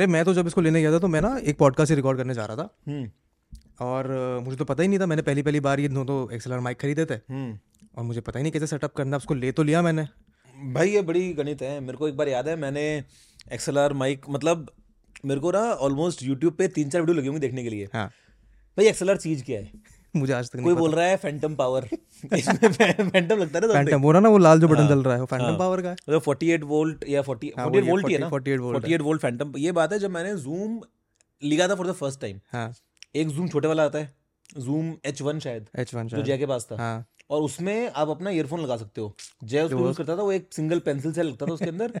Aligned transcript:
अरे 0.00 0.06
मैं 0.06 0.24
तो 0.24 0.32
जब 0.34 0.46
इसको 0.46 0.60
लेने 0.60 0.80
गया 0.80 0.92
था 0.92 0.98
तो 0.98 1.08
मैं 1.08 1.20
ना 1.20 1.36
एक 1.44 1.56
पॉडकास्ट 1.58 1.92
रिकॉर्ड 1.92 2.18
करने 2.18 2.34
जा 2.34 2.44
रहा 2.46 2.56
था। 2.56 2.68
हम्म। 2.88 3.10
और 3.80 4.06
मुझे 4.44 4.56
तो 4.56 4.64
पता 4.64 4.82
ही 4.82 4.88
नहीं 4.88 4.98
था 5.00 5.06
मैंने 5.06 5.22
पहली 5.22 5.42
पहली 5.42 5.60
बार 5.60 5.80
ये 5.80 5.88
दोनों 5.88 6.04
तो 6.04 6.30
एक्सएलआर 6.32 6.60
माइक 6.60 6.80
खरीदे 6.80 7.04
थे। 7.04 7.14
हम्म। 7.14 7.58
और 7.96 8.04
मुझे 8.04 8.20
पता 8.20 8.38
ही 8.38 8.42
नहीं 8.42 8.52
कैसे 8.52 8.66
सेटअप 8.66 8.94
करना 8.94 9.16
उसको 9.16 9.34
ले 9.34 9.50
तो 9.52 9.62
लिया 9.62 9.82
मैंने। 9.82 10.06
भाई 10.72 10.90
ये 10.90 11.02
बड़ी 11.02 11.32
गणित 11.32 11.62
है 11.62 11.80
मेरे 11.80 11.98
को 11.98 12.08
एक 12.08 12.16
बार 12.16 12.28
याद 12.28 12.48
है 12.48 12.56
मैंने 12.56 12.86
एक्सएलआर 13.52 13.92
माइक 13.92 14.26
मतलब 14.30 14.70
मेरे 15.24 15.40
को 15.40 15.50
ना 15.50 15.60
ऑलमोस्ट 15.60 16.22
यूट्यूब 16.22 16.54
पे 16.54 16.68
तीन 16.68 16.90
चार 16.90 17.02
वीडियो 17.02 17.18
लगी 17.18 17.26
होंगी 17.26 17.40
देखने 17.40 17.62
के 17.62 17.70
लिए। 17.70 17.88
हाँ। 17.94 18.06
भाई 18.78 18.86
एक्सएलआर 18.86 19.16
चीज़ 19.16 19.44
क्या 19.44 19.60
है? 19.60 19.70
मुझे 20.16 20.32
आज 20.32 20.50
तक 20.50 20.60
कोई 20.62 20.74
बोल 20.74 20.94
रहा 20.94 21.04
है 21.06 21.16
फैंटम 21.16 21.54
पावर 21.54 21.88
इसमें 22.36 22.72
फैंटम 22.72 23.38
लगता 23.38 23.58
है 23.58 23.66
ना 23.66 23.72
फैंटम 23.74 24.00
वो 24.02 24.12
ना 24.12 24.28
वो 24.28 24.38
लाल 24.38 24.60
जो 24.60 24.68
बटन 24.68 24.88
चल 24.88 25.02
रहा 25.02 25.14
है 25.14 25.20
वो 25.20 25.26
फैंटम 25.26 25.58
पावर 25.58 25.82
का 25.82 25.88
है। 25.88 25.94
मतलब 25.94 26.22
48 26.22 26.62
वोल्ट 26.62 27.04
या 27.08 27.22
40 27.22 27.50
हाँ, 27.58 27.66
48 27.66 27.88
वोल्ट 27.88 28.08
ही 28.08 28.14
है 28.14 28.20
ना? 28.20 28.30
48 28.30 28.58
वोल्ट 28.58 28.84
48 28.84 29.00
वोल्ट 29.00 29.22
फैंटम 29.22 29.52
ये 29.58 29.72
बात 29.72 29.92
है 29.92 29.98
जब 29.98 30.10
मैंने 30.10 30.36
जूम 30.36 30.80
लिया 31.42 31.68
था 31.68 31.74
फॉर 31.74 31.86
द 31.86 31.92
फ़र्स्ट 31.92 32.20
टाइम 32.20 32.40
हाँ। 32.52 32.72
एक 33.16 33.28
जूम 33.28 33.48
छोटे 33.48 33.68
वाला 33.68 33.84
आता 33.84 33.98
है। 33.98 34.14
जूम 34.58 34.92
H1 35.06 35.38
शायद। 35.38 35.66
एच 35.78 35.94
वन 35.94 36.08
जो 36.08 36.22
जय 36.22 36.38
के 36.38 36.46
पास 36.46 36.66
था। 36.72 36.76
हाँ। 36.76 37.06
और 37.30 37.42
उसमें 37.42 37.90
आप 37.94 38.08
अपना 38.08 38.30
ईयरफोन 38.30 38.60
लगा 38.60 38.76
सकते 38.76 39.00
हो। 39.00 39.16
जय 39.44 39.62
उसको 39.62 39.78
यूज़ 39.78 39.96
करता 39.96 40.16
था 40.16 40.22
वो 40.22 40.32
एक 40.32 40.48
सिंगल 40.52 40.78
पेंसिल 40.78 41.12
से 41.12 41.22
लगता 41.22 41.46
था 41.46 41.52
उसके 41.52 41.68
अंदर। 41.68 42.00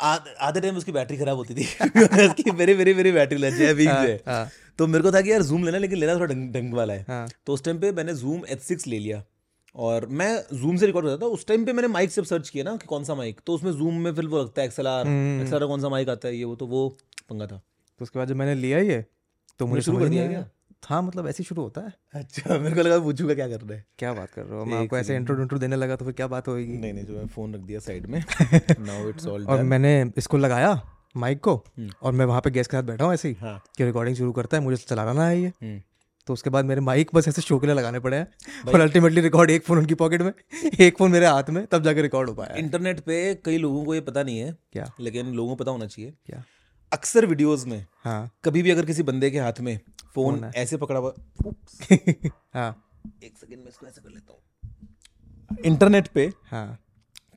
आध- 0.00 0.62
टाइम 0.62 0.76
उसकी 0.76 0.92
बैटरी 0.92 1.16
खराब 1.16 1.36
होती 1.36 1.54
थी। 1.54 1.64
उसकी 2.28 2.50
मेरी 2.50 2.74
मेरी 2.74 2.94
मेरी 2.94 3.12
बैटरी 3.12 3.38
लग 3.38 3.58
जय 3.58 3.72
वीक 3.72 3.88
है 3.88 4.22
हाँ। 4.26 4.48
तो 4.78 4.86
मेरे 4.86 5.04
को 5.04 5.12
था 5.12 5.20
कि 5.20 5.32
यार 5.32 5.42
जूम 5.42 5.64
लेना 5.64 5.78
लेकिन 5.78 5.98
लेना 5.98 6.14
थोड़ा 6.14 6.34
ढंग 6.34 6.74
वाला 6.74 6.94
है। 6.94 7.04
हाँ। 7.08 7.28
तो 7.46 7.52
उस 7.52 7.64
टाइम 7.64 7.78
पे 7.78 7.92
मैंने 7.92 8.14
जूम 8.14 8.42
एच 8.48 8.60
सिक्स 8.60 8.86
ले 8.86 8.98
लिया। 8.98 9.24
और 9.74 10.06
मैं 10.06 10.44
जूम 10.54 10.76
से 10.76 10.86
रिकॉर्ड 10.86 11.06
करता 11.06 11.26
था। 11.26 11.26
उस 11.26 11.46
टाइम 11.46 11.64
पे 11.64 11.72
मैंने 11.72 11.88
माइक 11.88 12.10
से 12.10 12.24
सर्च 12.24 12.48
किया 12.48 12.64
ना 12.64 12.76
कि 12.76 12.86
कौन 12.86 13.04
सा 13.04 13.14
माइक 13.14 13.40
तो 13.46 13.52
उसमें 13.52 13.72
जूम 13.72 13.94
में 13.94 14.14
फिर 14.14 14.26
वो 14.26 14.42
लगता 14.42 14.62
है 14.62 14.66
एक्सएलआर 14.68 15.06
हम्म। 15.06 15.42
एक्सएलआर 15.42 15.66
कौन 15.66 15.80
सा 15.80 15.88
माइक 15.88 16.08
आता 16.08 16.28
है 16.28 16.36
ये 16.36 16.44
वो 16.44 16.56
तो 16.56 16.66
वो 16.66 16.88
पंगा 17.30 17.46
था। 17.46 17.62
तो 17.98 18.02
उसके 18.02 18.18
बाद 18.18 18.28
जब 18.28 18.36
मैंने 18.36 18.54
लिया 18.54 18.78
ये 18.78 19.04
तो 19.58 19.66
मुझे 19.66 19.82
शुरू 19.82 19.98
कर 19.98 20.08
दिया 20.08 20.28
आया। 20.28 20.50
हाँ 20.86 21.00
मतलब 21.02 21.26
ऐसे 21.28 21.42
ही 21.42 21.44
शुरू 21.44 21.62
होता 21.62 21.80
है? 21.80 21.92
अच्छा 22.14 22.58
मेरे 22.58 22.74
को 22.74 22.82
लगा 22.82 22.98
पूछूँगा 23.00 23.34
क्या 23.34 23.48
कर 23.48 23.60
रहे 23.60 23.76
हैं। 23.78 23.84
क्या 23.98 24.12
बात 24.14 24.30
कर 24.30 24.42
रहे 24.42 24.58
हो? 24.58 24.64
मैं 24.64 24.78
आपको 24.78 24.98
ऐसे 24.98 25.16
इंट्रो 25.16 25.40
इंट्रो 25.42 25.58
देने 25.58 25.76
लगा 25.76 25.96
तो 25.96 26.04
फिर 26.04 26.14
क्या 26.14 26.26
बात 26.26 26.48
होगी 26.48 26.66
नहीं 26.66 26.92
नहीं 26.92 27.04
जो 27.04 27.14
मैं 27.14 27.26
फ़ोन 27.26 27.54
रख 27.54 27.60
दिया 27.60 27.80
साइड 27.80 28.06
में। 28.06 28.22
नाउ 28.52 29.08
इट्स 29.08 29.26
ऑल 29.26 29.46
और 29.46 29.62
मैंने 29.64 29.92
इसको 30.18 30.36
लगाया 30.36 30.80
माइक 31.16 31.40
को 31.40 31.62
और 32.02 32.12
मैं 32.12 32.24
वहाँ 32.24 32.40
पे 32.40 32.50
गेस्ट 32.50 32.70
के 32.70 32.76
साथ 32.76 32.82
बैठा 32.82 33.04
हूँ 33.04 33.14
ऐसे 33.14 33.28
ही 33.28 33.34
हम्म। 33.34 33.50
हाँ। 33.50 33.62
कि 33.78 33.84
रिकॉर्डिंग 33.84 34.16
शुरू 34.16 34.32
करता 34.32 34.56
है 34.56 34.62
मुझे 34.62 34.76
चलाना 34.78 35.12
ना 35.12 35.26
है 35.28 35.40
ये। 35.40 35.52
हम्म। 35.62 35.80
तो 36.26 36.32
उसके 36.32 36.50
बाद 36.50 36.64
मेरे 36.64 36.80
माइक 36.80 37.10
बस 37.14 37.28
ऐसे 37.28 37.42
शो 37.42 37.58
के 37.58 37.66
लिए 37.66 37.74
लगाने 37.76 37.98
पड़े 38.00 38.16
हैं। 38.16 38.72
और 38.72 38.80
अल्टीमेटली 38.80 39.20
रिकॉर्ड 39.20 39.50
एक 39.50 39.64
फ़ोन 39.64 39.78
उनकी 39.78 39.94
पॉकेट 39.94 40.22
में 40.22 40.32
एक 40.80 40.98
फ़ोन 40.98 41.10
मेरे 41.10 41.26
हाथ 41.26 41.50
में 41.50 41.66
तब 41.66 41.82
जाके 41.82 42.02
रिकॉर्ड 42.02 42.28
हो 42.28 42.34
पाया। 42.34 42.56
इंटरनेट 42.58 43.00
पे 43.00 43.34
कई 43.44 43.58
लोगों 43.58 43.84
को 43.84 43.94
ये 43.94 44.00
पता 44.00 44.22
नहीं 44.22 44.38
है 44.38 44.56
क्या? 44.72 44.90
लेकिन 45.00 45.32
लोगों 45.34 45.48
को 45.50 45.64
पता 45.64 45.70
होना 45.70 45.86
चाहिए। 45.86 46.12
क्या? 46.26 46.42
अक्सर 46.92 47.26
वीडियोस 47.26 47.66
में 47.66 47.84
हाँ। 48.04 48.30
कभी 48.44 48.62
भी 48.62 48.70
अगर 48.70 48.86
किसी 48.86 49.02
बंदे 49.02 49.30
के 49.30 49.38
हाथ 49.38 49.60
में 49.60 49.78
फ़ोन 50.14 50.50
ऐसे 50.56 50.76
पकड़ा 50.76 50.98
हुआ 51.00 51.12
हाँ। 52.54 52.70
एक 53.24 53.38
सेकंड 53.38 53.58
में 53.58 53.68
इसको 53.68 53.86
ऐसे 53.86 54.00
कर 54.00 54.10
लेता 54.10 54.32
हूँ। 54.32 55.58
इंटरनेट 55.64 56.08
पे 56.08 56.32
हाँ। 56.50 56.78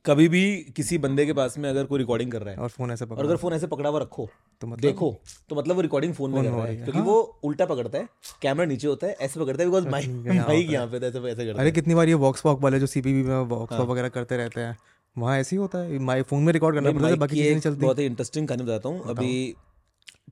कभी 0.06 0.28
भी 0.28 0.42
किसी 0.76 0.98
बंदे 0.98 1.26
के 1.26 1.32
पास 1.32 1.56
में 1.58 1.68
अगर 1.70 1.84
कोई 1.84 1.98
रिकॉर्डिंग 1.98 2.30
कर 2.32 2.42
रहा 2.42 2.54
है 2.54 2.60
और 2.60 2.68
फ़ोन 2.68 2.90
ऐसे 2.90 3.04
और 3.04 3.24
अगर 3.24 3.36
फ़ोन 3.36 3.52
ऐसे 3.52 3.66
पकड़ा 3.66 3.90
हुआ 3.90 4.00
रखो 4.00 4.28
तो 4.62 4.66
मतलब 4.66 4.82
देखो 4.82 5.14
तो 5.48 5.56
मतलब 5.56 5.76
वो 5.76 5.82
रिकॉर्डिंग 5.82 6.14
फ़ोन 6.14 6.30
में 6.30 6.42
कर 6.42 6.48
रहा 6.50 6.64
है। 6.66 6.76
क्योंकि 6.76 7.00
वो 7.00 7.20
उल्टा 7.44 7.66
पकड़ता 7.66 7.98
है 7.98 8.08
कैमरा 8.42 8.64
नीचे 8.64 8.86
होता 8.88 9.06
है 9.06 9.12
ऐसे 9.20 9.40
पकड़ता 9.40 9.62
है 9.62 9.68
बिकॉज़ 9.68 9.88
माइक 9.88 10.08
माइक 10.46 10.70
यहाँ 10.70 10.86
पे 10.86 10.96
ऐसे 10.98 11.18
ऐसे 11.20 11.46
करता 11.46 11.60
अरे 11.60 11.72
कितनी 11.72 11.94
बार 11.94 12.08
ये 12.08 12.14
वॉक्स 12.22 12.46
वॉक 12.46 12.60
वाले 12.60 12.80
जो 12.80 12.86
सीपीबी 12.86 13.22
में 13.22 13.36
वॉक्स 13.36 13.76
वॉक 13.76 13.88
वगैरह 13.88 14.08
करते 14.08 14.36
रहते 14.36 14.60
हैं 14.60 14.76
वहाँ 15.18 15.38
ऐसे 15.38 15.56
ही 15.56 15.60
होता 15.60 15.78
है। 15.78 15.98
माई 15.98 16.22
फ़ोन 16.22 16.42
में 16.42 16.52
रिकॉर्ड 16.52 16.76
करना 16.76 16.92
पड़ता 16.92 17.06
है 17.06 17.16
बाकी 17.16 17.36
चीज़ें 17.36 17.60
चलती। 17.60 17.80
बहुत 17.80 17.98
ही 17.98 18.06
इंटरेस्टिंग 18.06 18.48
कहानी 18.48 18.62
बताता 18.62 18.88
हूँ। 18.88 19.02
अभी 19.04 19.56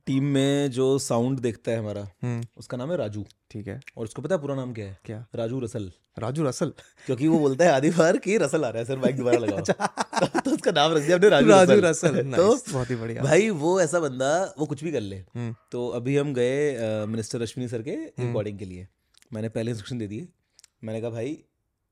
टीम 0.07 0.25
में 0.25 0.71
जो 0.71 0.99
साउंड 0.99 1.39
देखता 1.39 1.73
है 1.73 1.79
हमारा 1.79 2.09
हम्म। 2.23 2.45
उसका 2.57 2.77
नाम 2.77 2.91
है 2.91 2.97
राजू। 2.97 3.25
ठीक 3.51 3.67
है। 3.69 3.81
और 3.97 4.05
उसको 4.05 4.23
पता 4.23 4.35
है 4.35 4.41
पूरा 4.41 4.55
नाम 4.55 4.73
क्या 4.73 4.87
है? 4.87 4.99
क्या? 5.05 5.27
राजू 5.35 5.61
रसल। 5.61 5.93
राजू 6.19 6.45
रसल? 6.45 6.73
क्योंकि 7.07 7.29
वो 7.29 7.39
बोलता 7.39 7.65
है 7.65 7.71
आधी 7.71 7.91
बार 7.91 8.17
कि 8.17 8.37
रसल 8.37 8.65
आ 8.65 8.69
रहा 8.69 8.79
है 8.79 8.85
सर 8.85 8.99
माइक 8.99 9.17
दोबारा 9.17 9.39
लगाओ। 9.39 9.59
तो 10.45 10.51
उसका 10.51 10.71
नाम 10.71 10.93
रख 10.93 11.03
दिया 11.03 11.17
हमने 11.17 11.29
राजू 11.29 11.49
राजू 11.49 11.81
रसल। 11.81 12.17
रसल। 12.17 12.33
तो 12.37 12.73
बहुत 12.73 12.91
ही 12.91 12.97
बढ़िया। 12.97 13.23
भाई 13.23 13.51
वो 13.51 13.81
ऐसा 13.81 14.01
बंदा 14.01 14.55
वो 14.59 14.67
कुछ 14.67 14.85
भी 14.85 14.93
कर 14.93 15.01
ले। 15.01 15.17
हम्म। 15.17 15.55
तो 15.73 15.89
अभी 15.89 16.17
हम 16.17 16.35
गए 16.35 16.77
मिनिस्टर 17.07 17.43
अश्विनी 17.43 17.69
सर 17.69 17.83
के 17.83 17.97
रिकॉर्डिंग 17.97 18.59
के 18.59 18.65
लिए। 18.65 18.89
मैंने 19.33 19.49
पहले 19.49 19.71
इंस्ट्रक्शन 19.71 19.99
दे 19.99 20.07
दिए। 20.07 20.29
मैंने 20.85 21.01
कहा 21.01 21.11
भाई 21.11 21.43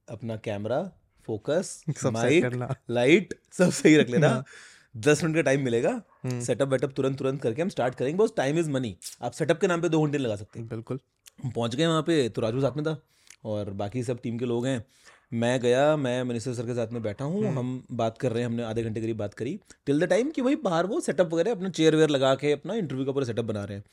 अपना 0.09 0.37
कैमरा 0.37 0.93
फोकस 1.27 1.85
माइक 2.07 2.75
लाइट 2.91 3.35
सब 3.53 3.71
सही 3.71 3.97
रख 3.97 4.11
लेना। 4.11 4.45
दस 4.97 5.25
मिनट 5.25 5.37
का 5.37 5.43
टाइम 5.43 5.65
मिलेगा। 5.65 6.03
हम्म। 6.23 6.41
सेटअप 6.41 6.69
वेटअप 6.69 6.93
तुरंत 6.93 7.19
तुरंत 7.19 7.43
करके 7.43 7.63
हम 7.63 7.69
स्टार्ट 7.69 7.95
करेंगे। 7.95 8.25
बस 8.25 8.31
टाइम 8.37 8.59
इज़ 8.59 8.71
मनी 8.71 8.97
आप 9.23 9.33
सेटअप 9.33 9.61
के 9.61 9.67
नाम 9.67 9.81
पे 9.83 9.89
दो 9.89 10.03
घंटे 10.03 10.19
लगा 10.19 10.37
सकते। 10.37 10.59
हैं 10.59 10.69
बिल्कुल। 10.69 10.99
हम 11.43 11.51
पहुँच 11.51 11.75
गए 11.75 11.87
वहाँ 11.87 12.03
पे 12.03 12.29
तो 12.29 12.41
राजू 12.41 12.61
साथ 12.61 12.77
में 12.77 12.85
था। 12.87 13.03
और 13.45 13.71
बाकी 13.71 14.03
सब 14.03 14.21
टीम 14.23 14.39
के 14.39 14.45
लोग 14.45 14.67
हैं। 14.67 14.85
मैं 15.33 15.61
गया 15.61 15.97
मैं 15.97 16.25
मिनिस्टर 16.25 16.55
सर 16.55 16.67
के 16.67 16.75
साथ 16.75 16.89
में 16.89 17.03
बैठा 17.03 17.25
हूँ। 17.25 17.47
हम्म। 17.47 17.59
हम 17.59 17.85
बात 17.93 18.19
कर 18.19 18.33
रहे 18.33 18.39
हैं 18.39 18.47
हमने 18.47 18.63
आधे 18.63 18.83
घंटे 18.83 19.01
करीब 19.01 19.17
बात 19.17 19.35
करी। 19.35 19.61
टिल 19.87 20.01
द 20.01 20.05
टाइम 20.05 20.31
कि 20.31 20.43
भाई 20.43 20.57
बाहर 20.57 20.87
वो 20.87 21.01
सेटअप 21.01 21.33
वगैरह 21.35 21.51
अपना 21.51 21.69
चेयर 21.69 21.97
वेयर 21.97 22.09
लगा 22.09 22.35
के 22.35 22.53
अपना 22.53 22.75
इंटरव्यू 22.75 23.05
का 23.07 23.13
पूरा 23.13 23.27
सेटअप 23.27 23.45
बना 23.45 23.65
रहे 23.65 23.79
हैं। 23.79 23.85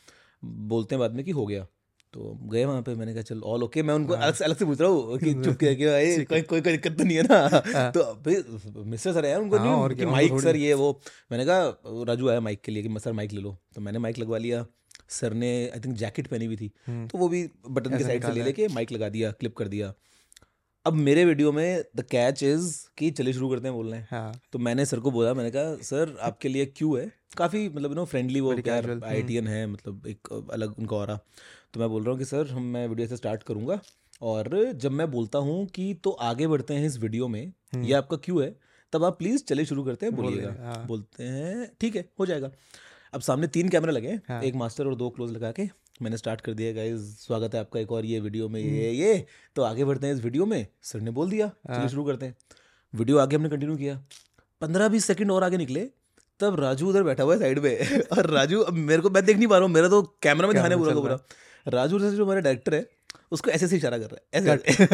बोलते 0.46 0.96
हैं 0.96 1.00
बाद 1.00 1.12
में 1.12 1.26
कि 1.26 1.32
हो 1.32 1.46
गया। 1.46 1.68
तो 2.14 2.40
गए 2.44 2.66
वहाँ 2.66 2.82
पे 2.82 2.96
मैंने 2.96 3.14
कहा 3.14 3.22
चल 3.22 3.42
ऑल 3.42 3.64
ओके 3.64 3.84
मैं 3.84 3.94
उनको 3.94 4.14
अलग 4.14 4.34
से 4.34 4.46
अलग 4.46 4.58
से 4.58 4.66
पूछ 4.66 4.82
रहा 4.82 4.90
हूँ 4.90 5.18
कि 5.18 5.34
चुप 5.44 5.58
किया 5.58 5.74
कि 5.74 5.86
भाई 5.86 6.24
कोई 6.24 6.42
कोई 6.42 6.62
कोई 6.62 6.72
दिक्कत 6.72 6.98
तो 6.98 7.04
नहीं 7.04 7.18
है 7.18 7.24
ना? 7.24 7.90
तो 7.90 8.04
भाई 8.04 8.84
मिस्टर 8.86 9.14
सर 9.14 9.26
है 9.26 9.40
उनको 9.40 9.58
हाँ, 9.58 9.66
नहीं 9.66 9.76
और 9.76 9.94
कि 9.94 10.06
माइक 10.06 10.40
सर 10.42 10.56
ये 10.56 10.74
वो 10.74 11.02
मैंने 11.32 11.46
कहा 11.46 12.04
राजू 12.04 12.30
आया 12.30 12.40
माइक 12.40 12.62
के 12.62 12.72
लिए 12.72 12.84
कि 12.84 13.00
सर 13.00 13.12
माइक 13.12 13.32
ले 13.32 13.42
लो. 13.42 13.58
तो 13.76 13.82
मैंने 13.82 14.00
माइक 14.00 14.20
लगवा 14.20 14.38
लिया। 14.38 14.66
सर 15.10 15.34
ने 15.34 15.70
आई 15.70 15.80
थिंक 15.80 15.96
जैकेट 15.96 16.28
पहनी 16.28 16.46
हुई 16.46 16.56
थी। 16.56 16.72
हम्म। 16.88 17.08
तो 17.08 17.18
वो 17.18 17.28
भी 17.28 17.50
बटन 17.70 17.98
की 17.98 18.04
साइड 18.04 18.26
से 18.26 18.32
ले 18.32 18.44
लेके 18.44 18.68
माइक 18.68 18.92
लगा 18.92 19.10
दिया 19.10 19.32
क्लिप 19.32 19.56
कर 19.56 19.68
दिया। 19.68 19.94
अब 20.86 20.94
मेरे 20.94 21.26
वीडियो 21.26 21.52
में 21.52 21.84
द 21.96 22.02
कैच 22.02 22.44
इज़ 22.44 22.86
कि 22.98 23.12
चलिए 23.12 23.34
शुरू 23.34 23.50
करते 23.50 23.68
हैं 23.68 23.76
बोलने। 23.76 23.98
हाँ। 23.98 24.42
तो 24.52 24.60
मैंने 24.60 24.86
सर 24.86 25.00
को 25.00 25.12
बोला 25.12 25.34
मैंने 25.34 25.52
कहा 25.52 25.76
सर 25.76 26.18
आपके 26.22 26.50
लिए 26.50 26.66
क्यों 26.66 27.00
है? 27.00 27.12
काफ़ी 27.38 27.70
मतलब 27.70 27.90
यू 27.90 27.96
नो 27.96 28.06
फ्रेंडली 28.06 28.40
वो 28.40 28.52
आई 29.04 29.36
एन 29.36 29.48
है 29.48 29.68
मतलब 29.68 30.08
एक 30.08 30.50
अलग 30.54 30.80
उनका 30.80 30.96
और 30.96 31.20
तो 31.74 31.80
मैं 31.80 31.90
बोल 31.90 32.04
रहा 32.04 32.12
हूँ 32.12 32.20
कि 32.20 32.26
सर 32.26 32.48
हम 32.48 32.64
मैं 32.74 32.88
वीडियो 32.88 33.08
से 33.08 33.18
स्टार्ट 33.18 33.44
करूँगा। 33.44 33.80
और 34.22 34.50
जब 34.74 34.92
मैं 34.92 35.10
बोलता 35.12 35.40
हूँ 35.40 35.66
कि 35.66 35.94
तो 36.04 36.10
आगे 36.22 36.48
बढ़ते 36.48 36.74
हैं 36.74 36.86
इस 36.86 36.98
वीडियो 37.00 37.28
में 37.28 37.54
ये 37.76 37.94
आपका 37.94 38.18
क्यों 38.18 38.44
है 38.44 38.56
तब 38.94 39.04
आप 39.04 39.18
प्लीज़ 39.18 39.44
चलिए 39.44 39.66
शुरू 39.66 39.84
करते 39.84 40.06
हैं 40.06 40.16
बोलिएगा। 40.16 40.56
हाँ। 40.60 40.86
बोलते 40.88 41.24
हैं 41.24 41.70
ठीक 41.82 41.96
है 41.96 42.06
हो 42.20 42.26
जाएगा। 42.26 42.52
अब 43.14 43.22
सामने 43.22 43.48
तीन 43.48 43.70
कैमरे 43.70 43.92
लगे 43.92 44.08
हैं, 44.08 44.22
हाँ। 44.30 44.42
एक 44.44 44.56
मास्टर 44.56 44.88
और 44.88 44.96
दो 44.96 45.10
क्लोज 45.10 45.32
लगा 45.32 45.52
के। 45.52 45.68
मैंने 46.02 46.18
स्टार्ट 46.18 46.42
कर 46.42 46.54
दिया 46.54 46.72
गाइज़ 46.74 47.02
स्वागत 47.18 47.56
है 47.56 47.60
आपका 47.62 47.80
एक 47.80 47.92
और 47.92 48.06
ये 48.06 48.20
वीडियो 48.20 48.50
में 48.50 48.60
ये 48.62 48.92
ये। 48.92 49.26
तो 49.56 49.62
आगे 49.62 49.86
बढ़ते 49.86 50.08
हैं 50.08 50.14
इस 50.14 50.24
वीडियो 50.24 50.46
में 50.46 50.66
सर 50.84 51.02
ने 51.02 51.12
बोल 51.12 51.30
दिया 51.30 51.46
हाँ। 51.46 51.76
चलिए 51.76 51.90
शुरू 51.90 52.04
करते 52.04 52.26
हैं। 52.26 52.36
वीडियो 52.94 53.18
आगे 53.18 53.36
हमने 53.36 53.50
कंटिन्यू 53.50 53.78
किया। 53.78 54.02
पंद्रह 54.62 54.88
बीस 54.90 55.06
सेकंड 55.06 55.32
और 55.32 55.44
आगे 55.44 55.58
निकले 55.58 55.90
तब 56.40 56.60
राजू 56.60 56.90
उधर 56.90 57.04
बैठा 57.04 57.24
हुआ 57.24 57.34
है 57.34 57.40
साइड 57.40 57.60
में। 57.60 57.78
और 58.18 58.30
राजू 58.30 58.60
अब 58.62 58.74
मेरे 58.74 59.02
को 59.02 59.10
मैं 59.10 59.26
देख 59.26 59.38
नहीं 59.38 59.48
पा 59.48 59.58
रहा 59.58 59.66
हूँ 59.66 59.74
मेरा 59.74 59.90
तो 59.90 60.02
कैमरा 60.22 60.48
में 60.48 60.54
ध्यान 60.56 60.72
है 60.72 60.78
पूरा 60.78 60.94
का 60.94 61.02
पूरा 61.02 61.20
राजू 61.68 62.00
जैसे 62.00 62.16
जो 62.16 62.26
हमारा 62.26 62.40
डायरेक्टर 62.40 62.76
है 62.76 62.90
उसको 63.32 63.52
ऐसे 63.52 63.68
से 63.68 63.78
इशारा 63.78 63.98
कर 63.98 64.04
रहा 64.04 64.40
है 64.40 64.58
ऐसे 64.58 64.86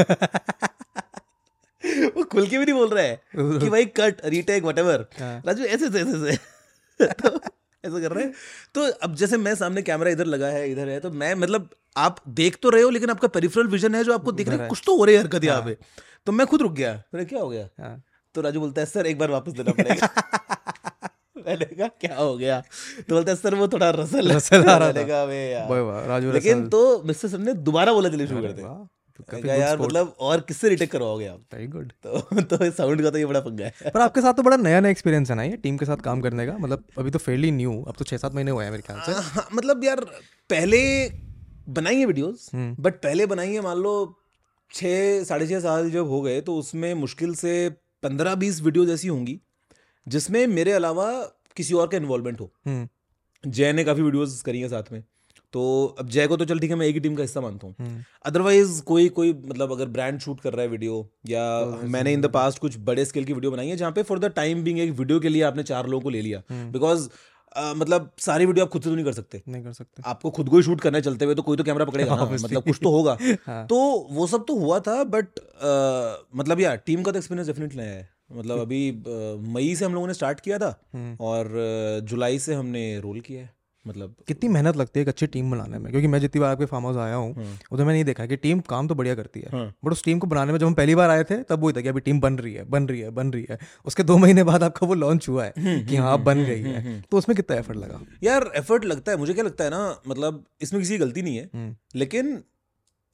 वो 2.10 2.24
खुल 2.24 2.48
के 2.48 2.58
भी 2.58 2.66
नहीं 2.66 2.76
बोल 2.76 2.90
रहा 2.90 3.04
है 3.04 3.22
कि 3.36 3.70
भाई 3.70 3.86
कट 3.86 4.26
रीटेक 4.26 4.64
वट 4.64 5.10
हाँ। 5.20 5.42
राजू 5.46 5.64
ऐसे 5.64 5.86
ऐसे 5.86 6.00
ऐसे 6.02 6.30
ऐसे 6.30 7.14
तो 7.14 7.40
ऐसा 7.86 8.00
कर 8.00 8.12
रहे 8.12 8.24
हैं. 8.24 8.34
तो 8.76 8.92
अब 8.92 9.16
जैसे 9.16 9.38
मैं 9.38 9.56
सामने 9.56 9.82
कैमरा 9.82 10.10
इधर 10.10 10.26
लगा 10.26 10.48
है 10.48 10.72
इधर 10.72 10.90
है 10.90 11.00
तो 11.00 11.12
मैं 11.12 11.36
मतलब 11.36 11.70
आप 11.98 12.18
देख 12.28 12.58
तो 12.62 12.70
रहे 12.70 12.82
हो 12.82 12.90
लेकिन 12.90 13.10
आपका 13.10 13.28
पेरिफेरल 13.28 13.68
विजन 13.68 13.96
है 13.96 14.04
जो 14.04 14.14
आपको 14.14 14.32
दिख 14.32 14.50
रहा 14.50 14.64
है 14.64 14.70
कुछ 14.70 14.84
तो 14.86 14.98
हो 14.98 15.06
रही 15.06 15.16
है 15.16 15.22
हरकत 15.22 15.44
यहाँ 15.44 15.62
पे. 15.62 15.78
तो 16.26 16.32
मैं 16.32 16.48
खुद 16.48 16.62
रुक 16.62 16.72
गया. 16.72 17.04
मैंने 17.14 17.26
क्या 17.26 17.40
हो 17.40 17.50
गया? 17.50 17.70
हाँ. 17.80 18.04
तो 18.36 18.42
राजू 18.42 18.60
बोलता 18.60 18.82
है 18.82 18.86
सर 18.86 19.06
एक 19.06 19.20
बार 19.20 19.32
वापस 19.32 19.52
देना 19.52 19.72
पड़ेगा. 19.72 20.08
मैंने 21.48 21.66
कहा 21.66 21.88
क्या 21.88 22.16
हो 22.16 22.38
गया? 22.38 22.62
तो 23.10 23.16
बोलता 23.16 23.36
सर 23.36 23.56
वो 23.56 23.68
थोड़ा 23.68 23.90
रसल 23.90 24.32
रसल 24.32 24.66
आ 24.66 24.78
रहा 24.78 24.94
था। 24.94 25.04
कहा, 25.04 25.24
"अबे 25.24 25.52
यार। 25.52 25.70
वाह 25.70 25.80
वाह 25.80 26.06
राजू 26.06 26.32
लेकिन 26.32 26.70
तो 26.70 27.04
मिस्टर 27.04 27.28
सर 27.28 27.38
ने 27.38 27.54
दोबारा 27.54 27.94
बोला 27.94 28.10
चलिए 28.10 28.28
शुरू 28.28 28.44
हैं 28.44 28.64
वाह 28.64 28.88
तो 29.20 29.48
यार 29.48 29.80
मतलब 29.80 30.16
और 30.20 30.40
किससे 30.40 30.70
रिटेक 30.70 30.92
करवाओगे 30.92 31.26
आप? 31.28 31.40
वेरी 31.54 31.68
गुड 31.68 31.92
तो 31.92 32.42
तो 32.42 32.72
साउंड 32.72 33.02
का 33.02 33.10
तो 33.10 33.18
ये 33.18 33.26
बड़ा 33.26 33.40
पंगा 33.40 33.66
है। 33.66 33.90
पर 33.90 34.00
आपके 34.00 34.22
साथ 34.22 34.34
तो 34.34 34.44
बड़ा 34.44 34.58
नया 34.58 34.80
नया 34.80 34.92
एक्सपीरियंस 34.92 35.30
है 35.30 35.36
ना 35.36 35.44
ये 35.44 35.58
टीम 35.58 35.78
के 35.78 35.86
साथ 35.86 35.98
काम 35.98 36.22
करने 36.22 36.46
का? 36.48 36.58
मतलब 36.58 36.84
अभी 36.98 37.12
तो 37.12 37.20
फेयरली 37.20 37.52
न्यू 37.52 37.84
अब 37.88 37.94
तो 38.00 38.06
छः 38.06 38.18
सात 38.18 38.36
महीने 38.36 38.52
हुए 38.52 38.64
हैं 38.64 38.72
मेरे 38.72 38.84
ख्याल 38.84 39.00
से। 39.00 39.12
हाँ, 39.12 39.48
मतलब 39.54 39.84
यार 39.84 40.00
पहले 40.50 41.10
बनाई 41.70 41.96
है 41.96 42.06
वीडियोस। 42.06 42.50
बट 42.56 42.94
पहले 42.94 43.26
बनाई 43.26 43.54
है 43.54 43.62
मान 43.62 43.78
लो 43.78 44.20
छः 44.74 45.24
साढ़े 45.24 45.48
छः 45.48 45.60
साल 45.60 45.92
जब 45.92 46.08
हो 46.08 46.22
गए 46.22 46.42
तो 46.42 46.56
उसमें 46.56 46.94
मुश्किल 46.94 47.36
से 47.36 47.70
पंद्रह 48.04 48.36
बीस 48.36 48.62
वीडियोज़ 48.62 48.92
ऐसी 48.92 49.08
होंगी। 49.08 49.42
जिसमें 50.10 50.46
मेरे 50.48 50.72
अलावा 50.72 51.12
किसी 51.56 51.74
और 51.74 51.88
का 51.88 51.98
इन्वॉल्वमेंट 51.98 52.40
हो। 52.42 52.52
हम्म। 52.66 53.52
जय 53.52 53.74
ने 53.74 53.84
काफ़ी 53.84 54.02
वीडियोस 54.02 54.42
करी 54.42 54.60
हैं 54.60 54.70
साथ 54.70 54.92
में। 54.92 55.04
तो 55.54 55.62
अब 56.00 56.10
जय 56.10 56.28
को 56.28 56.38
तो 56.38 56.46
चल 56.46 56.60
ठीक 56.60 56.70
है 56.70 56.76
मैं 56.78 56.88
एक 56.88 56.94
ही 56.94 57.00
टीम 57.00 57.16
का 57.16 57.22
हिस्सा 57.22 57.42
मानता 57.42 57.68
हूँ। 57.68 57.76
हम्म। 57.80 58.04
अदरवाइज़ 58.26 58.82
कोई 58.82 59.08
कोई 59.10 59.32
मतलब 59.34 59.72
अगर 59.72 59.86
ब्रांड 59.88 60.20
शूट 60.20 60.42
कर 60.42 60.54
रहा 60.54 60.62
है 60.62 60.68
वीडियो 60.68 61.00
या 61.30 61.46
तो 61.62 61.88
मैंने 61.88 62.14
इन 62.14 62.22
द 62.22 62.26
पास्ट 62.26 62.60
कुछ 62.60 62.78
बड़े 62.80 63.06
स्केल 63.06 63.26
की 63.26 63.34
वीडियो 63.34 63.52
बनाई 63.52 63.68
है 63.68 63.78
जहाँ 63.78 63.92
पे 63.92 64.04
फॉर 64.04 64.20
द 64.20 64.26
टाइम 64.26 64.64
बिंग 64.64 64.80
एक 64.80 64.92
वीडियो 64.92 65.20
के 65.20 65.30
लिए 65.30 65.42
आपने 65.44 65.64
चार 65.64 65.88
लोगों 65.88 66.04
को 66.04 66.10
ले 66.10 66.22
लिया। 66.22 66.42
बिकॉज़ 66.52 67.10
अ, 67.56 67.74
मतलब 67.76 68.12
सारी 68.20 68.46
वीडियो 68.46 68.66
आप 68.66 68.72
खुद 68.72 68.82
से 68.82 68.90
तो 68.90 68.96
नहीं 68.96 69.06
कर 69.06 69.14
सकते। 69.14 69.42
नहीं 69.48 69.64
कर 69.64 69.74
सकते। 69.74 70.04
आपको 70.06 70.30
खुद 70.32 70.50
को 70.50 70.58
ही 70.58 70.64
शूट 70.64 70.82
करना 70.82 70.98
है 70.98 71.02
चलते 71.02 71.26
हुए 71.26 71.36
तो 71.36 71.42
कोई 71.42 71.58
तो 71.58 71.64
कैमरा 71.64 71.86
पकड़ेगा। 71.86 72.16
हाँ. 72.16 72.30
मतलब 72.34 72.64
कुछ 72.64 72.80
तो 72.84 72.90
होगा। 72.90 73.18
हाँ। 73.48 73.66
तो 73.68 73.78
वो 74.12 74.28
सब 74.28 74.46
तो 74.46 74.56
हुआ 74.56 74.80
था 74.80 75.04
बट 75.04 75.40
मतलब 76.36 76.60
यार 76.60 76.76
टीम 76.86 77.04
का 77.04 77.12
तो 77.12 77.18
एक्सपीरियंस 77.18 77.48
डेफिनेटली 77.48 77.84
है। 77.84 78.10
मतलब 78.32 78.60
अभी 78.60 78.82
मई 79.54 79.76
से 79.76 79.86
हम 79.86 79.94
लोगों 79.94 80.08
ने 80.08 80.14
स्टार्ट 80.14 80.40
किया 80.40 80.58
था 80.58 80.76
हम्म। 80.94 81.16
और 81.22 81.54
जुलाई 82.04 82.40
से 82.40 82.54
हमने 82.54 82.84
रोल 83.00 83.20
किया 83.20 83.42
है। 83.42 83.59
मतलब 83.86 84.16
कितनी 84.28 84.50
मेहनत 84.50 84.78
लगती 84.78 85.00
है 85.00 85.02
एक 85.02 85.08
अच्छी 85.08 85.28
टीम 85.28 85.52
बनाने 85.52 85.78
में? 85.80 85.90
क्योंकि 85.92 86.08
मैं 86.08 86.20
जितनी 86.20 86.42
बार 86.42 86.52
आपके 86.52 86.66
फार्म 86.66 86.84
हाउस 86.86 86.98
आया 86.98 87.16
हूँ 87.16 87.34
हाँ। 87.36 87.58
उधर 87.72 87.84
मैंने 87.84 87.98
ये 87.98 88.04
देखा 88.04 88.26
कि 88.26 88.36
टीम 88.38 88.60
काम 88.60 88.88
तो 88.88 88.96
बढ़िया 88.96 89.16
करती 89.16 89.40
है 89.40 89.50
हाँ। 89.52 89.66
बट 89.86 89.92
उस 89.92 90.04
टीम 90.04 90.20
को 90.20 90.28
बनाने 90.28 90.52
में 90.52 90.60
जब 90.60 90.66
हम 90.66 90.74
पहली 90.74 90.96
बार 90.96 91.10
आए 91.10 91.24
थे 91.24 91.42
तब 91.44 91.64
वही 91.64 91.74
था 91.74 91.82
कि 91.82 91.90
अभी 91.90 92.02
टीम 92.02 92.20
बन 92.20 92.38
रही 92.38 92.54
है 92.54 92.64
बन 92.70 92.88
रही 92.88 93.00
है 93.02 93.10
बन 93.10 93.32
रही 93.32 93.46
है। 93.50 93.58
उसके 93.86 94.04
दो 94.04 94.18
महीने 94.18 94.44
बाद 94.44 94.64
आपका 94.64 94.88
वो 94.88 94.94
लॉन्च 94.94 95.30
हुआ 95.30 95.46
है 95.46 95.54
कि 95.84 95.96
हाँ 95.96 96.18
बन 96.24 96.44
गई 96.44 96.62
है। 96.62 97.02
तो 97.02 97.18
उसमें 97.18 97.36
कितना 97.36 97.58
एफर्ट 97.58 97.78
लगा? 97.78 98.02
यार 98.24 98.52
एफर्ट 98.56 98.86
लगता 98.86 99.12
है। 99.12 99.18
मुझे 99.18 99.34
क्या 99.34 99.44
लगता 99.44 99.64
है 99.64 99.70
ना 99.70 100.02
मतलब 100.08 100.44
इसमें 100.62 100.82
किसी 100.82 100.94
की 100.94 101.00
गलती 101.00 101.22
नहीं 101.22 101.38
है। 101.38 101.50
हम्म, 101.54 101.76
लेकिन 101.96 102.44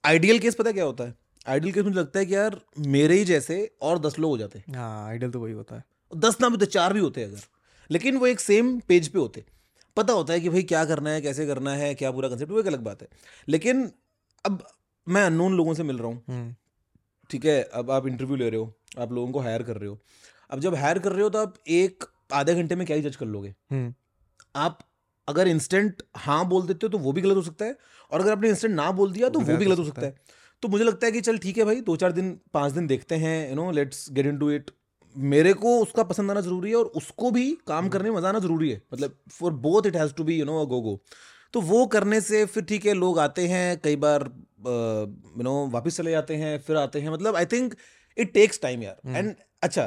आइडियल 0.04 0.40
केस 0.40 0.56
पता 0.56 0.72
क्या 0.72 0.84
होता 0.84 1.04
है? 1.04 1.16
आइडियल 1.48 1.74
केस 1.74 1.84
मुझे 1.84 2.00
लगता 2.00 2.20
है 2.20 2.26
कि 2.26 2.36
यार 2.36 2.62
मेरे 2.88 3.18
ही 3.18 3.26
जैसे 3.26 3.72
और 3.82 4.00
दस 4.00 4.20
लोग 4.20 4.32
हो 4.32 4.38
जाते। 4.38 4.60
हैं 4.60 4.76
हाँ 4.76 5.08
आइडियल 5.08 5.32
तो 5.32 5.40
वही 5.40 5.54
होता 5.54 5.76
है। 5.76 5.84
दस 6.16 6.38
ना 6.42 6.50
भी 6.50 6.58
तो 6.58 6.66
चार 6.66 6.94
भी 6.94 7.00
होते 7.00 7.22
हैं 7.22 7.28
अगर। 7.28 7.40
लेकिन 7.90 8.18
वो 8.18 8.28
एक 8.28 8.40
सेम 8.40 8.80
पेज 8.80 9.08
पे 9.08 9.20
होते। 9.20 9.44
पता 9.98 10.14
होता 10.14 10.34
है 10.34 10.40
कि 10.40 10.50
भाई 10.50 10.64
क्या 10.64 10.84
करना 10.86 11.10
है 11.10 11.22
कैसे 11.22 11.46
करना 11.48 11.74
है 11.76 11.94
क्या 11.96 12.12
पूरा 12.12 12.30
कंसेप्ट 12.30 12.52
वो 12.52 12.60
एक 12.60 12.68
अलग 12.68 12.84
बात 12.84 13.02
है। 13.02 13.08
लेकिन 13.48 13.90
अब 14.46 14.64
मैं 15.08 15.24
अननोन 15.24 15.54
लोगों 15.54 15.74
से 15.74 15.84
मिल 15.84 15.98
रहा 15.98 16.08
हूँ। 16.08 16.24
हम्म, 16.30 16.54
ठीक 17.30 17.46
है 17.46 17.62
अब 17.74 17.92
आप 17.92 18.08
इंटरव्यू 18.08 18.36
ले 18.36 18.50
रहे 18.50 18.60
हो 18.60 18.74
आप 19.00 19.12
लोगों 19.12 19.32
को 19.32 19.40
हायर 19.40 19.64
कर 19.64 19.78
रहे 19.78 19.90
हो। 19.90 20.00
अब 20.50 20.60
जब 20.60 20.76
हायर 20.76 21.00
कर 21.00 21.12
रहे 21.12 21.24
हो 21.24 21.30
तो 21.30 21.40
आप 21.40 21.54
एक 21.70 22.04
आधे 22.34 22.56
घंटे 22.56 22.76
में 22.76 22.86
क्या 22.88 22.98
ही 22.98 23.04
जज 23.04 23.16
कर 23.16 23.26
लोगे? 23.28 23.54
हम्म, 23.72 23.94
आप 24.56 24.80
अगर 25.28 25.48
इंस्टेंट 25.48 26.02
हाँ 26.18 26.48
बोल 26.48 26.68
देते 26.68 26.86
हो 26.86 26.90
तो 26.90 26.98
वो 26.98 27.12
भी 27.12 27.22
गलत 27.22 27.36
हो 27.36 27.42
सकता 27.42 27.66
है 27.66 27.78
और 28.12 28.22
अगर 28.22 28.32
आपने 28.32 28.50
इंस्टेंट 28.50 28.74
ना 28.76 28.92
बोल 28.92 29.12
दिया 29.12 29.30
तो 29.30 29.40
वो 29.40 29.58
भी 29.58 29.66
गलत 29.66 29.78
हो 29.78 29.86
सकता 29.86 30.06
है। 30.06 30.16
तो 30.64 30.68
मुझे 30.68 30.84
लगता 30.84 31.06
है 31.06 31.12
कि 31.12 31.22
चल 31.22 31.38
ठीक 31.38 31.58
है 31.58 31.64
भाई 31.64 31.82
दो 31.82 31.96
चार 31.96 32.12
दिन 32.12 32.32
पाँच 32.54 32.74
दिन 32.74 32.88
देखते 32.88 33.16
हैं 33.16 33.50
you 33.50 33.56
know 33.56 33.70
let's 33.72 34.08
get 34.12 34.26
into 34.38 34.52
it 34.52 34.72
मेरे 35.16 35.54
को 35.56 35.78
उसका 35.82 36.04
पसंद 36.04 36.32
आना 36.32 36.42
ज़रूरी 36.42 36.70
है 36.70 36.76
और 36.76 36.86
उसको 36.96 37.32
भी 37.32 37.52
काम 37.68 37.90
करने 37.90 38.10
में 38.10 38.18
मज़ा 38.18 38.30
आना 38.30 38.40
ज़रूरी 38.40 38.70
है। 38.70 38.82
मतलब 38.94 39.18
for 39.32 39.54
both 39.62 39.86
it 39.88 39.96
has 39.96 40.14
to 40.14 40.24
be 40.24 40.40
you 40.40 40.46
know 40.46 40.62
a 40.62 40.66
go 40.70 40.82
go 40.82 41.00
तो 41.54 41.62
वो 41.64 41.86
करने 41.88 42.22
से 42.22 42.46
फिर 42.46 42.64
ठीक 42.64 42.86
है 42.86 42.94
लोग 42.94 43.20
आते 43.20 43.48
हैं 43.48 43.78
कई 43.84 43.96
बार 43.98 44.24
यू 44.68 45.44
नो 45.44 45.54
वापस 45.70 45.98
चले 45.98 46.12
जाते 46.12 46.36
हैं 46.36 46.58
फिर 46.60 46.78
आते 46.78 47.02
हैं। 47.02 47.10
मतलब 47.10 47.36
I 47.36 47.46
think 47.46 47.76
it 48.18 48.34
takes 48.34 48.62
time 48.62 48.84
यार। 48.84 49.18
एंड 49.18 49.34
अच्छा 49.64 49.86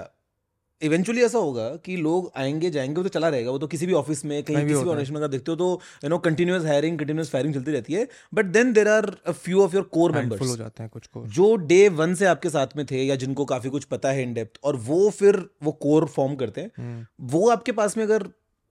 इवेंचुअली 0.83 1.23
ऐसा 1.23 1.39
होगा 1.39 1.69
कि 1.77 1.97
लोग 1.97 2.31
आएँगे 2.37 2.71
जाएँगे 2.71 2.95
वो 2.95 3.03
तो 3.03 3.09
चला 3.09 3.29
रहेगा 3.29 3.51
वो 3.51 3.59
तो 3.59 3.67
किसी 3.67 3.87
भी 3.87 3.93
ऑफ़िस 3.93 4.25
में 4.25 4.43
कहीं 4.43 4.57
किसी 4.57 4.67
भी 4.67 4.75
ऑर्गेनाइजेशन 4.75 5.13
में 5.13 5.21
अगर 5.21 5.29
देखते 5.29 5.51
हो 5.51 5.57
तो 5.57 5.81
you 6.05 6.11
know 6.11 6.19
continuous 6.19 6.65
hiring 6.65 6.99
continuous 6.99 7.31
firing 7.31 7.55
चलती 7.55 7.73
रहती 7.73 7.93
है। 7.93 8.07
But 8.35 8.45
then 8.47 8.73
there 8.73 8.89
are 8.89 9.11
a 9.27 9.33
few 9.33 9.63
of 9.63 9.75
your 9.75 9.85
core 9.85 10.13
full 10.13 10.49
हो 10.49 10.57
जाते 10.57 10.83
हैं 10.83 10.91
कुछ 10.91 11.07
को 11.07 11.25
जो 11.27 11.55
डे 11.57 11.89
वन 11.89 12.15
से 12.15 12.27
आपके 12.27 12.51
साथ 12.51 12.77
में 12.77 12.85
थे 12.87 13.03
या 13.05 13.17
जिनको 13.17 13.45
काफ़ी 13.45 13.71
कुछ 13.71 13.85
पता 13.85 14.11
है 14.11 14.23
इन 14.23 14.35
डेप्थ 14.35 14.59
और 14.65 14.77
वो 14.77 15.09
फिर 15.11 15.45
वो 15.63 15.73
कोर 15.73 16.07
फॉर्म 16.07 16.35
करते 16.37 16.61
हैं। 16.61 16.71
हम्म, 16.79 17.07
वो 17.21 17.49
आपके 17.49 17.73
पास 17.73 17.97
में 17.97 18.05
अगर 18.05 18.29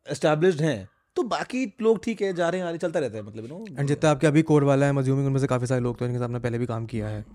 एस्टेब्लिश्ड 0.07 0.61
हैं 0.61 0.87
तो 1.15 1.23
बाकी 1.23 1.65
लोग 1.81 2.03
ठीक 2.03 2.21
है 2.21 2.33
जा 2.33 2.49
रहे 2.49 2.61
हैं 2.61 2.67
आ 2.67 2.69
रहे 2.69 2.77
चलता 2.77 2.99
रहता 2.99 3.17
है 3.17 3.23
मतलब 3.23 3.43
यू 3.43 3.49
नो 3.49 3.65
एंड 3.79 3.87
जितना 3.87 4.11
आपके 4.11 4.27
अभी 4.27 4.41
कोर 4.41 4.63
वाला 4.63 4.85
है 4.85 4.91
मज्यूमिंग 4.91 5.27
उनमें 5.27 5.39
से 5.39 5.47
काफ़ी 5.47 5.67
सारे 5.67 5.81
लोग 5.81 5.97
तो 5.99 6.05
इनके 6.05 6.19
साथ 6.19 6.39
पहले 6.39 6.57
भी 6.57 6.65
काम 6.65 6.85
किया 6.85 7.07
है। 7.07 7.25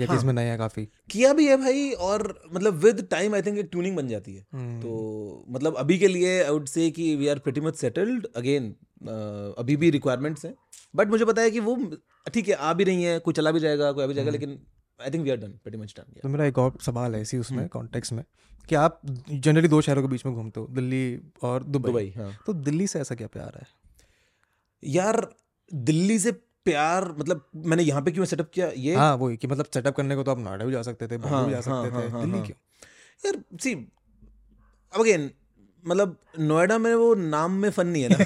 या 0.00 0.06
कि 0.06 0.16
इसमें 0.16 0.32
नए 0.32 0.44
हैं 0.44 0.58
काफ़ी? 0.58 0.84
किया 1.10 1.32
भी 1.32 1.46
है 1.46 1.56
भाई 1.56 1.90
और 2.06 2.22
मतलब 2.52 2.74
विद 2.84 3.06
टाइम 3.10 3.34
आई 3.34 3.42
थिंक 3.42 3.58
एक 3.58 3.68
ट्यूनिंग 3.70 3.96
बन 3.96 4.08
जाती 4.08 4.34
है। 4.34 4.46
हम्म, 4.52 4.80
तो 4.80 5.44
मतलब 5.48 5.76
अभी 5.76 5.98
के 5.98 6.08
लिए 6.08 6.42
आई 6.42 6.50
वुड 6.50 6.66
से 6.66 6.90
कि 6.90 7.14
we 7.16 7.28
are 7.28 7.38
pretty 7.38 7.60
much 7.60 7.76
settled 7.76 8.26
again 8.36 8.74
अभी 9.58 9.76
भी 9.76 9.90
रिक्वायरमेंट्स 9.90 10.44
हैं। 10.44 10.54
बट 10.94 11.08
मुझे 11.08 11.24
पता 11.24 11.42
है 11.42 11.50
कि 11.50 11.60
वो 11.60 11.76
ठीक 12.34 12.48
है 12.48 12.54
आ 12.54 12.72
भी 12.72 12.84
रही 12.84 13.02
है 13.02 13.18
कोई 13.18 13.34
चला 13.34 13.50
भी 13.50 13.60
जाएगा 13.60 13.92
कोई 13.92 14.04
आ 14.04 14.06
भी 14.06 14.14
जाएगा 14.14 14.30
लेकिन 14.30 14.58
I 15.00 15.10
think 15.10 15.24
we 15.24 15.30
are 15.30 15.36
done 15.36 15.50
pretty 15.64 15.78
much 15.78 15.94
done 15.96 16.20
तो 16.22 16.28
मेरा 16.28 16.44
एक 16.44 16.58
और 16.58 16.78
सवाल 16.82 17.14
है 17.14 17.20
इसी 17.22 17.36
हम्म। 17.36 17.46
उसमें 17.46 17.68
कॉन्टेक्स्ट 17.68 18.12
में 18.12 18.24
कि 18.68 18.74
आप 18.74 19.00
जनरली 19.30 19.68
दो 19.68 19.80
शहरों 19.80 20.02
के 20.02 20.08
बीच 20.08 20.26
में 20.26 20.34
घूमते 20.34 20.60
हो 20.60 20.66
दिल्ली 20.70 21.18
और 21.42 21.62
दुबई। 21.62 21.90
दुबई 21.90 22.12
हाँ। 22.16 22.32
तो 22.46 22.52
दिल्ली 22.52 22.86
से 22.86 23.00
ऐसा 23.00 23.14
क्या 23.14 23.26
प्यार 23.26 23.56
है? 23.56 23.66
यार 24.84 25.26
दिल्ली 25.70 26.18
से 26.18 26.32
प्यार 26.66 27.04
मतलब 27.18 27.44
मैंने 27.66 27.82
यहाँ 27.82 28.02
पे 28.02 28.10
क्यों 28.12 28.24
सेटअप 28.24 28.50
किया? 28.54 28.68
ये 28.76 28.94
हाँ 28.94 29.14
वही 29.16 29.36
कि 29.36 29.46
मतलब 29.46 29.66
सेटअप 29.74 29.96
करने 29.96 30.16
को 30.16 30.22
तो 30.22 30.30
आप 30.30 30.38
नोएडा 30.38 30.64
भी 30.64 30.72
जा 30.72 30.82
सकते 30.82 31.06
थे 31.08 31.16
हाँ, 31.16 31.44
भी 31.46 31.50
जा 31.50 31.56
हाँ, 31.56 31.62
सकते 31.62 31.94
हाँ, 31.96 32.02
थे 32.02 32.08
हाँ, 32.10 32.20
दिल्ली 32.20 32.38
हाँ। 32.38 32.46
क्यों? 32.46 32.56
यार 33.24 33.42
सी 33.62 33.74
अब 34.92 35.00
अगेन 35.00 35.30
मतलब 35.84 36.16
नोएडा 36.38 36.78
में 36.78 36.94
वो 36.94 37.14
नाम 37.14 37.52
में 37.60 37.70
फन 37.70 37.86
नहीं 37.86 38.02
है 38.02 38.08
ना। 38.08 38.24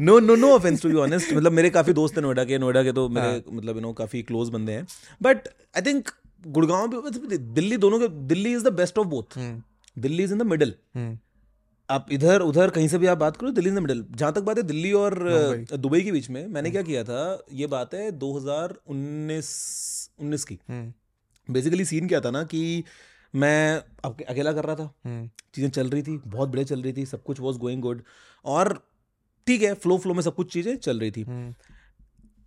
No 0.00 0.18
no 0.20 0.34
no 0.36 0.50
offence 0.54 0.82
to 0.82 0.88
be 0.88 0.94
honest 0.96 1.32
मतलब 1.32 1.52
मेरे 1.52 1.70
काफ़ी 1.70 1.92
दोस्त 1.92 2.14
हैं 2.16 2.22
नोएडा 2.22 2.44
के 2.44 2.58
नोएडा 2.58 2.82
के 2.82 2.92
तो 2.92 3.08
मेरे 3.08 3.26
हाँ. 3.26 3.42
मतलब 3.50 3.76
यू 3.76 3.82
नो 3.82 3.92
काफ़ी 3.92 4.22
क्लोज 4.22 4.48
बंदे 4.48 4.72
हैं। 4.72 4.86
बट 5.22 5.48
आई 5.76 5.82
थिंक 5.86 6.08
गुड़गांव 6.46 6.88
भी 6.88 6.96
मतलब 6.96 7.52
दिल्ली 7.54 7.76
दोनों 7.76 7.98
के 8.00 8.08
Delhi 8.28 8.52
is 8.54 8.64
the 8.64 8.72
best 8.74 8.98
of 8.98 9.06
both 9.06 9.38
Delhi 9.96 10.22
is 10.24 10.32
in 10.32 10.38
the 10.38 10.42
middle 10.46 10.74
आप 11.90 12.06
इधर 12.12 12.40
उधर 12.40 12.70
कहीं 12.70 12.88
से 12.88 12.98
भी 12.98 13.06
आप 13.06 13.18
बात 13.18 13.36
करो 13.36 13.50
दिल्ली 13.50 13.70
इन 13.70 13.76
द 13.76 13.78
मिडल 13.78 14.04
जहाँ 14.10 14.32
तक 14.32 14.40
बात 14.40 14.56
है 14.56 14.62
दिल्ली 14.62 14.92
और 14.92 15.14
दुबई 15.76 16.00
के 16.00 16.12
बीच 16.12 16.30
में 16.30 16.46
मैंने 16.46 16.70
क्या 16.70 16.82
किया 16.82 17.04
था 17.04 17.44
ये 17.52 17.66
बात 17.66 17.94
है 17.94 18.10
2019 18.12 20.10
19 20.20 20.44
की। 20.44 20.58
हम्म, 20.68 20.92
बेसिकली 21.52 21.84
सीन 21.84 22.08
क्या 22.08 22.20
था 22.20 22.30
ना 22.30 22.44
कि 22.44 22.84
मैं 23.34 23.84
अके- 24.04 24.26
अकेला 24.26 24.52
कर 24.52 24.64
रहा 24.64 24.76
था। 24.76 24.94
हम्म, 25.04 25.30
चीज़ें 25.54 25.70
चल 25.70 25.90
रही 25.90 26.02
थी 26.02 26.20
बहुत 26.26 26.48
बढ़िया 26.48 26.64
चल 26.64 26.82
रही 26.82 26.92
थी 26.92 27.06
सब 27.06 27.22
कुछ 27.22 27.40
वॉज़ 27.40 27.58
गोइंग 27.58 27.82
गुड 27.82 28.02
और 28.44 28.86
ठीक 29.46 29.62
है 29.62 29.74
फ्लो 29.74 29.98
फ्लो 29.98 30.14
में 30.14 30.22
सब 30.22 30.34
कुछ 30.34 30.52
चीज़ें 30.52 30.76
चल 30.76 31.00
रही 31.00 31.10
थी। 31.10 31.22
हम्म, 31.22 31.54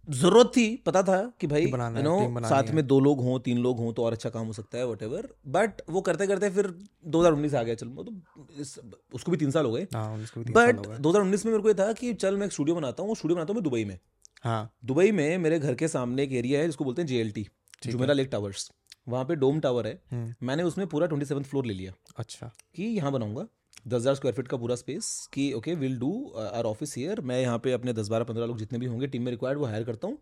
ज़रूरत 0.09 0.47
थी 0.47 0.75
पता 0.77 1.03
था 1.03 1.33
कि 1.39 1.47
भाई 1.47 1.65
बनाना 1.65 1.99
यू 1.99 2.05
नो 2.05 2.39
साथ। 2.39 2.63
में 2.63 2.87
दो 2.87 2.99
लोग 2.99 3.21
हों 3.21 3.39
तीन 3.39 3.57
लोग 3.57 3.77
हों 3.77 3.93
तो 3.93 4.03
और 4.03 4.13
अच्छा 4.13 4.29
काम 4.29 4.47
हो 4.47 4.53
सकता 4.53 4.77
है 4.77 4.87
वट 4.87 5.27
बट 5.47 5.81
वो 5.89 6.01
करते 6.01 6.27
करते 6.27 6.49
फिर 6.49 6.67
2019 7.07 7.53
आ 7.55 7.63
गया 7.63 7.75
चल 7.75 7.87
तो 7.87 8.13
इस, 8.59 8.79
उसको 9.13 9.31
भी 9.31 9.37
तीन 9.37 9.51
साल 9.51 9.65
हो 9.65 9.71
गए। 9.71 9.87
बट 9.93 10.87
हो 10.87 10.91
गए। 10.91 10.97
2019 10.97 11.45
में 11.45 11.51
मेरे 11.51 11.63
को 11.63 11.69
ये 11.69 11.73
था 11.73 11.93
कि 11.93 12.13
चल 12.13 12.37
मैं 12.37 12.45
एक 12.45 12.51
स्टूडियो 12.51 12.75
बनाता 12.75 13.01
हूँ 13.03 13.09
वो 13.09 13.15
स्टूडियो 13.15 13.35
बनाता 13.35 13.53
हूँ 13.53 13.55
मैं 13.55 13.63
दुबई 13.63 13.85
में। 13.85 13.99
हाँ। 14.43 14.73
दुबई 14.85 15.11
में 15.11 15.37
मेरे 15.37 15.59
घर 15.59 15.75
के 15.75 15.87
सामने 15.87 16.23
एक 16.23 16.31
एरिया 16.31 16.59
है 16.59 16.65
जिसको 16.65 16.83
बोलते 16.83 17.01
हैं 17.01 17.07
जेएलटी 17.07 17.47
जुमेरा 17.87 18.13
लेक 18.13 18.29
टावर्स 18.31 18.71
वहाँ 19.07 19.25
पे 19.25 19.35
डोम 19.35 19.59
टावर 19.59 19.87
है। 19.87 20.01
हम्म, 20.11 20.33
मैंने 20.43 20.63
उसमें 20.63 20.87
पूरा 20.87 21.07
ट्वेंटी 21.07 21.43
फ्लोर 21.43 21.65
ले 21.65 21.73
लिया। 21.73 21.93
अच्छा। 22.17 22.51
कि 22.75 22.83
यहाँ 22.83 23.11
बनाऊँगा। 23.11 23.47
दस 23.85 23.93
हज़ार 23.93 24.15
स्क्वायर 24.15 24.35
फीट 24.35 24.47
का 24.47 24.57
पूरा 24.57 24.75
स्पेस 24.75 25.07
कि 25.33 25.51
okay 25.53 25.73
will 25.75 25.97
do 25.99 26.11
our 26.41 26.65
office 26.65 26.95
here 26.97 27.21
मैं 27.21 27.39
यहाँ 27.41 27.57
पे 27.59 27.71
अपने 27.71 27.93
दस 27.93 28.07
बारह 28.09 28.23
पंद्रह 28.23 28.45
लोग 28.45 28.57
जितने 28.57 28.79
भी 28.79 28.85
होंगे 28.85 29.07
टीम 29.07 29.23
में 29.23 29.31
रिक्वायर्ड 29.31 29.59
वो 29.59 29.65
हायर 29.65 29.83
करता 29.83 30.07
हूँ। 30.07 30.17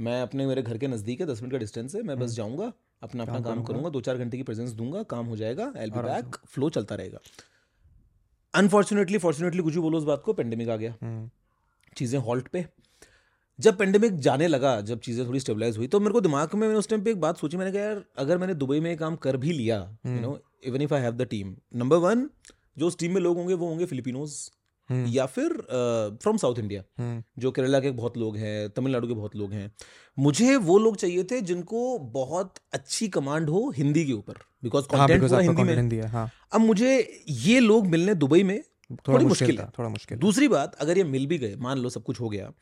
मैं 0.00 0.20
अपने 0.22 0.46
मेरे 0.46 0.62
घर 0.62 0.78
के 0.78 0.88
नज़दीक 0.88 1.20
है 1.20 1.26
दस 1.26 1.42
मिनट 1.42 1.52
का 1.52 1.58
डिस्टेंस 1.58 1.94
है 1.94 2.02
मैं 2.02 2.18
बस 2.18 2.30
जाऊँगा 2.32 2.72
अपना 3.02 3.22
अपना 3.22 3.40
काम 3.40 3.62
करूँगा। 3.64 3.90
दो 3.90 4.00
चार 4.00 4.18
घंटे 4.18 4.36
की 4.36 4.42
प्रेजेंस 4.42 4.70
दूँगा 4.72 5.02
काम 5.10 5.26
हो 5.26 5.36
जाएगा 5.36 5.72
एल 5.76 5.90
बी 5.90 6.02
बैक 6.02 6.36
फ्लो 6.46 6.70
चलता 6.70 6.94
रहेगा। 6.94 7.18
अनफॉर्चुनेटली 8.54 9.18
फॉर्चुनेटली 9.18 9.62
कुछ 9.62 9.76
बोलो 9.76 9.98
उस 9.98 10.04
बात 10.04 10.22
को 10.24 10.32
पेंडेमिक 10.32 10.68
आ 10.68 10.76
गया। 10.76 10.94
हम्म, 11.02 11.28
चीज़ें 11.96 12.18
हॉल्ट 12.20 12.48
पे। 12.48 12.64
जब 13.58 13.76
पेंडेमिक 13.78 14.18
जाने 14.20 14.46
लगा 14.48 14.80
जब 14.82 15.00
चीज़ें 15.00 15.26
थोड़ी 15.26 15.40
स्टेबलाइज 15.40 15.76
हुई 15.76 15.86
तो 15.86 16.00
मेरे 16.00 16.12
को 16.12 16.20
दिमाग 16.20 16.54
में 16.54 16.60
मैंने 16.60 16.78
उस 16.78 16.88
टाइम 16.88 17.02
पे 17.02 17.10
एक 17.10 17.20
बात 17.20 17.38
सोची 17.38 17.56
मैंने 17.56 17.72
कहा 17.72 17.82
यार 17.82 18.02
अगर 18.18 18.38
मैंने 18.38 18.54
दुबई 18.56 18.80
में 18.80 18.96
काम 18.96 19.16
कर 19.18 19.36
भी 19.36 19.52
लिया 19.52 19.78
you 20.06 20.20
know 20.20 20.38
even 20.64 20.82
if 20.82 20.94
I 20.94 21.00
have 21.02 21.12
the 21.14 21.26
team 21.26 21.54
number 21.76 21.96
one 21.98 22.28
जो 22.76 22.86
उस 22.86 22.98
टीम 22.98 23.14
में 23.14 23.20
लोग 23.20 23.36
होंगे 23.36 23.54
वो 23.54 23.68
होंगे 23.68 23.84
फिलिपिनोज 23.86 24.34
हम्म, 24.88 25.06
या 25.08 25.24
फिर 25.26 25.52
फ्रॉम 26.22 26.36
साउथ 26.36 26.58
इंडिया 26.58 26.82
जो 27.38 27.50
केरला 27.50 27.80
के 27.80 27.90
बहुत 27.92 28.16
लोग 28.18 28.36
हैं 28.36 28.68
तमिलनाडु 28.70 29.08
के 29.08 29.14
बहुत 29.14 29.36
लोग 29.36 29.52
हैं। 29.52 29.70
मुझे 30.18 30.54
वो 30.68 30.78
लोग 30.78 30.96
चाहिए 30.96 31.24
थे 31.30 31.40
जिनको 31.48 31.98
बहुत 32.12 32.54
अच्छी 32.72 33.08
कमांड 33.16 33.50
हो 33.50 33.68
हिंदी 33.76 34.04
के 34.06 34.12
ऊपर 34.12 34.38
बिकॉज़ 34.64 34.84
हाँ 34.92 35.00
कंटेंट 35.00 35.22
बिकॉज़ 35.22 35.32
पूरा 35.32 35.42
हिंदी 35.42 35.62
में 35.62 35.74
हिंदी 35.76 35.96
है 35.96 36.08
हाँ। 36.08 36.30
अब 36.52 36.60
मुझे 36.60 36.96
ये 37.28 37.58
लोग 37.60 37.86
मिलने 37.86 38.14
दुबई 38.14 38.42
में 38.42 38.60
थोड़ी 39.08 39.24
मुश्किल 39.24 39.48
मुश्किल 39.48 39.58
है। 39.58 39.68
थोड़ा 39.78 39.88
मुश्किल 39.88 40.18
दूसरी 40.18 40.48
बात 40.48 40.74
अगर 40.80 40.98
ये 40.98 41.04
मिल 41.06 41.26
भी 41.26 41.38
गए 41.38 41.56
मान 41.60 41.78
लो 41.78 41.88
सब 41.90 42.02
कुछ 42.02 42.20
हो 42.20 42.28
गया 42.28 42.52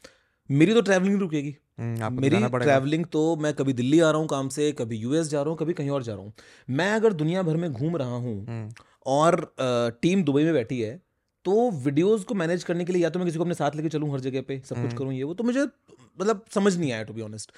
मेरी 0.50 0.74
तो 0.74 0.80
ट्रैवलिंग 0.82 1.18
रुकेगी। 1.20 1.54
हम्म, 1.80 1.96
तो 1.98 2.10
मेरी 2.12 2.40
ट्रैवलिंग 2.54 3.04
तो 3.12 3.20
मैं 3.36 3.52
कभी 3.54 3.72
दिल्ली 3.72 4.00
आ 4.00 4.10
रहा 4.10 4.20
हूँ 4.20 4.28
काम 4.28 4.48
से 4.48 4.70
कभी 4.72 4.96
यूएस 4.96 5.28
जा 5.28 5.40
रहा 5.42 5.50
हूँ 5.50 5.58
कभी 5.58 5.72
कहीं 5.74 5.90
और 5.90 6.02
जा 6.02 6.14
रहा 6.14 6.22
हूँ। 6.22 6.32
मैं 6.70 6.90
अगर 6.92 7.12
दुनिया 7.12 7.42
भर 7.42 7.56
में 7.56 7.70
घूम 7.72 7.96
रहा 7.96 8.16
हूँ 8.16 8.36
हम्म, 8.46 8.68
और 9.06 9.54
टीम 10.02 10.22
दुबई 10.24 10.44
में 10.44 10.52
बैठी 10.52 10.80
है 10.80 11.00
तो 11.44 11.70
वीडियोस 11.70 12.24
को 12.24 12.34
मैनेज 12.34 12.64
करने 12.64 12.84
के 12.84 12.92
लिए 12.92 13.02
या 13.02 13.10
तो 13.10 13.18
मैं 13.18 13.26
किसी 13.26 13.38
को 13.38 13.44
अपने 13.44 13.54
साथ 13.54 13.76
लेके 13.76 13.88
चलूँ 13.88 14.12
हर 14.12 14.20
जगह 14.20 14.42
पे 14.42 14.60
सब 14.64 14.82
कुछ 14.82 14.94
करूँ 14.98 15.12
ये 15.12 15.22
वो 15.22 15.34
तो 15.34 15.44
मुझे 15.44 15.62
मतलब 15.62 16.44
समझ 16.54 16.76
नहीं 16.76 16.92
आया 16.92 17.02
टू 17.02 17.14
बी 17.14 17.20
ऑनेस्ट 17.20 17.52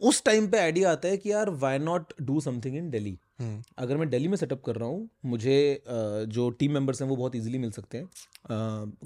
उस 0.00 0.22
टाइम 0.24 0.46
पे 0.48 0.58
आइडिया 0.58 0.92
आता 0.92 1.08
है 1.08 1.16
कि 1.16 1.30
यार 1.32 1.50
why 1.58 1.78
not 1.78 2.12
do 2.22 2.40
something 2.40 2.76
in 2.76 2.90
Delhi 2.90 3.10
hmm, 3.10 3.33
अगर 3.38 3.96
मैं 3.96 4.08
दिल्ली 4.10 4.28
में 4.28 4.36
सेटअप 4.36 4.62
कर 4.66 4.76
रहा 4.76 4.88
हूँ 4.88 5.08
मुझे 5.26 5.82
जो 5.86 6.48
टीम 6.50 6.72
मेंबर्स 6.72 7.02
हैं 7.02 7.08
वो 7.08 7.16
बहुत 7.16 7.36
इजीली 7.36 7.58
मिल 7.58 7.70
सकते 7.70 7.98
हैं। 7.98 8.08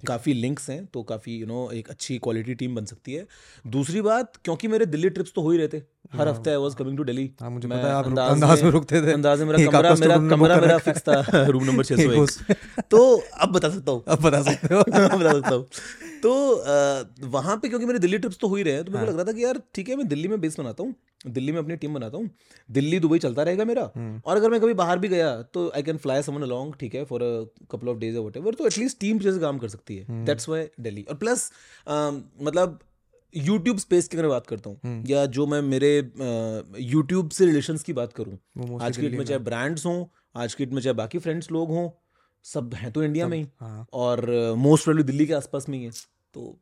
काफ़ी 0.06 0.32
लिंक्स 0.32 0.68
हैं 0.70 0.84
तो 0.86 1.02
काफ़ी 1.02 1.36
यू 1.36 1.46
नो 1.46 1.70
एक 1.70 1.88
अच्छी 1.90 2.18
क्वालिटी 2.18 2.54
टीम 2.54 2.74
बन 2.74 2.84
सकती 2.84 3.14
है। 3.14 3.26
दूसरी 3.66 4.00
बात 4.00 4.36
क्योंकि 4.44 4.68
मेरे 4.68 4.86
दिल्ली 4.86 5.10
ट्रिप्स 5.10 5.32
तो 5.34 5.42
हो 5.42 5.50
ही 5.50 5.58
रहते 5.58 5.82
हर 6.14 6.28
हफ़्ते 6.28 6.50
I 6.50 6.56
was 6.56 6.74
coming 6.74 6.96
to 6.96 7.04
Delhi 7.04 7.30
हाँ 7.40 7.50
मुझे 7.50 7.68
पता 7.68 7.76
है 7.78 7.92
आप 7.92 8.06
अंदाज 8.06 8.30
अंदाज 8.32 8.62
में 8.62 8.70
रुकते 8.70 9.02
थे। 9.02 9.12
अंदाज 9.12 9.40
में 9.40 9.46
मेरा 9.46 9.70
कमरा 9.70 9.94
मेरा 9.94 10.16
कमरा 10.28 10.60
मेरा 10.60 10.78
फिक्स 10.78 11.02
था। 11.02 11.46
रूम 11.46 11.64
नंबर 11.64 11.84
एक 11.92 11.98
601 11.98 12.82
तो 12.90 13.00
अब 13.40 13.52
बता 13.52 13.68
सकता 13.68 13.92
हूँ। 13.92 14.02
अब 14.08 14.20
बता 14.22 14.42
सकते 14.42 14.74
हो। 14.74 14.80
अब 14.82 15.18
बता 15.18 15.32
सकता 15.32 15.54
हूँ। 15.54 15.66
तो 16.22 17.28
वहाँ 17.28 17.56
पे 17.56 17.68
क्योंकि 17.68 17.86
मेरे 17.86 17.98
दिल्ली 17.98 18.18
ट्रिप्स 18.18 18.38
तो 18.40 18.48
हो 18.48 18.56
ही 18.56 18.62
रहे 18.62 18.74
हैं 18.74 18.84
तो 18.84 18.92
को 18.92 18.98
हाँ। 18.98 19.06
लग 19.06 19.14
रहा 19.14 19.24
था 19.24 19.32
कि 19.32 19.44
यार 19.44 19.60
ठीक 19.74 19.88
है 19.88 19.96
मैं 19.96 20.08
दिल्ली 20.08 20.28
में 20.28 20.40
बेस 20.40 20.58
बनाता 20.60 20.82
हूँ। 20.82 20.94
दिल्ली 21.26 21.52
में 21.52 21.58
अपनी 21.58 21.76
टीम 21.76 21.94
बनाता 21.94 22.16
हूँ। 22.16 22.30
दिल्ली 22.68 22.98
दुबई 23.00 23.18
चलता 23.18 23.42
रहेगा 23.42 23.64
मेरा। 23.64 23.90
हम्म, 23.96 24.20
और 24.26 24.36
अगर 24.36 24.50
मैं 24.50 24.60
कभी 24.60 24.74
बाहर 24.74 24.98
भी 24.98 25.08
गया 25.08 25.30
तो 25.44 25.68
I 25.70 25.82
can 25.82 25.96
fly 25.98 26.22
someone 26.22 26.42
along 26.42 26.74
ठीक 26.80 26.94
है 26.94 27.04
for 27.04 27.22
a 27.22 27.64
couple 27.70 27.88
of 27.88 27.98
days 27.98 28.18
what 28.18 28.56
तो 28.56 28.66
एटलीस्ट 28.66 28.98
टीम 29.00 29.18
जैसे 29.18 29.40
काम 29.40 29.58
कर 29.58 29.68
सकती 29.68 29.96
है। 29.96 30.24
दैट्स 30.24 30.48
वाई 30.48 30.66
दिल्ली 30.80 31.02
और 31.02 31.16
प्लस 31.16 31.50
मतलब 31.88 32.78
यूट्यूब 33.34 33.78
स्पेस 33.78 34.08
की 34.08 34.16
अगर 34.16 34.28
बात 34.28 34.46
करता 34.46 34.70
हूँ 34.70 34.78
हम्म। 34.84 35.04
या 35.08 35.24
जो 35.28 35.46
मैं 35.46 35.60
मेरे 35.62 35.90
यूट्यूब 36.82 37.30
से 37.30 37.46
रिलेशन 37.46 37.76
की 37.86 37.92
बात 37.92 38.12
करूँ 38.12 38.78
आज 38.80 38.96
की 38.96 39.02
डेट 39.02 39.18
में 39.18 39.24
चाहे 39.24 39.38
ब्रांड्स 39.40 39.86
हों 39.86 40.04
आज 40.36 40.54
की 40.54 40.64
डेट 40.64 40.74
में 40.74 40.80
चाहे 40.82 40.94
बाकी 40.94 41.18
फ्रेंड्स 41.18 41.50
लोग 41.52 41.70
हों 41.70 41.88
सब 42.44 42.74
हैं 42.74 42.90
तो 42.92 43.02
इंडिया 43.04 43.26
में 43.28 43.36
ही। 43.38 43.46
हाँ। 43.60 43.86
और 43.94 44.26
मोस्ट 44.58 44.84
प्रोबेबली 44.84 45.06
दिल्ली 45.06 45.26
के 45.26 45.34
आसपास 45.34 45.68
में 45.68 45.78
ही 45.78 45.84
है। 45.84 45.90
तो 46.34 46.56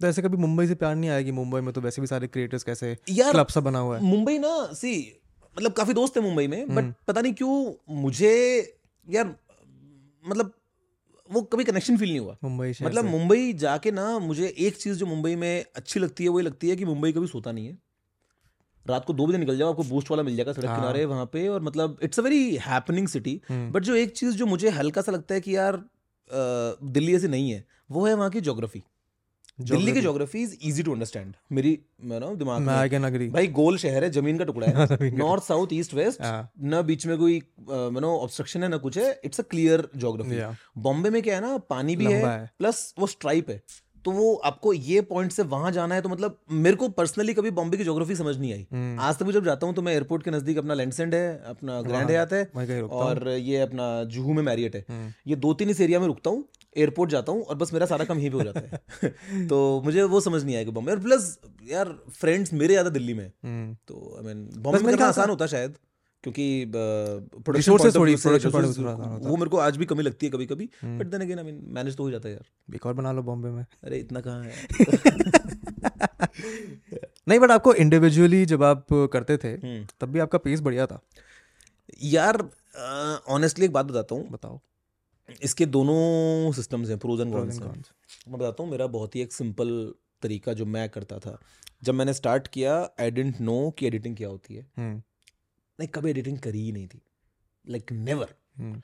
तो 0.00 0.06
ऐसे 0.06 0.22
कभी 0.22 0.36
मुंबई 0.36 0.66
से 0.66 0.74
प्यार 0.74 0.94
नहीं 0.96 1.10
आएगी 1.10 1.32
मुंबई 1.32 1.60
में 1.60 1.72
तो 1.74 1.80
वैसे 1.80 2.00
भी 2.00 2.06
सारे 2.06 2.26
क्रिएटर्स 2.26 2.62
कैसे 2.62 2.96
यार 3.10 3.32
क्लब 3.32 3.46
सा 3.46 3.60
बना 3.60 3.78
हुआ 3.78 3.96
है? 3.96 4.02
मुंबई 4.04 4.38
ना 4.38 4.50
सी 4.72 4.92
मतलब 5.56 5.72
काफ़ी 5.72 5.94
दोस्त 5.94 6.16
है 6.16 6.22
मुंबई 6.22 6.46
में 6.46 6.68
बट 6.68 6.78
हम्म। 6.78 6.94
पता 7.08 7.20
नहीं 7.20 7.32
क्यों 7.32 7.72
मुझे 8.02 8.32
यार 9.06 9.34
मतलब 10.24 10.52
वो 11.30 11.42
कभी 11.42 11.64
कनेक्शन 11.64 11.96
फील 11.96 12.08
नहीं 12.08 12.20
हुआ। 12.20 12.36
मुंबई 12.44 12.72
शहर 12.72 12.88
मतलब 12.88 13.04
मुंबई 13.04 13.52
जाके 13.52 13.90
ना 13.90 14.18
मुझे 14.18 14.54
एक 14.58 14.76
चीज़ 14.76 14.98
जो 14.98 15.06
मुंबई 15.06 15.34
में 15.36 15.64
अच्छी 15.76 16.00
लगती 16.00 16.24
है 16.24 16.30
वो 16.30 16.38
ये 16.40 16.44
लगती 16.46 16.68
है 16.70 16.76
कि 16.76 16.84
मुंबई 16.84 17.12
कभी 17.12 17.26
सोता 17.26 17.52
नहीं 17.52 17.66
है। 17.66 17.76
रात 18.86 19.04
को 19.04 19.12
दो 19.12 19.26
बजे 19.26 19.38
निकल 19.38 19.56
जाओ 19.58 19.70
आपको 19.70 19.82
बूस्ट 19.82 20.10
वाला 20.10 20.22
मिल 20.22 20.36
जाएगा 20.36 20.52
सड़क 20.52 20.66
हाँ। 20.66 20.76
किनारे 20.76 21.04
वहाँ 21.04 21.24
पे 21.32 21.46
और 21.48 21.62
मतलब 21.62 21.98
it's 22.02 22.20
a 22.20 22.22
very 22.22 22.56
happening 22.66 23.08
city 23.08 23.40
but 23.50 23.82
जो 23.82 23.94
एक 23.94 24.16
चीज़ 24.16 24.36
जो 24.36 24.46
मुझे 24.46 24.68
हल्का 24.70 25.02
सा 25.02 25.12
लगता 25.12 25.34
है 25.34 25.40
कि 25.40 25.56
यार 25.56 25.82
दिल्ली 26.30 27.14
ऐसी 27.16 27.28
नहीं 27.28 27.50
है 27.50 27.64
वो 27.90 28.06
है 28.06 28.14
वहाँ 28.14 28.30
की 28.30 28.40
ज्योग्राफी 28.40 28.82
दिल्ली 29.60 29.92
की। 29.92 30.00
Geography 30.00 30.42
is 30.42 30.56
easy 30.62 30.82
to 30.82 30.92
understand 30.92 31.34
मेरी 31.52 31.78
मैं 32.04 32.20
ना 32.20 32.34
दिमाग 32.34 32.62
मैं 32.62 32.74
आई 32.74 32.88
कैन 32.88 33.04
अग्री 33.04 33.28
भाई 33.28 33.46
गोल 33.46 33.78
शहर 33.78 34.04
है 34.04 34.10
ज़मीन 34.10 34.38
का 34.38 34.44
टुकड़ा 34.44 34.66
है। 34.66 35.10
नॉर्थ 35.18 35.42
साउथ 35.42 35.66
ईस्ट 35.72 35.94
वेस्ट 35.94 36.22
हाँ। 36.22 36.50
न 36.62 36.82
बीच 36.82 37.06
में 37.06 37.18
कोई 37.18 37.42
नो 37.70 38.16
ऑब्स्ट्रक्शन 38.18 38.62
है 38.62 38.68
ना 38.68 38.76
कुछ 38.76 38.98
है 38.98 39.20
it's 39.24 39.40
a 39.40 39.42
clear 39.42 39.88
geography 39.96 40.40
Bombay 40.80 41.10
में 41.10 41.22
क्या 41.22 41.34
है 41.34 41.40
ना 41.40 41.58
पानी 41.58 41.96
भी 41.96 42.04
है 42.04 42.24
है। 42.26 42.50
प्लस 42.58 42.94
वो 42.98 43.06
स्ट्राइप 43.06 43.50
है। 43.50 43.62
तो 44.04 44.10
वो 44.10 44.34
आपको 44.34 44.72
ये 44.72 45.00
पॉइंट 45.00 45.32
से 45.32 45.42
वहाँ 45.42 45.72
जाना 45.72 45.94
है 45.94 46.02
तो 46.02 46.08
मतलब 46.08 46.38
मेरे 46.50 46.76
को 46.76 46.88
पर्सनली 46.88 47.34
कभी 47.34 47.50
बॉम्बे 47.50 47.76
की 47.76 47.84
ज्योग्राफी 47.84 48.14
समझ 48.14 48.36
नहीं 48.36 48.52
आई। 48.52 48.66
हम्म, 48.72 49.00
आज 49.00 49.16
तक 49.16 49.22
मैं 49.22 49.32
जब 49.32 49.44
जाता 49.44 49.66
हूँ 49.66 49.74
तो 49.74 49.82
मैं 49.82 49.92
एयरपोर्ट 49.92 50.22
के 50.22 50.30
नज़दीक 50.30 50.58
अपना 50.58 50.74
लैंडसेंड 50.74 51.14
है 51.14 51.42
अपना 51.46 51.80
ग्रैंड 51.82 51.94
वहाँ- 51.94 52.10
हयात 52.10 52.32
है 52.32 52.50
हूँ। 52.54 52.88
और 52.90 53.28
ये 53.28 53.56
अपना 53.56 54.04
जुहू 54.04 54.32
में 54.32 54.42
मैरियट 54.42 54.76
है। 54.76 54.84
हम्म, 54.88 55.12
ये 55.26 55.36
दो 55.36 55.54
तीन 55.54 55.70
इस 55.70 55.80
एरिया 55.80 56.00
में 56.00 56.06
रुकता 56.06 56.30
हूँ। 56.30 56.44
एयरपोर्ट 56.76 57.10
जाता 57.10 57.32
हूँ 57.32 57.42
और 57.42 57.56
बस 57.56 57.72
मेरा 57.72 57.86
सारा 57.86 58.04
काम 58.04 58.18
यहीं 58.18 58.30
पे 58.30 58.36
हो 58.36 58.42
जाता 58.44 58.60
है। 58.60 58.70
तो 59.48 59.80
मुझे 59.84 60.02
वो 60.04 60.20
समझ 60.20 60.44
नहीं 60.44 60.56
आएगा 60.56 60.70
बॉम्बे। 60.70 60.92
और 60.92 60.98
प्लस 61.00 61.38
यार 61.64 61.98
फ्रेंड्स 62.12 62.52
मेरे 62.52 62.74
ज़्यादा 62.74 62.90
दिल्ली 62.90 63.14
में 63.14 63.26
हम्म, 63.26 63.76
तो 63.88 64.14
आई 64.18 64.24
मीन 64.24 64.50
बॉम्बे 64.58 64.86
में 64.86 64.98
आसान 65.04 65.30
होता 65.30 65.46
शायद 65.46 65.76
क्योंकि 66.24 66.64
प्रोडक्शन 66.74 67.72
है। 67.72 67.78
वो 69.20 69.36
मेरे 69.36 69.50
को 69.50 69.56
आज 69.56 69.76
भी 69.76 69.86
कमी 69.86 70.02
लगती 70.02 70.26
है 70.26 70.32
कभी 70.32 70.46
कभी। 70.46 70.68
But 70.84 71.06
then 71.06 71.20
again 71.20 71.38
I 71.38 71.44
mean 71.44 71.60
manage 71.74 71.96
तो 71.96 72.02
हो 72.02 72.10
जाता 72.10 72.28
है 72.28 72.34
यार। 72.34 72.74
एक 72.74 72.86
और 72.86 72.94
बना 72.94 73.12
लो 73.12 73.22
बॉम्बे 73.22 73.48
में। 73.48 73.62
अरे 73.62 73.98
इतना 73.98 74.20
कहाँ 74.20 74.44
है? 74.44 74.54
नहीं 77.28 77.40
बट 77.40 77.50
आपको 77.50 77.74
इंडिविजुअली 77.74 78.46
जब 78.46 78.62
आप 78.62 78.86
करते 79.12 79.36
थे 79.36 79.48
हम्म। 79.48 79.86
तब 80.00 80.08
भी 80.08 80.18
आपका 80.18 80.38
पेस 80.38 80.60
बढ़िया 80.60 80.86
था। 80.86 81.00
यार 82.02 82.48
ऑनेस्टली 83.28 83.64
एक 83.64 83.72
बात 83.72 83.86
बताता 83.86 84.14
हूँ। 84.14 84.30
बताओ। 84.30 84.60
इसके 85.42 85.66
दोनों 85.66 86.52
सिस्टम्स 86.52 86.88
हैं 86.88 86.98
प्रोज 86.98 87.20
एंड 87.20 87.32
कॉन्स। 87.32 87.58
मैं 88.28 88.38
बताता 88.38 88.62
हूँ 88.62 88.70
मेरा 88.70 88.86
बहुत 88.86 89.16
ही 89.16 89.20
एक 89.20 89.32
सिंपल 89.32 89.94
तरीका 90.22 90.52
जो 90.52 90.66
मैं 90.66 90.88
करता 90.88 91.18
था 91.18 91.38
जब 91.82 91.94
मैंने 91.94 92.14
स्टार्ट 92.14 92.48
किया 92.48 92.90
आई 93.00 93.10
डेंट 93.10 93.40
नो 93.40 93.70
कि 93.70 93.86
एडिटिंग 93.86 94.16
क्या 94.16 94.28
होती 94.28 94.54
है 94.54 94.62
hmm. 94.62 95.02
नहीं 95.80 95.88
कभी 95.88 96.10
एडिटिंग 96.10 96.38
करी 96.38 96.60
ही 96.60 96.72
नहीं 96.72 96.86
थी 96.86 97.02
लाइक 97.68 97.92
नेवर 97.92 98.34
hmm. 98.60 98.80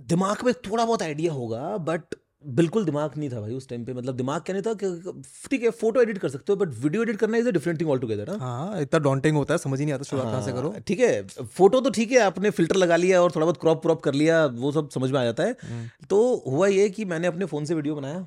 दिमाग 0.00 0.36
में 0.44 0.54
थोड़ा 0.54 0.84
बहुत 0.84 1.02
आइडिया 1.02 1.32
होगा 1.32 1.76
बट 1.76 2.14
बिल्कुल 2.44 2.84
दिमाग 2.84 3.16
नहीं 3.18 3.28
था 3.30 3.40
भाई 3.40 3.54
उस 3.54 3.68
टाइम 3.68 3.84
पे। 3.84 3.94
मतलब 3.94 4.16
दिमाग 4.16 4.42
क्या 4.42 4.54
नहीं 4.54 4.62
था 4.62 4.72
कि 4.82 5.22
ठीक 5.50 5.62
है 5.62 5.70
फ़ोटो 5.70 6.02
एडिट 6.02 6.18
कर 6.18 6.28
सकते 6.28 6.52
हो 6.52 6.56
बट 6.56 6.74
वीडियो 6.82 7.02
एडिट 7.02 7.16
करना 7.16 7.38
is 7.38 7.48
a 7.48 7.52
different 7.52 7.80
thing 7.80 7.90
altogether 7.98 8.30
हाँ 8.40 8.80
इतना 8.82 9.00
डॉन्टिंग 9.00 9.36
होता 9.36 9.54
है 9.54 9.58
समझ 9.58 9.78
ही 9.78 9.84
नहीं 9.84 9.94
आता 9.94 10.04
शुरुआत 10.04 10.26
कहाँ 10.26 10.42
से 10.42 10.52
करो। 10.52 10.70
हाँ, 10.70 10.80
ठीक 10.80 11.00
है 11.00 11.22
फ़ोटो 11.26 11.80
तो 11.80 11.90
ठीक 11.90 12.12
है 12.12 12.18
आपने 12.20 12.50
फ़िल्टर 12.50 12.76
लगा 12.76 12.96
लिया 12.96 13.22
और 13.22 13.32
थोड़ा 13.34 13.44
बहुत 13.46 13.60
क्रॉप 13.60 13.82
क्रॉप 13.82 14.02
कर 14.02 14.14
लिया 14.14 14.44
वो 14.46 14.72
सब 14.72 14.90
समझ 14.90 15.10
में 15.10 15.18
आ 15.20 15.24
जाता 15.24 15.42
है। 15.42 15.56
हम्म, 15.62 15.88
तो 16.10 16.20
हुआ 16.46 16.66
ये 16.68 16.88
कि 16.90 17.04
मैंने 17.04 17.26
अपने 17.26 17.44
फ़ोन 17.44 17.64
से 17.64 17.74
वीडियो 17.74 17.94
बनाया 17.94 18.26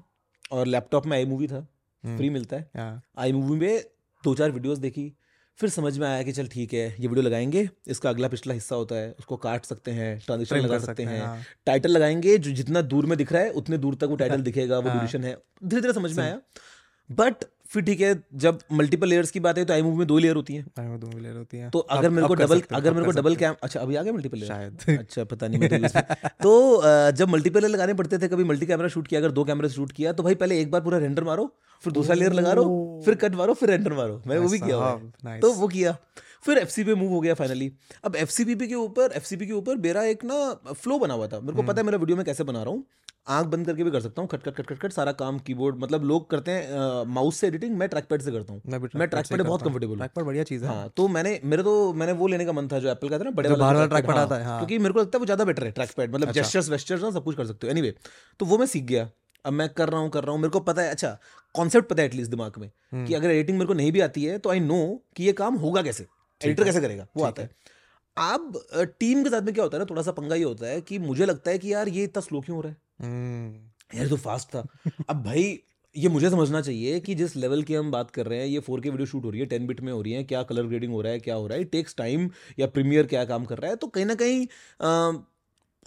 और 0.51 0.67
लैपटॉप 0.67 1.05
में 1.05 1.17
आई 1.17 1.25
मूवी 1.25 1.47
था 1.47 1.57
हम्म, 1.57 2.17
फ्री 2.17 2.29
मिलता 2.29 2.55
है। 2.55 2.69
हाँ, 2.77 3.01
आई 3.17 3.31
मूवी 3.31 3.59
में 3.59 3.83
दो 4.23 4.35
चार 4.35 4.51
वीडियोज़ 4.51 4.79
देखी 4.79 5.11
फिर 5.61 5.69
समझ 5.69 5.97
में 5.97 6.07
आया 6.07 6.23
कि 6.23 6.31
चल 6.31 6.47
ठीक 6.47 6.73
है 6.73 6.95
ये 6.99 7.07
वीडियो 7.07 7.21
लगाएँगे 7.21 7.69
इसका 7.87 8.09
अगला 8.09 8.27
पिछला 8.27 8.53
हिस्सा 8.53 8.75
होता 8.75 8.95
है 8.95 9.11
उसको 9.19 9.37
काट 9.37 9.65
सकते 9.65 9.91
हैं 9.91 10.19
ट्रांजिशन 10.25 10.55
लगा 10.55 10.79
सकते, 10.79 10.85
सकते 10.85 11.03
हैं 11.03 11.21
हाँ, 11.21 11.41
टाइटल 11.65 11.89
लगाएँगे 11.89 12.37
जो 12.37 12.51
जितना 12.51 12.81
दूर 12.81 13.05
में 13.05 13.17
दिख 13.17 13.33
रहा 13.33 13.41
है 13.41 13.49
उतने 13.51 13.77
दूर 13.77 13.95
तक 13.95 14.03
वो 14.03 14.15
टाइटल 14.21 14.41
दिखेगा 14.41 14.79
वो 14.79 14.89
हाँ। 14.89 14.91
ड्यूरेशन 14.91 15.23
है। 15.23 15.37
धीरे 15.63 15.81
धीरे 15.81 15.93
समझ 15.93 16.17
में 16.17 16.23
आया। 16.23 16.39
बट 17.11 17.35
फिर 17.71 17.83
ठीक 17.83 18.01
है 18.01 18.23
जब 18.35 18.59
मल्टीपल 18.71 19.07
लेयर्स 19.07 19.31
की 19.31 19.39
बात 19.39 19.57
है 19.57 19.65
तो 19.65 19.73
आई 19.73 19.81
मूवी 19.81 19.97
में 19.97 20.07
दो 20.07 20.17
लेयर 20.17 20.35
होती 20.35 20.55
है। 20.55 20.65
में 20.79 20.99
दो 20.99 21.07
मिले 21.07 21.29
होती 21.29 21.57
हैं। 21.57 21.69
तो 21.69 21.79
अगर 21.79 22.09
मेरे 22.09 22.27
को 22.27 22.33
डबल 22.33 22.61
अगर 22.71 22.93
मेरे 22.93 23.05
को 23.05 23.11
डबल 23.11 23.35
कैम 23.35 23.55
अच्छा 23.63 23.79
अभी 23.79 23.95
आ 23.95 24.01
गया 24.03 24.13
मल्टीपल 24.13 24.37
लेयर 24.37 24.47
शायद। 24.47 24.99
अच्छा 24.99 25.23
पता 25.23 25.47
नहीं 25.47 25.69
तो 25.69 26.31
तो 26.43 26.81
जब 27.11 27.29
मल्टीपल 27.29 27.59
लेयर 27.59 27.71
लगाने 27.71 27.93
पड़ते 27.93 28.17
थे 28.17 28.27
कभी 28.27 28.43
मल्टी 28.43 28.65
कैमरा 28.65 28.87
शूट 28.87 29.07
किया 29.07 29.19
अगर 29.19 29.31
दो 29.31 29.43
कैमरा 29.43 29.67
शूट 29.67 29.91
किया 29.91 30.13
तो 30.13 30.23
भाई 30.23 30.35
पहले 30.35 30.61
एक 30.61 30.71
बार 30.71 30.81
पूरा 30.81 30.97
रेंडर 30.97 31.23
मारो 31.23 31.55
फिर 31.83 31.93
दूसरा 31.93 32.15
लेयर 32.15 32.33
लगा 32.33 32.53
लो 32.53 33.01
फिर 33.05 33.15
कट 33.15 33.35
मारो 33.35 33.53
फिर 33.53 33.69
रेंडर 33.69 33.93
मारो। 33.93 34.21
मैं 34.27 34.37
वो 34.37 34.49
भी 34.49 34.59
किया. 34.59 35.39
तो 35.39 35.53
वो 35.53 35.67
किया। 35.67 35.97
फिर 36.43 36.57
एफ़ 36.57 36.81
पे 36.81 36.95
मूव 36.95 37.09
हो 37.09 37.21
गया 37.21 37.33
फाइनली 37.33 37.71
अब 38.03 38.15
एफ़ 38.15 38.41
के 38.41 38.75
ऊपर 38.75 39.11
एफ़ 39.15 39.33
के 39.35 39.51
ऊपर 39.51 39.75
मेरा 39.75 40.03
एक 40.03 40.23
ना 40.23 40.53
फ्लो 40.73 40.99
बना 40.99 41.13
हुआ 41.13 41.27
था। 41.27 41.39
मेरे 41.39 41.53
को 41.53 41.63
पता 41.63 41.81
है 41.81 41.85
मेरा 41.85 41.97
वीडियो 41.97 42.17
में 42.17 42.25
कैसे 42.25 42.43
बना 42.43 42.63
रहा 42.63 42.71
हूँ। 42.71 42.85
आँख 43.27 43.47
बंद 43.47 43.65
करके 43.65 43.83
भी 43.83 43.91
कर 43.91 44.01
सकता 44.01 44.21
हूँ 44.21 44.29
खट 44.29 44.43
खट 44.43 44.55
खट 44.55 44.67
खट 44.67 44.77
खट 44.79 44.91
सारा 44.91 45.11
काम 45.13 45.39
कीबोर्ड 45.39 45.75
मतलब 45.79 46.03
लोग 46.05 46.29
करते 46.29 46.51
हैं 46.51 47.03
माउस 47.07 47.37
से 47.37 47.47
एडिटिंग 47.47 47.75
मैं 47.77 47.87
ट्रैक 47.89 48.07
पैड 48.09 48.21
से 48.21 48.31
करता 48.31 48.53
हूँ। 48.53 48.61
मैं 48.65 48.79
भी 48.81 48.87
मैं 48.95 49.07
trackpad 49.07 49.09
ट्रैक 49.09 49.27
पैड 49.29 49.47
बहुत 49.47 49.63
कंफर्टेबल 49.63 49.93
हूँ। 49.93 50.01
trackpad 50.01 50.25
बढ़िया 50.25 50.43
चीज़ 50.43 50.63
है। 50.65 50.69
हाँ 50.69 50.89
तो 50.97 51.07
मैंने 51.07 51.39
मेरे 51.43 51.63
तो 51.63 51.93
मैंने 51.93 52.13
वो 52.13 52.27
लेने 52.27 52.45
का 52.45 52.51
मन 52.51 52.67
था 52.67 52.79
जो 52.79 52.89
एप्पल 52.89 53.09
का 53.09 53.19
था 53.19 53.23
ना 53.23 53.31
बड़े 53.31 53.49
वाला 53.49 53.59
बाहर 53.59 53.75
वाला 53.75 53.87
trackpad, 53.87 54.05
trackpad 54.05 54.23
आता 54.23 54.35
है, 54.35 54.45
हाँ। 54.45 54.57
क्योंकि 54.59 54.79
मेरे 54.79 54.93
को 54.93 54.99
लगता 54.99 55.17
है 55.17 55.19
वो 55.19 55.25
ज़्यादा 55.25 55.45
बेटर 55.45 55.63
है 55.63 55.71
ट्रैक 55.71 55.91
पैड 55.97 56.13
मतलब। 56.15 56.31
जेस्टर्स 56.31 56.69
वेस्टर्स 56.69 57.01
ना 57.03 57.11
सब 57.11 57.23
कुछ 57.23 57.37
कर 57.37 57.45
सकते 57.45 57.67
हो। 57.67 57.71
एनीवे 57.71 57.93
तो 58.39 58.45
वो 58.45 58.57
मैं 58.57 58.65
सीख 58.67 58.83
गया। 58.85 59.09
अब 59.45 59.53
मैं 59.53 59.67
कर 59.69 59.89
रहा 59.89 59.99
हूँ 60.01 60.09
कर 60.09 60.23
रहा 60.23 60.31
हूँ 60.31 60.41
मेरे 60.41 60.51
को 60.51 60.59
पता 60.61 60.81
है 60.81 60.89
अच्छा 60.89 61.17
कॉन्सेप्ट 61.55 61.89
पता 61.89 62.01
है 62.01 62.07
एटलीस्ट 62.07 62.31
दिमाग 62.31 62.57
में 62.57 62.69
हम्म। 62.91 63.05
कि 63.05 63.13
अगर 63.13 63.29
एडिटिंग 63.29 63.57
मेरे 63.57 63.67
को 63.67 63.73
नहीं 63.73 63.91
भी 63.91 63.99
आती 63.99 64.23
है 64.23 64.37
तो 64.37 64.49
आई 64.49 64.59
नो 64.61 64.81
कि 65.17 65.23
ये 65.23 65.33
काम 65.33 65.55
होगा 65.57 65.81
कैसे 65.81 66.05
एडिटर 66.41 66.63
कैसे 66.63 66.81
करेगा 66.81 67.07
वो 67.17 67.23
आता 67.23 67.41
है। 67.41 67.49
अब 68.17 68.61
टीम 68.99 69.23
के 69.23 69.29
साथ 69.29 69.41
में 69.41 69.53
क्या 69.53 69.63
होता 69.63 69.77
है 69.77 69.79
ना 69.79 69.85
थोड़ा 69.89 70.01
सा 70.01 70.11
पंगा 70.11 70.35
ये 70.35 70.43
होता 70.43 70.67
है 70.67 70.81
कि 70.81 70.99
मुझे 70.99 71.25
लगता 71.25 71.51
है 71.51 71.57
कि 71.57 71.73
यार 71.73 71.89
ये 71.89 72.03
इतना 72.03 72.21
स्लो 72.21 72.41
क्यों 72.41 72.55
हो 72.55 72.61
रहा 72.61 72.71
है? 72.71 72.77
यार 73.01 74.07
तो 74.07 74.17
फास्ट 74.17 74.47
था। 74.47 74.65
अब 75.09 75.23
भाई 75.23 75.59
ये 75.95 76.09
मुझे 76.09 76.29
समझना 76.29 76.61
चाहिए 76.61 76.99
कि 76.99 77.15
जिस 77.15 77.35
लेवल 77.35 77.63
की 77.63 77.75
हम 77.75 77.91
बात 77.91 78.11
कर 78.11 78.25
रहे 78.25 78.39
हैं 78.39 78.45
ये 78.47 78.59
4K 78.59 78.89
वीडियो 78.89 79.05
शूट 79.05 79.25
हो 79.25 79.29
रही 79.29 79.41
है 79.41 79.47
10 79.47 79.65
बिट 79.67 79.81
में 79.81 79.91
हो 79.93 80.01
रही 80.01 80.13
है 80.13 80.23
क्या 80.23 80.43
कलर 80.43 80.63
ग्रेडिंग 80.63 80.93
हो 80.93 81.01
रहा 81.01 81.11
है 81.13 81.19
क्या 81.19 81.35
हो 81.35 81.47
रहा 81.47 81.57
है 81.57 81.63
टेक्स 81.63 81.95
टाइम 81.95 82.29
या 82.59 82.67
प्रीमियर 82.67 83.05
क्या 83.05 83.25
काम 83.25 83.45
कर 83.45 83.57
रहा 83.57 83.71
है 83.71 83.75
तो 83.75 83.87
कहीं 83.87 84.05
ना 84.05 84.15
कहीं 84.15 84.45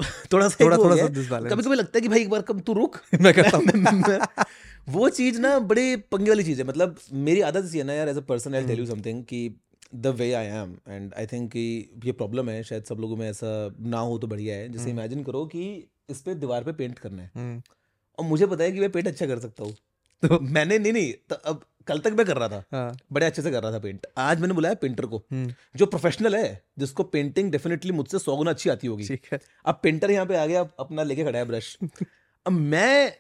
थोड़ा 0.33 0.49
सा 0.49 0.65
थोड़ा 0.65 0.77
थोड़ा 0.77 0.97
सा। 0.97 1.07
कभी 1.51 1.63
कभी 1.63 1.75
लगता 1.75 1.99
है 1.99 2.01
कि 2.01 2.09
भाई 2.09 2.21
एक 2.21 2.31
बार 2.31 2.43
कब 2.43 2.61
तू 2.61 2.73
रुक। 2.73 3.01
मैं 3.21 3.33
करता 3.35 3.57
हूँ। 3.57 3.65
वो 4.89 5.09
चीज़ 5.09 5.41
ना 5.41 5.59
बड़े 5.59 5.97
पंगे 6.13 6.31
वाली 6.31 6.45
चीज़ 6.45 6.61
है। 6.63 6.67
मतलब 6.67 6.97
मेरी 7.13 7.41
आदत 7.41 7.65
सी 7.65 7.79
है 7.79 7.85
ना 7.85 7.93
यार 7.93 8.09
as 8.09 8.17
a 8.17 8.21
person 8.21 8.55
I 8.55 8.67
tell 8.67 8.79
you 8.79 8.87
something 8.87 9.25
कि 9.25 9.49
the 9.95 10.07
way 10.07 10.33
I 10.33 10.47
am 10.47 10.77
and 10.89 11.15
I 11.19 11.27
think 11.27 11.51
कि 11.53 11.65
ये 12.05 12.13
प्रॉब्लम 12.13 12.49
है 12.49 12.63
शायद 12.63 12.85
सब 12.85 12.97
लोगों 13.01 13.17
में 13.17 13.29
ऐसा 13.31 13.75
ना 13.81 13.99
हो 13.99 14.19
तो 14.19 14.27
बढ़िया 14.27 14.57
है। 14.57 14.69
जैसे 14.69 14.91
इमेजिन 14.91 15.23
करो 15.23 15.45
कि 15.47 15.65
इस 16.09 16.21
पर 16.23 16.35
दीवार 16.35 16.65
पे 16.65 16.73
पेंट 16.73 16.99
करना 16.99 17.23
है। 17.23 17.31
हम्म, 17.35 17.63
और 18.19 18.25
मुझे 18.25 18.47
पता 18.47 18.65
है 18.65 18.73
कि 18.73 18.81
मैं 18.81 18.91
पेंट 18.93 19.07
अच्छा 19.09 19.27
कर 19.27 19.39
सकता 19.39 19.65
हूँ। 19.65 19.77
तो 20.23 20.39
मैंने 20.41 20.79
नहीं 20.79 20.93
नहीं 20.93 21.13
तो 21.29 21.35
अब 21.45 21.65
कल 21.87 21.99
तक 21.99 22.13
मैं 22.13 22.25
कर 22.27 22.37
रहा 22.37 22.49
था। 22.49 22.63
हाँ, 22.73 22.97
बड़े 23.13 23.27
अच्छे 23.27 23.43
से 23.43 23.51
कर 23.51 23.63
रहा 23.63 23.73
था 23.73 23.79
पेंट 23.79 24.07
आज 24.19 24.41
मैंने 24.41 24.55
बुलाया 24.55 24.75
पेंटर 24.75 25.07
को 25.07 25.17
हम्म, 25.33 25.55
जो 25.77 25.87
प्रोफेशनल 25.87 26.37
है 26.37 26.63
जिसको 26.79 27.03
पेंटिंग 27.05 27.51
डेफिनेटली 27.53 27.93
मुझसे 27.93 28.19
सौ 28.19 28.37
गुना 28.37 28.51
अच्छी 28.51 28.71
आती 28.71 28.87
होगी। 28.87 29.09
ठीक 29.09 29.27
है। 29.33 29.41
अब 29.67 29.81
पेंटर 29.83 30.11
यहाँ 30.11 30.27
पे 30.27 30.37
आ 30.37 30.47
गया 30.47 30.67
अपना 30.79 31.03
लेके 31.03 31.25
खड़ा 31.25 31.39
है 31.39 31.45
ब्रश 31.45 31.77
अब 32.47 32.53
मैं 32.53 33.13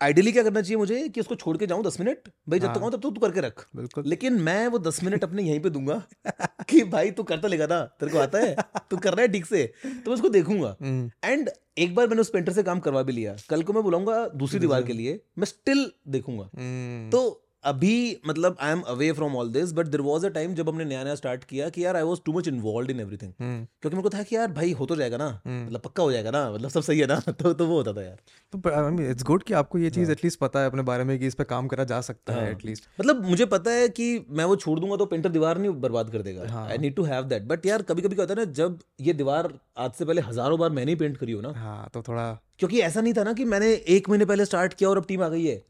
आइडियली 0.00 0.32
क्या 0.32 0.42
करना 0.42 0.60
चाहिए 0.62 0.76
मुझे 0.76 1.08
कि 1.08 1.20
उसको 1.20 1.34
छोड़ 1.34 1.56
के 1.56 1.66
जाऊँ 1.66 1.84
दस 1.84 2.00
मिनट? 2.00 2.28
भाई 2.48 2.58
जब 2.58 2.74
तक 2.74 2.80
हाँ। 2.80 2.90
तब 2.90 2.96
तक 2.96 3.02
तू 3.02 3.10
करके 3.10 3.40
रख। 3.40 3.66
बिल्कुल। 3.76 4.04
लेकिन 4.06 4.32
मैं 4.32 4.66
वो 4.68 4.78
दस 4.78 5.02
मिनट 5.04 5.24
अपने 5.24 5.42
यहीं 5.42 5.60
पे 5.60 5.70
दूँगा 5.70 6.02
कि 6.68 6.82
भाई 6.84 7.10
तू 7.10 7.22
करता 7.22 7.48
लेगा 7.48 7.66
ना 7.66 7.80
तेरे 8.00 8.12
को 8.12 8.18
आता 8.18 8.38
है 8.38 8.56
तू 8.90 8.96
कर 8.96 9.12
रहा 9.12 9.22
है 9.22 9.28
ठीक 9.28 9.46
से 9.46 9.64
तो 9.84 10.10
मैं 10.10 10.14
उसको 10.14 10.28
देखूँगा। 10.28 10.76
हम्म, 10.82 11.10
एंड 11.24 11.50
एक 11.78 11.94
बार 11.94 12.08
मैंने 12.08 12.20
उस 12.20 12.30
पेंटर 12.30 12.52
से 12.52 12.62
काम 12.62 12.80
करवा 12.80 13.02
भी 13.02 13.12
लिया। 13.12 13.36
कल 13.50 13.62
को 13.62 13.72
मैं 13.72 13.82
बुलाऊँगा 13.82 14.28
दूसरी 14.28 14.58
दीवार 14.58 14.82
के 14.82 14.92
लिए 14.92 15.20
मैं 15.38 15.46
स्टिल 15.46 15.90
देखूँगा। 16.08 16.50
हम्म, 16.56 17.10
तो 17.10 17.46
अभी 17.64 17.94
मतलब 18.26 18.56
I 18.60 18.72
am 18.72 18.80
away 18.88 19.10
from 19.12 19.34
all 19.36 19.50
this 19.52 19.72
but 19.72 19.86
there 19.86 20.00
was 20.00 20.24
a 20.26 20.28
time 20.28 20.54
जब 20.54 20.68
हमने 20.68 20.84
नया 20.84 21.02
नया 21.04 21.14
स्टार्ट 21.14 21.42
किया 21.44 21.68
कि 21.68 21.84
यार 21.84 21.96
I 21.96 22.02
was 22.02 22.20
too 22.24 22.32
much 22.32 22.48
involve 22.48 22.90
in 22.90 23.00
everything 23.00 23.32
क्योंकि 23.32 23.96
मेरे 23.96 24.02
को 24.02 24.10
था 24.10 24.22
कि 24.22 24.36
यार 24.36 24.52
भाई 24.52 24.72
हो 24.72 24.86
तो 24.86 24.96
जाएगा 24.96 25.16
ना 25.16 25.26
हम्म। 25.46 25.66
मतलब 25.66 25.80
पक्का 25.80 26.02
हो 26.02 26.12
जाएगा 26.12 26.30
ना 26.30 26.50
मतलब 26.50 26.70
सब 26.70 26.80
सही 26.80 27.00
है 27.00 27.06
ना 27.06 27.18
तो 27.32 27.52
तो 27.52 27.66
वो 27.66 27.76
होता 27.76 27.92
था 27.92 28.02
यार। 28.02 28.16
तो 28.52 28.70
आई 28.70 28.90
मीन 28.90 29.10
इट्स 29.10 29.24
गुड 29.24 29.42
कि 29.42 29.54
आपको 29.54 29.78
ये 29.78 29.90
चीज़ 29.90 30.12
एटलीस्ट 30.12 30.38
पता 30.38 30.60
है 30.60 30.66
अपने 30.66 30.82
बारे 30.82 31.04
में 31.04 31.18
कि 31.18 31.26
इस 31.26 31.34
पे 31.34 31.44
काम 31.44 31.68
करा 31.68 31.84
जा 31.84 32.00
सकता 32.00 32.32
है 32.32 32.40
हाँ। 32.40 32.50
एटलीस्ट 32.50 32.88
मतलब 33.00 33.24
मुझे 33.24 33.46
पता 33.46 33.70
है 33.70 33.88
कि 33.90 34.08
मैं 34.30 34.44
वो 34.44 34.56
छोड़ 34.56 34.78
दूँगा 34.80 34.96
तो 34.96 35.06
पेंटर 35.06 35.28
दीवार 35.28 35.58
नहीं 35.58 35.70
बर्बाद 35.80 36.10
कर 36.10 36.22
देगा। 36.22 36.48
हाँ। 36.48 36.66
I 36.68 36.78
need 36.78 36.94
to 36.96 37.02
have 37.02 37.24
that 37.24 37.42
but 37.42 37.66
यार 37.66 37.82
कभी 37.82 38.02
कभी 38.02 38.14
क्या 38.14 38.24
होता 38.24 38.34
है 38.34 38.46
ना 38.46 38.52
जब 38.52 38.78
ये 39.00 39.12
दीवार 39.12 39.52
आज 39.78 39.92
से 39.92 40.04
पहले 40.04 40.20
हज़ारों 40.20 40.58
बार 40.58 40.70
मैंने 40.70 40.92
ही 40.92 40.96
पेंट 40.96 41.16
करी 41.16 41.32
हो 41.32 41.40
ना 41.40 41.52
हाँ 41.56 41.88
तो 41.94 42.02
थोड़ा 42.02 42.32
क्योंकि 42.58 42.80
ऐसा 42.80 43.00
नहीं 43.00 43.12
था 43.14 43.22
ना 43.24 43.32
कि 43.32 43.44
मैंने 43.44 43.72
एक 43.88 44.08
महीने 44.08 44.24
पहले 44.24 44.44
स्टार्ट 44.44 44.74
किया 44.74 44.90
और 44.90 44.96
अब 44.96 45.04
टीम 45.06 45.22
आ 45.22 45.28
गई 45.28 45.44
है। 45.46 45.62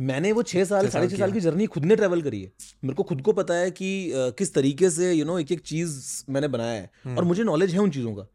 मैंने 0.00 0.32
वो 0.32 0.42
छह 0.42 0.64
साल 0.64 0.88
साढ़े 0.88 1.08
छह 1.08 1.16
साल 1.16 1.32
की 1.32 1.40
जर्नी 1.40 1.66
खुद 1.66 1.84
ने 1.84 1.96
ट्रेवल 1.96 2.22
करी 2.22 2.42
है। 2.42 2.52
मेरे 2.84 2.94
को 2.94 3.02
खुद 3.02 3.22
को 3.22 3.32
पता 3.32 3.54
है 3.54 3.70
कि 3.70 4.12
किस 4.14 4.54
तरीके 4.54 4.90
से 4.90 5.12
यू 5.12 5.24
नो 5.24 5.38
एक 5.38 5.52
एक 5.52 5.60
चीज़ 5.60 6.24
मैंने 6.30 6.48
बनाया 6.48 6.72
है। 6.72 6.90
हम्म। 7.04 7.16
और 7.16 7.24
मुझे 7.24 7.44
नॉलेज 7.44 7.72
है 7.72 7.78
उन 7.78 7.90
चीज़ों 7.90 8.14
का। 8.14 8.26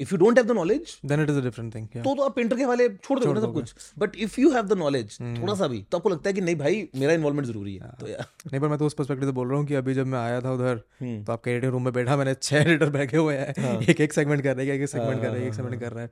If 0.00 0.12
you 0.12 0.18
don't 0.18 0.38
have 0.38 0.46
the 0.46 0.56
knowledge 0.56 0.96
then 1.06 1.22
it 1.22 1.30
is 1.30 1.38
a 1.38 1.42
different 1.42 1.74
thing 1.74 1.86
तो 1.94 2.14
तो 2.14 2.22
आप 2.22 2.34
पेंटर 2.36 2.56
के 2.56 2.62
हवाले 2.62 2.88
छोड़ 2.88 3.18
दोगे 3.18 3.34
ना 3.34 3.40
सब 3.40 3.52
कुछ। 3.54 3.92
But 3.98 4.16
if 4.18 4.40
you 4.40 4.50
have 4.52 4.66
the 4.66 4.78
knowledge 4.78 5.16
hmm. 5.20 5.42
थोड़ा 5.42 5.54
सा 5.54 5.66
भी 5.66 5.82
तो 5.90 5.98
आपको 5.98 6.08
लगता 6.08 6.28
है 6.28 6.34
कि 6.34 6.40
नहीं 6.40 6.56
भाई 6.56 6.88
मेरा 6.96 7.12
इन्वॉल्वमेंट 7.12 7.46
ज़रूरी 7.48 7.74
है। 7.74 7.90
तो 8.00 8.08
यार। 8.08 8.26
नहीं 8.46 8.60
पर 8.60 8.68
मैं 8.68 8.78
तो 8.78 8.86
उस 8.86 8.94
पर्सपेक्टिव 8.94 9.28
से 9.28 9.32
बोल 9.32 9.48
रहा 9.48 9.58
हूँ 9.58 9.66
कि 9.66 9.74
अभी 9.74 9.94
जब 9.94 10.06
मैं 10.06 10.18
आया 10.18 10.40
था 10.40 10.52
उधर 10.52 10.80
हम्म। 11.00 11.22
तो 11.24 11.32
आपके 11.32 11.50
एडिटिंग 11.50 11.72
रूम 11.72 11.84
में 11.84 11.92
बैठा 11.92 12.16
मैंने 12.16 12.34
छह 12.34 12.56
एडिटर 12.56 12.90
बैठे 12.90 13.16
हुए 13.16 13.36
हैं। 13.36 13.54
हाँ। 13.58 13.80
एक 13.82 14.00
एक 14.00 14.12
सेगमेंट 14.12 14.42
कर 14.42 14.56
रहे 14.56 14.66
हैं 14.66 14.74
एक 14.74 14.82
एक 14.82 14.88
सेगमेंट 14.88 15.22
कर 15.22 15.28
रहे 15.28 15.40
हैं 15.40 15.48
एक 15.48 15.54
सेगमेंट 15.54 15.80
कर 15.80 15.92
रहे 15.92 16.04
हैं। 16.04 16.10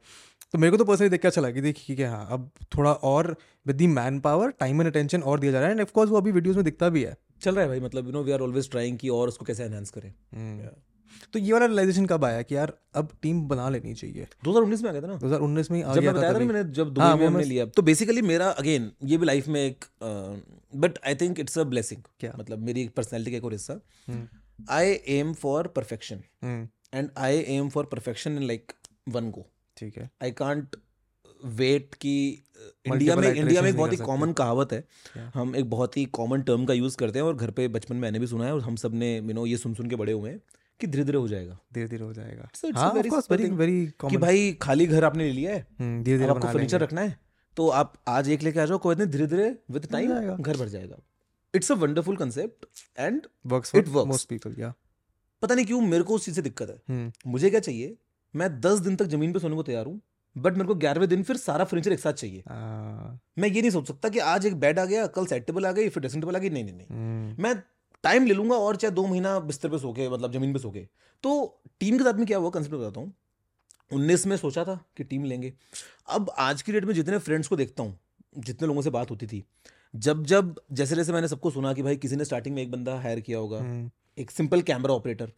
तो 0.53 0.59
मेरे 0.59 0.71
को 0.71 0.77
तो 0.77 0.85
पर्सनली 0.85 1.11
देख 1.11 1.21
के 1.21 1.29
अच्छा 1.29 1.41
लगी 1.41 1.63
थी 1.63 1.73
कि 1.85 2.03
हाँ 2.03 2.27
अब 2.33 2.51
थोड़ा 2.77 2.93
और 3.11 3.37
with 3.67 3.77
the 3.77 3.87
manpower 4.21 4.51
time 4.61 4.81
and 4.81 4.91
attention 4.91 5.23
और 5.23 5.41
दिया 5.41 5.53
जा 5.53 5.59
रहा 5.59 5.69
है। 5.69 5.75
एंड 5.75 5.83
ऑफकोर्स 5.83 6.11
वो 6.11 6.17
अभी 6.17 6.33
वीडियोस 6.33 6.57
में 6.57 6.65
दिखता 6.65 6.89
भी 6.89 7.03
है। 7.03 7.17
चल 7.43 7.55
रहा 7.55 7.63
है 7.63 7.69
भाई 7.69 7.81
मतलब 7.81 8.07
you 8.07 8.13
know 8.13 8.23
we 8.23 8.33
are 8.33 8.41
always 8.41 8.71
trying 8.71 8.99
की 8.99 9.09
और 9.09 9.29
उसको 9.29 9.45
कैसे 9.45 9.65
एनहांस 9.65 9.91
करें। 9.91 10.13
तो 11.33 11.39
ये 11.39 11.53
वाला 11.53 11.67
रियलाइजेशन 11.67 12.07
कब 12.07 12.25
आया 12.25 12.43
कि 12.43 12.57
यार 12.57 12.73
अब 12.95 13.09
टीम 13.23 13.41
बना 13.49 13.69
लेनी 13.69 13.95
चाहिए? 13.95 14.27
2019 14.45 14.83
में 14.83 14.89
आ 14.91 14.93
गया 14.93 15.03
था 15.03 15.07
ना? 15.07 15.19
2019 15.19 15.71
में 15.71 15.77
ही 15.79 15.83
आ 15.83 15.95
जब 15.95 16.01
गया 16.01 16.13
मैं 16.13 16.21
बताया 16.21 16.35
था 16.35 16.39
ना 16.39 16.45
मैंने 16.45 16.63
जब 16.73 16.89
दुबई 16.89 17.07
हाँ, 17.07 17.17
में 17.17 17.27
हमने 17.27 17.45
लिया। 17.45 17.67
तो 17.67 17.83
बेसिकली 17.83 18.23
मेरा 18.23 18.49
अगेन 18.53 18.91
ये 19.05 19.17
भी 19.17 19.27
लाइफ 19.27 19.49
में 19.49 19.61
एक 19.61 19.85
but 20.77 20.99
I 21.07 21.15
think 21.15 21.41
it's 21.41 21.59
a 21.59 21.65
blessing 21.65 22.03
क्या? 22.21 22.33
मतलब 22.39 22.59
मेरी 22.61 22.89
पर्सनैलिटी 22.97 23.31
का 23.31 23.37
एक 23.37 23.45
और 23.45 23.53
हिस्सा। 23.53 23.81
I 24.71 24.99
am 25.19 25.33
for 25.35 25.67
perfection 25.77 26.23
and 26.45 27.09
I 27.19 27.45
am 27.57 27.69
for 27.69 27.85
perfection 27.93 28.37
in 28.37 28.43
like 28.47 28.73
one 29.09 29.31
go 29.31 29.47
ठीक 29.77 29.97
है। 29.99 30.11
आई 30.23 30.31
कांट 30.33 30.77
वेट 31.41 31.95
कि 32.01 32.17
इंडिया 32.87 33.17
में 33.17 33.29
इंडिया 33.29 33.63
में 33.63 33.69
एक 33.71 33.77
बहुत 33.77 33.93
ही 33.93 33.97
कॉमन 33.97 34.33
कहावत 34.33 34.73
है। 34.73 34.81
क्या? 35.13 35.31
हम 35.35 35.55
एक 35.57 35.71
बहुत 35.71 35.97
ही 35.97 36.05
कॉमन 36.19 36.43
टर्म 36.43 36.65
का 36.65 36.75
यूज़ 36.75 36.97
करते 36.97 37.19
हैं 37.19 37.27
और 37.27 37.37
घर 37.37 37.51
पे 37.51 37.67
बचपन 37.69 37.95
में 37.95 38.03
मैंने 38.03 38.19
भी 38.19 38.27
सुना 38.27 38.45
है 38.45 38.55
और 38.55 38.61
हम 38.61 38.77
सबने 38.77 39.17
यू 39.17 39.33
नो 39.33 39.47
ये 39.47 39.57
सुन 39.57 39.75
सुन 39.75 39.89
के 39.91 39.97
बड़े 39.97 40.13
हुए 40.13 40.31
हैं। 40.31 40.41
कि 40.81 40.87
धीरे 40.87 41.05
धीरे 41.05 41.19
हो 41.19 41.29
जाएगा। 41.29 41.59
धीरे 41.75 41.89
धीरे 41.89 42.05
हो 42.05 42.13
जाएगा। 42.13 42.49
So 42.53 42.75
हाँ 42.77 42.93
very 42.95 44.11
कि 44.11 44.17
भाई 44.17 44.53
खाली 44.63 44.87
घर 44.87 45.05
आपने 45.05 45.25
ले 45.25 45.33
लिया 45.33 45.53
है 45.53 45.67
धीरे 45.81 46.19
धीरे 46.19 46.31
आपको 46.31 46.49
फर्नीचर 46.49 46.81
रखना 46.81 47.01
है 47.01 47.17
तो 47.57 47.69
आप 47.71 47.93
आज 48.09 48.29
एक 48.29 48.43
लेके 48.43 48.61
आ 48.61 48.65
जाओ 48.67 48.79
कोई 48.79 48.95
धीरे 48.97 49.27
धीरे 49.27 49.51
विद 49.71 49.87
टाइम 49.93 50.37
घर 50.37 50.57
भर 50.57 50.69
जाएगा। 50.69 50.97
It's 51.55 51.73
a 51.73 51.75
wonderful 51.75 52.17
concept 52.17 52.67
and 52.99 53.27
It 53.53 53.89
for 53.89 54.07
most 54.07 54.29
people 54.29 54.55
या 54.59 54.73
पता 55.43 55.55
नहीं 55.55 55.67
क्यों 55.67 55.81
मेरे 55.81 56.05
को 56.05 56.15
उस 56.15 56.25
चीज़ 56.25 56.35
से 56.37 56.43
दिक्कत 56.43 56.71
है। 56.71 56.77
हम्म। 56.89 57.31
मुझे 57.31 57.51
क्या 57.51 57.61
चाहिए? 57.61 57.97
मैं 58.35 58.61
दस 58.61 58.79
दिन 58.79 58.97
तक 58.97 59.07
ज़मीन 59.07 59.33
पे 59.33 59.39
सोने 59.39 59.55
को 59.55 59.63
तैयार 59.63 59.87
हूँ 59.87 60.01
बट 60.37 60.53
मेरे 60.53 60.67
को 60.67 60.75
ग्यारहवें 60.75 61.09
दिन 61.09 61.23
फिर 61.23 61.37
सारा 61.37 61.65
फर्नीचर 61.65 61.93
एक 61.93 62.01
साथ 62.01 62.13
चाहिए। 62.13 62.43
आ, 62.49 62.55
मैं 63.39 63.49
ये 63.49 63.61
नहीं 63.61 63.71
सोच 63.71 63.87
सकता 63.89 64.09
कि 64.09 64.19
आज 64.19 64.47
एक 64.47 64.55
बेड 64.61 64.79
आ 64.79 64.85
गया 64.85 65.07
कल 65.07 65.27
सेट 65.27 65.47
टेबल 65.47 65.67
आ 65.67 65.73
गई 65.73 65.89
फिर 65.89 66.01
ड्रेसिंग 66.01 66.23
टेबल 66.23 66.37
आ 66.37 66.39
गई 66.39 66.51
नहीं 66.51 66.65
नहीं 66.65 66.75
नहीं। 66.75 66.87
हम्म, 66.91 67.43
मैं 67.43 67.55
टाइम 68.05 68.27
ले 68.27 68.35
लूँगा 68.35 68.57
और 68.57 68.77
चाहे 68.77 68.95
दो 68.95 69.07
महीना 69.07 69.39
बिस्तर 69.41 69.69
पे 69.69 69.79
सोके 69.79 70.09
मतलब 70.09 70.33
ज़मीन 70.33 70.53
पे 70.53 70.59
सोके। 70.59 70.87
तो 71.25 71.63
टीम 71.81 71.99
के 71.99 72.05
साथ 72.05 72.15
में 72.15 72.27
क्या 72.27 72.39
हुआ? 72.39 72.51
कंसिडर 72.51 72.77
बताता 72.77 73.01
हूँ। 73.01 73.13
उन्नीस 73.91 74.27
में 74.27 74.37
सोचा 74.37 74.65
था 74.65 74.79
कि 74.97 75.05
टीम 75.05 75.25
लेंगे। 75.25 75.53
अब 76.09 76.31
आज 76.39 76.63
की 76.63 76.73
डेट 76.73 76.85
में 76.85 76.95
जितने 76.95 77.19
फ्रेंड्स 77.19 77.49
को 77.49 77.57
देखता 77.57 77.83
हूँ 77.83 77.99
जितने 78.39 78.69
लोगों 78.69 78.83
से 78.83 78.91
बात 78.91 79.11
होती 79.11 79.27
थी 79.27 79.43
जब 79.95 80.25
जब 80.25 80.55
जैसे 80.73 80.97
जैसे 80.97 81.13
मैंने 81.13 81.29
सबको 81.29 81.51
सुना 81.51 81.73
कि 81.73 81.83
भाई 81.83 81.97
किसी 81.97 82.17
ने 82.17 82.25
स्टार्टिंग 82.25 82.55
में 82.55 82.63
एक 82.63 82.71
बंदा 82.71 82.95
हायर 83.01 83.21
किया 83.21 83.39
होगा 83.39 83.59
हम्म, 83.59 83.91
एक 84.19 84.31
सिंपल 84.31 84.63
कैमरा 84.63 84.95
ऑपरेटर 84.95 85.33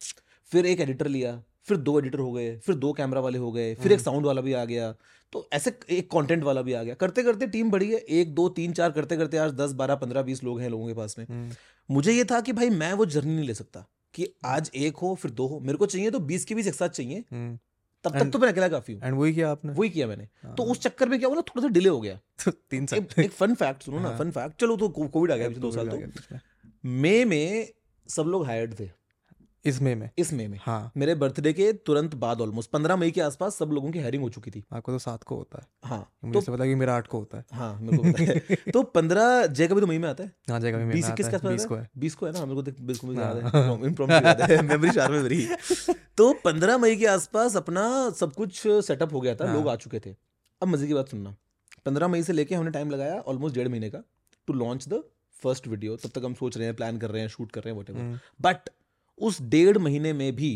फिर 0.51 0.65
एक 0.65 0.79
एडिटर 0.79 1.07
लिया 1.07 1.31
फिर 1.67 1.77
दो 1.77 1.99
एडिटर 1.99 2.19
हो 2.19 2.31
गए 2.31 2.57
फिर 2.57 2.75
दो 2.75 2.93
कैमरा 2.93 3.21
वाले 3.21 3.37
हो 3.37 3.51
गए 3.51 3.75
फिर 3.75 3.91
एक 3.91 3.99
साउंड 3.99 4.25
वाला 4.25 4.41
भी 4.41 4.53
आ 4.53 4.65
गया। 4.65 4.95
तो 5.33 5.47
ऐसे 5.53 5.79
एक 5.89 6.11
कंटेंट 6.11 6.43
वाला 6.43 6.61
भी 6.61 6.73
आ 6.73 6.83
गया। 6.83 6.93
करते 6.93 7.23
करते 7.23 7.47
टीम 7.47 7.71
बढ़ी 7.71 7.91
है 7.91 7.97
एक 7.97 8.35
दो 8.35 8.49
तीन 8.49 8.73
चार 8.73 8.91
करते 8.91 9.17
करते 9.17 9.37
आज 9.37 9.51
दस 9.51 9.71
बारह 9.71 9.95
पंद्रह 9.95 10.21
बीस 10.21 10.43
लोग 10.43 10.61
हैं 10.61 10.69
लोगों 10.69 10.87
के 10.87 10.93
पास 10.93 11.15
में। 11.19 11.25
हम्म, 11.29 11.51
मुझे 11.91 12.13
ये 12.13 12.23
था 12.23 12.41
कि 12.41 12.53
भाई 12.53 12.69
मैं 12.69 12.93
वो 12.93 13.05
जर्नी 13.05 13.35
नहीं 13.35 13.47
ले 13.47 13.53
सकता 13.53 13.85
कि 14.13 14.33
आज 14.45 14.71
एक 14.75 14.97
हो 14.97 15.15
फिर 15.15 15.31
दो 15.31 15.47
हो। 15.47 15.59
मेरे 15.59 15.77
को 15.77 15.85
चाहिए 15.85 16.11
तो 16.11 16.19
बीस 16.19 16.45
के 16.45 16.55
बीस 16.55 16.67
एक 16.67 16.73
साथ 16.73 16.89
चाहिए। 16.89 17.23
हम्म, 17.31 17.59
तब 18.03 18.19
तक 18.19 18.29
तो 18.29 18.39
मैं 18.39 18.47
अकेला 18.47 18.67
काफ़ी 18.67 18.93
हूँ। 18.93 19.01
एंड 19.03 19.15
वही 19.15 19.33
किया 19.33 19.51
आपने? 19.51 19.73
वही 19.73 19.89
किया 19.89 20.07
मैंने। 20.07 20.25
तो 20.25 20.63
हाँ, 20.63 20.71
उस 20.71 20.79
चक्कर 20.79 21.09
में 21.09 21.19
क्या 21.19 21.27
हुआ 21.27 21.35
ना 21.35 21.41
थोड़ा 21.41 21.61
सा 21.61 21.67
डिले 21.67 21.89
हो 21.89 22.01
गया। 22.01 22.19
तो 22.45 22.51
तीन 22.69 22.85
साल। 22.85 22.99
एक, 22.99 23.19
एक 23.19 23.31
फन 23.31 23.55
फैक्ट 23.55 23.83
सुनो 23.83 23.99
ना 23.99 24.09
हाँ। 24.09 24.17
फन 24.17 24.31
फैक्ट 24.31 24.61
चलो 24.61 24.77
तो 24.77 24.89
कोविड 24.89 25.31
आ 25.31 25.35
गया 25.35 25.49
दो 25.49 25.71
साल 25.71 25.89
तो। 25.89 26.37
मई 26.85 27.25
में 27.25 27.67
सब 28.07 28.23
लोग 28.23 28.45
हायर्ड 28.45 28.79
थे। 28.79 28.89
इस 29.67 29.81
मई 29.81 29.95
में। 29.95 30.09
इस 30.17 30.33
मई 30.33 30.47
में। 30.47 30.59
हाँ। 30.61 30.91
मेरे 30.97 31.15
बर्थडे 31.15 31.53
के 31.53 31.73
तुरंत 31.73 32.15
बाद 32.15 32.41
ऑलमोस्ट 32.41 32.69
पंद्रह 32.71 32.95
मई 32.95 33.11
के 33.11 33.21
आसपास 33.21 33.55
सब 33.55 33.69
लोगों 33.69 33.91
की 33.91 33.99
हायरिंग 33.99 34.23
हो 34.23 34.29
चुकी 34.29 34.51
थी। 34.51 34.63
आपको 34.73 34.91
तो 34.91 34.99
सात 34.99 35.23
को 35.23 35.35
होता 35.35 35.59
है। 35.59 35.89
हाँ 35.89 36.13
मुझे 36.25 36.41
तो 36.41 36.53
पता 36.53 36.63
है 36.63 36.69
कि 36.69 36.75
मेरा 36.75 36.95
आठ 36.95 37.07
को 37.07 37.19
होता 37.19 37.37
है। 37.37 37.45
हाँ 37.53 37.79
मेरे 37.81 37.97
को 37.97 38.03
पता 38.03 38.23
है। 38.23 38.55
तो 38.73 38.83
पंद्रह 38.83 39.45
जय 39.47 39.67
का 39.67 39.75
भी 39.75 39.81
तो 39.81 39.87
मई 39.87 39.97
में 39.97 40.09
आता 40.09 40.23
है? 40.23 40.31
हाँ 40.49 40.59
जगह 40.59 40.77
भी 40.77 40.93
बीस 40.93 41.09
इक्कीस 41.09 41.27
का 41.27 41.37
है 41.37 41.49
बीस 41.49 41.65
को 41.65 41.75
है? 41.75 41.89
बीस 41.97 42.15
को 42.15 42.25
है 42.25 42.31
ना? 42.31 42.45
मेरे 42.45 42.71
को 42.71 42.85
बिल्कुल 42.85 43.15
याद 43.15 43.41
हाँ। 43.43 43.77
है। 43.77 43.85
इम्प्रॉम्प्टू 43.85 44.27
याद 44.27 44.41
है। 44.41 44.61
मेमोरी 44.67 45.21
मेरी 45.21 45.47
तो 46.17 46.33
पंद्रह 46.33 46.77
मई 46.77 46.95
के 46.95 47.05
आसपास 47.05 47.55
अपना 47.55 48.09
सब 48.09 48.33
कुछ 48.33 48.63
सेटअप 48.67 49.13
हो 49.13 49.21
गया 49.21 49.35
था। 49.35 49.45
हाँ। 49.45 49.55
लोग 49.55 49.69
आ 49.69 49.75
चुके 49.75 49.99
थे। 49.99 50.09
अब 50.61 50.67
मज़े 50.67 50.87
की 50.87 50.93
बात 50.93 51.09
सुनना। 51.09 51.35
पंद्रह 51.85 52.07
मई 52.07 52.23
से 52.23 52.33
लेके 52.33 52.55
हमने 52.55 52.71
टाइम 52.71 52.89
लगाया 52.89 53.19
ऑलमोस्ट 53.19 53.55
डेढ़ 53.55 53.67
महीने 53.67 53.89
का 53.89 54.03
to 54.47 54.53
launch 54.53 54.87
the 54.87 55.03
first 55.43 55.67
video 55.67 55.95
तब 55.95 56.09
तक 56.09 56.21
हम 56.25 56.33
सोच 56.33 56.57
रहे 56.57 56.65
हैं 56.67 56.75
प्लान 56.75 56.97
कर 56.97 57.09
रहे 57.09 57.21
हैं 57.21 57.29
शूट 57.29 57.51
कर 57.51 57.63
रहे 57.63 57.73
हैं 57.73 57.81
वट 57.81 57.89
हम्म, 57.89 58.19
बट 58.41 58.69
उस 59.17 59.41
डेढ़ 59.43 59.77
महीने 59.77 60.13
में 60.13 60.35
भी 60.35 60.51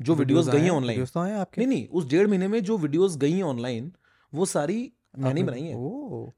जो 0.00 0.14
वीडियोस 0.14 0.48
गई 0.48 0.60
हैं 0.60 0.70
ऑनलाइन 0.70 0.88
वीडियोस 0.90 1.12
तो 1.12 1.20
हैं 1.20 1.34
आपके? 1.36 1.60
नहीं 1.60 1.68
नहीं 1.68 1.86
उस 1.88 2.08
डेढ़ 2.08 2.26
महीने 2.26 2.48
में 2.48 2.62
जो 2.64 2.76
वीडियोस 2.78 3.16
गई 3.16 3.32
हैं 3.32 3.42
ऑनलाइन 3.44 3.92
वो 4.32 4.46
सारी 4.46 4.92
मैंने 5.18 5.42
बनाई 5.42 5.62
है। 5.62 5.74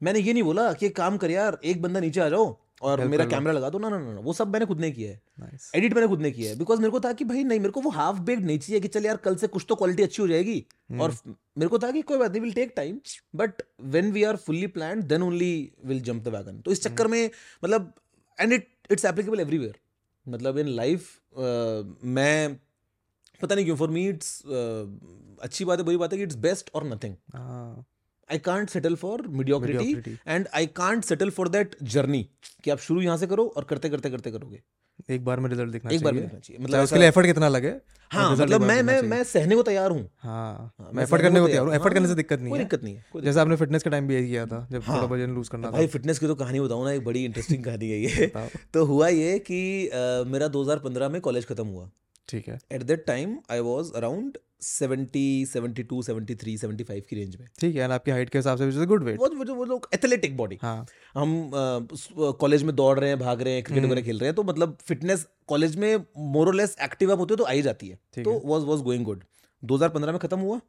मैंने 0.02 0.20
ये 0.20 0.32
नहीं 0.32 0.42
बोला 0.42 0.72
कि 0.72 0.86
एक 0.86 0.96
काम 0.96 1.16
कर 1.16 1.30
यार 1.30 1.58
एक 1.64 1.82
बंदा 1.82 2.00
नीचे 2.00 2.20
आ 2.20 2.28
जाओ 2.28 2.56
और 2.82 3.04
मेरा 3.08 3.24
कैमरा 3.26 3.52
लगा 3.52 3.68
दो। 3.70 3.78
ना 3.78 3.88
ना 3.88 3.98
ना 3.98 4.20
वो 4.20 4.32
सब 4.32 4.52
मैंने 4.52 4.66
खुद 4.66 4.80
ने 4.80 4.90
किया 4.90 5.10
है। 5.10 5.58
एडिट 5.76 5.94
मैंने 5.94 6.08
खुद 6.08 6.20
ने 6.22 6.30
किया 6.30 6.50
है। 6.50 6.58
बिकॉज़ 6.58 6.80
मेरे 6.80 6.90
को 6.90 7.00
था 7.00 7.12
कि 7.12 7.24
भाई 7.24 7.44
नहीं 7.44 7.60
मेरे 7.60 7.72
को 7.72 7.80
वो 7.80 7.90
हाफ़ 7.90 8.20
बेक्ड 8.20 8.44
नहीं 8.44 8.58
चाहिए 8.58 8.80
कि 8.80 8.88
चल 8.88 9.06
यार 9.06 9.16
कल 9.24 9.36
से 9.36 9.46
कुछ 9.46 9.64
तो 9.68 9.74
क्वालिटी 9.74 10.02
अच्छी 10.02 10.22
हो 10.22 10.28
जाएगी। 10.28 10.58
हम्म। 10.90 11.00
और 11.00 11.14
मेरे 11.24 11.68
को 11.68 11.78
था 11.78 11.90
कि 11.90 12.02
कोई 12.02 12.18
बात 12.18 12.30
नहीं 12.30 12.40
will 12.42 12.52
take 12.52 12.72
time 12.76 12.98
but 13.36 13.62
when 13.86 14.12
we 14.12 14.24
are 14.24 14.36
fully 14.46 14.66
plan 14.76 15.02
then 15.06 15.22
only 15.22 15.52
will 15.84 16.00
jump 16.02 16.22
the 16.24 16.36
wagon 16.36 16.60
तो 16.60 16.72
इस 16.72 16.86
हम्म। 16.86 16.90
चक्कर 16.90 17.06
में 17.06 17.30
मतलब 17.64 17.92
and 18.38 18.52
it 18.52 18.68
it's 18.90 19.04
applicable 19.04 19.40
everywhere 19.40 19.78
मतलब 20.26 20.58
इन 20.58 20.68
लाइफ 20.68 21.08
मैं, 22.04 22.56
पता 23.40 23.54
नहीं 23.54 23.64
क्यों 23.64 23.76
फॉर 23.76 23.90
मी 23.90 24.06
इट्स 24.08 24.42
अच्छी 25.42 25.64
बात 25.64 25.78
है, 25.78 25.84
बुरी 25.84 25.96
बात 25.96 26.12
है 26.12 26.18
कि 26.18 26.24
इट्स 26.24 26.36
बेस्ट 26.46 26.70
और 26.74 26.84
nothing 26.84 27.14
I 28.30 28.38
can't 28.44 28.70
settle 28.70 28.94
for 28.96 29.26
mediocrity 29.28 30.16
and 30.26 30.46
I 30.54 30.66
can't 30.76 31.04
settle 31.04 31.30
for 31.30 31.48
that 31.48 31.76
journey 31.94 32.22
कि 32.64 32.70
आप 32.70 32.78
शुरू 32.78 33.00
यहाँ 33.00 33.16
से 33.16 33.26
करो 33.26 33.46
और 33.56 33.64
करते 33.64 33.88
करते 33.88 34.10
करते 34.10 34.30
करोगे। 34.30 34.60
एक 35.10 35.24
बार 35.24 35.40
में 35.40 35.48
रिज़ल्ट 35.50 35.72
दिखना 35.72 35.90
एक 35.90 36.02
बार 36.02 36.12
में 36.12 36.22
दिखना 36.22 36.38
चाहिए। 36.38 36.62
मतलब 36.64 36.82
उसके 36.82 36.98
लिए 36.98 37.08
एफर्ट 37.08 37.26
कितना 37.26 37.48
लगे 37.48 37.74
हाँ 38.10 38.30
मतलब 38.32 38.62
मैं 38.62 38.82
मैं 38.82 39.00
मैं 39.02 39.22
सहने 39.24 39.54
को 39.56 39.62
तैयार 39.62 39.90
हूँ। 39.90 40.08
हाँ 40.18 40.74
हाँ, 40.78 40.90
मैं 40.94 41.02
एफर्ट 41.02 41.22
करने 41.22 41.40
को 41.40 41.46
तैयार 41.46 41.66
हूँ। 41.66 41.74
एफर्ट 41.74 41.94
करने 41.94 42.08
से 42.08 42.14
दिक्कत 42.14 42.40
नहीं 42.40 42.52
है। 42.52 42.58
दिक्कत 42.58 42.84
नहीं 42.84 42.94
है 42.94 43.22
जैसे 43.22 43.40
आपने 43.40 43.56
फिटनेस 43.56 43.82
के 43.82 43.90
टाइम 43.90 44.08
भी 44.08 44.14
यही 44.14 44.28
किया 44.28 44.46
था 44.46 44.66
जब 44.70 44.82
हाँ। 44.82 44.96
थोड़ा 44.96 45.14
वज़न 45.14 45.34
लूज 45.34 45.48
करना 45.48 45.70
भाई 45.70 45.86
फिटनेस 45.86 46.18
की 46.18 46.26
तो 46.26 46.34
कहानी 46.34 46.60
बताऊँ 46.60 46.84
ना 46.84 46.92
एक 46.92 47.04
बड़ी 47.04 47.24
इंटरेस्टिंग 47.24 47.64
कहानी 47.64 47.90
है 47.90 47.98
ये। 48.00 48.30
तो 48.74 48.84
हुआ 48.84 49.08
ये 49.08 49.38
कि 49.50 49.60
मेरा 50.30 50.48
2015 50.48 51.10
में 51.10 51.20
कॉलेज 51.20 51.46
खत्म 51.46 51.66
हुआ। 51.66 51.88
ठीक 52.28 52.48
है। 52.48 52.58
At 52.72 52.82
that 52.82 53.04
time 53.06 53.36
I 53.50 53.60
was 53.62 53.92
around 53.96 54.38
70 54.62 55.44
72 55.46 56.02
73 56.02 56.56
75 56.58 57.06
की 57.06 57.16
रेंज 57.16 57.36
में। 57.36 57.46
ठीक 57.60 57.76
है 57.76 57.90
आपकी 57.92 58.10
हाइट 58.10 58.30
के 58.30 58.38
हिसाब 58.38 58.70
से 58.70 58.86
गुड 58.86 59.04
वेट 59.04 59.18
वो 59.18 59.54
वो 59.54 59.64
लोग 59.64 59.88
एथलेटिक 59.94 60.36
बॉडी 60.36 60.58
हाँ। 60.62 60.86
हम 61.14 61.50
कॉलेज 62.40 62.62
में 62.62 62.74
दौड़ 62.76 62.98
रहे 62.98 63.08
हैं 63.10 63.18
भाग 63.18 63.42
रहे 63.42 63.54
हैं 63.54 63.62
क्रिकेट 63.62 63.82
हम्म। 63.82 63.92
वगैरह 63.92 64.06
खेल 64.06 64.18
रहे 64.18 64.28
हैं 64.28 64.34
तो 64.34 64.42
मतलब 64.42 64.76
फिटनेस 64.86 65.26
कॉलेज 65.48 65.76
में 65.76 65.96
मोरलेस 66.32 66.76
एक्टिव 66.82 67.12
अप 67.12 67.18
होते 67.18 67.34
हो 67.34 67.36
तो 67.36 67.44
आई 67.44 67.62
जाती 67.62 67.88
है। 67.88 67.98
तो 68.24 68.40
वाज 68.44 68.64
वाज 68.64 68.80
गोइंग 68.82 69.04
गुड 69.04 69.24
2015 69.62 70.12
में 70.12 70.18
खत्म 70.18 70.38
हुआ। 70.38 70.60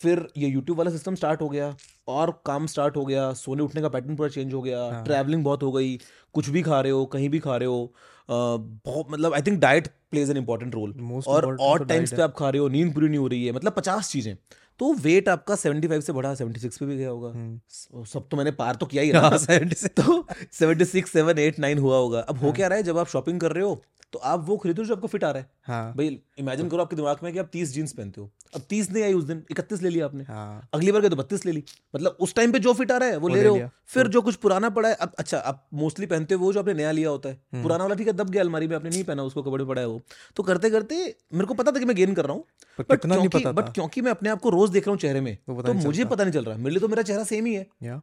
फिर 0.00 0.26
ये 0.36 0.48
यूट्यूब 0.48 0.78
वाला 0.78 0.90
सिस्टम 0.90 1.14
स्टार्ट 1.14 1.42
हो 1.42 1.48
गया 1.48 1.74
और 2.08 2.30
काम 2.46 2.66
स्टार्ट 2.66 2.96
हो 2.96 3.04
गया। 3.04 3.32
सोने 3.34 3.62
उठने 3.62 3.82
का 3.82 3.88
पैटर्न 3.88 4.16
पूरा 4.16 4.28
चेंज 4.28 4.54
हो 4.54 4.62
गया। 4.62 4.82
हाँ। 4.82 5.04
ट्रैवलिंग 5.04 5.44
बहुत 5.44 5.62
हो 5.62 5.72
गई। 5.72 5.96
कुछ 6.34 6.48
भी 6.48 6.62
खा 6.62 6.80
रहे 6.80 6.92
हो 6.92 7.04
कहीं 7.06 7.28
भी 7.28 7.38
खा 7.38 7.56
रहे 7.56 7.68
हो 7.68 7.94
बहुत 8.28 9.10
मतलब 9.10 9.34
I 9.34 9.42
think 9.42 9.58
diet 9.60 9.88
plays 10.10 10.30
an 10.30 10.36
important 10.36 10.74
role 10.74 10.94
और 11.28 11.56
और 11.56 11.78
तो 11.78 11.84
टाइम्स 11.84 12.12
पे 12.14 12.22
आप 12.22 12.34
खा 12.36 12.48
रहे 12.50 12.60
हो 12.60 12.68
नींद 12.68 12.92
पूरी 12.94 13.08
नहीं 13.08 13.18
हो 13.18 13.26
रही 13.26 13.44
है 13.46 13.52
मतलब 13.52 13.72
पचास 13.72 14.10
चीज़ें। 14.10 14.36
तो 14.80 14.92
वेट 14.94 15.28
आपका 15.28 15.54
75 15.54 16.00
से 16.00 16.12
बढ़ा 16.12 16.34
76 16.34 16.78
पे 16.78 16.86
भी 16.86 16.96
गया 16.96 17.08
होगा। 17.08 17.28
हम्म। 17.28 18.04
सब 18.04 18.26
तो 18.30 18.36
मैंने 18.36 18.50
पार 18.52 18.74
तो 18.74 18.86
किया 18.86 19.02
ही 19.02 19.12
रहा 19.12 19.30
76 19.38 19.86
तो 19.96 20.26
76 20.54 21.06
7 21.06 21.38
8 21.38 21.60
9 21.60 21.78
हुआ 21.78 21.96
होगा। 21.96 22.20
अब 22.20 22.38
हो 22.38 22.46
हाँ। 22.46 22.54
क्या 22.56 22.68
रहा 22.68 22.76
है 22.76 22.82
जब 22.84 22.98
आप 22.98 23.08
शॉपिंग 23.08 23.40
कर 23.40 23.52
रहे 23.52 23.64
हो 23.64 23.80
तो 24.12 24.18
आप 24.24 24.44
वो 24.46 24.56
खरीदो 24.56 24.84
जो 24.84 24.94
आपको 24.94 25.06
फिट 25.06 25.24
आ 25.24 25.30
रहा 25.30 25.42
है। 25.42 25.50
हाँ। 25.66 25.92
भाई 25.96 26.18
इमेजिन 26.38 26.68
करो 26.68 26.82
आपके 26.82 26.96
दिमाग 26.96 27.18
में 27.22 27.32
कि 27.32 27.38
आप 27.38 27.48
30 27.52 27.72
जीन्स 27.74 27.92
पहनते 27.92 28.20
हो। 28.20 28.30
अब 28.54 28.66
30 28.70 28.90
नहीं 28.90 29.02
आई 29.04 29.12
उस 29.12 29.24
दिन 29.24 29.42
31 29.52 29.82
ले 29.82 29.88
लिया 29.88 30.04
आपने। 30.04 30.24
हाँ। 30.24 30.68
अगली 30.74 30.92
बार 30.92 31.02
के 31.02 31.08
तो 31.08 31.16
बत्तीस 31.16 31.44
ले 31.46 31.52
ली। 31.52 31.62
मतलब 31.94 32.16
उस 32.20 32.34
टाइम 32.34 32.52
पे 32.52 32.58
जो 32.58 32.72
फिट 32.72 32.92
आ 32.92 32.96
रहा 32.96 33.08
है 33.08 33.16
वो 33.16 33.28
वो 33.28 33.34
ले 33.34 33.42
रहे 33.42 33.60
हो। 33.60 33.68
फिर 33.86 34.08
जो 34.08 34.22
कुछ 34.22 34.36
पुराना 34.36 34.70
पड़ा 34.70 34.88
है 34.88 34.94
अब 34.94 35.12
अच्छा 35.18 35.38
आप 35.38 35.66
मोस्टली 35.74 36.06
पहनते 36.06 36.34
हो 36.34 36.40
वो 36.40 36.52
जो 36.52 36.60
आपने 36.60 36.74
नया 36.74 36.90
लिया 36.90 37.10
होता 37.10 37.28
है। 37.28 37.40
हम्म। 37.52 37.62
पुराना 37.62 37.84
वाला 37.84 37.94
ठीक 37.94 38.06
है 38.06 38.12
दब 38.12 38.30
गया 38.30 38.42
अलमारी 38.42 38.66
में 38.66 38.76
आपने 38.76 38.90
नहीं 38.90 39.04
पहना 39.04 39.22
उसको 39.22 39.42
कपड़े 39.42 39.64
पड़ा 39.64 39.80
है 39.80 39.86
वो। 39.88 40.00
तो 40.36 40.42
करते 40.42 40.70
करते 40.70 40.96
मेरे 41.34 41.46
को 41.46 41.54
पता 41.54 41.72
था 41.72 41.78
कि 41.78 41.84
मैं 41.84 41.96
गेन 41.96 42.14
कर 42.14 42.24
रहा 42.24 42.32
हूँ। 42.32 42.44
बट 42.80 43.06
क्योंकि 43.06 43.44
बट 43.46 43.72
क्योंकि 43.74 44.00
मैं 44.00 44.10
अपने 44.10 44.28
आप 44.28 44.40
को 44.40 44.50
रोज 44.50 44.70
देख 44.70 44.86
रहा 44.86 44.92
हूँ 44.92 45.00
चेहरे 45.00 45.20
में 45.20 45.36
तो 45.46 45.72
मुझे 45.74 46.04
पता 46.04 46.24
नहीं 46.24 46.32
चल 46.32 46.44
रहा। 46.44 46.56
मेरे 46.56 46.70
लिए 46.70 46.80
तो 46.80 46.88
मेरा 46.88 47.02
चेहरा 47.02 47.24
सेम 47.24 47.46
ही 47.46 47.54
है। 47.54 48.00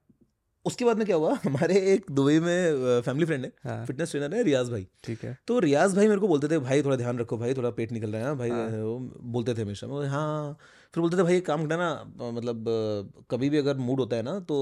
उसके 0.65 0.85
बाद 0.85 0.97
में 0.97 1.05
क्या 1.05 1.15
हुआ? 1.15 1.33
हमारे 1.43 1.79
एक 1.93 2.05
दुबई 2.11 2.39
में 2.39 3.01
फैमिली 3.01 3.25
फ्रेंड 3.25 3.45
है 3.45 3.51
हाँ। 3.63 3.85
फिटनेस 3.85 4.11
ट्रेनर 4.11 4.35
है 4.35 4.43
रियाज 4.43 4.69
भाई। 4.69 4.87
ठीक 5.03 5.23
है। 5.23 5.37
तो 5.47 5.59
रियाज 5.59 5.95
भाई 5.95 6.07
मेरे 6.07 6.19
को 6.19 6.27
बोलते 6.27 6.47
थे 6.47 6.57
भाई 6.59 6.83
थोड़ा 6.83 6.95
ध्यान 6.95 7.19
रखो 7.19 7.37
भाई 7.37 7.53
थोड़ा 7.53 7.69
पेट 7.79 7.91
निकल 7.91 8.11
रहा 8.11 8.29
है 8.29 8.35
भाई 8.37 8.49
हाँ। 8.49 8.67
वो 8.69 8.97
बोलते 9.33 9.53
थे 9.53 9.61
हमेशा। 9.61 9.87
मैं 9.87 10.07
हाँ 10.09 10.57
फिर 10.93 11.01
बोलते 11.01 11.17
थे 11.17 11.23
भाई 11.23 11.37
एक 11.37 11.45
काम 11.45 11.65
करना 11.67 11.77
ना 11.77 12.31
मतलब 12.31 12.65
कभी 13.31 13.49
भी 13.49 13.57
अगर 13.57 13.77
मूड 13.77 13.99
होता 13.99 14.15
है 14.15 14.23
ना 14.23 14.39
तो 14.49 14.57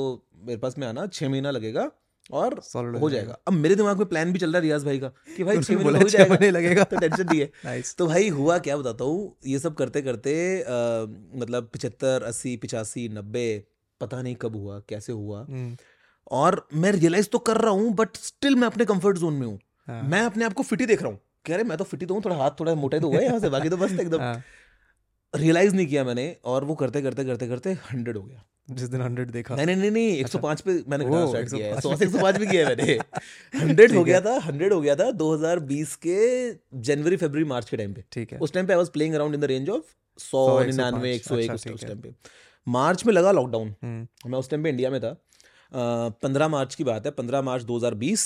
मेरे 0.45 0.59
पास 0.59 0.77
में 0.77 0.87
आना 0.87 1.05
छः 1.07 1.29
महीना 1.29 1.51
लगेगा 1.51 1.89
और 2.31 2.53
हो 3.01 3.09
जाएगा। 3.09 3.37
अब 3.47 3.53
मेरे 3.53 3.75
दिमाग 3.75 3.97
में 3.97 4.07
प्लान 4.07 4.31
भी 4.33 4.39
चल 4.39 4.51
रहा 4.51 4.57
है 4.57 4.61
रियाज 4.61 4.83
भाई 4.85 4.99
का 4.99 5.07
कि 5.37 5.43
भाई 5.43 5.57
छः 5.63 5.75
उन्होंने 5.75 5.91
महीने 5.91 6.03
हो 6.03 6.09
छह 6.09 6.17
जाएगा 6.17 6.49
लगेगा। 6.49 6.83
तो 6.91 6.99
टेंशन 6.99 7.25
नहीं 7.31 7.39
है। 7.39 7.81
तो 7.97 8.07
भाई 8.07 8.29
हुआ 8.29 8.57
क्या 8.59 8.77
बताता 8.77 9.03
हूँ 9.03 9.35
ये 9.45 9.59
सब 9.59 9.75
करते 9.75 10.01
करते 10.01 10.33
मतलब 11.39 11.69
पिछहत्तर 11.73 12.23
अस्सी 12.23 12.55
पिचासी 12.57 13.07
नब्बे 13.09 13.47
पता 14.01 14.21
नहीं 14.21 14.35
कब 14.35 14.55
हुआ 14.55 14.79
कैसे 14.89 15.13
हुआ। 15.13 15.39
हम्म, 15.41 15.75
और 16.31 16.67
मैं 16.73 16.91
रियलाइज़ 16.91 17.29
तो 17.29 17.39
कर 17.39 17.57
रहा 17.57 17.71
हूँ 17.71 17.93
बट 17.93 18.17
स्टिल 18.17 18.55
मैं 18.55 18.67
अपने 18.67 18.85
कंफर्ट 18.85 19.17
जोन 19.17 19.33
में 19.33 19.47
हूँ। 19.47 19.59
हाँ, 19.87 20.01
मैं 20.03 20.21
अपने 20.21 20.45
आप 20.45 20.53
को 20.53 20.63
फिट 20.63 20.79
ही 20.81 20.85
देख 20.85 21.01
रहा 21.01 21.11
हूँ। 21.11 21.19
कह 21.45 21.55
रहे 21.55 21.63
मैं 21.63 21.77
तो 21.77 21.83
फिटी 21.83 22.03
ही 22.03 22.07
तो 22.07 22.13
हूँ 22.13 22.21
थोड़ा 22.25 22.35
हाथ 22.35 22.51
थोड़ा 22.59 22.75
मोटा 22.75 22.99
तो 22.99 23.07
हुआ 23.07 23.19
यहाँ 23.19 23.39
से 23.39 23.49
बाकी 23.49 23.69
तो 23.69 23.77
बस 23.77 23.91
एकदम। 23.91 24.21
हाँ, 24.21 24.43
रियलाइज़ 25.33 25.75
नहीं 25.75 25.87
किया 25.87 26.03
मैंने 26.03 26.35
और 26.45 26.63
वो 26.63 26.75
करते 26.75 27.01
करते 27.01 27.25
करते 27.25 27.47
करते 27.47 27.71
हंड्रेड 27.91 28.17
हो 28.17 28.23
गया। 28.23 28.43
जिस 28.69 28.89
दिन 28.89 29.01
हंड्रेड 29.01 29.31
देखा। 29.31 29.55
नहीं 29.55 29.65
नहीं 29.65 29.91
नहीं 29.91 30.17
एक 30.17 30.27
सौ 30.27 30.39
पाँच 30.39 30.61
पे 30.61 30.73
मैंने 30.87 31.05
स्टार्ट 31.05 31.49
किया 31.49 31.67
है 31.67 31.73
105 31.73 31.81
सौ 31.81 31.95
से 31.95 32.05
एक 32.05 32.11
सौ 32.11 32.19
पाँच 32.19 32.37
भी 32.37 32.47
किया 32.47 32.67
है 32.67 32.75
मैंने। 32.75 32.93
हंड्रेड 33.61 33.91
हो 33.91 34.03
गया 34.03 34.21
था 34.21 34.37
हंड्रेड 34.39 34.73
हो 34.73 34.81
गया 34.81 34.95
था 34.95 35.09
2020 35.11 35.95
के 36.05 36.51
जनवरी 36.81 37.17
फरवरी 37.17 37.43
मार्च 37.43 37.69
के 37.69 37.77
टाइम 37.77 37.93
पे। 37.93 38.03
ठीक 38.11 38.31
है। 38.33 38.39
उस 38.39 38.53
टाइम 38.53 38.67
पे 38.67 38.73
I 38.73 38.77
was 38.77 38.89
playing 38.89 39.15
around 39.15 39.35
in 39.35 39.41
the 39.41 39.43
range 39.43 39.69
of 39.69 39.83
सौ 40.19 40.63
निन्यानवे 40.63 41.13
एक 41.15 41.23
सौ 41.23 41.37
एक 41.37 41.51
अच्छा, 41.51 41.71
उस 41.71 41.85
टाइम 41.85 41.99
पे। 41.99 42.13
मार्च 42.67 43.05
में 43.05 43.13
लगा 43.13 43.31
लॉकडाउन 43.31 43.73
हम्म, 43.83 44.31
मैं 44.31 44.39
उस 44.39 44.49
टाइम 44.49 44.63
पे 44.63 44.69
इंडिया 44.69 44.89
में 44.89 44.99
था। 45.01 45.15
पंद्रह 45.71 46.47
मार्च 46.47 46.75
की 46.75 46.83
बात 46.83 47.05
है 47.05 47.11
पंद्रह 47.11 47.41
मार्च 47.41 47.63
2020 47.65 48.23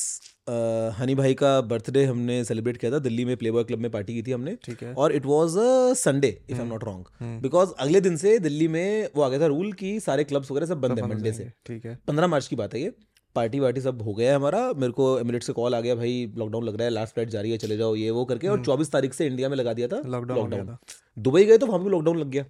अ, 0.48 0.52
हनी 0.98 1.16
भाई 1.16 1.34
का 1.34 1.60
बर्थडे 1.64 2.04
हमने 2.06 2.44
सेलिब्रेट 2.44 2.78
किया 2.78 2.92
था 2.92 3.00
दिल्ली 3.00 3.26
में 3.26 3.36
प्लेबॉय 3.38 3.64
क्लब 3.64 3.80
में 3.80 3.90
पार्टी 3.92 4.14
की 4.14 4.22
थी 4.24 4.32
हमने 4.32 4.56
ठीक 4.66 4.84
है। 4.84 4.94
और 4.96 5.12
it 5.12 5.26
was 5.26 5.54
Sunday 5.98 6.28
if 6.50 6.58
I 6.58 6.62
am 6.62 6.68
not 6.68 6.84
wrong 6.84 7.06
hmm, 7.20 7.40
because 7.42 7.72
अगले 7.80 8.02
दिन 8.02 8.18
से 8.18 8.38
दिल्ली 8.40 8.68
में 8.68 9.10
वो 9.16 9.22
आ 9.22 9.30
गया 9.30 9.40
था 9.40 9.46
रूल 9.48 9.72
कि 9.74 10.00
सारे 10.00 10.24
क्लब्स 10.24 10.52
वगैरह 10.52 10.66
सब 10.66 10.82
बंद 10.82 11.00
है 11.00 11.08
मंडे 11.08 11.32
से। 11.34 11.52
ठीक 11.66 11.86
है। 11.86 11.98
पंद्रह 12.08 12.28
मार्च 12.28 12.48
की 12.48 12.56
बात 12.56 12.74
है 12.74 12.82
ये 12.82 12.94
पार्टी 13.36 13.60
वार्टी 13.60 13.82
सब 13.82 14.02
हो 14.02 14.14
गया 14.14 14.30
है 14.30 14.36
हमारा 14.36 14.60
मेरे 14.74 14.92
को 14.94 15.08
एमिरेट्स 15.20 15.48
से 15.48 15.54
कॉल 15.54 15.76
आ 15.76 15.80
गया 15.82 15.96
भाई 15.96 16.14
लॉकडाउन 16.38 16.64
लग 16.64 16.76
रहा 16.76 16.84
है 16.84 16.90
लास्ट 16.90 17.14
फ़्लाइट 17.14 17.30
जारी 17.30 17.52
है 17.52 17.58
चले 17.58 17.78
जाओ 17.78 17.96
ये 17.96 18.10
वो 18.12 18.26
करके 18.26 18.48
और 18.48 18.64
चौबीस 18.66 18.92
तारीख 18.92 19.14
से 19.14 19.26
इंडिया 19.28 19.50
में 19.50 19.56
लगा 19.58 19.74
दिया 19.74 19.88
था 19.88 20.02
लॉकडाउन 20.08 20.78
दुबई 21.18 21.44
गए 21.46 21.58
तो 21.58 21.66
वहाँ 21.66 21.84
भी 21.84 21.90
लॉकडाउन 21.90 22.18
लग 22.18 22.30
गया। 22.30 22.46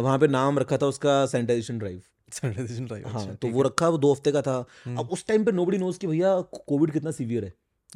वहाँ 0.00 0.18
पे 0.18 0.28
नाम 0.28 0.58
रखा 0.58 0.76
था 0.76 0.86
उसका 0.86 1.24
सैनिटाइजेशन 1.26 1.78
ड्राइव 1.78 2.00
हाँ 2.32 3.22
अच्छा, 3.22 3.34
तो 3.34 3.48
वो 3.48 3.62
रखा 3.62 3.88
वो 3.88 3.98
दो 3.98 4.12
हफ़्ते 4.12 4.32
का 4.32 4.42
था। 4.42 4.64
हम्म। 4.84 4.98
अब 4.98 5.10
उस 5.12 5.26
टाइम 5.26 5.44
पे 5.44 5.52
नोबडी 5.52 5.78
नोज़ 5.78 5.98
कि 5.98 6.06
भैया 6.06 6.40
कोविड 6.40 6.92
कितना 6.92 7.10
सीवियर 7.10 7.44
है। 7.44 7.52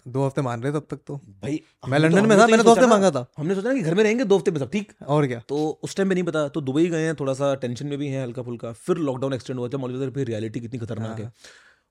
दो 0.08 0.24
हफ़्ते 0.26 0.42
मान 0.42 0.62
रहे 0.62 0.72
तब 0.72 0.86
तक 0.90 1.00
तो। 1.06 1.16
भाई 1.16 1.60
मैं 1.88 1.98
हमने 1.98 2.10
तो- 2.10 2.28
में 2.28 2.38
था 2.38 2.44
तो 2.44 2.50
मैंने 2.50 2.62
दो 2.62 2.70
हफ़्ते 2.70 2.86
मांगा 2.86 3.10
था। 3.10 3.26
हमने 3.38 3.54
सोचा 3.54 3.68
ना 3.68 3.74
कि 3.74 3.82
घर 3.82 3.94
में 3.94 4.02
रहेंगे 4.04 4.24
दो 4.24 4.36
हफ़्ते 4.36 4.50
में 4.50 4.58
सब 4.60 4.70
ठीक? 4.70 4.92
और 5.06 5.26
क्या? 5.26 5.40
तो 5.48 5.66
उस 5.82 5.96
टाइम 5.96 6.08
पे 6.08 6.14
नहीं 6.14 6.24
पता 6.24 6.46
तो 6.48 6.60
दुबई 6.60 6.86
गए 6.86 7.04
हैं 7.04 7.14
थोड़ा 7.16 7.34
सा 7.34 7.54
टेंशन 7.54 7.86
में 7.86 7.98
भी 7.98 8.08
है 8.08 8.22
हल्का 8.22 8.42
फुल्का 8.42 8.72
फिर 8.72 8.96
लॉकडाउन 9.00 9.34
एक्सटेंड 9.34 9.58
हुआ 9.58 9.68
था 9.68 9.78
मौलवी 9.78 10.10
फिर 10.10 10.26
रियलिटी 10.26 10.60
कितनी 10.60 10.78
खतरनाक 10.78 11.18
है। 11.18 11.24
हाँ। 11.24 11.32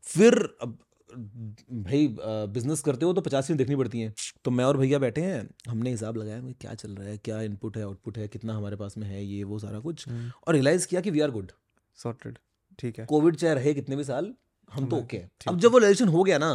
फिर 0.03 0.33
अब 0.61 0.77
भाई 1.09 2.07
बिज़नेस 2.19 2.81
करते 2.81 3.05
हो 3.05 3.13
तो 3.13 3.21
पचास 3.21 3.47
चीज़ें 3.47 3.57
देखनी 3.57 3.75
पड़ती 3.75 3.99
हैं। 3.99 4.13
तो 4.45 4.51
मैं 4.51 4.65
और 4.65 4.77
भैया 4.77 4.99
बैठे 4.99 5.21
हैं 5.21 5.49
हमने 5.69 5.89
हिसाब 5.89 6.17
लगाया 6.17 6.39
क्या 6.61 6.73
चल 6.73 6.91
रहा 6.91 7.07
है? 7.07 7.17
क्या 7.17 7.41
इनपुट 7.41 7.77
है 7.77 7.83
आउटपुट 7.83 8.17
है? 8.17 8.27
कितना 8.27 8.53
हमारे 8.53 8.75
पास 8.75 8.97
में 8.97 9.07
है 9.07 9.23
ये 9.25 9.43
वो 9.43 9.59
सारा 9.59 9.79
कुछ? 9.79 10.07
हम्म, 10.09 10.31
और 10.47 10.53
रियलाइज़ 10.53 10.87
किया 10.87 11.01
कि 11.01 11.11
वी 11.11 11.19
आर 11.19 11.31
गुड 11.31 11.51
सॉर्टेड 11.97 12.37
ठीक 12.79 12.99
है। 12.99 13.05
कोविड 13.05 13.35
चाहे 13.35 13.53
रहे 13.55 13.73
कितने 13.73 13.95
भी 13.95 14.03
साल 14.03 14.33
हम 14.73 14.85
तो 14.89 14.97
ओके 14.97 15.17
हैं। 15.17 15.29
अब 15.47 15.59
जब 15.59 15.71
वो 15.71 15.77
रिलेशन 15.77 16.07
हो 16.07 16.23
गया 16.23 16.37
ना 16.37 16.51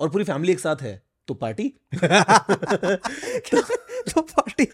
और 0.00 0.08
पूरी 0.10 0.24
फैमिली 0.24 0.52
एक 0.52 0.60
साथ 0.60 0.82
है 0.82 1.00
तो 1.28 1.34
पार्टी? 1.34 1.68
तो 1.94 3.60
तो 4.10 4.20
पार्टी। 4.20 4.64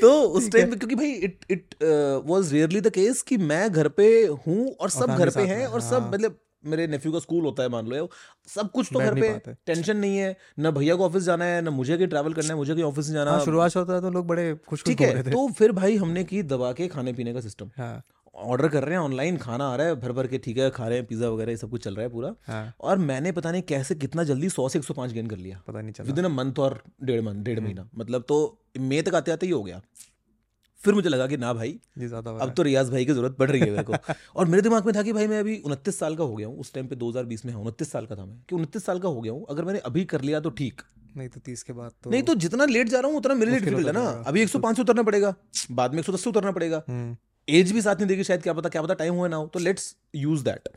तो 0.00 0.10
उस 0.22 0.50
टाइम 0.52 0.70
पे 0.70 0.76
क्योंकि 0.76 0.94
भाई 0.94 1.10
it 1.28 1.44
it 1.50 1.74
was 2.26 2.52
really 2.52 2.80
the 2.80 2.90
case 2.90 3.22
कि 3.22 3.36
मैं 3.50 3.70
घर 3.72 3.88
पे 3.98 4.06
हूँ 4.46 4.70
और 4.70 4.90
सब 4.90 5.16
घर 5.16 5.30
पे 5.30 5.46
हैं 5.46 5.66
और 5.66 5.80
सब 5.80 6.02
हाँ। 6.02 6.10
मतलब 6.10 6.38
मेरे 6.64 6.86
नेफ्यू 6.86 7.12
का 7.12 7.18
स्कूल 7.18 7.44
होता 7.44 7.62
है 7.62 7.68
मान 7.68 7.86
लो 7.86 8.08
सब 8.48 8.70
कुछ 8.70 8.88
तो 8.92 8.98
घर 8.98 9.14
पे। 9.20 9.54
टेंशन 9.66 9.96
नहीं 9.96 10.16
है। 10.16 10.36
ना 10.58 10.70
भैया 10.70 10.94
को 10.96 11.04
ऑफ़िस 11.04 11.22
जाना 11.22 11.44
है 11.44 11.60
ना 11.62 11.70
मुझे 11.70 11.96
कहीं 11.96 12.08
ट्रैवल 12.08 12.32
करना 12.32 12.48
है 12.48 12.54
मुझे 12.54 12.74
कहीं 12.74 12.84
ऑफ़िस 12.84 13.10
जाना। 13.10 13.30
हाँ 13.30 13.44
शुरुआत 13.44 13.76
होता 13.76 13.94
है 13.94 14.00
तो 14.00 14.10
लोग 14.10 14.26
बड़े 14.26 14.52
खुश 14.54 14.66
खुश 14.68 14.84
ठीक 14.84 15.00
है 15.00 15.22
तो 15.22 15.46
फिर 15.48 15.72
भाई 15.72 15.96
हमने 15.96 16.24
की 16.24 16.42
दबा 16.42 16.72
के 16.72 16.88
खाने 16.88 17.12
पीने 17.12 17.34
का 17.34 17.40
सिस्टम 17.40 17.70
हाँ। 17.76 18.02
ऑर्डर 18.34 18.68
कर 18.68 18.84
रहे 18.84 18.94
हैं 18.94 19.00
ऑनलाइन 19.00 19.36
खाना 19.36 19.66
आ 19.68 19.74
रहा 19.76 19.86
है 19.86 19.94
भर 19.94 20.12
भर 20.12 20.26
के 20.26 20.38
ठीक 20.38 20.58
है 20.58 20.68
खा 20.70 20.88
रहे 20.88 20.98
हैं 20.98 21.06
पिज्जा 21.06 21.28
वगैरह 21.28 21.50
ये 21.50 21.56
सब 21.56 21.70
कुछ 21.70 21.84
चल 21.84 21.94
रहा 21.94 22.02
है 22.02 22.10
पूरा। 22.12 22.34
हाँ। 22.46 22.74
और 22.80 22.98
मैंने 23.00 23.32
पता 23.32 23.50
नहीं 23.52 23.62
कैसे 23.62 23.94
कितना 23.94 24.24
जल्दी 24.24 24.48
सौ 24.48 24.68
से 24.68 24.78
एक 24.78 24.84
सौ 24.84 24.94
पाँच 24.94 25.12
गेन 25.12 25.26
कर 25.26 25.36
लिया। 25.36 25.60
पता 25.66 25.80
नहीं 25.80 25.92
चला। 25.92 26.06
विद 26.06 26.18
इन 26.18 26.24
अ 26.24 26.28
मंथ 26.28 26.58
और 26.58 26.82
डेढ़ 27.02 27.20
मंथ 27.20 27.30
हम्म। 27.30 27.44
डेढ़ 27.44 27.60
महीना। 27.60 27.88
मतलब 27.96 28.24
तो 28.28 28.38
मई 28.80 29.02
तक 29.02 29.14
आते 29.14 29.32
आते 29.32 29.46
ही 29.46 29.52
हो 29.52 29.62
गया। 29.62 29.80
फिर 30.80 30.94
मुझे 30.94 31.08
लगा 31.08 31.26
कि 31.26 31.36
ना 31.36 31.52
भाई 31.52 31.78
ज़्यादा 31.98 32.30
अब 32.38 32.52
तो 32.54 32.62
रियाज 32.62 32.90
भाई 32.90 33.04
की 33.04 33.12
ज़रूरत 33.12 33.36
पड़ 33.36 33.50
रही 33.50 33.60
है 33.60 33.70
मेरे 33.70 33.82
को। 33.82 33.92
और 34.36 34.46
मेरे 34.46 34.62
दिमाग 34.62 34.86
में 34.86 34.94
था 34.94 35.02
कि 35.02 35.12
भाई 35.12 35.26
मैं 35.26 35.38
अभी 35.40 35.56
उनतीस 35.66 35.98
साल 35.98 36.16
का 36.16 36.24
हो 36.24 36.34
गया 36.36 36.48
हूँ 36.48 36.58
उस 36.60 36.72
टाइम 36.74 36.86
पे 36.86 36.96
2020 36.96 37.44
में 37.44 37.52
हूँ 37.52 37.64
उनतीस 37.64 37.92
साल 37.92 38.06
का 38.06 38.16
था 38.16 38.24
मैं 38.24 38.38
कि 38.48 38.54
उनतीस 38.54 38.84
साल 38.86 38.98
का 38.98 39.08
हो 39.08 39.20
गया 39.20 39.32
हूँ 39.32 39.46
अगर 39.50 39.64
मैंने 39.64 39.78
अभी 39.84 40.04
कर 40.04 40.20
लिया 40.20 40.40
तो 40.40 40.50
ठीक। 40.50 40.82
नहीं 41.16 41.28
तो 41.28 41.40
तीस 41.40 41.62
के 41.62 41.72
बाद 41.72 41.92
तो 42.04 42.10
नहीं 42.10 42.22
तो 42.22 42.34
जितना 42.36 42.64
लेट 42.64 42.88
जा 42.88 43.00
रहा 43.00 43.10
हूँ 43.10 43.18
उतना 43.18 43.34
मेरे 43.34 43.50
लिए 43.50 43.60
डिफ़िकल्ट 43.60 43.86
है 43.86 43.92
ना। 43.92 44.04
अभी 44.26 44.42
एक 44.42 44.48
सौ 44.48 44.58
पाँच 44.58 44.80
उतरना 44.80 45.02
पड़ेगा 45.02 45.34
बाद 45.70 45.92
में 45.92 45.98
एक 46.00 46.06
सौ 46.06 46.12
दस 46.12 46.24
से 46.24 46.30
उतरना 46.30 46.52
पड़ेगा। 46.52 46.82
हम्म, 46.88 47.16
एज 47.48 47.72
भी 47.72 47.80
साथ 47.82 47.96
नहीं 47.96 48.06
देगी 48.06 48.24
शायद 48.24 48.42
क्या 48.42 48.52
पता 48.52 48.68
क्या 48.68 48.82
पता 48.82 48.94
टाइम 48.94 49.14
हुआ 49.14 49.28
ना 49.28 49.36
हो। 49.36 49.46
तो 49.46 49.58
लेट्स 49.58 49.94
यूज़ 50.16 50.44
दैट 50.44 50.68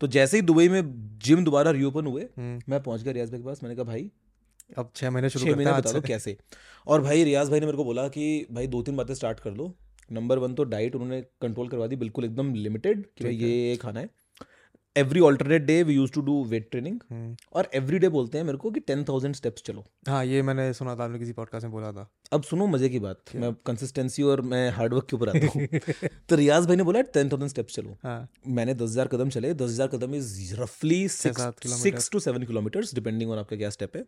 तो 0.00 0.06
जैसे 0.08 0.36
ही 0.36 0.42
दुबई 0.42 0.68
में 0.68 0.82
जिम 1.24 1.44
दोबारा 1.44 1.70
रीओपन 1.70 2.06
हुए 2.06 2.22
हम्म, 2.22 2.60
मैं 2.68 2.82
पहुँच 2.82 3.02
गया 3.02 3.12
रियाज 3.12 3.30
भाई 3.30 3.40
के 3.40 3.46
पास। 3.46 3.62
मैंने 3.62 3.76
कहा 3.76 3.84
भाई 3.84 4.10
अब 4.78 4.90
छह 4.96 5.10
महीने 5.10 5.28
शुरू 5.30 5.44
छह 5.44 5.56
महीने 5.56 5.72
बता 5.72 5.92
दो 5.92 6.00
कैसे? 6.00 6.36
और 6.86 7.00
भाई 7.02 7.24
रियाज 7.24 7.50
भाई 7.50 7.60
ने 7.60 7.66
मेरे 7.66 7.76
को 7.78 7.84
बोला 7.84 8.06
कि 8.08 8.46
भाई 8.52 8.66
दो 8.66 8.82
तीन 8.82 8.96
बातें 8.96 9.14
स्टार्ट 9.14 9.40
कर 9.40 9.52
लो। 9.52 9.72
नंबर 10.12 10.38
वन 10.38 10.54
तो 10.54 10.64
डाइट 10.64 10.94
उन्होंने 10.94 11.20
कंट्रोल 11.42 11.68
करवा 11.68 11.86
दी 11.86 11.96
बिल्कुल 11.96 12.24
एकदम 12.24 12.52
लिमिटेड 12.54 13.04
कि 13.18 13.24
भाई 13.24 13.34
ये 13.34 13.76
खाना 13.76 14.00
है। 14.00 14.08
Every 14.96 15.20
alternate 15.20 15.62
day 15.62 15.82
we 15.82 15.94
use 15.94 16.12
to 16.12 16.20
do 16.20 16.42
weight 16.44 16.70
training 16.70 17.36
और 17.52 17.68
एवरी 17.74 17.98
डे 17.98 18.08
बोलते 18.08 18.38
हैं 18.38 18.44
मेरे 18.44 18.58
को 18.58 18.70
कि 18.70 18.80
टेन 18.80 19.04
थाउज़ेंड 19.04 19.34
स्टेप्स 19.34 19.62
चलो। 19.62 19.84
हाँ 20.08 20.24
ये 20.24 20.42
मैंने 20.42 20.72
सुना 20.72 20.94
था 20.96 21.04
आपने 21.04 21.18
किसी 21.18 21.32
पॉडकास्ट 21.32 21.64
में 21.64 21.72
बोला 21.72 21.92
था। 21.92 22.08
अब 22.32 22.42
सुनो 22.42 22.66
मज़े 22.66 22.88
की 22.88 22.98
बात। 22.98 23.34
मैं 23.36 23.52
कंसिस्टेंसी 23.66 24.22
और 24.22 24.40
मैं 24.42 24.70
हार्डवर्क 24.70 25.06
के 25.10 25.16
ऊपर 25.16 25.28
आता 25.28 25.46
हूँ। 25.54 25.66
तो 26.28 26.36
रियाज 26.36 26.66
भाई 26.66 26.76
ने 26.76 26.82
बोला 26.82 27.00
टेन 27.14 27.28
थाउज़ेंड 27.28 27.50
स्टेप्स 27.50 27.76
चलो। 27.76 27.96
हाँ। 28.02 28.28
मैंने 28.48 28.74
दस 28.74 28.90
हज़ार 28.90 29.08
कदम 29.08 29.30
चले। 29.30 29.52
दस 29.54 29.70
हज़ार 29.70 29.88
कदम 29.88 30.14
इज़ 30.14 30.54
रफली। 30.54 31.06
Six 31.08 32.10
to 32.12 32.20
seven 32.20 32.42
kilometres 32.42 32.94
depending 32.94 33.30
on 33.30 33.38
आपका 33.38 33.56
क्या 33.56 33.70
स्टेप 33.70 33.96
है। 33.96 34.04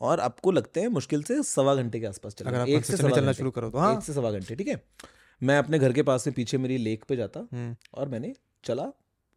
और 0.00 0.20
आपको 0.20 0.52
लगते 0.52 0.80
हैं 0.80 0.88
मुश्किल 0.88 1.22
से 1.22 1.42
सवा 1.42 1.74
घंटे 1.74 2.00
के 2.00 2.06
आसपास 2.06 2.34
चले 2.34 2.74
एक 2.76 2.84
से 2.84 2.96
सवा 2.96 3.10
चलना 3.10 3.32
शुरू 3.32 3.50
करो 3.50 3.70
तो 3.70 3.78
हाँ। 3.78 3.94
एक 3.96 4.02
से 4.02 4.12
सवा 4.12 4.30
घंटे 4.30 4.54
ठीक 4.54 4.68
है? 4.68 4.82
मैं 5.42 5.58
अपने 5.58 5.78
घर 5.78 5.92
के 5.92 6.02
पास 6.02 6.26
में 6.26 6.34
पीछे 6.34 6.58
मेरी 6.58 6.76
लेक 6.78 7.04
पे 7.04 7.16
जाता 7.16 7.40
हम्म, 7.52 7.74
और 7.94 8.08
मैंने 8.08 8.34
चला 8.64 8.90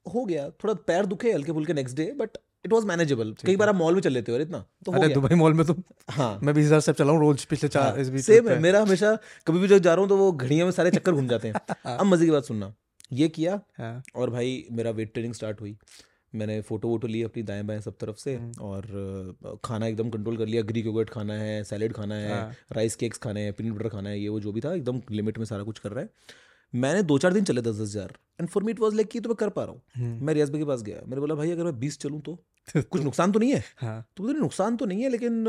हो 0.06 0.26
गया 0.26 0.50
थोड़ा 0.64 0.74
पैर 0.88 1.06
दुखे 1.06 1.32
हल्के 1.32 1.52
फुल्के 1.52 1.74
next 1.74 1.98
day 1.98 2.12
but 2.18 2.38
it 2.66 2.74
was 2.74 2.84
manageable 2.86 3.34
कई 3.46 3.56
बार 3.56 3.70
आप 3.70 3.76
मॉल 3.76 3.94
में 3.94 4.02
चल 4.02 4.14
लेते 4.14 4.32
हो 4.32 4.38
इतना 4.40 4.64
तो 4.86 4.92
अरे 4.92 5.08
दुबई 5.10 5.36
मॉल 5.36 5.54
में 5.54 5.66
तो 5.66 5.76
हाँ। 6.12 6.40
मैं 6.44 6.56
बीस 6.56 6.66
हज़ार 6.66 6.80
स्टेप 6.80 6.96
चला 6.96 7.12
हूँ 7.12 7.20
रोज 7.20 7.46
पिछले 7.46 7.70
चार 7.70 8.00
हाँ, 8.00 8.22
सेम 8.22 8.50
है 8.50 8.60
मेरा 8.60 8.82
हमेशा 8.82 9.18
कभी 9.48 9.60
भी 9.60 9.68
जब 9.68 9.78
जा 9.80 9.94
रहा 9.94 10.02
हूँ 10.02 10.10
तो 10.10 10.18
वो 10.18 10.32
घड़ियों 10.32 10.66
में 10.66 10.72
सारे 10.72 10.92
चक्कर 10.92 11.12
घूम 11.12 11.28
जाते 11.28 11.48
हैं। 11.48 11.56
अब 11.98 12.06
मज़े 12.06 12.26
की 12.26 12.32
बात 12.32 12.46
सुनना 12.46 12.74
ये 13.14 13.28
किया 13.30 13.60
हाँ। 13.78 14.02
और 14.16 14.30
भाई 14.30 14.64
मेरा 14.72 14.92
वेट 14.92 15.14
ट्रेनिंग 15.14 15.34
स्टार्ट 15.34 15.62
हुई। 15.62 15.76
मैंने 16.34 16.60
फ़ोटो 16.62 16.88
वोटो 16.88 17.08
ली 17.08 17.22
अपनी 17.24 17.44
दाएँ 17.44 17.64
बाएँ 17.64 17.80
सब 17.82 17.98
तरफ़ 18.00 18.18
से 18.18 18.36
हम्म। 18.36 18.64
और 18.64 19.60
खाना 19.66 19.88
एकदम 19.88 20.10
कंट्रोल 20.10 20.38
कर 20.38 20.46
लिया। 20.46 20.62
ग्रीक 20.64 20.86
योगर्ट 20.86 21.10
खाना 21.10 21.34
है 21.34 21.64
सैलेड 21.64 21.94
खाना 21.94 22.16
है 22.16 22.32
हाँ। 22.32 22.56
राइस 22.72 22.96
केक्स 22.96 23.18
खाने 23.18 23.42
हैं 23.42 23.54
पीनट 23.54 23.74
बटर 23.74 23.90
खाना 23.90 24.10
है 24.10 24.20
ये 24.20 24.30
वो 24.30 24.40
जो 24.40 24.52
भी 24.52 24.62
था 24.62 24.74
एकदम 24.74 25.02
लिमिट 25.12 25.38
में 25.38 25.46
सारा 25.46 25.64
कुछ 25.64 25.80
कर 25.80 25.92
रहा 25.92 26.04
है। 26.04 26.10
मैंने 26.76 27.04
दो 27.04 27.18
चार 27.18 27.34
दिन 27.34 27.44
चले 27.44 27.62
दस 27.62 27.76
दस 27.76 27.82
हज़ार। 27.82 28.14
And 28.40 28.50
for 28.50 28.64
me 28.64 28.72
it 28.72 28.80
was 28.80 28.96
like 28.96 29.08
कि 29.10 29.20
तो 29.20 29.30
मैं 29.30 29.36
कर 29.36 29.50
पा 29.50 29.64
रहा 29.64 29.72
हूँ। 29.72 29.82
हम्म, 29.96 30.26
मैं 30.26 30.34
रियाज 30.34 30.50
भाई 30.50 30.60
के 30.60 30.66
पास 30.66 30.82
गया। 30.82 31.02
मैंने 31.04 31.20
बोला 31.20 31.36
भाई 31.36 31.52
अगर 31.52 31.64
मैं 31.64 31.80
बीस 31.80 32.00
चलूँ 32.00 32.22
तो? 32.22 32.38
कुछ 32.76 33.02
नुकसान 33.02 33.32
तो 33.32 33.40
नहीं 33.40 33.52
है? 33.52 33.64
हाँ। 33.78 34.06
तो 34.18 34.24
बोले 34.24 34.40
नुकसान 34.40 34.76
तो 34.78 34.86
नहीं 34.86 35.04
है 35.04 35.10
लेकिन 35.10 35.44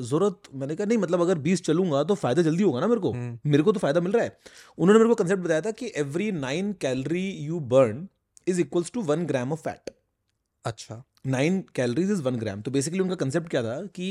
ज़रूरत 0.00 0.48
मैंने 0.54 0.76
कहा 0.76 0.86
नहीं 0.86 0.98
मतलब 0.98 1.20
अगर 1.20 1.38
बीस 1.38 1.62
चलूँगा 1.64 2.02
तो 2.04 2.14
फ़ायदा 2.14 2.42
जल्दी 2.42 2.62
होगा 2.62 2.80
ना 2.80 2.86
मेरे 2.86 3.00
को। 3.00 3.12
हम्म, 3.12 3.38
मेरे 3.46 3.62
को 3.62 3.72
तो 3.72 3.80
फ़ायदा 3.80 4.00
मिल 4.00 4.12
रहा 4.12 4.24
है 4.24 4.36
उन्होंने 4.78 4.98
मेरे 4.98 5.08
को 5.08 5.14
कंसेप्ट 5.14 5.42
बताया 5.42 5.60
था 5.60 5.70
कि 5.70 5.92
every 5.96 6.30
nine 6.32 6.72
calorie 6.80 7.28
you 7.40 7.60
burn 7.74 8.06
is 8.48 8.60
equals 8.60 8.90
to 8.90 9.02
one 9.02 9.24
gram 9.26 9.52
of 9.52 9.62
fat 9.62 9.90
अच्छा। 10.64 11.02
Nine 11.26 11.64
calories 11.74 12.10
is 12.10 12.22
one 12.22 12.36
gram 12.36 12.60
तो 12.60 12.70
बेसिकली 12.70 13.00
उनका 13.00 13.14
कंसेप्ट 13.14 13.48
क्या 13.48 13.62
था 13.62 13.80
कि 13.94 14.08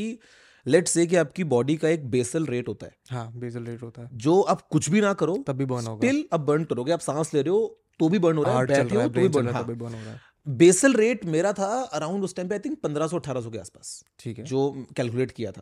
लेट्स 0.68 0.92
से 0.92 1.08
कि 1.08 1.16
आपकी 1.16 1.44
बॉडी 1.44 1.78
का 1.78 1.90
एक 1.90 2.10
बेसल 2.10 2.46
रेट 2.46 2.68
होता 2.68 2.86
है। 2.86 2.96
हाँ 3.12 3.32
बेसल 3.36 3.64
रेट 3.64 3.84
होता 3.84 4.02
है। 4.02 4.10
जो 4.14 4.42
आप 4.42 4.62
कुछ 4.62 4.90
भी 4.90 5.02
ना 5.02 5.14
करो 5.14 5.44
तब 5.48 5.56
भी 5.56 5.66
बर्न 5.66 5.88
होगा। 5.88 6.08
स्टिल 6.08 6.26
आप 6.34 6.40
बर्न 6.40 6.64
करोगे। 6.64 6.92
आप 6.92 7.00
सांस 7.00 7.34
ले 7.34 7.42
रहे 7.42 7.50
हो 7.50 7.82
तो 8.00 8.10
भी 8.10 8.20
बर्न 8.20 8.38
हो 8.38 8.44
रहा 8.44 8.60
है। 8.60 8.66
बैठे 8.66 8.96
हो 8.96 9.08
तो 9.08 9.20
भी 9.20 9.28
बर्न 9.28 9.48
है 9.48 9.54
हाँ। 9.54 9.64
रहा 9.70 10.12
है। 10.12 10.22
बेसल 10.48 10.94
रेट 10.94 11.26
मेरा 11.26 11.54
था 11.54 11.82
अराउंड 11.82 12.24
उस 12.24 12.36
टाइम 12.36 12.50
पे 12.50 12.56
आई 12.56 12.60
थिंक 12.60 12.80
पंद्रह 12.82 13.08
सौ 13.08 13.20
अठारह 13.20 13.42
सौ 13.42 13.50
के 13.50 13.58
आसपास। 13.58 14.06
ठीक 14.20 14.38
है। 14.38 14.44
जो 14.44 14.86
कैलकुलेट 14.98 15.32
किया 15.32 15.52
था। 15.52 15.62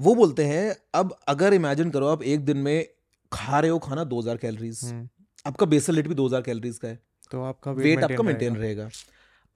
वो 0.00 0.14
बोलते 0.14 0.44
हैं 0.44 0.76
अब 0.94 1.18
अगर 1.28 1.54
इमेजिन 1.54 1.90
करो 1.90 2.06
आप 2.06 2.22
एक 2.22 2.44
दिन 2.44 2.56
में 2.56 2.86
खा 3.32 3.60
रहे 3.60 3.70
हो 3.70 3.78
खाना 3.78 4.04
2000 4.04 4.36
कैलोरीज 4.36 4.80
हम्म, 4.84 5.08
आपका 5.46 5.66
बेसल 5.66 5.96
रेट 5.96 6.08
भी 6.08 6.14
2000 6.14 6.42
कैलोरीज 6.42 6.78
का 6.78 6.88
है। 6.88 7.02
तो 7.30 7.42
आपका 7.42 7.72
वेट 7.72 8.04
आपका 8.04 8.22
मेंटेन 8.22 8.56
रहेगा। 8.56 8.90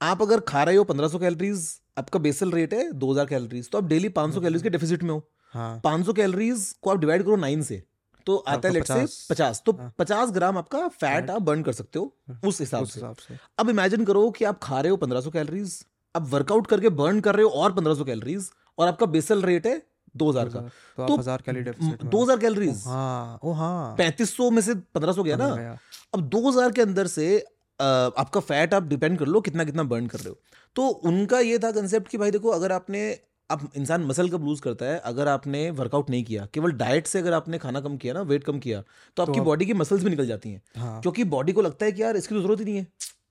आप 0.03 0.23
अगर 0.23 0.40
खा 0.40 0.62
रहे 0.64 0.77
हो 0.77 0.85
1500 0.85 1.19
कैलोरीज 1.19 1.81
आपका 1.96 2.18
बेसल 2.18 2.50
रेट 2.52 2.74
है 2.74 2.90
2000 3.00 3.28
कैलोरीज 3.28 3.70
तो 3.70 3.78
आप 3.78 3.85
डेली 3.87 4.09
500 4.11 4.40
कैलोरीज 4.40 4.62
के 4.62 4.70
डेफिसिट 4.70 5.02
में 5.02 5.11
हो। 5.11 5.22
हाँ। 5.54 5.80
500 5.80 6.12
कैलोरीज 6.12 6.74
को 6.83 6.90
आप 6.90 6.98
डिवाइड 7.00 7.22
करो 7.22 7.37
9 7.38 7.62
से 7.62 7.83
तो 8.26 8.37
आता 8.48 8.68
है 8.68 8.74
लेट 8.74 8.85
से 8.85 8.94
50 8.94 9.16
50 9.30 9.62
तो 9.66 9.72
हाँ। 9.72 9.92
50 9.98 10.30
ग्राम 10.33 10.59
आपका 10.59 10.87
फैट 10.90 11.30
आप 11.30 11.42
बर्न 11.42 11.62
कर 11.62 11.72
सकते 11.72 11.98
हो 11.98 12.38
उस 12.44 12.61
हिसाब 12.61 12.87
से। 12.87 13.00
से। 13.00 13.38
अब 13.59 13.70
इमेजिन 13.70 14.04
करो 14.04 14.30
कि 14.30 14.44
आप 14.44 14.59
खा 14.62 14.80
रहे 14.80 14.90
हो 14.90 14.96
1500 14.96 15.33
कैलोरीज 15.33 15.85
आप 16.14 16.28
वर्कआउट 16.30 16.66
करके 16.66 16.88
बर्न 16.94 17.20
कर 17.20 17.37
रहे 17.37 17.44
हो 17.44 17.50
और 17.52 17.72
1500 17.72 18.04
कैलोरीज 18.07 18.50
और 18.78 18.88
आपका 18.88 19.07
बेसल 19.09 19.42
रेट 19.42 19.66
है 19.66 19.80
2000 20.14 20.48
का। 20.48 20.61
तो 20.61 21.07
तो 21.07 21.16
हज़ार 21.16 21.42
कैलोरी 21.42 21.64
डेफिसिट 21.64 22.02
में 22.02 22.04
हो। 22.04 22.18
2000 22.18 22.40
कैलोरीज 22.40 22.83
हाँ 22.87 23.54
हाँ। 23.54 23.96
3500 23.96 24.50
में 24.50 24.61
से 24.62 24.74
1500 24.74 25.22
गया 25.22 25.37
ना। 25.37 25.78
अब 26.14 26.28
2000 26.30 26.72
के 26.72 26.83
अंदर 26.83 27.07
से 27.07 27.44
आपका 27.80 28.40
फैट 28.40 28.74
आप 28.74 28.82
डिपेंड 28.82 29.18
कर 29.18 29.26
लो 29.26 29.40
कितना 29.40 29.64
कितना 29.64 29.82
बर्न 29.82 30.06
कर 30.06 30.18
रहे 30.18 30.28
हो। 30.28 30.38
तो 30.76 30.88
उनका 31.04 31.40
ये 31.40 31.58
था 31.58 31.70
कंसेप्ट 31.72 32.08
कि 32.08 32.18
भाई 32.18 32.30
देखो 32.30 32.48
अगर 32.48 32.72
आपने 32.72 33.10
अब 33.50 33.68
इंसान 33.76 34.04
मसल 34.04 34.28
कब 34.28 34.44
लूज 34.44 34.60
करता 34.60 34.87
है 34.87 34.98
अगर 34.98 35.28
आपने 35.28 35.68
वर्कआउट 35.70 36.10
नहीं 36.10 36.24
किया 36.24 36.46
केवल 36.54 36.72
डाइट 36.72 37.06
से 37.06 37.18
अगर 37.18 37.32
आपने 37.32 37.58
खाना 37.58 37.80
कम 37.80 37.96
किया 37.96 38.14
ना 38.14 38.20
वेट 38.22 38.44
कम 38.44 38.58
किया 38.58 38.82
तो 39.16 39.22
आपकी 39.22 39.38
तो 39.38 39.44
बॉडी 39.44 39.66
की 39.66 39.74
मसल्स 39.74 40.04
भी 40.04 40.10
निकल 40.10 40.26
जाती 40.26 40.50
हैं। 40.50 40.62
हाँ। 40.76 41.00
क्योंकि 41.00 41.24
बॉडी 41.24 41.52
को 41.52 41.62
लगता 41.62 41.87
है 41.87 41.92
कि 41.92 42.02
यार 42.02 42.16
इसकी 42.16 42.34
तो 42.34 42.40
ज़रूरत 42.40 42.60
ही 42.60 42.64
नहीं 42.64 42.76
है। 42.76 42.87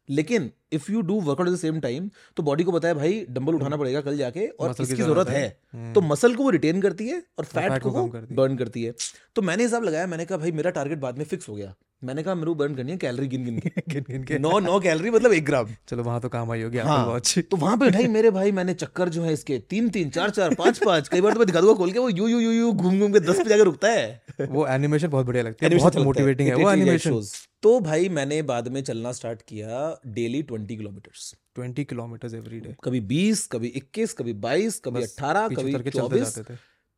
लेकिन 0.09 0.51
if 0.73 0.91
you 0.91 1.01
do 1.01 1.19
workout 1.21 1.47
at 1.47 1.53
the 1.53 1.57
same 1.57 1.79
time 1.79 2.09
तो 2.37 2.43
बॉडी 2.43 2.63
को 2.63 2.77
है 2.77 2.93
भाई 2.93 3.25
डंबल 3.29 3.53
उठाना 3.53 3.77
पड़ेगा 3.77 4.01
कल 4.01 4.17
जाके 4.17 4.47
और 4.47 4.75
इसकी 4.81 4.95
ज़रूरत 4.95 5.29
है। 5.29 5.41
है। 5.41 5.57
हम्म, 5.73 5.93
तो 5.93 6.01
मसल 6.01 6.35
को 6.35 6.43
वो 6.43 6.49
रिटेन 6.49 6.81
करती 6.81 7.07
है 7.07 7.23
और 7.39 7.45
फैट 7.45 7.81
को। 7.83 8.07
बर्न 8.35 8.57
करती 8.57 8.83
है। 8.83 8.93
तो 9.35 9.41
मैंने 9.41 9.63
हिसाब 9.63 9.83
लगाया 9.83 10.07
मैंने 10.07 10.25
कहा 10.25 10.37
भाई 10.37 10.51
मेरा 10.51 10.71
टारगेट 10.71 10.97
बाद 10.97 11.17
में 11.17 11.25
फिक्स 11.25 11.49
हो 11.49 11.55
गया। 11.55 11.73
मैंने 12.03 12.23
कहा 12.23 12.35
मेरे 12.35 12.45
को 12.45 12.55
बर्न 12.55 12.75
करनी 12.75 12.91
है 12.91 12.97
कैलोरी 12.97 13.27
गिन 13.27 13.45
गिन 13.45 13.55
गिन। 13.55 14.03
गिन 14.09 14.23
के 14.23 14.39
नौ 14.39 14.59
नौ 14.59 14.79
कैलोरी 14.79 15.11
मतलब 15.11 15.31
एक 15.33 15.45
ग्राम 15.45 15.67
चलो 15.87 16.03
वहाँ 16.03 16.21
तो 16.21 16.29
काम 16.29 16.51
आई 16.51 16.61
होगी 16.61 16.77
हाँ। 16.77 17.05
वॉच 17.07 17.39
तो 17.51 17.57
वहाँ 17.57 17.77
पे 17.77 17.89
ढाई 17.91 18.07
मेरे 18.07 18.31
भाई 18.31 18.51
मैंने 18.51 18.73
चक्कर 18.73 19.09
जो 19.09 19.23
है 19.23 19.33
इसके 19.33 19.57
तीन 19.57 19.89
तीन 19.89 20.09
चार 20.09 20.29
चार 20.29 20.55
पाँच 20.55 20.83
पाँच 20.85 21.07
कई 21.07 21.21
बार 21.21 21.33
तो 21.33 21.39
मैं 21.39 21.45
दिखा 21.47 21.61
दूँगा 21.61 21.73
खोल 21.73 21.91
के 21.91 21.99
वो 21.99 22.09
यू 22.09 22.27
यू 22.27 22.39
यू 22.39 22.51
यू 22.51 22.73
घूम 22.73 22.99
घूम 22.99 23.13
के 23.13 23.19
दस 23.19 23.37
पे 23.37 23.49
जाकर 23.49 23.63
रुकता 23.63 23.87
है। 23.87 24.21
वो 24.41 24.67
एनिमेशन 24.67 25.07
बहुत 25.07 25.25
बढ़िया 25.25 25.43
लगती 25.43 25.65
है 25.65 25.77
बहुत 25.77 25.95
मोटिवेटिंग 25.95 26.49
है। 26.49 26.55
वो 26.55 26.71
एनिमेशन 26.71 27.21
तो 27.61 27.79
भाई 27.79 28.09
मैंने 28.09 28.41
बाद 28.41 28.67
में 28.67 28.83
चलना 28.83 29.11
स्टार्ट 29.11 29.41
किया 29.41 30.01
daily 30.07 30.41
twenty 30.41 30.62
kilometres 30.67 31.33
20 31.59 31.85
kilometre 31.85 32.35
every 32.35 32.59
day 32.59 32.75
कभी 32.83 33.01
बीस 33.09 33.47
कभी 33.51 33.67
इक्कीस 33.75 34.13
कभी 34.13 34.33
बाईस 34.45 34.79
कभी 34.85 35.03
अट्ठारह 35.03 35.47
कभी 35.49 35.89
चौबीस। 35.89 36.37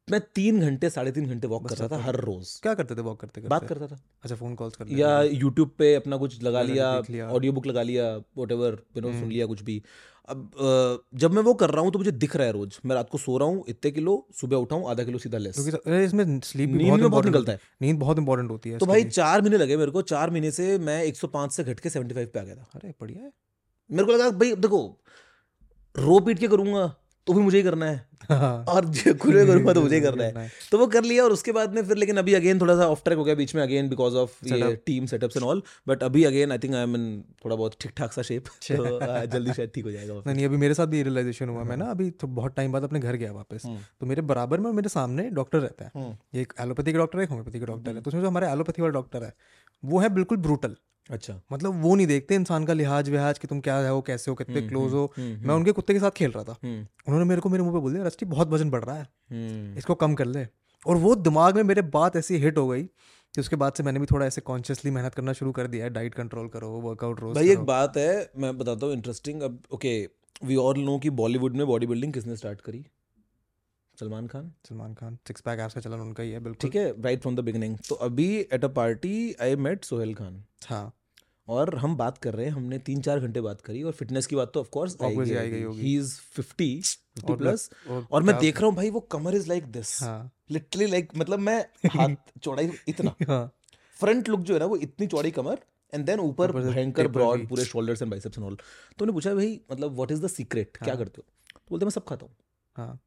मैं 0.08 0.20
तीन 0.36 0.60
घंटे 0.62 0.90
साढ़े 0.90 1.12
तीन 1.12 1.26
घंटे 1.26 1.48
वॉक 1.48 1.64
बस 1.64 1.70
कर 1.70 1.78
रहा 1.78 1.88
था 1.90 2.04
हर 2.04 2.16
रोज। 2.22 2.50
क्या 2.64 2.74
करते 2.74 2.96
थे? 2.96 3.02
वॉक 3.02 3.20
करते 3.20 3.42
करते? 3.42 3.50
बात 3.50 3.68
करता 3.68 3.88
था। 3.88 3.98
अच्छा 4.24 4.36
फ़ोन 4.36 4.56
कॉल्स 4.56 4.76
कर 4.76 4.92
या 4.98 5.22
यूट्यूब 5.22 5.72
पे 5.78 5.94
अपना 5.96 6.18
कुछ 6.18 6.44
लगा 6.44 6.62
लिया 6.64 6.90
ऑडियो 7.30 7.54
बुक 7.54 7.68
लगा 7.68 7.82
लिया 7.84 8.10
वट 8.38 8.52
एवर 8.52 8.78
यू 8.98 9.02
नो 9.02 9.08
सुन 9.08 9.18
हम्म। 9.18 9.30
लिया 9.30 9.46
कुछ 9.46 9.62
भी। 9.64 9.82
अब 10.30 10.52
जब 11.16 11.34
मैं 11.34 11.42
वो 11.44 11.54
कर 11.54 11.70
रहा 11.70 11.82
हूँ 11.84 11.92
तो 11.92 12.00
मुझे 12.00 12.12
दिख 12.14 12.36
रहा 12.36 12.48
है 12.48 12.54
रोज। 12.54 12.78
मैं 12.86 12.96
रात 12.96 13.10
को 13.10 13.18
सो 13.18 13.38
रहा 13.38 13.48
हूँ 13.48 13.64
इतने 13.70 13.92
किलो 13.92 14.16
सुबह 14.42 14.58
उठाऊँ 14.58 14.90
आधा 14.92 15.04
किलो 15.04 15.18
सीधा 15.18 15.38
लेस 15.38 15.56
क्योंकि 15.60 16.04
इसमें 16.04 16.40
स्लीप 16.42 16.70
भी 16.70 16.78
नींद 16.78 16.88
बहुत 16.88 17.02
में 17.02 17.10
बहुत 17.10 17.26
निकलता 17.26 17.52
है। 17.52 17.60
नींद 17.82 18.00
बहुत 18.00 18.20
इंपॉर्टेंट 18.20 18.52
होती 18.52 18.70
है 18.70 18.78
तो 18.78 18.86
भाई 18.86 19.04
चार 19.12 19.42
महीने 19.42 19.58
लगे 19.58 19.78
मेरे 19.78 19.92
को 19.92 20.02
चार 20.14 20.30
महीने 20.30 20.52
से 20.52 20.78
मैं 20.82 21.04
105 21.06 21.50
से 21.52 21.64
घट 21.64 21.80
के 21.80 21.90
75 21.90 22.26
पे 22.28 22.40
आ 22.40 22.44
गया 22.44 22.56
था। 22.56 22.70
अरे 22.76 22.94
बढ़िया 23.02 23.24
है। 23.24 23.32
मेरे 23.90 24.06
को 24.06 24.12
लगा 24.12 24.30
भाई 24.30 24.56
देखो 24.56 25.00
रो 25.96 26.20
पीट 26.20 26.40
के 26.40 26.48
करूँगा? 26.48 26.96
तो 27.28 27.34
भी 27.34 27.42
मुझे 27.42 27.58
ही 27.58 27.64
करना 27.64 27.86
है। 27.86 28.08
हाँ। 28.30 28.66
और 28.70 28.86
जो 28.86 29.14
खुले 29.14 29.46
करूँगा 29.46 29.74
तो 29.74 29.82
मुझे 29.82 29.96
ही 29.96 30.02
करना 30.02 30.24
है। 30.24 30.50
तो 30.72 30.78
वो 30.78 30.88
कर 30.88 31.04
लिया 31.04 31.24
और 31.24 31.32
उसके 31.32 31.52
बाद 31.52 31.74
में 31.74 31.82
फिर 31.84 31.98
लेकिन 31.98 32.18
अभी 32.18 32.34
अगेन 32.34 32.60
थोड़ा 32.62 32.76
सा 32.76 32.88
ऑफ़ 32.88 33.04
ट्रैक 33.04 33.18
हो 33.18 33.24
गया 33.24 33.36
बीच 33.36 33.56
में 33.56 33.62
अगेन 33.64 33.90
बिकॉज़ 33.90 34.16
ऑफ़ 34.16 34.48
ये 34.48 34.76
team 34.86 35.06
setups 35.06 35.38
and 35.38 35.46
all 35.46 35.64
but 35.88 36.04
अभी 36.04 36.24
again 36.24 36.52
I 36.52 36.58
think 36.58 36.76
I 36.76 36.84
am 36.84 36.96
in 36.96 37.24
थोड़ा 37.46 37.56
बहुत 37.56 37.76
ठीक 37.82 37.92
ठाक 37.98 38.14
सा 38.14 38.22
शेप 38.22 38.48
तो 38.72 39.00
जल्दी 39.26 39.54
शायद 39.54 39.72
ठीक 39.76 39.86
हो 39.86 39.92
जाएगा 39.92 40.22
नहीं 40.28 40.46
अभी 40.46 40.58
मेरे 40.58 40.74
साथ 40.74 40.88
भी 40.88 41.04
रियलाइजेशन 41.04 41.50
हुआ। 41.50 41.64
मैं 41.64 41.78
ना 41.78 41.86
अभी 41.86 42.10
तो 42.12 42.28
बहुत 42.28 42.56
टाइम 42.56 42.72
बाद 42.72 42.84
अपने 42.84 43.00
घर 43.00 43.16
गया 43.16 43.32
वापस। 43.32 43.66
हम्म। 43.66 43.80
तो 44.00 44.06
मेरे 44.06 44.22
बराबर 44.22 44.60
में 44.60 44.72
मेरे 44.72 44.90
सामने 44.90 45.30
डॉक्टर 45.30 45.60
रहता 45.60 45.86
है। 45.86 45.92
हम्म। 45.96 46.40
एक 46.40 46.54
एलोपैथी 46.60 46.92
का 46.92 46.98
डॉक्टर 46.98 47.18
है 47.18 47.24
एक 47.24 47.30
होम्योपैथी 47.30 47.60
का 47.60 47.66
डॉक्टर 47.66 47.96
है। 47.96 48.02
तो 48.02 48.10
उसमें 48.10 48.22
जो 48.22 48.28
हमारे 48.28 48.48
एलोपैथी 48.48 48.82
वाला 48.82 48.94
डॉक्टर 48.94 49.24
है 49.24 49.34
वो 49.86 50.00
है 50.00 50.10
बिल्कुल 50.10 50.38
ब्रूटल 50.38 50.76
अच्छा। 51.12 51.42
मतलब 51.52 51.82
वो 51.82 51.96
नहीं 51.96 52.08
देखते 52.08 52.36
इंसान 52.36 52.66
का 52.66 52.74
लिहाज 52.74 53.10
विहाज 53.10 53.40
कि 53.40 53.48
तुम 53.48 53.60
क्या 53.60 53.90
हो 53.90 54.02
कैसे 54.02 54.32
हो 54.32 54.36
कितने 54.36 54.60
हम्म, 54.60 54.70
क्लोज 54.70 54.94
हो। 54.94 55.14
हम्म, 55.18 55.48
मैं 55.48 55.56
उनके 55.56 55.72
कुत्ते 55.72 55.94
के 55.94 56.00
साथ 56.00 56.12
खेल 56.12 56.32
रहा 56.32 56.44
था। 56.44 56.58
हम्म, 56.64 56.88
उन्होंने 57.08 57.26
मेरे 57.26 57.42
को 57.42 57.50
मेरे 57.50 57.64
मुँह 57.64 57.74
पे 57.74 57.80
बोल 57.80 57.94
दिया 57.94 58.04
रस्टी 58.04 58.26
बहुत 58.26 58.50
वज़न 58.50 58.70
बढ़ 58.70 58.84
रहा 58.84 58.96
है। 58.96 59.08
हम्म। 59.32 59.78
इसको 59.78 59.96
कम 59.96 60.16
कर 60.16 60.26
ले। 60.26 60.48
और 60.88 60.96
वो 60.96 61.16
दिमाग 61.16 61.56
में 61.56 61.64
मेरे 61.64 61.82
बात 61.82 62.16
ऐसी 62.16 62.38
हिट 62.38 62.58
हो 62.58 62.68
गई 62.68 62.84
कि 62.84 63.42
उसके 63.42 63.56
बाद 63.56 63.74
से 63.74 63.84
मैंने 63.84 64.00
भी 64.00 64.06
थोड़ा 64.06 64.26
ऐसे 64.26 64.42
कॉन्शियसली 64.42 64.92
मेहनत 64.92 65.14
करना 65.14 65.34
शुरू 65.34 65.52
कर 65.52 65.68
दिया 65.68 65.84
है। 65.84 65.90
डाइट 65.90 66.14
कंट्रोल 66.14 66.48
करो 66.48 66.70
वर्कआउट 66.70 67.20
रोज 67.20 67.36
भाई 67.36 67.50
एक 67.50 67.60
बात 67.60 67.98
है 67.98 68.32
मैं 68.38 68.58
बताता 68.58 68.86
हूँ 68.86 68.94
इंटरेस्टिंग 68.94 69.42
अब 69.42 69.60
ओके 69.74 70.10
वी 70.44 70.56
ऑल 70.56 70.80
नो 70.80 71.00
कि 71.00 71.10
बॉलीवुड 71.10 71.56
में 71.56 71.68
बॉडी 71.68 71.88
बिल्डिंग 71.88 72.14
किसने 72.14 72.36
स्टार्ट 72.36 72.62
करी? 72.62 72.86
Salman 74.00 74.28
Khan? 74.28 74.52
Salman 74.70 74.94
Khan. 74.94 75.18
Six 75.28 75.42
pack 75.42 75.60
abs 75.60 75.74
का 75.74 75.82
चलन 75.82 76.00
उनका 76.02 76.24
ही 76.24 76.32
है 76.32 76.40
बिल्कुल। 76.40 76.60
ठीक 76.62 76.76
है 76.76 77.02
राइट 77.02 77.22
फ्रॉम 77.22 77.36
द 77.36 77.40
बिगिनिंग 77.44 77.78
तो 77.90 77.96
अभी 78.08 78.28
at 78.40 78.64
a 78.64 78.68
party 78.76 79.16
I 79.42 79.56
met 79.68 79.84
Sohail 79.86 80.14
Khan 80.14 80.44
हाँ। 80.68 80.92
और 81.48 81.76
हम 81.78 81.96
बात 81.98 82.18
कर 82.18 82.34
रहे 82.34 82.46
हैं 82.46 82.54
हमने 82.54 82.78
तीन 82.86 83.02
चार 83.02 83.20
घंटे 83.20 83.42
बात 83.42 83.60
करी 83.62 83.82
और 83.84 83.92
फिटनेस 83.94 84.28
की 84.28 84.36
बात 84.36 84.52
तो 84.54 84.60
ऑफ़ 84.60 84.70
कोर्स 84.70 84.96
Obviously 84.98 85.38
आई 85.38 85.50
गई 85.50 85.62
होगी। 85.64 85.82
ही 85.82 85.96
इज़ 85.98 86.14
50 86.38 86.96
50 87.18 87.24
और 87.26 87.38
प्लस 87.38 87.70
और 88.12 88.24
मैं 88.24 88.38
देख 88.40 88.60
रहा 88.60 88.68
हूँ 88.68 88.76
भाई 88.76 88.90
वो 88.90 89.00
कमर 89.12 89.36
इज़ 89.36 89.48
लाइक 89.50 89.66
दिस 89.72 90.02
हाँ। 90.02 90.32
लिटरली 90.52 90.86
लाइक 90.86 91.12
मतलब 91.18 91.40
मैं 91.40 91.60
हाथ 91.90 92.16
चौड़ाई 92.44 92.70
इतना। 92.88 93.16
हाँ। 93.28 93.46
फ्रंट 93.98 94.30
लुक 94.30 94.40
जो 94.42 94.54
है 94.54 94.60
ना 94.60 94.66
वो 94.66 94.78
इतनी 94.78 95.08
चौड़ी 95.08 95.32
कमर 95.32 95.60
एंड 95.94 96.06
देन 96.06 96.20
ऊपर 96.20 96.50
ऊपर 96.50 96.62
भयंकर 96.64 97.08
ब्रॉड 97.10 97.48
पूरे 97.50 97.66
shoulders 97.66 98.02
and 98.02 98.12
biceps 98.12 98.38
and 98.38 98.46
all 98.48 98.56
तो 98.56 99.06
उन्हें 99.06 99.14
पूछा 99.14 99.34
भाई 99.36 99.60
मतलब 99.72 99.94
व्हाट 99.96 100.12
इज़ 100.12 100.26
द 100.26 100.28
सीक्रेट 100.30 100.78
क्या 100.78 100.94
हाँ। 100.94 100.98
करते 100.98 101.22
हो? 101.22 101.26
तो 101.56 101.66
बोलते 101.70 101.86
मैं 101.86 101.92
सब 101.92 102.04
खाता 102.08 102.26
हूँ। 102.26 102.36
हाँ। 102.76 103.00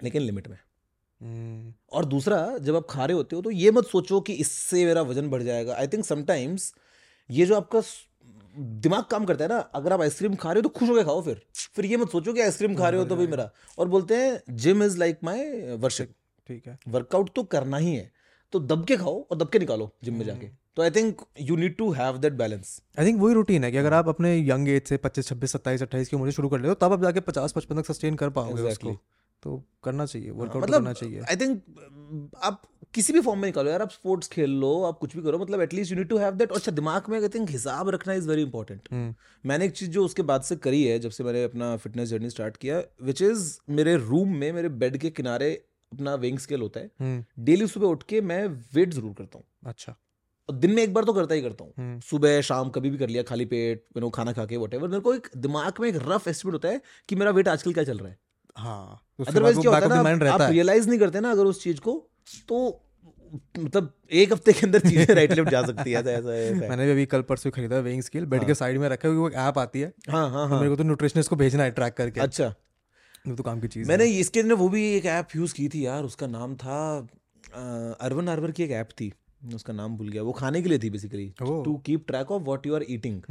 लेकिन 0.00 0.22
लिमिट 0.22 0.48
में। 0.48 0.56
हम्म, 1.20 1.72
और 1.92 2.04
दूसरा 2.04 2.36
जब 2.58 2.76
आप 2.76 2.86
खा 2.90 3.04
रहे 3.04 3.16
होते 3.16 3.36
हो 3.36 3.42
तो 3.42 3.50
ये 3.50 3.70
मत 3.70 3.86
सोचो 3.86 4.20
कि 4.20 4.32
इससे 4.34 4.84
मेरा 4.84 5.02
वज़न 5.02 5.28
बढ़ 5.30 5.42
जाएगा। 5.42 5.74
आई 5.74 5.86
थिंक 5.86 6.04
समटाइम्स 6.04 6.72
ये 7.30 7.46
जो 7.46 7.56
आपका 7.56 7.82
दिमाग 8.56 9.04
काम 9.10 9.24
करता 9.24 9.44
है 9.44 9.50
ना 9.50 9.58
अगर 9.74 9.92
आप 9.92 10.00
आइसक्रीम 10.00 10.34
खा 10.34 10.52
रहे 10.52 10.58
हो 10.58 10.62
तो 10.62 10.68
खुश 10.68 10.88
होकर 10.88 11.04
खाओ 11.04 11.22
फिर। 11.22 11.40
फिर 11.74 11.84
ये 11.84 11.96
मत 11.96 12.10
सोचो 12.10 12.32
कि 12.32 12.40
आइसक्रीम 12.40 12.74
खा 12.74 12.88
रहे 12.88 13.00
हो 13.00 13.06
तो 13.06 13.16
भाई 13.16 13.26
मेरा। 13.26 13.50
और 13.78 13.88
बोलते 13.88 14.16
हैं 14.16 14.56
gym 14.56 14.82
is 14.82 14.98
like 14.98 15.18
my 15.24 15.76
worship 15.76 16.14
ठीक 16.48 16.66
है। 16.66 16.78
वर्कआउट 16.88 17.30
तो 17.34 17.42
करना 17.44 17.76
ही 17.76 17.94
है। 17.94 18.10
तो 18.52 18.60
दब 18.60 18.84
के 18.84 18.96
खाओ 18.96 19.20
और 19.22 19.36
दब 19.36 19.48
के 19.48 19.58
निकालो 19.58 19.90
जिम 20.04 20.14
में 20.14 20.24
जाके। 20.26 20.48
तो 20.76 20.82
I 20.82 20.90
think 20.90 21.20
you 21.40 21.56
need 21.56 21.76
to 21.76 21.90
have 21.92 22.18
that 22.18 22.32
balance 22.32 22.80
I 22.98 23.06
think 23.06 23.20
वही 23.20 23.34
रूटीन 23.34 23.64
है 23.64 23.70
कि 23.70 23.76
अगर 23.76 23.92
आप 23.92 24.08
अपने 24.08 24.36
यंग 24.38 24.68
एज 24.68 24.82
से 24.82 24.96
पच्चीस 24.96 25.28
छब्बीस 25.28 25.52
सत्ताईस 25.52 25.82
अट्ठाईस 25.82 26.08
की 26.08 26.16
उम्र 26.16 26.30
से 26.30 26.32
शुरू 26.32 26.48
कर 26.48 26.60
ले 26.60 26.68
तो 26.68 26.74
तब 26.76 26.92
आप 26.92 27.02
जाके 27.02 27.20
पचास 27.20 27.52
पचपन 27.52 27.80
तक 27.80 27.86
सस्टेन 27.86 28.14
कर 28.14 28.30
पाओगे 28.30 28.62
Exactly. 28.62 28.92
उसको 28.92 28.96
तो 29.44 29.62
करना 29.84 30.06
चाहिए 30.06 30.30
वर्कआउट 30.30 30.62
मतलब 30.62 30.74
करना 30.74 30.92
चाहिए। 30.92 31.20
आई 31.20 31.36
थिंक 31.36 32.30
आप 32.42 32.62
किसी 32.94 33.12
भी 33.12 33.20
फॉर्म 33.20 33.40
में 33.40 33.46
निकालो 33.48 33.70
यार 33.70 33.82
आप 33.82 33.90
स्पोर्ट्स 33.90 34.28
खेल 34.28 34.50
लो 34.60 34.70
आप 34.84 34.98
कुछ 34.98 35.16
भी 35.16 35.22
करो 35.22 35.38
मतलब 35.38 35.60
at least 35.60 35.92
you 35.92 35.98
need 35.98 36.08
to 36.08 36.16
have 36.18 36.34
that 36.34 36.52
अच्छा 36.52 36.72
दिमाग 36.72 37.08
में 37.10 37.20
आई 37.20 37.28
थिंक 37.28 37.50
हिसाब 37.50 37.88
रखना 37.90 38.14
इज़ 38.14 38.28
वेरी 38.28 38.42
इंपॉर्टेंट 38.42 38.88
हम्म, 38.92 39.14
मैंने 39.44 39.64
एक 39.64 39.72
चीज़ 39.72 39.90
जो 39.90 40.04
उसके 40.04 40.22
बाद 40.22 40.42
से 40.42 40.56
करी 40.58 40.82
है 40.84 40.98
जब 40.98 41.10
से 41.10 41.24
मैंने 41.24 41.42
अपना 41.44 41.76
फिटनेस 41.76 42.08
जर्नी 42.08 42.30
स्टार्ट 42.30 42.56
किया 42.56 42.82
विच 43.02 43.22
इज़ 43.22 43.58
मेरे 43.70 43.96
रूम 43.98 44.36
में 44.36 44.50
मेरे 44.52 44.68
बेड 44.84 44.96
के 44.96 45.10
किनारे 45.10 45.52
अपना 45.92 46.14
वेइंग 46.16 46.38
स्केल 46.38 46.60
होता 46.60 46.80
है। 46.80 46.90
हम्म, 47.00 47.24
डेली 47.44 47.66
सुबह 47.66 47.86
उठ 47.86 48.02
के 48.08 48.20
मैं 48.22 48.46
वेट 48.74 48.94
ज़रूर 48.94 49.12
करता 49.18 49.38
हूँ। 49.38 49.46
अच्छा। 49.66 49.94
और 50.48 50.56
दिन 50.56 50.70
में 50.70 50.82
एक 50.82 50.92
बार 50.94 51.04
तो 51.04 51.12
करता 51.12 51.34
ही 51.34 51.42
करता 51.42 51.64
हूँ। 51.64 51.72
हम्म, 51.78 52.00
सुबह 52.00 52.40
शाम 52.42 52.70
कभी 52.70 52.90
भी 52.90 52.98
कर 52.98 53.08
लिया 53.08 53.22
खाली 53.22 53.44
पेट 53.46 53.84
नो 53.96 54.10
खाना 54.10 54.32
खा 54.32 54.44
के 54.46 54.56
वट 54.56 54.74
मेरे 54.74 55.00
को 55.00 55.14
एक 55.14 55.28
दिमाग 55.38 55.80
में 55.80 55.88
एक 55.88 55.96
रफ 56.08 56.28
एस्टिमेट 56.28 56.54
होता 56.54 56.68
है 56.68 56.80
कि 57.08 57.16
मेरा 57.16 57.30
वेट 57.30 57.48
आजकल 57.48 57.72
क्या 57.72 57.84
चल 57.84 57.98
रहा 57.98 58.08
है। 58.08 58.18
हाँ। 58.56 59.00
अदरवाइज़ 59.18 59.56
वो 59.56 59.62
क्या 59.62 59.72
होता 59.72 59.94
है 59.94 60.02
ना 60.02 60.34
आप 60.34 60.40
रियलाइज़ 60.50 60.88
नहीं 60.88 60.98
करते 60.98 61.20
ना 61.20 61.30
अगर 61.30 61.44
उस 61.44 61.62
चीज़ 61.62 61.80
को 61.80 61.92
तो 62.48 62.80
मतलब 63.58 63.92
एक 64.12 64.32
हफ़्ते 64.32 64.52
के 64.52 64.66
अंदर 64.66 64.80
चीज़ें 64.80 65.14
राइट 65.14 65.32
लेफ़्ट 65.32 65.50
जा 65.50 65.62
सकती 65.62 65.92
है 65.92 66.00
ऐसा 66.00 66.10
ऐसा 66.10 66.32
है 66.32 66.68
मैंने 66.68 66.84
भी 66.86 66.92
अभी 66.92 67.06
कल 67.06 67.22
परसों 67.22 67.50
खरीदा 67.50 67.78
वेइंग 67.78 68.02
स्केल 68.02 68.26
बेड 68.26 68.46
के 68.46 68.54
साइड 68.54 68.78
में 68.78 68.88
रखा 68.88 69.08
है 69.08 69.14
वो 69.14 69.28
एक 69.28 69.34
ऐप 69.34 69.58
आती 69.58 69.80
है 69.80 69.92
हाँ 70.10 70.30
हाँ 70.30 70.48
तो 70.48 70.54
हाँ। 70.54 70.60
मेरे 70.60 70.70
को 70.70 70.76
तो 70.76 70.84
न्यूट्रिशनिस्ट 70.84 71.30
को 71.30 71.36
भेजना 71.36 71.62
है 71.62 71.70
ट्रैक 71.70 71.94
करके। 71.94 72.20
अच्छा। 72.20 72.48
तो 73.36 73.42
काम 73.42 73.60
की 73.60 73.68
चीज़ 73.68 73.88
मैंने 73.88 74.04
इसके 74.04 74.40
अंदर 74.40 74.54
वो 74.54 74.68
भी 74.68 74.84
एक 74.96 75.06
ऐप 75.06 75.28
यूज़ 75.36 75.54
की 75.54 75.68
थी 75.68 75.86
यार 75.86 76.04
उसका 76.04 76.26
नाम 76.26 76.54
था 76.56 76.78
अर्बन 78.00 78.28
आर्बर 78.28 78.50
की 78.50 78.62
एक 78.62 78.70
ऐप 78.70 78.88
थी। 78.90 79.12
उसका 79.54 79.72
नाम 79.72 79.96
भूल 79.96 80.08
गया। 80.08 80.22
वो 80.22 80.32
खाने 80.32 80.62
के 80.62 80.68
लिए 80.68 80.78
थी 80.78 80.90
basically 80.90 81.26
to 81.42 81.76
keep 81.86 82.06
track 82.06 82.30
of 82.30 82.42
what 82.42 82.66
you 82.66 82.74
are 82.74 82.84
eating 82.90 83.22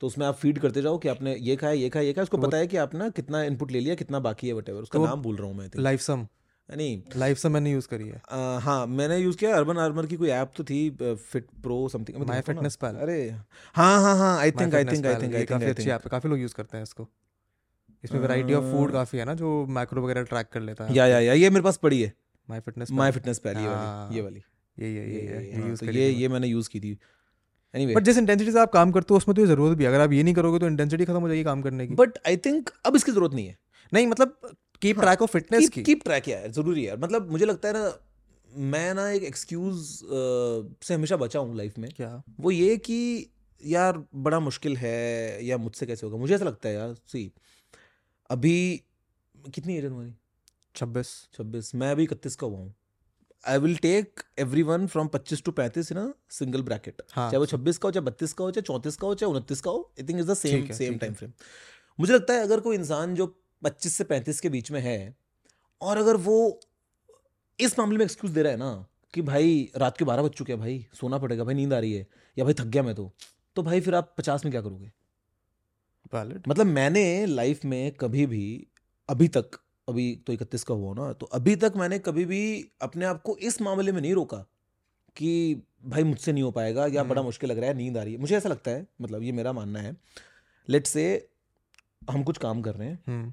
तो 0.00 0.06
उसमें 0.06 0.26
आप 0.26 0.34
फ़ीड 0.34 0.58
करते 0.58 0.82
जाओ 0.82 0.98
कि 0.98 1.08
आपने 1.08 1.34
ये 1.36 1.56
खाया 1.56 1.72
ये 1.72 1.88
खाया 1.88 2.06
ये 2.06 2.12
खाया। 2.12 2.22
उसको 2.22 2.38
पता 2.38 2.56
है 2.56 2.66
कि 2.66 2.76
आपने 2.76 3.10
कितना 3.10 3.42
इनपुट 3.42 3.70
ले 3.72 3.80
लिया 3.80 3.94
कितना 3.94 4.18
बाकी 4.18 4.46
है 4.46 4.52
वटेवर 4.52 4.82
उसका 4.82 4.98
नाम 4.98 5.22
भूल 5.22 5.36
रहा 5.36 5.46
हूँ 5.46 5.56
मैं 5.56 5.70
लाइफ 5.76 6.00
सम 6.00 6.26
नहीं। 6.68 7.02
लाइफ 7.16 7.38
सम 7.38 7.52
मैंने 7.52 7.72
यूज़ 7.72 7.88
करी 7.88 8.08
है। 8.08 8.22
आ, 8.30 8.58
हाँ 8.58 8.86
मैंने 8.86 9.18
यूज़ 9.18 9.36
किया। 9.36 9.54
अर्बन 9.56 9.78
आर्मर 9.78 10.06
की 10.06 10.16
कोई 10.16 10.28
ऐप 10.28 10.52
तो 10.56 10.64
थी 10.64 10.90
fit 11.00 11.46
pro 11.62 11.88
something 11.88 12.18
My 12.24 12.40
Fitness 12.40 12.76
Pal। 12.76 12.96
अरे 12.96 13.30
हाँ 13.74 14.02
हाँ 14.02 14.16
हाँ 14.16 14.38
I 14.38 14.50
think 14.50 14.74
I 14.74 14.84
think 14.84 15.06
I 15.06 15.14
think 15.14 15.34
I 15.34 15.44
काफ़ी 15.44 15.66
अच्छी 15.66 15.90
ऐप 15.90 16.04
है। 16.04 16.10
काफ़ी 16.10 16.30
लोग 16.30 16.38
यूज़ 16.38 16.54
करते 16.54 16.76
हैं 16.76 16.82
इसको। 16.82 17.08
इसमें 18.04 18.20
वैरायटी 18.20 18.54
ऑफ़ 18.54 18.64
फ़ूड 18.64 18.92
काफ़ी 18.92 19.18
है 19.18 19.24
ना 19.24 19.34
जो 19.34 19.66
मैक्रो 19.66 20.02
वगैरह 20.02 20.22
ट्रैक 20.22 20.48
कर 20.52 20.60
लेता 20.60 20.84
है। 20.84 20.94
या 20.94 21.06
या 21.06 21.20
या 21.20 21.32
ये 21.32 21.50
मेरे 21.50 21.62
पास 21.62 21.76
पड़ी 21.76 22.02
है। 22.02 22.12
My 22.50 22.60
fitness 22.60 22.92
my 22.92 23.10
fitness 23.10 23.38
pal 23.38 23.56
ये 23.56 23.66
हाँ, 23.66 24.06
वाली 24.06 24.16
ये 24.16 24.22
वाली। 24.22 24.42
ये 24.76 24.88
ये 24.88 25.04
ये 25.04 25.20
ये 25.20 25.40
ये 25.42 25.52
हाँ, 25.54 25.68
यूज़ 25.68 25.80
तो 25.80 25.86
ये 25.86 26.08
ये 26.10 26.28
मैंने 26.28 26.46
यूज़ 26.46 26.68
की 26.70 26.80
थी। 26.80 26.90
एनीवे 27.74 27.94
बट 27.94 28.02
जिस 28.02 28.18
इंटेंसिटी 28.18 28.52
से 28.52 28.58
आप 28.60 28.72
काम 28.72 28.92
करते 28.92 29.14
हो 29.14 29.16
उसमें 29.16 29.34
तो 29.34 29.42
ये 29.42 29.46
ज़रूरत 29.48 29.76
भी 29.78 29.84
अगर 29.84 30.00
आप 30.00 30.12
ये 30.12 30.22
नहीं 30.22 30.34
करोगे 30.34 30.58
तो 30.58 30.66
इंटेंसिटी 30.66 31.04
खत्म 31.04 31.20
हो 31.20 31.28
जाएगी 31.28 31.44
काम 31.44 31.62
करने 31.62 31.86
की। 31.86 31.94
बट 31.94 32.18
आई 32.26 32.36
थिंक 32.36 32.70
अब 32.86 32.96
इसकी 32.96 33.12
ज़रूरत 33.12 33.34
नहीं 33.34 33.46
है। 33.46 33.58
नहीं 33.92 34.06
मतलब 34.06 34.38
कीप 34.82 35.00
ट्रैक 35.00 35.22
ऑफ़ 35.22 35.30
फिटनेस 35.30 35.68
की। 35.68 35.82
कीप 35.82 36.02
ट्रैक 36.04 36.28
यार 36.28 36.48
ज़रूरी 36.50 36.84
है 36.84 36.96
मतलब 37.00 37.30
मुझे 37.30 37.46
लगता 37.46 37.68
है 37.68 37.74
ना 37.74 37.92
मैं 38.70 38.94
ना 38.94 39.08
एक 39.10 39.22
एक्सक्यूज 39.22 39.76
से 40.82 40.94
हमेशा 40.94 41.16
बचा 41.16 41.38
हूँ 41.38 41.56
लाइफ 41.56 41.78
में। 41.78 41.88
क्या? 41.96 42.22
वो 42.40 42.50
ये 42.50 42.76
कि 42.78 43.26
यार 43.60 44.02
बड़ा 44.16 44.40
मुश्किल 44.40 44.76
है 44.76 45.44
या 45.46 45.56
मुझसे 45.58 45.86
कैसे 45.86 46.06
होगा? 46.06 46.18
मुझे 46.18 46.34
ऐसा 46.34 46.44
लगता 46.44 46.68
है 46.68 46.74
यार 46.74 46.94
सी 47.08 47.30
अभी 48.30 48.82
कितनी 49.34 49.76
एज 49.76 49.84
है 49.84 49.88
तुम्हारी? 49.90 50.14
छब्बीस। 50.74 51.08
छब्बीस। 51.34 51.74
मैं 51.74 51.90
अभी 51.90 52.04
इकतीस 52.04 52.36
का 52.36 52.46
हुआ 52.46 52.58
हूँ। 52.58 52.74
I 53.48 53.58
will 53.58 53.76
take 53.76 54.20
every 54.38 54.62
one 54.62 54.86
from 54.86 55.08
पच्चीस 55.08 55.42
टू 55.42 55.52
पैंतीस 55.52 55.92
इन 55.92 56.14
सिंगल 56.30 56.62
ब्रैकेट 56.62 57.00
चाहे 57.00 57.36
वो 57.36 57.46
छब्बीस 57.46 57.78
का 57.78 57.88
हो 57.88 57.92
चाहे 57.92 58.06
बत्तीस 58.06 58.32
का 58.32 58.44
हो 58.44 58.50
चाहे 58.50 58.62
चौंतीस 58.62 58.96
का 58.96 59.06
हो 59.06 59.14
चाहे 59.14 59.32
उनतीस 59.32 59.60
का 59.60 59.70
हो 59.70 59.92
I 60.00 60.06
think 60.08 60.20
is 60.20 60.26
the 60.26 60.34
same 60.34 60.70
same 60.72 60.98
time 60.98 61.14
frame 61.14 61.32
मुझे 62.00 62.14
लगता 62.14 62.34
है 62.34 62.40
अगर 62.40 62.60
कोई 62.60 62.76
इंसान 62.76 63.14
जो 63.14 63.42
पच्चीस 63.62 63.94
से 63.94 64.04
पैंतीस 64.04 64.40
के 64.40 64.48
बीच 64.48 64.70
में 64.70 64.80
है 64.80 65.16
और 65.80 65.98
अगर 65.98 66.16
वो 66.16 66.60
इस 67.60 67.78
मामले 67.78 67.98
में 67.98 68.04
एक्सक्यूज 68.04 68.32
दे 68.32 68.42
रहा 68.42 68.52
है 68.52 68.58
ना 68.58 68.86
कि 69.14 69.22
भाई 69.22 69.72
रात 69.76 69.96
के 69.96 70.04
बारह 70.04 70.22
बज 70.22 70.30
चुके 70.30 70.52
हैं 70.52 70.60
भाई 70.60 70.86
सोना 70.94 71.18
पड़ेगा 71.18 71.44
भाई 71.44 71.54
नींद 71.54 71.72
आ 71.72 71.78
रही 71.78 71.92
है 71.92 72.06
या 72.38 72.44
भाई 72.44 72.54
थक 72.54 72.64
गया 72.64 72.82
मैं 72.82 72.94
तो 72.94 73.12
तो 73.56 73.62
भाई 73.62 73.80
फिर 73.80 73.94
आप 73.94 74.14
पचास 74.18 74.44
में 74.44 74.52
क्या 74.52 74.62
करोगे? 74.62 74.92
मतलब 76.48 76.66
मैंने 76.66 77.26
लाइफ 77.26 77.64
में 77.64 77.92
कभी 77.92 78.26
भी 78.26 78.66
अभी 79.08 79.28
तक 79.28 79.50
अभी 79.88 80.14
तो 80.26 80.32
इकतीस 80.32 80.64
का 80.64 80.74
हुआ 80.74 80.94
ना 80.94 81.12
तो 81.12 81.26
अभी 81.26 81.56
तक 81.56 81.72
मैंने 81.76 81.98
कभी 81.98 82.24
भी 82.24 82.70
अपने 82.82 83.04
आप 83.04 83.22
को 83.22 83.36
इस 83.36 83.60
मामले 83.60 83.92
में 83.92 84.00
नहीं 84.00 84.14
रोका 84.14 84.36
कि 85.16 85.62
भाई 85.84 86.02
मुझसे 86.02 86.32
नहीं 86.32 86.42
हो 86.42 86.50
पाएगा 86.50 86.86
या 86.86 87.02
बड़ा 87.04 87.20
हम्म। 87.20 87.24
मुश्किल 87.24 87.50
लग 87.50 87.58
रहा 87.58 87.68
है 87.68 87.74
नींद 87.74 87.96
आ 87.98 88.02
रही 88.02 88.14
है। 88.14 88.20
मुझे 88.20 88.36
ऐसा 88.36 88.48
लगता 88.48 88.70
है 88.70 88.86
मतलब 89.00 89.22
ये 89.22 89.32
मेरा 89.32 89.52
मानना 89.52 89.80
है 89.80 89.96
लेट 90.68 90.86
से 90.86 91.30
हम 92.10 92.22
कुछ 92.22 92.38
काम 92.38 92.62
कर 92.62 92.74
रहे 92.74 92.88
हैं। 92.88 93.02
हम्म। 93.06 93.32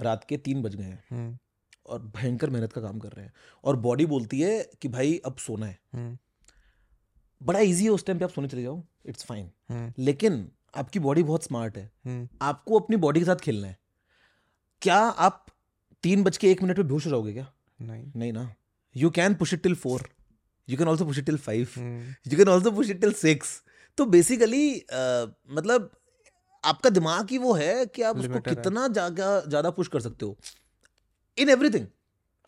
रात 0.00 0.24
के 0.24 0.36
तीन 0.36 0.62
बज 0.62 0.74
गए 0.74 0.84
हैं। 0.84 1.04
हम्म। 1.10 1.38
और 1.86 2.02
भयंकर 2.16 2.50
मेहनत 2.50 2.72
का 2.72 2.80
काम 2.80 2.98
कर 2.98 3.12
रहे 3.12 3.24
हैं। 3.26 3.32
और 3.64 3.76
बॉडी 3.76 4.06
बोलती 4.06 4.40
है 4.40 4.70
कि 4.82 4.88
भाई 4.88 5.20
अब 5.26 5.36
सोना 5.36 5.66
है। 5.66 5.78
बड़ा 7.42 7.60
इजी 7.60 7.84
है 7.84 7.90
उस 7.90 8.06
टाइम 8.06 8.18
पे 8.18 8.24
आप 8.24 8.30
सोने 8.30 8.48
चले 8.48 8.62
जाओ 8.62 8.82
इट्स 9.06 9.24
फाइन 9.24 9.92
लेकिन 9.98 10.50
आपकी 10.76 10.98
बॉडी 10.98 11.22
बहुत 11.22 11.44
स्मार्ट 11.44 11.76
है। 11.78 11.90
आपको 12.42 12.78
अपनी 12.80 12.96
बॉडी 12.96 13.20
के 13.20 13.26
साथ 13.26 13.36
खेलना 13.36 13.68
है। 13.68 13.78
क्या 14.82 14.98
आप 14.98 15.46
तीन 16.04 16.22
बज 16.24 16.36
के 16.36 16.50
एक 16.50 16.62
मिनट 16.62 16.78
में 16.78 16.86
बेहोश 16.86 17.06
हो 17.06 17.10
जाओगे 17.10 17.32
क्या? 17.32 17.46
नहीं। 17.80 18.04
नहीं 18.16 18.32
ना। 18.32 18.50
You 18.94 19.10
can 19.10 19.34
push 19.34 19.54
it 19.54 19.62
till 19.62 19.74
four 19.76 20.08
you 20.68 20.76
can 20.78 20.88
also 20.88 21.04
push 21.04 21.18
it 21.18 21.26
till 21.26 21.36
five 21.38 21.68
you 22.26 22.36
can 22.36 22.48
also 22.48 22.70
push 22.72 22.90
it 22.90 23.00
till 23.00 23.12
six 23.14 23.60
तो 23.98 24.06
बेसिकली 24.06 24.66
मतलब 25.50 25.90
आपका 26.64 26.90
दिमाग 26.90 27.30
ही 27.30 27.38
वो 27.38 27.52
है 27.54 27.84
कि 27.86 28.02
आप 28.02 28.16
उसको 28.18 28.40
कितना 28.42 28.86
ज़्यादा 28.88 29.40
ज़्यादा 29.40 29.70
पुश 29.70 29.88
कर 29.88 30.00
सकते 30.00 30.26
हो। 30.26 30.36
इन 31.38 31.48
एवरीथिंग 31.50 31.86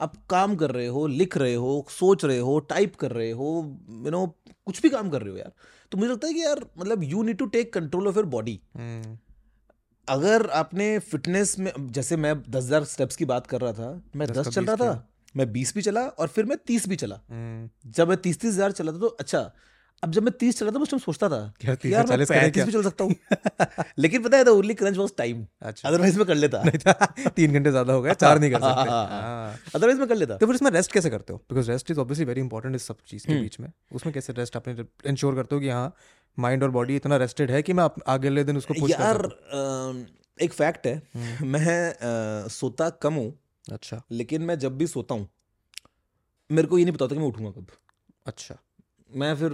आप 0.01 0.15
काम 0.31 0.55
कर 0.57 0.71
रहे 0.71 0.87
हो 0.87 1.07
लिख 1.09 1.37
रहे 1.37 1.55
हो 1.55 1.87
सोच 1.91 2.25
रहे 2.25 2.39
हो 2.39 2.59
टाइप 2.71 2.97
कर 2.97 3.13
रहे 3.13 3.31
हो 3.33 3.51
यू 4.05 4.11
नो 4.11 4.27
कुछ 4.67 4.81
भी 4.83 4.89
काम 4.91 5.11
कर 5.11 5.23
रहे 5.23 5.31
हो 5.31 5.39
यार। 5.39 5.53
तो 5.93 5.99
मुझे 5.99 6.11
लगता 6.11 6.27
है 6.27 6.35
कि 6.35 6.43
यार 6.43 6.65
मतलब 6.79 7.03
you 7.05 7.23
need 7.23 7.39
to 7.39 7.47
take 7.49 7.73
control 7.75 8.09
of 8.09 8.17
your 8.17 8.27
body 8.29 8.61
अगर 10.09 10.49
आपने 10.51 10.99
फिटनेस 10.99 11.59
में 11.59 11.73
जैसे 11.93 12.17
मैं 12.17 12.35
दस 12.43 12.65
हज़ार 12.65 12.85
स्टेप्स 12.85 13.17
की 13.17 13.25
बात 13.25 13.47
कर 13.47 13.61
रहा 13.61 13.73
था 13.73 14.03
मैं 14.17 14.29
दस 14.29 14.37
दस 14.39 14.55
चल 14.55 14.65
रहा 14.65 14.77
था 14.77 15.09
मैं 15.35 15.53
बीस 15.53 15.75
भी 15.75 15.83
चला 15.83 16.01
और 16.01 16.29
फिर 16.29 16.45
मैं 16.45 16.59
तीस 16.67 16.89
भी 16.89 16.97
चला। 16.97 17.21
हम्म। 17.31 17.91
जब 17.91 18.09
मैं 18.09 18.17
तीस 18.17 18.41
तीस 18.41 18.53
हज़ार 18.55 18.73
चला 18.73 18.93
था 18.93 18.99
तो 18.99 19.07
अच्छा 19.21 19.51
अब 20.03 20.11
जब 20.13 20.23
मैं 20.23 20.33
तीस 20.39 20.59
चला 20.59 20.71
था 20.71 20.79
उस 20.79 20.91
टाइम 20.91 21.01
सोचता 21.01 21.29
था 21.29 21.39
क्या 21.61 21.75
कि 21.75 21.89
30 21.89 21.93
यार 21.93 22.07
मैं 22.07 22.27
पैंतीस 22.27 22.65
भी 22.65 22.73
चल 22.73 22.83
सकता 22.83 23.05
हूँ। 23.05 23.15
लेकिन 23.99 24.23
पता 24.23 24.37
है 24.37 24.45
the 24.45 24.49
only 24.49 24.75
crunch 24.75 24.97
was 24.97 25.11
time 25.19 25.45
otherwise 25.63 26.19
मैं 26.19 26.27
कर 26.27 26.35
लेता। 26.35 26.63
तीन 27.29 27.53
घंटे 27.53 27.71
ज़्यादा 27.71 27.93
हो 27.93 28.03
गए 28.03 28.15
चार 28.15 28.39
नहीं 28.39 28.51
कर 28.51 28.61
सकते। 28.61 28.91
हाँ। 28.91 29.07
हाँ। 29.09 29.59
अदरवाइज़ 29.75 29.99
मैं 29.99 30.09
कर 30.09 30.17
लेता। 30.17 30.37
तो 30.37 30.47
फिर 30.47 30.55
इसमें 30.55 30.71
रेस्ट 30.71 30.93
कैसे 30.93 31.11
करते 31.11 31.33
हो? 31.33 31.39
Because 31.51 31.71
rest 31.71 31.91
is 31.91 32.01
obviously 32.01 32.25
very 32.25 32.41
important 32.41 32.75
इस 32.75 32.87
सब 32.87 32.97
चीज़ 33.07 33.27
के 33.27 33.33
हम्म। 33.33 33.43
बीच 33.43 33.61
में। 33.61 33.73
उसमें 33.93 34.13
कैसे 34.15 34.33
रेस्ट 34.33 34.57
आपने 34.57 34.85
इंश्योर 35.07 35.35
करते 35.35 35.55
हो 35.55 35.61
कि 35.61 35.69
हाँ 35.69 35.95
माइंड 36.39 36.63
और 36.63 36.71
बॉडी 36.71 36.97
इतना 36.97 37.17
रेस्टेड 37.17 37.51
है 37.51 37.63
कि 37.63 37.73
मैं 37.73 37.89
अगले 38.07 38.45
दिन 38.45 38.57
उसको 38.57 38.75
पुश 38.75 38.91
यार 38.91 39.23
एक 40.39 40.53
फैक्ट 40.53 40.87
है 40.87 40.95
हम्म। 41.15 41.47
मैं 41.49 41.91
अ, 41.91 42.49
सोता 42.49 42.89
कम 43.03 43.15
हूँ 43.15 43.33
अच्छा। 43.73 44.03
लेकिन 44.13 44.43
मैं 44.43 44.59
जब 44.59 44.77
भी 44.79 44.87
सोता 44.87 45.15
हूँ 45.15 45.29
मेरे 46.51 46.69
को 46.69 46.79
ये 46.79 46.85
नहीं 46.85 46.95
पता 46.95 47.05
होता 47.05 47.15
कि 47.15 47.21
मैं 47.21 47.29
उठूँगा 47.29 47.51
कब। 47.51 47.67
अच्छा। 48.27 48.57
मैं 49.11 49.35
फिर 49.37 49.53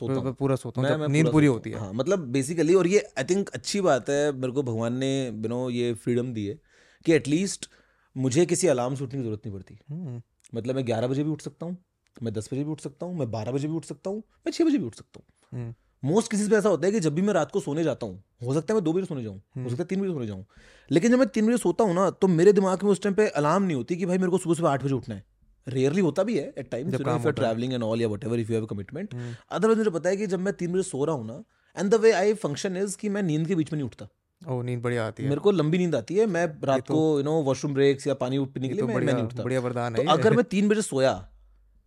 सोता 0.00 0.14
हूँ। 0.14 0.32
पूरा 0.34 0.56
सोता 0.56 0.80
हूँ 0.80 1.08
नींद 1.08 1.30
पूरी 1.32 1.46
होती 1.46 1.70
है। 1.70 1.78
हाँ। 1.78 1.92
मतलब 1.92 2.18
बेसिकली 2.32 2.74
और 2.74 2.86
ये 2.86 2.98
आई 3.18 3.24
थिंक 3.24 3.48
अच्छी 3.50 3.80
बात 3.80 4.10
है 4.10 4.20
मेरे 4.32 4.52
को 4.52 4.62
भगवान 4.62 4.96
ने 4.96 5.10
यू 5.26 5.48
नो 5.48 5.68
ये 5.70 5.92
फ्रीडम 5.94 6.32
दी 6.32 6.46
है 6.46 6.58
कि 7.06 7.12
एटलीस्ट 7.12 7.68
मुझे 8.16 8.44
किसी 8.46 8.66
अलार्म 8.68 8.94
से 8.94 9.04
उठने 9.04 9.18
की 9.18 9.24
ज़रूरत 9.24 9.46
नहीं 9.46 9.54
पड़ती। 9.54 9.78
हम्म, 9.90 10.20
मतलब 10.54 10.74
मैं 10.74 10.86
ग्यारह 10.86 11.06
बजे 11.08 11.24
भी 11.24 11.30
उठ 11.30 11.42
सकता 11.42 11.66
हूँ 11.66 11.76
मैं 12.16 12.32
दस 12.34 12.48
बजे 12.52 12.64
भी 12.64 12.70
उठ 12.70 12.80
सकता 12.80 13.06
हूँ 13.06 13.18
मैं 13.18 13.30
बारह 13.30 13.52
बजे 13.52 13.68
भी 13.68 13.74
उठ 13.74 13.84
सकता 13.84 14.10
हूँ 14.10 14.18
मैं 14.46 14.52
छः 14.52 14.64
बजे 14.64 14.78
भी 14.78 14.84
उठ 14.86 14.94
सकता 14.94 15.20
हूँ। 15.20 15.60
हम्म, 15.60 15.74
मोस्ट 16.02 16.30
केसेस 16.30 16.48
में 16.50 16.56
ऐसा 16.58 16.68
होता 16.68 16.86
है 16.86 16.92
कि 16.92 17.00
जब 17.00 17.14
भी 17.14 17.22
मैं 17.22 17.32
रात 17.34 17.50
को 17.50 17.60
सोने 17.60 17.84
जाता 17.84 18.06
हूँ 18.06 18.22
हो 18.44 18.54
सकता 18.54 18.72
है 18.72 18.76
मैं 18.76 18.84
दो 18.84 18.92
बजे 18.92 19.06
सोने 19.06 19.22
जाऊँ 19.22 19.34
हो 19.34 19.42
हम्म। 19.56 19.68
सकता 19.68 19.82
है 19.82 19.86
तीन 19.86 20.00
बजे 20.00 20.12
सोने 20.12 20.26
जाऊँ 20.26 20.44
लेकिन 20.90 21.10
जब 21.10 21.18
मैं 21.18 21.26
तीन 21.28 21.46
बजे 21.46 21.56
सोता 21.56 21.84
हूँ 21.84 21.94
ना 21.94 22.08
तो 22.10 22.28
मेरे 22.28 22.52
दिमाग 22.52 22.82
में 22.84 22.90
उस 22.90 23.02
टाइम 23.02 23.14
पे 23.14 23.26
अलार्म 23.28 23.62
नहीं 23.62 23.76
होती 23.76 23.96
कि 23.96 24.06
भाई 24.06 24.18
मेरे 24.18 24.30
को 24.30 24.38
सुबह 24.38 24.54
सुबह 24.54 24.70
आठ 24.70 24.84
बजे 24.84 24.94
उठना 24.94 25.14
है। 25.14 25.24
रेयरली 25.66 26.00
होता 26.00 26.22
भी 26.22 26.38
है 26.38 26.44
एट 26.58 26.74
है। 26.74 27.32
ट्रैवलिंग 27.32 27.72
एंड 27.72 27.82
ऑल 27.82 28.00
या 28.00 28.08
whatever 28.24 28.38
if 28.40 28.50
you 28.52 28.56
have 28.56 28.66
commitment 28.66 29.14
otherwise 29.14 29.78
मुझे 29.78 29.90
पता 29.90 30.08
है 30.10 30.16
कि 30.16 30.26
जब 30.26 30.40
मैं 30.40 30.54
तीन 30.54 30.72
बजे 30.72 30.82
सो 30.82 31.04
रहा 31.04 31.16
हूँ 31.16 31.26
ना 31.26 31.42
and 31.76 31.90
the 31.90 31.94
way 31.94 32.12
I 32.12 32.34
function 32.34 32.76
is 32.76 32.96
कि 32.96 33.08
मैं 33.08 33.22
नींद 33.22 33.46
के 33.46 33.54
बीच 33.54 33.72
में 33.72 33.78
नहीं 33.78 33.88
उठता। 33.88 34.08
ओ 34.42 34.62
नींद 34.62 34.82
बढ़िया 34.82 35.06
आती 35.06 35.22
है। 35.22 35.28
मेरे 35.28 35.40
को 35.40 35.50
लंबी 35.50 35.78
नींद 35.78 35.94
आती 35.94 36.14
है 36.14 36.26
मैं 36.26 36.46
रात 36.64 36.78
तो- 36.78 36.96
को 36.96 37.18
यू 37.18 37.24
नो 37.24 37.32
वॉशरूम 37.42 37.74
ब्रेक्स 37.74 38.06
या 38.06 38.14
पानी 38.14 38.38
पीने 38.38 38.68
के 38.68 38.74
लिए 38.74 38.80
तो 38.80 38.86
मैं 38.86 38.94
मैं 38.96 39.12
नहीं 39.12 39.24
उठता। 39.24 39.42
बढ़िया 39.42 39.60
वरदान 39.60 39.94
तो 39.94 40.02
है। 40.02 40.08
अगर 40.08 40.36
मैं 40.36 40.44
तीन 40.44 40.68
बजे 40.68 40.82
सोया 40.82 41.12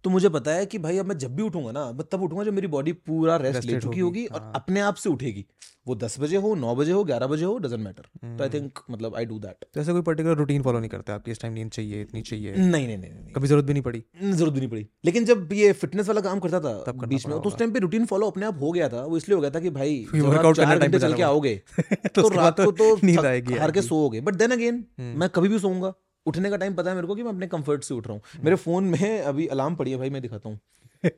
तो 0.03 0.09
मुझे 0.09 0.29
पता 0.29 0.51
है 0.51 0.65
कि 0.65 0.77
भाई 0.77 0.97
अब 0.97 1.05
मैं 1.05 1.17
जब 1.17 1.35
भी 1.35 1.43
उठूँगा 1.43 1.71
ना 1.71 1.91
मैं 1.91 2.03
तब 2.11 2.21
उठूँगा 2.21 2.43
जब 2.43 2.53
मेरी 2.53 2.67
बॉडी 2.67 2.91
पूरा 2.91 3.35
रेस्ट 3.35 3.63
ले 3.63 3.73
चुकी 3.73 3.85
होगी, 3.85 3.99
होगी 3.99 4.25
और 4.25 4.41
हाँ। 4.41 4.51
अपने 4.55 4.79
आप 4.79 4.95
से 4.95 5.09
उठेगी। 5.09 5.45
वो 5.87 5.95
दस 5.95 6.19
बजे 6.19 6.37
हो 6.37 6.55
नौ 6.55 6.75
बजे 6.75 6.91
हो 6.91 7.03
ग्यारह 7.03 7.27
बजे 7.27 7.45
हो 7.45 7.57
डजेंट 7.57 7.81
मैटर 7.83 8.01
तो 8.01 8.27
आई 8.27 8.49
हम्म, 8.49 8.49
थिंक 8.53 8.79
मतलब 8.91 9.15
आई 9.15 9.25
डू 9.25 9.39
दैट 9.39 9.65
तो 9.73 9.81
ऐसा 9.81 9.91
कोई 9.91 10.01
पर्टिकुलर 10.01 10.35
रूटीन 10.35 10.61
फॉलो 10.61 10.79
नहीं 10.79 10.89
करते 10.89 11.11
आप 11.11 11.23
कि 11.23 11.31
इस 11.31 11.39
टाइम 11.41 11.53
नींद 11.53 11.71
चाहिए 11.71 12.01
इतनी 12.01 12.21
चाहिए? 12.21 12.55
नहीं 12.55 12.87
नहीं 12.87 12.97
नहीं 12.97 13.11
नहीं 13.11 13.33
कभी 13.33 13.47
ज़रूरत 13.47 13.65
भी 13.65 13.73
नहीं 13.73 13.83
पड़ी? 13.83 14.03
ज़रूरत 14.23 14.53
भी 14.53 14.59
नहीं 14.59 14.69
पड़ी। 14.69 14.87
लेकिन 15.05 15.25
जब 15.25 15.49
ये 15.53 15.71
फिटनेस 15.73 16.07
वाला 16.07 16.21
काम 16.21 16.39
करता 16.39 16.59
था 16.59 16.83
तब 16.87 17.05
बीच 17.05 17.27
में 17.27 17.41
तो 17.41 17.49
उस 17.49 17.57
टाइम 17.57 17.71
पे 17.71 17.79
रूटीन 17.79 18.05
फॉलो 18.05 18.27
अपने 18.27 18.45
आप 18.45 18.61
हो 18.61 18.71
गया 18.71 18.89
था। 18.89 19.05
वो 19.05 19.17
इसलिए 19.17 19.35
हो 19.35 19.41
गया 19.41 19.51
था 19.51 19.59
कि 19.59 19.69
भाई 19.69 20.05
करने 20.13 20.89
पे 20.89 20.99
चल 20.99 21.13
के 21.13 21.23
आओगे 21.23 21.61
तो 21.81 22.21
तो 22.21 22.29
रात 22.29 22.61
को 22.61 22.71
तो 22.71 22.99
नींद 23.03 23.25
आएगी 23.25 23.53
हार 23.53 23.71
के। 23.71 23.81
सोओगे। 23.81 24.21
But 24.21 24.35
then 24.35 24.51
again 24.51 24.85
hmm. 24.99 25.19
मैं 25.19 25.29
कभी 25.29 25.49
भी 25.49 25.59
सोऊँगा। 25.59 25.93
उठने 26.25 26.49
का 26.49 26.57
टाइम 26.57 26.75
पता 26.75 26.89
है 26.89 26.95
मेरे 26.95 27.07
को 27.07 27.15
कि 27.15 27.23
मैं 27.23 27.31
अपने 27.31 27.47
कंफर्ट 27.47 27.83
से 27.83 27.93
उठ 27.93 28.07
रहा 28.07 28.13
हूँ। 28.13 28.43
मेरे 28.43 28.55
फ़ोन 28.55 28.83
में 28.83 29.21
अभी 29.21 29.47
अलार्म 29.47 29.75
पड़ी 29.75 29.91
है 29.91 29.97
भाई 29.97 30.09
मैं 30.09 30.21
दिखाता 30.21 30.49
हूँ। 30.49 30.59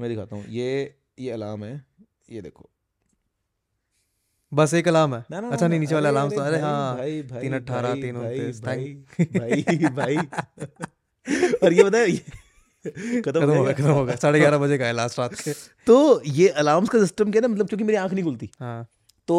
मैं 0.00 0.08
दिखाता 0.08 0.36
हूँ। 0.36 0.44
ये 0.48 0.94
ये 1.18 1.30
अलार्म 1.30 1.64
है। 1.64 1.84
ये 2.30 2.40
देखो। 2.42 2.68
बस 4.52 4.74
एक 4.74 4.88
अलार्म 4.88 5.14
है? 5.14 5.24
ना 5.30 5.40
ना 5.40 5.48
अच्छा 5.48 5.66
नहीं 5.68 5.80
नीचे 5.80 5.94
वाला 5.94 6.08
अलार्म 6.08 6.30
तो 6.30 6.40
अरे 6.40 6.58
हाँ। 6.60 6.96
तीन 7.40 7.54
अट्ठारह, 7.54 7.94
तीन 7.94 8.16
भाई, 8.16 8.40
उनतीस, 8.40 8.60
भाई 9.92 10.16
और 11.62 11.72
ये 11.72 11.84
बताए 11.84 12.12
खत्म 13.22 13.44
हो 13.44 13.54
हो 13.54 13.64
गया। 13.64 13.72
खत्म 13.72 13.90
हो 13.90 14.04
गया। 14.04 14.16
साढ़े 14.16 14.38
ग्यारह 14.38 14.58
बजे 14.58 14.78
का 14.78 14.86
है 14.86 14.92
लास्ट 14.92 15.18
रात 15.18 15.34
के। 15.34 15.52
तो 15.86 16.22
ये 16.22 16.48
अलार्म्स 16.48 16.88
का 16.88 16.98
सिस्टम 16.98 17.30
क्या 17.32 17.40
ना 17.40 17.48
मतलब 17.48 17.68
क्योंकि 17.68 17.84
मेरी 17.84 17.96
आँख 17.98 18.12
नहीं 18.12 18.24
खुलती। 18.24 18.50
हाँ। 18.60 18.86
तो 19.28 19.38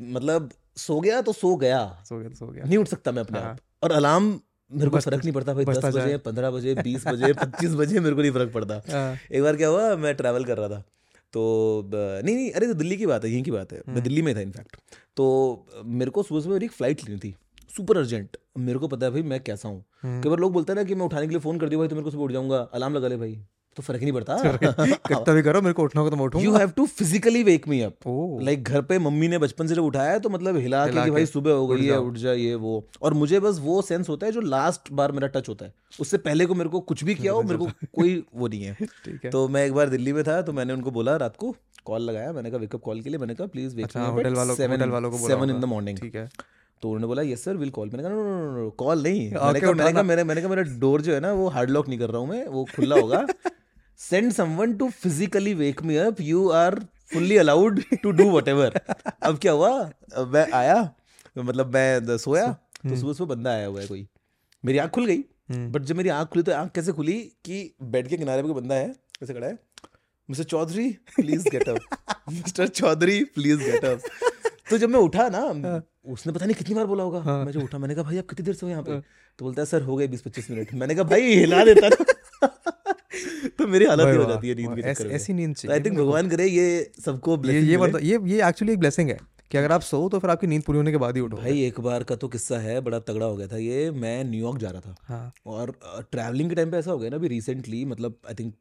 मतलब 0.00 0.50
सो 0.76 1.00
गया 1.00 1.20
तो 1.20 1.32
सो 1.32 1.56
गया। 1.56 2.02
सो 2.08 2.18
गया 2.18 2.28
तो 2.28 2.34
सो 2.34 2.46
गया। 2.46 2.64
नहीं 2.64 2.78
उठ 2.78 2.88
सकता 2.88 3.12
मैं 3.12 3.22
अपने 3.22 3.38
हाँ। 3.38 3.50
आप। 3.50 3.58
और 3.82 3.92
अलार्म 3.92 4.38
मेरे 4.70 4.90
को 4.90 4.98
फ़र्क 5.00 5.24
नहीं 5.24 5.32
पड़ता 5.34 5.54
भाई 5.54 5.64
दस 5.64 5.84
बजे 5.84 6.16
पंद्रह 6.16 6.50
बजे 6.50 6.74
बीस 6.84 7.06
बजे 7.06 7.32
पच्चीस 7.32 7.74
बजे 7.74 8.00
मेरे 8.00 8.14
को 8.14 8.22
नहीं 8.22 8.32
फ़र्क 8.32 8.52
पड़ता। 8.52 8.80
हाँ, 8.90 9.16
एक 9.32 9.42
बार 9.42 9.56
क्या 9.56 9.68
हुआ 9.68 9.94
मैं 9.96 10.14
ट्रैवल 10.14 10.44
कर 10.44 10.58
रहा 10.58 10.68
था। 10.68 10.82
तो 11.32 11.90
नहीं 11.94 12.34
नहीं 12.34 12.50
अरे 12.50 12.66
तो 12.66 12.74
दिल्ली 12.74 12.96
की 12.96 13.06
बात 13.06 13.24
है 13.24 13.30
यहीं 13.30 13.42
की 13.42 13.50
बात 13.50 13.72
है। 13.72 13.78
हम्म। 13.78 13.94
मैं 13.94 14.02
दिल्ली 14.04 14.22
में 14.22 14.34
था 14.36 14.40
इनफैक्ट 14.40 14.76
तो 15.16 15.26
मेरे 15.84 16.10
को 16.10 16.22
सुबह 16.22 16.40
सुबह 16.40 16.52
मेरी 16.54 16.66
एक 16.66 16.72
फ़्लाइट 16.72 17.04
लेनी 17.08 17.18
थी। 17.18 17.34
सुपर 17.76 17.96
अर्जेंट 17.96 18.36
मेरे 18.58 18.78
को 18.78 18.88
पता 18.88 19.06
है 19.06 19.12
भाई 19.12 19.22
मैं 19.22 19.40
कैसा 19.40 19.68
हूँ। 19.68 19.84
हम्म। 20.02 20.20
कई 20.22 20.28
बार 20.28 20.38
लोग 20.38 20.52
बोलते 20.52 20.72
हैं 20.72 20.76
ना 20.76 20.84
कि 20.84 20.94
मैं 20.94 21.06
उठाने 21.06 21.26
के 21.26 21.30
लिए 21.30 21.40
फ़ोन 21.40 21.58
कर 21.58 21.68
दिया 21.68 21.78
भाई 21.78 21.88
तो 21.88 21.96
मेरे 21.96 22.04
को 22.04 22.10
सुबह 22.10 22.24
उठ 22.24 22.32
जाऊँगा। 22.32 22.58
अलार्म 22.74 22.94
लगा 22.94 23.08
ले 23.08 23.16
भाई। 23.16 23.38
तो 23.76 23.82
फ़र्क 23.82 24.02
नहीं 24.02 24.12
पड़ता। 24.12 24.36
कितना 25.08 25.34
भी 25.34 25.42
करो 25.42 25.60
मेरे 25.60 25.72
को 25.72 25.82
उठना 25.82 26.02
होगा 26.02 26.16
तो 26.16 26.38
मैं 26.38 26.44
you 26.44 26.52
have 26.52 26.70
to 26.70 26.86
physically 26.86 27.42
wake 27.42 27.68
me 27.68 27.80
up 27.80 27.94
like 28.42 28.62
घर 28.64 28.82
पे 28.82 28.98
मम्मी 28.98 29.28
ने 29.28 29.38
बचपन 29.38 29.66
से 29.66 29.74
जब 29.74 29.84
उठाया 29.84 30.12
है 30.12 30.20
तो 30.20 30.28
मतलब 30.28 30.56
हिला 30.56 30.84
के 30.84 30.90
हिला 30.90 31.04
कि 31.04 31.10
भाई 31.10 31.26
सुबह 31.26 31.52
हो 31.52 31.66
गई 31.66 31.86
है 31.86 31.98
उठ 31.98 32.14
जा 32.14 32.32
ये 32.32 32.54
वो। 32.54 32.86
और 33.02 33.14
मुझे 33.14 33.40
बस 33.40 33.58
वो 33.58 33.82
सेंस 33.82 34.08
होता 34.08 34.26
है 34.26 34.32
जो 34.32 34.40
लास्ट 34.40 34.92
बार 34.92 35.12
मेरा 35.12 35.28
टच 35.28 35.48
होता 35.48 35.64
है। 35.64 35.74
उससे 36.00 36.18
पहले 36.18 36.46
को 36.46 36.54
मेरे 36.54 36.70
को 36.70 36.80
कुछ 36.80 37.04
भी 37.04 37.14
किया 37.14 37.32
हो 37.32 37.42
मेरे 37.42 37.58
को 37.58 37.66
कोई 37.94 38.24
वो 38.34 38.48
नहीं 38.48 38.62
है। 38.62 38.74
ठीक 39.04 39.24
है। 39.24 39.30
तो 39.30 39.48
मैं 39.48 39.66
एक 39.66 39.72
बार 39.72 39.88
दिल्ली 39.88 40.12
में 40.12 40.24
था 40.24 40.42
तो 40.42 40.52
मैंने 40.52 40.72
उनको 40.72 40.90
बोला 40.90 41.16
रात 41.16 41.36
को 41.36 41.56
कॉल 41.84 42.02
लगाया। 42.02 42.32
मैंने 42.32 42.50
कहा 42.50 42.58
वेकअप 42.58 42.80
कॉल 42.80 43.00
के 43.00 43.10
लिए? 43.10 43.18
मैंने 43.18 43.34
कहा 43.34 43.46
प्लीज़ 43.46 43.76
वेक 43.76 43.96
होटल 43.96 44.34
वालों 44.34 45.10
को 45.10 45.18
को 45.18 45.28
सेवन 45.28 45.50
इन 45.50 45.60
द 45.60 45.64
मॉर्निंग 45.64 45.98
ठीक 45.98 46.14
है। 46.14 46.28
तो 46.82 46.88
उन्होंने 46.88 47.06
बोला 47.06 47.22
यस 47.22 47.44
सर 47.44 47.56
विल 47.56 47.70
कॉल 47.70 47.90
मैंने 47.90 48.02
कहा 48.02 48.12
नो 48.12 48.22
नो 48.24 48.50
नो 48.56 48.70
कॉल 48.78 49.02
नहीं. 49.02 49.30
मैंने 49.32 49.60
कहा 49.60 49.72
मैंने 49.72 49.92
कहा 49.92 50.02
मेरे 50.02 50.24
मैंने 50.24 50.40
कहा 50.40 50.50
मेरा 50.50 50.62
डोर 50.80 51.02
जो 51.02 51.14
है 51.14 51.20
ना 51.20 51.32
वो 51.32 51.48
हार्ड 51.48 51.70
लॉक 51.70 51.88
नहीं 51.88 51.98
कर 51.98 52.10
रहा 52.10 52.20
हूँ 52.20 52.28
मैं 52.28 52.46
वो 52.46 52.64
खुला 52.74 52.96
होगा. 52.96 53.26
Send 54.00 54.32
someone 54.32 54.72
to 54.76 54.88
physically 54.90 55.54
wake 55.54 55.82
me 55.82 55.96
up 55.96 56.20
you 56.20 56.48
are 56.58 56.78
fully 57.12 57.36
allowed 57.36 57.82
to 58.02 58.10
do 58.10 58.30
what 58.30 58.48
अब 58.48 59.38
क्या 59.38 59.52
हुआ? 59.52 59.70
अब 60.16 60.32
मैं 60.34 60.46
आया 60.52 60.78
मतलब 61.36 61.74
मैं 61.74 62.16
सोया 62.18 62.46
तो 62.88 62.96
सुबह 62.96 63.12
सुबह 63.12 63.34
बंदा 63.34 63.50
आया 63.50 63.66
हुआ 63.66 63.80
है 63.80 63.86
कोई। 63.86 64.06
मेरी 64.64 64.78
आँख 64.78 64.90
खुल 64.90 65.06
गई 65.06 65.18
हम्म। 65.50 65.70
बट 65.72 65.82
जब 65.82 65.96
मेरी 65.96 66.08
आँख 66.08 66.28
खुली 66.28 66.42
तो 66.42 66.52
आँख 66.52 66.70
कैसे 66.74 66.92
खुली 66.92 67.18
कि 67.44 67.74
बेड 67.92 68.08
के 68.08 68.16
किनारे 68.16 68.42
पे 68.42 68.48
कोई 68.48 68.60
बंदा 68.60 68.74
है 68.74 68.88
कैसे 69.20 69.34
खड़ा 69.34 69.46
है 69.46 69.58
mister 70.28 70.44
Chaudhary 70.44 70.88
please 71.16 71.48
get 71.48 71.68
up 71.68 72.08
mister 72.32 72.68
Chaudhary 72.68 73.22
please 73.34 73.62
get 73.62 73.84
up 73.84 74.00
तो 74.70 74.78
जब 74.78 74.88
मैं 74.88 74.98
उठा 75.00 75.28
ना 75.28 75.40
उसने 76.12 76.32
पता 76.32 76.46
नहीं 76.46 76.54
कितनी 76.54 76.74
बार 76.74 76.86
बोला 76.86 77.04
होगा। 77.04 77.44
मैं 77.44 77.52
जो 77.52 77.60
उठा 77.60 77.78
मैंने 77.78 77.94
कहा 77.94 78.04
भाई 78.04 78.18
आप 78.18 78.26
कितनी 78.26 78.44
देर 78.44 78.54
से 78.54 78.66
हो 78.66 78.70
यहाँ 78.70 78.82
पे? 78.82 79.00
तो 79.38 79.44
बोलता 79.44 79.62
है 79.62 79.66
सर 79.66 79.82
हो 79.82 79.96
गए 79.96 80.06
बीस 80.08 80.20
पच्चीस 80.22 80.50
मिनट। 80.50 80.74
मैंने 80.74 80.94
कहा 80.94 81.04
भाई 81.04 81.22
हिला 81.22 81.64
देता 81.64 81.88
तो 83.58 83.66
मेरी 83.66 83.84
हालत 83.84 84.06
ही 84.06 84.16
हो 84.16 84.24
जाती 84.24 84.48
है 84.48 84.54
नींद 84.54 84.78
ऐसी- 84.84 85.06
ऐसी 85.10 85.32
नींद 85.32 85.56
आई 85.70 85.80
थिंक 85.80 85.98
भगवान 85.98 86.28
करे 86.28 86.46
ये 86.46 86.92
सबको 87.04 87.36
ये 87.46 87.60
ये 87.60 87.76
मतलब 87.78 88.00
ये 88.02 88.18
ये 88.24 88.48
एक्चुअली 88.48 88.72
एक 88.72 88.78
ब्लेसिंग 88.78 89.08
है 89.08 89.18
कि 89.50 89.58
अगर 89.58 89.72
आप 89.72 89.80
सो 89.80 90.08
तो 90.08 90.18
फिर 90.18 90.30
आपकी 90.30 90.46
नींद 90.46 90.62
पूरी 90.62 90.76
होने 90.76 90.90
के 90.90 90.96
बाद 90.96 91.14
ही 91.16 91.20
उठो। 91.20 91.36
भाई 91.36 91.62
एक 91.62 91.80
बार 91.80 92.02
का 92.02 92.16
तो 92.16 92.28
किस्सा 92.28 92.58
है 92.58 92.80
बड़ा 92.80 92.98
तगड़ा 92.98 93.26
हो 93.26 93.36
गया 93.36 93.46
था 93.46 93.56
ये। 93.56 93.90
मैं 93.90 94.24
न्यूयॉर्क 94.24 94.58
जा 94.58 94.70
रहा 94.70 94.80
था। 94.80 94.96
हाँ। 95.02 95.32
और 95.46 95.78
ट्रैवलिंग 96.12 96.48
के 96.48 96.54
टाइम 96.54 96.70
पे 96.70 96.76
ऐसा 96.76 96.90
हो 96.90 96.98
गया 96.98 97.10
ना 97.10 97.16
अभी 97.16 97.28
रिसेंटली 97.28 97.84
मतलब 97.84 98.18
आई 98.28 98.34
थिंक 98.34 98.54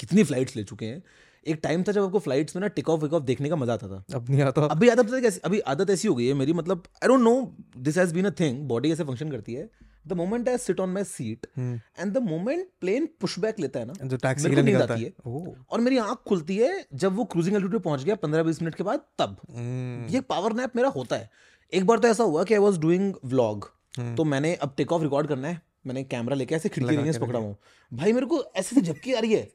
कितनी 0.00 0.24
फ्लाइट्स 0.24 0.56
ले 0.56 0.64
चुके 0.64 0.86
हैं। 0.86 1.02
एक 1.48 1.60
टाइम 1.62 1.82
था 1.82 1.92
जब 1.92 2.04
आपको 2.04 2.18
फ्लाइट्स 2.18 2.56
में 2.56 2.60
ना 2.60 2.68
टिक 2.68 2.88
ऑफ़ 2.88 3.00
विक 3.02 3.12
ऑफ़ 3.12 3.24
देखने 3.24 3.48
का 3.48 3.56
मज़ा 3.56 3.74
आता 3.74 3.88
था। 3.88 4.04
अब 4.14 4.30
नहीं 4.30 4.42
आता। 4.42 4.64
अभी 4.66 4.88
आदत 4.88 5.10
कैसी 5.22 5.40
अभी 5.44 5.60
आदत 5.72 5.90
ऐसी 5.90 6.08
हो 6.08 6.14
गई 6.14 6.26
है 6.26 6.34
मेरी 6.34 6.52
मतलब 6.52 6.82
I 7.02 7.08
don't 7.08 7.20
know 7.20 7.34
this 7.78 7.98
has 7.98 8.14
been 8.14 8.24
a 8.24 8.30
thing 8.40 8.62
body 8.68 8.92
ऐसे 8.92 9.04
फ़ंक्शन 9.04 9.30
करती 9.30 9.54
है। 9.54 9.68
The 10.08 10.12
moment 10.12 10.48
I 10.48 10.58
sit 10.58 10.80
on 10.80 10.90
my 10.90 11.04
seat 11.04 11.46
and 11.58 12.12
the 12.12 12.18
moment 12.18 12.66
plane 12.80 13.08
pushback 13.20 13.60
लेता 13.60 13.80
है 13.80 13.86
ना 13.86 13.92
जो 14.04 14.16
टैक्सी 14.16 14.50
के 14.50 14.62
लिए 14.62 14.74
आती 14.74 15.02
है। 15.02 15.12
ओह। 15.26 15.48
और 15.70 15.80
मेरी 15.80 15.98
आँख 15.98 16.22
खुलती 16.28 16.56
है 16.56 16.86
जब 16.94 17.16
वो 17.16 17.24
क्रूजिंग 17.24 17.56
एल्टीट्यूड 17.56 17.82
पहुँच 17.82 18.04
गया 18.04 18.14
पंद्रह 18.14 18.42
बीस 18.42 18.62
मिनट 18.62 18.74
के 18.74 18.84
बाद 18.84 19.00
तब। 19.18 19.36
हम्म, 19.50 20.06
ये 20.14 20.20
पावर 20.20 20.52
नैप 20.52 20.76
मेरा 20.76 20.88
होता 20.88 21.16
है। 21.16 21.30
एक 21.72 21.86
बार 21.86 21.98
तो 21.98 22.08
ऐसा 22.08 22.24
हुआ 22.24 22.44
कि 22.44 22.54
आई 22.54 22.60
वॉज़ 22.60 22.78
डूइंग 22.80 23.14
व्लॉग। 23.24 23.70
तो 24.16 24.24
मैंने 24.24 24.54
अब 24.54 24.74
टेक 24.76 24.92
ऑफ़ 24.92 25.02
रिकॉर्ड 25.02 25.28
करना 25.28 25.48
है। 25.48 25.60
मैंने 25.86 26.02
कैमरा 26.04 26.36
लेके 26.36 26.54
ऐसे 26.54 26.68
खिड़की 26.68 27.18
पकड़ा 27.18 27.38
हूँ। 27.38 27.56
भाई 27.92 28.12
मेरे 28.12 28.26
को 28.26 28.42
ऐसे 28.56 28.76
से 28.76 28.82
झपकी 28.82 29.12
आ 29.12 29.20
रही 29.20 29.32
है। 29.32 29.48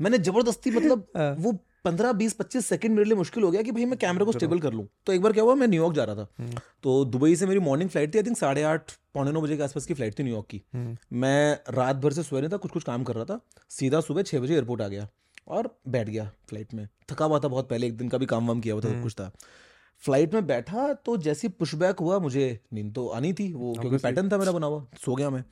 मैंने 0.00 0.18
ज़बरदस्ती 0.18 0.70
मतलब 0.76 1.06
हाँ। 1.16 1.34
वो 1.38 1.52
पंद्रह 1.84 2.12
बीस 2.12 2.32
पच्चीस 2.32 2.66
सेकंड 2.66 2.90
मेरे 2.90 3.04
लिए 3.04 3.16
मुश्किल 3.16 3.42
हो 3.42 3.50
गया 3.50 3.62
कि 3.62 3.72
भाई 3.72 3.84
मैं 3.84 3.98
कैमरे 3.98 4.24
को 4.24 4.32
स्टेबल 4.32 4.58
कर 4.60 4.72
लूँ। 4.72 4.86
तो 5.06 5.12
एक 5.12 5.22
बार 5.22 5.32
क्या 5.32 5.42
हुआ 5.44 5.54
मैं 5.54 5.66
न्यूयॉर्क 5.68 5.94
जा 5.94 6.04
रहा 6.04 6.16
था। 6.16 6.26
हम्म। 6.38 6.60
तो 6.82 7.04
दुबई 7.04 7.36
से 7.36 7.46
मेरी 7.46 7.60
मॉर्निंग 7.60 7.90
फ़्लाइट 7.90 8.14
थी 8.14 8.18
आई 8.18 8.22
थिंक 8.22 8.36
साढ़े 8.36 8.62
आठ 8.62 8.92
पौने 9.14 9.32
नौ 9.32 9.40
बजे 9.40 9.56
के 9.56 9.62
आसपास 9.62 9.86
की 9.86 9.94
फ़्लाइट 9.94 10.18
थी 10.18 10.22
न्यूयॉर्क 10.22 10.46
की। 10.46 10.62
हम्म, 10.74 10.96
मैं 11.12 11.58
रात 11.70 11.96
भर 11.96 12.12
से 12.12 12.22
सोया 12.22 12.40
नहीं 12.40 12.50
था 12.52 12.56
कुछ 12.56 12.70
कुछ 12.70 12.84
काम 12.84 13.04
कर 13.04 13.14
रहा 13.14 13.24
था। 13.24 13.40
सीधा 13.70 14.00
सुबह 14.00 14.22
छः 14.22 14.40
बजे 14.40 14.54
एयरपोर्ट 14.54 14.82
आ 14.82 14.88
गया 14.88 15.08
और 15.48 15.78
बैठ 15.88 16.08
गया 16.08 16.30
फ़्लाइट 16.48 16.74
में। 16.74 16.88
थका 17.10 17.24
हुआ 17.24 17.38
था 17.38 17.48
बहुत 17.48 17.68
पहले 17.68 17.86
एक 17.86 17.96
दिन 17.96 18.08
का 18.08 18.18
भी 18.18 18.26
काम 18.26 18.48
वाम 18.48 18.60
किया 18.60 18.74
हुआ 18.74 18.82
था 18.82 18.88
सब 18.88 19.02
कुछ 19.02 19.14
था। 19.14 19.30
फ़्लाइट 20.02 20.34
में 20.34 20.46
बैठा 20.46 20.92
तो 20.92 21.16
जैसी 21.16 21.48
पुशबैक 21.48 22.00
हुआ 22.00 22.18
मुझे 22.18 22.60
नींद 22.72 22.94
तो 22.94 23.06
आनी 23.08 23.32
थी 23.32 23.52
वो 23.52 23.74
क्योंकि 23.80 23.98
पैटर्न 23.98 24.28
था 24.30 24.38
मेरा 24.38 24.52
बना 24.52 24.66
हुआ 24.66 24.86
सो 25.04 25.14
गया 25.14 25.30
मैं। 25.30 25.44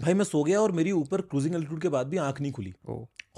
भाई 0.00 0.14
मैं 0.14 0.24
सो 0.24 0.42
गया 0.44 0.60
और 0.60 0.72
मेरी 0.72 0.92
ऊपर 0.92 1.20
क्रूजिंग 1.22 1.54
एल्टीट्यूड 1.54 1.80
के 1.82 1.88
बाद 1.88 2.06
भी 2.06 2.16
आँख 2.18 2.40
नहीं 2.40 2.52
खुली। 2.52 2.74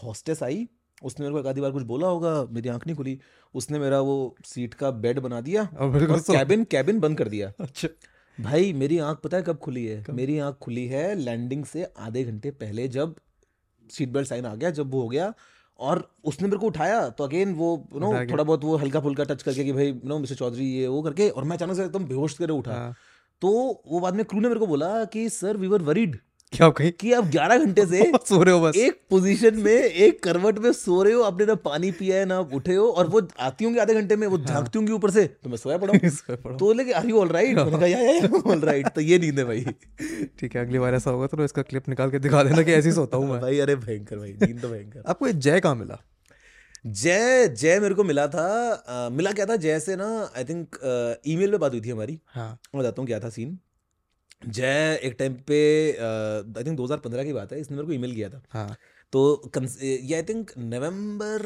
हॉस्टेस 0.04 0.42
आई 0.42 0.66
उसने 1.02 1.24
मेरे 1.24 1.32
को 1.32 1.40
एक 1.40 1.46
आधी 1.46 1.60
बार 1.60 1.70
कुछ 1.70 1.82
बोला 1.84 2.06
होगा 2.06 2.30
मेरी 2.50 2.68
आँख 2.68 2.86
नहीं 2.86 2.96
खुली। 2.96 3.18
उसने 3.54 3.78
मेरा 3.78 4.00
वो 4.00 4.14
सीट 4.44 4.74
का 4.74 4.90
बेड 4.90 5.18
बना 5.20 5.40
दिया 5.40 5.62
और 5.62 6.20
कैबिन 6.20 6.64
कैबिन 6.64 7.00
बंद 7.00 7.18
कर 7.18 7.28
दिया। 7.28 7.52
अच्छा। 7.60 7.88
भाई 8.38 8.72
मेरी 8.74 8.98
आँख 9.00 9.18
पता 9.18 9.36
है 9.36 9.42
कब 9.42 9.58
खुली 9.58 9.84
है? 9.86 10.04
मेरी 10.10 10.38
आँख 10.38 10.56
खुली 10.62 10.86
है 10.86 11.14
लैंडिंग 11.14 11.64
से 11.64 11.84
आधे 11.98 12.24
घंटे 12.24 12.50
पहले 12.52 12.88
जब 12.88 13.14
सीट 13.90 14.08
बेल्ट 14.08 14.28
साइन 14.28 14.46
आ 14.46 14.54
गया 14.54 14.70
जब 14.70 14.90
वो 14.90 15.02
हो 15.02 15.08
गया 15.08 15.32
और 15.78 16.08
उसने 16.24 16.48
मेरे 16.48 16.58
को 16.58 16.66
उठाया 16.66 17.08
तो 17.08 17.24
अगेन 17.24 17.52
वो 17.54 17.68
यू 17.94 18.00
नो 18.00 18.12
थोड़ा 18.26 18.42
बहुत 18.44 18.64
वो 18.64 18.76
हल्का 18.76 19.00
फुल्का 19.00 19.24
टच 19.24 19.42
करके 19.42 19.64
कि 19.64 19.72
भाई 19.72 19.92
नो 20.04 20.18
मिस्टर 20.18 20.36
चौधरी 20.36 20.66
ये 20.66 20.86
वो 20.88 21.02
करके 21.02 21.28
और 21.30 21.44
मैं 21.44 21.56
अचानक 21.56 21.76
से 21.76 21.84
एकदम 21.84 22.04
बेहोश 22.06 22.38
करे 22.38 22.52
उठा। 22.52 22.72
हाँ, 22.72 22.94
तो 23.42 23.50
वो 23.88 24.00
बाद 24.00 24.14
में 24.14 24.24
क्रू 24.24 24.40
ने 24.40 24.48
मेरे 24.48 24.60
को 24.60 24.66
बोला 24.66 25.04
कि 25.06 25.28
सर 25.30 25.56
वी 25.56 25.66
वर 25.66 25.82
वरीड 25.82 26.16
क्या 26.52 26.68
कहीं 26.70 26.90
कि 26.92 27.12
आप 27.12 27.24
11 27.30 27.58
घंटे 27.58 27.84
से 27.86 28.02
सो 28.28 28.42
रहे 28.42 28.54
हो 28.54 28.60
बस। 28.60 28.76
एक 28.76 29.00
पोजीशन 29.10 29.56
में 29.60 29.72
एक 29.72 30.22
करवट 30.22 30.58
में 30.58 30.70
सो 30.72 31.02
रहे 31.02 31.12
हो 31.12 31.22
आपने 31.22 31.46
ना 31.46 31.54
पानी 31.64 31.90
पिया 31.90 32.16
है 32.16 32.24
ना 32.24 32.38
आप 32.38 32.52
उठे 32.54 32.74
हो 32.74 32.86
और 32.90 33.06
वो 33.06 33.20
आती 33.40 33.64
होंगी 33.64 33.78
आधे 33.78 33.94
घंटे 33.94 34.16
में 34.16 34.26
वो 34.26 34.38
झांकती 34.38 34.78
होंगी 34.78 34.92
ऊपर 34.92 35.10
से 35.10 35.24
तो 35.44 35.50
मैं 35.50 35.56
सोया 35.56 35.78
पड़ा 35.78 35.98
हूँ। 36.48 36.56
तो 36.58 36.72
लेके 36.72 36.92
आर 36.92 37.06
यू 37.06 37.20
ऑल 37.20 37.28
राइट 37.28 37.58
मैंने 37.58 37.92
कहा 37.94 38.50
ऑल 38.52 38.60
राइट 38.60 38.88
तो 38.88 39.00
ये 39.00 39.18
नींद 39.18 39.38
है 39.38 39.44
भाई। 39.44 39.64
ठीक 40.38 40.56
है 40.56 40.64
अगली 40.64 40.78
बार 40.78 40.94
ऐसा 40.94 41.10
होगा 41.10 41.26
तो 41.26 41.44
इसका 41.44 41.62
क्लिप 41.62 41.88
निकाल 41.88 42.10
के 42.10 42.18
दिखा 42.18 42.42
देना 42.42 42.62
कि 42.62 42.72
ऐसे 42.72 42.88
ही 42.88 42.94
सोता 42.94 43.16
हूँ 43.16 43.30
मैं। 43.30 43.40
भाई 43.40 43.58
अरे 43.58 43.76
भयंकर 43.76 44.18
भाई 44.18 44.32
नींद 44.42 44.60
तो 44.62 44.68
भयंकर। 44.68 45.02
आपको 45.06 45.28
जय 45.30 45.60
कहाँ 45.60 45.74
मिला? 45.74 45.98
जय 46.86 47.46
जय 47.58 47.78
मेरे 47.80 47.94
को 47.94 48.04
मिला 48.04 48.26
था 48.28 48.46
अ, 48.72 49.08
मिला 49.12 49.32
क्या 49.32 49.46
था? 49.46 49.56
जय 49.56 49.78
से 49.80 49.96
ना 49.96 50.08
आई 50.36 50.44
थिंक 50.44 50.76
ईमेल 51.26 51.50
पे 51.50 51.58
बात 51.58 51.72
हुई 51.72 51.80
थी 51.80 51.90
हमारी। 51.90 52.18
हाँ। 52.26 52.48
मैं 52.74 52.82
बताता 52.82 53.02
हूँ 53.02 53.06
क्या 53.06 53.20
था 53.20 53.28
सीन 53.28 53.58
जय, 54.42 54.98
एक 55.02 55.14
टाइम 55.18 55.34
पे 55.46 55.56
आई 55.90 56.64
थिंक 56.64 56.76
2015 56.76 57.24
की 57.24 57.32
बात 57.32 57.52
है, 57.52 57.60
इसने 57.60 57.76
मेरे 57.76 57.86
को 57.86 57.92
ईमेल 57.92 58.14
किया 58.14 58.28
था। 58.28 58.42
हाँ। 58.50 58.76
तो 59.16 59.50
ये 59.82 60.14
आई 60.14 60.22
थिंक 60.22 60.50
नवंबर 60.70 61.42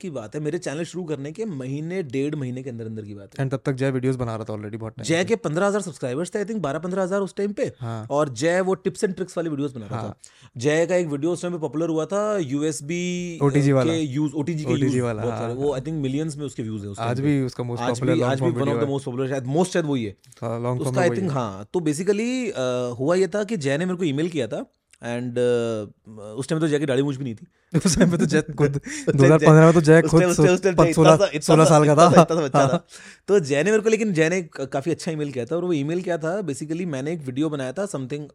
की 0.00 0.08
बात 0.10 0.34
है। 0.34 0.40
मेरे 0.42 0.58
चैनल 0.58 0.84
शुरू 0.84 1.02
करने 1.04 1.30
के 1.32 1.44
महीने 1.46 2.02
डेढ़ 2.04 2.34
महीने 2.36 2.62
के 2.62 2.70
अंदर 2.70 2.86
अंदर 2.86 3.02
की 3.02 3.14
बात 3.14 3.38
है। 3.38 3.42
एंड 3.42 3.52
तब 3.52 3.60
तक 3.64 3.74
जय 3.74 3.90
वीडियोस 3.90 4.16
बना 4.16 4.34
रहा 4.36 4.44
था 4.44 4.52
ऑलरेडी 4.52 4.76
बहुत 4.76 5.02
जय 5.02 5.24
के 5.24 5.36
पंद्रह 5.38 5.66
हज़ार 5.66 5.82
सब्सक्राइबर्स 5.82 6.34
थे 6.34 6.38
आई 6.38 6.44
थिंक 6.44 6.62
बारह 6.62 6.78
पंद्रह 6.78 7.02
हज़ार 7.02 7.20
उस 7.20 7.34
टाइम 7.36 7.52
पे। 7.52 7.70
हाँ। 7.80 8.06
और 8.10 8.28
जय 8.34 8.60
वो 8.60 8.74
टिप्स 8.76 9.04
एंड 9.04 9.14
ट्रिक्स 9.14 9.36
वाली 9.38 9.50
वीडियोस 9.50 9.74
बना 9.74 9.86
रहा 9.86 10.00
हाँ. 10.00 10.10
था 10.10 10.58
जय 10.66 10.86
का 10.86 10.96
एक 10.96 11.06
वीडियो 11.08 11.32
उस 11.32 11.42
टाइम 11.42 11.54
पे 11.54 11.60
पॉपुलर 11.60 11.88
हुआ 11.88 12.06
था 12.06 12.26
यूएसबी 12.38 13.38
OTG 13.42 13.72
वाला। 13.72 13.94
यूज़ 13.94 14.34
ओटीजी 14.34 14.64
के 14.64 14.72
यूज़ 14.74 15.00
वाला, 15.00 15.22
हाँ, 15.24 15.48
वो 15.54 15.72
आई 15.74 15.80
थिंक 15.80 16.02
मिलियंस 16.02 16.36
में 16.36 16.44
उसके 16.46 16.62
व्यूज़ 16.62 16.86
है 16.86 17.08
आज 17.08 17.20
भी 17.20 17.40
उसका 17.44 17.64
मोस्ट 17.64 17.82
पॉपुलर 17.84 18.22
आज 18.24 18.40
भी 18.40 18.50
one 18.52 18.68
of 18.68 18.84
the 18.84 18.88
most 18.88 19.06
popular 19.06 19.28
शायद 19.28 19.46
मोस्ट 19.56 19.72
शायद 19.72 19.86
वही 19.86 20.04
है 20.04 20.16
उसका 20.78 21.00
आई 21.00 21.10
थिंक 21.12 21.30
हाँ। 21.32 21.66
तो 21.72 21.80
बेसिकली 21.82 22.32
हुआ 23.00 23.14
ये 23.16 23.28
था 23.28 23.44
कि 23.44 23.56
जय 23.58 23.78
ने 23.78 23.86
मेरे 23.86 23.98
को 23.98 24.04
ईमेल 24.06 24.28
किया 24.30 24.48
था। 24.48 24.66
एंड 25.04 25.38
uh, 25.38 26.20
उस 26.38 26.48
टाइम 26.48 26.60
तो 26.60 26.68
जय 26.68 26.78
की 26.78 26.86
दाढ़ी 26.86 27.02
मूछ 27.02 27.16
भी 27.16 27.24
नहीं 27.24 27.34
थी। 27.34 27.46
उस 27.86 27.96
टाइम 27.98 28.10
पे 28.10 28.16
तो 28.16 28.26
जय 28.26 28.42
खुद 28.42 28.80
2015 29.08 29.64
में 29.64 29.72
तो 29.72 29.80
जय 29.80 30.02
खुद 30.02 30.20
time- 30.22 30.30
उस 30.30 30.36
time- 30.38 30.50
उस 30.50 30.60
time 30.60 30.76
पच- 30.76 30.86
जय 30.86 30.92
सोलह 30.92 31.12
इतना 31.12 31.16
सा- 31.16 31.34
इतना 31.34 31.40
सोलह 31.40 31.64
सा- 31.64 31.72
साल 31.72 31.86
का 31.86 31.94
था। 31.94 32.34
बच्चा 32.36 32.66
था 32.68 32.84
तो 33.28 33.40
जय 33.40 33.62
ने 33.62 33.70
मेरे 33.70 33.82
को 33.82 33.88
लेकिन 33.88 34.12
जय 34.12 34.28
ने 34.28 34.42
काफ़ी 34.42 34.92
अच्छा 34.92 35.10
ईमेल 35.12 35.32
किया 35.32 35.44
था 35.44 35.56
और 35.56 35.64
वो 35.64 35.72
ईमेल 35.72 36.02
क्या 36.02 36.18
था? 36.18 36.40
बेसिकली 36.42 36.86
मैंने 36.86 37.12
एक 37.12 37.20
वीडियो 37.20 37.48
बनाया 37.48 37.72
था 37.72 37.86
something 37.86 38.28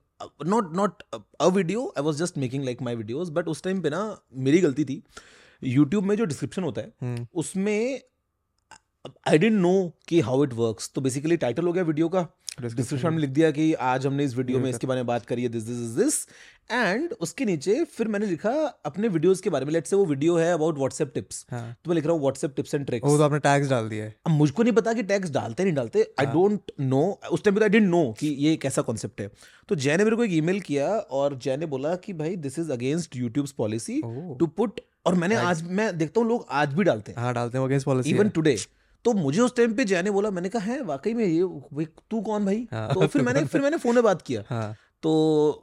not 0.46 0.76
not 0.76 1.04
a 1.42 1.48
video 1.48 1.94
I 1.98 2.04
was 2.04 2.16
just 2.16 2.38
making 2.38 2.64
like 2.64 2.82
my 2.82 2.96
videos 2.96 3.30
but 3.30 3.48
उस 3.48 3.64
टाइम 3.64 3.82
पे 3.82 3.90
ना 3.90 4.04
मेरी 4.38 4.62
गलती 4.62 4.86
थी। 4.86 5.02
यूट्यूब 5.64 6.04
में 6.04 6.16
जो 6.16 6.26
डिस्क्रिप्शन 6.26 6.64
होता 6.64 6.82
है 6.82 6.92
हम्म, 7.02 7.28
उसमें 7.36 8.02
आई 9.28 9.38
डेंट 9.38 9.60
नो 9.62 9.92
कि 10.08 10.20
हाउ 10.22 10.44
इट 10.44 10.54
वर्क्स 10.56 10.92
तो 10.96 11.02
बेसिकली 11.02 11.38
टाइटल 11.38 11.66
हो 11.66 11.74
गया 11.74 11.84
वीडियो 11.84 12.10
का। 12.10 12.28
डिस्क्रिप्शन 12.62 13.14
में 13.14 13.20
लिख 13.20 13.30
दिया 13.30 13.50
कि 13.52 13.74
आज 13.74 14.06
हमने 14.08 14.24
इस 14.24 14.36
वीडियो 14.38 14.60
में 14.60 14.70
इसके 14.70 14.88
बारे 14.88 15.00
में 15.00 15.06
बात 15.08 15.26
करी 15.26 15.44
है 15.44 15.50
this 15.50 15.64
this 15.64 15.78
is 15.80 16.00
this 16.00 16.26
and 16.72 17.14
उसके 17.22 17.46
नीचे 17.46 17.84
फिर 17.88 18.08
मैंने 18.08 18.26
लिखा 18.26 18.52
अपने 18.86 19.08
वीडियोस 19.08 19.42
के 19.42 19.50
बारे 19.50 19.66
में। 19.66 19.72
लेट्स 19.74 19.90
से 19.90 19.96
वो 19.96 20.06
वीडियो 20.06 20.36
है 20.38 20.52
अबाउट 20.54 20.78
व्हाट्सएप 20.78 21.12
टिप्स 21.14 21.46
हाँ। 21.52 21.62
तो 21.84 21.90
मैं 21.90 21.96
लिख 21.96 22.06
रहा 22.06 22.14
हूँ 22.14 22.22
व्हाट्सएप 22.22 22.54
टिप्स 22.56 22.76
एंड 22.76 22.86
ट्रिक्स 22.86 23.08
वो 23.08 23.18
तो 23.18 23.24
आपने 23.24 23.40
टैग्स 23.40 23.70
डाल 23.70 23.88
दिया 23.90 24.06
है 24.06 24.16
अब 24.26 24.32
मुझको 24.32 24.64
नहीं 24.64 24.74
पता 24.74 24.94
कि 24.94 25.04
टैक्स 25.04 25.32
डालते 25.32 25.64
नहीं 25.64 25.74
डालते। 25.74 26.06
आई। 26.20 26.26
डोंट 26.26 26.72
नो 26.80 27.02
उस 27.32 27.44
टाइम 27.44 27.64
आई 27.64 27.70
डेंट 27.70 27.88
नो 27.90 28.04
कि 28.20 28.28
ये 28.28 28.54
एक 28.54 28.66
ऐसा 28.66 28.82
कॉन्सेप्ट 28.82 29.22
है। 29.22 29.30
तो 29.70 29.76
जय 29.76 29.98
ने 29.98 30.04
मेरे 30.04 30.16
को 30.16 30.24
एक 30.24 30.34
ईमेल 30.34 30.60
किया 30.62 30.90
और 30.90 31.38
जय 31.38 31.58
ने 31.58 31.66
बोला 31.68 31.96
कि 31.96 32.14
भाई 32.14 32.36
this 32.38 32.60
is 32.60 32.72
against 32.72 33.16
YouTube's 33.16 33.52
policy 33.54 34.02
to 34.40 34.48
put 34.48 34.80
और 35.06 35.16
मैंने 35.16 35.36
आज 35.38 35.64
मैं 35.70 35.98
देखता 35.98 36.22
हूँ 36.22 36.28
लोग 36.30 36.46
आज 36.52 36.74
भी 36.74 36.84
डालते 36.84 37.12
हैं। 37.12 37.22
हाँ 37.22 37.34
डालते 37.34 37.58
हैं 37.58 37.66
अगेंस्ट 37.66 37.86
पॉलिसी 37.86 38.10
इवन 38.10 38.30
टुडे 38.30 38.58
तो 39.06 39.14
मुझे 39.14 39.42
उस 39.42 39.56
टाइम 39.56 39.74
पे 39.74 39.86
जय 39.86 40.02
ने 40.04 40.12
बोला 40.12 40.30
मैंने 40.32 40.50
कहा 40.50 40.72
है 40.74 40.82
वाकई 40.84 41.14
में 41.14 41.26
ये 41.26 41.86
तू 42.10 42.22
कौन 42.22 42.46
भाई? 42.46 42.68
हाँ, 42.72 42.94
तो 42.94 43.08
फिर 43.08 43.22
मैंने 43.22 43.44
फिर 43.46 43.62
मैंने 43.62 43.78
फ़ोन 43.78 43.96
में 43.96 44.04
बात 44.04 44.22
किया। 44.22 44.44
हाँ। 44.50 44.76
तो 45.04 45.12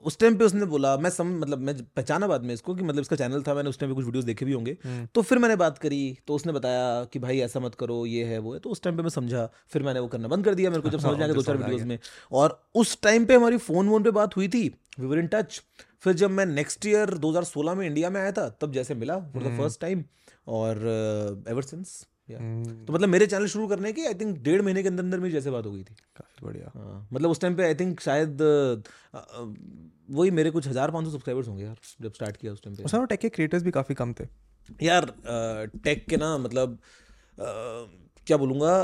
उस 0.04 0.18
टाइम 0.18 0.36
पे 0.36 0.44
उसने 0.44 0.66
बोला 0.66 0.96
मैं 0.96 1.10
सम 1.10 1.32
मतलब 1.38 1.58
मैं 1.60 1.74
पहचाना 1.86 2.26
बाद 2.26 2.42
में 2.42 2.52
इसको 2.54 2.74
कि 2.74 2.84
मतलब 2.84 3.00
इसका 3.00 3.16
चैनल 3.16 3.42
था 3.42 3.54
मैंने 3.54 3.68
उस 3.68 3.78
टाइम 3.78 3.90
पे 3.90 3.94
कुछ 3.94 4.04
वीडियोस 4.04 4.24
देखे 4.24 4.44
भी 4.44 4.52
होंगे। 4.52 4.76
हम्म, 4.84 5.06
तो 5.14 5.22
फिर 5.22 5.38
मैंने 5.38 5.56
बात 5.56 5.78
करी 5.78 6.18
तो 6.26 6.34
उसने 6.34 6.52
बताया 6.52 7.04
कि 7.04 7.18
भाई 7.18 7.40
ऐसा 7.40 7.60
मत 7.60 7.74
करो 7.74 8.04
ये 8.06 8.24
है 8.24 8.38
वो 8.38 8.54
है। 8.54 8.60
तो 8.60 8.70
उस 8.70 8.82
टाइम 8.82 8.96
पे 8.96 9.02
मैं 9.02 9.10
समझा 9.10 9.48
फिर 9.68 9.82
मैंने 9.82 10.00
वो 10.00 10.08
करना 10.08 10.28
बंद 10.28 10.44
कर 10.44 10.54
दिया 10.54 10.70
मेरे 10.70 10.82
को 10.82 10.90
जब 10.90 11.00
समझ 11.00 11.16
में 11.18 11.24
आ 11.24 11.26
गया 11.26 11.34
दो 11.34 11.42
चार 11.42 11.56
वीडियोस 11.56 11.82
में। 11.82 11.98
और 12.32 12.58
उस 12.74 13.00
टाइम 13.02 13.26
पे 13.26 13.34
हमारी 13.34 13.56
फ़ोन 13.58 13.88
वोन 13.88 14.02
पे 14.02 14.10
बात 14.12 14.36
हुई 14.36 14.48
थी 14.48 14.68
वी 14.98 15.06
वर 15.06 15.18
इन 15.18 15.26
टच 15.26 15.62
फिर 16.00 16.12
जब 16.14 16.30
मैं 16.30 16.46
नेक्स्ट 16.46 16.86
ईयर 16.86 17.16
2016 17.18 17.74
में 17.76 17.86
इंडिया 17.86 18.10
में 18.10 18.20
आया 18.20 18.32
था 18.32 18.48
तब 18.60 18.72
जैसे 18.72 18.94
मिला 18.94 19.18
फॉर 19.32 19.42
द 19.42 19.56
फ़र्स्ट 19.58 19.80
टाइम 19.80 20.04
और 20.48 20.86
एवर 21.48 21.62
सिंस 21.62 22.04
तो 22.28 22.92
मतलब 22.92 23.08
मेरे 23.08 23.26
चैनल 23.26 23.46
शुरू 23.46 23.66
करने 23.68 23.92
के 23.92 24.06
आई 24.06 24.14
थिंक 24.14 24.38
डेढ़ 24.42 24.62
महीने 24.62 24.82
के 24.82 24.88
अंदर 24.88 25.04
अंदर 25.04 25.20
मेरी 25.20 25.32
जैसे 25.32 25.50
बात 25.50 25.66
हो 25.66 25.72
गई 25.72 25.82
थी। 25.82 25.94
काफ़ी 26.16 26.46
बढ़िया। 26.46 26.72
हाँ, 26.74 27.08
मतलब 27.12 27.30
उस 27.30 27.40
टाइम 27.40 27.56
पे 27.56 27.64
आई 27.64 27.74
थिंक 27.74 28.00
शायद 28.00 28.42
वही 30.10 30.30
मेरे 30.30 30.50
कुछ 30.50 30.68
हज़ार 30.68 30.90
पाँच 30.90 31.04
सौ 31.04 31.10
सब्सक्राइबर्स 31.10 31.48
होंगे 31.48 31.64
यार 31.64 31.76
जब 32.02 32.12
स्टार्ट 32.12 32.36
किया 32.36 32.52
उस 32.52 32.62
टाइम 32.64 32.76
पे। 32.76 32.82
उस 32.82 32.94
टेक 33.08 33.20
के 33.20 33.28
क्रिएटर्स 33.28 33.62
भी 33.62 33.70
काफ़ी 33.70 33.94
कम 33.94 34.12
थे। 34.12 34.24
यार 34.82 35.12
टेक 35.84 36.06
के 36.08 36.16
ना 36.16 36.36
मतलब 36.38 36.78
क्या 38.26 38.36
बोलूँगा 38.36 38.82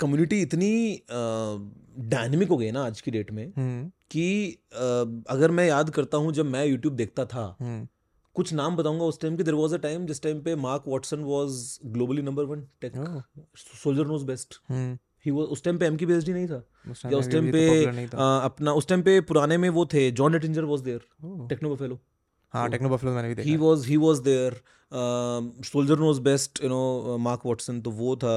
कम्युनिटी 0.00 0.40
इतनी 0.42 1.02
डायनेमिक 2.08 2.48
हो 2.48 2.56
गई 2.56 2.70
ना 2.70 2.84
आज 2.84 3.00
की 3.00 3.10
डेट 3.10 3.30
में 3.30 3.46
हम्म, 3.48 3.90
कि 4.10 4.58
अगर 5.30 5.50
मैं 5.50 5.66
याद 5.66 5.90
करता 5.90 6.18
हूँ 6.18 6.32
जब 6.32 6.46
मैं 6.46 6.64
यूट्यूब 6.66 6.94
देखता 6.96 7.24
था 7.24 7.44
हम्म, 7.60 7.86
कुछ 8.36 8.52
नाम 8.52 8.76
बताऊँगा 8.76 9.04
उस 9.04 9.20
टाइम 9.20 9.36
के। 9.36 9.42
देर 9.42 9.54
वॉज़ 9.54 9.74
अ 9.74 9.78
टाइम 9.78 10.06
जिस 10.06 10.22
टाइम 10.22 10.40
पे 10.42 10.54
Mark 10.58 10.84
Watson 10.88 11.20
was 11.24 11.56
globally 11.92 12.22
number 12.22 12.44
one 12.44 12.66
tech 12.80 12.92
soldier 13.58 14.06
knows 14.06 14.24
best 14.26 14.60
ही 15.24 15.30
वो 15.30 15.42
उस 15.44 15.62
टाइम 15.64 15.78
पे 15.78 15.86
एम 15.86 15.96
की 15.96 16.06
नहीं 16.06 16.46
था। 16.48 16.62
उस 16.90 17.04
या 17.04 17.18
उस 17.18 17.30
टाइम 17.30 17.50
पे 17.52 17.84
अ, 17.84 18.22
अपना 18.44 18.72
उस 18.72 18.88
टाइम 18.88 19.02
पे 19.02 19.20
पुराने 19.28 19.56
में 19.58 19.68
वो 19.70 19.86
थे 19.92 20.10
John 20.12 20.32
Nettinger 20.32 20.64
was 20.64 20.80
there 20.80 21.00
techno 21.48 21.74
buffalo 21.74 21.98
हाँ 22.54 22.68
टेक्नो 22.70 22.88
बफलो 22.88 23.12
मैंने 23.14 23.28
भी 23.28 23.34
देखा 23.34 23.48
ही। 23.50 23.56
Was 23.56 23.86
he 23.86 23.96
was 23.96 24.18
there 24.20 24.60
soldier 25.64 25.98
knows 25.98 26.20
best 26.20 26.62
you 26.62 26.68
know 26.68 27.16
Mark 27.20 27.46
Watson 27.46 27.80
तो 27.80 27.90
वो 27.90 28.16
था। 28.16 28.34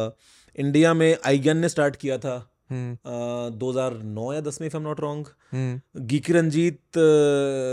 इंडिया 0.55 0.93
में 0.93 1.17
आईगन 1.25 1.57
ने 1.57 1.69
स्टार्ट 1.69 1.95
किया 1.95 2.17
था। 2.17 2.37
हम्म, 2.69 2.93
uh, 2.93 3.57
2009 3.59 4.33
या 4.33 4.41
10 4.41 4.59
में 4.61 4.67
if 4.67 4.75
am 4.77 4.83
not 4.83 4.99
wrong 4.99 5.27
hmm, 5.51 6.05
geeky 6.05 6.33
Ranjit 6.33 6.97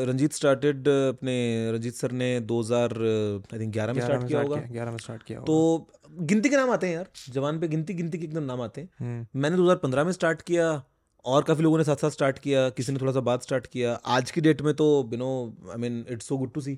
Ranjit 0.09 0.33
started 0.33 0.89
अपने 0.89 1.37
रंजीत 1.73 1.95
सर 1.95 2.13
ने 2.13 2.29
2000 2.43 2.97
आई 3.03 3.59
थिंक 3.61 3.75
11 3.75 3.95
में 3.95 4.01
स्टार्ट 4.01 4.27
किया 4.29 4.41
होगा। 4.41 4.57
11 4.73 4.91
में 4.91 4.99
स्टार्ट 4.99 5.23
किया 5.23 5.41
तो 5.43 5.87
गिनती 6.23 6.49
के 6.49 6.57
नाम 6.57 6.71
आते 6.71 6.87
हैं 6.87 6.95
यार 6.95 7.09
जवान 7.31 7.59
पे 7.61 7.69
गिनती 7.69 7.95
गिनती 7.95 8.19
के 8.19 8.25
एकदम 8.25 8.43
नाम 8.43 8.61
आते 8.63 8.81
हैं। 8.81 9.29
मैंने 9.37 9.57
दो 9.57 9.63
हज़ार 9.63 9.77
पंद्रह 9.77 10.05
में 10.05 10.13
स्टार्ट 10.13 10.43
किया 10.43 10.83
और 11.25 11.43
काफ़ी 11.43 11.63
लोगों 11.63 11.79
ने 11.79 11.85
साथ 11.85 11.97
साथ 11.97 12.11
स्टार्ट 12.11 12.39
किया 12.39 12.69
किसी 12.71 12.93
ने 12.93 12.99
थोड़ा 13.01 13.13
सा 13.13 13.21
बाद 13.21 13.41
स्टार्ट 13.41 13.67
किया। 13.67 13.93
आज 14.17 14.31
की 14.31 14.41
डेट 14.41 14.63
में 14.63 14.73
तो 14.75 14.87
you 15.13 15.19
know 15.19 15.33
I 15.71 15.81
mean 15.81 16.05
it's 16.11 16.27
so 16.27 16.37
good 16.37 16.53
to 16.53 16.61
see 16.61 16.75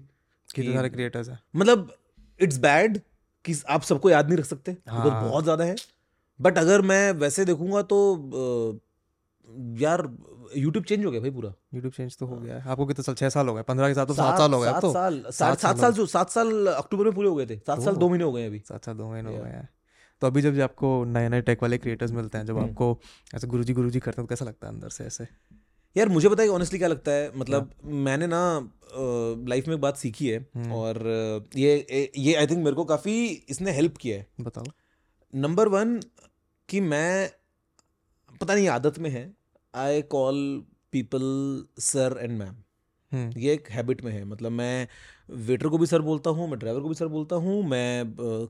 कितने 0.55 0.73
सारे 0.75 0.89
क्रिएटर्स 0.89 1.29
हैं। 1.29 1.39
मतलब 1.57 1.93
इट्स 2.41 2.59
बैड 2.59 2.99
कि 3.45 3.55
आप 3.69 3.83
सबको 3.83 4.11
याद 4.11 4.29
नहीं 4.29 4.39
रख 4.39 4.45
सकते 4.45 4.77
हाँ। 4.89 5.29
बहुत 5.29 5.45
ज़्यादा 5.45 5.65
है। 5.65 5.75
बट 6.41 6.59
अगर 6.59 6.83
मैं 6.83 7.13
वैसे 7.15 7.45
देखूँगा 7.45 7.83
तो 7.83 8.81
यार 9.81 10.09
यूट्यूब 10.57 10.85
चेंज 10.85 11.05
हो 11.05 11.11
गया 11.11 11.21
भाई 11.21 11.31
पूरा। 11.31 11.53
यूट्यूब 11.75 11.93
चेंज 11.93 12.17
तो 12.19 12.27
हो 12.27 12.37
गया 12.37 12.57
है। 12.57 12.71
आपको 12.71 12.87
कितने 12.87 13.03
साल 13.03 13.15
छह 13.15 13.29
साल 13.29 13.49
हो 13.49 13.55
गए? 13.55 13.63
पंद्रह 13.63 13.89
के 13.89 13.95
साथ 13.95 14.07
तो 14.07 14.15
सात 14.15 14.39
साल 14.39 14.55
हो 14.55 14.61
गए। 14.61 14.71
सात 14.71 14.83
तो 14.83 14.93
साल 14.93 15.23
सात 15.31 15.79
साल 15.79 15.93
जो 15.93 16.07
सात 16.07 16.31
साल 16.31 16.67
अक्टूबर 16.69 17.05
में 17.05 17.13
पूरे 17.15 17.29
हो 17.29 17.35
गए 17.35 17.47
थे। 17.47 17.57
सात 17.59 17.83
साल 17.83 17.97
दो 17.97 18.09
महीने 18.09 18.25
हो 18.25 18.33
गए 18.33 18.47
अभी। 18.47 18.59
सात 18.69 18.85
साल 18.85 18.95
दो 18.97 19.11
महीने 19.11 19.37
हो. 19.37 19.43
गए 19.43 19.51
हैं। 19.51 19.69
तो 20.23 20.27
अभी 20.27 20.43
जब 20.43 20.55
जब 20.55 20.63
आपको 20.63 21.05
नए 21.07 21.29
नए 21.29 21.41
टेक 21.43 21.63
वाले 21.63 21.79
क्रिएटर्स 21.79 22.11
मिलते 22.13 22.39
हैं 22.39 22.47
जब 22.47 22.59
हम्म। 22.59 22.69
आपको 22.69 22.99
ऐसे 23.35 23.47
गुरुजी 23.47 23.73
गुरुजी 23.73 24.01
करते 24.01 24.21
हैं 24.21 24.27
तो 24.27 24.29
कैसा 24.29 24.45
लगता 24.45 24.67
है 24.67 24.73
अंदर 24.75 24.89
से 24.89 25.05
ऐसे? 25.05 25.27
यार 25.97 26.09
मुझे 26.09 26.29
बताइए 26.29 26.49
ऑनेस्टली 26.51 26.79
क्या 26.79 26.89
लगता 26.89 27.13
है? 27.13 27.31
मतलब 27.37 27.71
मैंने 27.85 28.27
ना 28.27 28.41
लाइफ 29.49 29.69
में 29.69 29.75
एक 29.75 29.81
बात 29.81 29.97
सीखी 29.97 30.29
है 30.29 30.39
हम्म। 30.57 30.73
और 30.73 30.99
ये 31.57 32.11
ये 32.19 32.35
आई 32.35 32.47
थिंक 32.47 32.65
मेरे 32.65 32.77
को 32.77 32.85
काफ़ी 32.85 33.27
इसने 33.49 33.73
हेल्प 33.73 33.97
किया 33.97 34.17
है। 34.17 34.27
बताओ। 34.41 34.65
नंबर 35.33 35.69
वन 35.69 35.99
कि 36.69 36.81
मैं 36.83 37.29
पता 38.41 38.55
नहीं 38.55 38.69
आदत 38.69 38.99
में 38.99 39.11
है। 39.11 39.31
I 39.75 40.03
call 40.11 40.37
people 40.93 41.23
sir 41.81 42.19
and 42.23 42.39
ma'am 42.39 42.55
ये 43.37 43.53
एक 43.53 43.69
हैबिट 43.71 44.03
में 44.05 44.11
है। 44.13 44.25
मतलब 44.25 44.53
मैं 44.53 44.87
वेटर 45.47 45.69
को 45.69 45.79
भी 45.79 45.87
सर 45.87 46.03
बोलता 46.03 46.31
हूँ 46.31 46.49
मैं 46.51 46.59
ड्राइवर 46.59 46.81
को 46.81 46.89
भी 46.89 46.95
सर 46.95 47.07
बोलता 47.09 47.37
हूँ 47.37 47.63
मैं 47.69 48.01
अ, 48.03 48.07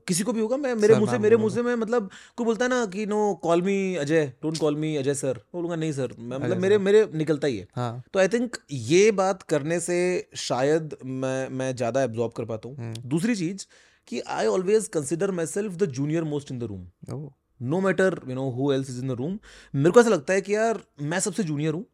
किसी 0.07 0.23
को 0.23 0.33
भी 0.33 0.41
होगा 0.41 0.57
मैं 0.57 0.73
मेरे 0.75 0.95
मुँह 0.95 1.11
से 1.11 1.17
मेरे। 1.19 1.37
मुँह 1.37 1.53
से 1.53 1.61
मैं 1.61 1.75
मतलब 1.75 2.09
कोई 2.37 2.45
बोलता 2.45 2.65
है 2.65 2.69
ना 2.69 2.85
कि 2.85 3.05
no 3.05 3.33
call 3.43 3.61
me 3.61 3.95
Ajay 3.95 4.25
don't 4.43 4.57
call 4.57 4.75
me 4.75 4.95
Ajay 4.95 5.13
sir 5.15 5.41
बोलूँगा 5.53 5.75
नहीं 5.75 5.91
सर 5.91 6.15
मैं 6.19 6.37
मतलब 6.37 6.57
मेरे 6.57 6.77
मेरे 6.79 7.07
निकलता 7.13 7.47
ही 7.47 7.57
है। 7.57 7.67
हाँ। 7.75 8.03
तो 8.13 8.19
आई 8.19 8.27
थिंक 8.27 8.57
ये 8.71 9.11
बात 9.13 9.41
करने 9.49 9.79
से 9.79 9.99
शायद 10.37 10.95
मैं 11.05 11.49
मैं 11.49 11.75
ज़्यादा 11.75 12.03
एब्जॉर्ब 12.03 12.33
कर 12.33 12.45
पाता 12.45 12.69
हूँ। 12.69 12.77
हम्म। 12.77 13.09
दूसरी 13.09 13.35
चीज़ 13.35 13.65
कि 14.07 14.19
I 14.29 14.45
always 14.47 14.87
consider 14.93 15.31
myself 15.47 15.75
the 15.75 15.85
junior 15.91 16.23
most 16.25 16.51
in 16.51 16.59
the 16.59 16.63
room 16.63 17.29
no 17.61 17.79
matter 17.81 18.19
you 18.27 18.35
know 18.35 18.49
who 18.51 18.71
else 18.73 18.89
is 18.89 18.99
in 19.01 19.07
the 19.07 19.17
room 19.19 19.39
मेरे 19.73 19.91
को 19.91 19.99
ऐसा 19.99 20.09
लगता 20.09 20.33
है 20.33 20.41
कि 20.41 20.55
यार 20.55 20.83
मैं 21.03 21.19
सबसे 21.19 21.43
जूनियर 21.43 21.73
हूँ। 21.73 21.85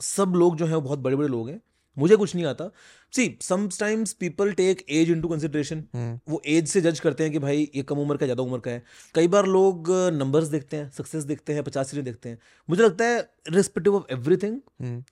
सब 0.00 0.32
लोग 0.36 0.56
जो 0.56 0.66
हैं 0.66 0.74
वो 0.74 0.80
बहुत 0.80 0.98
बड़े 0.98 1.16
बड़े 1.16 1.28
लोग 1.28 1.48
हैं। 1.48 1.60
मुझे 1.96 2.16
कुछ 2.16 2.34
नहीं 2.34 2.44
आता। 2.46 2.70
See 3.12 3.38
sometimes 3.42 4.12
people 4.12 4.52
take 4.52 4.84
age 4.90 5.10
into 5.10 5.28
consideration 5.28 5.82
hmm 5.94 6.18
वो 6.28 6.40
एज 6.48 6.68
से 6.68 6.80
जज 6.80 7.00
करते 7.00 7.24
हैं 7.24 7.32
कि 7.32 7.38
भाई 7.38 7.70
ये 7.76 7.82
कम 7.82 7.98
उम्र 7.98 8.16
का 8.16 8.26
ज़्यादा 8.26 8.42
उम्र 8.42 8.58
का 8.58 8.70
है। 8.70 8.82
कई 9.14 9.28
बार 9.28 9.46
लोग 9.48 9.90
नंबर्स 10.14 10.46
देखते 10.48 10.76
हैं 10.76 10.90
सक्सेस 10.90 11.24
देखते 11.24 11.52
हैं 11.52 11.62
पचास 11.64 11.90
सीटें 11.90 12.04
देखते 12.04 12.28
हैं। 12.28 12.38
मुझे 12.68 12.82
लगता 12.82 13.04
है 13.04 13.20
रिस्पेक्टिव 13.48 13.96
ऑफ़ 13.96 14.12
एवरीथिंग 14.12 14.60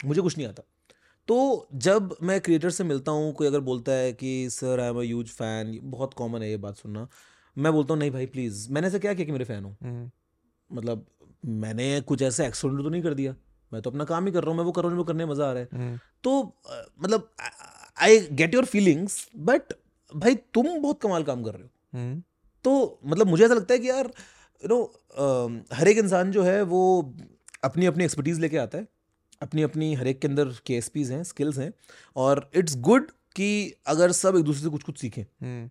मुझे 0.05 0.21
कुछ 0.21 0.37
नहीं 0.39 0.47
आता। 0.49 0.63
तो 1.31 1.69
जब 1.75 2.15
मैं 2.23 2.41
क्रिएटर 2.41 2.71
से 2.71 2.85
मिलता 2.85 3.13
हूँ 3.13 3.33
कोई 3.33 3.47
अगर 3.47 3.61
बोलता 3.61 3.93
है 3.93 4.13
कि 4.13 4.49
sir 4.51 4.81
I 4.81 4.89
am 4.89 4.97
a 4.97 5.03
huge 5.03 5.27
fan 5.27 5.79
बहुत 5.83 6.15
कॉमन 6.15 6.43
है 6.43 6.51
ये 6.51 6.57
बात 6.57 6.77
सुनना। 6.77 7.07
मैं 7.57 7.73
बोलता 7.73 7.95
हूँ 7.95 7.99
नहीं 8.01 8.11
भाई 8.11 8.27
प्लीज़ 8.27 8.67
मैंने 8.73 8.87
ऐसा 8.87 8.99
क्या 8.99 9.15
किया 9.15 9.27
कि 9.27 9.33
मेरे 9.33 9.45
फ़ैन 9.45 9.65
हो? 9.65 9.77
हम्म। 9.83 10.11
मतलब 10.71 11.07
मैंने 11.45 12.01
कुछ 12.01 12.23
ऐसा 12.23 12.45
एक्सीडेंट 12.45 12.83
तो 12.83 12.89
नहीं 12.89 13.03
कर 13.03 13.15
दिया। 13.15 13.35
मैं 13.73 13.83
तो 13.83 13.91
अपना 13.91 14.05
काम 14.05 14.27
ही 14.27 14.33
कर 14.33 14.43
रहा 14.43 14.51
हूँ 14.51 14.59
मैं 14.59 14.65
वो 14.65 14.73
कर 14.73 14.83
रहा 14.83 14.95
हूँ 14.95 15.05
करने 15.07 15.27
मज़ा 15.27 15.49
आ 15.49 15.53
रहा 15.53 15.63
है। 15.63 15.69
हम्म। 15.73 15.99
तो 16.25 16.55
मतलब 17.03 17.31
I 18.03 18.21
get 18.33 18.55
your 18.55 18.65
feelings 18.65 19.27
but 19.37 19.73
भाई 20.13 20.35
तुम 20.35 20.79
बहुत 20.83 21.01
कमाल 21.03 21.23
काम 21.23 21.45
कर 21.45 21.55
रहे 21.55 21.63
हो। 21.63 21.99
हम्म। 21.99 22.23
तो 22.65 23.01
मतलब 23.05 23.27
मुझे 23.27 23.45
ऐसा 23.45 23.55
लगता 23.55 23.75
है 23.75 23.81
कि 23.81 23.91
यार 23.91 24.13
यू 24.63 24.69
नो 24.69 25.67
हर 25.73 25.89
एक 25.89 25.99
इंसान 25.99 26.33
जो 26.33 26.43
है 26.43 26.63
वो 26.63 27.15
अपनी 27.65 27.87
अपनी 27.87 28.05
एक्सपर्टीज़ 28.05 28.41
लेके 28.41 28.57
आता 28.59 28.79
है। 28.79 28.87
अपनी 29.43 29.63
अपनी 29.63 29.95
हर 29.95 30.07
एक 30.07 30.21
के 30.21 30.29
अंदर 30.29 30.49
के 30.67 30.75
एस 30.75 30.89
पीज 30.89 31.11
हैं 31.13 31.23
स्किल्स 31.25 31.59
हैं 31.59 31.73
और 32.17 32.51
इट्स 32.55 32.77
गुड 32.77 33.11
कि 33.37 33.75
अगर 33.87 34.13
सब 34.13 34.37
एक 34.37 34.43
दूसरे 34.43 34.63
से 34.63 34.69
कुछ 34.69 34.83
कुछ 34.83 34.99
सीखें। 34.99 35.23
हम्म। 35.23 35.71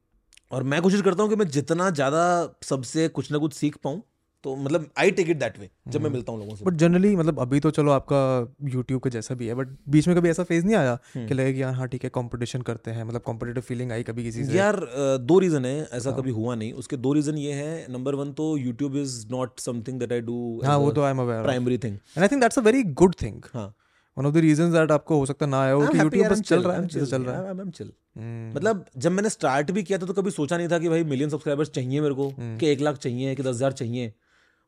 और 0.52 0.64
मैं 0.64 0.82
कोशिश 0.82 1.02
करता 1.02 1.24
हूँ 1.24 1.30
कि 1.30 1.36
मैं 1.36 1.48
जितना 1.48 1.90
ज़्यादा 1.90 2.24
सबसे 2.64 3.08
कुछ 3.08 3.32
ना 3.32 3.38
कुछ 3.38 3.54
सीख 3.54 3.78
पाऊँ 3.78 4.02
तो 4.44 4.56
मतलब 4.56 4.86
I 5.00 5.12
take 5.12 5.30
it 5.30 5.38
that 5.38 5.58
way 5.60 5.70
जब 5.88 6.02
मैं 6.02 6.10
मिलता 6.10 6.32
हूँ 6.32 6.40
लोगों 6.40 6.56
से। 6.56 6.66
बट 6.66 6.74
जनरली 6.76 7.16
मतलब 7.16 7.40
अभी 7.40 7.60
तो 7.60 7.72
चलो 7.72 7.92
आपका 7.92 8.20
यूट्यूब 8.70 9.02
के 9.04 9.10
जैसा 9.10 9.36
भी 9.36 9.48
है 9.48 9.56
बट 9.56 9.76
बीच 9.90 10.08
में 10.08 10.16
कभी 10.18 10.30
ऐसा 10.30 10.44
फ़ेज़ 10.44 10.66
नहीं 10.66 10.76
आया 10.76 10.96
कि 11.18 11.34
लगे 11.34 11.54
कि 11.54 11.62
यार 11.62 11.74
हाँ 11.74 11.88
ठीक 11.88 12.04
है 12.04 12.10
कंपटीशन 12.16 12.62
करते 12.62 12.92
हैं 12.92 13.04
मतलब 13.04 13.22
कॉम्पिटेटिव 13.22 13.64
फीलिंग 13.64 13.92
आई 13.92 14.04
कभी 14.04 14.24
किसी 14.24 14.46
से? 14.46 14.58
यार 14.58 14.80
दो 15.22 15.40
रीज़न 15.40 15.66
है 15.66 15.78
ऐसा 15.94 16.12
कभी 16.12 16.32
हुआ 16.32 16.56
नहीं। 16.56 16.72
उसके 16.76 16.98
दो 16.98 17.14
रीज़न 17.14 17.38
ये 17.38 17.54
है 17.54 17.86
नंबर 17.92 18.16
वन 18.16 18.32
तो 18.34 18.56
YouTube 18.58 18.96
is 18.98 19.26
not 19.32 19.60
something 19.60 20.00
that 20.00 20.14
I 20.14 20.22
do 20.22 20.40
हाँ 20.66 20.78
वो 20.78 20.92
तो 20.92 21.04
I 21.04 21.12
am 21.12 21.22
aware 21.22 21.44
primary 21.44 21.78
thing 21.78 21.94
and 21.94 22.22
I 22.22 22.28
think 22.28 22.42
that's 22.42 22.60
a 22.60 22.62
very 22.62 22.84
good 23.04 23.16
thing 23.22 23.42
हाँ। 23.54 23.74
One 24.18 24.26
of 24.26 24.34
the 24.34 24.38
reasons 24.40 24.74
that 24.74 24.92
आपको 24.92 25.18
हो 25.18 25.26
सकता 25.26 25.46
ना 25.46 25.62
आया 25.62 25.74
हो 25.74 25.88
कि 25.88 25.98
यूट्यूब 26.00 26.28
बस 26.28 26.42
चल 26.42 26.64
रहा 26.64 26.78
है 26.78 26.88
चल 26.88 27.22
रहा 27.22 27.36
है। 27.38 27.54
है 27.58 27.70
चिल 27.72 27.92
हम्म, 28.18 28.50
मतलब 28.56 28.86
जब 28.98 29.12
मैंने 29.12 29.30
स्टार्ट 29.30 29.72
भी 29.72 29.84
किया 29.84 29.98
था 30.00 30.06
तो 30.06 30.14
कभी 30.14 30.32
सोचा 30.32 30.58
नहीं 30.58 30.68
था 30.68 30.80
कि 30.80 30.90
भाई 30.90 31.04
मिलियन 31.06 31.30
सब्सक्राइबर्स 31.30 31.70
चाहिए 31.72 32.02
मेरे 32.02 32.14
को 32.14 32.28
हम्म। 32.30 32.58
कि 32.58 32.68
एक 32.68 32.82
लाख 32.82 32.98
चाहिए 32.98 33.36
कि 33.36 33.44
दस 33.44 33.50
हज़ार 33.50 33.72
चाहिए। 33.74 34.14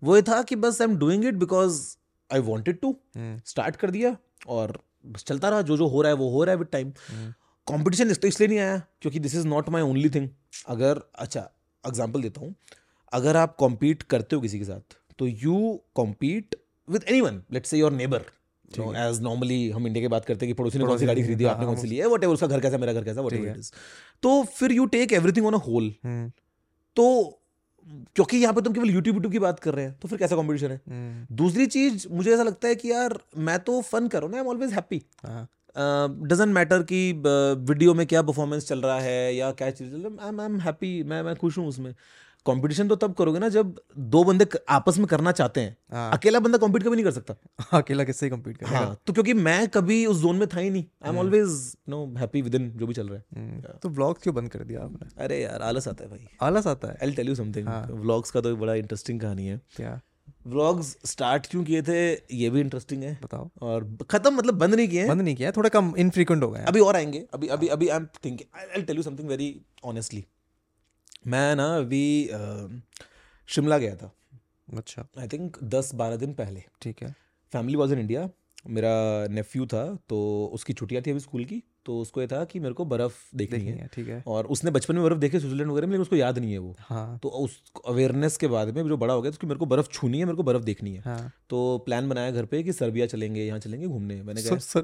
वो 0.04 0.16
ये 0.16 0.22
था 0.22 0.42
कि 0.44 0.56
बस 0.56 0.82
I 0.82 0.88
am 0.88 0.98
doing 0.98 1.26
it 1.26 1.36
because 1.36 1.82
I 2.30 2.40
wanted 2.40 2.80
to 2.80 2.96
start 3.18 3.76
कर 3.76 3.92
दिया 3.92 4.16
और 4.48 4.82
बस 5.06 5.24
चलता 5.24 5.50
रहा 5.50 5.62
जो 5.62 5.78
जो 5.78 5.88
हो 5.88 6.02
रहा 6.02 6.12
है 6.12 6.18
वो 6.18 6.30
हो 6.30 6.44
रहा 6.44 6.54
है 6.54 6.60
विद 6.60 6.68
टाइम 6.72 6.92
हम्म, 7.10 7.32
कंपटीशन 7.68 8.14
तो 8.14 8.28
इसलिए 8.28 8.48
नहीं 8.48 8.60
आया 8.60 8.82
क्योंकि 9.02 9.20
this 9.20 9.36
is 9.36 9.48
not 9.48 9.70
my 9.70 9.82
only 9.82 10.10
thing 10.10 10.30
अगर 10.68 11.02
अच्छा 11.16 11.50
एग्ज़ाम्पल 11.84 12.22
देता 12.22 12.42
हूँ. 12.42 12.56
अगर 13.14 13.38
आप 13.38 13.56
कॉम्पीट 13.56 14.04
करते 14.04 14.36
हो 14.36 14.42
किसी 14.42 14.60
के 14.60 14.66
साथ 14.66 14.96
तो 15.20 15.28
you 15.28 15.80
compete 15.96 16.56
with 16.88 17.04
anyone 17.22 17.42
let 17.52 17.66
say 17.66 17.78
your 17.78 17.92
neighbour 17.92 18.26
as 18.98 19.22
normally 19.22 19.70
हम 19.70 19.88
इंडिया 19.88 20.04
की 20.04 20.08
बात 20.08 20.26
करते 20.26 20.46
हैं 20.46 20.54
कि 20.56 20.58
पड़ोसी 20.58 20.80
ने 20.80 20.86
कौन 20.86 20.98
सी 20.98 21.06
गाड़ी 21.06 21.24
खरीदी 21.24 21.44
हाँ, 21.44 21.54
आपने 21.54 21.66
कौन 21.66 21.76
सी 21.76 21.82
हाँ, 21.82 21.90
ली 21.90 21.98
है 21.98 22.08
वट 22.08 22.24
एवर 22.24 22.34
उसका 22.34 22.48
घर 22.48 22.60
कैसा 22.60 22.78
मेरा 22.78 22.94
घर 22.94 23.04
कैसा 23.04 23.22
वट 23.22 23.34
है। 23.34 23.52
इट 23.52 23.58
इज़ 23.58 23.72
तो 24.24 24.44
फिर 24.44 24.72
you 24.72 24.86
take 24.86 25.14
everything 25.14 25.46
on 25.46 25.54
a 25.54 25.58
whole 25.58 25.94
तो 26.98 27.08
क्योंकि 28.16 28.38
यहाँ 28.38 28.54
पे 28.54 28.62
तुम 28.62 28.74
केवल 28.74 28.90
यूट्यूब 28.90 29.16
यूट्यूब 29.16 29.32
की 29.34 29.40
बात 29.40 29.60
कर 29.60 29.74
रहे 29.74 29.86
हैं 29.86 29.98
तो 30.02 30.08
फिर 30.08 30.20
कैसा 30.20 30.36
कॉम्पिटिशन 30.36 30.72
है? 30.72 30.82
हम्म, 30.90 31.36
दूसरी 31.36 31.66
चीज़ 31.68 32.08
मुझे 32.12 32.34
ऐसा 32.34 32.44
लगता 32.44 32.68
है 32.68 32.76
कि 32.76 32.92
यार 32.92 33.18
मैं 33.38 33.60
तो 33.60 33.82
फन 33.82 34.08
करो 34.08 34.28
ना 34.28 34.38
I 34.38 34.44
am 34.44 34.50
always 34.50 34.74
happy 34.74 35.02
doesn't 36.28 36.54
matter 36.54 36.84
कि 36.84 37.12
वीडियो 37.18 37.94
में 37.94 38.06
क्या 38.08 38.22
परफॉर्मेंस 38.22 38.68
चल 38.68 38.82
रहा 38.82 39.00
है 39.00 39.36
या 39.36 39.52
क्या 39.52 39.70
चीज़ 39.72 39.92
चल 39.92 40.02
रहा 40.02 40.26
है 40.26 40.40
आई 40.40 40.46
एम 40.46 40.60
हैप्पी 40.60 41.02
मैं 41.04 41.22
मैं 41.24 41.36
खुश 41.36 41.58
हूँ 41.58 41.68
उसमें। 41.68 41.94
कंपटीशन 42.46 42.88
तो 42.88 42.96
तब 42.96 43.14
करोगे 43.14 43.40
ना 43.40 43.50
जब 43.50 43.76
दो 43.98 44.24
बंदे 44.24 44.46
आपस 44.70 44.98
में 44.98 45.08
करना 45.08 45.32
चाहते 45.32 45.62
हैं। 45.62 45.76
हाँ। 45.92 46.12
अकेला 46.14 46.40
बंदा 46.40 46.58
कॉम्पीट 46.58 46.84
कभी 46.84 46.96
नहीं 46.96 47.06
कर 47.06 47.12
सकता। 47.12 47.36
अकेला 47.78 48.04
किससे 48.04 48.30
कम्पीट 48.30 48.58
करेगा? 48.58 48.78
हाँ 48.78 48.98
तो 49.08 49.14
क्योंकि 49.14 49.34
मैं 49.34 49.68
कभी 49.68 50.06
उस 50.06 50.22
जोन 50.22 50.36
में 50.36 50.48
था 50.48 50.60
ही 50.60 50.70
नहीं। 50.70 50.86
I 51.04 51.10
am 51.10 51.18
always 51.18 51.76
no 51.90 52.06
happy 52.18 52.42
within 52.56 52.70
जो 52.72 52.88
भी 52.88 52.94
चल 52.94 53.10
रहा 53.10 53.18
है। 53.18 53.24
हम्म, 53.36 53.62
तो 53.84 53.90
व्लॉग 53.90 54.22
क्यों 54.24 54.36
बंद 54.36 54.50
कर 54.50 54.60
दिया 54.60 54.84
आपने? 54.84 55.24
अरे 55.24 55.42
यार 55.42 55.62
आलस 55.62 55.88
आता 55.88 56.04
है 56.04 56.10
भाई। 56.10 56.28
आलस 56.42 56.68
आता 56.68 56.88
है? 56.88 56.98
आई 57.04 57.12
टेल 57.12 57.28
यू 57.28 57.36
समथिंग 57.36 57.68
हाँ। 57.68 57.88
व्लॉग्स 57.92 58.32
का 58.32 58.42
तो 58.42 58.56
बड़ा 58.56 58.74
इंटरेस्टिंग 58.74 59.20
कहानी 59.22 59.48
है। 59.48 59.62
क्या? 59.76 60.00
व्लॉग्स 60.48 60.88
स्टार्ट 61.06 61.48
क्यों 61.48 61.64
किए 61.64 61.82
थे 61.82 62.12
ये 62.36 62.50
भी 62.50 62.60
इंटरेस्टिंग 62.60 63.04
है। 63.04 63.18
बताओ। 63.24 63.50
और 63.62 63.98
खत्म 64.12 64.34
मतलब 64.36 64.54
बंद 64.54 64.76
नहीं 64.76 64.88
किए 64.88 65.08
बंद 65.08 65.22
नहीं 65.22 65.36
किया 65.36 65.52
थोड़ा 65.52 65.70
कम 65.70 65.94
इनफ्रीक्वेंट 65.98 66.44
हो 66.44 66.50
गए 66.52 66.64
अभी 66.64 66.80
और 66.80 66.96
आएँगे। 66.96 67.26
अभी 67.34 67.48
अभी 67.48 67.68
अभी 67.68 67.88
I 67.88 67.98
am 67.98 68.06
thinking 68.26 68.72
I 68.76 68.82
tell 68.82 68.98
you 68.98 69.04
something 69.04 69.30
very 69.30 69.56
honestly 69.86 70.26
मैं 71.26 71.56
ना 71.56 71.66
अभी 71.76 72.04
शिमला 73.50 73.78
गया 73.78 73.96
था। 73.96 74.12
अच्छा। 74.68 75.08
आई 75.20 75.28
थिंक 75.28 75.58
दस 75.66 75.94
बारह 75.96 76.16
दिन 76.16 76.34
पहले। 76.34 76.64
ठीक 76.82 77.02
है। 77.04 77.16
फैमिली 77.52 77.78
वॉज़ 77.78 77.94
इन 77.94 78.00
इंडिया 78.00 78.30
मेरा 78.70 78.94
नेफ्यू 79.30 79.66
था 79.66 79.84
तो 80.10 80.18
उसकी 80.54 80.74
छुट्टियाँ 80.74 81.02
थी 81.04 81.12
अभी 81.12 81.20
स्कूल 81.20 81.46
की 81.46 81.62
तो 81.86 82.00
उसको 82.00 82.22
ये 82.22 82.28
था 82.28 82.44
कि 82.46 82.60
मेरे 82.60 82.74
को 82.74 82.86
बर्फ़ 82.86 83.16
देखनी 83.36 83.60
है। 83.62 83.88
ठीक 83.88 84.08
है। 84.08 84.24
और 84.28 84.46
उसने 84.46 84.72
बचपन 84.72 84.96
में 84.96 85.04
बर्फ़ 85.04 85.20
देखे 85.20 85.40
स्विट्जरलैंड 85.40 85.72
वगैरह 85.72 85.88
में 85.88 85.92
लेकिन 85.92 86.02
उसको 86.02 86.16
याद 86.16 86.40
नहीं 86.40 86.52
है 86.52 86.58
वो। 86.58 86.76
हाँ। 86.80 87.18
तो 87.24 87.30
उस 87.30 87.62
अवेयरनेस 87.88 88.38
के 88.38 88.48
बाद 88.48 88.76
में 88.76 88.88
जो 88.88 88.98
बड़ा 88.98 89.14
हो 89.14 89.22
गया 89.22 89.32
तो 89.32 89.34
उसकी 89.34 89.48
मेरे 89.48 89.60
को 89.60 89.66
बर्फ़ 89.66 89.90
छूनी 89.90 90.20
है 90.20 90.26
मेरे 90.26 90.36
को 90.36 90.44
बर्फ़ 90.44 90.64
देखनी 90.64 90.94
है। 90.94 91.02
हाँ। 91.02 91.32
तो 91.50 91.78
प्लान 91.86 92.10
बनाया 92.10 92.32
घर 92.32 92.46
पे 92.46 92.64
कि 92.64 92.74
सर्बिया 92.74 93.06
चलेंगे 93.08 93.46
यहाँ 93.46 93.60
चलेंगे 93.60 93.88
घूमने। 93.88 94.22
मैंने 94.24 94.44
कहा 94.44 94.82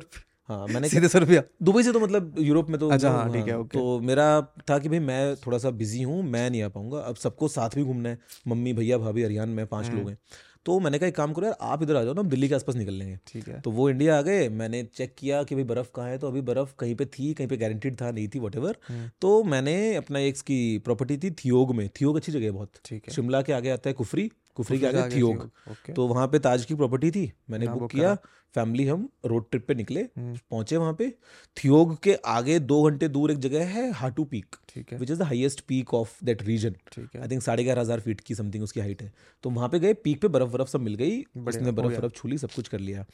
हाँ 0.50 0.66
मैंने 0.68 0.90
सीधे 0.90 1.08
सर 1.08 1.26
भैया 1.26 1.42
दुबई 1.64 1.84
से 1.84 1.92
तो 1.92 2.00
मतलब 2.00 2.36
यूरोप 2.40 2.70
में 2.70 2.80
तो 2.80 2.90
अच्छा, 2.90 3.10
हाँ, 3.12 3.32
ठीक 3.34 3.48
है, 3.48 3.58
ओके। 3.60 3.78
तो 3.78 4.00
मेरा 4.00 4.42
था 4.70 4.78
कि 4.80 4.90
भाई 4.90 5.00
मैं 5.00 5.36
थोड़ा 5.36 5.58
सा 5.58 5.70
बिज़ी 5.80 6.02
हूँ 6.02 6.22
मैं 6.24 6.50
नहीं 6.50 6.62
आ 6.64 6.68
पाऊँगा 6.70 7.00
अब 7.00 7.16
सबको 7.16 7.48
साथ 7.48 7.76
भी 7.76 7.84
घूमना 7.84 8.10
है 8.10 8.20
मम्मी 8.48 8.74
भैया 8.74 8.98
भाभी 8.98 9.24
अरियान 9.24 9.50
में 9.50 9.66
पाँच 9.68 9.88
हम्म। 9.88 9.98
लोग 9.98 10.10
हैं। 10.10 10.18
तो 10.66 10.80
मैंने 10.80 11.00
कहा 11.00 11.08
एक 11.08 11.16
काम 11.16 11.34
करो 11.34 11.46
यार 11.46 11.56
आप 11.62 11.84
इधर 11.84 11.96
आ 11.96 12.04
जाओ 12.04 12.14
ना 12.14 12.22
हम 12.22 12.30
दिल्ली 12.30 12.48
के 12.50 12.56
आसपास 12.56 12.76
निकल 12.76 12.94
लेंगे। 12.94 13.18
ठीक 13.28 13.48
है। 13.48 13.60
तो 13.62 13.72
वो 13.72 13.90
इंडिया 13.90 14.18
आ 14.18 14.22
गए 14.22 14.48
मैंने 14.50 14.84
चेक 14.96 15.14
किया 15.18 15.44
कि 15.44 15.56
भाई 15.56 15.64
बर्फ़ 15.64 15.90
कहाँ 15.96 16.10
है 16.10 16.18
तो 16.18 16.28
अभी 16.28 16.42
बर्फ़ 16.42 16.74
कहीं 16.80 16.96
पे 16.96 17.06
थी 17.06 17.34
कहीं 17.34 17.48
पे 17.48 17.58
गारंटीड 17.58 17.96
था 18.02 18.12
नहीं 18.12 18.28
थी 18.28 18.40
वट 18.40 18.56
हम्म, 18.58 19.10
तो 19.22 19.44
मैंने 19.44 19.96
अपना 19.96 20.20
एक 20.20 20.38
की 20.42 20.78
प्रॉपर्टी 20.78 21.18
थी 21.18 21.32
थियोग 21.32 21.76
में 21.76 21.88
थियोग 22.02 22.16
अच्छी 22.16 22.32
जगह 22.32 22.46
है 22.46 22.52
बहुत। 22.52 22.72
ठीक 22.86 23.04
है। 23.08 23.14
शिमला 23.14 23.42
के 23.42 23.54
आगे 23.54 23.70
आता 23.70 23.90
है 23.90 23.94
कुफरी 23.94 24.30
कुफरी 24.58 24.80
के 24.80 24.86
आगे 24.88 25.16
थियोग। 25.16 25.50
तो 25.96 26.08
वहाँ 26.08 26.28
पे 26.28 26.40
ताज 26.40 26.66
की 26.66 26.76
प्रॉपर्टी 26.76 27.12
थी। 27.12 27.32
मैंने 27.50 27.66
हाँ, 27.66 27.78
बुक 27.78 27.92
किया 27.92 28.16
फैमिली 28.56 28.86
हम 28.88 29.08
रोड 29.26 29.50
ट्रिप 29.52 29.66
पे 29.68 29.74
निकले 29.76 30.02
हम्म, 30.02 30.36
पहुँचे 30.52 30.78
वहाँ 30.78 30.94
पे। 30.94 31.10
थियोग 31.58 31.98
के 32.04 32.14
आगे 32.28 32.60
दो 32.62 32.82
घंटे 32.90 33.08
दूर 33.08 33.32
एक 33.32 33.40
जगह 33.40 33.66
है 33.70 33.92
Hatu 33.94 34.24
peak 34.26 34.56
which 34.94 35.12
is 35.12 35.20
the 35.20 35.24
highest 35.24 35.62
peak 35.68 35.94
of 35.94 36.24
that 36.24 36.42
region 36.44 36.76
I 36.98 37.28
think 37.28 37.42
साढ़े 37.42 37.64
ग्यारह 37.64 37.82
हज़ार 37.82 38.00
फीट 38.00 38.22
की 38.22 38.36
समथिंग 38.36 38.64
उसकी 38.64 38.80
हाइट 38.80 39.02
है। 39.02 39.12
तो 39.44 39.50
वहाँ 39.50 39.70
पे 39.70 39.80
गए 39.80 39.94
पीक 40.04 40.22
पे 40.22 40.28
बर्फ़ 40.28 40.52
बर्फ़ 40.52 40.70
सब 40.70 40.82
मिल 40.82 40.96
गई 40.96 41.22
उसने 41.48 41.72
बर्फ़ 41.72 42.00
बर्फ़ 42.02 42.14
छू 42.14 42.28
ली 42.28 42.38
सब 42.38 42.52
कुछ 42.52 42.68
कर 42.68 42.80
लिया। 42.80 43.06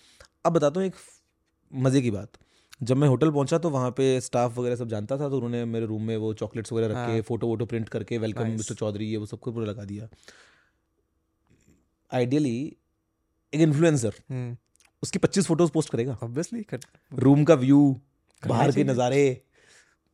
अब 0.46 0.54
बताता 0.54 0.80
हूँ 0.80 0.88
एक 0.88 0.96
मज़े 1.72 2.02
की 2.02 2.12
बात। 2.12 2.38
जब 2.82 2.98
मैं 2.98 3.08
होटल 3.08 3.30
पहुँचा 3.32 3.58
तो 3.58 3.70
वहाँ 3.70 3.90
पे 3.92 4.06
स्टाफ 4.22 4.58
वगैरह 4.58 4.76
सब 4.76 4.88
जानता 4.88 5.18
था 5.18 5.30
तो 5.30 5.36
उन्होंने 5.36 5.64
मेरे 5.66 5.86
रूम 5.86 6.04
में 6.04 6.16
वो 6.18 6.34
चॉकलेट्स 6.34 6.74
वगैरह 6.74 6.88
रखे 6.88 7.12
हाँ। 7.12 7.22
फ़ोटो 7.22 7.48
वोटो 7.48 7.66
प्रिंट 7.66 7.90
करके 7.90 8.18
वेलकम 8.18 8.48
मिस्टर 8.48 8.76
चौधरी 8.76 9.06
ये 9.06 9.18
वो 9.18 9.26
सब 9.26 9.40
कुछ 9.40 9.54
पूरा 9.54 9.66
लगा 9.66 9.84
दिया। 9.84 10.08
आइडियली 12.14 12.56
एक 13.54 13.62
इन्फ्लुएंसर 13.62 14.14
हम्म। 14.30 14.56
उसकी 15.04 15.20
25 15.20 15.48
फ़ोटोज़ 15.48 15.72
पोस्ट 15.72 15.90
करेगा। 15.90 16.18
ऑब्वियसली 16.24 16.62
कर 16.64 16.80
रूम 17.12 17.44
का 17.44 17.56
व्यू 17.56 17.80
बाहर 18.44 18.72
के 18.72 18.84
नज़ारे 18.84 19.24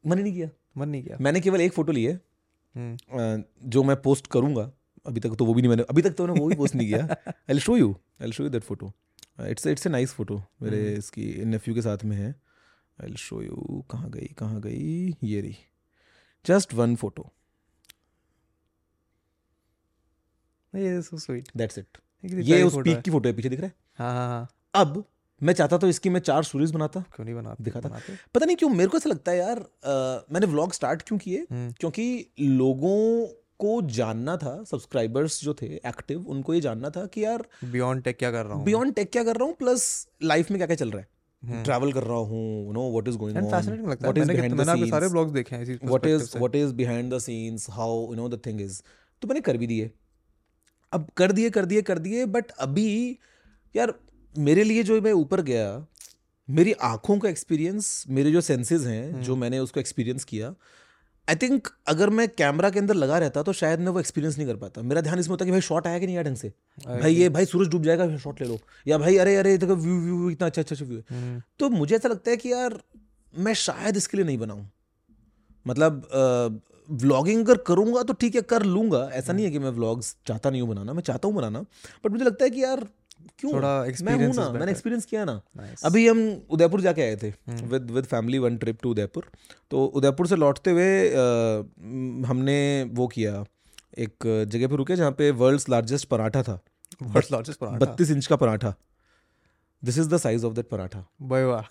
मन 0.03 0.19
नहीं 0.19 0.33
किया। 0.33 0.49
मन 0.77 0.89
नहीं 0.89 1.03
किया। 1.03 1.17
मैंने 1.21 1.39
केवल 1.41 1.61
एक 1.61 1.73
फ़ोटो 1.73 1.91
ली 1.91 2.03
है 2.03 2.13
हम्म, 2.13 3.43
जो 3.69 3.83
मैं 3.83 3.95
पोस्ट 4.01 4.27
करूँगा 4.27 4.71
अभी 5.07 5.19
तक 5.19 5.35
तो 5.39 5.45
वो 5.45 5.53
भी 5.53 5.61
नहीं 5.61 5.69
मैंने 5.69 5.83
अभी 5.89 6.01
तक 6.01 6.13
तो 6.17 6.27
मैंने 6.27 6.39
वो 6.39 6.47
भी 6.47 6.55
पोस्ट 6.55 6.75
नहीं 6.75 6.87
किया। 6.87 7.33
I 7.49 7.59
show 7.59 7.77
you 7.77 7.95
I 8.21 8.31
show 8.31 8.43
you 8.43 8.49
that 8.49 8.63
photo 8.63 8.91
it's 9.47 9.67
it's 9.67 9.87
a 9.87 9.89
nice 9.89 10.13
photo 10.13 10.41
मेरे 10.61 10.79
हम्म। 10.79 10.97
इसकी 10.97 11.25
नेफ्यू 11.45 11.75
के 11.75 11.81
साथ 11.81 12.03
में 12.05 12.15
है। 12.17 12.29
आई 12.99 13.15
शो 13.17 13.41
यू 13.41 13.83
कहाँ 13.91 14.09
गई 14.11 14.33
कहाँ 14.37 14.61
गई 14.61 15.15
ये 15.23 15.41
रही। 15.41 15.55
जस्ट 16.45 16.73
वन 16.73 16.95
फ़ोटो 16.95 17.29
ये 20.75 21.01
सो 21.01 21.17
स्वीट 21.17 21.49
दैट्स 21.57 21.77
इट 21.77 21.97
ये 22.25 22.63
उस 22.63 22.75
पीक 22.75 23.01
की 23.01 23.11
फ़ोटो 23.11 23.29
है 23.29 23.35
पीछे 23.35 23.49
दिख 23.49 23.59
रहा 23.59 23.67
है? 23.67 23.73
हाँ 23.97 24.13
हाँ 24.13 24.27
हाँ। 24.27 24.49
अब 24.85 25.03
मैं 25.43 25.53
चाहता 25.53 25.77
तो 25.77 25.87
इसकी 25.87 26.09
मैं 26.09 26.19
चार 26.19 26.43
स्टोरीज 26.43 26.71
बनाता। 26.71 26.99
क्यों 26.99 27.25
नहीं 27.25 27.35
बनाते? 27.35 27.63
दिखाता। 27.63 27.89
बनाते। 27.89 28.13
पता 28.35 28.45
नहीं 28.45 28.55
क्यों 28.55 28.69
मेरे 28.69 28.87
को 28.89 28.97
ऐसा 28.97 29.09
लगता 29.09 29.31
है 29.31 29.37
यार 29.37 29.59
अ, 29.59 30.25
मैंने 30.31 30.45
व्लॉग 30.45 30.73
स्टार्ट 30.73 31.01
क्यों 31.01 31.19
किए? 31.19 31.47
हम्म, 31.51 31.71
क्योंकि 31.79 32.25
लोगों 32.39 33.27
को 33.59 33.81
जानना 33.81 34.37
था 34.37 34.63
सब्सक्राइबर्स 34.63 35.43
जो 35.43 35.53
थे 35.53 35.65
एक्टिव 35.65 36.27
उनको 36.27 36.53
ये 36.53 36.61
जानना 36.61 36.89
था 36.89 37.05
कि 37.05 37.23
यार 37.23 37.45
बियॉन्ड 37.65 38.03
टेक 38.03 38.17
क्या 38.17 38.31
कर 38.31 38.45
रहा 38.45 38.53
हूँ? 38.53 38.65
बियॉन्ड 38.65 38.93
टेक 38.95 39.11
क्या 39.11 39.23
कर 39.23 39.35
रहा 39.35 39.47
हूँ 39.47 39.55
प्लस 39.55 40.07
लाइफ 40.23 40.51
में 40.51 40.59
क्या 40.59 40.67
क्या 40.67 40.75
चल 40.75 40.91
रहा 40.91 41.01
है? 41.01 41.07
हम्म। 41.43 41.63
ट्रैवल 41.63 41.93
कर 41.93 42.03
रहा 42.03 42.17
हूँ 42.17 42.65
you 42.65 42.71
know 42.71 42.91
what 42.91 43.07
is 43.07 43.17
going 43.17 43.37
on 43.37 43.51
fascinating 43.51 43.87
लगता 43.89 44.07
है। 44.07 44.13
मैंने 44.13 44.35
कितने- 44.35 44.69
आपके 44.69 44.89
सारे 44.89 45.09
ब्लॉग्स 45.09 45.31
देखे 45.31 45.55
हैं 45.55 45.63
इसी 45.63 45.79
what 45.83 46.05
is 46.05 46.37
what 46.37 46.55
is 46.55 46.73
behind 46.73 47.13
the 47.13 47.19
scenes 47.19 47.69
how 47.69 48.09
you 48.09 48.15
know 48.15 48.29
the 48.29 48.41
thing 48.45 48.61
is 48.61 48.81
तो 49.21 49.27
मैंने 49.27 49.41
कर 49.41 49.57
भी 49.57 49.67
दिए। 49.67 49.91
अब 50.93 51.09
कर 51.17 51.31
दिए 51.31 51.49
कर 51.49 51.65
दिए 51.65 51.81
कर 51.81 51.99
दिए 51.99 52.25
बट 52.25 52.51
अभी 52.51 53.17
यार 53.75 53.93
मेरे 54.37 54.63
लिए 54.63 54.83
जो 54.83 55.01
मैं 55.01 55.11
ऊपर 55.11 55.41
गया 55.41 55.85
मेरी 56.49 56.73
आँखों 56.73 57.17
का 57.19 57.29
एक्सपीरियंस 57.29 58.05
मेरे 58.09 58.31
जो 58.31 58.41
सेंसेस 58.41 58.81
हैं 58.81 59.21
जो 59.21 59.35
मैंने 59.35 59.59
उसको 59.59 59.79
एक्सपीरियंस 59.79 60.23
किया 60.23 60.53
आई 61.29 61.35
थिंक 61.35 61.67
अगर 61.87 62.09
मैं 62.09 62.27
कैमरा 62.27 62.69
के 62.69 62.79
अंदर 62.79 62.93
लगा 62.93 63.17
रहता 63.17 63.43
तो 63.43 63.53
शायद 63.53 63.79
मैं 63.79 63.87
वो 63.87 63.99
एक्सपीरियंस 63.99 64.37
नहीं 64.37 64.47
कर 64.47 64.55
पाता। 64.55 64.81
मेरा 64.81 65.01
ध्यान 65.01 65.19
इसमें 65.19 65.31
होता 65.31 65.45
कि 65.45 65.51
भाई 65.51 65.61
शॉट 65.61 65.87
आया 65.87 65.99
कि 65.99 66.05
नहीं 66.05 66.15
आया 66.15 66.23
ढंग 66.23 66.35
से? 66.35 66.49
भाई 66.87 67.13
ये 67.13 67.29
भाई 67.29 67.45
सूरज 67.45 67.69
डूब 67.69 67.83
जाएगा 67.83 68.17
शॉट 68.17 68.41
ले 68.41 68.47
लो। 68.47 68.59
या 68.87 68.97
भाई 68.97 69.17
अरे 69.17 69.35
अरे 69.35 69.57
देखो 69.57 69.75
व्यू 69.75 69.99
व्यू 69.99 70.29
इतना 70.29 70.47
अच्छा 70.47 70.61
अच्छा 70.61 70.85
व्यू 70.85 70.97
है। 70.97 71.03
हम्म, 71.11 71.41
तो 71.59 71.69
मुझे 71.69 71.95
ऐसा 71.95 72.09
लगता 72.09 72.31
है 72.31 72.37
कि 72.37 72.51
यार 72.51 72.79
मैं 73.33 73.53
शायद 73.53 73.97
इसके 73.97 74.17
लिए 74.17 74.25
नहीं 74.25 74.37
बनाऊँ 74.37 74.69
मतलब 75.65 76.09
व्लॉगिंग 76.89 77.43
अगर 77.45 77.57
करूँगा 77.67 78.03
तो 78.03 78.13
ठीक 78.13 78.35
है 78.35 78.41
कर 78.43 78.63
लूँगा। 78.65 79.09
ऐसा 79.13 79.33
नहीं 79.33 79.45
है 79.45 79.51
कि 79.51 79.59
मैं 79.59 79.69
व्लॉग्स 79.71 80.15
चाहता 80.27 80.49
नहीं 80.49 80.61
हूँ 80.61 80.69
बनाना 80.69 80.93
मैं 80.93 81.03
चाहता 81.03 81.27
हूँ 81.27 81.35
बनाना। 81.35 81.59
बट 82.05 82.11
मुझे 82.11 82.23
लगता 82.25 82.43
है 82.43 82.49
कि 82.49 82.63
यार 82.63 82.87
क्यों? 83.39 83.51
थोड़ा 83.53 83.83
मैं 84.01 84.13
हूँ 84.15 84.33
ना 84.35 84.49
मैंने 84.51 84.71
एक्सपीरियंस 84.71 85.05
किया 85.05 85.25
ना। 85.25 85.41
Nice. 85.57 85.85
अभी 85.85 86.07
हम 86.07 86.19
उदयपुर 86.49 86.81
जाके 86.81 87.01
आए 87.01 87.15
थे। 87.15 87.29
With 87.49 87.91
with 87.91 88.05
family 88.05 88.39
one 88.39 88.57
trip 88.57 88.79
to 88.83 88.91
Udaipur. 88.91 89.29
तो 89.71 89.85
उदयपुर 89.85 90.27
से 90.27 90.35
लौटते 90.35 90.71
हुए 90.71 91.09
हमने 92.27 92.59
वो 92.93 93.07
किया 93.07 93.43
एक 93.97 94.45
जगह 94.47 94.67
पे 94.67 94.75
रुके 94.75 94.95
जहाँ 94.95 95.11
पे 95.11 95.31
वर्ल्ड्स 95.31 95.69
लार्जेस्ट 95.69 96.07
पराठा 96.07 96.43
था। 96.43 96.59
World's 97.03 97.31
largest 97.31 97.57
paratha? 97.57 97.77
बत्तीस 97.77 98.11
इंच 98.11 98.25
का 98.27 98.35
paratha. 98.35 98.73
This 99.83 99.97
is 99.97 100.09
the 100.09 100.17
size 100.17 100.45
of 100.45 100.53
that 100.53 100.69
paratha. 100.69 101.05
भाई 101.21 101.43
वाह। 101.43 101.63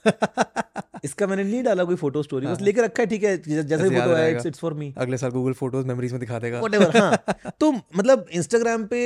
इसका 1.04 1.26
मैंने 1.26 1.44
नहीं 1.44 1.62
डाला 1.62 1.84
कोई 1.84 1.96
फ़ोटो 1.96 2.22
स्टोरी 2.22 2.46
बस 2.46 2.56
हाँ। 2.56 2.64
लेके 2.66 2.82
रखा 2.82 3.02
है 3.02 3.06
ठीक 3.06 3.24
है 3.24 3.36
जैसे 3.38 3.82
ही 3.82 3.90
फ़ोटो 3.90 4.14
आया 4.14 4.26
इट्स 4.46 4.58
फॉर 4.58 4.74
मी 4.74 4.92
अगले 4.96 5.18
साल 5.18 5.30
गूगल 5.30 5.52
फ़ोटोज़ 5.52 5.86
मेमोरीज 5.86 6.12
में 6.12 6.20
दिखा 6.20 6.38
देगा। 6.38 6.60
व्हाटएवर 6.60 6.96
हाँ। 6.96 7.50
तो 7.60 7.72
मतलब 7.72 8.26
इंस्टाग्राम 8.32 8.84
पे 8.84 9.00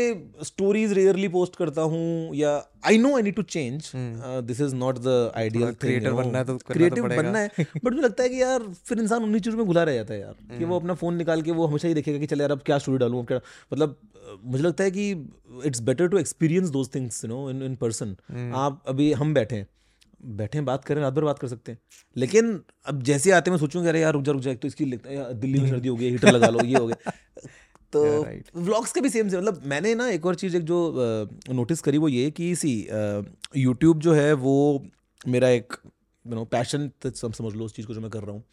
स्टोरीज 0.44 0.92
रेयरली 0.92 1.28
पोस्ट 1.28 1.56
करता 1.56 1.82
हूँ 1.92 2.34
या 2.34 2.52
I 2.86 2.98
know 2.98 3.14
I 3.16 3.22
need 3.22 3.34
to 3.34 3.42
change 3.50 3.90
this 4.44 4.60
is 4.60 4.74
not 4.74 4.98
the 4.98 5.32
ideal 5.36 5.74
creator 5.74 6.14
बनना 6.16 6.38
है 6.38 6.44
तो 6.44 6.56
करना 6.56 6.58
तो 6.58 6.72
क्रिएटिव 6.72 7.08
बनना 7.08 7.38
है। 7.38 7.50
बट 7.84 7.92
मुझे 7.92 8.02
लगता 8.02 8.22
है 8.22 8.28
कि 8.28 8.40
यार 8.42 8.62
फिर 8.86 8.98
इंसान 8.98 9.22
उन्हीं 9.22 9.40
चीज़ों 9.40 9.58
में 9.58 9.66
घुला 9.66 9.82
रह 9.82 9.94
जाता 9.94 10.14
है 10.14 10.20
यार 10.20 10.32
कि 10.32 10.54
हम्म। 10.54 10.66
वो 10.66 10.78
अपना 10.78 10.94
फ़ोन 10.94 11.16
निकाल 11.16 11.42
के 11.42 11.50
वो 11.52 11.66
हमेशा 11.66 11.88
ही 11.88 11.94
देखेगा 11.94 12.18
कि 12.18 12.26
चल 12.26 12.40
यार 12.40 12.52
अब 12.52 12.62
क्या 12.66 12.78
स्टोरी 12.78 12.98
डालूं 12.98 13.22
क्या 13.24 13.40
मतलब 13.72 13.96
मुझे 14.44 14.62
लगता 14.64 14.84
है 14.84 14.90
कि 14.90 15.10
it's 15.66 15.80
better 15.82 16.08
to 16.08 16.18
experience 16.18 16.68
those 16.70 16.88
things 16.94 17.24
you 17.24 17.28
know 17.30 17.48
in 17.50 17.62
in 17.62 17.74
person 17.76 18.16
हम्म। 18.28 18.54
आप 18.56 18.82
अभी 18.88 19.12
हम 19.12 19.34
बैठे 19.34 19.56
हैं 19.56 19.66
बैठे 20.22 20.58
हैं 20.58 20.64
बात 20.64 20.84
करें 20.84 21.00
रात 21.02 21.12
भर 21.12 21.24
बात 21.24 21.38
कर 21.38 21.48
सकते 21.48 21.72
हैं। 21.72 21.78
लेकिन 22.16 22.60
अब 22.86 23.02
जैसे 23.02 23.30
आते 23.30 23.50
मैं 23.50 23.58
सोचूँगा 23.58 23.88
अरे 23.88 24.00
यार 24.00 24.12
रुक 24.12 24.22
जा 24.22 24.32
रुक 24.32 24.42
जा 24.42 24.50
एक 24.50 24.60
तो 24.60 24.68
इसकी 24.68 24.84
दिल्ली 24.84 25.60
में 25.60 25.68
सर्दी 25.70 25.88
हो 25.88 25.96
गई 25.96 26.10
हीटर 26.10 26.32
लगा 26.32 26.48
लो 26.48 26.64
ये 26.64 26.78
हो 26.78 26.86
गया। 26.86 27.12
तो 27.92 28.02
व्लॉग्स 28.56 28.92
के 28.92 29.00
भी 29.00 29.08
सेम 29.08 29.28
से 29.28 29.38
मतलब 29.38 29.60
मैंने 29.64 29.94
ना 29.94 30.08
एक 30.08 30.26
और 30.26 30.34
चीज़ 30.34 30.56
एक 30.56 30.62
जो 30.64 31.28
नोटिस 31.50 31.80
करी 31.80 31.98
वो 31.98 32.08
ये 32.08 32.30
कि 32.30 32.54
सी 32.56 32.74
यूट्यूब 33.56 33.98
जो 33.98 34.12
है 34.12 34.32
वो 34.44 34.54
मेरा 35.28 35.48
एक 35.48 35.72
यू 36.24 36.34
नो 36.34 36.44
पैशन 36.44 36.90
समझ 37.06 37.52
लो 37.54 37.64
उस 37.64 37.74
चीज़ 37.76 37.86
को 37.86 37.94
जो 37.94 38.00
मैं 38.00 38.10
कर 38.10 38.22
रहा 38.22 38.32
हूँ। 38.32 38.44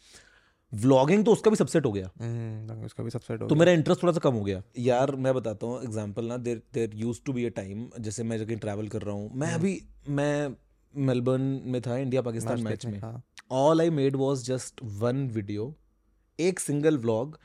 व्लॉगिंग 0.72 1.24
तो 1.24 1.32
उसका 1.32 1.50
भी 1.50 1.56
सबसेट 1.56 1.86
हो 1.86 1.90
गया। 1.92 2.10
हम्म, 2.20 2.84
उसका 2.84 3.04
भी 3.04 3.10
सबसेट 3.10 3.40
हो 3.42 3.46
तो। 3.48 3.54
मेरा 3.54 3.72
इंटरेस्ट 3.72 4.02
थोड़ा 4.02 4.12
सा 4.12 4.20
कम 4.20 4.34
हो 4.34 4.42
गया। 4.44 4.62
यार 4.78 5.14
मैं 5.16 5.34
बताता 5.34 5.66
हूँ 5.66 5.82
एग्जांपल 5.84 6.24
ना 6.24 6.36
there 6.38 6.60
there 6.74 6.90
used 6.94 7.20
to 7.26 7.32
be 7.32 7.44
a 7.44 7.48
time 7.48 7.88
जैसे 8.00 8.22
मैं 8.22 8.38
जगह 8.38 8.56
ट्रैवल 8.56 8.88
कर 8.88 9.02
रहा 9.02 9.14
हूँ 9.14 9.30
मैं 9.34 9.52
अभी 9.54 9.80
मैं 10.08 10.54
मेलबर्न 10.94 11.60
में 11.64 11.80
था 11.82 11.96
इंडिया 11.96 12.22
पाकिस्तान 12.22 12.62
मैच 12.62 12.86
में 12.86 13.00
all 13.50 13.80
I 13.80 13.90
made 13.90 14.16
was 14.16 14.44
just 14.44 14.80
one 14.82 15.28
video 15.28 15.74
एक 16.38 16.60
सिंगल 16.60 16.98
व्लॉग 16.98 17.38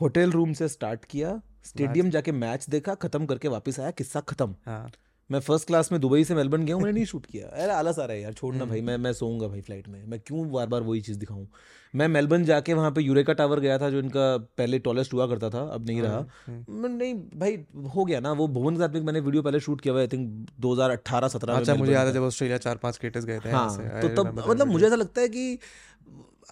होटल 0.00 0.30
रूम 0.30 0.52
से 0.52 0.68
स्टार्ट 0.68 1.04
किया 1.04 1.40
स्टेडियम 1.64 2.10
जाके 2.10 2.32
मैच 2.32 2.68
देखा 2.68 2.94
खत्म 2.94 3.26
करके 3.26 3.48
वापस 3.48 3.80
आया 3.80 3.90
किस्सा 3.90 4.20
खत्म। 4.20 4.54
हाँ। 4.66 4.90
मैं 5.30 5.40
फ़र्स्ट 5.40 5.66
क्लास 5.66 5.92
में 5.92 6.00
दुबई 6.00 6.24
से 6.24 6.34
मेलबर्न 6.34 6.64
गया 6.64 6.74
हूँ 6.74 6.82
मैंने 6.82 6.92
नहीं 6.96 7.04
शूट 7.04 7.26
किया। 7.26 7.46
अरे 7.46 7.72
आलस 7.72 7.98
आ 7.98 8.04
रहा 8.04 8.16
है 8.16 8.22
यार 8.22 8.32
छोड़ना 8.32 8.64
भाई 8.64 8.80
मैं 8.80 8.96
मैं 8.96 9.12
सोऊँगा 9.12 9.48
भाई 9.48 9.60
फ़्लाइट 9.60 9.88
में। 9.88 10.04
मैं 10.06 10.20
क्यों 10.20 10.50
बार 10.52 10.66
बार 10.66 10.82
वही 10.82 11.00
चीज़ 11.00 11.18
दिखाऊँ? 11.18 11.46
मैं 11.94 12.08
मेलबर्न 12.08 12.44
जाके 12.44 12.74
वहाँ 12.74 12.90
पे 12.90 13.00
यूरेका 13.00 13.32
टावर 13.32 13.60
गया 13.60 13.78
था 13.78 13.90
जो 13.90 13.98
इनका 13.98 14.36
पहले 14.58 14.78
टॉलेस्ट 14.78 15.14
हुआ 15.14 15.26
करता 15.26 15.50
था 15.50 15.62
अब 15.68 15.86
नहीं 15.86 16.02
रहा। 16.02 16.20
मैं 16.48 16.88
नहीं 16.88 17.14
भाई 17.14 17.56
हो 17.96 18.04
गया 18.04 18.20
ना 18.20 18.32
वो 18.32 18.48
भुवन 18.48 18.76
के 18.76 18.80
साथ 18.80 18.88
में 18.88 19.00
मैंने 19.00 19.20
वीडियो 19.20 19.42
पहले 19.42 19.60
शूट 19.60 19.80
किया 19.80 19.94
हुआ 19.94 20.00
आई 20.00 20.08
थिंक 20.08 20.46
2018 20.60 21.28
17 21.28 21.56
अच्छा 21.56 21.74
मुझे 21.74 21.92
याद 21.92 22.06
है 22.06 22.12
जब 22.12 22.22
ऑस्ट्रेलिया 22.22 22.58
चार 22.58 22.76
पाँच 22.76 22.98
केटेस 22.98 23.24
गए 23.24 23.38
थे 23.38 23.50
हाँ 23.50 24.00
तो 24.00 24.08
तब 24.08 24.44
मतलब 24.48 24.66
मुझे 24.66 24.86
ऐसा 24.86 24.94
लगता 24.94 25.20
है 25.20 25.28
कि 25.28 25.58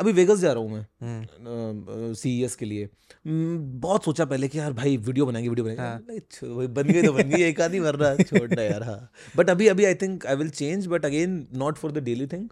अभी 0.01 0.13
वेगस 0.13 0.39
जा 0.39 0.53
रहा 0.53 0.63
हूँ 0.63 0.71
मैं 0.71 2.15
सी 2.15 2.43
एस 2.43 2.55
के 2.55 2.67
लिए। 2.67 2.89
बहुत 3.27 4.05
सोचा 4.05 4.25
पहले 4.25 4.49
कि 4.49 4.59
यार 4.59 4.73
भाई 4.73 4.97
वीडियो 4.97 5.27
बनाएँगे 5.27 5.49
वीडियो 5.49 5.65
बनाएँगे। 5.65 5.83
हाँ। 5.83 6.69
बन 6.69 6.93
गई 6.93 7.03
तो 7.03 7.13
बन 7.13 7.29
गई 7.29 7.43
एक 7.43 7.61
मर 7.61 7.95
रहा 7.95 8.15
छोड़ना 8.23 8.63
यार 8.63 8.83
हाँ। 8.83 9.11
बट 9.37 9.51
अभी 9.51 9.69
अभी 9.69 9.85
I 9.85 9.95
think 9.95 10.27
I 10.27 10.37
will 10.37 10.51
change 10.51 10.87
but 10.87 11.05
again 11.05 11.47
not 11.55 11.77
for 11.77 11.93
the 11.93 11.99
daily 11.99 12.27
thing 12.27 12.49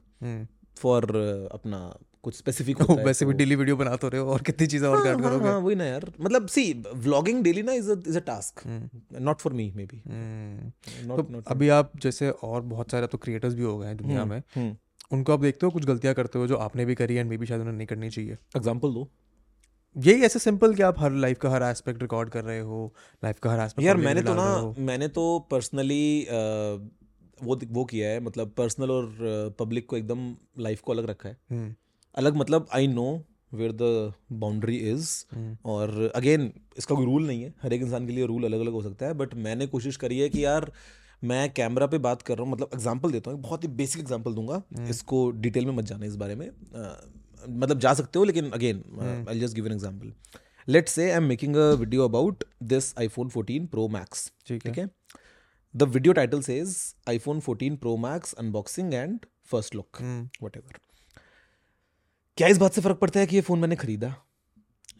for 0.78 1.04
अपना 1.52 1.98
कुछ 2.22 2.34
स्पेसिफिक 2.34 2.76
होता 2.82 3.00
है 3.00 3.04
वैसे 3.04 3.26
भी 3.26 3.32
डेली 3.32 3.54
वीडियो 3.54 3.76
बना 3.76 3.96
तो 3.96 4.08
रहे 4.08 4.20
हो 4.20 4.30
और 4.30 4.42
कितनी 4.42 4.66
चीज़ें 4.66 4.88
और 4.88 5.04
काट 5.04 5.20
हाँ, 5.20 5.30
करोगे? 5.30 5.48
हाँ 5.48 5.58
वही 5.58 5.74
ना 5.74 5.84
यार। 5.84 6.12
मतलब 6.20 6.46
सी 6.46 6.82
व्लॉगिंग 6.94 7.42
डेली 7.44 7.62
ना 7.62 7.72
is 7.72 7.90
is 7.90 8.18
a 8.18 8.20
task 8.20 8.60
not 9.20 9.40
for 9.40 9.52
me 9.52 9.72
maybe 9.84 10.02
अभी 11.50 11.68
आप 11.68 11.92
जैसे 12.00 12.30
और 12.30 12.60
बहुत 12.62 12.90
सारे 12.90 13.06
तो 13.06 13.18
क्रिएटर्स 13.18 13.54
भी 13.54 13.62
हो 13.62 13.78
गए 13.78 13.86
हैं 13.86 13.96
दुनिया 13.96 14.20
हम्म, 14.20 14.30
में। 14.30 14.42
हम्म। 14.54 14.76
उनको 15.10 15.32
आप 15.32 15.40
देखते 15.40 15.66
हो 15.66 15.72
कुछ 15.72 15.84
गलतियाँ 15.86 16.14
करते 16.14 16.38
हो 16.38 16.46
जो 16.46 16.56
आपने 16.58 16.84
भी 16.84 16.94
करी 16.94 17.14
एंड 17.14 17.28
मे 17.30 17.36
भी 17.36 17.46
शायद 17.46 17.60
उन्हें 17.60 17.74
नहीं 17.74 17.86
करनी 17.86 18.10
चाहिए। 18.10 18.36
एग्ज़ाम्पल 18.56 18.92
दो। 18.94 19.08
यही 19.96 20.22
ऐसे 20.22 20.38
सिंपल 20.38 20.74
कि 20.74 20.82
आप 20.82 21.00
हर 21.00 21.12
लाइफ 21.14 21.38
का 21.38 21.50
हर 21.50 21.62
एस्पेक्ट 21.62 22.02
रिकॉर्ड 22.02 22.30
कर 22.30 22.44
रहे 22.44 22.60
हो 22.62 22.80
लाइफ 23.22 23.38
का 23.38 23.52
हर 23.52 23.60
एस्पेक्ट 23.60 23.86
यार 23.86 23.96
मैंने 23.98 24.22
तो 24.22 24.34
ना 24.34 24.74
मैंने 24.86 25.08
तो 25.10 25.24
पर्सनली 25.50 26.26
वो 27.38 27.58
वो 27.70 27.84
किया 27.84 28.08
है 28.08 28.20
मतलब 28.20 28.52
पर्सनल 28.56 28.90
और 28.90 29.54
पब्लिक 29.58 29.86
को 29.86 29.96
एकदम 29.96 30.34
लाइफ 30.58 30.80
को 30.80 30.92
अलग 30.92 31.08
रखा 31.10 31.28
है। 31.28 31.36
हम्म। 31.50 31.74
अलग 32.14 32.36
मतलब 32.36 32.66
I 32.74 32.86
know 32.88 33.10
where 33.54 33.72
the 33.72 34.12
boundary 34.34 34.76
is 34.90 35.10
और 35.64 36.10
अगेन 36.14 36.52
इसका 36.78 36.94
कोई 36.94 37.04
रूल 37.04 37.26
नहीं 37.26 37.42
है। 37.42 37.54
हर 37.62 37.72
एक 37.72 37.82
इंसान 37.82 38.06
के 38.06 38.12
लिए 38.12 38.26
रूल 38.26 38.44
अलग 38.44 38.60
अलग 38.60 38.72
हो 38.72 38.82
सकता 38.82 39.06
है 39.06 39.14
बट 39.14 39.34
मैंने 39.36 39.66
कोशिश 39.68 39.96
करी 39.96 40.18
है 40.18 40.28
कि 40.28 40.44
यार 40.44 40.70
मैं 41.22 41.50
कैमरा 41.52 41.86
पे 41.86 41.98
बात 41.98 42.22
कर 42.22 42.36
रहा 42.36 42.44
हूँ 42.44 42.52
मतलब 42.52 42.70
एग्ज़ाम्पल 42.74 43.12
देता 43.12 43.30
हूँ 43.30 43.40
बहुत 43.40 43.64
ही 43.64 43.68
बेसिक 43.76 44.00
एग्ज़ाम्पल 44.00 44.34
दूँगा। 44.34 44.62
हम्म। 44.76 44.88
इसको 44.90 45.30
डिटेल 45.30 45.66
में 45.66 45.72
मत 45.72 45.84
जाना 45.84 46.06
इस 46.06 46.16
बारे 46.16 46.34
में। 46.34 46.50
मतलब 47.50 47.78
जा 47.78 47.94
सकते 47.94 48.18
हो 48.18 48.24
लेकिन 48.24 48.50
again 48.50 49.26
I 49.28 49.40
just 49.40 49.54
give 49.54 49.66
an 49.66 49.72
example 49.72 50.12
let's 50.68 50.92
say 50.92 51.10
I 51.10 51.16
am 51.16 51.24
making 51.24 51.56
a 51.56 51.70
video 51.74 52.04
about 52.04 52.44
this 52.64 52.92
iPhone 52.98 53.30
14 53.30 53.66
pro 53.66 53.86
max 53.88 54.30
ठीक 54.46 54.66
है। 54.78 54.88
The 55.74 55.82
video 55.88 56.12
title 56.12 56.40
says 56.42 56.76
iPhone 57.08 57.40
14 57.40 57.76
pro 57.76 57.96
max 57.96 58.32
unboxing 58.34 58.94
and 58.94 59.18
first 59.50 59.74
look 59.74 60.02
whatever 60.56 60.78
क्या 62.38 62.48
इस 62.48 62.58
बात 62.58 62.72
से 62.72 62.80
फ़र्क 62.80 62.98
पड़ता 62.98 63.20
है 63.20 63.26
कि 63.26 63.36
ये 63.36 63.42
फ़ोन 63.42 63.58
मैंने 63.58 63.76
खरीदा? 63.76 64.14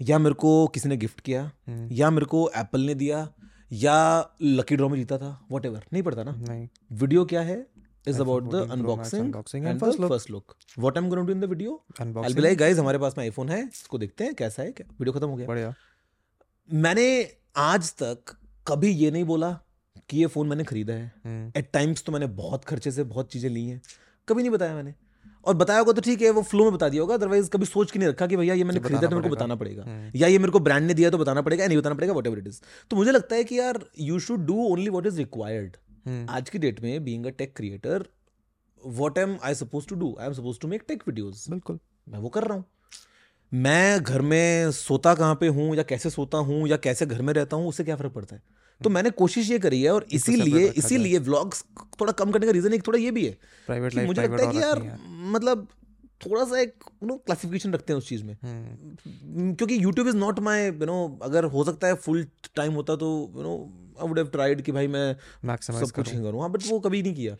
या 0.03 0.19
मेरे 0.19 0.35
को 0.35 0.67
किसी 0.67 0.89
ने 0.89 0.97
गिफ्ट 0.97 1.21
किया? 1.21 1.43
हम्म। 1.67 1.89
या 1.93 2.11
मेरे 2.11 2.27
को 2.27 2.49
एप्पल 2.57 2.81
ने 2.81 2.95
दिया? 2.95 3.23
या 3.71 3.97
लकी 4.43 4.77
ड्रॉ 4.77 4.89
में 4.89 4.97
जीता 4.99 5.19
था 5.19 5.39
वट 5.53 5.67
नहीं 5.67 6.03
पड़ता 6.03 6.25
ना 6.25 6.33
नहीं 6.41 6.69
वीडियो 6.95 7.25
क्या 7.25 7.41
है 7.43 7.65
is 8.07 8.21
about 8.21 8.51
the 8.51 8.61
unboxing, 8.67 9.23
unboxing 9.23 9.59
and, 9.59 9.69
and 9.69 9.81
first, 9.81 9.99
look. 9.99 10.11
first 10.11 10.31
look. 10.31 10.57
What 10.77 10.97
I'm 10.97 11.09
going 11.09 11.21
to 11.21 11.27
do 11.27 11.33
in 11.33 11.41
the 11.41 11.47
video? 11.47 11.83
Unboxing. 11.97 12.25
I'll 12.25 12.35
be 12.35 12.43
like, 12.43 12.59
guys, 12.59 12.79
हमारे 12.79 12.99
पास 12.99 13.15
में 13.19 13.25
आईफोन 13.25 13.49
है 13.49 13.63
इसको 13.63 13.99
देखते 13.99 14.25
हैं 14.25 14.35
कैसा 14.35 14.63
है 14.63 14.73
क्या 14.73 14.87
वीडियो 14.91 15.13
खत्म 15.13 15.29
हो 15.29 15.37
गया 15.37 15.47
बढ़िया 15.47 15.75
मैंने 16.69 17.09
आज 17.57 17.93
तक 18.03 18.37
कभी 18.67 18.91
ये 18.93 19.11
नहीं 19.11 19.25
बोला 19.25 19.53
कि 20.11 20.19
ये 20.19 20.27
फ़ोन 20.27 20.47
मैंने 20.49 20.65
खरीदा 20.65 20.95
है 20.95 21.05
एट 21.05 21.27
हम्म। 21.27 21.63
टाइम्स 21.73 22.05
तो 22.05 22.13
मैंने 22.13 22.27
बहुत 22.35 22.65
खर्चे 22.65 22.91
से 22.91 23.05
बहुत 23.05 23.33
चीज़ें 23.33 23.51
ली 23.51 23.67
हैं 23.67 23.81
कभी 24.29 24.43
नहीं 24.43 24.53
बताया 24.53 24.75
मैंने 24.75 24.95
और 25.45 25.55
बताया 25.55 25.79
होगा 25.79 25.93
तो 25.93 26.01
ठीक 26.01 26.23
है 26.23 26.31
वो 26.31 26.43
फ्लो 26.43 26.65
में 26.65 26.73
बता 26.73 26.89
दिया 26.89 27.03
होगा 27.03 27.15
अदरवाइज़ 27.15 27.49
कभी 27.51 27.67
सोच 27.67 27.91
के 27.91 27.99
नहीं 27.99 28.09
रखा 28.09 28.27
कि 28.27 28.37
भैया 28.37 28.55
ये 28.55 28.65
मैंने 28.65 28.81
खरीदा 28.81 29.01
तो 29.01 29.17
मेरे 29.17 29.29
को 29.29 29.35
बताना 29.35 29.55
पड़ेगा। 29.55 29.83
हम्म। 29.83 30.11
या 30.15 30.29
ये 30.29 30.39
मेरे 30.39 30.53
को 30.53 30.61
ब्रांड 30.61 30.87
ने 30.87 30.95
दिया 30.95 31.11
तो 31.11 31.19
बताना 31.19 31.43
पड़ेगा 31.43 31.63
या 31.65 31.69
नहीं 31.69 31.79
बताना 31.79 31.95
पड़ेगा 31.95 32.15
वट 32.15 32.27
एवर 32.27 32.39
इट 32.39 32.47
इज़ 32.47 32.61
तो 32.91 32.97
मुझे 32.97 33.13
लगता 33.13 33.37
है 33.37 33.45
कि 33.45 33.59
यार 33.59 33.85
you 34.01 34.19
should 34.19 34.47
do 34.47 34.63
only 34.65 34.89
what 34.89 35.07
is 35.07 35.19
required 35.19 35.77
आज 36.31 36.51
की 36.51 36.59
डेट 36.59 36.81
में 36.81 37.05
being 37.05 37.27
a 37.27 37.31
tech 37.31 37.57
creator 37.57 38.05
what 38.83 39.19
am 39.19 39.37
I 39.45 39.55
suppose 39.55 39.87
to 39.87 39.95
do 39.95 40.17
I 40.21 40.27
am 40.27 40.33
suppose 40.33 40.61
to 40.61 40.69
make 40.69 40.85
tech 40.89 41.03
videos 41.09 41.51
बिल्कुल। 41.51 41.79
मैं 42.09 42.19
वो 42.19 42.29
कर 42.29 42.45
रहा 42.45 42.57
हूँ। 42.57 42.65
मैं 43.53 44.03
घर 44.03 44.21
में 44.21 44.71
सोता 44.71 45.15
कहाँ 45.15 45.35
पे 45.35 45.49
हूँ 45.49 45.75
या 45.77 45.83
कैसे 45.83 46.11
सोता 46.11 46.39
हूँ 46.39 46.67
या 46.69 46.77
कैसे 46.77 47.07
घर 47.07 47.23
में 47.23 47.33
रहता 47.35 47.57
हूँ 47.57 47.69
उससे 47.69 47.85
क्या 47.85 47.97
फ़र्क 47.97 48.13
पड़ता 48.13 48.37
है? 48.37 48.43
तो 48.81 48.91
मैंने 48.91 49.11
कोशिश 49.11 49.51
ये 49.51 49.59
करी 49.59 49.83
है 49.83 49.91
और 49.91 50.07
इसीलिए 50.13 50.67
इसीलिए 50.79 51.19
व्लॉग्स 51.19 51.65
थोड़ा 52.01 52.13
कम 52.13 52.31
करने 52.31 52.47
का 52.47 52.53
रीजन 52.53 52.73
एक 52.73 52.87
थोड़ा 52.87 52.99
ये 52.99 53.11
भी 53.11 53.25
है 53.27 53.37
प्राइवेट 53.69 53.95
मुझे 53.97 54.23
लगता 54.23 54.45
है 54.47 54.53
कि 54.53 54.63
यार 54.63 54.83
मतलब 55.33 55.67
थोड़ा 56.27 56.45
सा 56.45 56.59
एक 56.61 56.85
नो 57.05 57.17
क्लासिफिकेशन 57.17 57.73
रखते 57.73 57.93
हैं 57.93 57.99
उस 57.99 58.09
चीज़ 58.09 58.23
में। 58.25 58.37
हम्म। 58.43 59.53
क्योंकि 59.55 59.83
YouTube 59.83 60.09
is 60.09 60.17
not 60.17 60.39
my 60.41 60.65
you 60.67 60.87
know 60.87 60.97
अगर 61.23 61.45
हो 61.45 61.65
सकता 61.65 61.87
है 61.87 61.95
फुल 62.07 62.27
टाइम 62.57 62.73
होता 62.73 62.97
तो 62.97 63.11
you 63.37 63.43
know 63.43 63.55
I 64.01 64.09
would 64.09 64.19
have 64.19 64.29
tried 64.29 64.63
कि 64.63 64.73
भाई 64.73 64.87
मैं 64.87 65.05
सब 65.81 65.91
कुछ 65.91 66.13
ही 66.13 66.19
करूँ। 66.23 66.41
हाँ 66.41 66.51
बट 66.51 66.63
वो 66.67 66.79
कभी 66.81 67.03
नहीं 67.03 67.15
किया। 67.15 67.37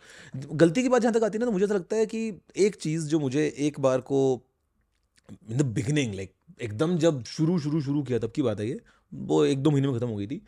गलती 0.55 0.81
की 0.83 0.89
बात 0.89 1.01
जहाँ 1.01 1.13
तक 1.13 1.23
आती 1.23 1.37
है 1.37 1.39
ना 1.39 1.45
तो 1.45 1.51
मुझे 1.51 1.65
ऐसा 1.65 1.73
लगता 1.73 1.95
है 1.95 2.05
कि 2.05 2.21
एक 2.57 2.75
चीज़ 2.75 3.07
जो 3.07 3.19
मुझे 3.19 3.45
एक 3.57 3.79
बार 3.79 4.01
को 4.11 4.21
इन 5.51 5.57
द 5.57 5.65
बिगनिंग 5.75 6.13
लाइक 6.13 6.33
एकदम 6.61 6.97
जब 6.97 7.23
शुरू 7.23 7.59
शुरू 7.59 7.81
शुरू 7.81 8.03
किया 8.03 8.19
तब 8.19 8.31
की 8.35 8.41
बात 8.41 8.59
है 8.59 8.67
ये। 8.67 8.79
वो 9.13 9.45
एक 9.45 9.63
दो 9.63 9.71
महीने 9.71 9.87
में 9.87 9.95
ख़त्म 9.95 10.07
हो 10.07 10.15
गई 10.15 10.27
थी 10.27 10.41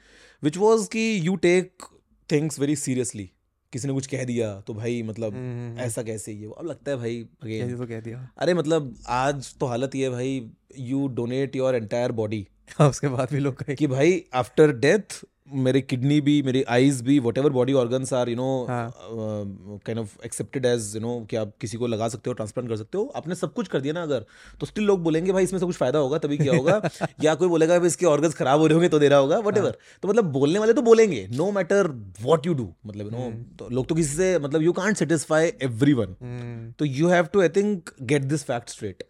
विच 0.44 0.58
वॉज़ 0.58 0.88
कि 0.90 1.28
you 1.28 1.36
take 1.36 1.84
things 2.32 2.60
very 2.60 2.76
seriously 2.76 3.32
किसी 3.74 3.88
ने 3.88 3.94
कुछ 3.94 4.08
कह 4.08 4.24
दिया 4.24 4.50
तो 4.62 4.74
भाई 4.74 5.04
मतलब 5.04 5.34
हम्म, 5.34 5.52
हम्म, 5.52 5.70
हम्म। 5.70 5.80
ऐसा 5.80 6.04
कैसे 6.04 6.34
ये 6.34 6.52
अब 6.58 6.66
लगता 6.66 6.92
है 6.92 6.98
भाई 6.98 7.20
अगेन 7.44 7.78
तो 7.78 7.86
कह 7.86 8.00
दिया। 8.00 8.30
अरे 8.38 8.54
मतलब 8.54 8.96
आज 9.10 9.56
तो 9.60 9.66
हालत 9.66 9.96
ये 9.96 10.04
है 10.04 10.10
भाई 10.10 10.52
you 10.78 11.08
donate 11.08 11.56
your 11.56 11.76
entire 11.76 12.12
body 12.12 12.48
उसके 12.82 13.08
बाद 13.08 13.32
भी 13.32 13.40
लोग 13.40 13.64
कि 13.74 13.88
भाई 13.88 14.24
आफ्टर 14.34 14.72
डेथ 14.72 15.24
मेरी 15.54 15.82
किडनी 15.82 16.20
भी 16.22 16.42
मेरी 16.44 16.64
आईज 16.70 17.02
भी 17.02 17.18
whatever 17.38 17.50
body 17.52 17.74
organs 17.74 18.14
are 18.14 18.30
you 18.30 18.36
know 18.36 18.66
kind 18.70 20.00
of 20.00 20.16
accepted 20.26 20.66
as 20.66 20.92
you 20.96 21.02
know 21.02 21.20
कि 21.30 21.36
आप 21.36 21.52
किसी 21.62 21.78
को 21.78 21.88
लगा 21.88 22.08
सकते 22.10 22.30
हो 22.30 22.34
ट्रांसप्लांट 22.34 22.70
कर 22.70 22.76
सकते 22.78 22.98
हो। 22.98 23.06
आपने 23.16 23.36
सब 23.36 23.54
कुछ 23.54 23.68
कर 23.68 23.82
दिया 23.82 23.94
ना 23.94 24.04
अगर 24.04 24.26
तो 24.60 24.66
स्टिल 24.66 24.84
लोग 24.84 25.04
बोलेंगे 25.04 25.32
भाई 25.32 25.44
इसमें 25.44 25.60
से 25.60 25.66
कुछ 25.66 25.76
फ़ायदा 25.76 26.00
होगा 26.00 26.18
तभी 26.18 26.38
क्या 26.38 26.56
होगा। 26.56 26.82
या 27.24 27.36
कोई 27.36 27.48
बोलेगा 27.48 27.80
भाई 27.80 27.88
इसके 27.88 28.06
ऑर्गन्स 28.06 28.36
खराब 28.36 28.60
हो 28.60 28.68
रहे 28.68 28.74
होंगे 28.74 28.90
तो 28.90 29.00
दे 29.00 29.08
रहा 29.08 29.20
होगा 29.20 29.40
वट 29.40 29.58
एवर 29.58 29.70
हाँ। 29.70 30.00
तो 30.04 30.08
मतलब 30.08 30.32
बोलने 30.32 30.60
वाले 30.60 30.74
तो 30.74 30.82
बोलेंगे 30.82 31.28
no 31.36 31.52
matter 31.52 31.88
what 32.22 32.48
you 32.48 32.54
do 32.54 32.70
मतलब 32.86 33.06
यू 33.06 33.12
नो 33.12 33.26
हम्म। 33.26 33.56
तो 33.60 33.70
लोग 33.70 33.88
तो 33.88 33.96
किसी 33.96 34.16
से 34.16 34.38
मतलब 34.40 34.62
you 34.62 34.74
can't 34.74 34.98
satisfy 34.98 35.52
every 35.64 35.94
one 35.94 36.74
तो 36.80 36.86
you 36.86 37.08
have 37.10 37.26
to 37.34 37.42
I 37.42 37.50
think 37.56 37.90
get 38.04 38.24
this 38.26 38.44
fact 38.44 38.70
straight 38.70 39.04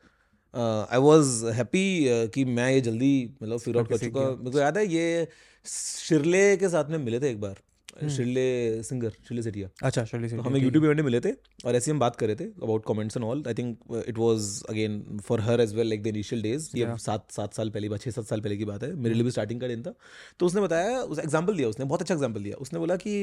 I 0.53 0.99
was 0.99 1.45
happy 1.53 1.85
कि 2.33 2.45
मैं 2.45 2.71
ये 2.71 2.81
जल्दी 2.81 3.13
मतलब 3.41 3.59
फिर 3.59 3.77
आउट 3.77 3.89
कर 3.89 3.97
चुका 3.97 4.29
मेरे 4.29 4.51
को 4.51 4.59
याद 4.59 4.77
है 4.77 4.85
ये 4.87 5.27
शिरले 5.65 6.45
के 6.57 6.69
साथ 6.69 6.89
में 6.89 6.97
मिले 6.99 7.19
थे 7.19 7.29
एक 7.29 7.41
बार 7.41 7.61
हम्म। 7.93 8.09
शिरले 8.09 8.83
सिंगर 8.83 9.09
शिरले 9.27 9.41
सेठिया 9.43 9.67
अच्छा 9.83 10.03
शिरले 10.05 10.27
तो 10.29 10.41
हमें 10.41 10.59
यूट्यूब 10.59 10.83
इवेंट 10.85 10.97
में 10.97 11.05
मिले 11.05 11.19
थे 11.19 11.31
और 11.65 11.75
ऐसे 11.75 11.91
हम 11.91 11.99
बात 11.99 12.15
कर 12.15 12.27
रहे 12.27 12.35
थे 12.35 12.43
about 12.43 12.85
comments 12.87 13.17
and 13.17 13.25
all 13.25 13.43
I 13.47 13.53
think 13.53 14.03
it 14.07 14.17
was 14.17 14.47
again 14.69 15.19
for 15.25 15.41
her 15.41 15.61
as 15.61 15.73
well 15.75 15.87
like 15.89 16.03
the 16.03 16.07
initial 16.07 16.41
days 16.41 16.69
ये 16.75 16.95
सात 16.99 17.31
सात 17.31 17.53
साल 17.53 17.69
पहले 17.69 17.97
छः 17.97 18.11
सात 18.11 18.25
साल 18.25 18.41
पहले 18.41 18.57
की 18.57 18.65
बात 18.65 18.83
है। 18.83 18.93
मेरे 18.95 19.15
लिए 19.15 19.23
भी 19.23 19.31
स्टार्टिंग 19.31 19.61
का 19.61 19.67
दिन 19.67 19.83
था। 19.83 19.93
तो 20.39 20.45
उसने 20.45 20.61
बताया 20.61 20.97
उस 20.99 21.19
एग्ज़ाम्पल 21.19 21.57
दिया 21.57 21.67
उसने 21.69 21.85
बहुत 21.85 22.01
अच्छा 22.01 22.13
एग्ज़ाम्पल 22.13 22.43
दिया। 22.43 22.55
उसने 22.57 22.79
बोला 22.79 22.95
कि 22.97 23.13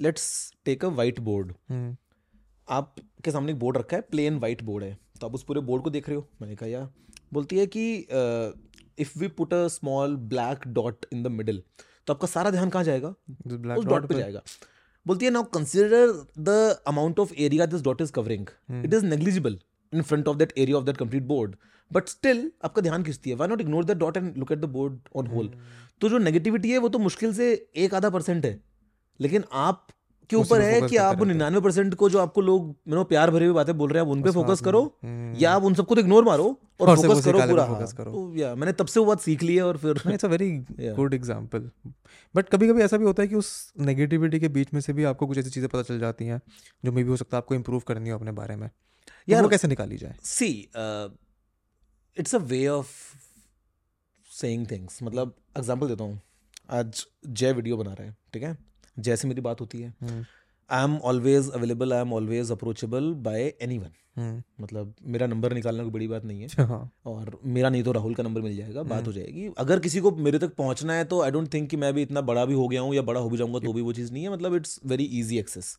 let's 0.00 0.52
take 0.64 0.84
a 0.84 0.88
white 1.00 1.20
board 1.22 1.52
आपके 2.68 3.30
सामने 3.30 3.52
एक 3.52 3.58
बोर्ड 3.58 3.76
रखा 3.76 3.96
है 3.96 4.02
प्लेन 4.10 4.38
वाइट 4.38 4.62
बोर्ड 4.62 4.84
है। 4.84 4.96
तो 5.20 5.26
आप 5.26 5.34
उस 5.34 5.42
पूरे 5.44 5.60
बोर्ड 5.62 5.82
को 5.82 5.90
देख 5.90 6.08
रहे 6.08 6.16
हो। 6.16 6.28
मैंने 6.42 6.56
कहा 6.56 6.68
यार 6.68 6.88
बोलती 7.32 7.58
है 7.58 7.66
कि 7.66 8.06
if 8.98 9.18
we 9.18 9.28
put 9.38 9.54
a 9.54 9.66
small 9.68 10.16
black 10.28 10.66
dot 10.74 11.06
in 11.12 11.22
the 11.22 11.26
middle 11.32 11.62
तो 12.06 12.12
आपका 12.12 12.26
सारा 12.28 12.50
ध्यान 12.50 12.70
कहाँ 12.70 12.84
जाएगा? 12.84 13.08
उस 13.76 13.84
डॉट 13.86 14.06
पे 14.06 14.14
जाएगा। 14.14 14.42
बोलती 15.06 15.24
है 15.24 15.30
now 15.30 15.42
consider 15.54 16.12
the 16.40 16.48
amount 16.88 17.18
of 17.20 17.32
area 17.36 17.66
this 17.66 17.82
dot 17.82 18.00
is 18.00 18.12
covering 18.12 18.46
it 18.84 18.94
is 18.94 19.04
negligible 19.06 19.58
in 19.92 20.02
front 20.02 20.28
of 20.28 20.36
that 20.36 20.52
area 20.58 20.76
of 20.76 20.84
that 20.84 20.96
complete 20.96 21.22
board 21.24 21.54
but 21.90 22.08
still 22.08 22.50
आपका 22.64 22.82
ध्यान 22.82 23.02
खिंचती 23.04 23.30
है। 23.30 23.36
Why 23.36 23.48
not 23.48 23.60
ignore 23.60 23.84
that 23.84 23.98
dot 23.98 24.16
and 24.16 24.36
look 24.38 24.52
at 24.52 24.58
the 24.58 24.64
board 24.70 24.98
on 25.16 25.26
whole 25.26 25.50
तो 26.00 26.08
जो 26.08 26.18
negativity 26.18 26.70
है 26.70 26.78
वो 26.78 26.88
तो 26.88 26.98
मुश्किल 26.98 27.34
से 27.34 27.52
एक 27.76 27.94
आधा 27.94 28.10
परसेंट 28.10 28.44
है। 28.46 28.58
लेकिन 29.20 29.44
आप 29.52 29.86
के 30.30 30.36
ऊपर 30.36 30.60
है 30.60 30.80
कि 30.82 30.96
आप 30.98 31.22
निन्यानवे 31.22 31.60
परसेंट 31.60 31.94
को 31.94 32.08
जो 32.10 32.18
आपको 32.18 32.40
लोग 32.40 32.74
नो 32.88 33.04
प्यार 33.06 33.30
भरी 33.30 33.44
हुई 33.44 33.54
बातें 33.54 33.76
बोल 33.78 33.90
रहे 33.90 34.02
हैं 34.02 34.06
आप 34.06 34.12
उन 34.12 34.22
पे 34.22 34.30
फोकस 34.30 34.60
करो। 34.60 34.82
हम्म। 35.04 35.34
या 35.38 35.52
आप 35.52 35.64
उन 35.64 35.74
सबको 35.74 35.94
तो 35.94 36.00
इग्नोर 36.00 36.24
मारो 36.24 36.44
और 36.80 36.96
फोकस 36.96 37.24
करो 37.24 37.38
पूरा। 37.40 37.66
फोकस 37.66 37.92
करो। 37.92 38.12
तो 38.12 38.34
या 38.36 38.54
मैंने 38.54 38.72
तब 38.72 38.86
से 38.86 39.00
वो 39.00 39.06
बात 39.06 39.20
सीख 39.20 39.42
ली 39.42 39.56
है 39.56 39.62
और 39.62 39.76
फिर 39.76 40.02
it's 40.12 40.24
a 40.24 40.28
very 40.28 40.50
good 40.80 41.14
example 41.14 41.70
but 42.34 42.48
कभी 42.48 42.68
कभी 42.68 42.82
ऐसा 42.82 42.96
भी 42.96 43.04
होता 43.04 43.22
है 43.22 43.28
कि 43.28 43.34
उस 43.34 43.72
नेगेटिविटी 43.82 44.40
के 44.40 44.48
बीच 44.50 44.74
में 44.74 44.80
से 44.80 44.92
भी 44.92 45.04
आपको 45.04 45.26
कुछ 45.26 45.38
ऐसी 45.38 45.50
चीज़ें 45.50 45.68
पता 45.68 45.82
चल 45.84 45.98
जाती 46.00 46.26
हैं 46.26 46.40
जो 46.84 46.92
मे 46.92 47.02
भी 47.02 47.10
हो 47.10 47.16
सकता 47.16 47.36
है 47.36 47.38
आपको 47.38 47.54
इम्प्रूव 47.54 47.82
करनी 47.88 48.10
हो 48.10 48.18
अपने 48.18 48.32
बारे 48.34 48.56
में। 48.56 48.68
तो 48.68 49.32
यार 49.32 49.42
वो 49.42 49.48
कैसे 49.48 49.68
निकाली 49.68 49.96
जाए? 49.96 50.16
See 50.24 50.50
it's 52.16 52.34
a 52.34 52.38
way 52.46 52.66
of 52.68 52.88
saying 54.30 54.66
things 54.70 55.02
मतलब 55.02 55.34
एग्जांपल 55.58 55.88
देता 55.88 56.04
हूँ। 56.04 56.20
आज 56.70 57.04
जय 57.26 57.52
वीडियो 57.52 57.76
बना 57.76 57.92
रहे 57.92 58.06
हैं 58.08 58.16
ठीक 58.32 58.42
है? 58.42 58.56
जैसे 58.98 59.28
मेरी 59.28 59.40
बात 59.40 59.60
होती 59.60 59.80
है। 59.80 59.94
हम्म, 60.00 60.24
I 60.70 60.84
am 60.84 60.96
always 61.00 61.50
available 61.50 61.92
I 61.92 62.00
am 62.00 62.12
always 62.12 62.50
approachable 62.52 63.12
by 63.22 63.42
any 63.62 63.76
hmm, 63.76 64.42
मतलब 64.60 64.94
मेरा 65.06 65.26
नंबर 65.26 65.52
निकालना 65.54 65.82
कोई 65.82 65.92
बड़ी 65.92 66.06
बात 66.08 66.24
नहीं 66.24 66.42
है। 66.42 66.66
हाँ। 66.66 66.90
और 67.06 67.38
मेरा 67.46 67.68
नहीं 67.68 67.82
तो 67.82 67.92
राहुल 67.92 68.14
का 68.14 68.22
नंबर 68.22 68.40
मिल 68.40 68.56
जाएगा 68.56 68.82
बात 68.82 68.92
हम्म। 68.92 69.06
हो 69.06 69.12
जाएगी। 69.12 69.48
अगर 69.58 69.80
किसी 69.80 70.00
को 70.00 70.10
मेरे 70.18 70.38
तक 70.38 70.54
पहुँचना 70.54 70.94
है 70.94 71.04
तो 71.04 71.20
आई 71.22 71.30
डोंट 71.30 71.52
थिंक 71.54 71.68
कि 71.70 71.76
मैं 71.76 71.92
भी 71.94 72.02
इतना 72.02 72.20
बड़ा 72.22 72.44
भी 72.44 72.54
हो 72.54 72.66
गया 72.68 72.80
हूँ 72.80 72.94
या 72.94 73.02
बड़ा 73.02 73.20
हो 73.20 73.30
भी 73.30 73.36
जाऊँगा 73.36 73.58
तो 73.58 73.72
भी 73.72 73.82
वो 73.82 73.92
चीज़ 73.92 74.12
नहीं 74.12 74.24
है। 74.24 74.32
मतलब 74.32 74.54
इट्स 74.54 74.78
वेरी 74.86 75.04
इजी 75.20 75.38
एक्सेस 75.38 75.76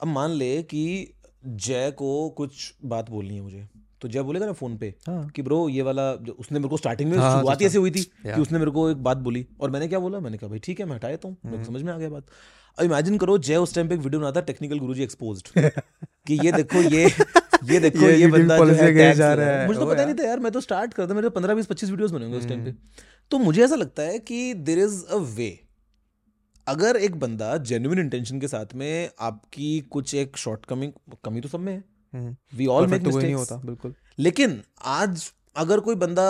अब 0.00 0.08
मान 0.08 0.30
ले 0.30 0.62
कि 0.62 1.14
जय 1.46 1.90
को 1.90 2.28
कुछ 2.30 2.74
बात 2.84 3.10
बोलनी 3.10 3.34
है 3.34 3.40
मुझे। 3.40 3.68
तो 4.00 4.08
जय 4.08 4.22
बोलेगा 4.22 4.46
ना 4.46 4.52
फ़ोन 4.52 4.76
पे 4.76 4.94
हाँ। 5.06 5.28
कि 5.28 5.42
ब्रो 5.42 5.68
ये 5.68 5.82
वाला 5.82 6.14
जो 6.14 6.32
उसने 6.32 6.58
मेरे 6.58 6.68
को 6.68 6.76
स्टार्टिंग 6.76 7.10
में 7.10 7.18
हाँ, 7.18 7.40
शुरुआत। 7.40 7.62
ऐसे 7.62 7.78
हुई 7.78 7.90
थी 7.90 8.02
कि 8.02 8.40
उसने 8.40 8.58
मेरे 8.58 8.70
को 8.70 8.90
एक 8.90 8.96
बात 8.96 9.16
बोली 9.16 9.46
और 9.60 9.70
मैंने 9.70 9.88
क्या 9.88 9.98
बोला? 9.98 10.20
मैंने 10.20 10.38
कहा 10.38 10.50
भाई 10.50 10.58
ठीक 10.58 10.80
है 10.80 10.86
मैं 10.86 10.96
हटा 10.96 11.08
देता 11.08 11.28
हूँ। 11.28 11.36
मेरे 11.44 11.56
हम्म। 11.56 11.66
को 11.66 11.72
समझ 11.72 11.82
में 11.82 11.92
आ 11.92 11.98
गया 11.98 12.08
बात। 12.08 12.26
अब 12.78 12.84
इमेजिन 12.84 13.18
करो 13.18 13.38
जय 13.38 13.56
उस 13.56 13.74
टाइम 13.74 13.88
पे 13.88 13.94
एक 13.94 14.00
वीडियो 14.00 14.20
बनाता 14.20 14.40
टेक्निकल 14.40 14.78
गुरुजी 14.78 15.02
एक्सपोज्ड 15.02 15.48
कि 16.26 16.34
ये 16.46 16.52
देखो 16.52 16.78
ये 16.78 17.04
ये 17.64 17.80
देखो 17.80 17.98
ये 17.98 18.16
ये, 18.16 18.26
बंदा 18.26 18.58
जो 18.58 18.64
है 18.64 19.14
जा 19.14 19.34
रहा 19.34 19.46
है। 19.46 19.66
मुझे 19.66 19.80
तो 19.80 19.86
पता 19.86 20.04
नहीं 20.04 20.14
था 20.14 20.24
यार 20.24 20.38
मैं 20.38 20.52
तो 20.52 20.60
स्टार्ट 20.60 20.94
करता 20.94 21.14
मेरे 21.14 21.28
पंद्रह 21.28 21.54
बीस 21.54 21.66
पच्चीस 21.66 21.90
वीडियोस 21.90 22.10
बनेंगे 22.10 22.38
उस 22.38 22.48
टाइम 22.48 22.64
पे। 22.64 22.70
हम्म। 22.70 22.80
तो 23.30 23.38
मुझे 23.38 23.64
ऐसा 23.64 23.74
लगता 23.74 24.02
है 24.02 24.18
कि 24.18 24.54
देर 24.54 24.78
इज़ 24.78 25.04
अ 25.04 25.16
वे 25.16 25.60
अगर 26.68 26.96
एक 26.96 27.16
बंदा 27.16 27.56
जेन्युइन 27.56 27.98
इंटेंशन 27.98 28.40
के 28.40 28.48
साथ 28.48 28.74
में 28.74 29.10
आपकी 29.20 29.80
कुछ 29.80 30.14
एक 30.14 30.36
शॉर्ट 30.36 30.66
कमिंग 30.66 30.92
कमी 31.24 31.40
तो 31.40 31.48
सब 31.48 31.60
में 31.60 31.72
है। 31.72 31.84
वी 32.14 32.66
ऑल 32.66 32.86
मेक 32.86 33.04
तो 33.04 33.10
कोई 33.10 33.22
नहीं 33.22 33.34
होता 33.34 33.56
बिल्कुल। 33.56 33.94
लेकिन 34.18 34.60
आज 34.92 35.30
अगर 35.56 35.80
कोई 35.80 35.94
बंदा 35.94 36.24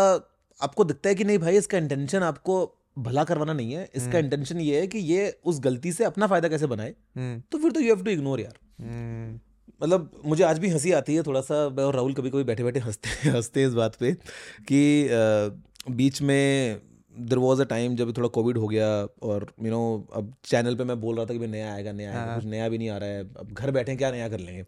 आपको 0.61 0.85
दिखता 0.85 1.09
है 1.09 1.15
कि 1.15 1.25
नहीं 1.25 1.39
भाई 1.39 1.57
इसका 1.57 1.79
इंटेंशन 1.79 2.23
आपको 2.23 2.55
भला 2.99 3.25
करवाना 3.25 3.53
नहीं 3.53 3.73
है 3.73 3.85
इसका 3.95 4.07
हम्म। 4.09 4.19
इंटेंशन 4.19 4.61
ये 4.61 4.81
है 4.81 4.87
कि 4.87 4.99
ये 4.99 5.29
उस 5.45 5.61
गलती 5.61 5.93
से 5.93 6.05
अपना 6.05 6.27
फ़ायदा 6.27 6.49
कैसे 6.49 6.67
बनाए 6.67 6.95
हम्म, 7.17 7.41
तो 7.53 7.59
फिर 7.59 7.73
तो 7.73 7.81
यू 7.81 7.95
हैव 7.95 8.05
टू 8.05 8.11
इग्नोर 8.11 8.41
यार। 8.41 8.59
हम्म, 8.81 9.39
मतलब 9.81 10.11
मुझे 10.25 10.45
आज 10.45 10.59
भी 10.59 10.69
हँसी 10.69 10.93
आती 10.93 11.15
है 11.15 11.23
थोड़ा 11.23 11.41
सा 11.41 11.69
मैं 11.69 11.85
और 11.85 11.95
राहुल 11.95 12.15
कभी 12.15 12.31
कभी 12.31 12.45
बैठे 12.45 12.65
बैठे 12.65 12.81
हँसते 12.81 13.09
हँसते 13.31 13.65
इस 13.65 13.75
बात 13.75 13.97
पे 13.97 14.13
कि 14.69 14.81
बीच 15.93 16.21
में 16.23 16.81
देर 17.15 17.39
वॉज़ 17.39 17.61
अ 17.63 17.65
टाइम 17.65 17.95
जब 17.97 18.17
थोड़ा 18.17 18.29
कोविड 18.29 18.59
हो 18.59 18.69
गया 18.69 18.89
और 19.23 19.47
यू 19.63 19.71
नो 19.71 19.81
अब 20.15 20.33
चैनल 20.45 20.75
पे 20.77 20.85
मैं 20.85 21.01
बोल 21.01 21.17
रहा 21.17 21.25
था 21.27 21.33
कि 21.33 21.39
भाई 21.39 21.49
नया 21.49 21.73
आएगा 21.75 21.93
नया 21.93 22.11
आएगा 22.11 22.25
हाँ। 22.25 22.35
कुछ 22.35 22.45
नया 22.45 22.69
भी 22.69 22.79
नहीं 22.79 22.89
आ 22.89 22.97
रहा 22.97 23.09
है 23.09 23.23
अब 23.37 23.53
घर 23.53 23.71
बैठे 23.71 23.97
क्या 23.97 24.11
नया 24.11 24.29
कर 24.29 24.41
लेंगे? 24.41 24.65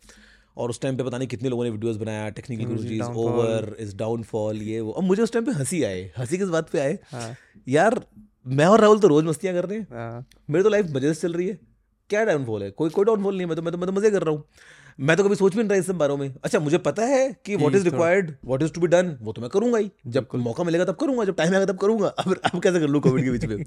और 0.56 0.70
उस 0.70 0.80
टाइम 0.80 0.96
पे 0.96 1.04
पता 1.04 1.18
नहीं 1.18 1.28
कितने 1.28 1.48
लोगों 1.48 1.64
ने 1.64 1.70
वीडियोस 1.70 1.96
बनाया 1.96 2.28
टेक्निकल 2.30 2.64
गुरुजीज 2.64 3.02
ओवर 3.02 3.76
इज़ 3.80 3.96
डाउनफॉल 3.96 4.62
ये 4.62 4.80
वो। 4.80 4.92
अब 4.92 5.04
मुझे 5.04 5.22
उस 5.22 5.32
टाइम 5.32 5.44
पे 5.44 5.52
हँसी 5.52 5.82
आए। 5.84 6.10
हँसी 6.18 6.38
किस 6.38 6.48
बात 6.48 6.70
पे 6.70 6.80
आए? 6.80 6.98
हाँ। 7.12 7.34
यार 7.66 8.00
मैं 8.46 8.66
और 8.66 8.80
राहुल 8.80 8.98
तो 8.98 9.08
रोज 9.08 9.24
मस्तियाँ 9.24 9.54
कर 9.54 9.64
रहे 9.64 9.78
हैं। 9.78 9.86
हाँ। 9.92 10.26
मेरी 10.50 10.62
तो 10.62 10.68
लाइफ 10.68 10.86
मज़े 10.90 11.14
से 11.14 11.20
चल 11.20 11.32
रही 11.32 11.46
है। 11.48 11.58
क्या 12.10 12.24
डाउनफॉल 12.24 12.62
है? 12.62 12.70
कोई 12.70 12.90
कोई 12.90 13.04
डाउनफॉल 13.04 13.34
नहीं 13.34 13.40
है। 13.40 13.46
मैं 13.46 13.56
तो 13.56 13.62
मैं 13.62 13.72
तो 13.72 13.78
मैं 13.78 13.86
तो 13.86 13.92
मज़े 13.92 14.10
कर 14.10 14.22
रहा 14.22 14.34
हूँ। 14.34 14.44
मैं 14.98 15.16
तो 15.16 15.24
कभी 15.24 15.34
सोच 15.34 15.54
भी 15.54 15.58
नहीं 15.58 15.68
रहा 15.68 15.78
इस 15.78 15.86
सब 15.86 15.98
बारों 15.98 16.16
में। 16.16 16.34
अच्छा 16.44 16.58
मुझे 16.60 16.78
पता 16.78 17.02
है 17.02 17.20
कि 17.46 17.56
what 17.56 17.74
is 17.74 17.84
required 17.84 18.32
what 18.44 18.62
is 18.62 18.72
to 18.72 18.80
be 18.80 18.86
done 18.86 19.16
वो 19.22 19.32
तो 19.32 19.40
मैं 19.40 19.50
करूँगा 19.50 19.78
ही। 19.78 19.90
जब 20.06 20.28
मौका 20.36 20.64
मिलेगा 20.64 20.84
तब 20.84 20.96
करूँगा 21.00 21.24
जब 21.24 21.36
टाइम 21.36 21.52
आएगा 21.52 21.66
तब 21.66 21.78
करूँगा। 21.78 22.08
अब 22.08 22.34
अब 22.44 22.60
कैसे 22.60 22.80
कर 22.80 22.88
लूँ 22.88 23.00
कोविड 23.00 23.24
के 23.24 23.30
बीच 23.30 23.44
में? 23.44 23.64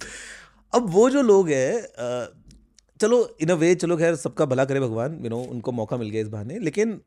अब 0.74 0.90
वो 0.90 1.10
जो 1.10 1.22
लोग 1.22 1.50
हैं 1.50 1.74
चलो 3.00 3.18
इन 3.42 3.50
अ 3.50 3.54
वे 3.54 3.74
चलो 3.76 3.98
खैर 3.98 4.16
सबका 4.16 4.46
भला 4.46 4.66
करे 4.66 4.80
भगवान 4.80 5.20
यू 5.24 5.30
नो 5.30 5.40
उनको 5.52 5.72
मौका 5.72 5.98
मिल 5.98 6.10
गया 6.10 6.22
इस 6.22 6.28
बहाने 6.28 6.60
लेकिन 6.60 7.00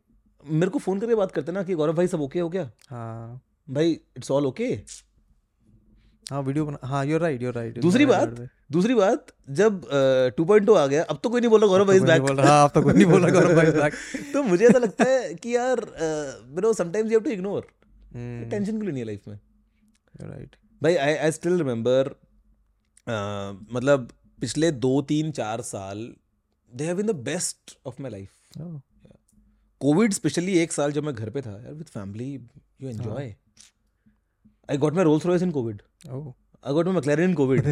मेरे 0.44 0.70
को 0.70 0.78
फ़ोन 0.78 1.00
करके 1.00 1.14
बात 1.14 1.32
करते 1.32 1.52
ना 1.52 1.62
कि 1.62 1.74
गौरव 1.74 1.94
भाई 1.94 2.06
सब 2.06 2.20
ओके 2.20 2.40
हो 2.40 2.48
क्या? 2.48 2.70
हाँ। 2.88 3.40
भाई 3.70 3.92
इट्स 4.16 4.30
ऑल 4.30 4.46
ओके 4.46 4.66
हाँ 6.30 6.42
वीडियो 6.42 6.64
बना 6.66 6.78
हाँ 6.86 7.04
यूर 7.06 7.20
राइट 7.20 7.42
यूर 7.42 7.54
राइट 7.54 7.78
दूसरी 7.78 8.06
बात 8.06 8.34
दूसरी 8.72 8.94
बात 8.94 9.26
जब 9.50 9.80
टू 10.36 10.44
पॉइंट 10.44 10.70
आ 10.70 10.86
गया 10.86 11.02
अब 11.04 11.18
तो 11.22 11.28
कोई 11.30 11.40
नहीं 11.40 11.50
बोल 11.50 11.66
गौरव 11.68 11.86
भाई 11.86 12.00
बैक 12.00 12.22
बोल 12.22 12.36
रहा 12.36 12.50
हाँ 12.50 12.62
आप 12.64 12.72
तो 12.74 12.82
कोई 12.82 12.92
नहीं 12.92 13.06
बोल 13.06 13.30
गौरव 13.30 13.54
भाई 13.56 13.70
बैक 13.72 13.94
तो 14.32 14.42
मुझे 14.42 14.64
ऐसा 14.66 14.78
लगता 14.78 15.04
है 15.04 15.34
कि 15.34 15.54
यार 15.56 15.80
you 16.00 16.60
know 16.60 16.72
sometimes 16.72 17.12
you 17.12 17.18
have 17.18 17.24
to 17.24 17.30
ignore 17.30 17.66
tension 18.50 18.80
क्यों 18.80 18.92
नहीं 18.92 18.98
है 18.98 19.04
लाइफ 19.04 19.28
में? 19.28 19.38
राइट 20.22 20.56
भाई 20.82 20.96
आई 20.96 21.14
आई 21.14 21.30
स्टिल 21.32 21.58
रिमेंबर 21.58 22.14
मतलब 23.72 24.08
पिछले 24.40 24.70
दो 24.86 25.00
तीन 25.08 25.30
चार 25.38 25.60
साल 25.62 26.10
they 26.72 26.84
have 26.84 26.96
been 26.96 27.06
the 27.06 27.14
best 27.30 27.76
of 27.86 28.02
my 28.02 28.10
life 28.10 28.30
Covid 29.80 30.12
especially 30.12 30.58
एक 30.58 30.72
साल 30.72 30.92
जब 30.92 31.04
मैं 31.04 31.14
घर 31.14 31.30
पे 31.30 31.42
था 31.42 31.50
यार 31.62 31.72
with 31.74 31.86
family 31.86 32.32
you 32.82 32.88
enjoy 32.88 33.34
I 34.70 34.76
got 34.76 34.94
my 34.94 35.04
Rolls 35.04 35.26
Royce 35.26 35.42
in 35.42 35.50
Covid 35.50 35.82
I 36.08 36.72
got 36.72 36.86
my 36.86 36.94
McLaren 36.94 37.28
in 37.30 37.34
Covid 37.34 37.66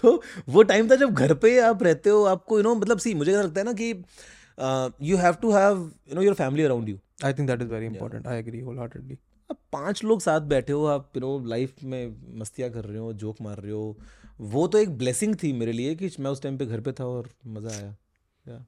तो 0.00 0.20
वो 0.48 0.62
टाइम 0.72 0.90
था 0.90 0.96
जब 0.96 1.14
घर 1.14 1.34
पे 1.44 1.58
आप 1.60 1.82
रहते 1.82 2.10
हो 2.10 2.22
आपको 2.24 2.58
यू 2.58 2.62
you 2.62 2.68
नो 2.68 2.74
know, 2.74 2.82
मतलब 2.82 2.98
सी 2.98 3.14
मुझे 3.14 3.32
लगता 3.32 3.60
है 3.60 3.66
ना 3.66 3.72
कि 3.72 3.90
you 5.08 5.16
have 5.16 5.34
to 5.42 5.52
have 5.52 5.90
you 6.08 6.14
know 6.14 6.22
your 6.22 6.34
family 6.34 6.64
around 6.64 6.88
you 6.88 6.98
I 7.22 7.30
think 7.32 7.48
that 7.48 7.60
is 7.62 7.68
very 7.68 7.86
important. 7.86 8.26
I 8.26 8.34
agree 8.34 8.60
wholeheartedly. 8.62 9.16
अब 9.50 9.56
पाँच 9.72 10.02
लोग 10.04 10.20
साथ 10.20 10.40
बैठे 10.52 10.72
हो 10.72 10.84
आप 10.86 11.10
यू 11.16 11.20
नो 11.20 11.38
लाइफ 11.48 11.82
में 11.82 12.16
मस्तियाँ 12.38 12.70
कर 12.70 12.84
रहे 12.84 12.98
हो 12.98 13.12
जोक 13.22 13.40
मार 13.42 13.58
रहे 13.58 13.72
हो 13.72 13.96
वो 14.38 14.66
तो 14.66 14.78
एक 14.78 14.96
ब्लेसिंग 14.98 15.34
थी 15.42 15.52
मेरे 15.52 15.72
लिए 15.72 15.94
कि 15.94 16.10
मैं 16.20 16.30
उस 16.30 16.42
टाइम 16.42 16.58
पे 16.58 16.66
घर 16.66 16.80
पे 16.80 16.92
था 16.92 17.04
और 17.06 17.28
मज़ा 17.46 17.70
आया. 17.70 17.94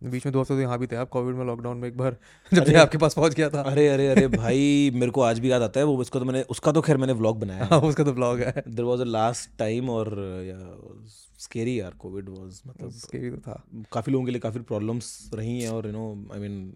बीच 0.05 0.27
में 0.27 0.33
दो 0.33 0.41
हफ़्ते 0.41 0.55
तो 0.55 0.61
यहाँ 0.61 0.79
भी 0.79 0.87
थे 0.87 0.97
आप 0.97 1.09
कोविड 1.09 1.35
में 1.37 1.45
लॉकडाउन 1.45 1.79
में 1.79 1.89
एक 1.89 1.97
बार 1.97 2.17
जब 2.55 2.77
आपके 2.77 2.99
पास 2.99 3.15
पहुँच 3.15 3.35
गया 3.35 3.49
था। 3.51 3.63
अरे 3.63 3.87
अरे 3.89 4.07
अरे 4.09 4.27
भाई 4.29 4.91
मेरे 4.95 5.11
को 5.11 5.21
आज 5.23 5.39
भी 5.39 5.51
याद 5.51 5.63
आता 5.63 5.81
है 5.81 5.87
वो 5.87 5.97
उसका 5.97 6.21
तो 6.21 6.25
मैंने 6.25 6.43
उसका 6.51 6.73
तो 6.73 6.81
खैर 6.81 6.97
मैंने 6.97 7.13
व्लॉग 7.13 7.41
बनाया 7.41 7.65
हाँ। 7.65 7.81
उसका 7.81 8.05
तो 8.05 8.13
ब्लॉग 8.13 8.41
है। 8.41 8.63
There 8.69 8.85
was 8.85 9.01
a 9.01 9.05
last 9.05 9.51
time 9.59 9.91
और 9.91 10.15
स्केरी 11.39 11.79
यार 11.81 11.95
कोविड 11.99 12.29
वॉज़ 12.29 12.61
मतलब 12.67 12.91
स्केरी 12.93 13.31
तो 13.31 13.39
था। 13.39 13.63
काफ़ी 13.93 14.13
लोगों 14.13 14.25
के 14.27 14.33
लिए 14.33 14.41
काफ़ी 14.41 14.61
प्रॉब्लम्स 14.63 15.31
रही 15.35 15.61
हैं 15.61 15.71
और 15.71 15.87
you 15.87 15.93
know 15.93 16.09
I 16.35 16.41
mean 16.41 16.73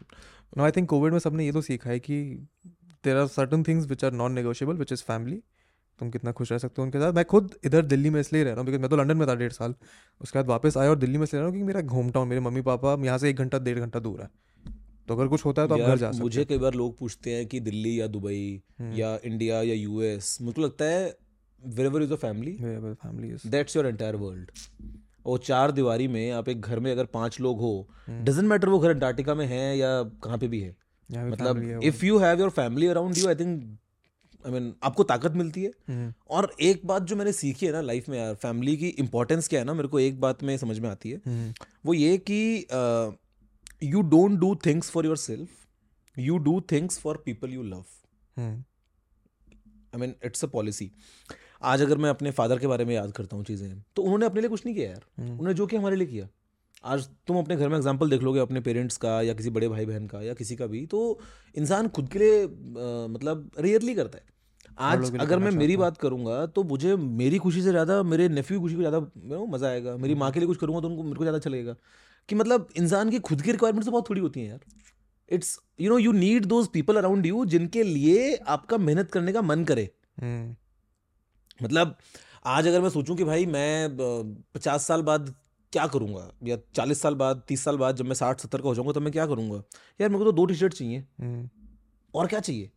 no 0.56 0.64
I 0.64 0.70
think 0.70 0.88
Covid 0.88 1.12
में 1.12 1.18
सबने 1.18 1.46
ये 1.46 1.52
तो 1.52 1.62
सीखा 1.62 1.90
है 1.90 1.98
कि 2.00 2.22
there 3.04 3.16
are 3.16 3.26
certain 3.28 3.62
things 3.62 3.86
which 3.86 4.04
are 4.04 4.12
non 4.12 4.32
negotiable 4.32 4.76
which 4.76 4.92
is 4.92 5.02
family 5.02 5.42
तुम 6.00 6.10
कितना 6.10 6.32
खुश 6.32 6.52
रह 6.52 6.58
सकते 6.58 6.82
हो 6.82 6.84
उनके 6.84 6.98
साथ। 6.98 7.12
मैं 7.12 7.24
खुद 7.26 7.54
इधर 7.64 7.82
दिल्ली 7.86 8.10
में 8.10 8.20
इसलिए 8.20 8.44
रह 8.44 8.50
रहा 8.50 8.60
हूँ 8.60 8.66
बिकॉज़ 8.66 8.80
मैं 8.80 8.90
तो 8.90 8.96
लंदन 8.96 9.16
में 9.16 9.26
था 9.28 9.34
डेढ़ 9.34 9.52
साल। 9.52 9.74
उसके 10.20 10.38
बाद 10.38 10.46
वापस 10.48 10.76
आया 10.76 10.90
और 10.90 10.98
दिल्ली 10.98 11.18
में 11.18 11.24
इसलिए 11.24 11.40
रह 11.40 11.42
रहा 11.42 11.50
हूँ 11.50 11.58
क्योंकि 11.58 11.74
मेरा 11.74 11.88
होम 11.94 12.10
टाउन 12.10 12.28
मेरे 12.28 12.40
मम्मी 12.40 12.62
पापा 12.64 12.96
यहाँ 13.04 13.18
से 13.18 13.30
एक 13.30 13.36
घंटा 13.38 13.58
डेढ़ 13.60 13.78
घंटा 13.78 13.98
दूर 14.00 14.22
है। 14.22 14.28
तो 15.08 15.14
अगर 15.14 15.28
कुछ 15.28 15.44
होता 15.44 15.62
है 15.62 15.68
तो 15.68 15.74
आप 15.74 15.80
घर 15.80 15.98
जा 15.98 16.10
सकते 16.10 16.22
मुझे 16.22 16.44
कई 16.44 16.58
बार 16.58 16.74
लोग 16.74 16.98
पूछते 16.98 17.30
हैं 17.30 17.46
कि 17.46 17.60
दिल्ली 17.60 17.98
या 18.00 18.06
दुबई 18.08 18.62
हम्म। 18.80 18.92
या 18.94 19.18
इंडिया 19.24 19.62
या 19.62 19.74
यूएस 19.74 20.36
मुझे 20.42 20.62
लगता 20.62 20.84
है 20.84 21.04
wherever 21.86 22.02
is 22.02 22.12
a 22.12 22.16
family 22.16 22.56
family 22.62 23.28
is 23.28 23.48
that's 23.48 23.76
your 23.76 23.86
entire 23.86 24.16
world 24.16 24.50
और 25.26 25.38
चार 25.38 25.72
दीवारी 25.72 26.06
में 26.08 26.30
आप 26.30 26.48
एक 26.48 26.60
घर 26.60 26.80
में 26.80 26.90
अगर 26.92 27.04
पाँच 27.14 27.40
लोग 27.40 27.60
हो 27.60 27.72
हम्म। 28.06 28.24
डजेंट 28.24 28.48
मैटर 28.48 28.68
वो 28.68 28.78
घर 28.78 28.90
अंटार्कटिका 28.90 29.34
में 29.34 29.46
है 29.46 29.76
या 29.78 29.90
कहाँ 30.24 30.38
पे 30.38 30.48
भी 30.48 30.60
है। 30.60 30.76
मतलब। 31.10 31.82
If 31.84 32.04
you 32.04 32.18
have 32.18 32.40
your 32.40 32.50
family 32.50 32.86
around 32.86 33.18
you 33.18 33.28
I 33.28 33.34
think 33.34 33.62
I 34.46 34.52
mean 34.52 34.72
आपको 34.82 35.02
ताकत 35.04 35.32
मिलती 35.36 35.62
है। 35.62 35.70
हम्म, 35.88 36.12
और 36.30 36.50
एक 36.60 36.86
बात 36.86 37.02
जो 37.02 37.16
मैंने 37.16 37.32
सीखी 37.32 37.66
है 37.66 37.72
ना 37.72 37.80
लाइफ 37.82 38.08
में 38.08 38.18
यार 38.18 38.34
फैमिली 38.36 38.76
की 38.76 38.88
इंपॉर्टेंस 38.98 39.48
क्या 39.48 39.60
है 39.60 39.66
ना 39.66 39.74
मेरे 39.74 39.88
को 39.88 40.00
एक 40.00 40.20
बात 40.20 40.42
में 40.42 40.56
समझ 40.58 40.78
में 40.78 40.88
आती 40.90 41.10
है। 41.10 41.20
हम्म, 41.26 41.52
वो 41.86 41.94
ये 41.94 42.16
कि 42.30 42.66
you 43.84 44.02
don't 44.10 44.38
do 44.40 44.54
things 44.66 44.90
for 44.90 45.06
yourself 45.18 45.66
you 46.16 46.38
do 46.40 46.60
things 46.72 46.98
for 46.98 47.22
people 47.26 47.50
you 47.50 47.62
love 47.64 47.84
hmm, 48.36 48.62
I 49.94 50.00
mean 50.00 50.14
it's 50.24 50.44
a 50.44 50.48
policy 50.48 50.90
आज 51.62 51.82
अगर 51.82 51.98
मैं 51.98 52.10
अपने 52.10 52.30
फादर 52.32 52.58
के 52.58 52.66
बारे 52.66 52.84
में 52.84 52.94
याद 52.94 53.12
करता 53.12 53.36
हूँ 53.36 53.44
चीज़ें 53.44 53.82
तो 53.96 54.02
उन्होंने 54.02 54.26
अपने 54.26 54.40
लिए 54.40 54.50
कुछ 54.50 54.64
नहीं 54.66 54.74
किया 54.74 54.90
यार। 54.90 55.04
हम्म, 55.18 55.30
उन्होंने 55.30 55.54
जो 55.54 55.66
किया 55.66 55.80
हमारे 55.80 55.96
लिए 55.96 56.06
किया। 56.06 56.28
आज 56.84 57.08
तुम 57.26 57.38
अपने 57.38 57.56
घर 57.56 57.68
में 57.68 57.76
एग्ज़ाम्पल 57.76 58.10
देख 58.10 58.22
लोगे 58.22 58.40
अपने 58.40 58.60
पेरेंट्स 58.60 58.96
का 58.96 59.20
या 59.22 59.32
किसी 59.34 59.50
बड़े 59.50 59.68
भाई 59.68 59.86
बहन 59.86 60.06
का 60.06 60.20
या 60.22 60.34
किसी 60.34 60.56
का 60.56 60.66
भी 60.66 60.84
तो 60.86 61.18
इंसान 61.56 61.88
खुद 61.88 62.08
के 62.08 62.18
लिए 62.18 62.42
अ, 62.42 62.48
मतलब 63.08 63.50
रेयरली 63.58 63.94
करता 63.94 64.18
है। 64.18 64.24
आज 64.78 65.14
अगर 65.20 65.38
मैं 65.38 65.50
मेरी 65.52 65.76
बात 65.76 65.96
करूँगा 65.98 66.44
तो 66.48 66.62
मुझे 66.64 66.94
मेरी 66.96 67.38
खुशी 67.38 67.62
से 67.62 67.70
ज़्यादा 67.70 68.02
मेरे 68.04 68.28
नेफ्यू 68.30 68.58
की 68.58 68.62
खुशी 68.62 68.74
को 68.74 68.80
ज़्यादा 68.80 69.00
मज़ा 69.46 69.68
आएगा। 69.68 69.96
मेरी 69.96 70.14
माँ 70.14 70.30
के 70.32 70.40
लिए 70.40 70.46
कुछ 70.46 70.58
करूँगा 70.58 70.80
तो 70.80 70.88
उनको 70.88 71.02
मेरे 71.02 71.16
को 71.16 71.24
ज़्यादा 71.24 71.36
अच्छा 71.36 71.50
लगेगा। 71.50 71.74
कि 72.28 72.34
मतलब 72.34 72.68
इंसान 72.76 73.10
की 73.10 73.18
खुद 73.20 73.42
की 73.42 73.52
रिक्वायरमेंट्स 73.52 73.86
तो 73.86 73.92
बहुत 73.92 74.08
थोड़ी 74.10 74.20
होती 74.20 74.40
हैं 74.40 74.48
यार। 74.48 74.60
It's 75.30 75.58
you 75.80 75.90
know 75.90 75.98
you 75.98 76.12
need 76.12 76.44
those 76.46 76.68
people 76.68 76.96
around 76.96 77.26
you 77.26 77.44
जिनके 77.46 77.82
लिए 77.82 78.34
आपका 78.48 78.78
मेहनत 78.78 79.10
करने 79.10 79.32
का 79.32 79.42
मन 79.42 79.64
करे। 79.64 79.88
हम्म, 80.20 80.54
मतलब 81.60 81.96
आज 82.46 82.66
अगर 82.66 82.80
मैं 82.80 82.90
सोचूं 82.90 83.16
कि 83.16 83.24
भाई 83.24 83.46
मैं 83.48 83.96
पचास 84.54 84.86
साल 84.86 85.02
बाद 85.02 85.34
क्या 85.72 85.86
करूँगा? 85.86 86.30
या 86.44 86.56
चालीस 86.74 87.02
साल 87.02 87.14
बाद 87.14 87.42
तीस 87.48 87.64
साल 87.64 87.76
बाद 87.76 87.96
जब 87.96 88.04
मैं 88.04 88.14
साठ 88.14 88.40
सत्तर 88.40 88.58
का 88.58 88.68
हो 88.68 88.74
जाऊँगा 88.74 88.92
तब 88.92 89.02
मैं 89.02 89.12
क्या 89.12 89.26
करूँगा? 89.26 89.62
यार 90.00 90.08
मेरे 90.08 90.18
को 90.18 90.24
तो 90.24 90.32
दो 90.32 90.44
टी 90.44 90.54
शर्ट 90.54 90.72
चाहिए। 90.72 91.04
हम्म, 91.20 91.48
और 92.14 92.26
क्या 92.26 92.40
चाहिए? 92.40 92.70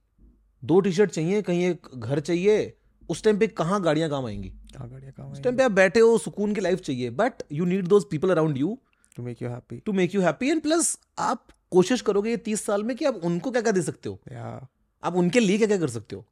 दो 0.64 0.80
टी 0.80 0.92
शर्ट 0.92 1.12
चाहिए 1.12 1.42
कहीं 1.42 1.66
एक 1.66 1.88
घर 1.96 2.20
चाहिए 2.20 2.78
उस 3.10 3.24
टाइम 3.24 3.40
पे 3.40 3.48
कहाँ 3.48 3.82
गाड़ियाँ 3.82 4.10
काम 4.10 4.26
आएँगी? 4.26 4.50
गाड़ियाँ 4.50 5.14
काम 5.14 5.32
उस 5.32 5.42
टाइम 5.44 5.58
पे 5.58 5.64
आप 5.64 5.72
बैठे 5.72 6.00
हो 6.00 6.18
सुकून 6.18 6.54
की 6.54 6.62
लाइफ 6.62 6.80
चाहिए 6.80 7.10
but 7.10 7.44
you 7.52 7.66
need 7.66 7.88
those 7.88 8.04
people 8.12 8.30
around 8.30 8.58
you 8.58 8.78
to 9.18 9.24
make 9.24 9.42
you 9.42 9.50
happy 9.50 9.78
to 9.78 9.94
make 9.94 10.16
you 10.16 10.22
happy 10.22 10.50
and 10.50 10.62
plus 10.62 10.98
आप 11.20 11.48
कोशिश 11.72 12.02
करोगे 12.02 12.30
ये 12.30 12.38
तीस 12.38 12.66
साल 12.66 12.84
में 12.84 12.96
कि 12.98 13.06
आप 13.06 13.16
उनको 13.16 13.52
क्या 13.52 13.62
क्या 13.62 13.72
दे 13.72 13.82
सकते 13.82 14.10
हो? 14.10 14.20
या। 14.32 14.68
आप 15.04 15.16
उनके 15.16 15.40
लिए 15.40 15.58
क्या 15.58 15.68
क्या 15.68 15.78
कर 15.78 15.90
सकते 15.90 16.16
हो? 16.16 16.26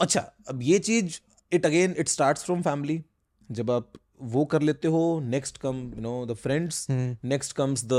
अच्छा 0.00 0.20
अब 0.48 0.62
ये 0.62 0.78
चीज़ 0.78 1.20
it 1.52 1.66
again 1.66 1.94
it 1.98 2.08
start 2.08 2.38
from 2.38 2.62
family 2.62 3.04
जब 3.50 3.70
आप 3.70 3.92
वो 4.22 4.44
कर 4.44 4.62
लेते 4.62 4.88
हो 4.88 5.20
next 5.20 5.58
come 5.58 5.92
you 5.94 6.00
know 6.00 6.26
the 6.26 6.32
friends 6.32 6.86
next 6.90 7.52
comes 7.52 7.84
the 7.84 7.92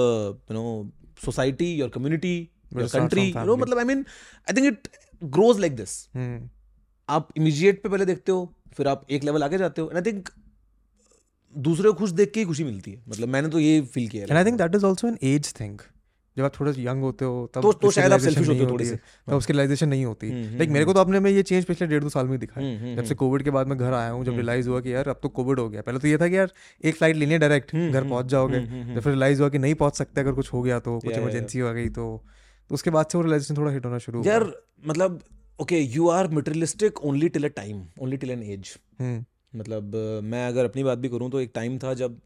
you 0.51 0.53
know 0.53 0.91
society 1.25 1.73
your 1.75 1.89
community 1.89 2.49
your 2.73 2.87
country 2.87 3.29
you 3.29 3.43
know 3.43 3.57
मतलब 3.57 3.77
I 3.77 3.83
mean 3.83 4.05
I 4.49 4.55
think 4.55 4.67
it 4.67 4.87
grows 5.23 5.59
like 5.59 5.75
this 5.75 6.07
आप 7.09 7.29
immediate 7.37 7.83
पे 7.83 7.89
पहले 7.89 8.05
देखते 8.05 8.31
हो 8.31 8.53
फिर 8.73 8.87
आप 8.87 9.05
एक 9.11 9.23
लेवल 9.23 9.43
आगे 9.43 9.57
जाते 9.57 9.81
हो 9.81 9.89
एंड 9.89 10.07
आई 10.07 10.11
थिंक 10.11 10.29
दूसरे 11.57 11.83
को 11.83 11.93
खुश 11.93 12.09
देख 12.09 12.31
के 12.31 12.39
ही 12.39 12.45
खुशी 12.45 12.63
मिलती 12.63 12.91
है। 12.91 13.03
मतलब 13.09 13.27
मैंने 13.27 13.49
तो 13.49 13.59
ये 13.59 13.81
फील 13.81 14.07
किया 14.07 14.23
है। 14.23 14.29
And 14.29 14.37
I 14.37 14.45
think 14.45 14.57
that 14.57 14.75
is 14.75 14.85
also 14.85 15.07
an 15.07 15.17
age 15.23 15.53
thing 15.59 15.79
जब 16.37 16.43
आप 16.43 16.59
थोड़ा 16.59 16.71
यंग 16.77 17.01
होते 17.01 17.25
हो 17.25 17.49
तब 17.53 17.61
तो- 17.61 17.73
तो 17.81 17.91
शायद 17.91 18.13
आप 18.13 18.19
selfish 18.19 18.47
होते 18.47 18.63
हो 18.63 18.69
थोड़े 18.71 18.85
से। 18.85 18.95
तब 18.95 19.33
उसकी 19.33 19.53
रियलाइजेशन 19.53 19.89
नहीं 19.89 20.05
होती। 20.05 20.29
हम्म, 20.29 20.57
लाइक 20.57 20.69
मेरे 20.69 20.85
को 20.85 20.93
तो 20.93 20.99
अपने 20.99 21.19
में 21.19 21.29
ये 21.31 21.43
चेंज 21.43 21.65
पिछले 21.65 21.87
डेढ़ 21.87 22.03
दो 22.03 22.09
साल 22.09 22.27
में 22.27 22.39
दिखा 22.39 22.59
है 22.61 22.67
हम्म, 22.67 22.85
हम्म, 22.85 22.95
जब 22.97 23.03
से 23.03 23.15
कोविड 23.15 23.43
के 23.43 23.49
बाद 23.49 23.67
मैं 23.67 23.77
घर 23.77 23.93
आया 23.93 24.11
हूँ 24.11 24.25
जब 24.25 24.31
रियलाइज़ 24.31 24.69
हुआ 24.69 24.79
कि 24.81 24.93
यार 24.93 25.07
अब 25.09 25.19
तो 25.23 25.29
कोविड 25.29 25.59
हो 25.59 25.69
गया। 25.69 25.81
पहले 25.81 25.99
तो 25.99 26.07
ये 26.07 26.17
था 26.17 26.27
कि 26.27 26.37
यार 26.37 26.51
एक 26.83 26.95
फ़्लाइट 26.95 27.15
लेनी 27.15 27.33
है 27.33 27.39
डायरेक्ट 27.39 27.73
हम्म, 27.73 27.91
घर 27.91 27.99
हम्म, 27.99 28.09
पहुँच 28.09 28.25
जाओगे। 28.25 28.57
हम्म, 28.57 28.81
हम्म, 28.81 28.95
जब 28.95 29.01
फिर 29.01 29.11
रियलाइज़ 29.11 29.41
हुआ 29.41 29.49
कि 29.49 29.59
नहीं 29.59 29.75
पहुँच 29.75 29.95
सकते 29.95 30.21
अगर 30.21 30.31
कुछ 30.31 30.53
हो 30.53 30.61
गया 30.61 30.79
तो 30.79 30.99
कुछ 30.99 31.17
इमरजेंसी 31.17 31.59
हो 31.59 31.73
गई 31.73 31.89
तो 31.89 32.05
तो 32.69 32.75
उसके 32.75 32.89
बाद 32.89 33.05
से 33.05 33.17
वो 33.17 33.23
रियलाइजेशन 33.23 33.57
थोड़ा 33.57 33.71
हिट 33.71 33.85
होना 33.85 33.97
शुरू 33.97 34.23
यार 34.25 34.51
मतलब 34.87 35.19
okay 35.61 35.79
you 35.79 36.07
are 36.09 36.27
materialistic 36.31 37.03
only 37.05 37.29
till 37.29 37.43
a 37.43 37.51
time 37.55 37.83
only 38.01 38.17
till 38.17 38.31
an 38.31 38.43
age 38.43 38.75
hmm. 38.99 39.59
मतलब 39.59 39.95
मैं 40.23 40.47
अगर 40.47 40.65
अपनी 40.65 40.83
बात 40.83 40.97
भी 40.97 41.09
करूँ 41.09 41.29
तो 41.31 41.39
एक 41.41 41.51
टाइम 41.55 41.77
था 41.77 41.93
जब 41.93 42.19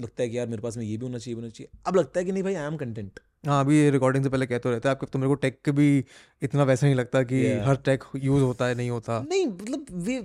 लगता 0.00 0.22
है 0.22 0.28
कि 0.28 0.38
यार 0.38 0.46
मेरे 0.46 0.62
पास 0.62 0.76
में 0.76 0.84
ये 0.84 0.96
भी 0.96 1.06
होना 1.06 1.18
चाहिए 1.18 1.34
होना 1.34 1.48
चाहिए। 1.48 1.68
अब 1.86 1.96
लगता 1.96 2.20
है 2.20 2.24
कि 2.26 2.32
नहीं 2.32 2.42
भाई 2.42 2.54
आई 2.54 2.66
एम 2.66 2.76
कंटेंट 2.76 3.20
हाँ 3.46 3.60
अभी 3.64 3.90
रिकॉर्डिंग 3.90 4.24
से 4.24 4.30
पहले 4.30 4.46
कहते 4.46 4.70
रहते 4.70 4.88
हैं 4.88 4.94
आपके 4.94 5.06
तो 5.06 5.18
मेरे 5.18 5.28
को 5.28 5.34
टेक 5.34 5.70
भी 5.70 6.04
इतना 6.42 6.62
वैसा 6.62 6.86
नहीं 6.86 6.96
लगता 6.96 7.22
कि 7.22 7.42
Yeah. 7.44 7.66
हर 7.68 7.76
टेक 7.84 8.04
यूज़ 8.16 8.42
होता 8.42 8.66
है 8.66 8.74
नहीं 8.74 8.90
होता। 8.90 9.20
नहीं 9.28 9.46
मतलब 9.46 9.86
वे 10.06 10.16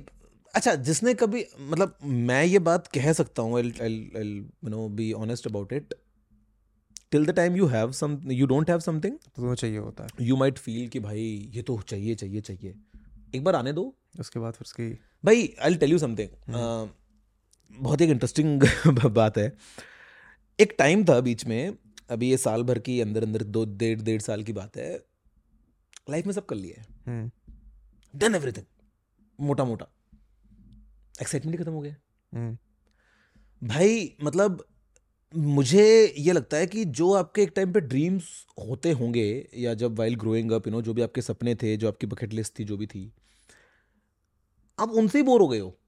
अच्छा 0.53 0.73
जिसने 0.75 1.13
कभी 1.13 1.45
मतलब 1.61 1.97
मैं 2.03 2.43
ये 2.43 2.59
बात 2.59 2.87
कह 2.87 3.11
सकता 3.13 3.41
हूँ 3.41 3.59
you 3.61 4.69
know 4.69 4.87
be 4.89 5.11
honest 5.13 5.47
about 5.47 5.73
it 5.73 5.93
till 7.11 7.25
the 7.25 7.29
time 7.29 7.55
you 7.55 7.65
have 7.65 7.91
some 7.91 8.17
you 8.31 8.45
don't 8.47 8.69
have 8.69 8.79
something 8.79 9.17
तो 9.35 9.55
चाहिए 9.55 9.77
होता 9.77 10.03
है। 10.03 10.25
यू 10.27 10.35
माइट 10.37 10.57
फील 10.57 10.87
कि 10.87 10.99
भाई 10.99 11.51
ये 11.55 11.61
तो 11.61 11.79
चाहिए 11.87 12.15
चाहिए 12.15 12.41
चाहिए। 12.41 12.73
एक 13.35 13.43
बार 13.43 13.55
आने 13.55 13.73
दो। 13.73 13.93
उसके 14.19 14.39
बाद 14.39 14.53
फिर 14.53 14.65
उसकी 14.65 14.89
भाई 15.25 15.53
आई 15.61 15.75
टेल 15.75 15.91
यू 15.91 15.97
समथिंग 15.97 16.29
बहुत 17.71 18.01
एक 18.01 18.09
इंटरेस्टिंग 18.09 18.63
बात 19.05 19.37
है। 19.37 19.53
एक 20.59 20.75
टाइम 20.79 21.03
था 21.05 21.19
बीच 21.21 21.45
में 21.45 21.73
अभी 22.09 22.29
ये 22.29 22.37
साल 22.37 22.63
भर 22.63 22.79
की 22.79 23.01
अंदर 23.01 23.23
अंदर 23.23 23.43
दो 23.43 23.65
डेढ़ 23.65 24.01
डेढ़ 24.01 24.21
साल 24.21 24.43
की 24.43 24.53
बात 24.53 24.77
है। 24.77 25.05
लाइफ 26.09 26.25
में 26.25 26.33
सब 26.33 26.45
कर 26.45 26.55
लिया 26.55 26.81
है। 26.81 27.31
डन 28.15 28.35
एवरीथिंग 28.35 28.65
मोटा 29.39 29.65
मोटा। 29.65 29.85
एक्साइटमेंट 31.21 31.57
ही 31.57 31.63
खत्म 31.63 31.73
हो 31.73 31.81
गया। 31.81 31.95
हम्म। 32.33 32.57
भाई 33.67 34.17
मतलब 34.23 34.65
मुझे 35.35 36.15
ये 36.17 36.33
लगता 36.33 36.57
है 36.57 36.67
कि 36.67 36.85
जो 36.85 37.13
आपके 37.13 37.43
एक 37.43 37.53
टाइम 37.55 37.73
पे 37.73 37.79
ड्रीम्स 37.79 38.45
होते 38.59 38.91
होंगे 38.91 39.49
या 39.55 39.73
जब 39.73 39.99
while 39.99 40.15
growing 40.15 40.51
up 40.51 40.67
you 40.67 40.71
know 40.71 40.81
जो 40.81 40.93
भी 40.93 41.01
आपके 41.01 41.21
सपने 41.21 41.55
थे 41.55 41.77
जो 41.77 41.87
आपकी 41.87 42.07
बकेट 42.07 42.33
लिस्ट 42.33 42.59
थी 42.59 42.63
जो 42.63 42.77
भी 42.77 42.87
थी 42.87 43.13
आप 44.79 44.89
उनसे 44.89 45.17
ही 45.17 45.23
बोर 45.23 45.41
हो 45.41 45.47
गए 45.47 45.59
हो। 45.59 45.78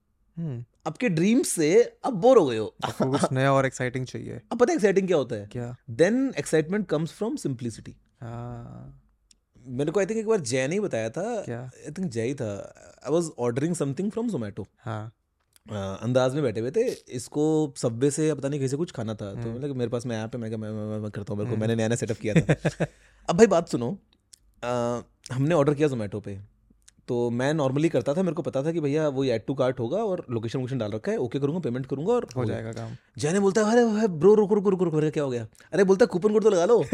आपके 0.87 1.09
ड्रीम्स 1.09 1.47
से 1.47 1.97
अब 2.03 2.13
बोर 2.13 2.37
हो 2.37 2.45
गए 2.45 2.57
हो। 2.57 2.75
कुछ 2.85 3.31
नया 3.31 3.53
और 3.53 3.65
एक्साइटिंग 3.65 4.05
चाहिए। 4.05 4.41
अब 4.51 4.59
पता 4.59 4.71
है 4.71 4.75
एक्साइटिंग 4.75 5.07
क्या 5.07 5.17
होता 5.17 5.35
है? 5.35 5.45
क्या? 5.45 5.75
Then 5.89 6.33
excitement 6.39 6.87
comes 6.87 7.11
from 7.11 7.35
simplicity 7.35 7.95
मेरे 9.67 9.91
को 9.91 9.99
आई 9.99 10.05
थिंक 10.05 10.19
एक 10.19 10.27
बार 10.27 10.39
जय 10.39 10.67
ने 10.67 10.79
बताया 10.79 11.09
था। 11.09 11.39
आई 11.49 11.91
थिंक 11.91 12.11
जय 12.11 12.23
ही 12.23 12.35
था। 12.35 12.75
I 13.05 13.11
was 13.13 13.29
ordering 13.39 13.75
something 13.75 14.11
from 14.11 14.29
Zomato 14.29 14.67
हाँ। 14.79 15.13
अंदाज 16.01 16.33
में 16.33 16.43
बैठे 16.43 16.59
हुए 16.59 16.71
थे। 16.71 16.87
इसको 16.89 17.73
सब्वे 17.77 18.11
से 18.11 18.33
पता 18.33 18.49
नहीं 18.49 18.59
कैसे 18.59 18.77
कुछ 18.77 18.91
खाना 18.91 19.13
था। 19.13 19.33
तो 19.33 19.41
हम्म। 19.41 19.55
मतलब 19.55 19.75
मेरे 19.75 19.89
पास 19.89 20.05
में 20.05 20.17
ऐप 20.17 20.35
है। 20.35 20.41
मैं 20.41 20.49
मैं, 20.49 20.71
मैं, 20.71 20.99
मैं, 20.99 21.11
करता 21.11 21.33
हूँ। 21.33 21.37
मेरे 21.37 21.49
को 21.49 21.51
हम्म। 21.51 21.61
मैंने 21.61 21.75
नया 21.75 21.87
नया 21.87 21.95
सेटअप 21.95 22.17
किया 22.17 22.33
था। 22.33 22.55
अब 23.29 23.37
भाई 23.37 23.47
बात 23.47 23.69
सुनो। 23.69 23.99
अ, 24.63 25.01
हमने 25.31 25.55
ऑर्डर 25.55 25.73
किया 25.73 25.87
जोमेटो 25.87 26.19
पे। 26.19 26.39
तो 27.07 27.29
मैं 27.29 27.53
नॉर्मली 27.53 27.89
करता 27.89 28.13
था 28.13 28.21
मेरे 28.21 28.33
को 28.33 28.41
पता 28.41 28.63
था 28.63 28.71
कि 28.71 28.79
भैया 28.79 29.07
वो 29.07 29.25
ऐड 29.25 29.45
टू 29.45 29.53
कार्ट 29.53 29.79
होगा 29.79 29.97
और 29.97 30.25
लोकेशन 30.29 30.59
वोकेशन 30.59 30.77
डाल 30.77 30.91
रखा 30.91 31.11
है 31.11 31.17
ओके 31.17 31.39
करूँगा 31.39 31.59
पेमेंट 31.59 31.85
करूँगा 31.85 32.13
और 32.13 32.27
हो 32.37 32.45
जाएगा 32.45 32.71
काम। 32.71 32.89
जैने 33.17 33.39
बोलता 33.39 33.65
है 33.65 33.71
अरे 33.71 34.07
ब्रो 34.07 34.33
रुको 34.33 34.55
रुको 34.55 34.69
रुको 34.69 34.85
रुको 34.85 35.11
क्या 35.11 35.23
हो 35.23 35.29
गया? 35.29 35.47
अरे 35.73 35.83
बोलता 35.83 36.03
है 36.03 36.07
कूपन 36.07 36.33
कोड 36.33 36.43
तो 36.43 36.49
लगा 36.49 36.65
लो। 36.65 36.85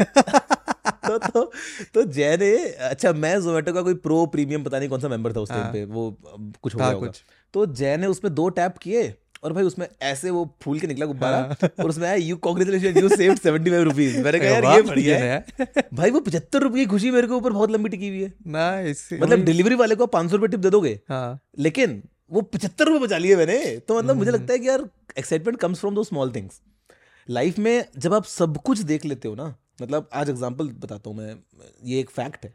तो 1.08 1.18
तो 1.18 1.52
तो 1.94 2.02
जय 2.02 2.36
ने 2.36 2.68
अच्छा 2.68 3.12
मैं 3.12 3.40
जोमेटो 3.40 3.72
का 3.72 3.82
कोई 3.82 3.94
प्रो 3.94 4.26
प्रीमियम 4.26 4.64
पता 4.64 4.78
नहीं 4.78 4.88
कौन 4.88 5.00
सा 5.00 5.08
मेंबर 5.08 5.32
था 5.32 5.40
उस 5.40 5.48
टाइम 5.48 5.62
हाँ। 5.62 5.72
पे 5.72 5.84
वो 5.84 6.18
कुछ 6.62 6.74
हो 6.74 6.78
गया 6.78 6.92
कुछ। 6.92 7.24
तो 7.54 7.66
जय 7.66 7.96
ने 7.96 8.06
उसमें 8.06 8.34
दो 8.34 8.48
टैप 8.48 8.78
किए 8.78 9.14
और 9.42 9.52
भाई 9.52 9.64
उसमें 9.64 9.88
ऐसे 10.02 10.30
वो 10.30 10.56
फूल 10.62 10.80
के 10.80 10.86
निकला 10.86 11.06
गुब्बारा 11.06 11.36
हाँ। 11.36 11.68
और 11.80 11.88
उसमें 11.88 12.06
आया 12.08 12.14
you 12.14 12.36
congratulation 12.36 12.98
you 12.98 13.08
saved 13.08 13.38
75 13.38 13.82
rupees 13.82 14.16
मैंने 14.16 14.38
कहा 14.38 14.48
यार 14.48 14.64
ये 14.64 14.82
बढ़िया 14.82 15.18
है। 15.18 15.46
भाई 15.94 16.10
वो 16.10 16.20
75 16.20 16.62
रुपए 16.62 16.78
की 16.78 16.86
खुशी 16.86 17.10
मेरे 17.10 17.26
के 17.26 17.32
ऊपर 17.32 17.52
बहुत 17.52 17.70
लंबी 17.70 17.88
टिकी 17.88 18.08
हुई 18.08 18.22
है। 18.22 18.32
नाइस 18.46 19.08
मतलब 19.12 19.44
डिलीवरी 19.44 19.74
वाले 19.74 19.94
को 19.94 20.06
500 20.06 20.32
रुपए 20.32 20.48
टिप 20.48 20.60
दे 20.60 20.70
दोगे। 20.70 21.00
हाँ। 21.08 21.40
लेकिन 21.58 22.02
वो 22.30 22.40
पचहत्तर 22.40 22.84
रुपए 22.84 23.06
बचा 23.06 23.18
लिए 23.18 23.36
मैंने। 23.36 23.76
तो 23.76 23.98
मतलब 23.98 24.16
मुझे 24.16 24.30
हम्म। 24.30 24.40
लगता 24.40 24.52
है 24.52 24.58
कि 24.58 24.68
यार 24.68 24.88
excitement 25.18 25.58
comes 25.58 25.78
from 25.78 25.94
those 25.94 26.04
small 26.04 26.32
things 26.32 26.60
life 27.28 27.58
में 27.58 27.84
जब 27.98 28.14
आप 28.14 28.24
सब 28.24 28.56
कुछ 28.56 28.78
देख 28.78 29.04
लेते 29.04 29.28
हो 29.28 29.34
ना 29.34 29.54
मतलब 29.82 30.08
आज 30.14 30.30
एग्जांपल 30.30 30.68
बताता 30.68 31.10
हूँ 31.10 31.16
मैं। 31.18 31.34
ये 31.84 32.00
एक 32.00 32.10
फैक्ट 32.10 32.44
है। 32.44 32.54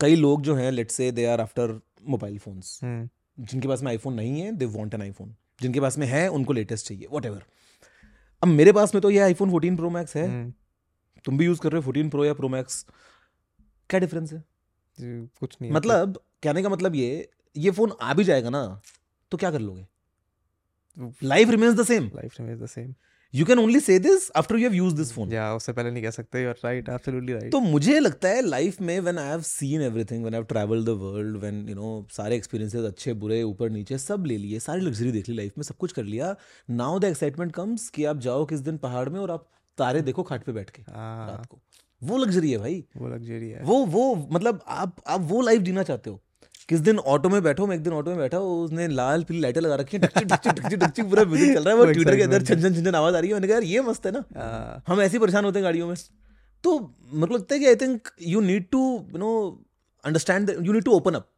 कई 0.00 0.16
लोग 0.16 0.42
जो 0.42 0.54
हैं 0.54 0.70
let's 0.72 0.94
say 0.94 1.12
they 1.12 1.24
are 1.24 1.40
after 1.40 1.80
mobile 2.08 2.38
phones 2.38 2.80
जिनके 2.84 3.68
पास 3.68 3.82
में 3.82 3.90
आईफोन 3.90 4.14
नहीं 4.14 4.40
है 4.40 4.52
दे 4.52 4.64
वांट 4.64 4.94
एन 4.94 5.02
आईफोन 5.02 5.34
जिनके 5.60 5.80
पास 5.80 5.98
में 5.98 6.06
है 6.06 6.28
उनको 6.28 6.52
लेटेस्ट 6.52 6.88
चाहिए 6.88 7.08
वट 7.12 7.26
अब 7.26 8.48
मेरे 8.48 8.72
पास 8.72 8.94
में 8.94 9.00
तो 9.02 9.10
ये 9.10 9.18
आईफोन 9.18 9.50
14 9.50 9.76
प्रो 9.76 9.90
मैक्स 9.90 10.16
है। 10.16 10.26
हम्म, 10.26 10.52
तुम 11.24 11.38
भी 11.38 11.44
यूज़ 11.44 11.60
कर 11.60 11.72
रहे 11.72 11.82
हो 11.82 11.92
14 11.92 12.10
प्रो 12.10 12.24
या 12.24 12.34
प्रो 12.34 12.48
मैक्स 12.48 12.84
क्या 13.90 14.00
डिफरेंस 14.00 14.32
है? 14.32 14.44
कुछ 14.98 15.56
नहीं 15.62 15.72
मतलब 15.72 16.20
कहने 16.42 16.62
का 16.62 16.68
मतलब 16.68 16.94
ये 16.94 17.28
ये 17.56 17.70
फ़ोन 17.70 17.92
आ 18.02 18.14
भी 18.14 18.24
जाएगा 18.24 18.50
ना 18.50 18.80
तो 19.32 19.38
क्या 19.38 19.50
कर 19.50 19.60
लोगे? 19.60 19.86
Life 21.22 21.48
remains 21.48 21.74
the 21.74 21.84
same 21.84 22.10
life 22.14 22.40
remains 22.40 22.60
the 22.62 22.66
same 22.66 22.94
you 23.34 23.44
can 23.44 23.58
only 23.58 23.80
say 23.80 23.98
this 23.98 24.30
after 24.36 24.56
you 24.56 24.62
have 24.62 24.74
use 24.74 24.94
this 24.94 25.12
phone 25.12 25.32
या 25.32 25.54
उससे 25.54 25.72
पहले 25.72 25.90
नहीं 25.90 26.02
कह 26.02 26.10
सकते 26.10 26.42
you 26.42 26.48
are 26.48 26.54
right 26.64 26.88
absolutely 26.88 27.32
right 27.32 27.52
तो 27.52 27.60
मुझे 27.60 27.98
लगता 28.00 28.28
है 28.28 28.46
लाइफ 28.46 28.80
में 28.80 29.00
when 29.00 29.18
I 29.18 29.28
have 29.28 29.40
seen 29.40 29.82
everything 29.82 30.20
when 30.20 30.34
I 30.34 30.38
have 30.38 30.44
travelled 30.44 30.86
the 30.86 30.88
world 30.88 31.36
when 31.36 31.68
you 31.68 31.74
know 31.74 32.06
सारे 32.10 32.36
एक्सपीरियंसेस 32.36 32.84
अच्छे 32.84 33.14
बुरे 33.14 33.42
ऊपर 33.42 33.70
नीचे 33.70 33.98
सब 33.98 34.24
ले 34.26 34.36
लिए 34.36 34.60
सारी 34.60 34.80
लग्जरी 34.80 35.12
देख 35.12 35.28
ली 35.28 35.36
लाइफ 35.36 35.52
में 35.58 35.62
सब 35.62 35.76
कुछ 35.76 35.92
कर 35.92 36.04
लिया 36.04 36.36
नाउ 36.70 36.98
द 36.98 37.04
एक्साइटमेंट 37.04 37.52
कम्स 37.52 37.88
कि 37.88 38.04
आप 38.04 38.18
जाओ 38.18 38.44
किस 38.44 38.60
दिन 38.60 38.76
पहाड़ 38.76 39.08
में 39.08 39.20
और 39.20 39.30
आप 39.30 39.48
तारे 39.78 40.02
देखो 40.02 40.22
खाट 40.22 40.44
पे 40.44 40.52
बैठ 40.52 40.70
के 40.70 40.82
हाँ। 40.82 41.30
रात 41.30 41.46
को। 41.46 41.60
वो 42.02 42.16
लग्जरी 42.16 42.50
है 42.50 42.58
भाई। 42.58 42.84
वो 42.96 43.08
लग्जरी 43.08 43.48
है। 43.48 43.62
वो 43.62 43.86
वो 43.86 44.28
मतलब 44.32 44.64
आप 44.68 44.96
आप 45.06 45.20
वो 45.20 45.40
लाइफ 45.40 45.62
जीना 45.62 45.82
चाहते 45.82 46.10
हो। 46.10 46.22
किस 46.68 46.80
दिन 46.80 46.98
ऑटो 46.98 47.28
में 47.28 47.42
बैठो 47.42 47.66
मैं 47.66 47.76
एक 47.76 47.82
दिन 47.82 47.92
ऑटो 47.92 48.10
में 48.10 48.18
बैठा 48.18 48.36
हूँ 48.36 48.64
उसने 48.64 48.88
लाल 48.88 49.24
पीली 49.24 49.40
लाइटें 49.40 49.60
लगा 49.60 49.74
रखी 49.74 49.96
हैं 49.96 51.10
पूरा 51.10 51.24
म्यूज़िक 51.24 51.54
चल 51.54 51.64
रहा 51.64 51.74
है 51.74 51.76
वो 51.76 51.84
ट्विटर 51.92 52.16
के 52.16 52.22
अंदर 52.22 52.42
excitement 52.42 52.76
छन 52.76 52.84
छन 52.84 52.94
आवाज़ 52.94 53.14
आ 53.14 53.18
रही 53.18 53.28
है 53.28 53.34
मैंने 53.34 53.46
कहा 53.46 53.54
यार 53.54 53.62
ये 53.62 53.80
मस्त 53.80 54.06
है 54.06 54.12
ना। 54.12 54.24
हाँ, 54.36 54.84
हम 54.88 55.00
ऐसे 55.00 55.18
परेशान 55.18 55.44
होते 55.44 55.58
हैं 55.58 55.64
गाड़ियों 55.64 55.88
में। 55.88 55.94
तो 56.64 56.94
मेरे 57.12 57.26
को 57.26 57.34
लगता 57.34 57.54
है 57.54 57.60
कि 57.60 57.66
I 57.66 57.76
think 57.76 58.08
you 58.22 58.40
need 58.40 58.66
to 58.70 59.06
you 59.12 59.18
know 59.18 59.62
understand 60.04 60.50
you 60.62 60.72
need 60.72 60.84
to 60.84 60.90
open 60.90 61.14
up 61.14 61.28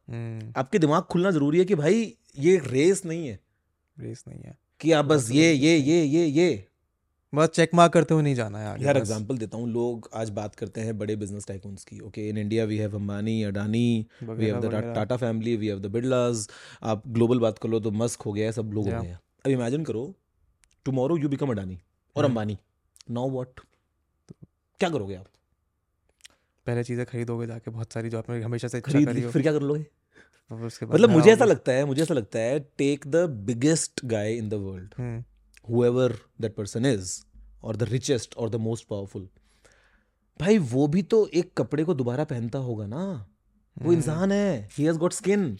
आपके 0.56 0.78
दिमाग 0.78 1.02
खुलना 1.02 1.30
ज़रूरी 1.30 1.58
है 1.58 1.64
कि 1.64 1.74
भाई 1.74 2.14
ये 2.38 2.62
रेस 2.66 3.02
नहीं 3.06 3.28
है। 3.28 3.40
रेस 4.00 4.24
नहीं 4.28 4.40
है। 4.40 4.58
कि 4.80 4.92
आप 4.92 5.04
बस 5.04 5.30
ये 5.30 5.52
ये 5.52 5.76
ये 5.76 6.04
ये 6.04 6.26
ये। 6.26 6.67
बस 7.32 7.48
चेक 7.48 7.74
मार्क 7.74 7.92
करते 7.92 8.14
हुए 8.14 8.22
नहीं 8.22 8.34
जाना 8.34 8.58
है 8.58 8.68
आगे 8.68 8.84
यार 8.84 8.96
एग्जांपल 8.96 9.38
देता 9.38 9.56
हूँ 9.56 9.68
लोग 9.68 10.08
आज 10.14 10.30
बात 10.30 10.54
करते 10.54 10.80
हैं 10.80 10.96
बड़े 10.98 11.16
बिज़नेस 11.16 11.46
टाइकून्स 11.46 11.84
की 11.84 11.98
okay 12.00 12.28
in 12.28 12.38
India 12.38 12.64
we 12.64 12.76
have 12.78 12.94
Ambani 12.96 13.42
Adani 13.42 14.06
we 14.22 14.46
have 14.46 14.60
the 14.60 14.94
Tata 14.94 15.16
family 15.16 15.56
we 15.56 15.68
have 15.68 15.80
the 15.80 15.86
Birlas 15.86 16.48
आप 16.82 17.02
ग्लोबल 17.08 17.38
बात 17.38 17.58
कर 17.58 17.68
लो 17.68 17.80
तो 17.80 17.90
मस्क 17.90 18.22
हो 18.22 18.32
गया 18.32 18.46
है 18.46 18.52
सब 18.52 18.70
लोग 18.74 18.88
हो. 18.88 19.02
गए 19.02 19.16
अब 19.44 19.50
इमेजिन 19.50 19.84
करो 19.84 20.14
टुमारो 20.86 21.16
यू 21.16 21.28
बिकम 21.28 21.50
अडानी 21.50 21.78
और। 22.16 22.24
अंबानी 22.24 22.58
नाउ 23.10 23.30
वॉट 23.30 23.60
क्या 24.80 24.90
करोगे 24.90 25.14
आप? 25.14 25.26
पहले 26.66 26.84
चीज़ें 26.84 27.04
खरीदोगे 27.06 27.46
जाके 27.46 27.70
बहुत 27.70 27.92
सारी 27.92 28.08
जो 28.08 28.18
आपने 28.18 28.42
हमेशा 28.42 28.68
से 28.68 28.78
इच्छा 28.78 28.92
खरीद 28.92 29.30
फिर 29.30 29.42
क्या 29.42 29.52
कर 29.52 29.62
लोगे? 29.62 29.86
और 30.50 30.64
उसके 30.64 30.86
बाद 30.86 30.94
मतलब 30.94 31.10
मुझे 31.10 31.32
ऐसा 31.32 31.44
लगता 31.44 31.72
है 31.72 31.84
मुझे 31.84 32.02
ऐसा 32.02 32.14
लगता 32.14 32.38
है 32.38 32.58
take 32.78 33.06
the 33.06 33.28
biggest 33.46 34.04
guy 34.04 34.34
in 34.34 34.48
the 34.48 34.54
world 34.54 34.94
hmm. 34.98 35.24
Whoever 35.70 36.08
that 36.42 36.56
person 36.56 36.88
is 36.90 37.14
or 37.62 37.74
the 37.74 37.90
richest 37.92 38.36
or 38.36 38.48
the 38.48 38.60
most 38.66 38.88
powerful. 38.88 39.26
भाई 40.40 40.58
वो 40.72 40.86
भी 40.86 41.02
तो 41.02 41.26
एक 41.34 41.52
कपड़े 41.58 41.84
को 41.84 41.94
दोबारा 41.94 42.24
पहनता 42.24 42.58
होगा 42.58 42.86
ना। 42.86 43.04
वो 43.76 43.84
हम्म, 43.84 43.92
इंसान 43.92 44.32
है। 44.32 44.68
ही 44.72 44.84
हैज़ 44.84 44.98
गॉट 44.98 45.12
स्किन 45.12 45.56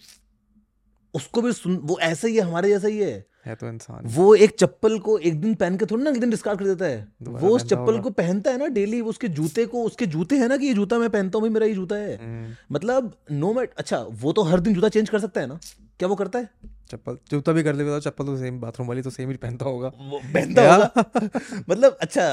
उसको 1.13 1.41
भी 1.41 1.51
सुन 1.53 1.75
वो 1.83 1.97
ऐसा 1.99 2.27
ही 2.27 2.35
है 2.35 2.41
हमारे 2.41 2.69
जैसा 2.69 2.87
ही 2.87 2.97
है। 2.97 3.25
है 3.45 3.55
तो 3.55 3.67
इंसान 3.67 4.05
वो 4.05 4.33
एक 4.35 4.55
चप्पल 4.59 4.97
को 4.99 5.17
एक 5.17 5.39
दिन 5.41 5.53
पहन 5.55 5.77
के 5.77 5.85
थोड़ी 5.85 6.03
ना 6.03 6.09
एक 6.09 6.19
दिन 6.19 6.29
डिस्कार्ड 6.29 6.59
कर 6.59 6.65
देता 6.65 6.85
है। 6.85 7.07
वो 7.23 7.55
उस 7.55 7.63
चप्पल 7.63 7.99
को 7.99 8.09
पहनता 8.09 8.51
है 8.51 8.57
ना 8.57 8.67
डेली 8.67 8.99
उसके 9.01 9.27
जूते 9.27 9.65
को 9.65 9.83
उसके 9.83 10.05
जूते 10.05 10.37
हैं 10.37 10.47
ना 10.47 10.57
कि 10.57 10.65
ये 10.65 10.73
जूता 10.73 10.99
मैं 10.99 11.09
पहनता 11.09 11.39
हूँ 11.39 11.49
मेरा 11.49 11.65
ये 11.65 11.73
जूता 11.73 11.95
है। 11.95 12.15
हम्म, 12.15 12.55
मतलब 12.71 13.13
नो 13.31 13.53
मैट 13.53 13.73
अच्छा 13.77 13.99
वो 14.23 14.33
तो 14.33 14.43
हर 14.43 14.59
दिन 14.59 14.73
जूता 14.73 14.89
चेंज 14.89 15.09
कर 15.09 15.19
सकता 15.19 15.41
है 15.41 15.47
ना। 15.47 15.59
क्या 15.99 16.09
वो 16.09 16.15
करता 16.15 16.39
है? 16.39 16.49
चप्पल 16.91 17.17
जूता 17.31 17.51
भी 17.51 17.63
कर 17.63 17.75
लेगा 17.75 17.91
तो 17.91 17.99
चप्पल 18.01 18.25
तो 18.25 18.37
सेम 18.37 18.59
बाथरूम 18.59 18.87
वाली 18.87 19.01
तो 19.01 19.09
सेम 19.09 19.29
ही 19.29 19.35
पहनता 19.37 19.65
होगा। 19.65 19.87
वो 19.87 20.19
पहनता 20.25 20.73
होगा। 20.73 21.59
मतलब 21.69 21.97
अच्छा 22.01 22.29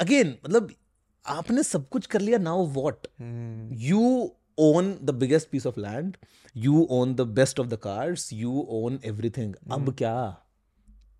अगेन 0.00 0.34
मतलब 0.44 0.72
आपने 1.26 1.62
सब 1.62 1.88
कुछ 1.88 2.06
कर 2.06 2.20
लिया 2.20 2.38
now 2.38 2.66
what 2.72 3.06
hmm, 3.20 3.76
you 3.82 4.02
own 4.58 4.90
the 5.06 5.14
biggest 5.22 5.52
piece 5.52 5.66
of 5.70 5.78
land 5.84 6.18
you 6.56 6.82
own 6.96 7.14
the 7.16 7.28
best 7.38 7.62
of 7.62 7.70
the 7.70 7.78
cars 7.86 8.26
you 8.34 8.66
own 8.76 8.98
everything. 9.10 9.54
अब 9.72 9.94
क्या? 9.98 10.16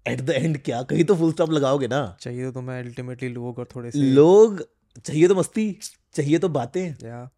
एट 0.06 0.20
द 0.20 0.30
एंड 0.30 0.58
क्या? 0.62 0.82
कहीं 0.82 1.04
तो 1.04 1.14
फुल 1.16 1.32
स्टॉप 1.32 1.50
लगाओगे 1.50 1.88
ना। 1.88 2.16
चाहिए 2.20 2.44
तो 2.44 2.52
तुम्हें 2.52 2.78
अल्टीमेटली 2.78 3.28
लोग 3.28 3.58
और 3.58 3.68
थोड़े 3.76 3.90
से 3.90 3.98
लोग 3.98 4.62
चाहिए 5.04 5.28
तो 5.28 5.34
मस्ती 5.34 5.70
चाहिए 6.14 6.38
तो 6.38 6.48
बातें। 6.48 6.84
या। 7.04 7.28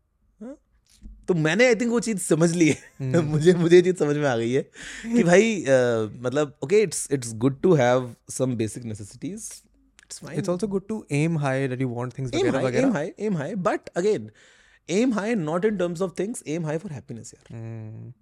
तो 1.28 1.34
मैंने 1.36 1.66
आई 1.66 1.74
थिंक 1.74 1.90
वो 1.90 2.00
चीज़ 2.00 2.18
समझ 2.18 2.50
ली 2.52 2.68
है 2.68 2.76
हम्म। 3.00 3.22
मुझे 3.24 3.54
मुझे 3.54 3.76
ये 3.76 3.82
चीज़ 3.82 3.96
समझ 3.96 4.16
में 4.16 4.26
आ 4.26 4.36
गई 4.36 4.52
है 4.52 4.62
कि 5.06 5.22
भाई 5.24 5.64
मतलब 6.18 6.54
okay 6.64 6.80
it's 6.82 7.08
it's 7.12 7.34
good 7.36 7.60
to 7.60 7.74
have 7.74 8.14
some 8.30 8.54
basic 8.56 8.84
necessities 8.84 9.48
it's 10.04 10.18
fine 10.18 10.38
it's 10.38 10.48
also 10.48 10.68
good 10.68 10.86
to 10.88 11.04
aim 11.12 11.38
high 11.38 11.68
that 11.68 11.80
you 11.80 11.88
want 11.88 12.18
things 12.18 12.34
वगैरह 12.34 12.60
वगैरह 12.60 12.92
high, 12.92 13.08
aim 13.18 13.36
high. 13.36 13.52
But 13.60 13.90
again, 13.94 14.30
aim 14.88 15.12
high 15.12 15.34
not 15.36 15.64
in 15.64 15.78
terms 15.78 16.04
of 16.06 16.14
things, 16.14 16.42
aim 16.46 16.68
high 16.70 16.78
for 16.78 16.92
happiness 16.92 17.34
यार. 17.34 17.54
हम्म, 17.54 18.12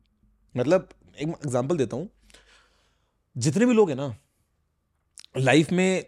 मतलब 0.54 0.88
एक 1.18 1.28
example 1.28 1.76
देता 1.76 1.96
हूँ 1.96 2.08
जितने 3.36 3.66
भी 3.66 3.74
लोग 3.74 3.90
हैं 3.90 3.96
ना 3.96 4.14
लाइफ 5.36 5.72
में 5.72 6.04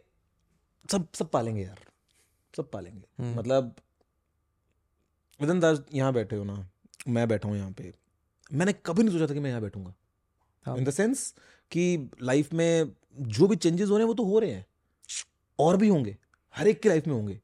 सब 0.89 1.07
सब 1.15 1.31
पालेंगे 1.31 1.63
यार 1.63 1.85
सब 2.55 2.71
पालेंगे 2.71 3.07
हम्म। 3.19 3.39
मतलब 3.39 3.75
विदन 5.41 5.61
दास 5.61 5.83
यहाँ 5.95 6.13
बैठे 6.13 6.37
हो 6.37 6.45
ना 6.45 6.55
मैं 7.09 7.27
बैठा 7.29 7.49
हूँ 7.49 7.57
यहाँ 7.57 7.71
पे 7.73 7.93
मैंने 8.51 8.73
कभी 8.87 9.03
नहीं 9.03 9.13
सोचा 9.13 9.27
था 9.27 9.35
कि 9.35 9.41
मैं 9.41 9.51
यहाँ 9.51 9.63
बैठूँगा। 9.63 9.95
इन 10.67 10.85
द 10.85 10.91
सेंस 10.91 11.33
कि 11.73 12.11
लाइफ 12.23 12.53
में 12.53 12.93
जो 13.19 13.47
भी 13.47 13.57
चेंजेस 13.57 13.89
हो 13.89 13.95
रहे 13.95 14.03
हैं 14.03 14.09
वो 14.09 14.15
तो 14.15 14.25
हो 14.25 14.39
रहे 14.39 14.51
हैं। 14.51 14.65
और 15.59 15.77
भी 15.77 15.89
होंगे 15.89 16.17
हर 16.55 16.69
एक 16.69 16.81
की 16.81 16.89
लाइफ 16.89 17.07
में 17.07 17.15
होंगे। 17.15 17.39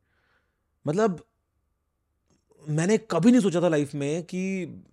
मतलब 0.84 1.24
मैंने 2.64 2.96
कभी 3.10 3.30
नहीं 3.30 3.40
सोचा 3.40 3.60
था 3.60 3.68
लाइफ 3.68 3.94
में 3.94 4.22
कि 4.24 4.42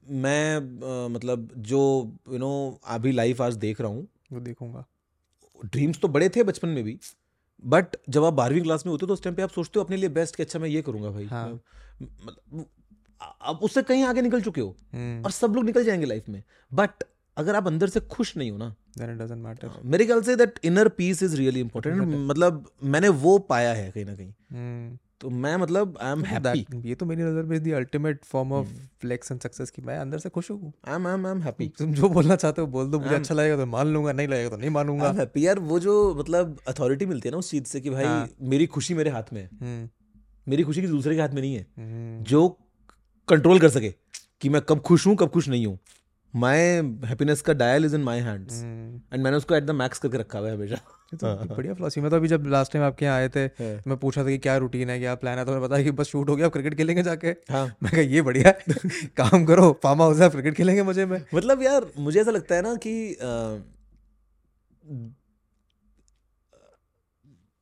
मैं 0.09 0.55
अ, 0.55 1.07
मतलब 1.07 1.49
जो 1.57 1.82
यू 2.30 2.38
नो 2.38 2.80
अभी 2.88 3.11
लाइफ 3.11 3.41
आज 3.41 3.55
देख 3.57 3.82
रहा 3.82 3.91
हूँ 3.91 4.07
वो 4.34 4.39
देखूँगा। 4.39 4.86
ड्रीम्स 5.65 5.99
तो 6.01 6.07
बड़े 6.07 6.30
थे 6.30 6.43
बचपन 6.43 6.69
में 6.69 6.84
भी 6.84 6.97
बट 7.63 7.95
जब 8.09 8.24
आप 8.24 8.34
बारहवीं 8.34 8.61
क्लास 8.61 8.86
में 8.86 8.91
होते 8.91 9.03
हो 9.03 9.07
तो 9.07 9.13
उस 9.13 9.24
टाइम 9.24 9.36
पे 9.36 9.41
आप 9.41 9.49
सोचते 9.49 9.80
हो 9.80 9.86
अपने 9.86 9.97
लिए 9.97 10.09
बेस्ट 10.11 10.36
कि 10.36 10.43
अच्छा 10.43 10.59
मैं 10.59 10.69
ये 10.69 10.82
करूँगा 10.82 11.09
भाई। 11.09 11.26
हाँ। 11.26 11.61
आप 13.22 13.59
उससे 13.63 13.82
कहीं 13.84 14.03
आगे 14.03 14.22
निकल 14.22 14.41
चुके 14.41 14.61
हो 14.61 14.76
हम्म। 14.93 15.24
और 15.26 15.32
सब 15.32 15.55
लोग 15.55 15.65
निकल 15.65 15.84
जाएँगे 15.84 16.05
लाइफ 16.05 16.30
में। 16.30 16.43
बट 16.72 17.03
अगर 17.38 17.55
आप 17.55 17.67
अंदर 17.67 17.89
से 17.89 17.99
खुश 18.09 18.36
नहीं 18.38 18.51
हो 18.51 18.57
ना 18.57 18.74
देन 18.97 19.11
इट 19.11 19.17
डजंट 19.17 19.43
मैटर 19.43 19.80
मेरे 19.86 20.05
ख्याल 20.05 20.22
से 20.22 20.36
that 20.36 20.59
inner 20.65 20.88
peace 20.97 21.24
is 21.24 21.36
really 21.36 21.59
important 21.59 22.01
मतलब 22.01 22.65
मैंने 22.84 23.09
वो 23.22 23.38
पाया 23.49 23.74
है 23.74 23.89
कहीं 23.91 24.05
ना 24.05 24.15
कहीं। 24.15 24.34
हम्म। 24.51 24.97
तो 25.22 25.30
मैं 25.30 25.55
मतलब 25.57 25.97
आई 26.01 26.11
एम 26.11 26.24
हैप्पी 26.26 26.65
ये 26.89 26.95
तो 26.95 27.05
मेरी 27.05 27.24
नज़र 27.24 27.43
में 27.43 27.63
the 27.63 27.74
ultimate 27.76 28.24
form 28.26 28.53
of. 28.53 28.67
Flex 29.01 29.32
and 29.32 29.41
success 29.41 29.69
की 29.69 29.82
मैं 29.82 29.97
अंदर 29.97 30.17
से 30.17 30.30
खुश 30.30 30.49
हूँ। 30.51 30.72
I 30.88 30.95
am 30.95 31.07
I 31.07 31.32
am 31.32 31.41
happy 31.41 31.67
तुम 31.80 31.93
जो 31.93 32.09
बोलना 32.09 32.36
चाहते 32.36 32.61
हो 32.61 32.67
बोल 32.67 32.88
दो 32.91 32.99
मुझे 32.99 33.15
अच्छा 33.15 33.36
लगेगा 33.36 33.57
तो 33.57 33.65
मान 33.65 33.88
लूँगा 33.88 34.11
नहीं 34.11 34.28
लगेगा 34.28 34.49
तो 34.49 34.57
नहीं 34.57 34.69
मानूँगा। 34.69 35.11
हैप्पी 35.11 35.45
यार 35.47 35.59
वो 35.61 35.80
जो 35.80 35.93
मतलब 36.15 36.57
अथॉरिटी 36.67 37.05
मिलती 37.05 37.30
है 37.30 37.32
ना 37.32 37.38
उस 37.38 37.51
चीज़ 37.51 37.63
से 37.63 37.82
कि 37.82 37.89
भाई 37.89 38.05
हाँ। 38.05 38.28
मेरी 38.41 38.65
खुशी 38.67 38.93
मेरे 38.93 39.09
हाथ 39.09 39.34
में 39.34 39.41
है। 39.41 39.49
हम्म। 39.53 39.89
मेरी 40.47 40.63
खुशी 40.63 40.82
किसी 40.82 40.93
दूसरे 40.93 41.15
के 41.15 41.22
हाथ 41.22 41.30
में 41.30 41.41
नहीं 41.41 41.55
है। 41.55 42.24
जो 42.24 42.47
कंट्रोल 43.32 43.59
कर 43.59 43.69
सके 43.69 43.93
कि 44.41 44.49
मैं 44.49 44.61
कब 44.69 44.79
खुश 44.82 45.07
हूँ 45.07 45.15
कब 45.15 45.29
खुश 45.29 45.47
नहीं 45.49 45.65
हूँ। 45.65 45.77
माई 46.34 46.57
हैप्पीनेस 47.05 47.41
का 47.41 47.53
dial 47.53 47.86
is 47.86 47.95
in 47.95 48.01
my 48.01 48.19
hands 48.21 48.61
and 48.63 49.23
मैंने 49.23 49.38
उसको 49.38 49.55
एट 49.55 49.63
द 49.63 49.71
मैक्स 49.75 49.99
करके 49.99 50.17
रखा 50.17 50.39
हुआ 50.39 50.49
है 50.49 50.55
हमेशा। 50.55 50.75
तो 51.11 51.27
हाँ, 51.27 51.47
बढ़िया 51.47 51.73
फिलोसफी 51.73 52.01
मैं 52.01 52.09
तो 52.11 52.15
अभी 52.15 52.27
जब 52.27 52.45
लास्ट 52.47 52.73
टाइम 52.73 52.86
आपके 52.86 53.05
यहाँ 53.05 53.17
आए 53.17 53.29
थे 53.29 53.39
हाँ। 53.39 53.82
मैं 53.88 53.97
पूछा 53.97 54.23
था 54.23 54.27
कि 54.27 54.38
क्या 54.38 54.55
रूटीन 54.57 54.89
है 54.89 54.99
क्या 54.99 55.15
प्लान 55.15 55.38
है 55.38 55.45
तो 55.45 55.51
मैं 55.51 55.61
बताया 55.61 55.84
कि 55.84 55.91
बस 55.91 56.07
शूट 56.07 56.29
हो 56.29 56.36
गया 56.36 56.45
अब 56.45 56.51
क्रिकेट 56.51 56.75
खेलेंगे 56.77 57.03
जाके। 57.03 57.27
हाँ। 57.51 57.65
मैं 57.84 57.91
कहा 57.91 58.01
ये 58.01 58.21
बढ़िया 58.21 58.51
काम 59.17 59.45
करो 59.45 59.71
फार्म 59.84 60.01
हाउस 60.01 60.21
है 60.21 60.29
क्रिकेट 60.29 60.55
खेलेंगे 60.55 60.84
मुझे 60.84 61.05
में। 61.05 61.21
मतलब 61.34 61.63
यार 61.63 61.91
मुझे 61.97 62.19
ऐसा 62.21 62.32
लगता 62.32 62.55
है 62.55 62.61
ना 62.61 62.75
कि 62.86 62.93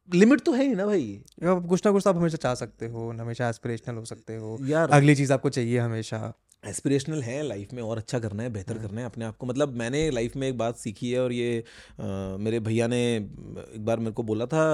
लिमिट 0.09 0.41
तो 0.41 0.51
है 0.51 0.63
ही 0.63 0.75
ना 0.75 0.85
भाई। 0.85 1.07
या 1.43 1.53
कुछ 1.59 1.85
ना 1.85 1.91
कुछ 1.91 2.03
तो 2.03 2.09
आप 2.09 2.17
हमेशा 2.17 2.37
चाह 2.37 2.53
सकते 2.55 2.87
हो 2.87 3.09
हमेशा 3.11 3.49
एस्पिरेशनल 3.49 3.95
हो 3.95 4.05
सकते 4.05 4.35
हो। 4.35 4.57
यार 4.63 4.89
अगली 4.91 5.15
चीज़ 5.15 5.33
आपको 5.33 5.49
चाहिए 5.49 5.77
हमेशा। 5.79 6.33
एस्पिरेशनल 6.63 7.21
है 7.23 7.41
लाइफ 7.43 7.73
में 7.73 7.81
और 7.83 7.97
अच्छा 7.97 8.19
करना 8.19 8.43
है 8.43 8.49
बेहतर 8.49 8.77
हाँ। 8.77 8.83
करना 8.83 9.01
है 9.01 9.05
अपने 9.07 9.25
आप 9.25 9.37
को। 9.37 9.45
मतलब 9.45 9.75
मैंने 9.75 10.09
लाइफ 10.11 10.35
में 10.35 10.47
एक 10.47 10.57
बात 10.57 10.77
सीखी 10.77 11.11
है 11.11 11.19
और 11.19 11.31
ये 11.33 11.59
अ, 11.59 12.03
मेरे 12.39 12.59
भैया 12.59 12.87
ने 12.87 12.99
एक 13.15 13.85
बार 13.85 13.99
मेरे 13.99 14.11
को 14.11 14.23
बोला 14.23 14.45
था 14.45 14.65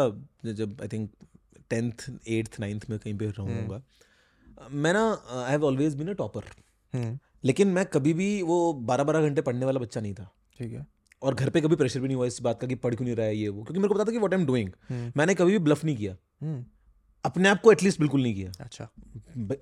जब 0.46 0.82
I 0.82 0.88
think 0.88 1.12
tenth 1.70 2.10
eighth 2.28 2.60
ninth 2.60 2.90
में 2.90 2.98
कहीं 3.00 3.18
पे 3.18 3.28
रहूँगा। 3.28 3.82
मैं 4.72 4.94
ना 4.94 5.04
I 5.36 5.52
have 5.52 5.66
always 5.66 5.96
been 5.96 6.08
a 6.08 6.14
topper 6.14 6.44
hmm. 6.94 7.18
लेकिन 7.44 7.68
मैं 7.68 7.86
कभी 7.86 8.14
भी 8.14 8.42
वो 8.42 8.58
बारह 8.74 9.04
बारह 9.04 9.22
घंटे 9.22 9.42
पढ़ने 9.42 9.66
वाला 9.66 9.80
बच्चा 9.80 10.02
नहीं 10.02 10.14
था। 10.14 10.30
ठीक 10.58 10.72
है। 10.74 10.86
और 11.22 11.36
घर 11.36 11.50
पे 11.50 11.62
कभी 11.62 11.76
प्रेशर 11.76 12.00
भी 12.00 12.08
नहीं 12.08 12.18
हुआ 12.18 12.26
इस 12.26 12.42
बात 12.42 12.62
का 12.62 12.68
कि 12.68 12.76
पढ़ 12.78 12.96
क्यों 12.96 13.06
नहीं 13.06 13.16
रहा 13.16 13.26
है 13.26 13.38
ये 13.38 13.50
वो 13.50 13.64
क्योंकि 13.64 13.80
मेरे 13.80 13.88
को 13.88 13.96
पता 13.96 14.04
था 14.04 14.12
कि 14.12 14.18
वॉट 14.18 14.34
आई 14.34 14.40
एम 14.40 14.46
डूइंग 14.48 15.12
मैंने 15.18 15.36
कभी 15.36 15.52
भी 15.52 15.60
ब्लफ 15.60 15.84
नहीं 15.86 15.96
किया। 15.98 16.16
हम्म, 16.42 16.64
अपने 17.26 17.50
आप 17.50 17.62
को 17.62 17.72
एटलीस्ट 17.72 18.00
बिल्कुल 18.00 18.22
नहीं 18.24 18.34
किया। 18.36 18.52
अच्छा। 18.60 18.84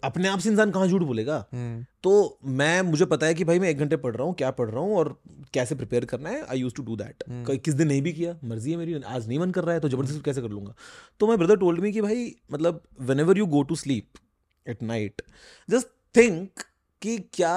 अपने 0.04 0.28
आप 0.28 0.40
से 0.40 0.50
इंसान 0.50 0.72
कहाँ 0.72 0.88
झूठ 0.88 1.02
बोलेगा? 1.02 1.36
हम्म। 1.52 1.86
तो 2.04 2.40
मैं 2.46 2.82
मुझे 2.82 3.06
पता 3.06 3.26
है 3.26 3.34
कि 3.34 3.44
भाई 3.44 3.60
मैं 3.60 3.70
एक 3.70 3.78
घंटे 3.78 3.98
पढ़ 3.98 4.16
रहा 4.16 4.26
हूँ 4.28 4.34
क्या 4.36 4.50
पढ़ 4.52 4.70
रहा 4.70 4.80
हूँ 4.80 4.96
और 4.98 5.18
कैसे 5.54 5.76
प्रिपेयर 5.76 6.06
करना 6.06 6.30
है। 6.30 6.42
I 6.44 6.60
use 6.60 6.74
to 6.74 6.84
do 6.84 6.96
that. 6.96 7.24
किस 7.60 7.74
दिन 7.74 7.88
नहीं 7.88 8.02
भी 8.02 8.14
किया। 8.14 8.38
मर्ज़ी 8.44 8.72
है 8.72 8.78
मेरी 8.78 8.94
आज 8.96 9.28
नहीं 9.28 9.40
मन 9.40 9.52
कर 9.52 9.64
रहा 9.64 9.74
है 9.74 9.80
तो 9.80 9.90
ज़बरदस्ती 9.90 10.22
कैसे 10.22 10.42
कर 10.42 10.50
लूँगा? 10.50 10.76
तो 11.20 11.28
माई 11.28 11.38
ब्रदर 11.38 11.58
टोल्ड 11.58 11.80
मी 11.80 11.92
कि 11.92 12.02
भाई 12.02 12.36
मतलब 12.52 12.82
whenever 13.20 13.38
you 13.38 13.46
go 13.48 13.64
to 13.64 13.76
sleep 13.76 14.20
at 14.66 14.84
night 14.84 15.22
just 15.70 15.88
think 16.16 16.64
कि 17.02 17.18
क्या 17.34 17.56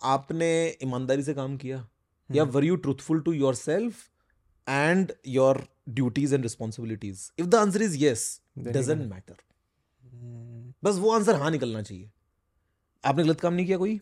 आपने 0.00 0.52
ईमानदारी 0.82 1.22
से 1.22 1.34
काम 1.34 1.56
किया? 1.56 1.86
या। 2.36 2.44
Were 2.44 2.64
you 2.64 2.76
truthful 2.76 3.20
to 3.20 3.32
yourself 3.54 4.08
and 4.68 5.12
your 5.26 5.66
duties 5.88 6.34
and 6.34 6.42
responsibilities 6.42 7.30
if 7.38 7.46
the 7.46 7.54
answer 7.54 7.82
is 7.82 7.96
yes 7.96 8.40
doesn't 8.58 9.06
matter 9.08 9.34
बस 10.84 10.96
वो 10.96 11.10
आंसर 11.10 11.34
हाँ 11.34 11.50
निकलना 11.50 11.82
चाहिए। 11.82 12.10
आपने 13.04 13.24
गलत 13.24 13.40
काम 13.40 13.54
नहीं 13.54 13.66
किया 13.66 13.78
कोई? 13.78 14.00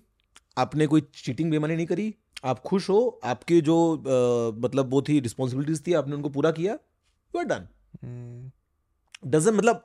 आपने 0.58 0.86
कोई 0.86 1.00
चीटिंग 1.14 1.50
बेमानी 1.50 1.76
नहीं 1.76 1.86
करी? 1.86 2.14
आप 2.44 2.58
खुश 2.58 2.88
हो? 2.90 3.20
आपके 3.24 3.60
जो 3.60 3.76
अ, 3.96 4.56
मतलब 4.66 4.90
वो 4.90 5.02
थी 5.02 5.20
रिस्पॉन्सिबिलिटीज 5.20 5.86
थी 5.86 5.92
आपने 5.92 6.14
उनको 6.14 6.28
पूरा 6.28 6.50
किया? 6.50 6.72
यू 6.72 7.38
आर 7.38 7.44
डन 7.44 8.50
डजन 9.26 9.54
मतलब 9.54 9.84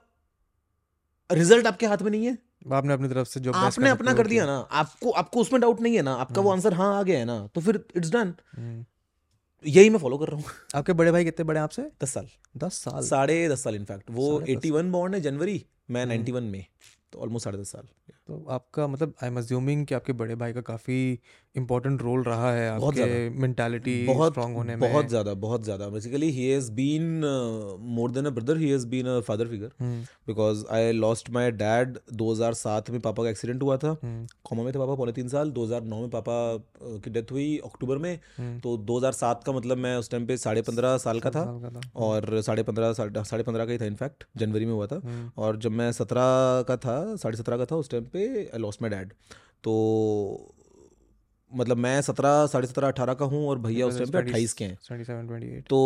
रिज़ल्ट 1.32 1.68
आपके 1.68 1.86
हाथ 1.86 1.98
में 1.98 2.12
नहीं 2.12 2.26
है? 2.26 2.38
आपने 2.66 2.94
अपनी 2.94 3.08
तरफ़ 3.08 3.28
से 3.28 3.40
जो 3.40 3.52
आपने 3.54 3.90
अपना 3.90 4.14
कर 4.14 4.28
दिया 4.28 4.46
ना 4.46 4.58
आपको 4.82 5.12
आपको 5.22 5.42
उसमें 5.42 5.62
डाउट 5.62 5.82
नहीं 5.82 5.96
है 5.96 6.02
ना 6.02 6.14
आपका 6.16 6.42
वो 6.42 6.50
हम्म। 6.50 6.58
आंसर 6.58 6.74
हाँ 6.74 6.94
आ 7.00 7.04
गया 7.04 7.20
है 7.20 7.26
ना 7.26 7.38
तो 7.56 7.62
फिर 7.62 7.84
इट्स 7.96 8.12
डन 8.12 8.34
हम्म, 8.58 8.86
यही 9.66 9.90
मैं 9.90 10.00
फॉलो 10.00 10.18
कर 10.18 10.28
रहा 10.28 10.38
हूँ। 10.38 10.46
आपके 10.76 10.94
बड़े 10.94 11.12
भाई 11.12 11.24
कितने 11.24 11.44
बड़े 11.46 11.60
आपसे? 11.60 11.82
दस 12.04 12.14
साल। 12.14 12.28
दस 12.58 12.74
साल? 12.84 13.02
साढ़े 13.04 13.48
दस 13.50 13.64
साल 13.64 13.76
इनफैक्ट 13.76 14.12
वो 14.12 14.42
एटी 14.50 14.72
वन 14.72 14.92
बॉर्न 14.92 15.14
है 15.14 15.22
जनवरी 15.22 15.66
मैं 15.90 16.06
नाइनटी 16.06 16.32
नाइन्टी 16.32 16.32
वन 16.32 16.52
में 16.52 16.66
तो 17.14 17.20
ऑलमोस्ट 17.20 17.44
साढ़े 17.44 17.58
दस 17.58 17.72
साल। 17.72 17.88
तो 18.28 18.46
आपका 18.50 18.88
मतलब 18.88 19.14
आई 19.24 19.30
एम 19.30 19.38
अज्यूमिंग 19.38 19.86
कि 19.86 19.96
आपके 19.96 20.14
बड़े 20.14 20.36
भाई 20.36 20.54
का 20.54 20.62
काफ़ी 20.62 21.20
इंपॉर्टेंट 21.58 22.02
रोल 22.02 22.24
रहा 22.24 22.52
है 22.54 22.70
आपके 22.70 23.30
मेंटालिटी 23.32 23.96
स्ट्रांग 24.06 24.56
होने 24.56 24.76
में। 24.76 24.90
बहुत 24.90 25.08
ज़्यादा 25.10 25.34
बहुत 25.42 25.64
ज़्यादा। 25.64 25.88
Basically 25.90 26.30
he 26.32 26.48
has 26.48 26.72
been 26.74 27.22
more 27.96 28.12
than 28.12 28.26
a 28.26 28.30
brother 28.32 28.58
he 28.58 28.70
has 28.70 28.88
been 28.88 29.08
a 29.08 29.20
father 29.28 29.48
figure 29.48 29.72
because 30.28 30.66
I 30.74 30.92
lost 30.92 31.30
my 31.30 31.52
dad 31.54 31.98
2007 32.14 32.90
में 32.90 33.00
पापा 33.02 33.24
का 33.24 33.30
एक्सीडेंट 33.30 33.64
हुआ 33.64 33.78
था। 33.78 33.96
हम्म, 34.04 34.26
कोमा 34.44 34.64
में 34.64 34.74
थे 34.74 34.80
पापा 34.80 34.96
पौने 34.96 35.12
तीन 35.12 35.28
साल। 35.28 35.52
2009 35.52 36.00
में 36.02 36.10
पापा 36.10 36.36
की 37.04 37.10
डेथ 37.10 37.32
हुई 37.32 37.58
अक्टूबर 37.66 37.98
में। 37.98 38.14
हम्म, 38.38 38.60
तो 38.60 38.76
2007 38.86 39.44
का 39.44 39.52
मतलब 39.52 39.78
मैं 39.78 39.96
उस 39.98 40.10
टाइम 40.12 40.26
पे 40.28 40.38
साढ़े 40.38 40.62
पंद्रह 40.62 40.98
साल 40.98 41.20
का 41.20 41.30
था। 41.30 41.46
था। 41.46 41.82
और 41.98 42.42
साढ़े 42.42 42.64
पंद्रह 42.64 42.94
साढ़े 42.94 43.44
पंद्रह 43.44 43.66
का 43.66 43.72
ही 43.72 43.78
था 43.78 43.86
इनफैक्ट 43.86 44.24
जनवरी 44.38 44.66
में 44.66 44.74
हुआ 44.74 44.88
था। 44.88 45.02
और 45.38 45.58
जब 45.58 45.72
मैं 45.74 45.92
सत्रह 45.92 46.62
का 46.68 46.78
था 46.78 47.16
साढ़े 47.16 47.38
सत्रह 47.38 47.58
का 47.58 47.66
था 47.66 47.76
उस 47.76 47.90
टाइम 47.90 48.06
पे 48.14 48.28
आई 48.44 48.60
लॉस्ट 48.60 48.82
माई 48.82 48.92
डैड 48.92 49.14
तो 49.64 49.74
मतलब 51.56 51.78
मैं 51.78 52.02
सत्रह 52.02 52.46
साढ़े 52.48 52.68
सत्रह 52.68 52.88
अठारह 52.88 53.14
का 53.14 53.26
हूँ 53.26 53.48
और 53.50 53.60
भैया 53.60 53.88
उस 53.88 53.98
टाइम 53.98 54.12
पे 54.12 54.18
अट्ठाईस 54.18 54.54
के 54.54 54.66
हैं। 54.66 55.62
तो 55.70 55.80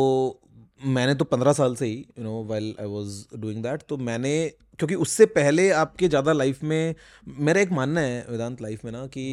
मैंने 0.88 1.16
तो 1.16 1.26
पंद्रह 1.26 1.54
साल 1.54 1.76
से 1.76 1.86
ही 1.86 1.96
you 2.18 2.24
know 2.24 2.44
well 2.52 2.74
I 2.80 2.88
was 2.88 3.26
doing 3.38 3.64
that 3.64 3.82
तो 3.90 3.98
मैंने 4.00 4.34
क्योंकि 4.80 4.96
उससे 4.98 5.26
पहले 5.32 5.70
आपके 5.78 6.08
ज़्यादा 6.08 6.34
लाइफ 6.34 6.64
में 6.64 6.96
मेरा 7.40 7.62
एक 7.62 7.72
मानना 7.72 8.02
है 8.02 8.26
वेदांत 8.30 8.62
लाइफ 8.62 8.86
में 8.86 8.92
ना 8.92 9.06
कि 9.08 9.26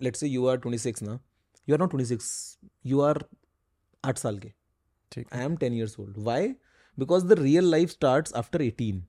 let's 0.00 0.20
say 0.20 0.28
you 0.28 0.46
are 0.46 0.56
twenty 0.56 0.78
six 0.78 1.02
ना 1.02 1.18
you 1.68 1.74
are 1.74 1.80
not 1.80 1.90
twenty 1.90 2.08
six 2.08 2.30
you 2.86 3.00
are 3.00 3.24
आठ 4.04 4.18
साल 4.18 4.38
के। 4.38 4.52
ठीक। 5.12 5.26
I 5.34 5.44
am 5.44 5.56
ten 5.56 5.72
years 5.74 5.98
old 6.00 6.18
why 6.24 6.48
because 6.98 7.26
the 7.26 7.38
real 7.40 7.70
life 7.70 7.90
start 7.90 8.32
after 8.36 8.62
eighteen 8.62 9.04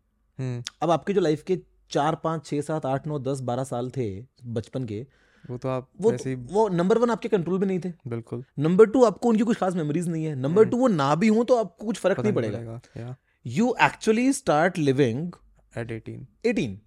अब 0.81 0.91
आपके 0.91 1.13
जो 1.13 1.21
लाइफ 1.21 1.43
के 1.43 1.57
चार 1.91 2.15
पाँच 2.23 2.45
छः 2.45 2.61
सात 2.61 2.85
आठ 2.85 3.07
नौ 3.07 3.19
दस 3.21 3.39
बारह 3.43 3.63
साल 3.65 3.89
थे 3.91 4.09
बचपन 4.47 4.83
के 4.85 5.05
वो 5.49 5.57
तो 5.57 5.69
आप 5.69 5.89
वो 6.01 6.11
वैसे 6.11 6.29
ही 6.29 6.35
वो 6.51 6.67
नंबर 6.69 6.97
वन 6.97 7.09
आपके 7.09 7.29
कंट्रोल 7.29 7.59
में 7.59 7.67
नहीं 7.67 7.79
थे। 7.79 7.91
बिल्कुल। 8.07 8.43
नंबर 8.59 8.85
टू 8.85 9.03
आपको 9.03 9.29
उनकी 9.29 9.43
कुछ 9.43 9.57
खास 9.57 9.75
मेमोरीज 9.75 10.07
नहीं 10.07 10.25
है। 10.25 10.35
नंबर 10.37 10.65
टू 10.65 10.77
वो 10.77 10.87
ना 10.87 11.13
भी 11.15 11.27
हो 11.27 11.43
तो 11.43 11.57
आपको 11.57 11.85
कुछ 11.85 11.99
फ़र्क 11.99 12.19
नहीं 12.19 12.33
पड़ेगा। 12.33 13.15
You 13.45 13.73
actually 13.81 14.31
start 14.33 14.77
living 14.77 15.31
at 15.75 15.91
18 15.91 16.25
eighteen 16.45 16.79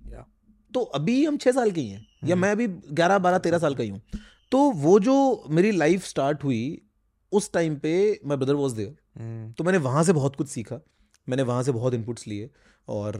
तो 0.72 0.80
अभी 0.96 1.24
हम 1.24 1.36
छः 1.36 1.52
साल 1.52 1.70
के 1.70 1.80
ही 1.80 1.88
हैं 1.88 2.06
या 2.24 2.36
मैं 2.36 2.50
अभी 2.52 2.66
ग्यारह 2.68 3.18
बारह 3.18 3.38
तेरह 3.38 3.58
साल 3.58 3.74
का 3.74 3.82
ही 3.82 3.88
हूँ। 3.88 4.00
तो 4.52 4.58
वो 4.78 4.98
जो 5.00 5.14
मेरी 5.50 5.70
लाइफ 5.72 6.04
स्टार्ट 6.04 6.44
हुई 6.44 6.62
उस 7.32 7.52
टाइम 7.52 7.76
पे 7.76 8.20
my 8.26 8.36
brother 8.36 8.54
was 8.54 8.74
there 8.76 8.94
hmm. 9.18 9.52
तो 9.52 9.64
मैंने 9.64 9.78
वहाँ 9.78 10.02
से 10.04 10.12
बहुत 10.12 10.36
कुछ 10.36 10.48
सीखा। 10.48 10.80
मैंने 11.26 11.42
वहाँ 11.42 11.62
से 11.62 11.72
बहुत 11.72 11.94
इनपुट्स 11.94 12.26
लिए 12.28 12.50
और 12.88 13.16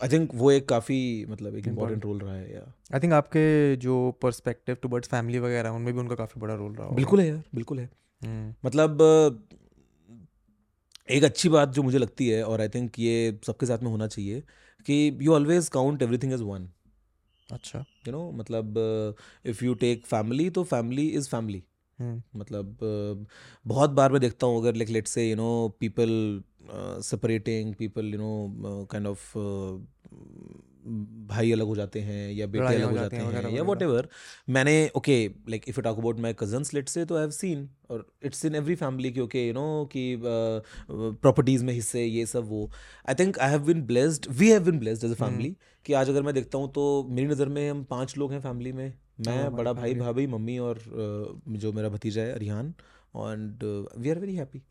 आई 0.00 0.08
थिंक 0.08 0.30
वो 0.34 0.50
एक 0.50 0.68
काफ़ी 0.68 1.26
मतलब 1.28 1.56
एक 1.56 1.66
इंपॉर्टेंट 1.66 2.04
रोल 2.04 2.18
रहा 2.18 2.34
है 2.34 2.52
या 2.54 2.60
आई 2.94 3.00
थिंक 3.00 3.12
आपके 3.12 3.76
जो 3.76 3.94
पर्सपेक्टिव 4.22 4.76
टुवर्ड्स 4.82 5.08
फैमिली 5.08 5.38
वगैरह 5.38 5.70
उनमें 5.70 5.92
भी 5.94 6.00
उनका 6.00 6.14
काफ़ी 6.14 6.40
बड़ा 6.40 6.54
रोल 6.54 6.72
रहा 6.72 6.84
होगा। 6.84 6.96
बिल्कुल 6.96 7.20
है 7.20 7.26
यार 7.28 7.42
बिल्कुल 7.54 7.78
है। 7.80 7.90
हम्म। 8.22 8.54
मतलब 8.64 9.02
एक 11.08 11.24
अच्छी 11.24 11.48
बात 11.48 11.68
जो 11.68 11.82
मुझे 11.82 11.98
लगती 11.98 12.28
है 12.28 12.42
और 12.44 12.60
आई 12.60 12.68
थिंक 12.68 12.98
ये 12.98 13.38
सबके 13.46 13.66
साथ 13.66 13.78
में 13.78 13.90
होना 13.90 14.06
चाहिए 14.06 14.40
कि 14.86 15.18
you 15.22 15.34
always 15.34 15.68
count 15.68 16.02
everything 16.02 16.32
as 16.32 16.40
one 16.40 16.68
अच्छा। 17.48 17.78
यू 17.78 18.12
नो 18.12 18.30
मतलब 18.32 18.78
इफ़ 19.46 19.64
यू 19.64 19.74
टेक 19.74 20.06
फैमिली 20.06 20.50
तो 20.50 20.64
फैमिली 20.64 21.08
इज़ 21.08 21.28
फैमिली 21.28 21.62
मतलब 22.36 22.78
बहुत 23.66 23.90
बार 23.90 24.12
मैं 24.12 24.20
देखता 24.20 24.46
हूँ 24.46 24.58
अगर 24.58 24.74
like 24.74 24.88
let's 24.88 25.10
say 25.10 25.28
you 25.30 25.36
know 25.36 25.76
people 25.80 26.10
separating 27.02 27.74
people 27.74 28.12
you 28.12 28.18
know 28.18 28.86
kind 28.90 29.06
of 29.06 29.36
भाई 31.28 31.50
अलग 31.52 31.66
हो 31.66 31.74
जाते 31.76 32.00
हैं 32.00 32.32
या 32.32 32.46
बेटे 32.46 32.74
अलग 32.74 32.90
हो 32.90 32.96
जाते 32.96 33.16
हैं 33.16 33.50
या 33.52 33.62
वट 33.62 33.82
वगैरह। 33.82 34.08
मैंने 34.52 34.74
okay 34.96 35.16
like 35.48 35.68
if 35.68 35.78
you 35.78 35.82
talk 35.82 35.98
about 35.98 36.20
my 36.20 36.34
cousins 36.38 36.72
let's 36.74 36.88
say 36.88 37.04
तो 37.04 37.16
आई 37.16 37.20
हैव 37.20 37.30
सीन 37.30 37.68
और 37.90 38.06
इट्स 38.24 38.44
इन 38.44 38.54
एवरी 38.54 38.74
फैमिली 38.74 39.10
की 39.12 39.20
ओके 39.20 39.46
यू 39.46 39.54
नो 39.54 39.84
कि 39.92 40.04
प्रॉपर्टीज़ 40.20 41.64
में 41.64 41.72
हिस्से 41.72 42.04
ये 42.04 42.24
सब 42.26 42.48
वो। 42.48 42.70
I 43.08 43.14
think 43.14 43.38
I 43.38 43.50
have 43.50 43.64
been 43.64 43.82
blessed 43.86 44.26
we 44.30 44.48
have 44.50 44.64
been 44.64 44.78
blessed 44.78 45.04
as 45.04 45.10
a 45.10 45.14
family 45.16 45.54
कि 45.86 45.92
आज 45.92 46.10
अगर 46.10 46.22
मैं 46.22 46.34
देखता 46.34 46.58
हूँ 46.58 46.72
तो 46.72 46.86
मेरी 47.10 47.28
नज़र 47.28 47.48
में 47.48 47.68
हम 47.70 47.84
पाँच 47.90 48.16
लोग 48.18 48.32
हैं 48.32 48.40
फैमिली 48.40 48.72
में। 48.72 48.92
मैं 49.26 49.56
बड़ा 49.56 49.72
भाई 49.72 49.94
भाभी 49.94 50.26
मम्मी 50.26 50.58
और 50.60 50.78
जो 51.48 51.72
मेरा 51.72 51.88
भतीजा 51.88 52.22
है 52.22 52.32
Arihan 52.34 52.74
and 53.16 53.64
we 53.98 54.10
are 54.10 54.18
very 54.18 54.34
happy 54.34 54.62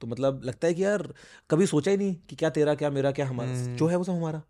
तो 0.00 0.06
मतलब 0.06 0.40
लगता 0.44 0.68
है 0.68 0.74
कि 0.74 0.84
यार 0.84 1.02
कभी 1.50 1.66
सोचा 1.66 1.90
ही 1.90 1.96
नहीं 1.96 2.14
कि 2.28 2.36
क्या 2.36 2.50
तेरा 2.50 2.74
क्या 2.74 2.90
मेरा 2.90 3.12
क्या 3.12 3.26
हमारा। 3.26 3.50
हम्म। 3.50 3.76
जो 3.76 3.86
है 3.86 3.96
वो 3.96 4.04
सब 4.04 4.12
हमारा 4.12 4.42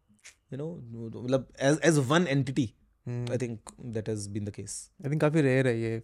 यू 0.53 0.59
नो 0.59 1.23
मतलब 1.23 1.49
as 1.61 1.79
as 1.85 1.99
one 2.09 2.27
entity 2.27 2.73
I 3.07 3.39
think 3.39 3.71
that 3.81 4.09
has 4.09 4.29
been 4.31 4.45
the 4.45 4.51
case 4.51 4.91
I 5.05 5.11
think 5.11 5.21
काफ़ी 5.21 5.41
रेयर 5.41 5.69
है 5.69 5.81
ये 5.81 6.03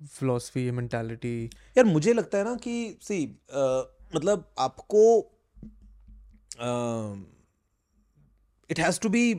फिलोसफी 0.00 0.64
ये 0.64 0.70
मेंटालिटी 0.72 1.44
यार 1.78 1.84
मुझे 1.84 2.12
लगता 2.12 2.38
है 2.38 2.44
ना 2.44 2.54
कि 2.56 2.76
सी 3.02 3.24
uh, 3.26 3.82
मतलब 4.14 4.52
आपको 4.58 5.02
इट 8.70 8.80
हैज़ 8.80 9.00
टू 9.00 9.08
बी 9.08 9.30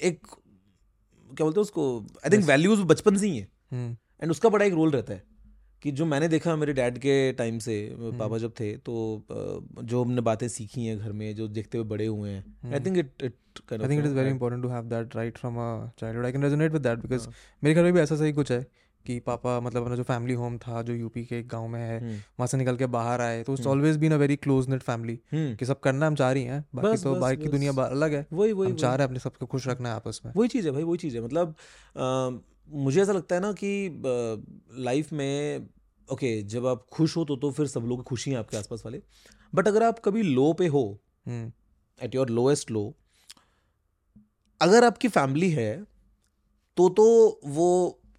एक 0.00 0.26
क्या 0.26 1.44
बोलते 1.44 1.60
हैं 1.60 1.62
उसको 1.62 1.84
आई 2.24 2.30
थिंक 2.30 2.44
वैल्यूज़ 2.44 2.82
बचपन 2.82 3.16
से 3.16 3.26
ही 3.26 3.38
है। 3.38 3.48
एंड 4.22 4.30
उसका 4.30 4.48
बड़ा 4.48 4.64
एक 4.64 4.72
रोल 4.72 4.90
रहता 4.90 5.14
है। 5.14 5.22
कि 5.82 5.90
जो 5.92 6.04
मैंने 6.06 6.28
देखा 6.28 6.54
मेरे 6.56 6.72
डैड 6.72 6.98
के 6.98 7.14
टाइम 7.32 7.58
से 7.58 7.74
हम्म। 7.90 8.18
पापा 8.18 8.38
जब 8.38 8.52
थे 8.60 8.72
तो 8.86 8.94
जो 9.84 10.02
हमने 10.04 10.20
बातें 10.20 10.46
सीखी 10.48 10.86
हैं 10.86 10.98
घर 10.98 11.12
में 11.12 11.34
जो 11.34 11.48
देखते 11.48 11.78
हुए 11.78 11.86
बड़े 11.88 12.06
हुए 12.06 12.30
हैं 12.30 12.72
I. 12.72 12.80
Think 12.80 12.98
it 12.98 13.22
it 13.22 13.34
I 13.74 13.76
think 13.82 14.00
it 14.00 14.06
is 14.06 14.12
very 14.16 14.30
important 14.32 14.62
to 14.64 14.68
have 14.72 14.90
that 14.90 15.14
right 15.18 15.38
from 15.38 15.56
a 15.58 15.68
childhood. 16.00 16.26
I 16.26 16.28
can 16.34 16.44
resonate 16.46 16.74
with 16.74 16.84
that 16.84 17.00
because 17.04 17.24
हाँ। 17.26 17.32
मेरे 17.62 17.74
घर 17.74 17.82
में 17.82 17.92
भी 17.92 18.00
ऐसा 18.00 18.16
सही 18.16 18.32
कुछ 18.32 18.52
है 18.52 18.60
कि 19.04 19.18
पापा 19.26 19.58
मतलब 19.60 19.82
अपना 19.82 19.96
जो 19.96 20.02
फैमिली 20.02 20.34
होम 20.34 20.58
था 20.58 20.82
जो 20.82 20.94
यूपी 20.94 21.24
के 21.24 21.38
एक 21.38 21.48
गाँव 21.48 21.66
में 21.68 21.80
है 21.80 21.98
हम्म, 22.00 22.12
वहाँ 22.12 22.46
से 22.46 22.56
निकल 22.56 22.76
के 22.76 22.86
बाहर 22.94 23.20
आए 23.20 23.42
तो। 23.42 23.56
Always 23.70 23.96
been 23.96 24.12
a 24.12 24.16
very 24.16 24.36
close 24.36 24.68
knit 24.68 24.82
family 24.82 25.18
कि 25.34 25.66
सब 25.66 25.80
करना 25.80 26.06
हम 26.06 26.14
चाह 26.14 26.32
रही 26.32 26.44
हैं 26.44 26.64
बाकी 26.74 26.88
बस, 26.88 27.02
तो 27.04 27.14
बाकी 27.16 27.42
की 27.42 27.48
दुनिया 27.48 27.72
अलग 27.84 28.14
है 28.14 28.26
वही 28.32 28.52
वही 28.52 28.70
हम 28.70 28.76
चाह 28.76 28.94
रहे 28.94 29.02
हैं 29.04 29.08
अपने 29.08 29.18
सबको 29.20 29.46
खुश 29.46 29.68
रखना 29.68 29.88
है 29.88 29.94
आपस 29.94 30.20
में 30.24 30.32
वही 30.36 30.48
चीज़ 30.48 30.66
है 30.66 30.72
भाई 30.72 30.82
वही 30.82 30.98
चीज़ 30.98 31.16
है 31.16 31.24
मतलब 31.24 31.54
अ, 31.96 32.40
मुझे 32.68 33.02
ऐसा 33.02 33.12
लगता 33.12 33.34
है 33.34 33.40
ना 33.40 33.52
कि 33.52 34.02
लाइफ 34.78 35.12
में 35.12 35.66
ओके 36.08 36.30
जब 36.42 36.66
आप 36.66 36.86
खुश 36.92 37.16
हो 37.16 37.24
तो 37.24 37.36
तो 37.36 37.50
फिर 37.50 37.66
सब 37.66 37.84
लोग 37.84 38.02
खुशी 38.02 38.30
हैं 38.30 38.38
आपके 38.38 38.56
आसपास 38.56 38.82
वाले। 38.84 39.02
बट 39.52 39.68
अगर 39.68 39.82
आप 39.82 39.98
कभी 39.98 40.22
लो 40.22 40.52
पे 40.52 40.66
हो 40.66 40.82
एट 41.28 42.14
योर 42.14 42.30
लोएस्ट 42.30 42.70
लो 42.70 42.94
अगर 44.60 44.84
आपकी 44.84 45.08
फैमिली 45.08 45.50
है 45.50 45.72
तो 46.76 46.88
तो 46.88 47.06
वो 47.44 47.68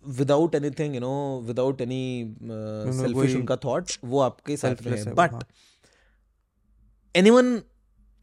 without 0.06 0.56
anything 0.56 0.96
you 0.96 1.02
know 1.02 1.42
without 1.46 1.82
any 1.82 2.36
selfish 2.42 3.36
उनका 3.36 3.56
थॉट 3.56 3.92
वो 4.04 4.20
आपके 4.20 4.58
साथ 4.58 4.82
में 4.86 4.98
है। 4.98 5.14
बट 5.14 5.34
हाँ। 5.34 5.42
Anyone 7.16 7.62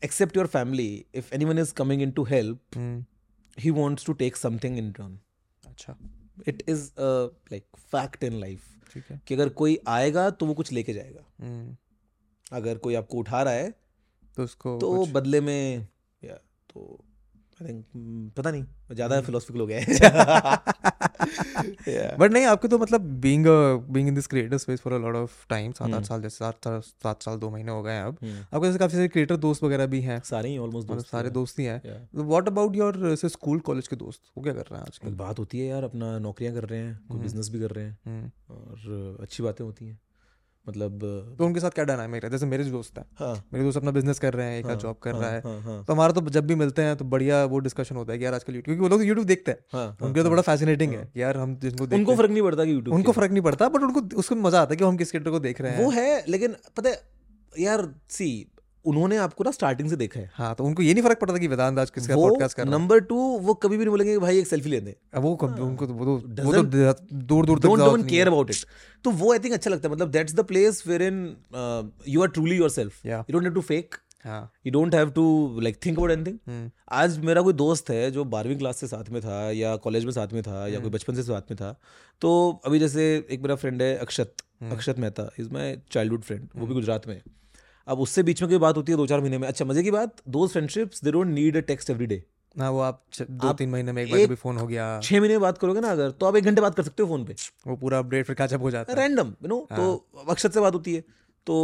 except 0.02 0.36
your 0.36 0.46
family 0.46 1.04
if 1.14 1.34
anyone 1.34 1.58
is 1.58 1.72
coming 1.74 2.02
in 2.02 2.10
to 2.10 2.24
help 2.24 2.78
he 3.58 3.70
wants 3.70 4.06
to 4.06 4.12
take 4.12 4.36
something 4.36 4.78
in 4.78 4.92
turn 4.92 5.18
अच्छा। 5.62 5.96
It 6.48 6.62
is 6.68 6.90
like 7.00 7.66
fact 7.76 8.24
in 8.24 8.32
life 8.32 8.64
ठीक 8.92 9.04
है। 9.10 9.20
कि 9.26 9.34
अगर 9.34 9.48
कोई 9.48 9.78
आएगा 9.88 10.30
तो 10.30 10.46
वो 10.46 10.54
कुछ 10.54 10.72
लेके 10.72 10.92
जाएगा। 10.92 11.24
हम्म। 11.40 11.76
अगर 12.52 12.78
कोई 12.78 12.94
आपको 12.94 13.18
उठा 13.18 13.42
रहा 13.42 13.54
है 13.54 13.74
तो 14.36 14.44
उसको 14.44 14.78
तो 14.78 15.06
बदले 15.06 15.40
में 15.40 15.88
या 16.24 16.34
तो 16.74 17.04
आई 17.58 17.68
थिंक 17.68 18.32
पता 18.36 18.50
नहीं 18.50 18.64
ज़्यादा। 18.94 19.20
फिलोसफिकल 19.20 19.60
हो 19.60 19.66
गया 19.66 19.80
है। 19.80 19.86
बट 22.18 22.32
नहीं 22.32 22.44
आपके 22.46 22.68
तो 22.68 22.78
मतलब 22.78 23.00
being 23.20 23.46
being 23.90 24.08
in 24.08 24.14
this 24.14 24.26
creator 24.26 24.58
space 24.58 24.80
for 24.80 24.92
a 24.92 24.98
lot 24.98 25.14
of 25.16 25.46
time 25.48 25.72
सात। 25.72 25.94
आठ 25.94 26.04
साल 26.04 26.22
जैसे 26.22 26.36
सात 26.36 26.68
सात 27.02 27.22
साल 27.22 27.36
दो 27.38 27.50
महीने 27.50 27.72
हो 27.72 27.82
गए 27.82 27.92
हैं 27.92 28.02
अब। 28.02 28.18
आपके 28.54 28.66
जैसे 28.66 28.78
काफ़ी 28.78 28.94
सारे 28.94 29.08
क्रिएटर 29.08 29.36
दोस्त 29.36 29.64
वगैरह 29.64 29.86
भी 29.86 30.00
हैं। 30.00 30.20
सारे 30.24 30.48
ही 30.48 30.58
ऑलमोस्ट 30.58 30.86
मतलब 30.86 30.96
दोस्त 30.96 31.10
सारे 31.10 31.30
दोस्त 31.30 31.58
ही 31.58 31.64
हैं. 31.64 32.08
What 32.14 32.48
about 32.48 32.76
your 32.76 33.14
say 33.16 33.28
school 33.28 33.60
college 33.60 33.88
के 33.88 33.96
दोस्त? 33.96 34.20
वो 34.38 34.42
क्या 34.42 34.52
कर 34.52 34.62
रहे 34.62 34.78
हैं 34.78 34.86
आजकल? 34.86 35.14
बात 35.14 35.38
होती 35.38 35.58
है 35.58 35.66
यार 35.66 35.84
अपना 35.84 36.18
नौकरियाँ 36.18 36.54
कर 36.54 36.64
रहे 36.64 36.80
हैं 36.80 36.98
कोई। 37.08 37.20
बिज़नेस 37.20 37.50
भी 37.50 37.60
कर 37.60 37.70
रहे 37.70 37.84
हैं। 37.84 38.32
और 38.50 39.16
अच्छी 39.20 39.42
बातें 39.42 39.64
होती 39.64 39.86
हैं। 39.86 39.98
मतलब 40.66 40.98
तो 41.38 41.46
उनके 41.46 41.60
साथ 41.60 41.70
क्या 41.70 41.84
डायनामिक 41.84 42.24
है 42.24 42.30
जैसे 42.30 42.46
मेरे 42.46 42.64
जो 42.64 42.70
दोस्त 42.70 42.98
हैं। 42.98 43.04
हाँ। 43.18 43.34
मेरे 43.52 43.64
दोस्त 43.64 43.78
अपना 43.78 43.90
बिज़नेस 43.90 44.18
कर 44.18 44.34
रहे 44.34 44.46
हैं 44.46 44.58
एक 44.58 44.66
हाँ, 44.66 44.74
जॉब 44.76 44.96
कर 45.02 45.12
हाँ, 45.12 45.20
रहा 45.20 45.30
है 45.30 45.40
हाँ। 45.44 45.60
हाँ 45.62 45.84
तो 45.84 45.92
हमारा 45.92 46.12
तो 46.12 46.20
जब 46.30 46.46
भी 46.46 46.54
मिलते 46.54 46.82
हैं 46.82 46.96
तो 46.96 47.04
बढ़िया 47.06 47.44
वो 47.44 47.58
डिस्कशन 47.58 47.96
होता 47.96 48.12
है 48.12 48.18
कि 48.18 48.24
यार 48.24 48.34
आजकल 48.34 48.54
यूट्यूब 48.54 48.64
क्योंकि 48.66 48.82
वो 48.82 48.88
लोग 48.88 49.06
यूट्यूब 49.06 49.26
देखते 49.26 49.50
हैं। 49.50 49.58
हाँ 49.72 49.86
हाँ, 49.86 49.96
उनके 50.02 50.20
तो 50.20 50.24
हाँ। 50.24 50.30
बड़ा 50.30 50.42
फैसिनेटिंग 50.42 50.94
हाँ। 50.94 51.00
है। 51.02 51.10
यार 51.16 51.36
हम 51.36 51.54
जिनको 51.58 51.84
उनको 51.96 52.16
फ़र्क 52.16 52.30
नहीं 52.30 52.42
पड़ता 52.42 52.64
कि 52.64 52.72
यूट्यूब 52.72 52.94
उनको 52.96 53.12
फ़र्क 53.12 53.30
नहीं 53.30 53.42
पड़ता 53.42 53.68
बट 53.68 53.82
उनको 53.82 54.18
उसको 54.18 54.34
मज़ा 54.36 54.62
आता 54.62 54.72
है 54.72 54.76
कि 54.76 54.84
हम 54.84 54.96
किस 54.96 55.10
क्रिएटर 55.10 55.30
को 55.30 55.38
देख 55.40 55.60
रहे 55.60 55.72
हैं 55.72 55.84
वो 55.84 55.90
है। 55.90 56.24
लेकिन 56.28 56.56
पता 56.76 56.90
है 56.90 57.00
यार 57.58 57.88
सी 58.10 58.28
उन्होंने 58.86 59.16
आपको 59.18 59.44
ना 59.44 59.50
स्टार्टिंग 59.50 59.88
से 59.90 59.96
देखा 59.96 60.20
है। 60.20 60.30
हाँ 60.34 60.54
तो 60.54 60.64
उनको 60.64 60.82
ये 60.82 60.94
नहीं 60.94 61.04
फ़र्क 61.04 61.18
पड़ता 61.20 61.38
कि 61.38 61.48
वेदांत 61.48 61.78
आज 61.78 61.90
किसका 61.90 62.16
पॉडकास्ट 62.16 62.56
कर 62.56 62.62
रहा 62.62 62.72
है। 62.72 62.78
नंबर 62.78 63.00
टू 63.10 63.16
वो 63.16 63.54
कभी 63.56 63.76
भी 63.76 63.84
नहीं 63.84 63.90
बोलेंगे 63.90 64.12
कि 64.12 64.18
भाई 64.18 64.38
एक 64.38 64.46
सेल्फी 64.46 64.70
ले 64.70 64.80
दे 64.80 64.96
अब 65.14 65.22
वो 65.22 65.34
कब 65.36 65.60
उनको 65.60 65.86
तो 65.86 65.94
वो 65.94 66.04
तो 66.04 66.42
वो 66.42 66.52
तो 66.52 66.62
दूर 66.62 67.46
दूर 67.46 67.58
तक 67.58 67.68
डोंट 67.78 68.08
केयर 68.08 68.26
अबाउट 68.26 68.50
इट 68.50 68.64
तो 69.04 69.10
वो 69.12 69.32
आई 69.32 69.38
थिंक 69.38 69.54
अच्छा 69.54 69.70
लगता 69.70 69.88
है 69.88 69.94
मतलब 69.94 70.10
that's 70.10 70.34
the 70.34 70.44
place 70.46 70.82
where 70.86 71.02
in 71.02 71.22
you 72.08 72.22
are 72.22 72.28
truly 72.30 72.56
yourself 72.70 73.06
you 73.06 73.22
don't 73.30 73.44
have 73.44 73.54
to 73.54 73.60
fake 73.70 73.94
हाँ। 74.24 74.50
You 74.66 74.72
don't 74.72 74.94
have 74.94 75.10
to 75.10 75.24
like 75.60 75.76
think 75.86 75.96
about 75.98 76.10
anything 76.10 76.38
hmm. 76.46 76.70
आज 76.92 77.18
मेरा 77.18 77.42
कोई 77.42 77.52
दोस्त 77.52 77.90
है 77.90 78.10
जो 78.10 78.24
बारहवीं 78.26 78.56
क्लास 78.58 78.76
से 78.76 78.86
साथ 78.86 79.10
में 79.10 79.20
था 79.22 79.50
या 79.50 79.74
कॉलेज 79.84 80.04
में 80.04 80.12
साथ 80.12 80.32
में 80.32 80.42
था 80.42 80.50
हम्म। 80.52 80.72
या 80.72 80.80
कोई 80.80 80.90
बचपन 80.90 81.14
से 81.14 81.22
साथ 81.22 81.50
में 81.50 81.56
था 81.56 81.70
तो 82.22 82.30
अभी 82.64 82.78
जैसे 82.78 83.04
एक 83.30 83.42
मेरा 83.42 83.54
फ्रेंड 83.54 83.82
है 83.82 83.96
Akshat 83.98 84.34
hmm. 84.60 84.72
Akshat 84.72 84.98
Mehta. 84.98 85.28
Is 85.38 85.52
my 85.52 85.76
childhood 85.90 86.22
friend 86.22 86.48
वो 86.56 86.66
भी 86.66 86.74
गुजरात 86.74 87.06
में 87.08 87.14
है. 87.14 87.22
अब 87.86 88.00
उससे 88.00 88.22
बीच 88.22 88.42
में 88.42 88.48
कोई 88.48 88.58
बात 88.58 88.76
होती 88.76 88.92
है 88.92 88.98
दो 88.98 89.06
चार 89.06 89.20
महीने 89.20 89.38
में। 89.38 89.46
अच्छा 89.48 89.64
मज़े 89.64 89.82
की 89.82 89.90
बात 89.90 90.22
दो 90.28 90.46
friendships 90.48 91.04
they 91.04 91.12
don't 91.12 91.26
need 91.28 91.56
a 91.56 91.60
text 91.62 91.90
every 91.90 92.06
day 92.06 92.22
ना 92.56 92.70
वो 92.70 92.80
आप 92.80 93.02
दो 93.22 93.52
तीन 93.52 93.70
महीने 93.70 93.92
में 93.92 94.02
एक 94.02 94.10
बार 94.10 94.24
कभी 94.24 94.34
फ़ोन 94.36 94.56
हो 94.56 94.66
गया। 94.66 94.84
छह 95.00 95.20
महीने 95.20 95.38
बात 95.38 95.58
करोगे 95.58 95.80
ना 95.80 95.90
अगर 95.90 96.10
तो 96.12 96.26
आप 96.26 96.36
एक 96.36 96.44
घंटे 96.44 96.60
बात 96.60 96.74
कर 96.74 96.82
सकते 96.82 97.02
हो 97.02 97.08
फ़ोन 97.08 97.24
पे। 97.24 97.34
वो 97.66 97.76
पूरा 97.76 97.98
अपडेट 97.98 98.26
फिर 98.26 98.36
कैचअप 98.36 98.62
हो 98.62 98.70
जाता 98.70 98.92
है। 98.92 98.98
रैंडम 98.98 99.32
यू 99.42 99.48
नो 99.48 99.66
तो 99.72 100.24
अक्षत 100.28 100.54
से 100.54 100.60
बात 100.60 100.74
होती 100.74 100.94
है। 100.94 101.04
तो 101.46 101.54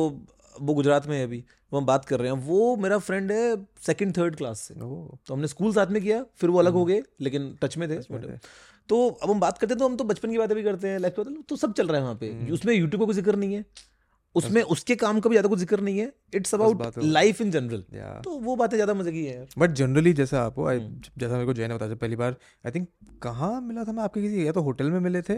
वो 0.56 0.74
गुजरात 0.74 1.06
में 1.06 1.16
है 1.16 1.24
अभी 1.24 1.38
वो 1.72 1.78
हम 1.78 1.86
बात 1.86 2.04
कर 2.04 2.20
रहे 2.20 2.30
हैं। 2.30 2.38
वो 2.38 2.76
मेरा 2.76 2.98
फ्रेंड 3.00 3.32
है 3.32 3.54
सेकंड 3.86 4.16
थर्ड 4.16 4.36
क्लास 4.36 4.60
से। 4.60 4.74
तो 4.74 5.18
हमने 5.30 5.48
स्कूल 5.48 5.72
साथ 5.74 5.86
में 5.86 6.00
किया 6.02 6.22
फिर 6.36 6.50
वो 6.50 6.58
अलग 6.58 6.72
हो 6.72 6.84
गए 6.84 7.02
लेकिन 7.20 7.56
टच 7.62 7.76
में 7.78 7.88
थे। 7.90 7.96
तो 8.88 9.08
अब 9.12 9.30
हम 9.30 9.40
बात 9.40 9.58
करते 9.58 9.72
हैं 9.72 9.78
तो 9.78 9.88
हम 9.88 9.96
तो 9.96 10.04
बचपन 10.04 10.30
की 10.30 10.38
बातें 10.38 10.54
भी 10.56 10.62
करते 10.62 10.88
हैं 10.88 10.98
लाइफ 10.98 11.20
तो 11.48 11.56
सब 11.56 11.72
चल 11.72 11.86
रहा 11.86 11.96
है 11.96 12.02
वहाँ 12.02 12.14
पे। 12.14 12.50
उसमें 12.52 12.74
यूट्यूब 12.74 13.00
का 13.00 13.06
कोई 13.06 13.14
ज़िक्र 13.14 13.36
नहीं 13.36 13.54
है। 13.54 13.64
उसमें 14.34 14.60
उसके 14.64 14.94
काम 14.96 15.20
का 15.20 15.28
भी 15.30 15.34
ज़्यादा 15.34 15.48
कुछ 15.48 15.58
ज़िक्र 15.58 15.80
नहीं 15.80 15.98
है। 15.98 16.12
It's 16.34 16.54
about 16.54 16.98
life 16.98 17.40
in 17.40 17.50
general 17.50 17.84
तो 18.24 18.38
वो 18.40 18.56
बातें 18.56 18.76
ज़्यादा 18.76 18.94
मज़े 18.94 19.12
की 19.12 19.24
है। 19.24 19.46
बट 19.58 19.70
जनरली 19.72 20.12
जैसा 20.12 20.42
आपको 20.42 20.66
हम्म। 20.66 21.00
जैसा 21.18 21.32
मेरे 21.32 21.46
को 21.46 21.52
जय 21.52 21.68
ने 21.68 21.74
बताया 21.74 21.94
पहली 21.96 22.16
बार 22.16 22.36
आई 22.66 22.70
थिंक 22.70 22.88
कहाँ 23.22 23.60
मिला 23.60 23.84
था 23.84 23.92
मैं 23.92 24.02
आपके 24.02 24.22
किसी 24.22 24.46
या 24.46 24.52
तो 24.52 24.62
होटल 24.62 24.90
में 24.90 25.00
मिले 25.00 25.22
थे? 25.22 25.34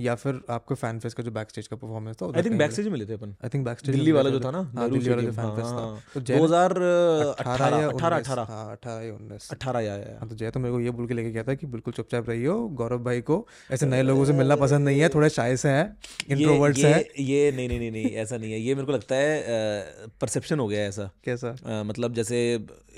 या 0.00 0.14
फिर 0.14 0.40
आपको 0.50 0.74
फ़ैन 0.74 0.98
फेस्ट 0.98 1.16
का 1.16 1.22
जो 1.22 1.30
बैक 1.30 1.50
स्टेज 1.50 1.66
का 1.66 1.76
परफॉर्मेंस 1.76 2.16
था 2.22 2.26
आई 2.36 2.42
थिंक 2.42 2.56
बैक 2.58 2.72
स्टेज 2.72 2.88
मिले 2.88 3.06
थे 3.06 3.14
अपन। 3.14 3.34
I 3.44 3.48
think 3.54 3.64
back 3.64 3.78
stage 3.78 3.94
Delhi 3.94 4.12
वाला 4.12 4.30
जो 4.30 4.40
था 4.40 4.50
ना 4.50 4.58
हाँ 4.76 4.88
दिल्ली 4.90 5.10
वाला 5.10 5.22
जो 5.22 5.32
फ़ैन 5.32 5.50
फेस्ट 5.56 5.66
हाँ, 5.66 5.80
था। 5.80 5.86
हाँ। 5.86 6.02
तो 6.14 6.20
जय 6.20 6.38
2018 6.38 7.80
या 7.80 7.88
18 7.88 8.16
19 8.16 8.20
18 8.20 8.46
हाँ 8.48 8.70
अठारह 8.72 9.04
या 9.06 9.14
उन्नीस। 9.14 9.48
18 9.52 9.80
या 9.80 9.96
या। 9.96 10.16
हाँ 10.20 10.28
तो 10.28 10.36
जय 10.36 10.50
तो 10.50 10.60
मेरे 10.60 10.74
को 10.74 10.80
ये 10.80 10.90
बोल 10.90 11.06
के 11.06 11.14
लेके 11.14 11.30
गया 11.30 11.42
था 11.42 11.54
कि 11.54 11.66
बिल्कुल 11.66 11.94
चुपचाप 11.94 12.28
रहियो 12.30 12.56
गौरव 12.80 13.02
भाई 13.04 13.20
को 13.20 13.46
ऐसे 13.70 13.86
नए 13.86 14.02
लोगों 14.02 14.24
से 14.24 14.32
मिलना 14.32 14.56
पसंद 14.56 14.84
नहीं 14.84 15.00
है 15.00 15.08
थोड़े 15.08 15.28
शाय 15.28 15.56
से 15.56 15.68
हैं 15.68 15.84
ये 16.30 16.36
इंट्रोवर्ट 16.36 16.76
से 16.76 16.82
ये 16.82 16.94
हैं। 16.94 17.04
ये 17.24 17.50
नहीं 17.52 17.68
नहीं 17.68 17.78
नहीं 17.78 17.90
नहीं 17.90 18.10
ऐसा 18.16 18.36
नहीं 18.36 18.52
है। 18.52 18.60
ये 18.60 18.74
मेरे 18.74 18.86
को 18.86 18.92
लगता 18.92 19.14
है 19.14 20.10
परसेप्शन 20.20 20.58
हो 20.58 20.68
गया 20.68 20.80
है 20.80 20.88
ऐसा। 20.88 21.10
कैसा? 21.24 21.82
मतलब 21.82 22.14
जैसे 22.14 22.44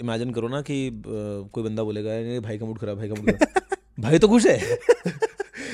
इमेजिन 0.01 0.31
करो 0.31 0.49
ना 0.49 0.61
कि 0.63 0.79
कोई 1.07 1.65
बंदा 1.65 1.83
बोलेगा 1.83 2.41
भाई 2.41 2.59
का 2.59 2.67
मूड 2.67 2.79
खराब 2.79 2.97
भाई 2.97 3.09
का 3.09 3.15
मूड 3.15 3.31
खराब। 3.31 3.77
भाई 4.01 4.19
तो 4.19 4.29
खुश 4.29 4.47
है। 4.47 4.79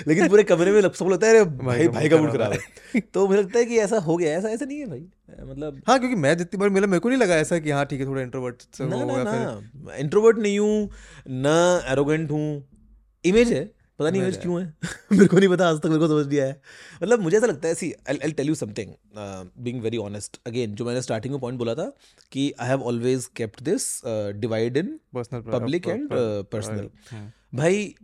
लेकिन 0.09 0.29
पूरे 0.29 0.43
कमरे 0.45 0.73
में 0.73 0.81
सब 0.83 1.09
लगता 1.09 1.27
है 1.27 1.33
अरे 1.35 1.45
भाई 1.63 1.89
भाई 1.89 2.09
का 2.09 2.17
मूड 2.17 2.33
खराब 2.33 2.53
है। 2.53 3.01
तो 3.05 3.27
मुझे 3.29 3.41
लगता 3.41 3.59
है 3.59 3.65
कि 3.65 3.79
ऐसा 3.79 3.99
हो 4.01 4.17
गया 4.17 4.37
ऐसा 4.39 4.49
ऐसा 4.49 4.65
नहीं 4.65 4.79
है 4.79 4.87
भाई। 4.87 5.07
मतलब 5.45 5.81
हाँ 5.89 5.99
क्योंकि 5.99 6.17
मैं 6.17 6.37
जितनी 6.39 6.61
बार 6.61 6.69
मिला 6.71 6.87
मेरे 6.87 7.01
को 7.01 7.09
नहीं 7.09 7.19
लगा 7.19 7.37
ऐसा 7.37 7.59
कि 7.59 7.71
हाँ 7.71 7.85
ठीक 7.87 8.01
है 8.01 8.07
थोड़ा 8.07 8.23
इंट्रोवर्ट 8.23 8.63
से 8.77 8.89
ना 8.89 9.05
ना 9.05 9.23
ना। 9.23 9.97
इंट्रोवर्ट 9.97 10.39
नहीं 10.39 10.59
हूँ 10.59 10.91
ना 11.29 11.57
एरोगेंट 11.93 12.31
हूँ। 12.31 12.47
इमेज 13.25 13.53
है 13.53 13.65
पता 13.99 14.11
नहीं 14.11 14.23
इमेज 14.23 14.37
क्यों 14.37 14.61
है। 14.61 14.67
मेरे 15.13 15.27
को 15.27 15.39
नहीं 15.39 15.49
पता 15.49 15.69
आज 15.69 15.77
तक 15.81 15.87
मेरे 15.87 15.99
को 15.99 16.07
समझ 16.09 16.27
नहीं 16.27 16.41
आया 16.41 16.55
मतलब 17.03 17.21
मुझे 17.21 17.37
ऐसा 17.37 17.47
लगता 17.47 17.69
है 17.69 17.75
see 17.75 17.93
I 18.09 18.33
tell 18.33 18.49
you 18.49 18.55
something 18.55 18.91
being 19.17 19.83
very 19.83 19.97
honest 19.97 20.41
again 20.47 20.75
जो 20.75 20.85
मैंने 20.85 21.03
स्टार्टिंग 21.03 21.35
में 21.35 21.41
पॉइंट 21.41 21.59
बोला 21.59 21.75
था 21.75 21.85
कि 22.33 22.53
I 22.61 22.69
have 22.69 22.83
always 22.83 23.27
kept 23.37 23.63
this 23.63 23.87
divide 24.41 24.77
in 24.77 24.99
public 25.17 25.89
and 25.89 26.09
personal 26.13 26.89
भाई 27.55 27.95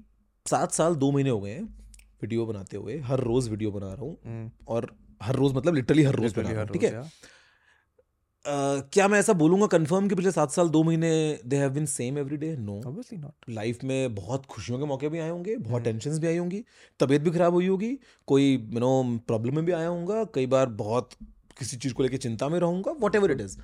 सात 0.47 0.73
साल 0.73 0.95
दो 0.97 1.11
महीने 1.11 1.31
हो 1.31 1.41
गए 1.41 1.51
हैं। 1.51 1.80
वीडियो 2.23 2.47
बनाते 2.47 2.77
हुए 2.77 2.99
हर 2.99 3.21
रोज 3.21 3.49
वीडियो 3.49 3.71
बना 3.71 3.93
रहा 3.93 4.03
हूँ। 4.03 4.51
और 4.69 4.95
हर 5.23 5.37
रोज 5.37 5.55
मतलब 5.55 5.75
लिटरली 5.75 6.03
हर 6.03 6.15
रोज 6.15 6.37
बना 6.37 6.51
रहा 6.51 6.61
हूँ 6.61 6.69
ठीक 6.69 6.83
है? 6.83 7.03
अ, 8.45 8.89
क्या 8.93 9.07
मैं 9.09 9.19
ऐसा 9.19 9.33
बोलूँगा 9.33 9.67
कंफर्म 9.67 10.09
कि 10.09 10.15
पिछले 10.15 10.31
सात 10.33 10.51
साल 10.51 10.69
दो 10.69 10.83
महीने 10.83 11.41
they 11.47 11.57
have 11.57 11.71
been 11.71 11.87
same 11.87 12.19
every 12.19 12.37
day 12.37 12.57
no 12.57 12.77
obviously 12.87 13.19
not 13.19 13.51
life 13.51 13.85
में 13.85 14.15
बहुत 14.15 14.47
खुशियों 14.47 14.79
के 14.79 14.85
मौके 14.85 15.09
भी 15.09 15.19
आए 15.19 15.31
होंगे 15.31 15.57
बहुत 15.57 15.83
टेंशन 15.83 16.19
भी 16.19 16.27
आई 16.27 16.37
होंगी 16.37 16.65
तबीयत 17.01 17.23
भी 17.23 17.31
खराब 17.31 17.55
हुई 17.55 17.67
होगी 17.67 17.99
कोई 18.27 18.53
यू 18.53 18.81
नो 18.81 19.19
प्रॉब्लम 19.27 19.55
में 19.55 19.65
भी 19.65 19.73
आया 19.73 19.89
होऊँगा 19.89 20.25
कई 20.35 20.47
बार 20.47 20.67
बहुत 20.81 21.11
किसी 21.59 21.77
चीज़ 21.77 21.95
को 21.95 22.03
लेकर 22.03 22.17
चिंता 22.17 22.49
में 22.49 22.59
रहूँगा 22.61 22.93
whatever 23.17 23.31
it 23.31 23.41
is 23.41 23.59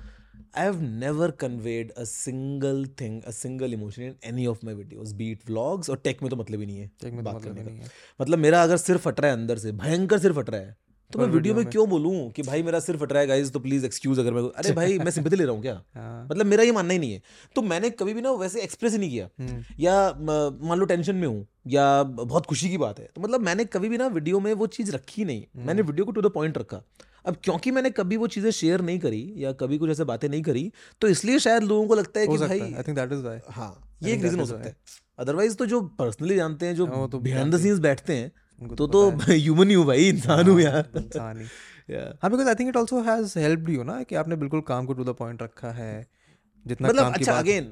I 0.55 0.63
have 0.63 0.81
never 0.81 1.31
conveyed 1.31 1.91
a 1.91 2.03
single 2.03 2.85
thing 3.01 3.23
a 3.23 3.31
single 3.31 3.73
emotion 3.73 4.01
in 4.01 4.15
any 4.23 4.45
of 4.45 4.65
my 4.65 4.73
videos 4.73 5.15
beat 5.15 5.39
vlogs 5.47 5.89
और 5.89 6.01
टेक 6.03 6.21
में 6.23 6.29
तो 6.29 6.35
मतलब 6.35 6.59
ही 6.59 6.65
नहीं 6.65 6.77
है 6.77 6.91
एक 7.05 7.13
में 7.13 7.17
तो 7.17 7.23
बात 7.23 7.35
मतलब 7.35 7.55
करने 7.55 7.79
का। 7.79 7.89
मतलब 8.19 8.39
मेरा 8.39 8.63
अगर 8.63 8.77
सिर 8.77 8.97
फट 8.97 9.19
रहा 9.19 9.31
है 9.31 9.37
अंदर 9.37 9.57
से 9.57 9.71
भयंकर 9.71 10.19
सिर 10.19 10.33
फट 10.33 10.49
रहा 10.49 10.61
है 10.61 10.75
तो 11.11 11.19
मैं 11.19 11.25
वीडियो 11.25 11.53
वीडियो 11.53 11.55
में 11.55 11.65
क्यों 11.71 11.87
बोलूँ 11.89 12.31
कि 12.31 12.41
भाई 12.41 12.63
मेरा 12.63 12.79
सिर 12.79 12.97
फट 12.97 13.11
रहा 13.11 13.21
है 13.21 13.27
गाइस 13.27 13.51
तो 13.51 13.59
प्लीज़ 13.59 13.85
एक्सक्यूज 13.85 14.19
अगर 14.19 14.33
मैं 14.33 14.41
अरे 14.41 14.71
भाई 14.71 14.97
मैं 14.99 15.11
सिंपैथी 15.11 15.35
ले 15.35 15.43
रहा 15.43 15.53
हूँ 15.53 15.61
क्या? 15.61 15.73
हाँ। 15.95 16.27
मतलब 16.31 16.45
मेरा 16.45 16.63
ये 16.63 16.71
मानना 16.71 16.93
ही 16.93 16.99
नहीं 16.99 17.11
है। 17.11 17.21
तो 17.55 17.61
मैंने 17.61 17.89
कभी 17.89 18.13
भी 18.13 18.21
ना 18.21 18.31
वैसे 18.31 18.61
एक्सप्रेस 18.61 18.91
ही 18.93 18.97
नहीं 18.97 19.09
किया। 19.09 19.29
हम्म, 19.39 19.63
या 19.79 20.13
मान 20.61 20.79
लो 20.79 20.85
टेंशन 20.85 21.15
में 21.15 21.27
हूँ 21.27 21.47
या 21.67 22.03
बहुत 22.03 22.45
खुशी 22.45 22.69
की 22.69 22.77
बात 22.77 22.99
है 22.99 23.09
तो 23.15 23.21
मतलब 23.21 23.41
मैंने 23.41 23.65
कभी 23.65 23.89
भी 23.89 23.97
ना 23.97 24.07
वीडियो 24.07 24.39
में 24.39 24.53
वो 24.53 24.67
चीज़ 24.67 24.91
रखी 24.91 25.25
नहीं। 25.25 25.43
मैंने 25.65 25.81
वीडियो 25.81 26.05
को 26.05 26.11
टू 26.11 26.21
द 26.21 26.31
पॉइंट 26.31 26.57
रखा। 26.57 26.83
अब 27.27 27.37
क्योंकि 27.43 27.71
मैंने 27.71 27.89
कभी 27.91 28.17
वो 28.17 28.27
चीज़ें 28.27 28.49
शेयर 28.51 28.81
नहीं 28.81 28.99
करी 28.99 29.21
या 29.37 29.51
कभी 29.61 29.77
कुछ 29.77 29.89
ऐसे 29.89 30.03
बातें 30.03 30.27
नहीं 30.29 30.41
करी 30.41 30.71
तो 31.01 31.07
इसलिए 31.07 31.39
शायद 31.39 31.63
लोगों 31.63 31.87
को 31.87 31.95
लगता 31.95 32.19
है 32.19 32.27
कि 32.27 32.37
भाई 32.37 32.59
I 32.61 32.83
think 32.83 32.95
that 32.95 33.11
is 33.11 33.21
why 33.21 33.39
हाँ 33.49 33.71
ये 34.03 34.13
एक 34.13 34.23
रीजन 34.23 34.39
हो 34.39 34.45
सकता 34.45 34.69
है। 34.69 34.75
अदरवाइज़ 35.19 35.55
तो 35.55 35.65
जो 35.65 35.81
पर्सनली 35.99 36.35
जानते 36.35 36.65
हैं 36.65 36.75
जो 36.75 36.85
हाँ, 36.87 37.07
बिहाइंड 37.13 37.53
द 37.53 37.59
सीन्स 37.59 37.79
बैठते 37.79 38.15
हैं 38.15 38.31
तो 38.61 38.75
तो 38.77 38.87
तो 38.87 39.09
ह्यूमन 39.31 39.69
ही। 39.69 39.73
हूँ 39.73 39.85
भाई 39.85 40.07
इंसान 40.09 40.49
हूँ 40.49 40.59
यार। 40.61 40.89
इंसान 40.97 41.39
ही. 41.41 41.47
हाँ 42.21 42.29
because 42.31 42.47
I 42.47 42.55
think 42.55 42.69
it 42.69 42.77
also 42.77 43.01
has 43.01 43.37
helped 43.39 43.69
you 43.69 43.83
ना 43.83 44.01
कि 44.03 44.15
आपने 44.15 44.35
बिल्कुल 44.35 44.61
काम 44.67 44.85
को 44.85 44.93
टू 44.93 45.03
द 45.03 45.15
पॉइंट 45.19 45.41
रखा 45.43 45.71
है 45.71 45.91
जितना 46.65 46.87
मतलब 46.87 47.03
काम 47.03 47.13
की 47.13 47.19
अच्छा 47.19 47.33
अगेन 47.33 47.71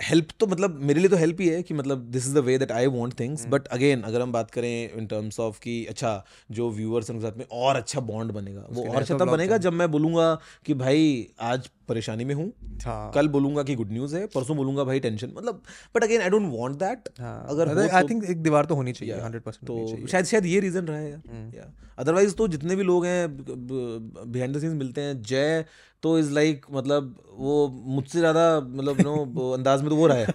हेल्प 0.00 0.28
तो 0.40 0.46
मतलब 0.46 0.78
मेरे 0.82 1.00
लिए 1.00 1.08
तो 1.08 1.16
हेल्प 1.16 1.40
ही 1.40 1.48
है 1.48 1.62
कि 1.62 1.74
मतलब 1.74 1.98
this 2.10 2.26
is 2.26 2.34
the 2.34 2.38
way 2.38 2.56
that 2.58 2.72
I 2.72 2.86
want 2.86 3.18
things 3.20 3.46
but 3.46 3.66
again 3.66 4.02
अगर 4.02 4.20
हम 4.20 4.32
बात 4.32 4.50
करें 4.50 4.96
इन 4.98 5.06
टर्म्स 5.06 5.38
ऑफ़ 5.40 5.60
कि 5.60 5.84
अच्छा 5.86 6.24
जो 6.50 6.70
व्यूअर्स 6.70 7.10
उनके 7.10 7.22
साथ 7.22 7.36
में 7.38 7.44
और 7.52 7.76
अच्छा 7.76 8.00
बॉन्ड 8.00 8.32
बनेगा 8.32 8.66
वो 8.70 8.88
और 8.88 8.96
अच्छा 8.96 9.18
तब 9.18 9.30
बनेगा 9.30 9.56
जब 9.58 9.72
मैं 9.72 9.90
बोलूँगा 9.90 10.34
कि 10.66 10.74
भाई 10.74 11.06
आज 11.42 11.68
परेशानी 11.88 12.24
में 12.24 12.34
हूँ। 12.34 12.52
हाँ। 12.84 13.10
कल 13.14 13.28
बोलूँगा 13.28 13.62
कि 13.62 13.74
गुड 13.74 13.90
न्यूज़ 13.92 14.16
है 14.16 14.26
परसों 14.26 14.56
बोलूँगा 14.56 14.84
भाई 14.84 15.00
टेंशन 15.00 15.32
मतलब 15.36 15.62
but 15.94 16.04
again 16.04 16.20
I 16.20 16.30
don't 16.30 16.50
want 16.52 16.76
that 16.76 17.08
अगर 17.20 17.78
आई 17.78 18.00
तो- 18.02 18.10
थिंक 18.10 18.24
एक 18.24 18.42
दीवार 18.42 18.64
तो 18.64 18.74
होनी 18.74 18.92
चाहिए 18.92 19.20
हंड्रेड 19.20 19.42
परसेंट 19.42 19.66
तो 19.66 20.06
शायद 20.06 20.24
शायद 20.24 20.46
ये 20.46 20.60
रीजन 20.60 20.84
रहा 20.84 20.98
है। 20.98 21.10
यार 21.10 21.72
अदरवाइज़ 21.98 22.34
तो 22.34 22.48
जितने 22.48 22.76
भी 22.76 22.82
लोग 22.82 23.06
हैं 23.06 23.36
बिहाइंड 23.38 24.56
द 24.56 24.60
सीन्स 24.60 24.74
मिलते 24.74 25.00
हैं 25.00 25.20
जय 25.22 25.64
तो 26.04 26.18
इज़ 26.18 26.32
लाइक 26.32 26.66
मतलब 26.72 27.14
वो 27.38 27.82
मुझसे 27.86 28.18
ज़्यादा 28.18 28.60
मतलब 28.60 29.00
नो 29.00 29.52
अंदाज 29.52 29.80
में 29.80 29.88
तो 29.90 29.96
वो 29.96 30.06
रहा 30.06 30.16
है। 30.16 30.26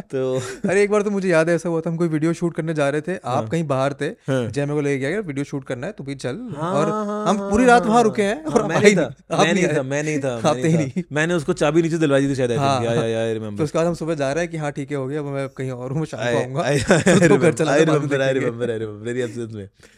तो 0.00 0.40
अरे 0.68 0.82
एक 0.82 0.90
बार 0.90 1.02
तो 1.02 1.10
मुझे 1.10 1.28
याद 1.28 1.48
है 1.48 1.54
ऐसा 1.54 1.68
हुआ 1.68 1.80
था 1.80 1.90
हम 1.90 1.96
कोई 1.96 2.08
वीडियो 2.08 2.32
शूट 2.32 2.54
करने 2.54 2.74
जा 2.74 2.88
रहे 2.88 3.00
थे 3.00 3.16
आप 3.24 3.48
कहीं 3.48 3.66
बाहर 3.66 3.92
थे 3.92 4.04
हाँ। 4.04 4.48
जय 4.50 4.60
मेरे 4.60 4.74
को 4.74 4.80
लेके 4.80 4.98
गया 4.98 5.20
वीडियो 5.20 5.44
शूट 5.44 5.64
करना 5.64 5.86
है? 5.86 5.92
तू 5.92 6.04
भी 6.04 6.14
चल। 6.14 6.48
हाँ, 6.56 6.74
और 6.74 6.88
हाँ, 6.88 7.26
हम 7.28 7.38
हाँ, 7.38 7.50
पूरी 7.50 7.64
रात 7.64 7.82
हाँ, 7.82 7.90
वहाँ 7.90 8.02
रुके 8.02 8.22
हैं 8.22 8.44
हाँ, 8.44 8.54
और 8.54 8.66
मैं 8.66 8.80
नहीं 8.80 8.96
था 8.96 9.14
मैं 9.38 9.54
नहीं 9.54 9.68
था 9.68 9.82
मैं 9.82 10.02
नहीं 10.02 10.18
था। 10.18 10.52
ही 10.54 11.04
मैंने 11.12 11.34
उसको 11.34 11.52
चाबी 11.52 11.82
नीचे 11.82 11.98
दिलवाई 11.98 12.28
थी 12.28 12.34
शायद. 12.34 12.52
हाँ, 12.52 12.84
हाँ। 12.84 13.50
तो 13.56 13.64
उसके 13.64 13.78
बाद 13.78 13.86
हम 13.86 13.94
सुबह 13.94 14.14
जा 14.14 14.32
रहे 14.32 14.44
हैं 14.44 14.50
कि 14.50 14.56
हाँ 14.56 14.72
ठीक 14.72 14.90
है 14.90 14.96
हो 14.96 15.06
गया 15.06 15.22
मैं 15.22 15.48
कहीं 15.48 15.70
और 15.70 15.92
हूँ 15.92 16.06
शाम 16.06 16.54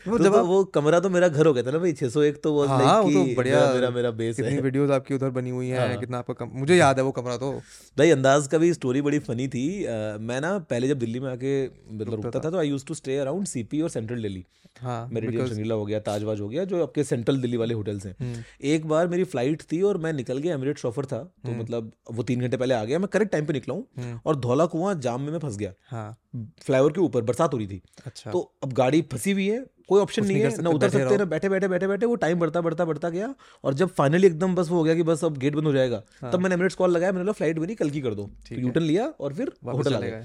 तो 0.07 0.19
तो, 0.19 0.25
जब 0.25 0.33
तो 0.33 0.45
वो 0.45 0.65
कमरा 0.65 1.01
तो 1.01 1.09
मेरा 1.11 1.29
घर 1.29 1.47
हो 1.47 1.53
गया 1.53 1.63
था 1.63 1.71
ना 1.71 1.79
भाई 1.79 1.93
601 1.93 2.11
सौ 2.11 2.23
एक 2.23 2.41
हाँ 2.47 3.03
like 3.03 3.05
वो 3.05 3.11
तो 3.11 3.37
बढ़िया 3.37 3.91
मेरा 3.91 4.11
बेस 4.11 4.41
है। 4.41 4.61
वीडियोस 4.79 4.95
आपकी 4.97 5.15
उधर 5.15 5.31
बनी 5.31 5.51
हुई 5.51 5.69
हैं 5.69 5.79
हाँ। 5.79 5.97
कितना 5.97 6.19
आपका 6.19 6.35
कम... 6.35 6.51
मुझे 6.55 6.77
याद 6.77 6.99
है 6.99 7.05
वो 7.05 7.13
कमरा 7.13 7.37
तो। 7.37 7.53
भाई 7.97 8.11
अंदाज 8.11 8.47
का 8.47 8.59
भी 8.59 8.73
स्टोरी 8.75 9.03
बड़ी 9.03 9.19
फनी 9.21 9.49
थी। 9.49 9.67
अ, 9.85 10.17
मैं 10.21 10.41
ना 10.41 10.59
पहले 10.71 10.89
जब 10.89 10.99
दिल्ली 10.99 11.21
में 11.21 11.31
आके 11.31 11.53
मतलब 11.67 12.15
रुकता 12.15 12.41
था। 12.41 12.51
तो 12.51 12.59
I 12.59 12.69
used 12.69 12.85
to 12.87 12.95
stay 12.95 13.17
around 13.19 13.47
CP 13.47 13.81
और 13.81 13.91
सेंट्रल 13.91 14.23
दिल्ली 14.23 14.45
हाँ 14.81 15.09
मेरिडियन 15.13 15.47
शंगरीला 15.47 15.75
हो 15.75 15.85
गया 15.87 15.99
ताजवाज 16.01 16.41
हो 16.41 16.49
गया 16.49 16.65
जो 16.65 16.83
आपके 16.83 17.05
सेंट्रल 17.05 17.41
दिल्ली 17.41 17.57
वाले 17.57 17.75
होटल्स 17.75 18.07
हैं। 18.07 18.15
हम्म। 18.21 18.43
एक 18.65 18.87
बार 18.87 19.07
मेरी 19.09 19.25
फ़्लाइट 19.25 19.63
थी 19.63 19.81
और 19.83 19.99
मैं 19.99 20.13
निकल 20.13 20.39
गया 20.39 20.55
एमिरेट्स 20.55 20.85
ऑफ़र 20.85 21.05
था 21.05 21.19
तो 21.47 21.53
मतलब 21.53 21.91
वो 22.11 22.23
तीन 22.23 22.41
घंटे 22.41 22.57
पहले 22.57 22.75
आ 22.75 22.85
गया 22.85 22.99
मैं 22.99 23.09
करेक्ट 23.09 23.33
टाइम 23.33 23.47
पे 23.47 23.53
निकला 23.53 23.75
हूँ 23.75 23.87
हम्म। 23.99 24.21
और 24.27 24.37
धौला 24.37 24.67
कुआँ 24.67 24.95
जाम 25.01 25.23
में 25.23 25.31
मैं 25.33 25.39
फंस 25.39 25.57
गया। 25.57 25.73
हाँ। 25.91 26.17
फ्लाईओवर 26.63 26.93
के 26.93 27.01
ऊपर 27.01 27.23
बरसात 27.23 27.53
हो 27.53 27.59
रही 27.59 27.67
थी। 27.67 27.81
अच्छा। 28.07 28.31
तो 28.31 28.41
अब 28.63 28.73
गाड़ी 28.73 29.03
फंसी 29.03 29.33
हुई 29.33 29.47
है 29.49 29.65
कोई 29.89 30.01
ऑप्शन 30.01 30.25
नहीं 30.25 30.37
नहीं 30.37 30.53
है 30.53 30.63
ना 30.63 30.71
उतर 30.71 30.91
सकते 30.91 31.17
ना 31.17 31.25
बैठे 31.27 31.49
बैठे 31.49 31.69
बैठे 31.69 31.87
बैठे 31.87 32.07
वो 32.07 32.15
टाइम 32.17 32.39
बढ़ता 32.39 32.61
बढ़ता 32.61 32.85
बढ़ता 32.85 33.09
गया 33.11 33.35
और 33.65 33.75
जब 33.75 33.89
फाइनली 33.95 34.27
एकदम 34.27 34.55
बस 34.55 34.69
वो 34.71 34.77
हो 34.77 34.85
गया 34.85 34.95
कि 34.95 35.03
बस 35.03 35.25
अब 35.25 35.37
गेट 35.39 35.55
बंद 35.55 35.67
हो 35.67 35.73
जाएगा 35.73 36.03
हाँ। 36.23 36.33
तब 36.33 36.41
मैंने 36.41 36.55
एमिरेट्स 36.55 36.77
कॉल 36.77 36.91
लगाया 36.91 37.13
मैंने 37.13 37.25
बोला 37.25 37.33
फ़्लाइट 37.33 37.59
मेरी 37.59 37.75
कल 37.75 37.91
की 37.91 38.01
कर 38.01 38.15
दो। 38.15 38.31
ठीक 38.47 38.59
यूटर्न 38.59 38.85
लिया 38.85 39.07
और 39.21 39.35
फिर 39.35 39.53
होटल 39.67 39.95
आ 39.95 40.01
गया 40.01 40.23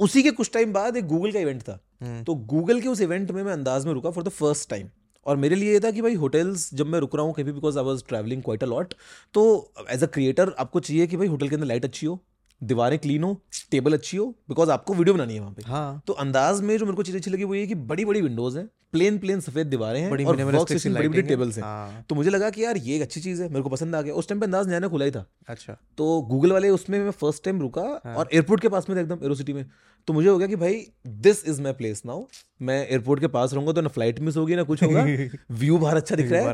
उसी 0.00 0.22
के 0.22 0.30
कुछ 0.32 0.50
टाइम 0.54 0.72
बाद 0.72 0.96
एक 0.96 1.06
गूगल 1.06 1.32
का 1.32 1.40
इवेंट 1.40 1.62
था। 1.62 1.78
हम्म। 2.02 2.22
तो 2.24 2.34
गूगल 2.52 2.80
के 2.80 2.88
उस 2.88 3.00
इवेंट 3.00 3.30
में 3.30 3.42
मैं 3.42 3.52
अंदाज 3.52 3.86
में 3.86 3.92
रुका 3.92 4.10
फॉर 4.10 4.24
द 4.24 4.28
फ़र्स्ट 4.28 4.68
टाइम 4.70 4.88
और 5.26 5.36
मेरे 5.36 5.56
लिए 5.56 5.72
ये 5.72 5.80
था 5.80 5.90
कि 5.90 6.02
भाई 6.02 6.14
होटल्स 6.14 6.68
जब 6.74 6.86
मैं 6.86 7.00
रुक 7.00 7.14
रहा 7.16 7.24
हूँ 7.24 7.34
कहीं 7.34 7.44
because 7.44 7.78
I 7.78 7.84
was 7.84 8.02
travelling 8.08 8.42
quite 8.42 8.62
a 8.62 8.66
lot 8.66 8.94
तो 9.34 9.42
एज 9.90 10.02
अ 10.04 10.06
क्रिएटर 10.06 10.54
आपको 10.58 10.80
चाहिए 10.80 11.06
कि 11.06 11.16
भाई 11.16 11.26
होटल 11.26 11.48
के 11.48 11.54
अंदर 11.54 11.66
लाइट 11.66 11.84
अच्छी 11.84 12.06
हो। 12.06 12.18
दीवारें 12.62 12.98
क्लीन 12.98 13.22
हो 13.22 13.42
टेबल 13.70 13.92
अच्छी 13.92 14.16
हो 14.16 14.26
बिकॉज़ 14.48 14.70
आपको 14.70 14.94
वीडियो 14.94 15.14
बनानी 15.14 15.34
है 15.34 15.40
वहाँ 15.40 15.52
पे। 15.52 15.62
हाँ। 15.66 16.02
तो 16.06 16.12
अंदाज 16.12 16.60
में 16.60 16.78
जो 16.78 16.84
मेरे 16.86 16.96
को 16.96 17.02
चीज़ 17.02 17.16
अच्छी 17.16 17.30
लगी 17.30 17.44
वो 17.44 17.54
ये 17.54 17.66
कि 17.66 17.74
बड़ी 17.74 18.04
बड़ी 18.04 18.20
विंडोज़ 18.22 18.58
है 18.58 18.68
प्लेन 18.92 19.18
प्लेन 19.18 19.40
सफ़ेद 19.40 19.66
दीवारें 19.66 20.00
हैं 20.00 20.10
और 20.10 20.36
बड़ी 20.36 21.08
बड़ी 21.08 21.22
टेबल्स 21.22 21.56
हैं। 21.56 21.64
हाँ। 21.64 22.04
तो 22.08 22.14
मुझे 22.14 22.30
लगा 22.30 22.50
कि 22.50 22.64
यार 22.64 22.76
ये 22.76 22.96
एक 22.96 23.02
अच्छी 23.02 23.20
चीज़ 23.20 23.42
है 23.42 23.48
मेरे 23.48 23.62
को 23.62 23.68
पसंद 23.68 23.94
आ 23.94 24.02
गया। 24.02 24.14
उस 24.14 24.28
टाइम 24.28 24.40
पे 24.40 24.46
अंदाज 24.46 24.68
नया 24.68 24.88
खुला 24.88 25.04
ही 25.04 25.10
था। 25.10 25.26
अच्छा। 25.48 25.76
तो 25.98 26.22
गूगल 26.22 26.52
वाले 26.52 26.68
उसमें 26.68 26.98
मैं 26.98 27.10
फ़र्स्ट 27.10 27.44
टाइम 27.44 27.60
रुका 27.60 28.00
हाँ। 28.04 28.14
और 28.14 28.28
एयरपोर्ट 28.32 28.60
के 28.60 28.68
पास 28.68 28.88
में 28.88 28.96
था 28.96 29.00
एकदम 29.00 29.18
एरोसिटी 29.24 29.52
में। 29.52 29.66
तो 30.06 30.12
मुझे 30.12 30.28
हो 30.28 30.38
गया 30.38 30.48
कि 30.48 30.56
भाई 30.56 30.86
this 31.06 31.48
is 31.48 31.62
my 31.62 31.72
place 31.72 32.02
now 32.06 32.24
मैं 32.62 32.88
एयरपोर्ट 32.88 33.20
के 33.20 33.26
पास 33.26 33.54
रहूँगा 33.54 33.72
तो 33.72 33.80
ना 33.80 33.88
फ़्लाइट 33.88 34.20
मिस 34.20 34.36
होगी 34.36 34.56
ना 34.56 34.62
कुछ 34.62 34.82
होगा। 34.82 35.02
व्यू 35.50 35.78
बाहर 35.78 35.96
अच्छा 35.96 36.16
दिख 36.16 36.32
रहा 36.32 36.40
है 36.40 36.46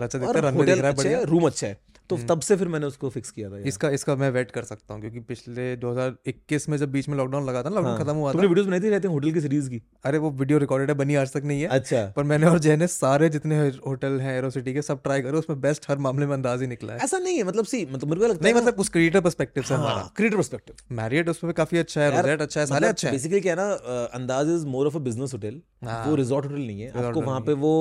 है, 1.08 1.18
अच्छा। 1.18 1.30
रूम 1.30 1.46
अच्छा 1.46 1.66
है। 1.66 1.78
तो 2.10 2.16
तब 2.28 2.40
से 2.40 2.56
फिर 2.56 2.68
मैंने 2.68 2.86
उसको 2.86 3.08
फिक्स 3.10 3.30
किया 3.30 3.50
था 3.50 3.58
इसका 3.68 3.88
इसका 3.90 4.14
मैं 4.16 4.30
वेट 4.30 4.50
कर 4.50 4.64
सकता 4.64 4.94
हूँ 4.94 5.00
क्योंकि 5.00 5.20
पिछले 5.20 5.64
2021 5.76 6.68
में 6.68 6.76
जब 6.78 6.90
बीच 6.92 7.08
में 7.08 7.16
लॉकडाउन 7.16 7.46
लगा 7.46 7.62
था 7.62 7.68
ना 7.68 7.74
हाँ। 7.74 7.82
लॉकडाउन 7.82 7.98
खत्म 7.98 8.16
हुआ 8.16 8.28
था। 8.28 8.32
तुमने 8.32 8.48
वीडियोस 8.48 8.66
बनाई 8.66 8.80
थी 8.80 8.88
रहते 8.88 9.08
होटल 9.08 9.32
की 9.32 9.40
सीरीज़ 9.40 9.70
की। 9.70 9.82
अरे 10.04 10.18
वो 10.18 10.30
वीडियो 10.32 10.58
रिकॉर्डेड 10.58 10.90
है 10.90 10.96
बनी 10.96 11.14
आज 11.14 11.32
तक 11.32 11.42
नहीं 11.44 11.62
है। 11.62 11.68
अच्छा। 11.68 12.04
पर 12.16 12.24
मैंने 12.24 12.46
और 12.46 12.58
जय 12.58 12.76
ने 12.76 12.86
सारे 12.86 13.28
जितने 13.28 13.58
होटल 13.86 14.20
हैं 14.20 14.36
एरो 14.38 14.50
सिटी 14.50 14.74
के 14.74 14.82
सब 14.82 15.02
ट्राई 15.02 15.22
करे 15.22 15.38
उसमें 15.38 15.60
बेस्ट 15.60 15.90
हर 15.90 15.98
मामले 15.98 16.26
में 16.26 16.34
अंदाज 16.34 16.60
ही 16.60 16.66
निकला 16.66 16.92
है। 16.92 16.98
ऐसा 17.04 17.18
नहीं 17.18 17.36
है 17.36 17.44
मतलब 17.44 17.64
सी 17.64 17.84
मतलब 17.86 18.08
मेरे 18.08 18.20
को 18.20 18.26
लगता 18.26 18.44
नहीं 18.44 18.54
है 18.54 18.60
मतलब 18.60 18.80
उस 18.80 18.88
क्रिएटर 18.88 19.20
पर्सपेक्टिव 19.20 19.62
से 19.62 19.74
हमारा। 19.74 19.94
हाँ 19.94 20.12
क्रिएटर 20.16 20.36
पर्सपेक्टिव 20.36 20.96
मैरियट 20.96 21.28
उसमें 21.28 21.52
काफ़ी 21.54 21.78
अच्छा 21.78 22.00
है 22.00 22.10
रोजेट 22.16 22.42
अच्छा 22.42 22.60
है 22.60 22.66
सारे 22.66 22.88
अच्छे 22.88 23.06
हैं। 23.06 23.14
बेसिकली 23.14 23.40
क्या 23.40 23.54
है 23.54 23.58
ना 23.58 24.04
Andaz 24.14 24.50
is 24.50 24.66
more 24.66 24.86
of 24.86 24.96
a 24.96 25.00
business 25.06 25.34
hotel 25.34 25.60
हाँ। 25.84 26.04
वो 26.06 26.14
रिजॉर्ट 26.14 26.46
होटल 26.46 26.60
नहीं 26.60 26.80
है। 26.80 26.90
आपको 26.96 27.20
वहाँ 27.22 27.40
पे 27.40 27.52
वो 27.54 27.72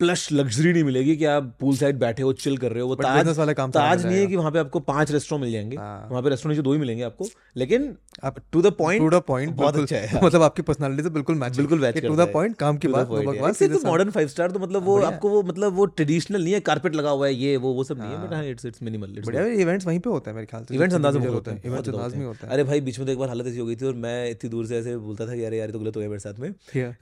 प्लस 0.00 0.28
लग्जरी 0.32 0.72
नहीं 0.72 0.84
मिलेगी 0.84 1.16
कि 1.16 1.24
आप 1.24 1.54
पूल 1.60 1.76
साइड 1.76 1.98
बैठे 1.98 2.22
हो 2.22 2.32
चिल 2.32 2.56
कर 2.58 2.72
रहे 2.72 2.82
हो। 2.82 2.88
वो 2.88 2.94
ताज 2.94 3.38
वाले 3.38 3.54
काम 3.54 3.70
ताज 3.70 4.06
नहीं 4.06 4.18
है 4.18 4.26
कि 4.26 4.36
वहाँ 4.36 4.50
पे 4.52 4.58
आपको 4.58 4.80
पाँच 4.80 5.10
रेस्टोरेंट 5.12 5.44
मिल 5.44 5.52
जाएँगे। 5.52 5.76
वहाँ 5.76 6.08
वहाँ 6.10 6.22
पे 6.22 6.28
रेस्टोरेंट 6.28 6.56
जो 6.56 6.62
दो 6.62 6.72
ही 6.72 6.78
मिलेंगे 6.78 7.02
आपको 7.02 7.28
लेकिन 7.56 7.94
आप 8.24 8.36
to 8.52 8.62
the 8.62 8.72
point 8.74 9.00
to 9.00 9.10
the 9.10 9.20
point 9.22 9.54
बहुत 9.56 9.76
अच्छा 9.76 9.96
है। 9.96 10.20
मतलब 10.24 10.42
आपकी 10.42 10.62
पर्सनालिटी 10.62 11.02
से 11.02 11.10
बिल्कुल 11.10 11.36
मैच 11.36 11.56
बिल्कुल 11.56 11.80
मैच 11.80 11.98
टू 11.98 12.14
द 12.16 12.28
पॉइंट 12.32 12.56
काम 12.58 12.76
की 12.76 12.88
बात 12.88 13.08
बकवास 13.08 13.62
मॉडर्न 13.84 14.10
फाइव 14.10 14.28
स्टार 14.28 14.50
तो 14.50 14.58
मतलब 14.58 14.84
वो 14.84 14.98
आपको 15.02 15.28
वो 15.28 15.42
मतलब 15.42 15.74
वो 15.74 15.84
ट्रेडिशनल 15.92 16.42
नहीं 16.42 16.54
है 16.54 16.60
कारपेट 16.68 16.94
लगा 16.94 17.10
हुआ 17.10 17.26
है 17.26 17.34
ये 17.34 17.56
वो 17.56 17.72
वो 17.74 17.84
सब 17.84 17.98
नहीं 17.98 18.10
है 18.10 18.26
बट 18.26 18.34
हाँ 18.34 18.44
इट्स 18.46 18.66
इट्स 18.66 18.82
मिनिमल 18.82 19.22
बढ़िया 19.26 19.44
इवेंट्स 19.62 19.86
वहीं 19.86 19.98
पे 19.98 20.10
होते 20.10 20.30
हैं 20.30 20.34
मेरे 20.36 20.46
ख्याल 20.46 20.64
से 20.64 20.74
इवेंट्स 20.74 20.94
अंदाज 20.94 21.16
में 21.16 21.26
होते 21.28 21.50
हैं 21.50 21.58
हैं 21.58 21.70
इवेंट्स 21.70 21.88
अंदाज 21.88 22.14
में 22.14 22.24
होता 22.26 22.46
है। 22.46 22.52
अरे 22.52 22.64
भाई 22.64 22.80
बीच 22.80 22.98
में 22.98 23.06
तो 23.06 23.12
एक 23.12 23.18
बार 23.18 23.28
हालत 23.28 23.46
ऐसी 23.46 23.58
हो 23.58 23.66
गई 23.66 23.76
थी 23.76 23.86
और 23.86 23.94
मैं 23.98 24.30
इतनी 24.30 24.50
दूर 24.50 24.66
से 24.66 24.76
ऐसे 24.78 24.96
बोलता 24.98 25.26
था 25.26 25.34
कि 25.34 25.44
यार 25.44 25.54
यार 25.54 25.70
तो 25.70 25.78
गलत 25.78 25.96
हो 25.96 26.00
गया 26.00 26.10
मेरे 26.10 26.20
साथ 26.20 26.40
में 26.40 26.52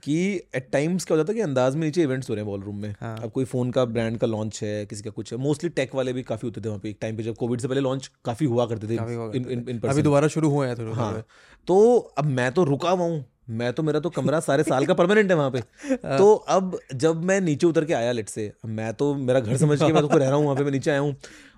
कि 0.02 0.18
एट 0.55 0.68
टाइम्स 0.72 1.05
क्या 1.05 1.16
होता 1.16 1.28
था 1.28 1.34
कि 1.34 1.40
अंदाज 1.40 1.76
में 1.76 1.86
नीचे 1.86 2.02
इवेंट्स 2.02 2.30
हो 2.30 2.34
रहे 2.34 2.44
हैं 2.44 2.51
बॉल 2.51 2.60
रूम 2.62 2.76
में। 2.76 2.94
हाँ। 3.01 3.16
अब 3.22 3.30
कोई 3.30 3.44
फ़ोन 3.47 3.70
का 3.70 3.84
ब्रांड 3.86 4.18
का 4.18 4.26
लॉन्च 4.26 4.60
है 4.62 4.84
किसी 4.86 5.02
का 5.02 5.10
कुछ 5.10 5.32
है 5.32 5.38
मोस्टली 5.40 5.70
टेक 5.72 5.94
वाले 5.94 6.12
भी 6.12 6.22
काफ़ी 6.24 6.47
होते 6.48 6.60
थे 6.60 6.68
वहाँ 6.68 6.80
पे 6.80 6.90
एक 6.90 6.98
टाइम 7.01 7.16
पे 7.16 7.22
जब 7.22 7.36
कोविड 7.36 7.60
से 7.60 7.68
पहले 7.68 7.80
लॉन्च 7.80 8.10
काफ़ी 8.24 8.47
हुआ 8.47 8.66
करते 8.66 8.88
थे 8.88 8.97
हुआ 8.97 9.90
अभी 9.90 10.02
दोबारा 10.02 10.28
शुरू 10.28 10.51
हुए 10.51 10.66
हैं 10.66 10.76
थोड़े 10.78 10.93
हाँ। 11.07 11.24
तो 11.69 11.97
अब 12.19 12.24
मैं 12.24 12.51
तो 12.53 12.65
रुका 12.65 12.91
हुआ 12.91 13.05
हूँ। 13.05 13.24
मैं 13.51 13.73
तो 13.73 13.83
मेरा 13.83 14.01
तो 14.01 14.11
कमरा 14.11 14.41
सारे 14.41 14.62
साल 14.62 14.87
का 14.87 14.95
परमानेंट 14.95 15.31
है 15.31 15.37
वहाँ 15.37 15.51
पे। 15.51 15.59
हाँ। 15.59 16.19
तो 16.19 16.33
अब 16.35 16.78
जब 16.95 17.23
मैं 17.24 17.41
नीचे 17.41 17.66
उतर 17.66 17.85
के 17.85 17.95
आया 17.95 18.12
लेट 18.12 18.28
से 18.28 18.53
मैं 18.66 18.93
तो 18.95 19.15
मेरा 19.15 19.41
घर 19.41 19.57
समझ 19.57 19.78
के 19.78 19.93
मैं 19.93 20.03
तो 20.03 20.19
रह 20.19 20.27
रहा 20.27 20.35
हूँ 20.35 20.45
वहाँ 20.45 20.57
पे 20.57 20.65
मैं 20.65 20.73
नीचे 20.73 20.91
आया 20.91 21.01
हूँ। 21.01 21.16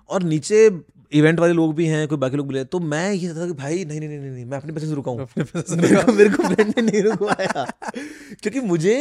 और 0.09 0.23
नीचे 0.23 0.69
इवेंट 1.11 1.39
वाले 1.39 1.53
लोग 1.53 1.73
भी 1.75 1.85
हैं 1.85 2.07
कोई 2.07 2.17
बाकी 2.17 2.37
लोग 2.37 2.47
भी 2.47 2.63
तो 2.63 2.79
मैं 2.79 3.11
ये 3.13 3.33
था 3.33 3.45
कि 3.47 3.53
भाई 3.53 3.85
नहीं 3.85 3.99
नहीं 3.99 4.09
नहीं 4.09 4.29
नहीं 4.31 4.45
मैं 4.45 4.57
अपने 4.57 4.73
पैसे 4.73 4.87
से 4.87 4.93
रुका 4.95 5.11
हूँ। 5.11 5.25
को 5.25 6.11
मेरे 6.11 6.29
को 6.29 6.43
फ्रेंड 6.43 6.73
ने 6.77 6.81
नहीं 6.81 7.01
रुकवाया। 7.03 7.65
क्योंकि 8.41 8.59
मुझे 8.59 8.95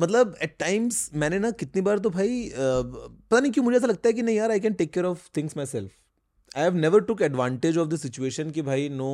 मतलब 0.00 0.34
एट 0.42 0.56
टाइम्स 0.60 1.10
मैंने 1.14 1.38
ना 1.38 1.50
कितनी 1.60 1.82
बार 1.82 1.98
तो 1.98 2.10
भाई 2.10 2.52
पता 2.56 3.40
नहीं 3.40 3.52
क्यों 3.52 3.64
मुझे 3.64 3.76
ऐसा 3.76 3.86
लगता 3.86 4.08
है 4.08 4.12
कि 4.12 4.22
नहीं 4.22 4.36
यार 4.36 4.50
I 4.50 4.60
can 4.60 4.72
take 4.72 4.92
care 4.92 5.06
of 5.06 5.28
things 5.36 5.56
myself 5.66 5.90
I 6.56 6.62
have 6.62 6.74
never 6.74 7.00
took 7.00 7.22
advantage 7.22 7.78
of 7.78 7.88
the 7.88 7.96
situation 7.96 8.50
कि 8.50 8.62
भाई 8.62 8.88
नो 8.88 9.10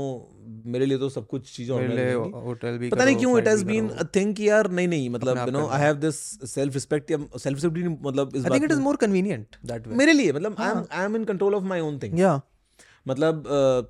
मेरे 0.67 0.87
लिए 0.87 0.99
तो 0.99 1.09
सब 1.09 1.27
कुछ 1.27 1.57
चीज़ें 1.57 1.77
रहेंगी। 1.77 2.31
होटल 2.47 2.79
भी 2.79 2.89
पता 2.89 3.05
नहीं 3.05 3.17
क्यों 3.17 3.39
it 3.39 3.49
has 3.49 3.65
been. 3.65 3.89
A 3.89 4.05
thing 4.17 4.35
कि 4.35 4.49
यार 4.49 4.71
नहीं 4.71 4.89
नहीं 4.89 5.11
मतलब 5.11 5.39
you 5.39 5.53
know 5.53 5.67
I 5.69 5.81
have 5.81 5.97
this 5.97 6.17
self 6.55 6.75
respect 6.75 7.11
या 7.11 7.19
सेल्फ 7.39 7.63
रिस्पेक्ट 7.63 8.07
मतलब 8.07 8.37
इस 8.37 8.45
think 8.45 8.65
it 8.65 8.73
is 8.73 8.81
more 8.81 8.97
convenient 8.97 9.57
that 9.65 9.67
way 9.67 9.73
convenient 9.73 9.93
that 9.93 9.99
मेरे 9.99 10.13
लिए 10.13 10.33
मतलब 10.33 10.57
I 10.59 10.71
am 10.71 10.85
I 10.93 11.05
am 11.05 11.17
in 11.17 11.25
control 11.25 11.55
of 11.55 11.65
my 11.65 11.81
own 11.81 11.99
thing 11.99 12.19
Yeah. 12.19 12.39
मतलब 13.09 13.43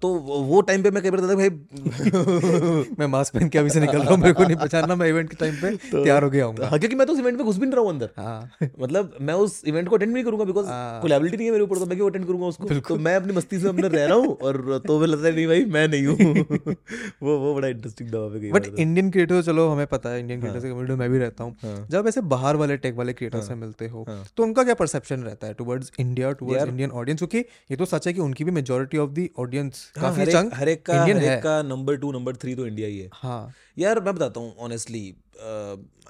तो 0.03 0.09
वो 0.49 0.61
टाइम 0.61 0.83
पे 0.83 0.91
मैं 0.91 1.03
कई 1.03 1.11
बार 1.11 1.21
था 1.21 1.35
भाई 1.35 1.49
मैं 2.99 3.07
मास्क 3.07 3.35
पहन 3.35 3.49
के 3.49 3.59
अभी 3.59 3.71
से 3.71 3.81
निकल 3.81 3.99
रहा 3.99 4.11
हूँ 4.11 4.19
मेरे 4.19 4.33
को 4.33 4.43
नहीं 4.43 4.57
पहचानना 4.57 4.97
मैं 4.97 5.09
इवेंट 5.09 5.31
के 5.31 5.37
टाइम 5.37 5.55
पे 5.55 5.71
तैयार 5.93 6.25
हो 6.25 6.31
गया 6.31 6.47
हाँ, 6.47 6.79
क्योंकि 6.79 6.97
मैं 6.97 7.07
तो 7.07 7.13
उस 7.13 7.19
इवेंट 7.19 7.37
में 7.37 7.47
घुस 7.47 7.57
भी 7.57 7.67
नहीं 7.67 7.73
रहा 7.73 7.81
हूँ 7.81 7.91
अंदर। 7.91 8.11
हाँ। 8.17 8.69
मतलब 8.81 9.15
मैं 9.21 9.35
उस 9.35 9.63
इवेंट 9.67 9.89
को 9.89 9.97
अटेंड 9.97 10.13
नहीं 10.13 10.25
करूँगा 10.25 10.45
बिकॉज़ 10.45 10.67
हाँ। 10.67 11.01
कोई 11.01 11.11
liability 11.11 11.37
नहीं 11.37 11.47
है 11.47 11.53
मेरे 11.53 11.65
ऊपर 11.65 11.79
तो 11.79 11.87
मैं 11.87 11.97
क्यों 11.97 12.11
अटेंड 12.11 12.27
करूँगा 12.27 12.47
उसको? 12.47 12.69
तो 12.89 12.97
मैं 12.97 13.17
अपनी 13.17 13.33
मस्ती 13.33 13.59
से 13.59 13.69
अंदर 13.69 13.91
रह 13.91 14.05
रहा 14.07 14.17
हूँ 14.17 14.37
और 14.43 14.83
तो 14.87 14.99
मुझे 14.99 15.13
लगता 15.13 15.29
है 15.29 15.35
नहीं 15.35 15.47
भाई 15.47 15.65
मैं 15.65 15.89
नहीं 15.89 16.07
हूँ। 16.07 16.17
वो 17.23 17.39
वो 17.39 17.55
बड़ा 17.55 17.69
इंटरेस्टिंग 17.69 18.15
वहाँ 18.15 18.29
पे 18.29 18.53
बट 18.53 18.67
तो। 18.67 18.77
इंडियन 18.77 19.11
क्रिएटर 19.11 19.43
चलो 19.43 19.69
हमें 19.69 19.87
पता 19.87 20.11
है 20.11 20.21
इंडियन 20.21 20.41
क्रिएटर 20.41 20.61
की 20.61 20.69
कम्युनिटी 20.69 20.95
में 20.95 21.11
भी 21.11 21.19
रहता 21.19 21.45
हूँ। 21.45 21.57
हाँ। 21.63 21.87
जब 21.91 22.09
ऐसे 22.09 22.21
बाहर 22.21 22.57
वाले 22.57 22.77
टेक 22.77 22.95
वाले 22.95 23.13
क्रिएटर 23.13 23.41
से 23.41 23.55
मिलते 23.55 23.89
हो 23.89 24.05
हाँ। 24.09 24.23
तो 24.37 24.43
उनका 24.43 24.65
क्या 24.65 24.75
परसेप्शन 24.75 25.21
रहता 25.21 25.47
है 25.47 25.55
towards 25.55 25.93
India 25.99 26.33
towards 26.33 26.69
Indian 26.69 26.91
audience 26.91 27.19
क्योंकि 27.19 27.39
ये 27.39 27.77
तो 27.77 27.85
सच 27.85 28.07
है 28.07 28.13
कि 28.13 28.21
उनकी 28.21 28.45
भी 28.45 28.51
मेजोरिटी 28.51 28.99
ऑफ़ 29.07 29.13
द 29.13 29.29
ऑडियंस 29.39 29.81
काफ़ी 29.95 30.21
हर 30.23 30.29
एक- 30.29 30.55
हर 30.55 30.69
एक 30.69 30.85
का 30.87 30.95
हर 31.19 31.25
एक 31.25 31.43
का 31.43 31.63
नंबर 31.63 31.97
टू 31.97 32.13
नंबर 32.13 32.37
थ्री 32.37 32.55
तो 32.55 32.67
इंडिया 32.67 32.89
ही 32.89 32.99
है। 32.99 33.09
हाँ। 33.13 33.53
यार 33.79 34.01
मैं 34.01 34.15
बताता 34.15 34.41
हूँ 34.41 34.55
ऑनेस्टली 34.59 35.05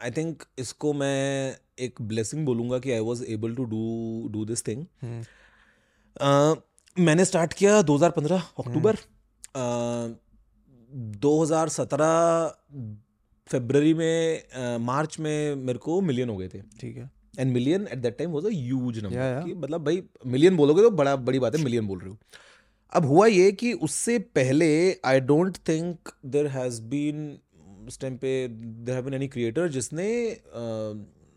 आई 0.03 0.11
थिंक 0.11 0.43
इसको 0.59 0.93
मैं 0.93 1.57
एक 1.79 2.01
ब्लेसिंग 2.03 2.45
बोलूँगा 2.47 2.79
कि 2.79 2.93
I 2.93 3.01
was 3.01 3.25
able 3.25 3.55
to 3.55 3.65
do 3.65 4.29
do 4.33 4.45
this 4.45 4.67
thing 4.67 4.85
hmm, 5.03 5.25
मैंने 6.97 7.25
स्टार्ट 7.25 7.53
किया 7.53 7.81
2015 7.83 8.43
अक्टूबर 8.59 8.95
अ, 9.57 10.15
2017 11.21 12.57
फरवरी 13.51 13.93
में 13.95 14.43
अ, 14.43 14.79
मार्च 14.79 15.19
में 15.21 15.55
मेरे 15.57 15.79
को 15.79 16.01
मिलियन 16.01 16.29
हो 16.29 16.37
गए 16.37 16.49
थे। 16.49 16.61
ठीक 16.81 16.97
है। 16.97 17.11
And 17.39 17.53
million 17.53 17.87
at 17.93 17.99
that 17.99 18.17
time 18.19 18.31
was 18.31 18.47
a 18.47 18.49
huge 18.49 18.99
number 19.05 19.17
मतलब 19.57 19.85
भाई 19.85 20.03
मिलियन 20.27 20.57
बोलोगे 20.57 20.83
तो 20.83 20.91
बड़ा 20.91 21.15
बड़ी 21.17 21.39
बात 21.39 21.57
है 21.57 21.63
मिलियन 21.65 21.87
बोल 21.87 21.99
रहे 21.99 22.11
हो। 22.11 22.17
अब 22.97 23.07
हुआ 23.07 23.27
ये 23.27 23.53
कि 23.53 23.73
उससे 23.73 24.19
पहले 24.19 24.69
I 25.05 25.21
don't 25.21 25.57
think 25.69 26.09
there 26.27 26.47
has 26.47 26.83
been 26.83 27.39
उस 27.89 28.01
टाइम 28.01 28.17
पे 28.17 28.49
there 28.49 28.95
have 28.95 29.05
been 29.05 29.15
any 29.15 29.29
creator 29.29 29.69
जिसने 29.69 30.07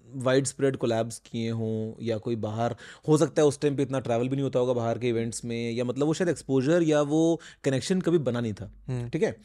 वाइड 0.07 0.45
स्प्रेड 0.45 0.77
कोलैब्स 0.77 1.19
किए 1.19 1.49
हों 1.49 1.93
या 2.01 2.17
कोई 2.17 2.35
बाहर 2.35 2.75
हो 3.07 3.17
सकता 3.17 3.41
है 3.41 3.47
उस 3.47 3.59
टाइम 3.61 3.75
पे 3.75 3.83
इतना 3.83 3.99
ट्रैवल 3.99 4.29
भी 4.29 4.35
नहीं 4.35 4.43
होता 4.43 4.59
होगा 4.59 4.73
बाहर 4.73 4.99
के 4.99 5.09
इवेंट्स 5.09 5.45
में 5.45 5.71
या 5.71 5.83
मतलब 5.83 6.07
वो 6.07 6.13
शायद 6.13 6.29
एक्सपोजर 6.29 6.83
या 6.83 7.01
वो 7.01 7.41
कनेक्शन 7.63 8.01
कभी 8.01 8.17
बना 8.17 8.39
नहीं 8.39 8.53
था। 8.53 8.71
हम्म, 8.87 9.09
ठीक 9.09 9.23
है? 9.23 9.35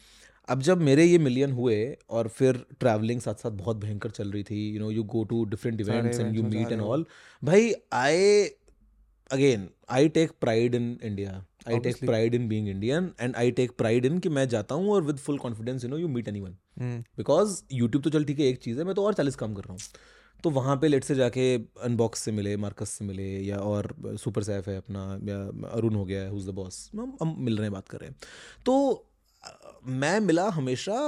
अब 0.48 0.62
जब 0.62 0.80
मेरे 0.80 1.04
ये 1.04 1.18
मिलियन 1.18 1.52
हुए 1.52 1.96
और 2.10 2.28
फिर 2.28 2.64
ट्रैवलिंग 2.80 3.20
साथ 3.20 3.34
साथ 3.34 3.50
बहुत 3.50 3.76
भयंकर 3.76 4.10
चल 4.10 4.32
रही 4.32 4.42
थी 4.42 4.68
you 4.70 4.80
know 4.80 4.90
you 4.90 5.02
go 5.04 5.24
to 5.24 5.44
different 5.44 5.80
events 5.80 6.20
and 6.20 6.36
you 6.36 6.42
meet 6.42 6.72
and 6.72 6.80
all 6.80 7.06
भाई 7.44 7.74
I 7.92 8.44
again 9.30 9.68
I 9.90 10.08
take 10.08 10.30
pride 10.40 10.74
in 10.74 10.98
India 11.02 11.44
I 11.68 11.78
take 11.78 12.04
pride 12.06 12.34
in 12.34 12.48
being 12.48 12.68
Indian 12.68 13.10
and 13.20 13.36
I 13.36 13.50
take 13.50 13.76
pride 13.78 14.04
in 14.04 14.18
कि 14.18 14.28
मैं 14.28 14.48
जाता 14.48 14.74
हूँ 14.74 14.90
और 14.92 15.02
with 15.02 15.18
full 15.18 15.38
confidence 15.38 15.84
you 15.84 15.90
know 15.90 15.96
you 15.96 16.08
meet 16.08 16.28
anyone 16.40 16.56
because 17.16 17.62
YouTube 17.72 18.04
तो 18.04 18.10
चल 18.10 18.24
ठीक 18.24 18.40
है 18.40 18.46
एक 18.46 18.58
चीज़ 18.62 18.78
है 18.78 18.84
मैं 18.84 18.94
तो 18.94 19.04
और 19.04 19.14
चालीस 19.14 19.36
काम 19.36 19.54
कर 19.54 19.62
रहा 19.62 19.72
हूँ। 19.72 19.80
तो 20.42 20.50
वहाँ 20.50 20.76
पे 20.76 20.88
लेट 20.88 21.04
से 21.04 21.14
जाके 21.14 21.44
अनबॉक्स 21.84 22.22
से 22.22 22.32
मिले 22.32 22.56
मार्कस 22.56 22.90
से 22.90 23.04
मिले 23.04 23.28
या 23.40 23.56
और 23.58 23.94
सुपर 24.20 24.42
सैफ 24.42 24.68
है 24.68 24.76
अपना 24.76 25.04
या 25.24 25.38
अरुण 25.70 25.94
हो 25.94 26.04
गया 26.04 26.20
है 26.20 26.30
हुज 26.30 26.46
द 26.48 26.54
बॉस 26.54 26.90
हम 26.94 27.36
मिल 27.38 27.56
रहे 27.56 27.64
हैं 27.64 27.72
बात 27.72 27.88
कर 27.88 27.98
रहे 27.98 28.10
हैं। 28.10 28.16
तो 28.66 29.06
मैं 29.86 30.18
मिला 30.20 30.48
हमेशा 30.48 30.98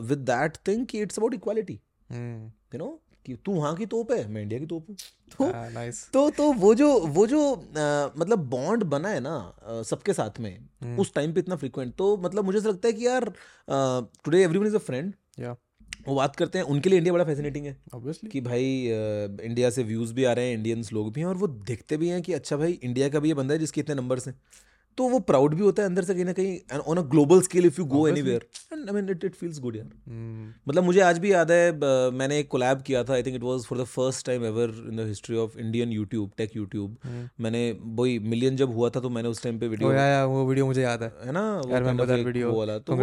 विद 0.00 0.18
दैट 0.30 0.56
थिंग 0.68 0.86
कि 0.86 1.00
it's 1.00 1.18
about 1.18 1.34
equality 1.34 1.80
you 2.12 2.78
know 2.78 2.88
कि 3.28 3.34
तू 3.44 3.52
वहाँ 3.52 3.74
की 3.76 3.86
तोप 3.86 4.12
है 4.12 4.26
मैं 4.28 4.42
इंडिया 4.42 4.60
की 4.60 4.66
तोप 4.66 4.86
हूँ 4.88 4.96
तो 5.38 5.44
हाँ, 5.46 5.68
nice. 5.72 5.98
तो 6.12 6.28
तो 6.30 6.52
वो 6.54 6.74
जो 6.74 6.88
वो 7.10 7.26
जो 7.26 7.40
अ, 7.52 8.12
मतलब 8.18 8.48
बॉन्ड 8.50 8.84
बना 8.92 9.08
है 9.08 9.20
ना 9.20 9.82
सबके 9.86 10.12
साथ 10.12 10.40
में 10.40 10.50
हम्म। 10.82 11.00
उस 11.00 11.12
टाइम 11.14 11.32
पे 11.32 11.40
इतना 11.40 11.56
फ्रिक्वेंट 11.56 11.94
तो 11.94 12.16
मतलब 12.16 12.44
मुझे 12.44 12.58
ऐसा 12.58 12.68
लगता 12.68 12.88
है 12.88 12.92
कि 12.94 13.06
यार 13.06 13.32
today 14.24 14.42
everyone 14.42 14.66
is 14.66 14.76
a 14.76 14.84
friend 14.88 15.14
वो 16.08 16.14
बात 16.14 16.36
करते 16.36 16.58
हैं 16.58 16.64
उनके 16.66 16.90
लिए 16.90 16.98
इंडिया 16.98 17.12
बड़ा 17.14 17.24
फैसिनेटिंग 17.24 17.64
है 17.66 17.76
obviously. 17.94 18.30
कि 18.30 18.40
भाई 18.40 18.64
अ, 18.88 19.42
इंडिया 19.42 19.70
से 19.70 19.82
व्यूज़ 19.84 20.12
भी 20.14 20.24
आ 20.24 20.32
रहे 20.32 20.48
हैं 20.48 20.54
इंडियंस 20.54 20.92
लोग 20.92 21.12
भी 21.12 21.20
हैं 21.20 21.26
और 21.28 21.36
वो 21.36 21.46
देखते 21.66 21.96
भी 21.96 22.08
हैं 22.08 22.20
कि 22.22 22.32
अच्छा 22.32 22.56
भाई 22.56 22.72
इंडिया 22.82 23.08
का 23.08 23.20
भी 23.20 23.28
ये 23.28 23.34
बंदा 23.34 23.54
है 23.54 23.60
जिसके 23.60 23.80
इतने 23.80 23.94
नंबर्स 23.94 24.28
हैं 24.28 24.34
तो 24.98 25.08
वो 25.08 25.18
प्राउड 25.28 25.54
भी 25.54 25.62
होता 25.62 25.82
है 25.82 25.88
अंदर 25.88 26.04
से 26.04 26.14
कहीं 26.14 26.24
ना 26.24 26.32
कहीं 26.32 26.78
on 26.86 26.98
a 26.98 27.02
global 27.10 27.40
scale 27.42 27.66
if 27.66 27.80
you 27.80 27.84
go 27.86 27.98
Obviously. 27.98 28.18
Anywhere 28.18 28.46
and 28.72 28.88
I 28.88 28.94
mean 28.94 29.10
it 29.10 29.24
it 29.24 29.34
feels 29.34 29.60
good 29.60 29.76
यार 29.76 29.90
मतलब 30.68 30.84
मुझे 30.84 31.00
आज 31.00 31.18
भी 31.18 31.32
याद 31.32 31.50
है 31.52 32.10
मैंने 32.18 32.38
एक 32.38 32.48
कोलैब 32.48 32.82
किया 32.86 33.02
था 33.04 33.14
I 33.14 33.22
think 33.22 33.36
it 33.36 33.42
was 33.42 33.64
for 33.64 33.78
the 33.78 33.84
first 33.92 34.26
time 34.26 34.44
ever 34.44 34.74
in 34.90 34.96
the 34.96 35.06
history 35.08 35.36
of 35.36 35.58
Indian 35.58 35.92
YouTube 35.92 36.30
tech 36.38 36.56
YouTube. 36.56 36.96
मैंने 37.40 37.60
वही 38.00 38.18
मिलियन 38.32 38.56
जब 38.56 38.74
हुआ 38.74 38.90
था 38.90 39.00
तो 39.00 39.10
मैंने 39.10 39.28
उस 39.28 39.42
टाइम 39.42 39.58
पे 39.58 39.68
वीडियो 39.68 39.88
Oh, 39.88 39.92
yeah, 39.92 40.08
yeah, 40.10 40.24
वो 40.30 40.44
वीडियो 40.46 40.66
मुझे 40.66 40.82
याद 40.82 41.02
है। 41.02 41.12
है 41.26 41.32
ना? 41.32 41.42
वो 41.56 41.80
kind 41.86 42.00
of 42.00 42.56
वाला। 42.56 42.78
तो 42.78 42.96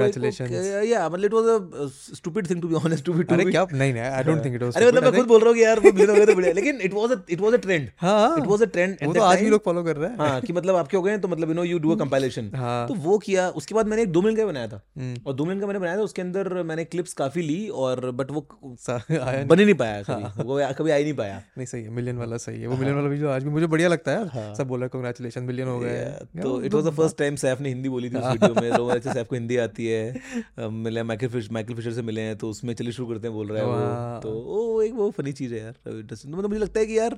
या 0.85 1.07
मतलब 1.09 1.25
it 1.25 1.33
was 1.33 1.45
a 1.45 1.87
stupid 2.15 2.49
thing 2.49 2.61
to 2.61 2.67
be 2.67 2.75
honest 2.75 3.05
to 3.05 3.13
be 3.13 3.23
अरे 3.29 3.45
क्या? 3.51 3.65
नहीं 3.73 3.93
नहीं 3.93 4.03
I 4.03 4.23
don't 4.23 4.43
think 4.45 4.55
it 4.55 4.63
was 4.63 4.75
अरे 4.75 4.87
मतलब 4.87 5.03
मैं 5.03 5.11
खुद 5.13 5.27
बोल 5.27 5.39
रहा 5.39 5.49
हूँ 5.49 5.55
कि 5.57 5.63
यार 5.63 5.79
वो 5.79 5.91
मिलियन 5.91 6.09
हो 6.09 6.15
गए 6.15 6.25
तो 6.25 6.35
बढ़िया 6.35 6.53
लेकिन 6.53 6.81
it 6.81 6.93
was 6.93 7.17
it 7.29 7.41
was 7.41 7.53
a 7.53 7.57
trend 7.65 7.89
हाँ 8.01 8.37
इट 8.37 8.47
वाज 8.47 8.61
अ 8.61 8.65
ट्रेंड 8.75 8.97
वो 9.03 9.13
तो 9.13 9.21
आज 9.21 9.41
भी 9.41 9.49
लोग 9.49 9.63
फॉलो 9.65 9.83
कर 9.83 9.97
रहे 9.97 10.09
हैं। 10.09 10.17
हाँ 10.19 10.41
कि 10.41 10.53
मतलब 10.53 10.75
आपके 10.75 10.97
हो 10.97 11.03
गए 11.03 11.17
तो 11.17 11.27
मतलब 11.27 11.49
you 11.49 11.55
know 11.55 11.63
you 11.63 11.79
do 11.85 11.91
a 11.91 11.97
compilation 11.99 12.49
हाँ। 12.55 12.87
तो 12.87 12.93
वो 13.01 13.17
किया 13.19 13.49
उसके 13.61 13.75
बाद 13.75 13.87
मैंने 13.87 14.03
एक 14.03 14.11
दो 14.11 14.21
मिनट 14.21 14.37
का 14.37 14.45
बनाया 14.45 14.67
था। 14.67 14.81
हम्म, 14.97 15.21
और 15.27 15.33
दो 15.33 15.45
मिनट 15.45 15.61
का 15.61 15.67
मैंने 15.67 15.79
बनाया 15.79 15.97
था 15.97 16.01
उसके 16.01 16.21
अंदर 16.21 16.53
मैंने 16.63 16.85
क्लिप्स 16.85 17.13
काफ़ी 17.15 17.41
ली 17.41 17.67
और 17.69 18.09
बट 18.13 18.31
वो। 18.31 18.47
बन 18.61 19.59
ही 19.59 19.65
नहीं 19.65 19.75
पाया 19.75 20.01
कभी। 20.03 20.43
वो 20.43 20.59
कभी 20.77 20.91
आ 20.91 20.95
ही 20.95 21.03
नहीं 21.03 21.13
पाया। 21.13 21.41
नहीं 21.57 21.65
सही 21.67 21.83
है 21.83 21.89
मिलियन 21.91 22.17
वाला 22.17 22.37
सही 22.37 22.61
है। 22.61 22.67
वो 22.67 22.77
मिलियन 22.77 22.95
वाला 22.95 23.09
वीडियो 23.09 23.29
आज 23.29 23.43
भी 23.43 23.49
मुझे 23.49 23.67
बढ़िया 23.67 23.89
लगता 23.89 24.11
है 24.11 24.27
हाँ। 24.29 24.53
सब 24.55 24.67
बोला 24.67 24.87
कांग्रेचुलेशन 24.87 25.43
मिलियन 25.43 25.67
हो 25.67 25.79
गए। 25.79 26.03
तो 26.41 26.61
it 26.61 26.73
was 26.73 26.85
the 26.85 26.93
first 26.93 27.17
time 27.17 27.35
Saif 27.37 27.61
ने 27.61 27.69
हिंदी 27.69 27.89
बोली 27.89 28.09
थी 28.09 28.15
उस 28.15 28.25
वीडियो 28.25 28.53
में। 28.53 28.69
लोग 28.71 28.89
अच्छे 28.89 29.13
सैफ 29.13 29.27
को 29.27 29.35
हिंदी 29.35 29.57
आती 29.59 29.87
है 29.87 30.69
मिले 30.79 31.03
माइकल 31.03 31.27
फ़िश 31.27 31.51
माइकल 31.51 31.73
फिशर 31.75 31.93
से 31.93 32.01
मिले 32.01 32.21
हैं 32.21 32.37
तो 32.37 32.49
उसमें 32.49 32.73
चलिए 32.73 32.91
शुरू 32.91 33.07
करते 33.09 33.27
हैं 33.27 33.35
बोल 33.35 33.51
रहा 33.51 33.61
है 33.61 33.67
वो। 33.67 34.19
तो 34.21 34.31
वो 34.41 34.81
एक 34.81 34.93
वो 34.93 35.09
फनी 35.11 35.31
चीज़ 35.33 35.53
है 35.53 35.59
यार 35.59 35.75
मतलब 35.87 36.47
मुझे 36.47 36.59
लगता 36.59 36.79
है 36.79 36.85
कि 36.85 36.97
यार 36.97 37.17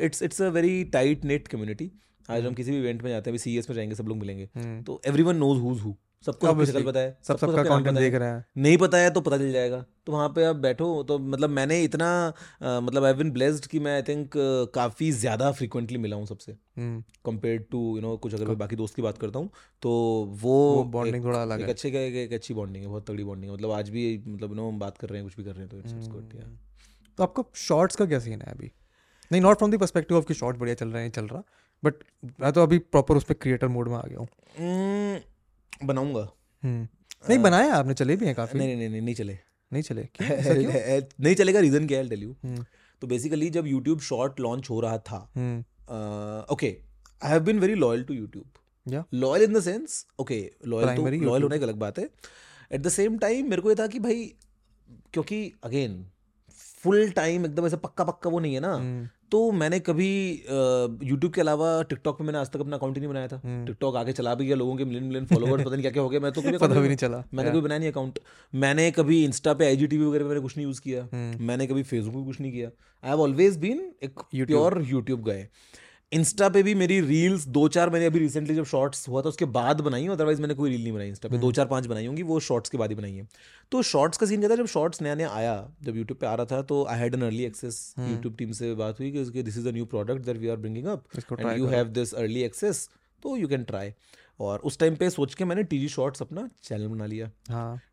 it's 0.00 0.22
it's 0.22 0.42
a 0.42 0.48
very 0.50 0.82
tight 0.92 1.24
knit 1.24 1.48
community 1.48 1.90
आज 2.28 2.46
हम 2.46 2.54
किसी 2.54 2.70
भी 2.70 2.78
इवेंट 2.78 3.02
में 3.02 3.10
जाते 3.10 3.30
हैं 3.30 3.32
अभी 3.32 3.38
सीएस 3.38 3.68
में 3.70 3.76
जाएँगे 3.76 3.94
सब 3.94 4.08
लोग 4.08 4.18
मिलेंगे। 4.18 4.48
हम्म, 4.56 4.82
तो 4.82 5.00
एवरीवन 5.06 5.36
नोज़ 5.36 5.60
हुज 5.60 5.80
हु 5.80 5.94
सबको 6.26 6.46
सबकी 6.46 6.66
शक्ल 6.66 6.82
पता 6.84 7.00
है 7.00 7.10
सब 7.22 7.36
सबका 7.38 7.62
नाम 7.62 7.78
कंटेंट 7.78 7.96
देख 7.96 8.14
रहे 8.14 8.28
हैं। 8.28 8.44
नहीं 8.56 8.78
पता 8.78 8.98
है 8.98 9.10
तो 9.10 9.20
पता 9.20 9.36
चल 9.38 9.52
जाएगा। 9.52 9.84
तो 10.06 10.12
वहाँ 10.12 10.28
पे 10.28 10.44
आप 10.44 10.56
बैठो 10.56 10.86
तो 11.02 11.18
मतलब 11.18 11.50
मैंने 11.50 11.82
इतना 11.82 12.08
अ, 12.26 12.80
मतलब 12.80 13.04
आई 13.04 13.12
बिन 13.14 13.30
ब्लेस्ड 13.30 13.66
कि 13.66 13.78
मैं 13.78 13.94
आई 13.94 14.02
थिंक 14.02 14.30
काफ़ी 14.74 15.10
ज़्यादा 15.14 15.50
फ्रिक्वेंटली 15.52 15.98
मिला 15.98 16.16
हूँ 16.16 16.26
सबसे। 16.26 16.52
Hmm, 16.52 17.02
compare 17.24 17.58
to 17.70 17.80
you 17.96 18.02
know 18.02 18.16
कुछ 18.16 18.34
अगर 18.34 18.46
मैं 18.46 18.58
बाकी 18.58 18.76
दोस्त 18.76 18.96
की 18.96 19.02
बात 19.02 19.18
करता 19.18 19.38
हूँ 19.38 19.50
तो 19.82 19.90
वो 20.42 20.56
वो 20.74 20.84
बॉन्डिंग 20.92 21.24
थोड़ा 21.24 21.42
अलग 21.42 21.60
एक 21.60 21.68
अच्छे 21.68 21.90
का 21.90 21.98
एक, 21.98 22.14
एक 22.14 22.32
अच्छी 22.32 22.54
बॉन्डिंग 22.54 22.84
है 22.84 22.90
बहुत 22.90 23.06
तगड़ी 23.08 23.24
बॉन्डिंग 23.24 23.50
है। 23.50 23.56
मतलब 23.56 23.70
आज 23.70 23.90
भी 23.90 24.06
मतलब 24.28 24.54
नो 24.54 24.68
हम 24.68 24.78
बात 24.78 24.98
कर 24.98 25.08
रहे 25.08 25.20
हैं 25.20 25.28
कुछ 25.28 25.36
भी 25.36 25.44
कर 25.44 25.52
रहे 25.52 25.60
हैं 25.60 25.68
तो 25.70 25.78
इट्स 25.78 26.08
गुड 26.08 26.34
हम्म, 26.34 26.56
तो 27.18 27.22
आपका 27.22 27.42
शॉर्ट्स 27.58 27.96
का 27.96 28.06
क्या 28.06 28.18
सीन 28.18 28.42
है 28.42 28.52
अभी? 28.52 28.70
नहीं 29.30 29.42
not 29.42 29.58
from 29.58 29.70
the 29.70 29.78
perspective 29.78 30.16
of 30.16 30.26
कि 30.26 30.34
शॉर्ट 30.34 30.56
बढ़िया 30.56 30.74
चल 30.74 30.88
रहे 30.88 31.02
हैं 31.02 31.10
चल 31.10 31.26
रहा। 31.26 31.42
बट 31.82 31.94
मैं 32.40 32.52
तो 32.52 32.62
अभी 32.62 32.78
प्रॉपर 32.78 33.16
उस 33.16 33.24
पर 33.24 33.34
क्रिएटर 33.34 33.68
मोड 33.68 33.88
में 33.88 33.96
आ 33.96 34.02
गया 34.02 34.18
हूँ। 34.18 35.86
बनाऊँगा। 35.86 36.28
हम्म, 36.62 36.86
नहीं 37.28 37.38
बनाया 37.38 37.74
आपने 37.74 37.94
चले 37.94 38.16
भी 38.16 38.26
हैं 38.26 38.34
काफ़ी। 38.34 38.58
नहीं 38.58 38.76
नहीं 38.76 38.88
नहीं 38.88 39.00
नहीं 39.02 39.14
चले। 39.14 39.38
नहीं 39.72 39.82
चले? 39.82 40.02
क्यों? 40.14 41.00
नहीं 41.24 41.34
चलेगा 41.34 41.60
रीजन 41.60 41.86
क्या 41.86 41.98
है 41.98 42.08
टेल 42.08 42.22
यू 42.22 42.34
हम्म, 42.44 42.64
तो 43.02 43.06
बेसिकली 43.06 43.50
जब 43.50 43.66
यूट्यूब 43.66 44.00
शॉर्ट 44.00 44.40
लॉन्च 44.40 44.70
हो 44.70 44.80
रहा 44.80 44.98
था 44.98 45.18
okay 46.52 46.76
I 47.24 47.30
have 47.30 47.40
been 47.40 47.58
very 47.58 47.74
loyal 47.74 48.04
to 48.04 48.14
YouTube 48.14 49.04
loyal 49.14 49.42
in 49.42 49.52
the 49.52 49.60
sense 49.60 50.06
okay 50.18 50.38
loyal 50.66 50.96
तो 50.96 51.06
लॉयल 51.06 51.42
होने 51.42 51.58
की 51.58 51.64
अलग 51.64 51.74
बात 51.74 51.98
है। 51.98 52.08
एट 52.72 52.80
द 52.80 52.88
सेम 52.88 53.18
टाइम 53.18 53.50
मेरे 53.50 53.62
को 53.62 53.70
ये 53.70 53.74
था 53.74 53.86
कि 53.86 53.98
भाई 53.98 54.24
क्योंकि 55.12 55.52
अगेन 55.64 56.04
फुल 56.82 57.10
टाइम 57.10 57.44
एकदम 57.46 57.66
ऐसा 57.66 57.76
पक्का 57.76 58.04
पक्का 58.04 58.30
वो 58.30 58.38
नहीं 58.38 58.54
है 58.54 58.60
ना। 58.60 58.76
तो 59.32 59.50
मैंने 59.52 59.78
कभी 59.80 60.08
यूट्यूब 61.02 61.32
के 61.32 61.40
अलावा 61.40 61.70
टिकटॉक 61.82 62.18
पे 62.18 62.24
मैंने 62.24 62.38
आज 62.38 62.50
तक 62.50 62.60
अपना 62.60 62.76
अकाउंट 62.76 62.96
ही 62.96 63.00
नहीं 63.00 63.10
बनाया 63.10 63.28
था। 63.28 63.40
हम्म। 63.44 63.66
टिकटॉक 63.66 63.96
आगे 63.96 64.12
चला 64.12 64.34
भी 64.34 64.46
गया 64.46 64.56
लोगों 64.56 64.76
के 64.76 64.84
मिलियन 64.84 65.04
मिलियन 65.04 65.26
फॉलोवर्स 65.26 65.64
पता 65.64 65.70
नहीं 65.70 65.82
क्या 65.82 65.90
क्या 65.90 66.02
हो 66.02 66.08
गया 66.08 66.20
मैं 66.20 66.32
तो 66.32 66.42
कभी 66.42 66.58
पता 66.58 66.80
भी 66.80 66.86
नहीं 66.86 66.96
चला। 66.96 67.22
मैंने 67.34 67.50
कभी 67.50 67.60
बनाया 67.60 67.78
नहीं 67.78 67.90
अकाउंट 67.90 68.18
मैंने 68.54 68.90
कभी 68.90 69.24
इंस्टा 69.24 69.54
पे 69.54 69.66
आई 69.66 69.86
वगैरह 69.96 70.24
मैंने 70.24 70.40
कुछ 70.40 70.56
नहीं 70.56 70.66
यूज़ 70.66 70.80
किया। 70.80 71.02
हम्म, 71.12 71.44
मैंने 71.44 71.66
कभी 71.66 71.82
फेसबुक 71.82 72.14
पे 72.14 72.26
कुछ 72.26 72.40
नहीं 72.40 72.52
किया। 72.52 72.68
आई 72.68 73.10
हैव 73.10 73.20
ऑलवेज 73.20 73.56
बीन 73.56 73.90
एक 74.02 74.20
प्योर 74.34 74.82
यूट्यूब 74.82 75.24
गए 75.24 75.46
इंस्टा 76.12 76.48
पे 76.48 76.62
भी 76.62 76.74
मेरी 76.74 77.00
रील्स 77.00 77.46
दो 77.48 77.66
चार 77.68 77.90
मैंने 77.90 78.06
अभी 78.06 78.18
रिसेंटली 78.18 78.54
जब 78.54 78.64
शॉर्ट्स 78.64 79.08
हुआ 79.08 79.22
था 79.22 79.28
उसके 79.28 79.44
बाद 79.54 79.80
बनाई 79.80 80.06
हूँ 80.06 80.14
अदरवाइज़ 80.14 80.40
मैंने 80.40 80.54
कोई 80.54 80.70
रील 80.70 80.82
नहीं 80.82 80.92
बनाई 80.92 81.08
इंस्टा 81.08 81.28
पे। 81.28 81.38
दो 81.38 81.50
चार 81.52 81.66
पाँच 81.66 81.86
बनाई 81.86 82.06
होंगी 82.06 82.22
वो 82.22 82.38
शॉर्ट्स 82.40 82.70
के 82.70 82.78
बाद 82.78 82.90
ही 82.90 82.96
बनाई 82.96 83.12
है। 83.12 83.26
तो 83.72 83.82
शॉर्ट्स 83.82 84.18
का 84.18 84.26
सीन 84.26 84.40
क्या 84.40 84.50
था 84.50 84.56
जब 84.56 84.66
शॉर्ट्स 84.66 85.02
नया 85.02 85.14
नया 85.14 85.30
आया 85.30 85.56
जब 85.82 85.96
यूट्यूब 85.96 86.18
पे 86.18 86.26
आ 86.26 86.34
रहा 86.34 86.46
था 86.52 86.60
तो 86.62 86.84
I 86.84 86.98
had 86.98 87.14
an 87.14 87.22
early 87.22 87.44
access 87.44 87.94
YouTube 88.00 88.36
team 88.38 88.52
से 88.52 88.74
बात 88.74 89.00
हुई 89.00 89.10
कि 89.12 89.42
this 89.42 89.58
is 89.58 89.68
a 89.68 89.72
new 89.72 89.84
product 89.86 90.24
that 90.26 90.36
we 90.36 90.48
are 90.48 90.56
bringing 90.56 90.86
up 90.86 91.04
and 91.40 91.58
you 91.58 91.66
have 91.66 91.88
this 91.98 92.14
early 92.14 92.42
access 92.42 92.88
so 93.22 93.36
you 93.36 93.48
can 93.48 93.64
try 93.64 93.92
और 94.40 94.58
उस 94.60 94.78
टाइम 94.78 94.96
पे 94.96 95.08
सोच 95.10 95.34
के 95.34 95.44
मैंने 95.44 95.62
टीजी 95.64 95.88
शॉर्ट्स 95.88 96.22
अपना 96.22 96.48
चैनल 96.64 96.86
बना 96.88 97.06
लिया। 97.06 97.30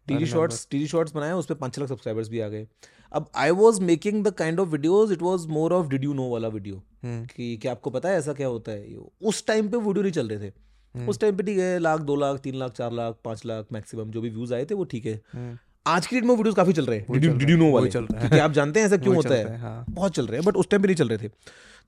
टीजी 0.07 0.25
शॉर्ट्स 0.27 0.67
टीजी 0.71 0.87
शॉर्ट्स 0.87 1.15
बनाया 1.15 1.35
उस 1.37 1.45
पर 1.45 1.55
पाँच 1.55 1.79
लाख 1.79 1.89
सब्सक्राइबर्स 1.89 2.29
भी 2.29 2.39
आ 2.39 2.47
गए। 2.47 2.67
अब 3.13 3.29
I 3.35 3.49
was 3.51 3.81
making 3.81 4.23
the 4.23 4.31
kind 4.33 4.59
of 4.59 4.69
videos 4.69 5.13
it 5.13 5.21
was 5.21 5.47
more 5.47 5.73
of 5.73 5.87
did 5.87 6.03
you 6.03 6.13
know 6.13 6.29
वाला 6.29 6.47
वीडियो 6.47 6.75
हम्म, 7.03 7.25
कि 7.25 7.57
क्या 7.57 7.71
आपको 7.71 7.89
पता 7.89 8.09
है 8.09 8.17
ऐसा 8.17 8.33
क्या 8.33 8.47
होता 8.47 8.71
है? 8.71 8.95
उस 9.21 9.45
टाइम 9.47 9.69
पे 9.69 9.77
वीडियो 9.77 10.03
नहीं 10.03 10.11
चल 10.11 10.27
रहे 10.29 10.49
थे। 10.49 11.05
उस 11.07 11.19
टाइम 11.19 11.37
पे 11.37 11.43
ठीक 11.43 11.57
है 11.59 11.77
लाख 11.79 11.99
दो 12.01 12.15
लाख 12.15 12.39
तीन 12.39 12.55
लाख 12.55 12.71
चार 12.71 12.91
लाख 12.91 13.15
पाँच 13.25 13.45
लाख 13.45 13.67
मैक्सिमम 13.73 14.11
जो 14.11 14.21
भी 14.21 14.29
व्यूज़ 14.29 14.53
आए 14.53 14.65
थे 14.65 14.75
वो 14.75 14.83
ठीक 14.83 15.05
है। 15.05 15.19
हम्म, 15.33 15.57
आज 15.85 16.07
की 16.07 16.15
डेट 16.15 16.25
में 16.25 16.35
वीडियोस 16.35 16.55
काफ़ी 16.55 16.73
चल 16.73 16.85
रहे 16.85 16.99
हैं। 16.99 17.19
डिड 17.37 17.49
यू 17.49 17.57
नो 17.57 17.71
वाले। 17.71 17.89
चल 17.89 18.03
रहे 18.03 18.19
हैं। 18.19 18.29
क्योंकि 18.29 18.43
आप 18.43 18.51
जानते 18.51 18.79
हैं 18.79 18.87
ऐसा 18.87 18.97
क्यों 19.03 19.15
होता 19.15 19.33
है। 19.35 19.57
हाँ 19.57 19.85
बहुत 19.89 20.15
चल 20.15 20.27
रहे 20.27 20.39
हैं 20.39 20.45
बट 20.45 20.55
उस 20.55 20.69
टाइम 20.69 20.81
पे 20.81 20.87
नहीं 20.87 20.95
चल 20.95 21.07
रहे 21.07 21.17
थे। 21.17 21.31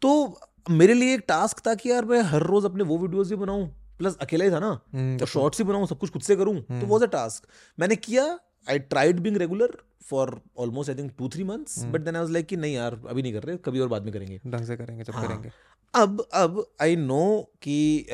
तो 0.02 0.40
मेरे 0.70 0.94
लिए 0.94 1.14
एक 1.16 1.24
टास्क 1.28 1.60
था 1.68 1.74
कि 1.76 1.92
यार 1.92 2.06
मैं 2.06 2.22
हर 2.24 2.44
रोज 2.44 2.66
अपने 2.66 2.84
वो 2.84 2.98
वीडियोस 2.98 3.30
भी 3.30 3.36
बनाऊँ 3.36 3.68
प्लस 3.98 4.18
अकेला 4.22 4.46
ही 4.46 4.52
था 4.52 4.60
ना 4.60 4.70
हम्म, 4.94 5.18
तो 5.18 5.26
शॉर्ट्स 5.26 5.60
ही 5.60 5.64
बनाऊँ 5.66 5.88
सब 5.88 5.98
कुछ 6.00 6.10
खुद 6.10 6.22
से 6.22 6.36
करूँ 6.36 6.56
तो 6.62 6.86
वॉज़ 6.86 7.04
अ 7.04 7.08
टास्क 7.08 7.48
मैंने 7.78 7.96
किया 7.96 8.26
I 8.70 8.80
tried 8.80 9.20
being 9.20 9.38
regular 9.38 9.78
for 10.02 10.42
almost 10.58 10.90
I 10.90 10.96
think 10.96 11.12
two 11.18 11.30
three 11.30 11.44
months 11.44 11.84
but 11.84 12.02
then 12.02 12.16
I 12.16 12.22
was 12.22 12.32
like 12.32 12.46
कि 12.46 12.58
नहीं 12.58 12.74
यार 12.74 13.02
अभी 13.10 13.22
नहीं 13.22 13.34
कर 13.34 13.44
रहे 13.44 13.58
कभी 13.58 13.80
और 13.80 13.88
बाद 13.88 14.04
में 14.04 14.14
करेंगे। 14.14 14.40
ढंग 14.48 14.66
से 14.66 14.78
करेंगे 14.78 15.04
जब 15.04 15.14
हाँ। 15.14 15.28
करेंगे। 15.28 15.52
अब 15.94 16.28
अब 16.34 16.66
आई 16.82 16.96
नो 16.96 17.52
कि 17.62 18.06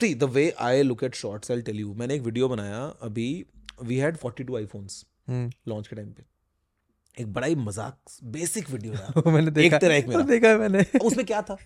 see 0.00 0.14
the 0.14 0.24
way 0.24 0.54
I 0.58 0.82
look 0.82 1.04
at 1.04 1.14
shorts 1.14 1.50
I 1.50 1.62
tell 1.62 1.80
you 1.80 1.94
मैंने 1.94 2.14
एक 2.14 2.22
वीडियो 2.22 2.48
बनाया 2.48 2.80
अभी 3.02 3.46
we 3.82 3.96
had 3.96 4.16
42 4.16 4.56
iPhones 4.56 5.04
hmm, 5.28 5.50
launch 5.68 5.88
के 5.88 5.96
टाइम 5.96 6.10
पे। 6.12 6.24
एक 7.20 7.32
बड़ा 7.32 7.46
ही 7.46 7.54
मज़ाक 7.54 7.98
बेसिक 8.24 8.70
वीडियो 8.70 8.94
था। 8.94 9.30
मैंने 9.30 9.50
देखा। 9.50 9.78
तेरा 9.78 9.94
एक 9.94 10.08
मेरा। 10.08 10.20
देखा 10.32 10.48
है 10.48 10.58
मैंने। 10.58 10.98
उसमें 10.98 11.26
क्या 11.26 11.42
था? 11.42 11.56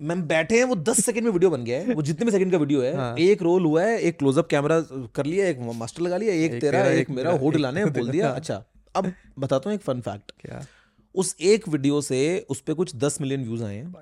मैम 0.00 0.22
बैठे 0.22 0.56
हैं 0.56 0.64
वो 0.64 0.76
दस 0.76 1.04
सेकंड 1.04 1.24
में 1.24 1.30
वीडियो 1.30 1.50
बन 1.50 1.64
गया 1.64 1.80
है 1.80 1.94
वो 1.94 2.02
जितने 2.02 2.24
भी 2.24 2.32
सेकंड 2.32 2.52
का 2.52 2.58
वीडियो 2.58 2.82
है 2.82 2.96
हाँ। 2.96 3.16
एक 3.16 3.42
रोल 3.42 3.64
हुआ 3.64 3.82
है 3.82 4.00
एक 4.00 4.18
क्लोजअप 4.18 4.48
कैमरा 4.48 4.80
कर 5.14 5.26
लिया 5.26 5.46
एक 5.46 5.58
मास्टर 5.58 6.02
लगा 6.02 6.16
लिया 6.16 6.34
एक, 6.34 6.52
एक 6.52 6.60
तेरा 6.60 6.86
एक 6.86 6.98
एक 6.98 7.10
मेरा 7.10 7.32
एक 7.32 7.56
लाने 7.56 7.84
बोल 7.84 8.10
दिया। 8.10 8.30
अच्छा 8.36 8.64
अब 8.96 9.12
बताता 9.38 9.70
हूँ 9.70 9.74
एक 9.74 9.82
फन 9.82 10.00
फैक्ट 10.00 10.32
क्या? 10.40 10.66
उस 11.14 11.36
एक 11.40 11.68
वीडियो 11.68 12.00
से 12.00 12.46
उस 12.50 12.60
पे 12.60 12.74
कुछ 12.74 12.96
दस 12.96 13.20
मिलियन 13.20 13.44
व्यूज़ 13.44 13.64
आए 13.64 13.76
हैं। 13.76 13.92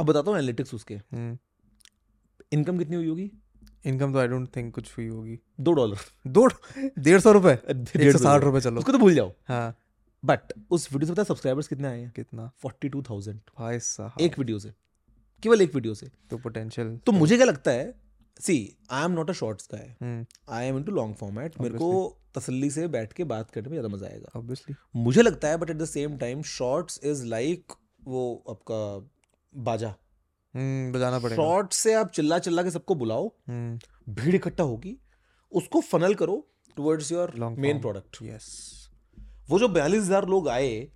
अब 0.00 0.06
बताता 0.06 0.30
हूँ 0.30 0.38
एनालिटिक्स 0.38 0.74
उसके। 0.74 0.94
हम्म, 0.94 1.38
इनकम 2.52 2.78
कितनी 2.78 2.96
हुई 2.96 3.08
होगी? 3.08 3.30
इनकम 3.86 4.12
तो 4.12 4.18
आई 4.18 4.28
डोंट 4.28 4.56
थिंक 4.56 4.74
कुछ 4.74 4.98
हुई 4.98 5.06
होगी। 5.06 5.38
दो 5.60 5.72
डॉलर 5.72 5.96
दो 6.26 6.46
डेढ़ 6.98 7.20
सौ 7.20 7.32
रुपए। 7.32 7.52
एक 8.00 8.12
सौ 8.12 8.18
साठ 8.18 8.42
रुपए 8.42 8.60
चलो। 8.60 8.78
उसको 8.78 8.92
तो 8.92 8.98
भूल 8.98 9.14
जाओ। 9.14 9.32
हाँ। 9.48 9.76
बट 10.22 10.52
उस 10.70 10.92
वीडियो 10.92 11.06
से 11.06 11.12
पता 11.12 11.24
सब्सक्राइबर्स 11.24 11.68
कितने 11.68 11.88
आए 11.88 12.00
हैं? 12.00 12.10
कितना? 12.12 12.50
फोर्टी 12.58 12.88
टू 12.88 13.02
थाउज़ेंड 13.02 13.40
भाई 13.58 13.78
साहब। 13.80 14.20
एक 14.20 14.38
वीडियो 14.38 14.58
से। 14.58 14.72
केवल 15.42 15.62
एक 15.62 15.74
वीडियो 15.74 15.94
से। 15.94 16.10
तो 16.30 16.38
पोटेंशियल 16.38 16.96
तो 17.06 17.12
मुझे 17.12 17.36
क्या 17.36 17.46
लगता 17.46 17.70
है 17.70 17.92
see 18.36 18.54
I 18.90 19.04
am 19.04 19.12
not 19.12 19.30
a 19.30 19.32
shorts 19.34 19.66
का 19.66 19.78
है 19.78 20.26
I 20.50 20.66
am 20.66 20.76
into 20.76 20.92
long 20.92 21.14
format 21.16 21.60
मेरे 21.60 21.78
को 21.78 22.18
तसल्ली 22.34 22.70
से 22.70 22.86
बैठ 22.88 23.12
के 23.12 23.24
बात 23.26 23.50
करने 23.50 23.68
में 23.68 23.74
ज़्यादा 23.74 23.88
मज़ा 23.88 24.06
आएगा। 24.06 24.38
ऑब्वियसली 24.38 24.74
मुझे 24.96 25.22
लगता 25.22 25.48
है 25.48 25.56
but 25.56 25.70
at 25.70 25.76
the 25.76 25.84
same 25.86 26.16
time 26.18 26.42
shorts 26.48 27.00
is 27.04 27.24
like 27.26 27.72
वो 28.04 28.22
आपका 28.50 28.82
बाजा। 29.52 29.94
हम्म 30.54 30.92
बजाना 30.92 31.18
पड़ेगा। 31.18 31.36
शॉर्ट 31.36 31.72
से 31.72 31.94
आप 31.94 32.10
चिल्ला 32.10 32.38
चिल्ला 32.38 32.62
के 32.62 32.70
सबको 32.70 32.94
बुलाओ। 32.94 33.26
हम्म। 33.48 34.14
भीड़ 34.14 34.34
इकट्ठा 34.34 34.64
होगी। 34.64 34.96
उसको 35.52 35.80
फनल 35.82 36.14
करो 36.14 36.44
towards 36.76 37.12
your 37.12 37.34
main 37.58 37.80
product 37.80 38.22
yes 38.22 38.46
वो 39.48 39.58
जो 39.58 39.68
बयालीस 39.70 40.02
हज़ार 40.02 40.26
लोग 40.28 40.48
आए 40.48 40.86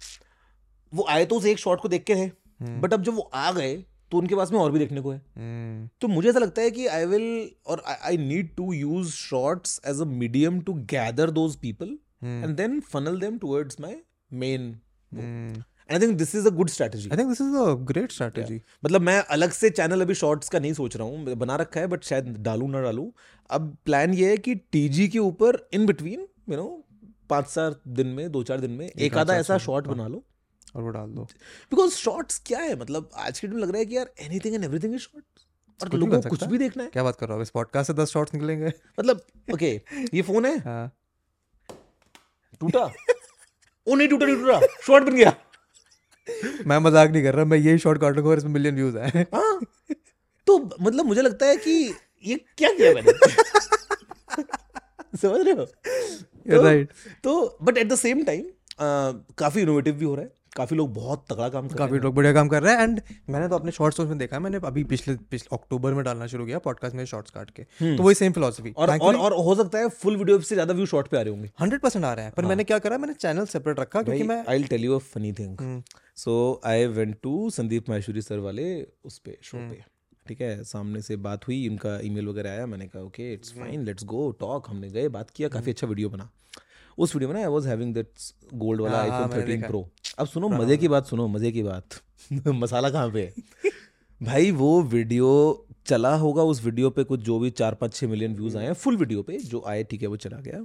वो 0.92 1.06
आए 1.08 1.24
तो 1.24 1.36
उस 1.36 1.46
एक 1.46 1.58
शॉट 1.58 1.80
को 1.80 1.88
देख 1.88 2.04
के 2.04 2.14
है। 2.14 2.26
हम्म। 2.60 2.80
बट 2.80 2.94
अब 2.94 3.02
जब 3.02 3.14
वो 3.14 3.30
आ 3.34 3.50
गए 3.52 3.74
तो 4.12 4.18
उनके 4.18 4.34
पास 4.34 4.52
में 4.52 4.58
और 4.60 4.72
भी 4.72 4.78
देखने 4.78 5.00
को 5.00 5.10
है। 5.10 5.18
हम्म। 5.36 5.88
तो 6.00 6.08
मुझे 6.08 6.28
ऐसा 6.28 6.38
लगता 6.38 6.62
है 6.62 6.70
कि 6.70 6.86
आई 6.88 7.04
विल 7.06 7.50
और 7.66 7.82
I 7.86 8.16
need 8.18 8.54
to 8.56 8.72
use 8.72 9.10
shorts 9.12 9.80
as 9.88 10.00
a 10.00 10.04
medium 10.06 10.60
to 10.60 10.72
gather 10.90 11.30
those 11.32 11.56
people 11.58 11.96
hmm. 12.22 12.44
And 12.44 12.56
then 12.56 12.80
funnel 12.92 13.20
them 13.20 13.38
towards 13.38 13.80
my 13.80 13.96
main 14.34 14.74
hmm. 15.12 15.62
I 15.90 15.98
think 16.00 16.16
this 16.18 16.34
is 16.34 16.46
a 16.46 16.50
good 16.52 16.68
strategy 16.70 17.08
I 17.08 17.16
think 17.16 17.28
this 17.28 17.40
is 17.40 17.56
a 17.56 17.74
great 17.86 18.12
strategy 18.12 18.60
मतलब 18.84 19.00
मैं 19.00 19.18
अलग 19.30 19.50
से 19.52 19.70
channel 19.70 20.00
अभी 20.00 20.14
shorts 20.14 20.48
का 20.48 20.58
नहीं 20.58 20.72
सोच 20.72 20.96
रहा 20.96 21.06
हूँ 21.06 21.34
बना 21.36 21.56
रखा 21.56 21.80
है 21.80 21.86
बट 21.86 22.04
शायद 22.04 22.36
डालू 22.40 22.68
ना 22.68 22.82
डालू। 22.82 23.12
अब 23.50 23.76
प्लान 23.84 24.14
ये 24.14 24.30
है 24.30 24.36
कि 24.38 24.54
टीजी 24.54 25.08
के 25.08 25.18
ऊपर 25.20 25.68
इन 25.74 25.86
बिटवीन 25.86 26.26
यू 26.50 26.56
नो 26.56 26.68
पाँच 27.32 27.52
चार 27.54 27.80
दिन 27.88 28.06
में 28.06 28.30
दो 28.32 28.42
चार 28.42 28.60
दिन 28.60 28.70
में 28.70 28.86
एक 28.88 29.16
आधा 29.16 29.36
ऐसा 29.36 29.58
शॉर्ट 29.58 29.86
हाँ। 29.86 29.96
बना 29.96 30.08
लो। 30.08 30.24
और 30.76 30.82
वो 30.82 30.88
डाल 30.90 31.08
दो। 31.10 31.22
बिकॉज़ 31.70 31.94
शॉर्ट्स 31.94 32.38
क्या 32.46 32.58
है? 32.58 32.78
मतलब 32.80 33.10
आज 33.16 33.40
के 33.40 33.48
दिन 33.48 33.58
लग 33.58 33.70
रहा 33.70 33.78
है 33.78 33.86
कि 33.86 33.96
यार 33.96 34.10
anything 34.20 34.54
and 34.54 34.64
everything 34.64 34.94
is 34.94 35.00
shorts 35.00 35.46
और 35.80 35.98
लोगों 35.98 36.20
को 36.22 36.28
कुछ 36.28 36.44
भी 36.44 36.58
देखना 36.58 36.82
है। 36.82 36.88
क्या 36.90 37.02
बात 37.02 37.16
कर 37.16 37.26
रहा 37.26 37.36
हो? 37.36 37.42
इस 37.42 37.50
पॉडकास्ट 37.50 37.86
से 37.86 37.94
दस 37.94 38.10
शॉर्ट्स 38.10 38.34
निकलेंगे। 38.34 38.72
मतलब 39.00 39.20
ओके 39.54 39.70
ये 40.14 40.22
फ़ोन 40.22 40.46
है? 40.46 40.58
हाँ। 40.58 40.92
टूटा? 42.60 42.90
ओ 43.86 43.94
नहीं 43.94 44.08
टूटा 44.08 44.26
नहीं 44.26 44.36
टूटा। 44.36 44.60
शॉर्ट 44.86 45.04
बन 45.04 45.14
गया। 45.14 45.34
मैं 46.66 46.78
मज़ाक 46.78 47.10
नहीं 47.10 47.22
कर 47.22 47.34
रहा 47.34 47.44
मैं 47.44 47.58
यही 47.58 47.78
शॉर्ट 47.78 48.00
काटूँगा 48.00 48.30
और 48.30 48.38
इसमें 48.38 48.50
मिलियन 48.52 48.74
व्यूज़ 48.74 48.98
आए 48.98 49.26
हाँ। 49.34 49.60
तो 50.46 50.58
मतलब 50.80 51.06
मुझे 51.06 51.22
लगता 51.22 51.46
है 51.46 51.56
कि 51.56 51.94
ये 52.24 52.36
क्या 52.58 52.72
किया 52.72 52.92
मैंने? 52.94 53.12
समझ 55.16 55.40
रहे 55.40 55.54
हो? 55.54 55.66
राइट 56.48 56.92
तो 57.24 57.58
but 57.62 57.78
at 57.78 57.88
the 57.88 57.96
same 57.96 58.24
time 58.24 58.44
काफ़ी 58.80 59.60
इनोवेटिव 59.62 59.94
भी 59.94 60.04
हो 60.04 60.14
रहा 60.14 60.24
है। 60.24 60.40
काफ़ी 60.56 60.76
लोग 60.76 60.92
बहुत 60.94 61.24
तगड़ा 61.30 61.48
काम 61.48 61.68
कर 61.68 61.76
काफ़ी 61.76 61.98
लोग 61.98 62.14
बढ़िया 62.14 62.32
काम 62.32 62.48
कर 62.48 62.62
रहे 62.62 62.74
हैं। 62.74 62.82
एंड 62.82 63.00
मैंने 63.30 63.48
तो 63.48 63.56
अपने 63.56 63.70
शॉर्ट्स 63.72 64.00
में 64.00 64.16
देखा 64.18 64.36
है। 64.36 64.42
मैंने 64.42 64.58
अभी 64.64 64.82
पिछले 64.84 65.14
पिछले 65.30 65.56
अक्टूबर 65.56 65.94
में 65.94 66.02
डालना 66.04 66.26
शुरू 66.26 66.46
किया 66.46 66.58
पॉडकास्ट 66.58 66.96
में 66.96 67.04
शॉर्ट्स 67.04 67.30
काट 67.30 67.50
के। 67.50 67.62
तो 67.96 68.02
वही 68.02 68.14
सेम 68.14 68.32
फिलोसफी 68.32 68.72
और 68.76 68.90
और 68.98 69.16
और 69.16 69.32
हो 69.44 69.54
सकता 69.54 69.78
है 69.78 69.88
फुल 69.90 70.16
वीडियो 70.16 70.38
से 70.40 70.54
ज़्यादा 70.54 70.74
व्यू 70.74 70.86
शॉर्ट 70.86 71.08
पे 71.08 71.16
आ 71.16 71.20
रहे 71.20 71.34
होंगे। 71.34 71.50
हंड्रेड 71.60 71.80
परसेंट 71.80 72.04
आ 72.04 72.12
रहे 72.12 72.24
हैं। 72.24 72.34
पर 72.34 72.42
हाँ. 72.42 72.48
मैंने 72.48 72.64
क्या 72.64 72.78
करा 72.78 72.98
मैंने 72.98 73.14
चैनल 73.14 73.46
सेपरेट 73.46 73.80
रखा 73.80 74.02
क्योंकि 74.02 74.22
मैं 74.24 74.44
I 74.48 74.62
tell 74.64 74.84
you 74.84 74.94
a 74.94 74.98
funny 75.14 75.32
thing 75.32 75.60
hmm, 75.60 75.82
so 76.16 76.60
I 76.64 76.86
went 76.88 77.16
to 77.22 77.48
Sandeep 77.50 77.88
Maheshwari 77.88 78.22
sir 78.22 78.38
वाले 78.40 78.66
उस 79.04 79.18
पे 79.18 79.38
शो 79.42 79.56
हम्म। 79.56 79.70
पे। 79.70 79.84
ठीक 80.26 80.40
है 80.40 80.62
सामने 80.64 81.00
से 81.02 81.16
बात 81.16 81.46
हुई 81.48 81.68
उनका 81.68 81.98
ईमेल 82.04 82.26
वगैरह 82.26 82.50
आया 82.50 82.66
मैंने 82.66 82.86
कहा 82.86 83.02
okay 83.02 83.22
hmm. 83.22 83.32
It's 83.34 83.52
fine 83.52 83.84
let's 83.84 84.04
go 84.04 84.30
talk 84.40 84.68
हमने 84.68 84.90
गए 84.90 85.08
बात 85.08 85.30
किया 85.30 85.48
काफ़ी 85.48 85.70
अच्छा 85.70 85.86
वीडियो 85.86 86.08
बना। 86.10 86.28
उस 86.98 87.14
वीडियो 87.14 87.28
में 87.28 87.34
ना 87.34 87.40
I 87.40 87.52
was 87.52 87.66
having 87.66 87.94
that 87.94 88.08
gold 88.54 88.80
वाला 88.80 88.98
हाँ, 88.98 89.08
हाँ, 89.08 89.16
आईफोन 89.16 89.30
मैंने 89.30 89.42
13 89.42 89.56
देखा। 89.56 89.68
प्रो 89.68 89.88
अब 90.18 90.26
सुनो 90.26 90.48
मज़े 90.48 90.76
की 90.76 90.88
बात 90.88 91.06
सुनो 91.06 91.26
मज़े 91.28 91.52
की 91.52 91.62
बात। 91.62 92.00
मसाला 92.48 92.90
कहाँ 92.90 93.10
पे 93.10 93.22
है? 93.22 93.70
भाई 94.22 94.50
वो 94.50 94.82
वीडियो 94.82 95.30
चला 95.86 96.14
होगा 96.16 96.42
उस 96.42 96.64
वीडियो 96.64 96.90
पे 96.90 97.04
कुछ 97.04 97.20
जो 97.20 97.38
भी 97.38 97.50
चार 97.50 97.74
पाँच 97.74 97.94
छः 97.94 98.08
मिलियन 98.08 98.34
व्यूज़ 98.34 98.58
आए 98.58 98.66
हैं 98.66 98.72
फुल 98.74 98.96
वीडियो 98.96 99.22
पे 99.22 99.38
जो 99.38 99.62
आए 99.66 99.82
ठीक 99.84 100.02
है 100.02 100.08
वो 100.08 100.16
चला 100.16 100.36
गया। 100.40 100.64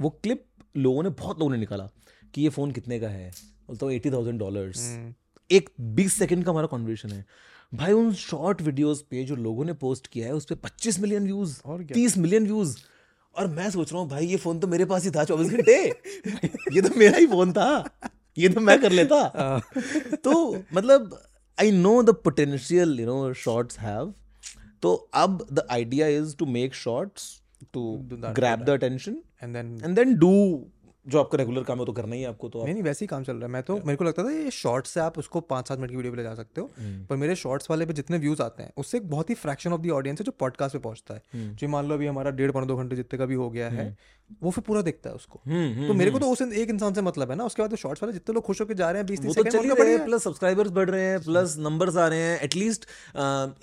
वो 0.00 0.10
क्लिप 0.22 0.44
लोगों 0.76 1.02
ने 1.02 1.10
बहुत 1.10 1.38
लोगों 1.38 1.52
ने 1.52 1.58
निकाला 1.58 1.88
कि 2.34 2.42
ये 2.42 2.48
फ़ोन 2.48 2.70
कितने 2.70 2.98
का 3.00 3.08
है। 3.08 3.30
बोलता 3.68 3.86
हूँ 3.86 3.94
एटी 3.94 4.10
थाउज़ेंड 4.10 4.38
डॉलर्स 4.40 4.88
हम्म, 4.88 5.14
एक 5.50 5.70
बीस 5.80 6.14
सेकंड 6.14 6.44
का 6.44 6.50
हमारा 6.50 6.66
कॉन्वर्सेशन 6.66 7.10
है। 7.10 7.24
भाई 7.72 7.92
उन 7.92 8.12
शॉर्ट 8.12 8.62
वीडियोस 8.62 9.00
पे 9.02 9.24
जो 9.24 9.36
लोगों 9.36 9.64
ने 9.64 9.72
पोस्ट 9.72 10.06
किया 10.06 10.26
है 10.26 10.34
उस 10.34 10.44
पे 10.44 10.54
पच्चीस 10.54 10.98
मिलियन 11.00 11.24
व्यूज़ 11.24 11.60
और 11.64 11.82
तीस 11.84 12.16
मिलियन 12.18 12.44
व्यूज़ 12.44 12.76
और 13.34 13.46
मैं 13.46 13.70
सोच 13.70 13.92
रहा 13.92 14.02
हूँ 14.02 14.08
भाई 14.08 14.26
ये 14.26 14.36
फ़ोन 14.36 14.58
तो 14.58 14.66
मेरे 14.66 14.84
पास 14.84 15.04
ही 15.04 15.10
था 15.10 15.24
चौबीस 15.24 15.50
घंटे। 15.50 15.74
ये 16.74 16.82
तो 16.82 16.98
मेरा 16.98 17.18
ही 17.18 17.26
फ़ोन 17.26 17.52
था। 17.52 17.68
ये 18.36 18.48
तो 18.48 18.60
मैं 18.60 18.80
कर 18.80 18.92
लेता। 18.92 19.58
तो 20.24 20.32
मतलब 20.74 21.18
I 21.58 21.70
know 21.70 22.02
the 22.02 22.14
potential 22.24 22.98
you 23.00 23.06
know 23.06 23.32
shorts 23.34 23.78
have 23.78 24.14
तो 24.82 24.94
अब 25.14 25.46
the 25.52 25.66
idea 25.70 26.08
is 26.08 26.36
to 26.36 26.46
make 26.46 26.74
shorts 26.74 27.30
to 27.74 27.84
grab 28.12 28.64
the 28.64 28.70
attention 28.70 29.18
and 29.42 29.54
then 29.54 29.78
and 29.84 29.96
then 29.96 30.14
do 30.14 30.32
जो 31.08 31.20
आपका 31.20 31.38
रेगुलर 31.38 31.62
काम 31.62 31.78
है 31.78 31.84
तो 31.84 31.92
करना 31.92 32.14
ही 32.14 32.20
है 32.22 32.28
आपको 32.28 32.48
तो 32.48 32.58
आप 32.58 32.64
नहीं 32.64 32.74
नहीं 32.74 32.84
वैसे 32.84 33.04
ही 33.04 33.06
काम 33.06 33.22
चल 33.24 33.32
रहा 33.32 33.46
है। 33.46 33.52
मैं 33.52 33.62
तो 33.62 33.76
मेरे 33.76 33.96
को 33.96 34.04
लगता 34.04 34.24
था 34.24 34.30
ये 34.30 34.50
शॉर्ट्स 34.52 34.90
से 34.90 35.00
आप 35.00 35.18
उसको 35.18 35.40
पाँच 35.42 35.68
सात 35.68 35.78
मिनट 35.78 35.90
की 35.90 35.96
वीडियो 35.96 36.12
पे 36.12 36.16
ले 36.16 36.22
जा 36.22 36.34
सकते 36.34 36.60
हो। 36.60 36.70
हम्म। 36.78 37.04
पर 37.06 37.16
मेरे 37.16 37.36
शॉर्ट्स 37.36 37.70
वाले 37.70 37.86
पे 37.86 37.92
जितने 37.92 38.18
व्यूज़ 38.18 38.42
आते 38.42 38.62
हैं 38.62 38.72
उससे 38.76 38.98
एक 38.98 39.08
बहुत 39.10 39.30
ही 39.30 39.34
फ्रैक्शन 39.36 39.72
ऑफ़ 39.72 39.80
द 39.80 39.90
ऑडियंस 39.92 40.20
है 40.20 40.24
जो 40.24 40.32
पॉडकास्ट 40.40 40.76
पे 40.76 40.80
पहुँचता 40.80 41.14
है। 41.14 41.22
हम्म। 41.34 41.54
जो 41.54 41.68
मान 41.68 41.86
लो 41.88 41.94
अभी 41.94 42.06
हमारा 42.06 42.30
डेढ़ 42.32 42.50
पौने 42.50 42.66
दो 42.66 42.76
घंटे 42.76 42.96
जितने 42.96 43.18
का 43.18 43.26
भी 43.26 43.34
हो 43.34 43.48
गया 43.50 43.68
है 43.70 43.96
वो 44.42 44.50
फिर 44.50 44.64
पूरा 44.66 44.82
देखता 44.82 45.10
है 45.10 45.16
उसको। 45.16 45.40
तो 45.88 45.94
मेरे 45.94 46.10
को 46.10 46.18
तो 46.18 46.30
उस 46.30 46.42
एक 46.42 46.70
इंसान 46.70 46.94
से 46.94 47.02
मतलब 47.02 47.30
है 47.30 47.36
ना। 47.36 47.44
उसके 47.44 47.62
बाद 47.62 47.70
तो 47.70 47.76
शॉर्ट्स 47.78 48.02
वाले 48.02 48.12
जितने 48.12 48.34
लोग 48.34 48.44
खुश 48.44 48.60
होकर 48.60 48.74
जा 48.74 48.90
रहे 48.90 49.00
हैं 49.00 49.06
बीस 49.06 49.20
तीस 49.20 49.36
तो 49.36 49.42
सेकंड। 49.42 50.04
प्लस 50.04 50.24
सब्सक्राइबर्स 50.24 50.70
बढ़ 50.72 50.90
रहे 50.90 51.04
हैं 51.04 51.20
प्लस 51.22 51.56
नंबर्स 51.60 51.96
आ 51.96 52.06
रहे 52.08 52.22
हैं। 52.22 52.40
एटलीस्ट 52.40 52.84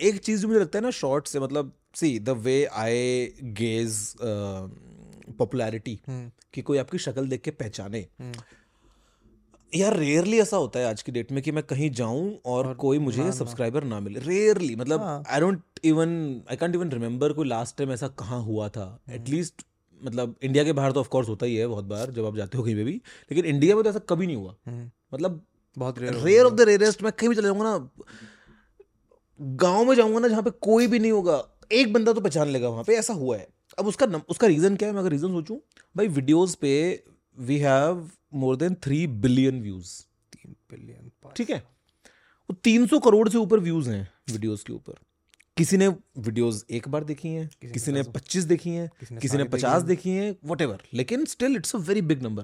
एक 0.02 0.20
चीज़ 0.24 0.42
जो 0.42 0.48
मुझे 0.48 0.60
लगता 0.60 0.80
है 0.80 0.84
ना 0.84 0.92
शॉर्ट 0.96 1.28
से 1.28 1.40
मतलब 1.40 1.72
see 1.96 2.18
the 2.20 2.30
way 2.46 2.64
I 2.66 3.34
gauge 3.60 4.00
popularity 5.32 6.00
hmm, 6.08 6.32
कि 6.54 6.62
कोई 6.62 6.78
आपकी 6.78 6.98
शक्ल 6.98 7.28
देख 7.28 7.42
के 7.42 7.52
पहचाने। 7.52 8.08
हम्म, 8.20 8.34
यार 9.74 9.96
रेयरली 9.98 10.40
ऐसा 10.40 10.58
होता 10.58 10.80
है 10.80 10.86
आज 10.86 11.02
की 11.02 11.12
डेट 11.12 11.32
में 11.32 11.42
कि 11.44 11.52
मैं 11.52 11.64
कहीं 11.64 11.90
जाऊँ 11.92 12.34
और, 12.46 12.68
और 12.68 12.74
कोई 12.74 13.00
मुझे 13.00 13.32
सब्सक्राइबर 13.32 13.84
ना। 13.84 14.00
मिले। 14.00 14.20
रेयरली 14.20 14.76
मतलब। 14.76 15.24
I 15.28 15.40
don't 15.40 15.62
even 15.84 16.44
I 16.52 16.56
can't 16.56 16.76
even 16.76 16.92
remember 16.92 17.34
कोई 17.34 17.48
लास्ट 17.48 17.78
टाइम 17.78 17.92
ऐसा 17.92 18.08
कहाँ 18.20 18.42
हुआ 18.44 18.70
था। 18.70 18.86
हम्म। 19.08 19.16
एटलीस्ट 19.16 19.66
मतलब 20.02 20.36
इंडिया 20.44 20.64
के 20.64 20.74
बाहर 20.74 20.92
तो 20.92 21.00
ऑफकोर्स 21.00 21.30
होता 21.30 21.46
ही 21.46 21.56
है 21.56 21.68
बहुत 21.68 21.86
बार 21.86 22.12
जब 22.12 22.26
आप 22.26 22.36
जाते 22.36 22.58
हो 22.58 22.64
कहीं 22.64 22.76
पे 22.76 22.84
भी। 22.84 22.94
लेकिन 23.32 23.46
इंडिया 23.46 23.76
में 23.76 23.84
तो 23.84 23.90
ऐसा 23.90 24.00
कभी 24.00 24.28
नहीं 24.28 24.36
हुआ। 24.36 24.56
हम्म, 24.68 24.90
मतलब 25.14 25.42
बहुत 25.78 26.00
rare 26.00 26.14
rare 26.14 26.46
of 26.46 26.54
the 26.54 26.62
rarest 26.62 27.04
मैं 27.04 27.12
कहीं 27.12 27.30
भी 27.30 27.36
चले 27.36 27.44
जाऊँगा 27.44 27.64
ना 27.64 27.90
गाँव 29.40 29.86
में 29.86 29.96
जाऊँगा 29.96 30.20
ना 30.20 30.28
जहाँ 30.28 30.44
पे 30.44 30.50
कोई 30.62 30.88
भी 30.88 31.00
नहीं 31.00 31.12
होगा 31.12 31.44
एक 31.72 31.94
बंदा 31.94 32.14
तो 32.14 32.22
पहचान 32.22 32.48
लेगा 32.48 32.70
वहाँ 32.70 32.84
पे 32.84 32.96
ऐसा 32.96 33.14
हुआ 33.14 33.38
है। 33.38 33.48
अब 33.80 33.88
उसका 33.88 34.06
नम, 34.06 34.22
उसका 34.30 34.48
रीजन 34.48 34.76
क्या 34.76 34.88
है? 34.88 34.94
मैं 34.94 35.02
अगर 35.02 35.12
रीजन 35.12 35.28
सोचूं 35.28 35.58
भाई 35.98 36.08
वीडियोस 36.08 36.56
पे 36.56 37.04
we 37.40 37.58
have 37.58 38.12
more 38.34 38.56
than 38.56 38.76
three 38.76 39.08
billion 39.08 39.62
views 39.62 40.02
तीन 40.34 40.56
बिलियन 40.72 41.12
ठीक 41.36 41.50
है? 41.50 41.58
वो 42.50 42.54
300 42.54 43.00
करोड़ 43.00 43.30
से 43.30 43.38
ऊपर 43.38 43.60
व्यूज़ 43.60 43.90
हैं 43.90 44.14
वीडियोस 44.32 44.64
के 44.64 44.74
ऊपर। 44.74 44.94
किसी 45.58 45.78
ने 45.78 45.88
वीडियोस 46.18 46.66
एक 46.72 46.88
बार 46.88 47.04
देखी 47.04 47.28
हैं 47.28 47.48
किसी 47.48 47.68
ने 47.68 47.74
किसी 47.74 47.92
ने 47.92 48.02
दस- 48.02 48.14
25 48.14 48.44
देखी 48.44 48.70
हैं 48.70 48.92
किसी 49.00 49.16
ने 49.16 49.22
किसी 49.22 49.38
ने 49.38 49.44
सारी 49.44 49.50
देखी 49.50 49.64
50 49.64 49.78
हैं। 49.78 49.88
देखी 49.88 50.10
हैं 50.10 50.38
वट 50.46 50.82
लेकिन 50.94 51.26
still 51.26 51.56
it's 51.56 51.76
a 51.76 51.80
very 51.80 52.02
big 52.02 52.24
number 52.24 52.44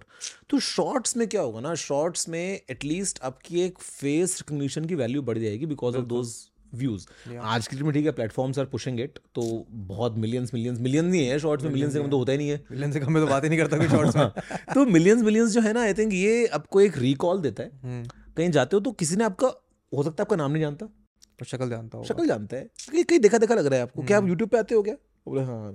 तो 0.50 0.60
शॉर्ट्स 0.60 1.18
में 1.18 1.28
क्या 1.28 1.42
होगा 1.42 1.60
ना? 1.60 1.76
शॉर्ट्स 1.76 2.30
में 2.30 2.62
एटलीस्ट 2.70 3.20
आपकी 3.22 3.62
एक 3.62 3.80
फेस 3.80 4.40
रिकग्निशन 4.40 4.86
की 4.86 4.96
वैल्यू 4.96 5.22
बढ़ 5.22 5.38
जाएगी 5.38 5.66
बिकॉज़ 5.66 5.98
ऑफ़ 5.98 6.06
दोज 6.06 6.51
व्यूज़ 6.74 7.08
आज 7.42 7.68
की 7.68 7.76
डेट 7.76 7.86
में 7.86 7.94
ठीक 7.94 8.06
है 8.06 8.12
प्लेटफॉर्म्स 8.12 8.60
आर 8.60 8.66
पुशिंग 8.66 9.00
इट 9.00 9.20
तो 9.36 9.66
बहुत 9.70 10.18
मिलियंस 10.18 10.54
मिलियंस 10.54 10.80
मिलियन 10.80 11.06
नहीं 11.06 11.28
है 11.28 11.40
शॉर्ट्स 11.40 11.66
में 11.66 11.72
मिलियन 11.72 11.92
से 11.92 12.00
कम 12.00 12.10
तो 12.10 12.18
होता 12.18 12.32
ही 12.32 12.38
नहीं 12.38 12.50
है। 12.50 12.64
मिलियन 12.72 12.92
से 12.92 13.00
कम 13.00 13.14
में 13.14 13.24
तो 13.24 13.30
बात 13.30 13.44
ही 13.44 13.50
नहीं 13.50 13.60
करता 13.60 13.78
कोई 13.78 13.88
शॉर्ट्स 13.88 14.16
में। 14.16 14.30
तो 14.74 14.86
मिलियंस 14.86 15.22
मिलियंस 15.22 15.52
जो 15.52 15.62
है 15.62 15.74
ना 15.74 15.82
आई 15.82 15.94
थिंक 15.94 16.14
ये 16.14 16.46
आपको 16.48 16.82
एक 16.82 16.98
रिकॉल 16.98 17.42
देता 17.42 17.64
है। 17.64 17.72
हम्म, 17.84 18.10
कहीं 18.38 18.50
जाते 18.52 18.76
हो 18.76 18.80
तो 18.80 18.92
किसी 18.92 19.16
ने 19.16 19.24
आपका 19.24 19.48
हो 19.94 20.04
सकता 20.04 20.22
है 20.22 20.22
आपका 20.22 20.36
नाम 20.36 20.52
नहीं 20.52 20.62
जानता। 20.62 20.86
पर 21.40 21.46
शक्ल 21.46 21.70
जानता 21.70 21.98
हो 21.98 22.04
शक्ल 22.04 22.28
जानता 22.28 22.58
है। 22.58 22.70
कहीं 23.04 23.20
देखा 23.20 23.38
देखा 23.38 23.56
लग 23.56 23.66
रहा 23.66 23.76
है 23.76 23.82
आपको। 23.82 24.04
क्या 24.04 24.18
आप 24.18 24.28
यूट्यूब 24.28 24.50
पे 24.50 24.58
आते 24.58 24.76
हो 24.76 24.84
क्या? 24.84 24.96
बोले। 25.28 25.42
हाँ, 25.42 25.74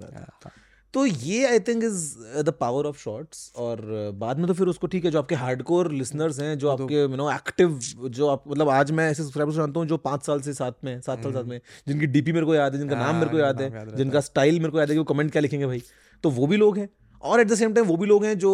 तो 0.97 1.05
ये 1.07 1.47
I 1.47 1.59
think 1.61 1.83
is 1.85 1.97
the 2.43 2.53
power 2.61 2.87
of 2.87 2.99
shorts 2.99 3.53
और 3.57 3.79
uh, 3.79 4.19
बाद 4.21 4.39
में 4.39 4.47
तो 4.47 4.55
फिर 4.55 4.67
उसको 4.67 4.87
ठीक 4.87 5.05
है 5.05 5.11
जो 5.11 5.19
आपके 5.19 5.35
हार्डकोर 5.35 5.91
लिसनर्स 5.93 6.39
हैं 6.41 6.57
जो 6.59 6.69
आपके 6.69 6.95
यू 6.95 7.17
नो 7.17 7.31
एक्टिव 7.33 7.79
जो 8.11 8.29
आप 8.29 8.45
मतलब 8.49 8.69
आज 8.69 8.91
मैं 8.91 9.11
ऐसे 9.11 9.23
सब्सक्राइबर्स 9.23 9.57
जानता 9.57 9.81
हूँ 9.81 9.89
जो 9.89 9.97
पाँच 9.97 10.27
साल 10.27 10.41
से 10.41 10.55
साथ 10.55 10.85
में 10.85 11.01
सात 11.01 11.23
साल 11.23 11.33
साथ 11.33 11.45
में 11.45 11.61
जिनकी 11.89 12.07
डीपी 12.07 12.33
मेरे 12.33 12.47
को 12.47 12.55
याद 12.55 12.73
है 12.73 12.79
जिनका 12.79 12.97
नाम 12.97 13.05
हाँ, 13.05 13.15
मेरे 13.15 13.31
को 13.31 13.39
याद 13.39 13.61
है 13.61 13.97
जिनका 13.97 14.21
स्टाइल 14.21 14.59
मेरे 14.61 14.71
को 14.71 14.79
याद 14.79 14.89
है 14.89 14.95
कि 14.95 14.99
वो 14.99 15.05
कमेंट 15.05 15.33
क्या 15.33 15.43
लिखेंगे 15.43 15.67
भाई। 15.67 15.83
तो 16.25 16.31
वो 16.31 16.47
भी 16.47 16.57
लोग 16.57 16.79
हैं। 16.79 16.89
और 17.23 17.41
एट 17.41 17.49
द 17.49 17.55
सेम 17.55 17.75
टाइम 17.75 17.87
वो 17.87 17.97
भी 17.97 18.07
लोग 18.07 18.25
हैं 18.25 18.39
जो 18.39 18.53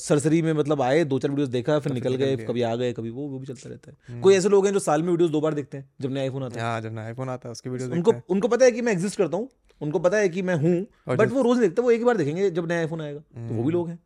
सरसरी 0.00 0.42
में 0.42 0.52
मतलब 0.52 0.82
आए 0.82 1.04
दो 1.04 1.18
चार 1.18 1.30
वीडियोस 1.30 1.48
देखा 1.48 1.78
फिर 1.78 1.92
निकल 1.92 2.14
गए 2.14 2.36
कभी 2.36 2.62
आ 2.62 2.74
गए 2.76 2.92
कभी 2.92 3.10
वो 3.10 3.26
वो 3.28 3.38
भी 3.38 3.46
चलता 3.46 3.68
रहता 3.68 3.90
है। 3.90 4.20
कोई 4.20 4.34
ऐसे 4.34 4.48
लोग 4.48 4.66
हैं 4.66 4.72
जो 4.72 4.78
साल 4.78 5.02
में 5.02 5.10
वीडियोस 5.10 5.30
दो 5.30 5.40
बार 5.40 5.54
देखते 5.54 5.78
हैं 5.78 5.90
जब 6.00 6.12
नया 6.12 6.22
आईफोन 6.22 6.42
आता 6.42 6.60
है। 6.60 6.66
हाँ 6.66 6.80
जब 6.80 6.94
नया 6.94 7.04
आईफोन 7.06 7.28
आता 7.28 7.48
है 7.48 7.52
उसकी 7.52 7.70
वीडियो 7.70 7.90
उनको 7.90 8.12
उनको 8.28 8.48
पता 8.48 8.64
है 8.64 8.72
कि 8.72 8.82
मैं 8.82 8.92
एग्जिस्ट 8.92 9.18
करता 9.18 9.36
हूँ। 9.36 9.48
उनको 9.80 9.98
पता 9.98 10.16
है 10.16 10.28
कि 10.28 10.42
मैं 10.42 10.54
हूँ 10.54 11.16
बट 11.16 11.32
वो 11.32 11.42
रोज 11.42 11.58
देखते 11.58 11.82
वो 11.82 11.90
एक 11.90 11.98
ही 11.98 12.04
बार 12.04 12.16
देखेंगे 12.16 12.50
जब 12.50 12.68
नया 12.68 12.80
आईफोन 12.80 13.00
आएगा। 13.00 13.20
तो 13.20 13.54
वो 13.54 13.64
भी 13.64 13.72
लोग 13.72 13.88
हैं। 13.88 13.98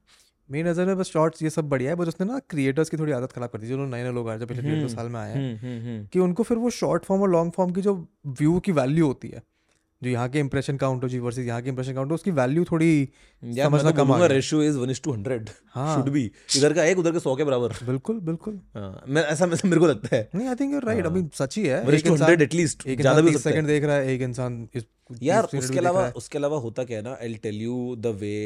मेरी 0.51 0.69
नज़र 0.69 0.86
में 0.86 0.97
बस 0.99 1.07
शॉर्ट्स 1.07 1.43
ये 1.43 1.51
सब 1.51 1.69
बढ़िया 1.69 1.90
है 1.90 1.97
बस 1.97 2.09
उसने 2.09 2.27
ना 2.27 2.39
क्रिएटर्स 2.51 2.89
की 2.89 2.97
थोड़ी 2.97 3.12
आदत 3.12 3.32
खराब 3.32 3.51
कर 3.51 3.59
दी 3.59 3.66
जो 3.66 3.77
नए 3.77 4.03
नए 4.03 4.12
लोग 4.12 4.28
आए 4.28 4.39
जो 4.39 4.47
पिछले 4.47 4.62
डेढ़ 4.62 4.81
दो 4.82 4.89
साल 4.89 5.09
में 5.09 5.19
आए 5.20 5.32
हैं 5.32 6.09
कि 6.12 6.19
उनको 6.19 6.43
फिर 6.43 6.59
वो 6.59 6.70
शॉर्ट 6.70 7.05
फॉर्म 7.05 7.23
और 7.23 7.31
लॉन्ग 7.31 7.53
फॉर्म 7.53 7.73
की 7.73 7.81
जो 7.81 7.95
व्यू 8.27 8.59
की 8.61 8.73
वैल्यू 8.73 9.07
होती 9.07 9.28
है 9.28 9.43
जो 10.02 10.10
यहाँ 10.10 10.28
के 10.28 10.38
इंप्रेशन 10.38 10.76
काउंट 10.76 11.02
हो 11.02 11.08
जी 11.08 11.18
वर्सेस 11.18 11.46
यहाँ 11.46 11.62
के 11.62 11.68
इंप्रेशन 11.68 11.94
काउंट 11.94 12.10
हो 12.10 12.14
उसकी 12.14 12.30
वैल्यू 12.30 12.64
थोड़ी 12.64 13.08
समझना 13.42 13.90
तो 13.90 13.96
कम 13.96 14.12
आ। 14.12 14.26
Ratio 14.26 14.62
is 14.62 14.76
one 14.78 14.90
is 14.90 15.00
to 15.02 15.12
hundred 15.12 15.50
हाँ। 15.74 15.94
शुड 15.96 16.08
बी 16.12 16.24
इधर 16.56 16.72
का 16.72 16.84
एक 16.84 16.98
उधर 16.98 17.12
के 17.12 17.20
सौ 17.20 17.34
के 17.36 17.44
बराबर। 17.44 17.74
बिल्कुल 17.86 18.20
बिल्कुल। 18.20 18.60
हाँ, 18.76 19.02
मैं 19.08 19.24
ऐसा 19.24 19.46
ऐसा 19.46 19.68
मेरे 19.68 19.80
को 19.80 19.86
लगता 19.86 20.14
है। 20.16 20.28
नहीं 20.34 20.48
आई 20.48 20.54
थिंक 20.54 20.72
यू 20.72 20.78
राइट 20.80 21.06
अभी 21.06 21.24
सच 21.34 21.56
ही 21.58 21.64
है। 21.66 21.82
वन 21.84 21.94
एक 21.94 21.94
इज़ 21.94 22.04
टू 22.04 22.12
इंसान 22.12 22.22
हंड्रेड 22.22 22.42
एटलीस्ट 22.42 22.88
ज़्यादा 22.90 23.20
भी 23.20 23.36
सेकंड 23.38 23.66
देख 23.66 23.84
रहा 23.84 23.96
है 23.96 24.14
एक 24.14 24.22
इंसान 24.22 24.68
इस 24.74 24.84
यार 25.22 25.48
उसके 25.54 25.78
अलावा 25.78 26.06
उसके 26.16 26.38
अलावा 26.38 26.58
होता 26.60 26.84
क्या 26.84 26.98
है 26.98 27.04
ना 27.04 27.16
I 27.22 27.34
tell 27.42 27.60
you 27.62 27.96
the 27.98 28.16
way 28.20 28.36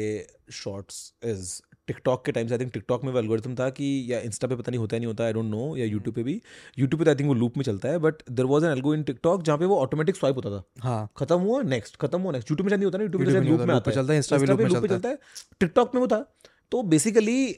shorts 0.53 1.13
is 1.25 1.51
TikTok 1.87 2.25
के 2.25 2.31
टाइम 2.31 2.47
से 2.47 2.53
आई 2.53 2.59
थिंक 2.59 2.73
टिकटॉक 2.73 3.03
में 3.03 3.11
वो 3.13 3.19
एल्गोरिथम 3.19 3.55
था 3.55 3.69
कि 3.69 4.05
या 4.09 4.19
इंस्टा 4.19 4.47
पे 4.47 4.55
पता 4.55 4.71
नहीं 4.71 4.79
होता 4.79 4.95
है 4.95 4.99
नहीं 4.99 5.07
होता 5.07 5.23
आई 5.23 5.33
डोंट 5.33 5.45
नो 5.45 5.77
या 5.77 5.85
यूट्यूब 5.85 6.15
पे 6.15 6.23
भी। 6.23 6.41
यूट्यूब 6.79 6.99
पे 6.99 7.05
तो 7.05 7.11
आई 7.11 7.15
थिंक 7.15 7.27
वो 7.27 7.33
लूप 7.33 7.57
में 7.57 7.63
चलता 7.63 7.89
है 7.89 7.97
but 7.97 8.13
there 8.31 8.45
was 8.45 8.65
an 8.65 8.71
algo 8.71 8.93
in 8.93 9.03
TikTok 9.03 9.43
जहाँ 9.43 9.57
पे 9.57 9.65
वो 9.65 9.77
ऑटोमेटिक 9.77 10.15
स्वाइप 10.15 10.35
होता 10.35 10.49
था। 10.49 10.63
हाँ। 10.79 11.09
खत्म 11.17 11.35
हुआ 11.35 11.61
नेक्स्ट 11.61 11.95
खत्म 11.95 12.21
हुआ 12.21 12.31
नेक्स्ट 12.31 12.51
यूट्यूब 12.51 12.69
में 12.69 12.77
नहीं 12.77 12.85
होता 12.85 12.97
ना 12.97 13.03
यूट्यूब 13.03 13.21
में 13.21 13.41
लूप 13.41 13.59
में 13.59 13.75
आता 13.75 13.91
चलता 13.91 14.13
है, 14.13 14.21
भी 14.21 14.37
Insta 14.37 14.69
loop 14.69 14.81
में 14.81 14.89
चलता 14.89 15.09
है। 15.09 15.19
टिकटॉक 15.59 15.95
में 15.95 16.01
वो 16.01 16.07
था। 16.07 16.35
तो 16.71 16.83
बेसिकली 16.83 17.57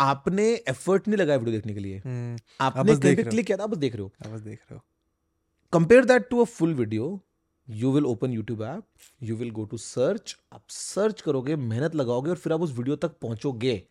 आपने 0.00 0.54
एफर्ट 0.68 1.08
नहीं 1.08 1.18
लगाया 1.18 1.38
वीडियो 1.38 1.56
देखने 1.56 1.74
के 1.74 1.80
लिए। 1.80 1.98
हम्म, 1.98 2.36
आपने 2.60 2.94
पे। 2.94 3.22
क्लिक 3.22 3.46
किया 3.46 3.58
था 3.58 3.62
आप 3.62 3.70
बस 3.70 3.76
देख 3.76 3.96
रहे 3.96 4.02
हो। 4.02 4.12
बस 4.34 4.40
देख 4.40 4.58
रहे 4.58 4.74
हो। 4.74 4.84
Compare 5.72 6.04
that 6.04 6.28
to 6.28 6.40
a 6.40 6.44
full 6.44 6.74
video 6.74 7.25
you 7.68 7.92
will 7.92 8.04
open 8.06 8.32
YouTube 8.32 8.62
app 8.62 8.82
you 9.22 9.36
will 9.36 9.50
go 9.50 9.64
to 9.64 9.76
search 9.78 10.36
आप 10.52 10.64
सर्च 10.70 11.20
करोगे 11.20 11.56
मेहनत 11.56 11.94
लगाओगे 11.94 12.30
और 12.30 12.36
फिर 12.36 12.52
आप 12.52 12.60
उस 12.62 12.76
वीडियो 12.78 12.96
तक 12.96 13.18
पहुंचोगे। 13.22 13.82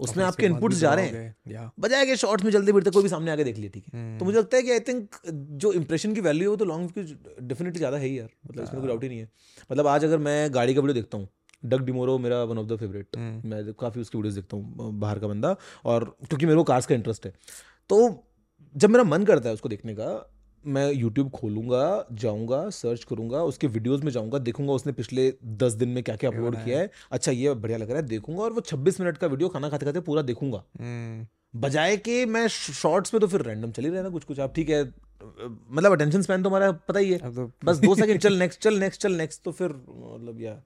उसमें 0.00 0.24
आपके 0.24 0.46
इनपुट्स 0.46 0.76
जा 0.76 0.92
रहे 0.94 1.06
हैं। 1.06 1.70
बजाय 1.80 2.06
के 2.06 2.16
शॉर्ट्स 2.16 2.44
में 2.44 2.50
जल्दी 2.52 2.72
कोई 2.72 3.02
भी 3.02 3.08
सामने 3.08 3.30
आके 3.30 3.44
देख 3.44 3.56
लिया 3.56 3.70
ठीक 3.70 3.84
है। 3.84 3.98
हम्म, 3.98 4.18
तो 4.18 4.24
मुझे 4.24 4.38
लगता 4.38 4.56
है 4.56 4.62
कि 4.62 4.70
आई 4.72 4.80
थिंक 4.80 5.16
जो 5.26 5.72
इंप्रेशन 5.72 6.14
की 6.14 6.20
वैल्यू 6.20 6.44
है 6.44 6.50
वो 6.50 6.56
तो 6.56 6.64
लॉन्ग 6.64 6.90
की 6.90 7.02
डेफिनेटली 7.42 7.78
ज़्यादा 7.78 7.96
है 7.96 8.06
ही 8.06 8.18
यार। 8.18 8.28
मतलब 8.46 8.64
इसमें 8.64 8.80
कोई 8.80 8.88
डाउट 8.88 9.02
ही 9.02 9.08
नहीं 9.08 9.18
है। 9.18 9.30
मतलब 9.70 9.86
आज 9.86 10.04
अगर 10.04 10.18
मैं 10.20 10.54
गाड़ी 10.54 10.74
का 10.74 10.80
वीडियो 10.80 10.94
देखता 10.94 11.18
हूँ 11.18 11.28
डग 11.62 11.84
डिमोरो 11.86 12.18
मेरा 12.18 12.42
one 12.44 12.58
of 12.58 12.66
the 12.66 12.76
favourite 12.76 13.16
hmm, 13.16 13.48
मैं 13.48 13.72
काफ़ी 13.74 14.00
उसकी 14.00 14.18
वीडियोस 14.18 14.34
देखता 14.34 14.56
हूँ 14.56 14.92
बाहर 15.00 15.18
का 15.18 15.26
बंदा। 15.26 15.56
और 15.84 16.04
क्योंकि 16.28 16.46
मेरे 16.46 16.56
को 16.56 16.64
कार्स 16.64 16.86
का 16.86 16.94
इंटरेस्ट 16.94 17.26
है। 17.26 17.32
तो 17.90 17.98
जब 18.74 18.90
मेरा 18.90 19.04
मन 19.04 19.24
करता 19.24 19.48
है 19.48 19.54
उसको 19.54 19.68
देखने 19.68 19.94
का 19.94 20.08
मैं 20.66 20.92
यूट्यूब 20.92 21.30
खोलूँगा 21.30 21.84
जाऊँगा 22.14 22.68
सर्च 22.70 23.04
करूँगा 23.04 23.42
उसके 23.44 23.66
वीडियोस 23.68 24.02
में 24.04 24.10
जाऊँगा 24.12 24.38
देखूँगा 24.40 24.72
उसने 24.72 24.92
पिछले 24.92 25.32
दस 25.58 25.72
दिन 25.74 25.88
में 25.88 26.02
क्या 26.02 26.16
क्या 26.16 26.30
अपलोड 26.30 26.56
किया 26.64 26.78
है। 26.78 26.90
अच्छा 27.12 27.32
ये 27.32 27.54
बढ़िया 27.56 27.78
लग 27.78 27.90
रहा 27.90 28.00
है 28.00 28.06
देखूँगा 28.08 28.42
और 28.42 28.52
वो 28.52 28.60
छब्बीस 28.62 29.00
मिनट 29.00 29.18
का 29.18 29.26
वीडियो 29.26 29.48
खाना 29.48 29.68
खाते 29.68 29.86
खाते 29.86 30.00
पूरा 30.02 30.22
देखूँगा। 30.22 30.62
हम्म, 30.80 31.26
बजाय 31.60 31.96
के 31.98 32.24
मैं 32.26 32.46
शॉर्ट्स 32.48 33.14
में 33.14 33.20
तो 33.20 33.26
फिर 33.26 33.42
रैंडम 33.42 33.70
चल 33.70 33.84
ही 33.84 33.90
रहा 33.90 34.08
कुछ 34.10 34.24
कुछ। 34.24 34.40
आप 34.40 34.54
ठीक 34.54 34.70
है 34.70 34.82
मतलब 34.84 35.92
अटेंशन 35.92 36.22
स्पैन 36.22 36.42
तो 36.42 36.48
हमारा 36.48 36.70
पता 36.88 36.98
ही 36.98 37.10
है। 37.12 37.18
तो 37.30 37.50
बस 37.64 37.76
दो 37.78 37.94
सेकंड 37.94 38.20
चल 38.20 38.38
नेक्स्ट 38.38 38.60
चल 38.60 38.78
नेक्स्ट 38.78 39.02
चल 39.02 39.12
नेक्स्ट 39.14 39.42
तो 39.44 39.52
फिर 39.52 39.68
मतलब 39.68 40.40
या। 40.40 40.62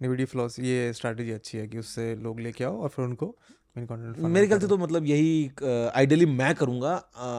वीडियो 0.00 0.26
फ्लॉस 0.26 0.58
ये 0.60 0.92
स्ट्रैटेजी 0.92 1.30
अच्छी 1.32 1.58
है 1.58 1.66
कि 1.68 1.78
उससे 1.78 2.14
लोग 2.14 2.40
लेके 2.40 2.64
आओ 2.64 2.80
और 2.82 2.88
फिर 2.88 3.04
उनको 3.04 3.34
मेरे 3.76 4.46
ख्याल 4.46 4.60
से 4.60 4.66
तो 4.66 4.76
मतलब 4.78 5.06
यही 5.06 5.50
आइडियली 5.62 6.26
मैं 6.26 6.54
करूँगा। 6.54 6.94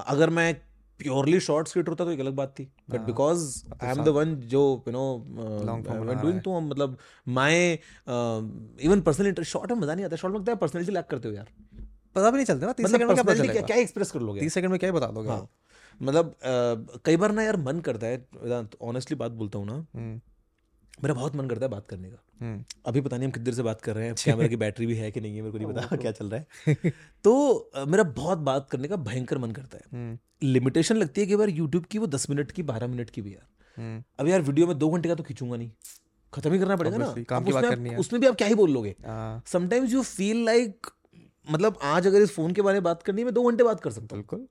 अगर 0.08 0.30
मैं 0.30 0.56
प्योरली 1.00 1.40
शॉर्ट्स 1.40 1.72
क्रिएटर 1.72 1.90
होता 1.90 2.06
तो 2.06 2.12
एक 2.12 2.20
अलग 2.20 2.34
बात 2.36 2.54
थी। 2.60 2.64
But 2.90 3.02
because 3.02 3.42
I 3.84 3.92
am 3.92 4.04
the 4.04 4.08
one 4.16 4.36
जो 4.48 4.62
यू 4.88 4.94
नो 4.94 5.26
रहा 5.36 6.22
डूइंग। 6.22 6.40
तो 6.42 6.60
मतलब 6.62 6.98
my 7.28 7.72
even 7.72 9.02
personal 9.02 9.28
interest 9.28 9.52
short 9.52 9.72
में 9.72 9.80
मज़ा 9.80 9.96
नहीं 9.96 10.06
आता। 10.06 10.16
शॉर्ट 10.16 10.34
में 10.34 10.40
लगता 10.40 10.52
है 10.52 10.58
पर्सनलिटी 10.58 10.92
लैक 10.92 11.08
करते 11.08 11.28
हो 11.28 11.34
यार। 11.34 11.50
पता 12.16 12.30
भी 12.30 12.36
नहीं 12.36 12.46
चलता 12.46 12.66
ना 12.66 12.74
तीस 12.74 12.86
मतलब 12.86 12.98
सेकंड 12.98 13.08
में 13.08 13.16
क्या 13.16 13.24
पता 13.26 13.54
क्या 13.54 13.62
क्या 13.64 13.78
एक्सप्रेस 13.78 14.12
कर 14.12 14.20
लोगे? 14.20 14.40
तीस 14.42 14.54
सेकंड 14.54 14.72
में 14.72 14.80
क्या 14.80 14.92
बता 14.92 15.08
दोगे 15.08 15.30
हाँ। 15.30 15.48
मतलब 16.02 16.36
कई 17.06 17.18
बार 17.18 17.32
ना 17.32 17.44
यार 17.44 17.58
मन 17.60 17.80
करता 17.82 18.08
है 18.08 18.68
ऑनेस्टली 18.84 19.18
बात 19.18 19.32
बोलता 19.34 19.60
हूँ 19.60 19.66
ना 19.68 19.74
हम्म, 19.74 20.20
मेरा 21.04 21.14
बहुत 21.14 21.36
मन 21.36 21.48
करता 21.48 21.66
है 21.66 21.70
बात 21.72 21.88
करने 21.88 22.10
का। 22.10 22.18
हम्म, 22.42 22.64
अभी 22.86 23.02
पता 23.02 23.18
नहीं 23.18 23.26
हम 23.26 23.32
कितनी 23.32 23.46
देर 23.46 23.54
से 23.54 23.64
बात 23.64 23.82
कर 23.82 23.96
रहे 23.96 24.06
हैं 24.06 24.16
कैमरा 24.26 24.48
की 24.48 24.56
बैटरी 24.56 24.86
भी 24.86 24.96
है 24.96 25.12
कि 25.12 25.22
नहीं 25.22 25.36
है 25.36 25.42
मेरे 25.42 25.52
को 25.52 25.58
नहीं 25.58 25.68
पता 25.68 25.96
क्या 26.02 26.12
चल 26.12 26.30
रहा 26.30 26.40
है। 26.40 26.76
तो 27.24 27.72
मेरा 27.88 28.04
बहुत 28.04 28.38
बात 28.38 28.70
करने 28.70 28.88
का 28.88 28.96
भयंकर 28.96 29.38
मन 29.38 29.52
करता 29.52 29.78
है। 29.78 29.84
हम्म, 29.92 30.18
लिमिटेशन 30.44 30.98
लगती 30.98 31.22
है 31.22 31.28
कि 31.28 31.36
बार 31.36 31.50
यूट्यूब 31.50 31.86
की 31.86 31.98
वो 31.98 32.08
दस 32.08 32.30
मिनट 32.30 32.52
की 32.52 32.64
बारह 32.64 32.88
मिनट 32.88 33.10
की 33.10 33.22
भी 33.22 33.34
यार। 33.34 33.48
हम्म, 33.78 34.04
अब 34.20 34.28
यार 34.28 34.42
वीडियो 34.42 34.68
में 34.68 34.78
दो 34.78 34.90
घंटे 34.90 35.10
का 35.10 35.16
तो 35.16 35.24
खींचूँगा 35.24 35.58
नहीं। 35.58 35.72
खत्म 36.34 36.54
ही 36.54 36.60
करना 36.60 36.76
पड़ेगा 36.76 36.98
ना। 36.98 37.14
काम 37.30 37.44
की 37.44 37.52
बात 37.52 37.64
उसमें 37.64 37.76
करनी 37.76 37.90
है। 37.90 37.98
उसमें 37.98 38.22
भी 38.22 38.28
आप 38.28 38.36
क्या 38.36 38.48
ही 38.48 38.56
बोल 38.56 38.72
लोगे 38.72 38.96
समटाइम्स 39.48 39.94
यू 39.94 40.02
फील 40.04 40.46
लाइक 40.46 40.88
मतलब 41.48 41.78
आज 41.84 42.08
अगर 42.08 42.22
इस 42.22 42.32
फ़ोन 42.32 42.54
के 42.54 42.62
बारे 42.62 42.76
में 42.76 42.84
बात 42.84 43.04
करनी 43.04 43.22
है 43.22 43.26
मैं 43.26 43.34
दो 43.34 43.44
घंटे 43.44 43.64
बात 43.64 43.80
कर 43.80 43.92
सकता 43.92 44.16
हूँ। 44.16 44.24
बिल्कुल। 44.24 44.48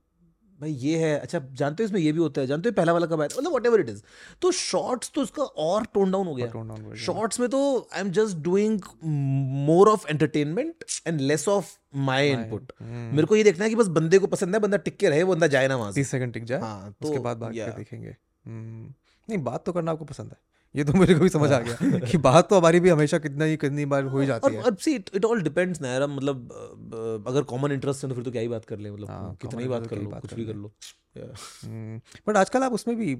भाई 0.60 0.70
ये 0.72 0.98
है 0.98 1.18
अच्छा 1.18 1.38
जानते 1.52 1.82
हो 1.82 1.86
इसमें 1.86 2.00
ये 2.00 2.12
भी 2.12 2.18
होता 2.18 2.40
है 2.40 2.46
जानते 2.46 2.68
हो 2.68 2.72
पहला 2.72 2.92
वाला 2.92 3.06
कब 3.06 3.20
आया? 3.20 3.28
मतलब 3.38 3.54
वट 3.54 3.66
एवर 3.66 3.80
इट 3.80 3.88
इज़ 3.88 4.02
तो 4.42 4.50
शॉर्ट्स 4.52 5.10
तो 5.14 5.22
इसका 5.22 5.42
और 5.42 5.86
टोन 5.94 6.10
डाउन 6.10 6.26
हो 6.26 6.34
गया। 6.34 6.94
शॉर्ट्स 6.96 7.40
में 7.40 7.48
तो 7.48 7.60
I 7.94 8.00
am 8.00 8.10
just 8.10 8.36
doing 8.44 8.80
more 9.66 9.88
of 9.88 10.08
entertainment 10.08 10.84
and 11.06 11.20
less 11.20 11.48
of 11.48 11.76
my 11.96 12.30
input. 12.30 12.72
मेरे 12.82 13.26
को 13.26 13.36
ये 13.36 13.44
देखना 13.44 13.64
है 13.64 13.70
कि 13.70 13.76
बस 13.76 13.88
बंदे 13.98 14.18
को 14.18 14.26
पसंद 14.26 14.54
है 14.54 14.60
बंदा 14.60 14.76
टिक 14.76 14.96
के 14.96 15.08
रहे 15.08 15.22
वो 15.22 15.34
बंदा 15.34 15.46
जाए 15.46 15.68
ना 15.68 15.76
वहाँ 15.76 15.92
से 15.92 16.00
तीस 16.00 16.10
सेकंड 16.10 16.32
टिक 16.32 16.44
जाए 16.44 16.60
हाँ, 16.60 16.94
तो, 17.02 17.08
उसके 17.08 17.18
बाद 17.18 17.38
भाग 17.38 17.52
के 17.52 17.58
yeah. 17.58 17.76
देखेंगे। 17.76 18.16
हम्म, 18.46 18.92
नहीं 19.28 19.38
बात 19.44 19.64
तो 19.66 19.72
करना 19.72 19.92
आपको 19.92 20.04
पसंद 20.04 20.30
है। 20.30 20.38
ये 20.76 20.84
तो 20.84 20.92
मेरे 20.92 21.14
को 21.14 21.20
भी 21.20 21.28
समझ 21.28 21.50
आ 21.52 21.58
गया 21.60 21.98
कि 22.00 22.18
बात 22.18 22.48
तो 22.48 22.58
हमारी 22.58 22.80
भी 22.80 22.90
हमेशा 22.90 23.18
कितना 23.18 23.44
ही 23.44 23.56
कितनी 23.56 23.84
बार 23.92 24.04
हो 24.04 24.20
ही 24.20 24.26
जाती 24.26 24.46
और 24.46 24.52
है। 24.52 24.62
अब 24.62 24.76
सी 24.76 24.94
इट 24.94 25.24
ऑल 25.24 25.42
डिपेंड्स 25.42 25.80
ना 25.80 25.88
यार 25.88 26.06
मतलब 26.06 27.24
अगर 27.28 27.42
कॉमन 27.52 27.72
इंटरेस्ट 27.72 28.04
है 28.04 28.08
तो 28.10 28.14
फिर 28.14 28.24
तो 28.24 28.30
क्या 28.30 28.42
ही 28.42 28.48
बात 28.48 28.64
कर 28.64 28.78
ले 28.78 28.90
मतलब 28.90 29.10
हाँ, 29.10 29.36
कितना 29.40 29.60
ही 29.60 29.68
बात 29.68 29.86
कर 29.86 29.96
लो 29.96 30.10
कुछ 30.20 30.34
भी 30.34 30.44
कर 30.46 30.54
लो। 30.54 30.72
बट 32.28 32.36
आजकल 32.36 32.62
आप 32.62 32.72
उसमें 32.72 32.96
भी 32.96 33.16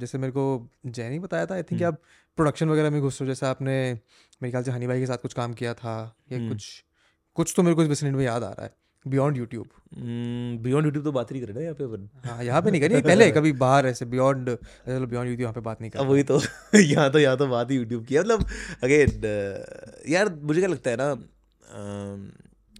जैसे 0.00 0.18
मेरे 0.18 0.32
को 0.32 0.44
जैनी 0.86 1.18
बताया 1.18 1.46
था 1.46 1.54
आई 1.54 1.62
थिंक 1.62 1.82
हम्म। 1.82 1.92
आप 1.92 2.00
प्रोडक्शन 2.38 2.68
वगैरह 2.68 2.90
में 2.90 3.00
घुस 3.00 3.20
रहे 3.20 3.28
हो 3.28 3.34
जैसे 3.34 3.46
आपने 3.46 3.76
मेरे 4.42 4.50
ख्याल 4.50 4.64
से 4.64 4.70
हनी 4.70 4.86
भाई 4.86 5.00
के 5.00 5.06
साथ 5.06 5.18
कुछ 5.18 5.32
काम 5.34 5.52
किया 5.52 5.74
था 5.74 5.94
या 6.32 6.38
हम्म। 6.38 6.48
कुछ 6.48 6.84
कुछ 7.36 7.52
तो 7.56 7.62
मेरे 7.62 7.74
को 7.74 7.82
इस 7.82 7.88
विसिनिटी 7.88 8.16
में 8.16 8.24
याद 8.24 8.44
आ 8.44 8.50
रहा 8.50 8.64
है। 8.64 8.74
बियॉन्ड 9.06 9.36
यूट्यूब 9.36 9.66
बियॉन्ड 10.62 10.86
यूट्यूब 10.86 11.04
तो 11.04 11.12
बात 11.12 11.30
ही 11.30 11.34
नहीं 11.34 11.46
कर 11.46 11.52
रहे 11.52 11.58
ना 11.58 11.62
यहाँ 11.62 11.74
पे 11.74 11.84
अपन। 11.84 12.08
हाँ 12.24 12.44
यहाँ 12.44 12.62
पे 12.62 12.70
नहीं 12.70 12.80
करी 12.80 13.00
पहले 13.02 13.30
कभी 13.30 13.52
बाहर 13.60 13.86
ऐसे 13.86 14.04
बियॉन्ड 14.06 14.50
चलो 14.86 15.06
बियॉन्ड 15.06 15.28
यूट्यूब 15.28 15.40
यहाँ 15.40 15.52
पे 15.54 15.60
बात 15.60 15.80
नहीं 15.80 15.90
कर 15.90 16.06
वही 16.06 16.22
तो 16.22 16.40
यहाँ 16.74 17.10
तो 17.12 17.18
यहाँ 17.18 17.36
तो 17.36 17.46
बात 17.46 17.70
ही 17.70 17.76
यूट्यूब 17.76 18.04
की 18.06 18.18
मतलब 18.18 18.44
अगेन 18.84 19.22
यार 20.08 20.34
मुझे 20.42 20.60
क्या 20.60 20.70
लगता 20.70 20.90
है 20.90 20.96
ना 20.96 21.14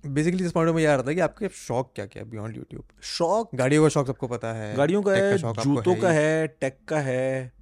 बेसिकली 0.07 0.43
जिस 0.43 0.53
पॉइंट 0.53 0.75
में 0.75 0.81
ये 0.83 0.87
आ 0.89 0.95
रहा 0.95 1.07
था 1.07 1.13
कि 1.13 1.21
आपके 1.21 1.49
शौक 1.57 1.93
क्या 1.95 2.07
क्या 2.07 2.23
है 2.23 2.29
बियॉन्ड 2.31 2.57
यूट्यूब 2.57 2.85
शौक? 3.03 3.51
गाड़ियों 3.55 3.83
का 3.83 3.89
शौक 3.89 4.07
सबको 4.07 4.27
पता 4.29 4.53
है 4.53 4.75
गाड़ियों 4.77 5.03
का 5.03 5.13
है 5.13 5.33
आपको 5.35 5.63
जूतों 5.63 5.95
का 5.97 6.11
है। 6.13 6.47
टेक 6.61 6.79
का 6.89 7.01
है 7.01 7.53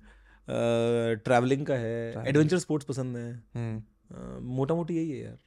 ट्रैवलिंग 0.48 1.64
का 1.66 1.74
है 1.74 2.28
एडवेंचर 2.28 2.58
स्पोर्ट्स 2.58 2.86
पसंद 2.86 3.16
है। 3.16 3.30
हम्म। 3.54 4.44
मोटा 4.48 4.74
मोटी 4.74 4.96
यही 4.96 5.10
है 5.10 5.24
यार। 5.24 5.38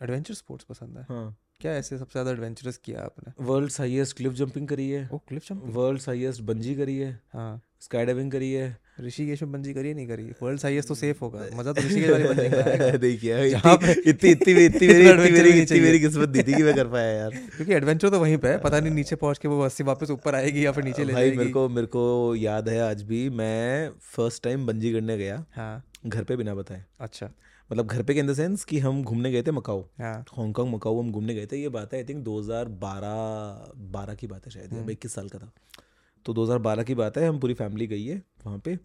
एडवेंचर 0.00 0.34
स्पोर्ट्स 0.34 0.64
पसंद 0.64 0.96
है। 0.98 1.04
हाँ। 1.08 1.36
क्या 1.60 1.72
ऐसे 1.72 1.98
सबसे 1.98 2.12
ज़्यादा 2.12 2.30
एडवेंचरस 2.30 2.76
किया 2.76 3.00
आपने? 3.00 3.44
वर्ल्ड्स 3.44 3.80
हाईएस्ट 3.80 4.16
क्लिफ 4.16 4.32
जंपिंग 4.32 4.68
करी 4.68 4.90
है। 4.90 5.08
ओ 5.12 5.18
cliff 5.18 5.42
jumping 5.42 5.74
world's 5.74 6.08
highest 6.08 6.42
bungee 6.42 6.74
करी 6.74 6.98
है। 6.98 7.20
हाँ। 7.32 7.62
स्काई 7.80 8.04
डाइविंग 8.04 8.32
करी 8.32 8.52
है। 8.52 8.78
ऋषिकेश 9.00 9.42
में 9.42 9.52
बंजी 9.52 9.74
करी 9.74 9.94
नहीं 9.94 10.08
करी? 10.08 10.22
वर्ल्ड 10.42 10.60
हाईएस्ट 10.62 10.88
तो 10.88 10.94
सेफ़ 10.94 11.18
होगा। 11.20 11.46
मज़ा 11.54 11.72
तो 11.72 11.82
ऋषिकेश 11.82 12.10
वाली 12.10 12.24
बंजी 12.24 12.46
आएगा। 12.46 12.98
नहीं 13.02 13.18
किया 13.18 13.48
जहाँ 13.48 13.74
इतनी 13.74 13.94
पे- 13.94 14.06
इतनी 14.08 14.64
इतनी 14.64 14.64
इतनी 14.64 14.86
मेरी 14.86 15.10
इतनी 15.10 15.30
मेरी 15.30 15.60
इतनी 15.60 15.80
मेरी 15.80 16.00
किस्मत 16.00 16.28
दी 16.28 16.42
थी 16.42 16.54
कि 16.54 16.62
मैं 16.62 16.74
कर 16.74 16.86
पाया 16.86 17.12
यार। 17.12 17.30
क्योंकि 17.30 17.72
एडवेंचर 17.74 18.08
तो 18.08 18.20
वहीं 18.20 18.36
पे 18.36 18.48
है। 18.48 18.58
पता 18.58 18.80
नहीं 18.80 18.92
नीचे 18.92 19.16
पहुँच 19.16 19.38
के 19.38 19.48
वो 19.48 19.60
अस्सी 19.60 19.84
वापस 19.84 20.10
ऊपर 20.10 20.34
आएगी 20.34 20.66
या 20.66 20.72
फिर 20.72 20.84
नीचे 20.84 21.04
ले 21.04 21.12
भाई 21.12 21.30
मेरे 21.30 21.50
को 21.50 21.68
मेरे 21.68 21.86
को 21.86 22.34
याद 22.34 22.68
है 22.68 22.80
आज 22.80 23.02
भी 23.02 23.30
मैं 23.30 23.90
फ़र्स्ट 24.00 24.44
टाइम 24.44 24.66
बंजी 24.66 24.92
करने 24.92 25.18
गया। 25.18 25.44
हाँ। 25.52 25.84
घर 26.06 26.24
पे 26.24 26.36
बिना 26.36 26.54
बताए। 26.54 26.84
अच्छा। 27.00 27.30
मतलब 27.72 27.86
घर 27.86 28.02
पे 28.02 28.14
के 28.14 28.20
इन 28.20 28.26
द 28.26 28.34
सेंस 28.34 28.64
कि 28.64 28.78
हम 28.78 29.04
घूमने 29.04 29.30
गए 29.32 29.42
थे 29.42 29.50
मकाऊ। 29.50 29.80
हाँ। 29.80 30.24
हांगकांग 30.36 30.74
मकाऊ 30.74 31.02
हम 31.02 31.12
घूमने 31.12 31.34
गए 31.34 31.46
थे। 31.46 31.56
ये 31.56 31.68
बात 31.68 31.92
है 31.92 31.98
आई 32.00 32.04
थिंक 32.04 32.24
2012 32.24 33.72
12 33.92 34.14
की 34.14 34.26
बात 34.26 34.46
है 34.46 34.52
शायद 34.52 34.72
हम्म। 34.72 34.82
मैं 34.82 34.92
इक्कीस 34.92 35.14
साल 35.14 35.28
का 35.28 35.38
था। 35.38 35.52
तो 36.24 36.34
2012 36.34 36.82
की 36.82 36.94
बात 36.94 37.18
है 37.18 37.28
हम 37.28 37.38
पूरी 37.38 37.54
फैमिली 37.54 37.86
गई 37.86 38.06
है 38.06 38.22
वहाँ 38.46 38.58
पे। 38.58 38.78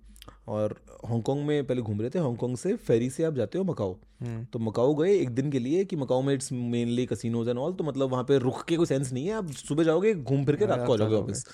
और 0.48 0.76
हांगकांग 1.06 1.46
में 1.46 1.68
पहले 1.68 1.82
घूम 1.82 2.02
रहे 2.02 2.10
थे। 2.10 2.20
हांगकांग 2.20 2.58
से 2.58 2.76
फेरी 2.76 3.10
से 3.10 3.24
आप 3.24 3.34
जाते 3.34 3.58
हो 3.58 3.64
मकाऊ। 3.64 3.96
हम्म। 4.22 4.46
तो 4.46 4.60
मकाऊ 4.60 4.96
गए 4.96 5.14
एक 5.14 5.30
दिन 5.30 5.52
के 5.52 5.60
लिए 5.60 5.86
कि 5.86 5.96
मकाऊ 5.96 6.22
में 6.22 6.34
it's 6.34 6.52
mainly 6.52 7.06
casinos 7.06 7.50
and 7.50 7.60
all 7.60 7.74
तो 7.74 7.84
मतलब 7.84 8.10
वहाँ 8.10 8.24
पे 8.24 8.38
रुक 8.38 8.64
के 8.64 8.76
कोई 8.76 8.86
सेंस 8.86 9.14
नहीं 9.14 9.26
है। 9.28 9.34
आप 9.34 9.52
सुबह 9.52 9.84
जाओगे 9.84 10.14
घूम 10.14 10.46
फिर 10.46 10.56
के 10.56 10.66
हाँ, 10.66 10.78
रात 10.78 10.88
को 10.88 10.94
आ 10.94 10.98
जाओगे 10.98 11.16
वापस 11.16 11.46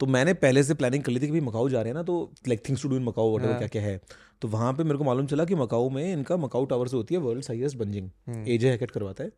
तो 0.00 0.06
मैंने 0.06 0.34
पहले 0.34 0.62
से 0.62 0.74
प्लानिंग 0.74 1.02
कर 1.04 1.12
ली 1.12 1.20
थी 1.20 1.26
कि 1.26 1.32
भाई 1.32 1.40
मकाऊ 1.40 1.68
जा 1.68 1.80
रहे 1.82 1.90
हैं 1.90 1.94
ना 1.94 2.02
तो 2.02 2.14
like 2.48 2.62
things 2.68 2.82
to 2.82 2.88
do 2.88 2.96
in 2.96 3.04
Macau 3.04 3.34
what 3.36 3.44
हाँ। 3.44 3.58
क्या 3.58 3.68
क्या 3.68 3.82
है। 3.82 4.00
तो 4.42 4.48
वहाँ 4.48 4.72
पे 4.72 4.84
मेरे 4.84 4.98
को 4.98 5.04
मालूम 5.04 5.26
चला 5.26 5.44
कि 5.44 5.54
मकाऊ 5.54 5.88
में 5.90 6.12
इनका 6.12 6.36
मकाऊ 6.36 6.64
टावर 6.64 6.88
से 6.88 6.96
होती 6.96 7.14
है 7.14 7.20
world 7.20 7.44
highest 7.48 7.76
bungeeing. 7.76 8.10
AJ 8.48 8.70
Hackett 8.70 8.90
करवाता 8.90 9.24
है। 9.24 9.30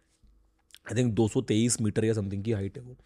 आई 0.87 0.97
थिंक 0.97 1.15
223 1.15 1.81
मीटर 1.81 2.05
या 2.05 2.13
समथिंग 2.13 2.45
की 2.45 2.53
हाइट 2.53 2.79
है 2.79 2.83
वो। 2.85 2.97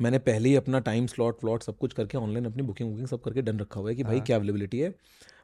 मैंने 0.00 0.18
पहले 0.18 0.48
ही 0.48 0.54
अपना 0.56 0.78
टाइम 0.80 1.06
स्लॉट 1.06 1.44
व्लॉट 1.44 1.62
सब 1.62 1.76
कुछ 1.78 1.92
करके 1.92 2.18
ऑनलाइन 2.18 2.44
अपनी 2.44 2.62
बुकिंग 2.62 2.90
वुकिंग 2.90 3.06
सब 3.08 3.20
करके 3.22 3.42
डन 3.42 3.58
रखा 3.58 3.80
हुआ 3.80 3.90
है 3.90 3.96
कि 3.96 4.04
भाई 4.04 4.16
हाँ। 4.16 4.24
क्या 4.26 4.36
अवेलेबिलिटी 4.36 4.78
है। 4.78 4.94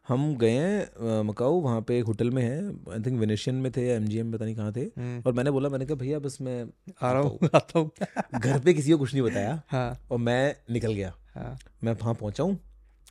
हम 0.09 0.35
गए 0.37 0.51
हैं 0.51 1.23
मकाऊ 1.23 1.61
वहाँ 1.61 1.81
पे 1.81 1.99
एक 1.99 2.05
होटल 2.05 2.31
में 2.31 2.43
है। 2.43 2.59
आई 2.93 3.01
थिंक 3.01 3.19
वेनेशियन 3.21 3.57
में 3.57 3.71
थे 3.73 3.87
या 3.87 3.97
एम 3.97 4.05
में 4.05 4.33
पता 4.33 4.45
नहीं 4.45 4.55
कहाँ 4.57 4.73
थे। 4.73 4.81
हम्म, 4.81 5.23
और 5.27 5.33
मैंने 5.33 5.51
बोला 5.51 5.69
मैंने 5.69 5.87
कहा 5.87 5.97
भैया 5.97 6.19
बस 6.19 6.39
मैं 6.41 6.63
आ 7.03 7.13
रहा 7.13 7.23
हूँ 7.23 7.49
आता 7.55 7.79
हूँ। 7.79 7.91
घर 8.35 8.59
पे 8.61 8.75
किसी 8.75 8.93
को 8.93 8.99
कुछ 8.99 9.13
नहीं 9.15 9.23
बताया। 9.23 9.61
हाँ। 9.69 9.99
और 10.11 10.19
मैं 10.19 10.57
निकल 10.71 10.95
गया। 10.95 11.15
हाँ। 11.35 11.57
मैं 11.85 11.93
वहाँ 11.93 12.15
पहुँचा 12.15 12.45
हूँ। 12.45 12.59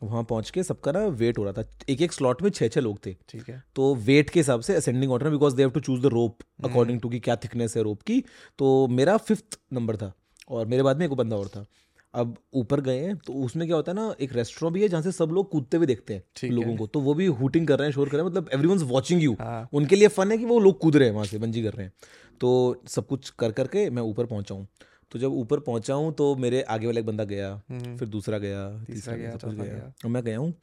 वहाँ 0.04 0.24
पहुँच 0.24 0.50
के 0.50 0.64
सबका 0.64 0.92
ना 0.92 1.00
वेट 1.06 1.38
हो 1.38 1.44
रहा 1.44 1.54
था। 1.54 1.64
एक 1.90 2.02
एक 2.02 2.14
स्लॉट 2.14 2.42
में 2.42 2.50
छः 2.50 2.68
छः 2.68 2.82
लोग 2.82 3.00
थे। 3.06 3.16
ठीक 3.30 3.50
है। 3.50 3.62
तो 3.76 3.94
वेट 3.96 4.30
के 4.30 4.40
हिसाब 4.40 4.62
से 4.62 4.76
ascending 4.76 5.12
order 5.12 5.30
because 5.30 5.56
they 5.56 5.64
have 5.64 5.72
to 5.72 5.80
choose 5.80 6.02
the 6.02 6.06
rope 6.06 6.38
according 6.66 7.00
to 7.02 7.10
कि 7.10 7.20
क्या 7.20 7.36
थिकनेस 7.36 7.76
है 7.78 7.84
रोप 7.84 8.02
की। 8.02 8.24
तो 8.60 8.88
मेरा 8.88 9.18
फिफ्थ 9.18 9.60
नंबर 9.74 9.98
था 9.98 10.12
और 10.50 10.66
मेरे 10.66 10.84
बाद 10.84 10.98
में 10.98 11.06
एक 11.06 11.14
बंदा 11.14 11.36
और 11.36 11.48
था। 11.48 11.66
अब 12.14 12.36
ऊपर 12.54 12.82
गए 12.82 13.00
हैं 13.00 13.16
तो 13.18 13.34
उसमें 13.46 13.66
क्या 13.68 13.76
होता 13.76 13.92
है 13.92 13.96
ना 13.96 14.14
एक 14.22 14.34
रेस्टोरेंट 14.34 14.74
भी 14.74 14.82
है 14.82 14.88
जहाँ 14.90 15.02
से 15.02 15.12
सब 15.12 15.32
लोग 15.32 15.50
कूदते 15.50 15.78
हुए 15.78 15.88
देखते 15.88 16.14
हैं 16.14 16.50
लोगों 16.52 16.72
है। 16.72 16.78
को। 16.78 16.88
तो 16.88 17.00
वो 17.00 17.14
भी 17.14 17.26
हुटिंग 17.26 17.68
कर 17.68 17.80
रहे 17.80 17.88
हैं 17.88 17.94
शोर 17.94 18.10
कर 18.10 18.18
रहे 18.18 18.24
हैं 18.26 18.32
मतलब 18.32 18.50
एवरी 18.54 18.68
वन 18.68 18.78
वॉचिंग 18.84 19.24
यू 19.24 19.36
उनके 19.74 19.96
लिए 19.96 20.08
फन 20.08 20.32
है 20.32 20.38
कि 20.38 20.46
वो 20.46 20.60
लोग 20.60 20.80
कूद 20.80 20.96
रहे 20.96 21.08
हैं 21.08 21.16
वहाँ 21.16 21.26
से 21.26 21.38
बंजी 21.38 21.64
कर 21.64 21.74
रहे 21.74 21.86
हैं। 21.86 21.94
तो 22.42 22.82
सब 22.88 23.08
कुछ 23.08 23.30
कर 23.30 23.52
करके 23.52 23.90
मैं 23.90 24.02
ऊपर 24.02 24.26
पहुँचा 24.26 24.56
हूँ। 24.56 24.68
तो 25.12 25.20
जब 25.20 25.34
ऊपर 25.34 25.60
पहुँचा 25.60 25.94
हूँ 25.94 26.14
तो 26.14 26.36
मेरे 26.36 26.62
आगे 26.62 26.86
वाला 26.86 27.00
एक 27.00 27.06
बंदा 27.06 27.24
गया 27.24 27.50
हम्म, 27.70 27.96
फिर 27.98 28.08
दूसरा 28.08 28.38
गया 28.38 28.68
तीसरा 28.88 29.16
गया, 29.16 29.38
सब 29.38 29.54
गया। 29.54 29.66
गया। 29.66 29.92
और 30.06 30.12
मैं 30.12 30.24
गया 30.24 30.38
हूँ 30.38 30.54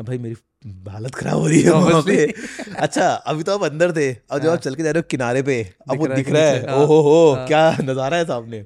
अब 0.00 0.06
भाई 0.06 0.18
मेरी 0.18 0.36
हालत 0.90 1.14
खराब 1.14 1.38
हो 1.38 1.46
रही 1.46 1.60
है 1.62 1.70
वहाँ 1.72 2.02
पे। 2.02 2.26
अच्छा 2.76 3.08
अभी 3.10 3.42
तो 3.42 3.54
आप 3.54 3.62
अंदर 3.64 3.92
थे 3.96 4.12
अब 4.12 4.38
जब 4.38 4.48
आप 4.48 4.58
चल 4.58 4.74
के 4.74 4.82
जा 4.82 4.90
रहे 4.90 5.00
हो 5.00 5.06
किनारे 5.10 5.42
पे 5.42 5.62
अब 5.90 5.98
वो 5.98 6.06
हाँ। 6.06 6.16
दिख 6.16 6.28
रहा 6.30 6.42
है। 6.42 6.52
है 6.52 6.60
नीचे, 6.60 6.72
हाँ, 6.72 6.86
हो 6.86 7.32
हाँ। 7.36 7.46
क्या 7.46 7.76
नज़ारा 7.82 8.16
है 8.16 8.24
सामने। 8.24 8.64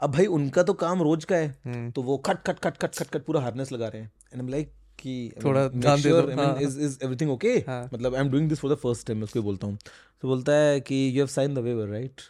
अब 0.00 0.12
भाई 0.12 0.26
उनका 0.26 0.62
तो 0.62 0.72
काम 0.82 1.02
रोज 1.02 1.24
का 1.24 1.36
है 1.36 1.48
हम्म, 1.64 1.90
तो 1.90 2.02
वो 2.02 2.16
खट 2.18 2.42
खट 2.46 2.58
खट 2.58 2.76
खट 2.76 2.94
खट 2.94 3.08
खट 3.08 3.24
पूरा 3.24 3.40
हार्नेस 3.40 3.72
लगा 3.72 3.88
रहे 3.88 4.02
हैं। 4.02 4.10
एंड 4.34 4.50
लाइक 4.50 4.72
कि 4.98 5.32
थोड़ा 5.44 5.66
ध्यान 5.68 6.02
दे 6.02 6.10
दो, 6.10 6.20
हाँ। 6.42 6.60
इज़ 6.60 6.78
इज़ 6.80 6.98
एवरीथिंग 7.04 7.30
ओके 7.30 7.52
हाँ। 7.68 7.82
मतलब 7.94 8.14
I 8.14 8.20
am 8.20 8.30
doing 8.30 8.48
this 8.48 8.60
for 8.60 8.72
the 8.72 8.76
first 8.76 9.06
time 9.06 9.18
मैं 9.18 9.24
उसको 9.24 9.42
बोलता 9.42 9.66
हूँ। 9.66 9.78
तो 10.22 10.28
बोलता 10.28 10.52
है 10.52 10.80
कि 10.80 10.94
you 11.08 11.20
have 11.20 11.26
sign 11.26 11.54
the 11.54 11.58
waiver 11.58 11.88
right 11.88 12.20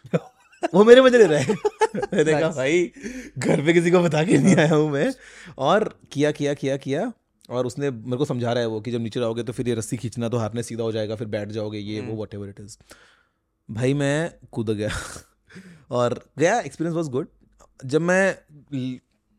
वो 0.73 0.83
मेरे 0.83 1.01
मज़े 1.01 1.17
ले 1.17 1.25
रहा। 1.25 1.39
है 1.39 1.55
मैंने 2.13 2.31
कहा 2.31 2.49
भाई 2.49 2.91
घर 3.37 3.61
पे 3.65 3.73
किसी 3.73 3.91
को 3.91 3.99
बता 3.99 4.23
के 4.23 4.37
नहीं 4.37 4.55
आया 4.55 4.75
हूँ 4.75 4.89
मैं। 4.91 5.13
और 5.57 5.99
किया 6.11 6.31
किया 6.31 6.53
किया 6.53 6.77
किया। 6.77 7.11
और 7.49 7.65
उसने 7.65 7.89
मेरे 7.91 8.17
को 8.17 8.25
समझा 8.25 8.51
रहा 8.53 8.61
है 8.61 8.67
वो 8.67 8.81
कि 8.81 8.91
जब 8.91 9.01
नीचे 9.01 9.19
जाओगे 9.19 9.43
तो 9.43 9.53
फिर 9.53 9.67
ये 9.69 9.75
रस्सी 9.75 9.97
खींचना 9.97 10.29
तो 10.29 10.37
हारने 10.37 10.63
सीधा 10.63 10.83
हो 10.83 10.91
जाएगा 10.91 11.15
फिर 11.15 11.27
बैठ 11.27 11.49
जाओगे 11.49 11.77
ये 11.77 11.99
वो 12.01 12.21
वट 12.23 12.33
एवर 12.33 12.49
इट 12.49 12.59
इज़ 12.59 12.77
भाई 13.69 13.93
मैं 13.93 14.33
कूद 14.51 14.69
गया। 14.69 14.89
और 15.91 16.19
गया 16.39 16.59
एक्सपीरियंस 16.59 16.95
वॉज़ 16.95 17.09
गुड 17.09 17.27
जब 17.85 18.01
मैं 18.01 18.35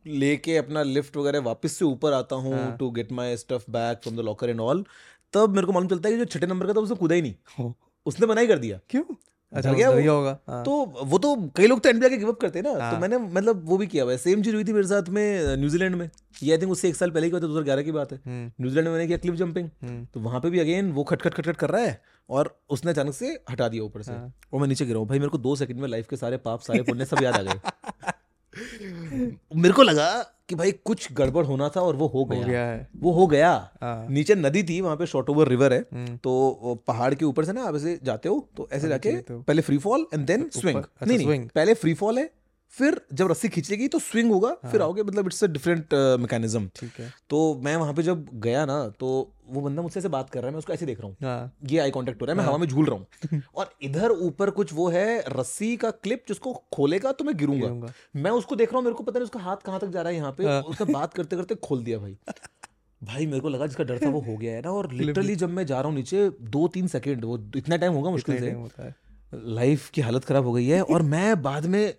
लेके 0.07 0.57
अपना 0.57 0.83
लिफ्ट 0.83 1.17
वगैरह 1.17 1.41
वापस 1.41 1.73
से 1.73 1.85
ऊपर 1.85 2.13
आता 2.13 2.37
हूँ 2.37 2.55
हाँ। 2.55 2.77
To 2.77 2.91
get 2.91 3.13
my 3.13 3.37
stuff 3.37 3.65
back 3.71 4.01
from 4.03 4.17
the 4.17 4.21
locker 4.21 4.51
and 4.51 4.61
all 4.61 4.85
तब 5.33 5.55
मेरे 5.55 5.67
को 5.67 5.73
मालूम 5.73 5.89
चलता 5.89 6.09
है 6.09 6.15
कि 6.15 6.19
जो 6.19 6.25
छठे 6.25 6.47
नंबर 6.47 6.67
का 6.67 6.73
था 6.73 6.81
उसने 6.81 6.97
कूदा 6.97 7.15
ही 7.15 7.23
नहीं। 7.23 7.73
उसने 8.07 8.27
मना 8.27 8.41
ही 8.41 8.47
कर 8.47 8.59
दिया। 8.59 8.81
क्यों? 8.91 9.03
अच्छा 9.53 9.73
गया 9.73 9.91
वो? 9.91 10.01
होगा 10.11 10.39
हाँ, 10.49 10.63
तो 10.65 11.05
वो 11.05 11.19
तो 11.19 11.35
कई 11.57 11.67
लोग 11.67 11.81
तो 11.81 11.89
एनबीआई 11.89 12.11
के 12.11 12.17
गिव 12.17 12.29
अप 12.29 12.39
करते 12.41 12.59
हैं 12.59 12.65
ना 12.67 12.85
हाँ। 12.85 12.93
तो 12.95 13.01
मैंने 13.01 13.19
मतलब 13.19 13.63
वो 13.69 13.77
भी 13.79 13.87
किया 13.87 14.05
हुआ 14.05 14.13
है। 14.13 14.19
सेम 14.19 14.43
चीज़ 14.43 14.55
हुई 14.55 14.65
थी 14.65 14.73
मेरे 14.73 14.87
साथ 14.87 15.09
में 15.09 15.57
न्यूजीलैंड 15.57 15.95
में। 15.97 16.09
ये 16.43 16.53
आई 16.53 16.59
थिंक 16.59 16.73
उससे 16.73 16.89
एक 16.89 16.97
साल 16.97 17.11
पहले 17.11 17.27
की 17.27 17.33
बात 17.33 17.43
है 17.43 17.49
दो 17.49 17.53
हज़ार 17.55 17.65
ग्यारह 17.65 17.83
की 17.83 17.93
बात 17.93 18.13
है। 18.13 18.19
हम्म, 18.27 18.51
न्यूजीलैंड 18.61 18.89
में 18.89 18.93
मैंने 18.93 19.07
किया 19.07 19.19
क्लिप 19.19 19.35
जंपिंग 19.35 19.69
हम्म, 19.83 20.05
तो 20.05 20.21
वहाँ 20.21 20.41
पे 20.41 20.51
भी 20.51 20.59
अगेन 20.59 20.93
वो 20.93 21.05
खटखट 21.05 21.35
खट 21.35 21.35
खट 21.35 21.47
खट 21.47 21.57
कर 21.57 21.71
रहा 21.71 21.83
है 21.83 22.01
और 22.29 22.59
उसने 22.71 22.91
अचानक 22.91 23.15
से 23.15 23.39
हटा 23.51 23.69
दिया 23.69 23.83
ऊपर 23.83 24.03
से। 24.03 24.13
हाँ। 24.13 24.33
और 24.53 24.61
मैं 24.61 24.69
नीचे 24.69 24.87
गिरा 24.87 24.99
हूँ। 24.99 25.09
भाई 25.09 25.19
मेरे 25.19 25.31
को 25.31 25.39
दो 25.39 25.57
सेकंड 25.57 25.81
में 25.81 25.89
लाइफ 25.89 26.09
के 26.09 26.17
सारे 26.17 26.37
पाप 26.37 26.61
सारे 26.61 26.83
पुण्य 26.83 27.05
सब 27.05 27.23
याद 27.23 27.35
आ 27.35 27.43
गए। 27.43 27.61
मेरे 29.57 29.73
को 29.75 29.83
लगा 29.83 30.11
कि 30.49 30.55
भाई 30.55 30.73
कुछ 30.85 31.13
गड़बड़ 31.13 31.45
होना 31.47 31.69
था 31.69 31.81
और 31.81 31.97
वो 31.97 32.07
हो 32.07 32.25
गया, 32.25 32.39
हो 32.41 32.49
गया। 32.49 32.65
है। 32.65 32.89
वो 32.97 33.13
हो 33.13 33.27
गया। 33.27 33.51
हाँ, 33.83 34.07
नीचे 34.11 34.35
नदी 34.35 34.63
थी 34.63 34.81
वहाँ 34.81 34.97
पे 34.97 35.07
शॉर्ट 35.07 35.29
ओवर 35.31 35.49
रिवर 35.49 35.73
है। 35.73 35.81
हम्म, 35.93 36.17
तो 36.17 36.83
पहाड़ 36.87 37.15
के 37.15 37.25
ऊपर 37.25 37.45
से 37.45 37.53
ना 37.53 37.63
आप 37.63 37.77
ऐसे 37.77 37.99
जाते 38.05 38.29
हो 38.29 38.49
तो 38.57 38.69
ऐसे 38.73 38.89
जाके 38.89 39.17
तो- 39.21 39.43
पहले 39.45 39.63
free 39.63 39.79
fall 39.79 40.07
and 40.15 40.27
then 40.27 40.49
swing 40.55 40.77
अच्छा, 40.77 41.07
नहीं 41.07 41.19
नहीं 41.19 41.49
पहले 41.55 41.75
फ्री 41.75 41.95
फॉल 41.95 42.19
है 42.19 42.31
फिर 42.75 43.01
जब 43.13 43.31
रस्सी 43.31 43.49
खींचेगी 43.49 43.87
तो 43.89 43.99
स्विंग 43.99 44.31
होगा 44.33 44.51
फिर 44.71 44.81
हाँ। 44.81 44.89
आओगे 44.89 45.03
मतलब 45.03 45.27
इट्स 45.27 45.43
अ 45.45 45.47
डिफरेंट 45.47 45.95
मैकेनिज्म 46.21 46.67
ठीक 46.77 47.01
है। 47.01 47.13
तो 47.31 47.39
मैं 47.65 47.77
वहाँ 47.77 47.95
पे 47.95 48.03
जब 48.03 48.27
गया 48.35 48.65
ना 48.67 48.77
तो 49.01 49.09
वो 49.51 49.61
बंदा 49.61 49.83
मुझसे 49.83 49.99
ऐसे 50.01 50.09
बात 50.09 50.31
कर 50.31 50.41
रहा 50.41 50.47
है 50.47 50.53
मैं 50.53 50.59
उसको 50.59 50.73
ऐसे 50.73 50.87
देख 50.87 51.01
रहा 51.01 51.09
हूँ। 51.09 51.17
हाँ। 51.23 51.53
ये 51.69 51.79
आई 51.79 51.91
कांटेक्ट 51.91 52.21
हो 52.21 52.27
रहा 52.27 52.33
है 52.33 52.39
मैं 52.39 52.45
हवा 52.45 52.59
में 52.59 52.67
झूल 52.67 52.87
रहा 52.87 52.97
हूँ। 52.97 53.41
और 53.55 53.71
इधर 53.83 54.11
ऊपर 54.11 54.51
कुछ 54.51 54.73
वो 54.73 54.89
है 54.89 55.25
रस्सी 55.29 55.77
का 55.77 55.91
क्लिप 55.91 56.25
जिसको 56.29 56.53
खोलेगा 56.73 57.13
तो 57.13 57.25
मैं 57.25 57.37
गिरूँगा। 57.37 57.93
मैं 58.17 58.31
उसको 58.31 58.57
देख 58.57 58.69
रहा 58.69 58.79
हूँ 58.79 58.85
मेरे 58.85 58.95
को 58.95 59.03
पता 59.03 59.19
नहीं 59.19 59.25
उसका 59.25 59.41
हाथ 59.41 59.57
कहाँ 59.57 59.81
तक 59.81 59.89
जा 59.89 60.03
रहा 60.03 60.11
है 60.11 60.17
यहाँ 60.17 60.33
पे। 60.33 60.47
हाँ। 60.47 60.63
उसने 60.63 60.93
बात 60.93 61.15
करते 61.15 61.37
करते 61.37 61.55
खोल 61.55 61.85
दिया 61.85 61.99
भाई। 61.99 62.17
भाई 63.05 63.27
मेरे 63.27 63.41
को 63.41 63.49
लगा 63.49 63.67
जिसका 63.67 63.85
डर 63.85 63.99
था 63.99 64.09
वो 64.09 64.21
हो 64.21 64.37
गया 64.37 64.55
है 64.55 64.63
ना। 64.63 64.71
और 64.71 64.93
लिटरली 65.03 65.37
जब 65.37 65.51
मैं 65.51 65.67
जा 65.67 65.81
रहा 65.81 65.89
हूँ 65.89 65.97
नीचे 65.97 66.29
दो 66.41 66.67
तीन 66.69 66.87
सेकंड 66.87 67.25
वो 67.25 67.39
इतना 67.57 67.77
टाइम 67.77 67.93
होगा 67.93 68.11
मुश्किल 68.11 68.39
से। 68.39 68.83
है। 68.83 68.95
लाइफ 69.35 69.89
की 69.91 70.01
हालत 70.01 70.25
खराब 70.25 70.45
हो 70.45 70.53
गई 70.53 70.67
है 70.67 70.83
और 70.83 71.03
मैं 71.03 71.43
बाद 71.43 71.67
में 71.67 71.95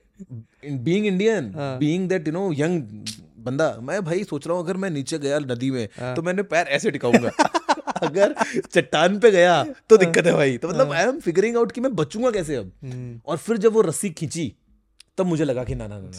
बीइंग 0.65 1.05
इंडियन 1.05 1.53
हाँ। 1.55 1.77
Being 1.77 2.07
that 2.09 2.27
you 2.27 2.33
know 2.33 2.51
young 2.53 3.05
बंदा 3.43 3.77
मैं 3.81 4.03
भाई 4.05 4.23
सोच 4.23 4.47
रहा 4.47 4.57
हूँ 4.57 4.63
अगर 4.63 4.77
मैं 4.77 4.89
नीचे 4.89 5.17
गया 5.17 5.39
नदी 5.39 5.71
में 5.71 5.87
हाँ। 5.99 6.15
तो 6.15 6.21
मैंने 6.21 6.43
पैर 6.43 6.67
ऐसे 6.67 6.91
टिकाऊँगा। 6.91 7.29
अगर 8.03 8.35
चट्टान 8.73 9.19
पे 9.19 9.31
गया 9.31 9.63
तो 9.89 9.97
दिक्कत 9.97 10.25
है 10.25 10.33
भाई। 10.33 10.57
तो 10.57 10.69
मतलब 10.69 10.91
आई 10.91 11.03
एम 11.03 11.19
फिगरिंग 11.19 11.57
आउट 11.57 11.71
कि 11.71 11.81
मैं 11.81 11.95
बचूँगा 11.95 12.31
कैसे 12.31 12.55
अब? 12.55 12.71
हम्म, 12.83 13.21
और 13.25 13.37
फिर 13.37 13.57
जब 13.57 13.73
वो 13.73 13.81
रस्सी 13.81 14.09
खींची 14.09 14.55
तब 15.17 15.25
मुझे 15.25 15.43
लगा 15.43 15.63
कि 15.63 15.75
ना 15.75 15.87
ना 15.87 15.95
है, 15.95 16.11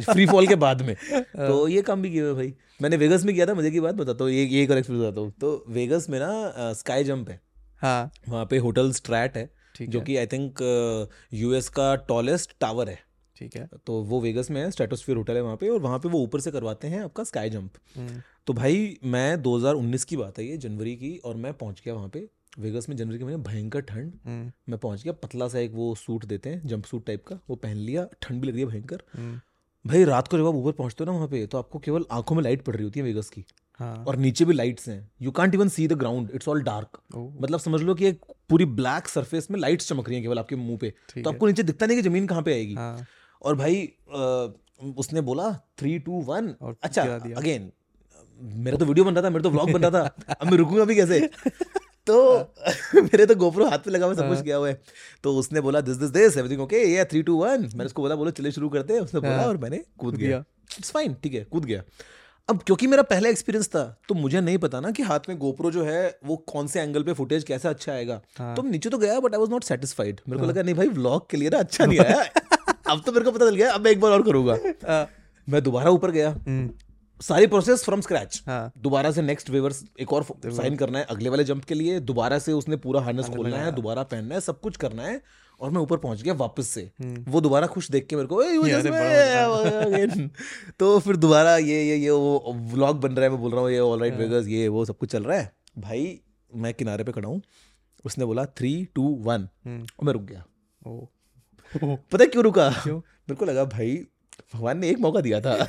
फ्री 0.00 0.26
फॉल 0.26 0.46
के 0.46 0.54
बाद 0.54 0.82
में। 0.82 0.94
तो 1.22 1.68
ये 1.68 1.82
काम 1.82 2.02
भी 2.02 2.10
किया 2.10 2.32
भाई। 2.32 2.54
मैंने 2.82 2.96
वेगस 2.96 3.24
में 3.24 3.34
किया 3.34 3.46
था 3.46 3.54
मज़े 3.54 3.70
की 3.70 3.80
बात 3.80 3.94
बताता 3.94 4.24
हूँ 4.24 4.32
ये 4.32 4.62
एक 4.62 4.70
और 4.70 4.78
एक्सपीरियंस 4.78 5.08
बताता 5.08 5.20
हूँ। 5.20 5.34
तो 5.40 5.64
वेगस 5.68 6.06
में 6.10 6.20
ना 6.20 6.72
स्काई 6.72 7.04
जंप 7.04 7.30
है। 7.30 7.40
हाँ। 7.82 8.10
वहाँ 8.28 8.46
पे 8.46 8.58
होटल 8.58 8.92
स्ट्रैट 8.92 9.36
है 9.36 9.50
जो 9.82 9.98
है। 9.98 10.04
कि 10.04 10.16
आई 10.16 10.26
थिंक 10.26 10.58
यूएस 11.34 11.68
का 11.68 11.94
टॉलेस्ट 11.94 12.56
टावर 12.60 12.88
है। 12.88 13.05
ठीक 13.36 13.56
है? 13.56 13.68
तो 13.86 14.00
वो 14.02 14.20
वेगस 14.20 14.50
में 14.50 14.60
है 14.60 14.70
स्ट्रेटोस्फीयर 14.70 15.18
होटल 15.18 15.36
है 15.36 15.40
वहाँ 15.42 15.56
पे 15.56 15.68
और 15.68 15.80
वहाँ 15.80 15.98
पे 15.98 16.08
वो 16.08 16.20
ऊपर 16.20 16.40
से 16.40 16.50
करवाते 16.50 16.88
हैं 16.88 17.00
आपका 17.00 17.24
स्काई 17.24 17.50
जंप 17.50 17.78
हम्म, 17.96 18.20
तो 18.46 18.52
भाई 18.52 18.96
मैं 19.06 19.42
2019 19.42 20.04
की 20.04 20.16
बात 20.16 20.38
है 20.38 20.46
ये 20.46 20.56
जनवरी 20.58 20.94
की 20.96 21.16
और 21.24 21.36
मैं 21.36 21.52
पहुँच 21.54 21.82
गया 21.84 21.94
वहाँ 21.94 22.08
पे 22.08 22.26
वेगस 22.58 22.88
में 22.88 22.96
जनवरी 22.96 23.18
के 23.18 23.24
महीने 23.24 23.42
भयंकर 23.42 23.80
ठंड। 23.82 24.12
हम्म, 24.24 24.50
मैं 24.68 24.78
पहुँच 24.78 25.02
गया 25.02 25.12
पतला 25.22 25.48
सा 25.48 25.58
एक 25.58 25.72
वो 25.72 25.94
सूट 25.94 26.24
देते 26.24 26.50
हैं 26.50 26.66
जंप 26.66 26.84
सूट 26.84 27.06
टाइप 27.06 27.24
का 27.26 27.38
वो 27.50 27.56
पहन 27.56 27.76
लिया 27.76 28.06
ठंड 28.22 28.40
भी 28.40 28.46
लग 28.48 28.54
रही 28.54 28.62
है 28.62 28.68
भयंकर। 28.68 29.02
हम्म, 29.14 29.40
भाई 29.84 30.04
रात 30.04 30.28
को 30.28 30.38
जब 30.38 30.46
आप 30.46 30.54
ऊपर 30.54 30.72
पहुँचते 30.72 31.04
हो 31.04 31.10
ना 31.10 31.16
वहाँ 31.16 31.28
पे 31.28 31.46
तो 31.46 31.58
आपको 31.58 31.78
केवल 31.78 32.04
आँखों 32.12 32.36
में 32.36 32.42
लाइट 32.42 32.62
पड़ 32.62 32.74
रही 32.74 32.84
होती 32.84 33.00
है 33.00 33.06
वेगस 33.06 33.28
की। 33.30 33.44
हाँ। 33.80 34.04
और 34.08 34.16
नीचे 34.16 34.44
भी 34.44 34.54
लाइट्स 34.54 34.88
हैं। 34.88 35.10
You 35.22 35.30
can't 35.30 35.54
even 35.54 35.68
see 35.68 35.86
the 35.88 35.92
ground 35.92 36.30
it's 36.34 36.48
all 36.48 36.62
dark 36.62 36.98
मतलब 37.14 37.60
समझ 37.60 37.80
लो 37.80 37.94
कि 37.94 38.06
एक 38.06 38.20
पूरी 38.50 38.64
ब्लैक 38.64 39.08
सरफेस 39.08 39.50
में 39.50 39.58
लाइट्स 39.60 39.88
चमक 39.88 40.08
रही 40.08 40.16
हैं 40.16 40.22
केवल 40.24 40.38
आपके 40.38 40.56
मुँह 40.56 40.78
पे। 40.78 40.92
तो 41.16 41.30
आपको 41.30 41.46
नीचे 41.46 41.62
दिखता 41.62 41.86
नहीं 41.86 41.96
कि 41.96 42.02
ज़मीन 42.02 42.26
कहाँ 42.26 42.42
पे 42.42 42.52
आएगी। 42.52 42.74
हाँ। 42.74 43.06
और 43.42 43.54
भाई 43.54 43.92
उसने 44.96 45.20
बोला 45.20 45.50
थ्री 45.78 45.98
टू 45.98 46.12
वन 46.12 46.54
अच्छा 46.82 47.02
अगेन 47.36 47.70
मेरा 48.42 48.76
तो 48.76 48.84
वीडियो 48.84 49.04
बन 49.04 49.14
रहा 49.14 49.24
था 49.24 49.30
मेरा 49.30 49.42
तो 49.42 49.50
व्लॉग 49.50 49.70
बन 49.72 49.82
रहा 49.82 49.90
था। 49.90 50.34
अब 50.40 50.50
मैं 50.50 50.58
रुकूँगा 50.58 50.84
भी 50.84 50.96
कैसे? 50.96 51.20
तो 52.06 52.38
मेरे 52.94 53.26
तो 53.26 53.34
गोप्रो 53.34 53.68
हाथ 53.68 53.78
पे 53.78 53.90
लगा 53.90 54.06
हुआ 54.06 54.14
सब 54.14 54.28
कुछ 54.28 54.36
हाँ। 54.36 54.44
किया 54.44 54.56
हुआ 54.56 54.68
है। 54.68 54.80
तो 55.22 55.34
उसने 55.36 55.60
बोला 55.60 55.80
this 55.80 55.96
this 55.96 56.10
this 56.10 56.36
everything 56.36 56.60
okay 56.60 56.82
ये 56.94 57.04
थ्री 57.04 57.22
टू 57.22 57.36
वन 57.36 57.62
मैंने 57.62 57.84
उसको 57.84 58.02
बोला 58.02 58.14
बोलो 58.14 58.30
चले 58.30 58.52
शुरू 58.52 58.68
करते 58.68 58.94
हैं। 58.94 59.00
उसने 59.00 59.20
बोला 59.20 59.36
हाँ। 59.36 59.46
और 59.46 59.56
मैंने 59.56 59.82
कूद 59.98 60.16
गया। 60.16 60.28
गया। 60.28 60.44
इट्स 60.78 60.90
फाइन 60.90 61.14
ठीक 61.14 61.34
है 61.34 61.44
कूद 61.44 61.64
गया। 61.64 61.82
अब 62.48 62.62
क्योंकि 62.62 62.86
मेरा 62.86 63.02
पहला 63.02 63.28
एक्सपीरियंस 63.28 63.68
था 63.68 63.84
तो 64.08 64.14
मुझे 64.14 64.40
नहीं 64.40 64.58
पता 64.58 64.80
ना 64.80 64.90
कि 64.90 65.02
हाथ 65.02 65.28
में 65.28 65.38
गोप्रो 65.38 65.70
जो 65.70 65.84
है 65.84 66.18
वो 66.24 66.36
कौन 66.36 66.66
से 66.66 66.80
एंगल 66.80 67.02
पे 67.02 67.12
फुटेज 67.12 67.44
कैसा 67.44 67.70
अच्छा 67.70 67.92
आएगा। 67.92 68.20
हाँ। 68.38 68.54
तो 68.56 68.62
नीचे 68.62 68.90
तो 68.90 68.98
गया 68.98 69.18
but 69.20 69.34
I 69.34 69.40
was 69.40 69.50
not 69.50 69.64
satisfied 69.64 70.20
मेरे 70.28 70.40
को 70.40 70.46
लगा 70.46 70.62
नहीं 70.62 70.74
भाई 70.74 70.88
व्लॉग 70.88 71.28
के 71.30 71.36
लिए 71.36 71.50
ना 71.50 71.58
अच्छा 71.58 71.86
नहीं 71.86 71.98
आया। 71.98 72.24
अब 72.88 73.02
तो 73.06 73.12
मेरे 73.12 73.24
को 73.24 73.30
पता 73.32 73.48
चल 73.50 73.54
गया 73.56 73.72
अब 73.72 73.84
मैं 73.84 73.90
एक 73.90 74.00
बार 74.00 74.12
और 74.12 74.22
करूँगा। 74.22 74.56
हाँ, 74.88 75.08
मैं 75.48 75.62
दोबारा 75.62 75.90
ऊपर 75.90 76.10
गया। 76.10 76.30
हम्म, 76.30 76.70
सारी 77.20 77.46
प्रोसेस 77.46 77.84
फ्रॉम 77.84 78.00
स्क्रैच 78.00 78.42
दोबारा 78.48 79.10
से 79.10 79.22
नेक्स्ट 79.22 79.50
वेवर्स 79.50 79.82
एक 80.00 80.12
और 80.12 80.24
साइन 80.46 80.76
करना 80.76 80.98
है 80.98 81.04
अगले 81.10 81.28
वाले 81.28 81.44
जंप 81.44 81.64
के 81.64 81.74
लिए। 81.74 82.00
दोबारा 82.02 82.38
से 82.38 82.52
उसने 82.52 82.76
पूरा 82.76 83.00
हार्नेस 83.00 83.28
खोलना 83.28 83.56
है 83.56 83.72
दोबारा 83.74 84.02
पहनना 84.04 84.34
है 84.34 84.40
सब 84.40 84.60
कुछ 84.60 84.76
करना 84.76 85.02
है 85.02 85.20
और 85.60 85.70
मैं 85.70 85.80
ऊपर 85.80 85.96
पहुँच 85.96 86.22
गया 86.22 86.34
वापस 86.34 86.68
से। 86.68 86.90
वो 87.28 87.40
दोबारा 87.40 87.66
खुश 87.66 87.90
देख 87.90 88.06
के 88.06 88.16
मेरे 88.16 88.28
को. 88.32 88.42
तो 90.78 90.98
फिर 90.98 91.16
दोबारा 91.16 91.56
ये 91.56 91.82
ये 91.82 91.96
ये 91.96 92.10
वो 92.10 92.54
व्लॉग 92.72 93.00
बन 93.00 93.12
रहा 93.12 93.24
है 93.24 93.30
मैं 93.30 93.40
बोल 93.40 93.52
रहा 93.52 93.60
हूँ 93.60 93.70
ये 93.70 93.78
ऑल 93.78 94.00
राइट 94.00 94.14
वेगस 94.14 94.46
ये 94.48 94.68
वो 94.68 94.84
सब 94.84 94.98
कुछ 94.98 95.12
चल 95.12 95.24
रहा 95.24 95.38
है। 95.38 95.52
भाई 95.78 96.20
मैं 96.50 96.74
किनारे 96.74 97.04
पे 97.04 97.12
खड़ा 97.12 97.28
हूँ। 97.28 97.40
उसने 98.04 98.24
बोला 98.24 98.44
थ्री 98.46 98.72
टू 98.94 99.02
वन 99.22 99.48
हम्म, 99.66 99.82
और 99.82 100.06
मैं 100.06 100.12
रुक 100.12 100.22
गया। 100.22 100.44
ओ। 100.82 101.06
पता 102.12 102.18
है 102.20 102.26
क्यों 102.26 102.44
रुका? 102.44 102.70
मेरे 102.86 103.34
को 103.34 103.44
लगा 103.44 103.64
भाई 103.64 104.06
भगवान 104.54 104.78
ने 104.78 104.90
एक 104.90 104.98
मौका 104.98 105.20
दिया 105.20 105.40
था। 105.40 105.54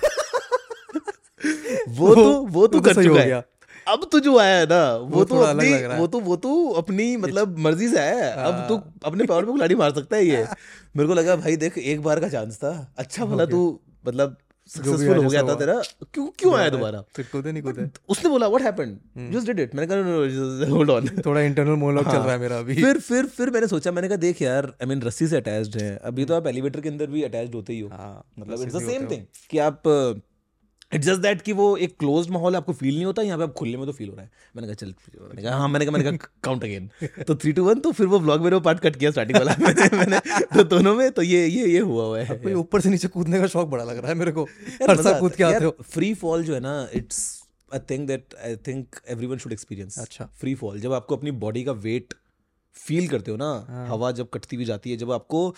वो 1.87 2.15
तो 2.15 2.41
वो 2.41 2.67
तो 2.67 2.79
तो 2.79 2.81
कर 2.81 3.03
चुका 3.03 3.21
है। 3.21 3.45
अब 3.87 4.09
तो 4.11 4.19
जो 4.19 4.37
आया 4.37 4.55
है 4.57 4.65
ना 4.65 4.95
वो, 4.95 5.07
वो 5.07 5.23
तो 5.25 5.35
अपनी। 5.37 5.97
वो 5.97 6.07
तो 6.07 6.19
वो 6.19 6.35
तो 6.35 6.69
अपनी 6.69 7.17
मतलब 7.17 7.57
मर्ज़ी 7.57 7.87
से 7.87 7.99
है 7.99 8.31
अब 8.31 8.65
तो 8.69 8.83
अपने 9.03 9.23
पावर 9.25 9.45
पे 9.45 9.51
कुल्हाड़ी 9.51 9.75
मार 9.75 9.93
सकता 9.93 10.15
है 10.15 10.25
ये। 10.25 10.47
मेरे 10.95 11.07
को 11.07 11.13
लगा 11.13 11.35
भाई 11.35 11.57
देख 11.57 11.77
एक 11.77 12.01
बार 12.01 12.19
का 12.19 12.29
चांस 12.29 12.57
था। 12.57 12.93
अच्छा 12.97 13.25
भला 13.25 13.45
तू 13.45 13.79
मतलब 14.07 14.37
सक्सेसफुल 14.67 15.17
हो 15.17 15.29
गया 15.29 15.43
था 15.43 15.55
तेरा? 15.55 15.81
क्यों 16.13 16.27
क्यों 16.39 16.55
आया 16.55 16.69
दोबारा? 16.69 17.03
कूदे 17.19 17.51
नहीं 17.51 17.63
कूदे 17.63 17.89
उसने 18.09 18.29
बोला 18.29 18.47
what 18.47 18.61
happened 18.61 19.31
just 19.33 19.47
did 19.47 19.59
it 19.59 19.75
मैंने 19.75 19.87
कहा 19.93 20.69
होल्ड 20.71 20.89
ऑन 20.89 21.07
थोड़ा 21.25 21.41
इंटरनल 21.41 21.75
मोनोलॉग 21.75 22.05
चल 22.05 22.11
हाँ। 22.11 22.23
रहा 22.23 22.33
है 22.33 22.39
मेरा 22.39 22.59
अभी। 22.59 22.75
फिर 22.75 22.99
फिर 22.99 23.25
फिर 23.25 23.49
मैंने 23.49 23.67
सोचा 23.67 23.91
मैंने 23.91 24.07
कहा 24.07 24.17
देख 24.17 24.41
यार 24.41 24.65
आई 24.65 24.85
मीन 24.85 25.01
रस्सी 25.01 25.27
से 25.27 25.37
अटैच्ड 25.37 25.81
है। 25.81 25.95
अभी 26.03 26.25
तो 26.25 26.35
आप 26.35 26.47
एलिवेटर 26.47 26.81
के 26.81 26.89
अंदर 26.89 27.07
भी 27.07 27.23
अटैच्ड 27.23 27.55
होते 27.55 27.73
ही 27.73 27.79
हो। 27.79 27.89
हाँ 27.89 28.25
मतलब 28.39 28.61
इट्स 28.61 28.75
द 28.75 28.79
सेम 28.79 29.09
थिंग 29.11 29.25
कि 29.49 29.57
आप 29.57 29.81
इट्स 30.91 31.05
जस्ट 31.05 31.21
दैट 31.21 31.41
कि 31.41 31.53
वो 31.53 31.65
एक 31.77 31.97
क्लोज्ड 31.99 32.31
माहौल 32.31 32.55
आपको 32.55 32.73
फील 32.73 32.95
नहीं 32.95 33.05
होता 33.05 33.21
यहाँ 33.21 33.37
पे 33.37 33.43
आप 33.43 33.53
खुले 33.53 33.77
में 33.77 33.85
तो 33.85 33.91
फील 33.93 34.09
हो 34.09 34.15
रहा 34.15 34.23
है। 34.23 34.31
मैंने 34.55 34.67
कहा 34.67 34.75
चल 34.75 34.93
मैंने 35.21 35.41
कहा 35.41 35.55
हाँ 35.57 35.67
मैंने 35.69 35.85
कहा 35.85 35.97
मैंने 35.97 36.11
कहा 36.11 36.29
काउंट 36.43 36.63
अगेन 36.63 36.89
तो 37.27 37.35
थ्री 37.35 37.51
टू 37.53 37.63
वन 37.63 37.79
तो 37.79 37.91
फिर 37.91 38.05
वो 38.07 38.19
ब्लॉग 38.19 38.41
मेरे 38.41 38.55
वो 38.55 38.61
पार्ट 38.61 38.79
कट 38.79 38.95
किया 38.95 39.11
स्टार्टिंग 39.11 39.37
वाला। 39.37 39.55
मैंने 39.59 39.97
मैंने 39.97 40.19
तो 40.55 40.63
दोनों 40.65 40.95
में 40.95 41.09
तो 41.11 41.21
ये 41.21 41.45
ये 41.47 41.65
ये 41.67 41.79
हुआ 41.79 42.05
हुआ 42.05 42.19
है। 42.19 42.53
ऊपर 42.55 42.81
से 42.81 42.89
नीचे 42.89 43.07
कूदने 43.07 43.39
का 43.39 43.47
शौक 43.47 43.67
बड़ा 43.69 43.83
लग 43.83 43.97
रहा 43.97 44.09
है 44.09 44.15
मेरे 44.15 44.31
को। 44.31 44.43
हर 44.83 45.01
साल 45.01 45.19
कूद 45.19 45.35
के 45.35 45.43
आते 45.43 45.65
हो। 45.65 45.75
फ्री 45.83 46.13
फॉल 46.13 46.43
जो 46.43 46.53
है 46.53 46.59
ना 46.59 46.77
it's 46.93 47.19
a 47.71 47.79
thing 47.89 48.07
that 48.07 48.35
I 48.43 48.55
think 48.67 48.95
everyone 49.09 49.37
should 49.37 49.53
experience 49.53 49.99
अच्छा। 49.99 50.29
फ्री 50.39 50.55
फॉल 50.55 50.79
जब 50.79 50.93
आपको 50.93 51.15
अपनी 51.15 51.31
बॉडी 51.43 51.63
का 51.63 51.71
वेट 51.83 52.13
फील 52.75 53.07
करते 53.07 53.31
हो 53.31 53.37
ना 53.37 53.51
हाँ। 53.69 53.87
हवा 53.87 54.11
जब 54.11 54.29
कटती 54.29 54.55
हुई 54.55 54.65
जाती 54.65 54.91
है 54.91 54.97
जब 54.97 55.11
आपको 55.11 55.49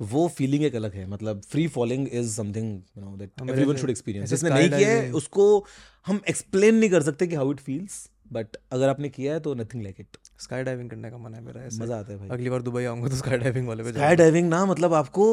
वो 0.00 0.26
फीलिंग 0.28 0.64
एक 0.64 0.74
अलग 0.76 0.94
है। 0.94 1.06
मतलब 1.08 1.40
free 1.50 1.66
falling 1.68 2.08
is 2.12 2.34
something 2.34 2.68
you 2.96 3.04
know 3.04 3.16
that 3.16 3.50
everyone 3.50 3.76
should 3.76 3.90
experience 3.90 4.30
जिसने 4.30 4.50
नहीं 4.50 4.68
किया 4.68 4.88
है 4.88 5.10
उसको 5.12 5.66
हम 6.06 6.20
एक्सप्लेन 6.28 6.74
नहीं 6.74 6.90
कर 6.90 7.02
सकते 7.02 7.26
कि 7.26 7.34
हाउ 7.34 7.52
इट 7.52 7.60
फील्स 7.60 8.08
बट 8.32 8.56
अगर 8.72 8.88
आपने 8.88 9.08
किया 9.08 9.32
है 9.32 9.40
तो 9.40 9.54
nothing 9.54 9.82
like 9.82 9.96
it 10.00 10.16
sky 10.40 10.62
diving 10.62 10.90
करने 10.90 11.10
का 11.10 11.16
मन 11.18 11.34
है 11.34 11.40
मेरा 11.44 11.62
ऐसे। 11.62 11.82
मज़ा 11.82 11.98
आता 11.98 12.12
है 12.12 12.18
भाई। 12.18 12.28
अगली 12.28 12.50
बार 12.50 12.62
दुबई 12.62 12.84
आऊँगा 12.84 13.08
तो 13.08 13.16
स्काई 13.16 13.38
डाइविंग 13.38 13.66
वाले 13.68 13.82
पे 13.82 13.92
स्काई 13.92 14.16
डाइविंग 14.16 14.48
ना 14.48 14.64
मतलब 14.66 14.94
आपको 14.94 15.26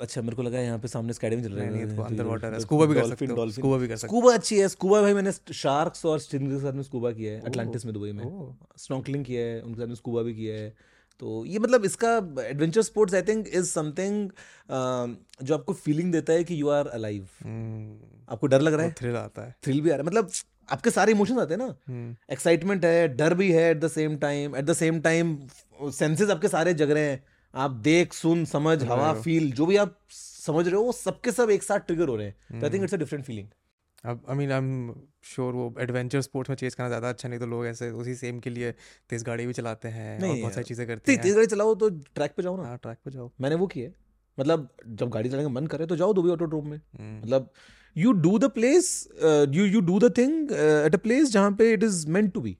अच्छा 0.00 0.22
मेरे 0.22 0.36
को 0.36 0.42
लगा 0.42 0.60
यहाँ 0.60 0.78
पे 0.78 0.88
सामने 0.88 1.12
स्काई 1.12 1.30
डाइविंग 1.30 1.48
चल 1.48 1.54
रहा 1.54 1.64
है। 1.64 1.72
नहीं 1.74 1.96
तो 1.96 2.02
अंडर 2.02 2.24
वाटर 2.24 2.54
है। 2.54 2.60
स्कूबा 2.60 2.86
भी 2.86 2.94
कर 2.94 3.08
सकते 3.08 3.26
हो। 3.26 3.50
स्कूबा 3.50 3.76
भी 3.76 3.88
कर 3.88 3.96
सकते 3.96 4.08
स्कूबा 4.08 4.32
अच्छी 4.34 4.58
है। 4.58 4.68
स्कूबा 4.68 5.00
भाई 5.02 5.14
मैंने 5.14 5.32
शार्क्स 5.54 6.04
और 6.06 6.18
स्टिंगर 6.20 6.54
के 6.54 6.60
साथ 6.62 6.72
में 6.72 6.82
स्कूबा 6.82 7.10
किया 7.12 7.32
है। 7.32 7.40
अटलांटिस 7.42 7.84
में 7.84 7.94
दुबई 7.94 8.12
में। 8.12 8.24
हो 8.24 8.56
स्नॉकलिंग 8.78 9.24
किया 9.24 9.44
है 9.44 9.60
उनके 9.62 9.80
साथ 9.80 9.88
में 9.88 9.94
स्कूबा 9.94 10.22
भी 10.22 10.34
किया 10.34 10.54
है। 10.54 10.72
तो 11.20 11.44
ये 11.46 11.58
मतलब 11.58 11.84
इसका 11.84 12.16
adventure 12.42 12.82
sports 12.82 13.14
I 13.14 13.22
think 13.22 13.48
is 13.48 13.70
something 13.70 14.30
जो 15.42 15.54
आपको 15.54 15.72
फीलिंग 15.74 16.12
देता 16.12 16.32
है 16.32 16.44
कि 16.44 16.60
यू 16.60 16.68
आर 16.68 16.86
अलाइव 16.88 17.28
हम्म। 17.44 18.32
आपको 18.32 18.46
डर 18.46 18.60
लग 18.60 18.74
रहा 18.74 18.86
है? 18.86 18.92
थ्रिल 18.92 19.16
आता 19.16 19.42
है। 19.42 19.54
थ्रिल 19.64 19.80
भी 19.80 19.90
आ 19.90 19.94
रहा 19.94 20.02
है। 20.02 20.06
मतलब 20.06 20.30
आपके 20.68 20.90
सारे 20.90 21.12
इमोशंस 21.12 21.38
आते 21.38 21.54
हैं 21.54 21.58
ना। 21.58 21.74
हम्म। 21.88 22.16
एक्साइटमेंट 22.32 22.84
है 22.84 23.08
डर 23.16 23.34
भी 23.34 23.50
है 23.52 23.70
at 23.70 23.80
the 23.80 23.88
same 23.88 24.16
time 24.18 24.56
at 24.56 24.64
the 24.64 24.72
same 24.74 25.00
time 25.00 25.36
senses 25.82 26.30
आपके 26.30 26.48
सारे 26.48 26.74
जग 26.74 26.90
रहे 26.90 27.10
हैं। 27.10 27.22
आप 27.54 27.70
देख 27.82 28.12
सुन 28.12 28.44
समझ 28.44 28.82
हवा 28.84 29.12
फील 29.22 29.50
जो 29.52 29.66
भी 29.66 29.76
आप 29.76 29.98
समझ 30.12 30.66
रहे 30.66 30.76
हो 30.76 30.82
वो 30.82 30.92
सबके 30.92 31.32
सब 31.32 31.50
एक 31.50 31.62
साथ 31.62 31.86
ट्रिगर 31.86 32.08
हो 32.08 32.16
रहे 32.16 32.26
हैं। 32.26 32.62
I 32.62 32.70
think 32.70 32.82
it's 32.84 32.94
a 32.94 32.98
different 32.98 33.24
feeling 33.24 33.48
अब 34.04 34.22
I 34.30 34.36
mean 34.36 34.50
I 34.52 34.58
am 34.58 34.92
sure 35.24 35.52
वो 35.54 35.74
एडवेंचर 35.80 36.20
स्पोर्ट्स 36.20 36.50
में 36.50 36.56
चेज 36.56 36.74
करना 36.74 36.88
ज़्यादा 36.88 37.08
अच्छा 37.08 37.28
नहीं 37.28 37.38
तो 37.40 37.46
लोग 37.46 37.66
ऐसे 37.66 37.90
उसी 38.02 38.14
सेम 38.14 38.38
के 38.38 38.50
लिए 38.50 38.72
तेज 39.10 39.22
गाड़ी 39.22 39.46
भी 39.46 39.52
चलाते 39.52 39.88
हैं 39.88 40.14
और 40.14 40.26
नहीं 40.26 40.40
बहुत 40.40 40.54
सारी 40.54 40.64
चीज़ें 40.64 40.86
करते 40.86 41.12
हैं। 41.12 41.20
तेज 41.22 41.34
गाड़ी 41.34 41.46
चलाओ 41.46 41.74
तो 41.74 41.88
ट्रैक 41.90 42.34
पे 42.36 42.42
जाओ 42.42 42.56
ना। 42.56 42.68
हाँ 42.68 42.78
ट्रैक 42.82 42.98
पे 43.04 43.10
जाओ। 43.10 43.30
मैंने 43.40 43.56
वो 43.56 43.66
किया 43.66 43.90
मतलब 44.38 44.68
जब 44.86 45.10
गाड़ी 45.10 45.28
चलाने 45.28 45.44
का 45.44 45.50
मन 45.50 45.66
करे 45.66 45.86
तो 45.86 45.96
जाओ 45.96 46.12
दुबई 46.12 46.30
ऑटोड्रोम 46.30 46.68
में। 46.68 46.76
हम्म, 46.76 47.20
मतलब 47.22 47.50
you 47.96 48.12
do 48.12 48.38
the 48.38 48.50
place 48.50 49.08
you 49.22 49.64
you 49.64 49.80
do 49.80 49.98
the 49.98 50.12
thing 50.18 50.52
at 50.52 50.94
a 50.94 50.98
place 50.98 51.32
जहाँ 51.32 51.52
पे 51.52 51.72
it 51.72 51.82
is 51.82 52.06
meant 52.08 52.32
to 52.34 52.40
be 52.40 52.56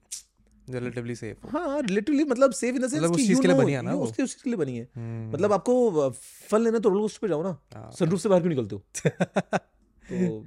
relatively 0.69 1.15
safe 1.15 1.47
हाँ। 1.47 1.81
लिटरली 1.81 2.23
मतलब 2.23 2.51
सेफ़ 2.51 2.75
इन 2.75 2.81
द 2.81 2.87
सेंस 2.87 2.99
मतलब 2.99 3.11
उस 3.11 3.17
कि 3.17 3.27
चीज़ 3.27 3.41
के 3.41 3.47
लिए 3.47 3.57
बनी 3.57 3.73
है 3.73 3.81
ना 3.81 3.93
उसके 3.93 4.23
उस 4.23 4.33
चीज़ 4.33 4.43
के 4.43 4.49
लिए 4.49 4.57
बनी 4.57 4.77
है। 4.77 4.87
मतलब 5.31 5.53
आपको 5.53 6.07
uh, 6.07 6.11
फल 6.49 6.63
लेना 6.63 6.79
तो 6.79 6.89
रोलर 6.89 7.01
कोस्टर 7.01 7.19
पे 7.21 7.27
जाओ 7.27 7.43
ना। 7.43 7.57
हाँ। 7.75 7.91
सनरूफ 7.91 8.21
से 8.21 8.29
बाहर 8.29 8.41
क्यों 8.41 8.49
निकलते 8.49 8.75
हो? 8.75 8.83
तो 10.05 10.45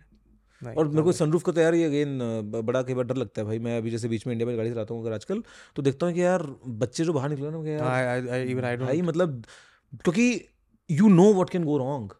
और 0.62 0.88
मेरे 0.88 1.02
को 1.02 1.12
सनरूफ 1.12 1.42
का 1.42 1.52
तो 1.52 1.60
यार 1.60 1.74
ये 1.74 1.84
अगेन 1.84 2.18
बड़ा 2.64 2.82
कई 2.82 2.94
बार 2.94 3.04
डर 3.04 3.16
लगता 3.16 3.40
है 3.40 3.46
भाई 3.46 3.58
मैं 3.58 3.76
अभी 3.78 3.90
जैसे 3.90 4.08
बीच 4.08 4.26
में 4.26 4.32
इंडिया 4.34 4.46
में 4.46 4.56
गाड़ी 4.56 4.70
चलाता 4.70 4.94
हूँ 4.94 5.02
अगर 5.02 5.12
आजकल 5.12 5.42
तो 5.76 5.82
देखता 5.82 6.06
हूँ 6.06 6.14
कि 6.14 6.22
यार 6.22 6.46
बच्चे 6.66 7.04
जो 7.04 7.12
बाहर 7.12 7.30
निकले 7.30 7.50
ना 7.50 7.68
यार 7.68 7.80
भाई 8.86 9.02
मतलब 9.02 9.42
क्योंकि 10.04 10.44
you 10.90 11.08
know 11.08 11.32
what 11.34 11.50
can 11.50 11.64
go 11.64 11.76
wrong 11.78 12.12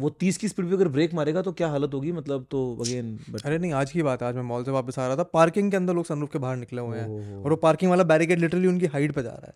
वो 0.00 0.10
तीस 0.10 0.36
की 0.36 0.48
स्पीड 0.48 0.68
पे 0.68 0.74
अगर 0.74 0.88
ब्रेक 0.88 1.14
मारेगा 1.14 1.42
तो 1.42 1.52
क्या 1.52 1.68
हालत 1.68 1.94
होगी 1.94 2.12
मतलब 2.12 2.46
तो 2.50 2.60
अगेन 2.80 3.18
बट 3.30 3.46
अरे 3.46 3.58
नहीं 3.58 3.72
आज 3.72 3.92
की 3.92 4.02
बात 4.02 4.22
है 4.22 4.28
आज 4.28 4.34
मैं 4.34 4.42
मॉल 4.42 4.64
से 4.64 4.70
वापस 4.70 4.98
आ 4.98 5.06
रहा 5.06 5.16
था 5.16 5.22
पार्किंग 5.22 5.70
के 5.70 5.76
अंदर 5.76 5.94
लोग 5.94 6.04
सनरूफ 6.04 6.32
के 6.32 6.38
बाहर 6.38 6.56
निकले 6.56 6.80
हुए 6.80 6.98
हैं 6.98 7.08
और 7.42 7.50
वो 7.50 7.56
पार्किंग 7.56 7.90
वाला 7.90 8.04
बैरिकेड 8.04 8.38
लिटरली 8.38 8.68
उनकी 8.68 8.86
हाइट 8.86 9.12
पे 9.12 9.22
जा 9.22 9.30
रहा 9.30 9.46
है। 9.46 9.54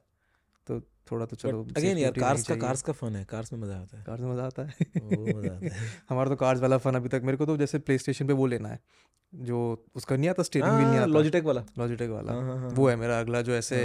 तो 0.69 0.81
थोड़ा 1.11 1.27
तो 1.27 1.37
चलो 1.37 1.63
अगेन 1.77 1.99
यार 1.99 2.13
कार्स 2.13 2.47
का 2.49 2.55
कार्स 2.57 2.83
का 2.83 2.93
फन 2.93 3.17
है 3.17 3.25
कार्स 3.25 3.53
में 3.53 3.61
मज़ा 3.61 3.77
आता 3.77 3.99
है। 3.99 4.05
कार 4.05 4.17
से 4.17 4.25
मज़ा 4.25 4.47
आता 4.47 4.63
है। 4.63 4.87
वो 5.03 5.39
मज़ा 5.39 5.53
आता 5.53 5.67
है। 5.67 5.71
हमारा 6.09 6.31
तो 6.31 6.37
कार्स 6.37 6.61
वाला 6.61 6.79
फन 6.79 6.95
अभी 6.95 7.09
तक। 7.09 7.23
मेरे 7.25 7.37
को 7.37 7.47
तो 7.47 7.57
जैसे 7.57 7.79
प्ले 7.79 7.99
स्टेशन 7.99 8.27
पे 8.27 8.33
वो 8.33 8.47
लेना 8.47 8.69
है 8.69 8.81
जो 9.33 9.61
उसका 9.97 10.17
नहीं 10.17 10.29
आता 10.29 10.43
स्टीयरिंग 10.43 10.75
व्हील 10.75 10.87
नहीं 10.87 10.97
हाँ, 10.97 11.03
आता। 11.03 11.13
लॉजिटेक 11.13 11.45
वाला। 11.45 11.65
लॉजिटेक 11.79 12.11
वाला। 12.11 12.33
हाँ, 12.33 12.59
हाँ, 12.59 12.69
वो 12.69 12.89
है। 12.89 12.97
मेरा 12.97 13.19
अगला 13.21 13.43
जो 13.43 13.55
ऐसे। 13.55 13.81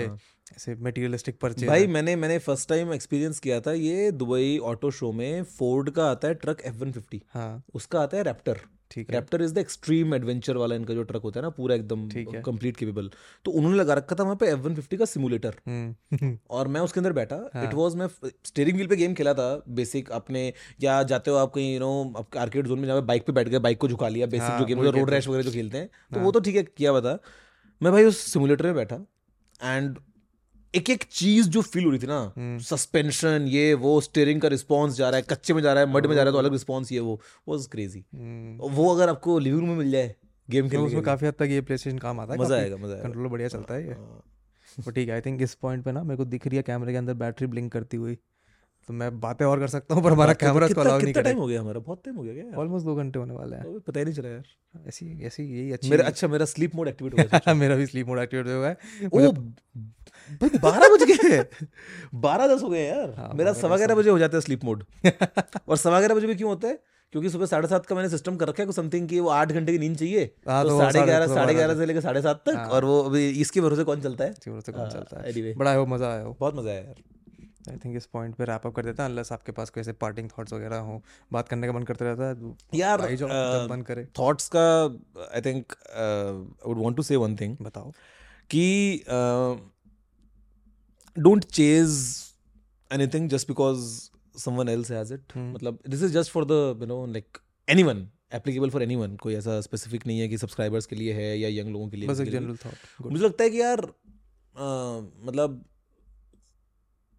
ऐसे 0.55 0.75
मटेरियलिस्टिक 0.75 1.39
परचेज 1.39 1.67
भाई 1.69 1.87
मैंने 1.87 2.15
मैंने 2.15 2.37
फ़र्स्ट 2.39 2.69
टाइम 2.69 2.93
एक्सपीरियंस 2.93 3.39
किया 3.39 3.59
था 3.61 3.73
ये 3.73 4.11
दुबई 4.11 4.57
ऑटो 4.63 4.91
शो 4.91 5.11
में। 5.11 5.43
फोर्ड 5.57 5.89
का 5.89 6.09
आता 6.11 6.27
है 6.27 6.33
ट्रक 6.33 6.61
एफ़ 6.61 6.75
वन 6.75 6.91
फिफ्टी 6.91 7.21
हाँ। 7.33 7.63
उसका 7.73 8.01
आता 8.01 8.17
है 8.17 8.23
रैप्टर 8.23 8.59
ठीक 8.93 9.09
है। 9.09 9.15
Raptor 9.15 9.41
is 9.41 9.53
the 9.53 9.57
extreme 9.57 10.13
adventure 10.15 10.57
वाला 10.57 10.75
इनका 10.75 10.93
जो 10.93 11.03
ट्रक 11.03 11.21
होता 11.23 11.39
है 11.39 11.43
ना 11.43 11.49
पूरा 11.51 11.75
एकदम 11.75 12.07
कंप्लीट 12.41 12.77
केपेबल 12.77 13.09
तो 13.45 13.51
उन्होंने 13.51 13.77
लगा 13.77 13.93
रखा 13.93 14.15
था 14.15 14.23
वहाँ 14.23 14.35
पे 14.35 14.47
एफ़ 14.47 14.59
वन 14.59 14.75
फिफ्टी 14.75 14.97
का 14.97 15.05
सिमुलेटर 15.05 15.55
हम्म। 15.67 16.37
और 16.49 16.67
मैं 16.67 16.81
उसके 16.81 16.99
अंदर 16.99 17.13
बैठा। 17.13 17.35
हाँ। 17.53 17.63
इट 17.63 17.73
वॉज़ 17.73 17.97
मैं 17.97 18.07
स्टेयरिंग 18.45 18.75
व्हील 18.75 18.89
पे 18.89 18.95
गेम 18.95 19.13
खेला 19.13 19.33
था 19.33 19.47
बेसिक 19.71 20.11
अपने 20.11 20.51
या 20.81 21.01
जाते 21.03 21.31
हो 21.31 21.37
आप 21.37 21.53
कहीं 21.55 21.73
यू 21.73 21.79
नो 21.79 22.25
आर्केड 22.37 22.67
जोन 22.67 22.79
में 22.79 22.87
जाओ 22.87 23.01
बाइक 23.03 23.25
पे 23.25 23.33
बैठ 23.33 23.49
गए 23.49 23.59
बाइक 23.59 23.77
को 23.77 23.87
झुका 23.87 24.07
लिया 24.07 24.27
बेसिक 24.27 24.49
हाँ, 24.49 24.59
जो 24.59 24.65
गेम 24.65 24.81
रोड 24.81 25.09
रैश 25.09 25.27
वगैरह 25.27 25.43
जो 25.43 25.51
खेलते 25.51 25.77
हैं। 25.77 25.87
तो 25.87 26.15
हाँ। 26.15 26.23
वो 26.25 26.31
तो 26.31 26.39
ठीक 26.39 26.55
है 26.55 26.63
किया 26.63 26.91
हुआ 26.91 27.01
था। 27.01 27.17
मैं 27.81 27.91
भाई 27.93 28.03
उस 28.03 28.17
सिमुलेटर 28.33 28.65
में 28.65 28.75
बैठा 28.75 29.05
एंड 29.63 29.97
एक 30.73 30.89
एक 30.89 31.03
चीज़ 31.11 31.49
जो 31.49 31.61
फील 31.63 31.83
हो 31.85 31.89
रही 31.89 31.99
थी 31.99 32.07
ना 32.07 32.19
हम्म। 32.37 32.57
सस्पेंशन 32.59 33.45
ये 33.47 33.73
वो 33.73 33.99
स्टीयरिंग 34.01 34.41
का 34.41 34.47
रिस्पॉन्स 34.47 34.95
जा 34.95 35.09
रहा 35.09 35.17
है 35.17 35.25
कच्चे 35.29 35.53
में 35.53 35.61
जा 35.61 35.73
रहा 35.73 35.83
है 35.83 35.91
मड 35.93 36.05
में 36.05 36.15
जा 36.15 36.21
रहा 36.21 36.29
है 36.29 36.31
तो 36.31 36.37
अलग 36.37 36.51
रिस्पॉन्स 36.51 36.91
ये 36.91 36.99
वो 36.99 37.19
वाज 37.49 37.67
क्रेजी 37.71 38.03
हम्म। 38.15 38.69
वो 38.71 38.93
अगर 38.95 39.09
आपको 39.09 39.37
लिविंग 39.39 39.59
रूम 39.59 39.69
में 39.69 39.77
मिल 39.77 39.91
जाए 39.91 40.15
गेम 40.49 40.65
तो 40.65 40.71
खेलने 40.71 40.87
उसमें 40.87 41.03
काफ़ी 41.03 41.27
हद 41.27 41.33
तक 41.39 41.47
ये 41.49 41.61
प्लेस्टेशन 41.61 41.97
काम 41.97 42.19
आता 42.19 42.33
है 42.33 42.39
मज़ा 42.39 42.55
आएगा 42.55 42.77
मज़ा 42.77 42.93
आएगा। 42.93 43.03
कंट्रोलर 43.03 43.29
बढ़िया 43.29 43.47
चलता 43.49 43.73
है 43.73 43.87
ये। 43.87 43.93
हाँ। 43.93 44.93
ठीक 44.95 45.07
है 45.07 45.13
आई 45.13 45.21
थिंक 45.21 45.41
इस 45.41 45.53
पॉइंट 45.55 45.83
पे 45.85 45.91
ना 45.91 46.03
मेरे 46.03 46.17
को 46.17 46.25
दिख 46.25 46.47
रही 46.47 46.57
है 46.57 46.63
कैमरे 46.63 46.91
के 46.91 46.97
अंदर 46.97 47.13
बैटरी 47.13 47.47
ब्लिंक 47.47 47.71
करती 47.71 47.97
हुई। 47.97 48.17
तो 48.89 48.93
मैं 48.93 49.09
बातें 49.19 49.45
और 49.45 49.59
कर 49.59 49.67
सकता 49.67 49.95
हूँ 49.95 50.03
पर 50.03 50.11
हमारा 50.11 50.33
तो- 50.33 50.41
कैमरा 50.41 50.67
इसको 50.67 50.81
अलाउ 50.81 50.99
नहीं 50.99 51.13
टाइम 51.13 51.37
हो 51.37 51.45
गया 51.47 51.59
हमारा? 51.61 51.79
बहुत 51.79 52.01
टाइम 52.05 52.17
हो 52.17 52.23
गया 52.23 52.33
क्या 52.33 52.59
ऑलमोस्ट 52.61 52.85
दो 52.85 52.95
घंटे 52.95 53.19
होने 53.19 53.33
वाले 53.33 53.55
हैं। 53.55 53.63
तो 53.63 53.79
पता 53.79 53.99
ही 53.99 54.05
नहीं 54.05 54.15
चला 54.15 54.29
यार। 54.29 54.87
ऐसी 54.87 55.05
ऐसी 55.25 55.43
यही 55.43 55.71
अच्छी 55.71 55.89
मेरा 55.89 56.05
अच्छा 56.05 56.27
मेरा 56.27 56.45
स्लीप 56.45 56.75
मोड 56.75 56.87
एक्टिवेट 56.87 57.13
हो 57.13 57.23
गया 57.23 57.53
मेरा 57.61 57.75
भी 57.75 57.85
स्लीप 57.85 58.07
मोड 58.07 58.19
एक्टिवेट 58.19 58.47
है 58.47 58.77
ओ 59.13 59.31
भाई 60.41 60.59
बारह 60.61 60.87
बज 60.89 61.03
गए 61.03 61.43
बारह 62.23 62.47
दस 62.47 62.63
हो 62.63 62.69
गए 62.69 62.85
यार। 62.85 63.13
हाँ, 63.17 63.31
मेरा 63.35 63.53
सवा 63.53 63.77
ग्यारह 63.77 63.95
बजे 63.95 64.09
हो 64.09 64.17
जाता 64.19 64.37
है 64.37 64.41
स्लीप 64.41 64.63
मोड 64.65 64.83
और 65.67 65.77
सवा 65.77 65.99
ग्यारह 65.99 66.15
बजे 66.15 66.27
भी 66.27 66.35
क्यों 66.35 66.49
होता 66.49 66.67
है? 66.67 66.79
क्योंकि 67.13 67.29
सुबह 67.29 67.45
साढ़े 67.45 67.67
सात 67.67 67.85
का 67.85 67.95
मैंने 67.95 68.09
सिस्टम 68.09 68.35
कर 68.35 68.47
रखा 68.47 68.63
है 68.63 68.71
समथिंग 68.71 69.07
की 69.09 69.19
वो 69.19 69.29
आठ 69.29 69.51
घंटे 69.51 69.71
की 69.71 69.79
नींद 69.79 69.97
चाहिए। 69.97 70.29
हाँ, 70.47 70.63
तो 70.63 70.69
तो 70.69 70.77
साढ़े 70.79 71.01
ग्यारह 71.01 71.27
तो 71.27 71.33
साढ़े 71.33 71.53
ग्यारह 71.53 71.75
से 71.75 71.85
लेकर 71.85 72.01
साढ़े 72.01 72.21
सात 72.21 72.41
तक। 72.45 72.55
हाँ। 72.55 72.67
और 72.67 72.85
वो 72.85 73.01
अभी 73.01 73.27
इसके 73.41 73.61
भरोसे 73.61 73.83
कौन 73.83 74.01
चलता 74.01 74.23
है? 74.23 74.33
ज़रूर 74.45 74.71
कौन 74.71 74.89
चलता 74.89 75.21
है? 75.21 75.53
बड़ा 75.55 75.73
हो 75.73 75.85
मज़ा 75.85 76.11
आया 76.11 76.23
हो 76.23 76.35
बहुत 76.39 76.55
मज़ा 76.55 76.69
आया 76.69 76.79
यार। 76.79 76.95
आई 77.69 77.77
थिंक 77.83 77.95
इस 77.97 78.05
पॉइंट 78.13 78.35
पे 78.35 78.45
रैप 78.45 78.65
अप 78.67 78.73
कर 78.75 78.85
देता 78.85 79.03
है 79.03 79.09
अनलेस 79.09 79.31
आपके 79.31 79.51
पास 79.51 79.69
कोई 79.69 79.81
ऐसे 79.81 79.91
पार्टिंग 80.01 80.29
थॉट्स 80.29 80.53
वगैरह 80.53 80.77
हो। 80.77 81.01
बात 81.33 81.47
करने 81.49 81.67
का 81.67 81.73
मन 81.73 81.83
करता 81.83 82.05
रहता 82.05 82.29
है 82.29 82.79
यार 82.79 83.01
आई 83.01 83.15
जाओ 83.15 83.67
मन 83.67 83.81
करे। 83.87 84.05
थॉट्स 84.19 84.49
का 84.55 84.65
I 85.35 85.41
think 85.41 85.73
I 85.73 86.67
would 86.67 86.83
want 86.83 86.95
to 86.97 87.03
say 87.03 87.15
one 87.15 87.35
thing 87.35 87.55
बताओ। 87.61 87.91
कि 88.49 89.03
don't 91.17 91.43
chase 91.43 91.95
anything 92.91 93.29
just 93.29 93.47
because 93.47 93.79
someone 94.39 94.69
else 94.69 94.91
has 94.91 95.13
it. 95.13 95.37
मतलब 95.37 95.79
this 95.89 96.03
is 96.03 96.13
just 96.13 96.31
for 96.31 96.45
the 96.45 96.77
you 96.81 96.85
know 96.85 97.05
like 97.05 97.37
anyone 97.67 98.07
applicable 98.33 98.69
for 98.69 98.83
anyone 98.83 99.15
कोई 99.15 99.35
ऐसा 99.35 99.59
specific 99.61 100.07
नहीं 100.07 100.19
है 100.19 100.27
कि 100.27 100.37
subscribers 100.37 100.85
के 100.85 100.95
लिए 100.95 101.13
है 101.13 101.39
या 101.39 101.49
यंग 101.49 101.71
लोगों 101.71 101.89
के 101.89 101.97
लिए 101.97 102.09
बस 102.09 102.19
एक 102.19 102.29
जनरल 102.29 102.57
थॉट 102.65 103.11
मुझे 103.11 103.23
लगता 103.23 103.43
है 103.43 103.49
कि 103.49 103.61
यार 103.61 103.81
मतलब 105.25 105.63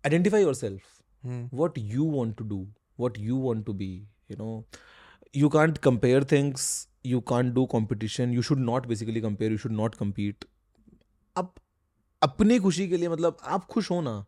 identify 0.04 0.42
yourself 0.54 0.82
what 1.54 1.78
you 1.78 2.04
want 2.04 2.36
to 2.36 2.44
do 2.44 2.66
what 3.02 3.18
you 3.18 3.36
want 3.36 3.66
to 3.66 3.72
be 3.72 4.08
you 4.30 4.36
know 4.36 4.64
you 5.36 5.48
can't 5.48 5.78
compare 5.78 6.24
things 6.24 6.88
you 7.06 7.22
can't 7.32 7.54
do 7.54 7.66
competition 7.66 8.32
you 8.32 8.42
should 8.42 8.58
not 8.58 8.86
basically 8.86 9.20
compare 9.20 9.52
you 9.52 9.58
should 9.58 9.72
not 9.72 9.94
compete 9.94 10.44
अब 11.36 11.54
अपनी 12.24 12.59
खुशी 12.59 12.88
के 12.88 12.96
लिए 12.96 13.09
मतलब 13.09 13.36
आप 13.44 13.64
खुश 13.64 13.90
हो 13.90 14.01
ना 14.01 14.24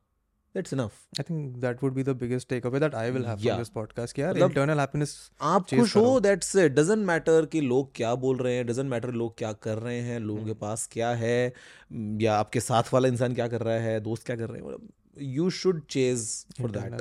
that's 0.55 0.73
enough 0.73 0.93
I 1.20 1.23
think 1.23 1.56
that 1.56 1.82
would 1.82 1.93
be 1.93 2.02
the 2.02 2.09
biggest 2.09 2.48
takeaway 2.66 2.81
that 2.81 2.94
I 2.94 3.10
will 3.10 3.24
have. 3.27 3.36
From 3.36 3.59
this 3.59 3.68
podcast 3.68 4.18
यार 4.18 4.31
मतलब- 4.31 4.51
इंटरनल 4.51 4.81
हैप्पीनेस 4.81 5.31
आप 5.40 5.62
खुश 5.62 5.97
हो। 5.97 6.20
दैट्स 6.20 6.56
इट 6.56 6.73
डजंट 6.73 7.06
मैटर 7.06 7.47
कि 7.47 7.60
लोग 7.60 7.90
क्या 7.94 8.14
बोल 8.14 8.36
रहे 8.36 8.55
हैं 8.55 8.66
डजंट 8.66 8.90
मैटर 8.90 9.12
लोग 9.12 9.39
क्या 9.39 9.52
कर 9.52 9.78
रहे 9.78 10.01
हैं 10.01 10.20
लोगों 10.20 10.44
के 10.44 10.55
पास 10.55 10.89
क्या 10.93 11.10
है 11.10 11.52
या 11.93 12.35
आपके 12.36 12.60
साथ 12.60 12.82
वाला 12.93 13.09
इंसान 13.09 13.35
क्या 13.35 13.48
कर 13.48 13.62
रहा 13.62 13.74
है 13.74 14.01
दोस्त 14.01 14.27
क्या 14.27 14.36
कर 14.36 14.51
रहे 14.51 14.62
हैं 14.62 14.89
you 15.20 15.51
should 15.51 15.82
chase 15.86 16.47
for 16.60 16.70
that 16.70 16.93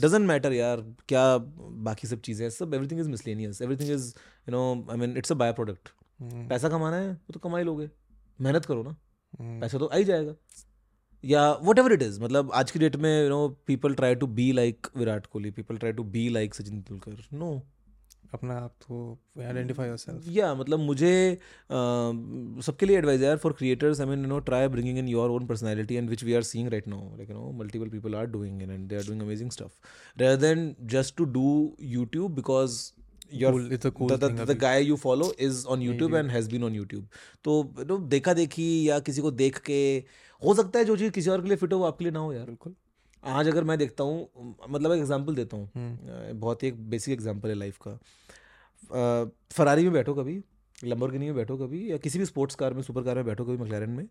doesn't 0.00 0.26
matter 0.26 0.52
यार 0.52 0.94
क्या 1.08 1.36
बाकी 1.86 2.08
सब 2.08 2.20
चीज़ें 2.20 2.44
हैं 2.46 2.50
सब 2.50 2.74
everything 2.74 3.00
is 3.00 3.08
miscellaneous 3.08 3.62
everything 3.62 3.90
is 3.90 4.14
you 4.48 4.52
know 4.52 4.86
I 4.90 4.96
mean 4.96 5.16
it's 5.16 5.32
a 5.32 5.34
byproduct 5.52 5.88
पैसा 6.22 6.68
कमाना 6.68 6.96
है 6.96 7.10
वो 7.10 7.32
तो 7.32 7.40
कमा 7.40 7.58
ही 7.58 7.64
लोगे। 7.64 7.90
मेहनत 8.40 8.64
करो 8.64 8.82
ना। 8.82 8.96
पैसा 9.34 9.78
तो 9.78 9.86
आ 9.86 9.96
ही 9.96 10.04
जाएगा। 10.04 10.34
या 11.24 11.50
वट 11.64 11.78
एवर 11.78 11.92
इट 11.92 12.02
इज़ 12.02 12.20
मतलब 12.20 12.50
आज 12.54 12.70
की 12.70 12.78
डेट 12.78 12.96
में 12.96 13.10
you 13.22 13.28
know 13.28 13.48
people 13.66 13.94
try 13.94 14.14
to 14.14 14.26
be 14.38 14.50
like 14.52 14.86
Virat 14.96 15.26
Kohli 15.26 15.50
people 15.50 15.76
try 15.76 15.92
to 15.92 16.04
be 16.14 16.28
like 16.28 16.54
Sachin 16.54 16.80
Tendulkar. 16.80 17.36
No 17.36 17.60
अपना 18.34 18.54
आप 18.54 18.74
तो 18.80 19.18
आइडेंटिफाई 19.42 19.88
योरसेल्फ 19.88 20.28
या 20.28 20.52
मतलब 20.54 20.78
मुझे 20.80 21.38
सबके 22.66 22.86
लिए 22.86 22.98
एडवाइस 22.98 23.20
यार 23.20 23.36
for 23.36 23.52
creators 23.52 24.00
I 24.00 24.06
mean 24.06 24.20
you 24.20 24.28
know 24.28 24.38
try 24.48 24.68
bringing 24.68 24.98
in 24.98 25.08
your 25.08 25.30
own 25.30 25.46
personality 25.46 25.94
and 25.94 26.10
which 26.10 26.24
we 26.24 26.34
are 26.34 26.42
seeing 26.42 26.68
right 26.68 26.88
now 26.88 27.16
like 27.16 27.30
you 27.30 27.36
know 27.36 27.50
multiple 27.58 27.88
people 27.88 28.14
are 28.14 28.26
doing 28.26 28.62
in 28.62 28.70
and 28.70 28.88
they 28.88 28.96
are 28.96 29.02
doing 29.02 29.22
amazing 29.22 29.50
stuff 29.50 30.20
rather 30.20 30.36
than 30.36 30.74
just 30.94 31.16
to 31.16 31.24
do 31.32 31.76
YouTube 31.96 32.40
because 32.40 32.78
your 33.32 33.52
Cool, 33.52 33.72
it's 33.72 33.84
a 33.84 33.90
cool 33.90 34.08
the, 34.08 34.16
the, 34.16 34.28
thing 34.28 34.44
the 34.46 34.54
guy 34.54 34.78
you 34.78 34.96
follow 34.96 35.26
is 35.38 35.64
on 35.66 35.80
YouTube 35.80 36.14
and 36.18 36.30
has 36.30 36.48
been 36.48 36.62
on 36.62 36.74
YouTube. 36.74 37.04
तो 37.44 37.62
you 37.78 37.84
know, 37.84 37.98
देखा 38.10 38.34
देखी 38.34 38.68
या 38.88 38.98
किसी 38.98 39.20
को 39.22 39.30
देख 39.30 39.58
के 39.66 39.80
हो 40.42 40.54
सकता 40.54 40.78
है 40.78 40.84
जो 40.84 40.96
चीज़ 40.96 41.10
किसी 41.12 41.30
और 41.30 41.42
के 41.42 41.48
लिए 41.48 41.56
फिट 41.56 41.72
हो 41.72 41.78
वो 41.78 41.84
आपके 41.84 42.04
लिए 42.04 42.12
ना 42.12 42.18
हो 42.18 42.32
यार। 42.32 42.46
बिल्कुल। 42.46 42.74
आज 43.22 43.48
अगर 43.48 43.64
मैं 43.64 43.78
देखता 43.78 44.04
हूँ 44.04 44.56
मतलब 44.70 44.92
एक 44.92 44.98
एग्जांपल 44.98 45.34
देता 45.34 45.56
हूँ। 45.56 45.70
हम्म, 45.76 46.38
बहुत 46.40 46.62
ही 46.62 46.68
एक 46.68 46.88
बेसिक 46.90 47.12
एग्जांपल 47.14 47.48
है 47.48 47.54
लाइफ 47.54 47.78
का। 47.86 49.30
फरारी 49.52 49.82
में 49.82 49.92
बैठो 49.92 50.14
कभी 50.14 50.42
लंबोर्गिनी 50.84 51.26
में 51.26 51.34
बैठो 51.34 51.56
कभी 51.56 51.90
या 51.90 51.96
किसी 51.96 52.18
भी 52.18 52.24
स्पोर्ट्स 52.24 52.54
कार 52.54 52.74
में 52.74 52.82
सुपर 52.82 53.02
कार 53.02 53.16
में 53.16 53.24
बैठो 53.24 53.44
कभी 53.44 53.56
मकलैरन 53.56 53.90
में 53.90 54.06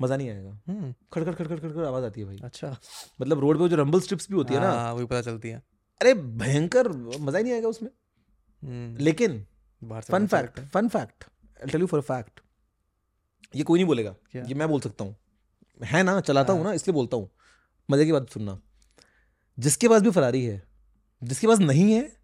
मज़ा 0.00 0.16
नहीं 0.16 0.30
आएगा। 0.30 0.50
हम्म, 0.68 0.92
खड़खड़ 1.12 1.34
खड़खड़ 1.34 1.58
खड़खड़ 1.58 1.84
आवाज़ 1.86 2.04
आती 2.04 2.20
है 2.20 2.26
भाई। 2.26 2.38
अच्छा। 2.44 2.76
मतलब 3.20 3.40
रोड 3.40 3.58
पे 3.58 3.68
जो 3.68 3.76
रंबल 3.76 4.00
स्ट्रिप्स 4.00 4.30
भी 4.30 4.36
होती 4.36 4.54
है 4.54 4.60
ना। 4.60 4.70
हाँ 4.72 4.92
वही 4.94 5.06
पता 5.06 5.20
चलती 5.22 5.48
है। 5.48 5.62
अरे 6.00 6.14
भयंकर 6.14 6.88
मज़ा 6.92 7.38
ही 7.38 7.42
नहीं 7.44 7.52
आएगा 7.52 7.68
उसमें। 7.68 7.90
लेकिन 8.64 9.46
fun 9.82 10.26
fact 10.26 10.60
fun 10.60 10.88
fact 10.88 11.24
tell 11.72 11.80
you 11.80 11.86
for 11.86 12.00
fact 12.00 12.40
ये 13.56 13.62
कोई 13.62 13.78
नहीं 13.78 13.86
बोलेगा? 13.86 14.14
ये 14.36 14.54
मैं 14.54 14.68
बोल 14.68 14.80
सकता 14.80 15.04
हूँ। 15.04 15.16
है 15.84 16.02
ना? 16.02 16.20
चलाता 16.20 16.52
हूँ। 16.52 16.60
हाँ। 16.60 16.68
ना 16.68 16.74
इसलिए 16.74 16.94
बोलता 16.94 17.16
हूँ। 17.16 17.30
मज़े 17.90 18.04
की 18.04 18.12
बात 18.12 18.30
सुनना। 18.30 18.60
जिसके 19.58 19.88
पास 19.88 20.02
भी 20.02 20.10
फरारी 20.10 20.44
है 20.44 20.62
जिसके 21.24 21.46
पास 21.46 21.58
नहीं 21.58 21.92
है 21.92 22.16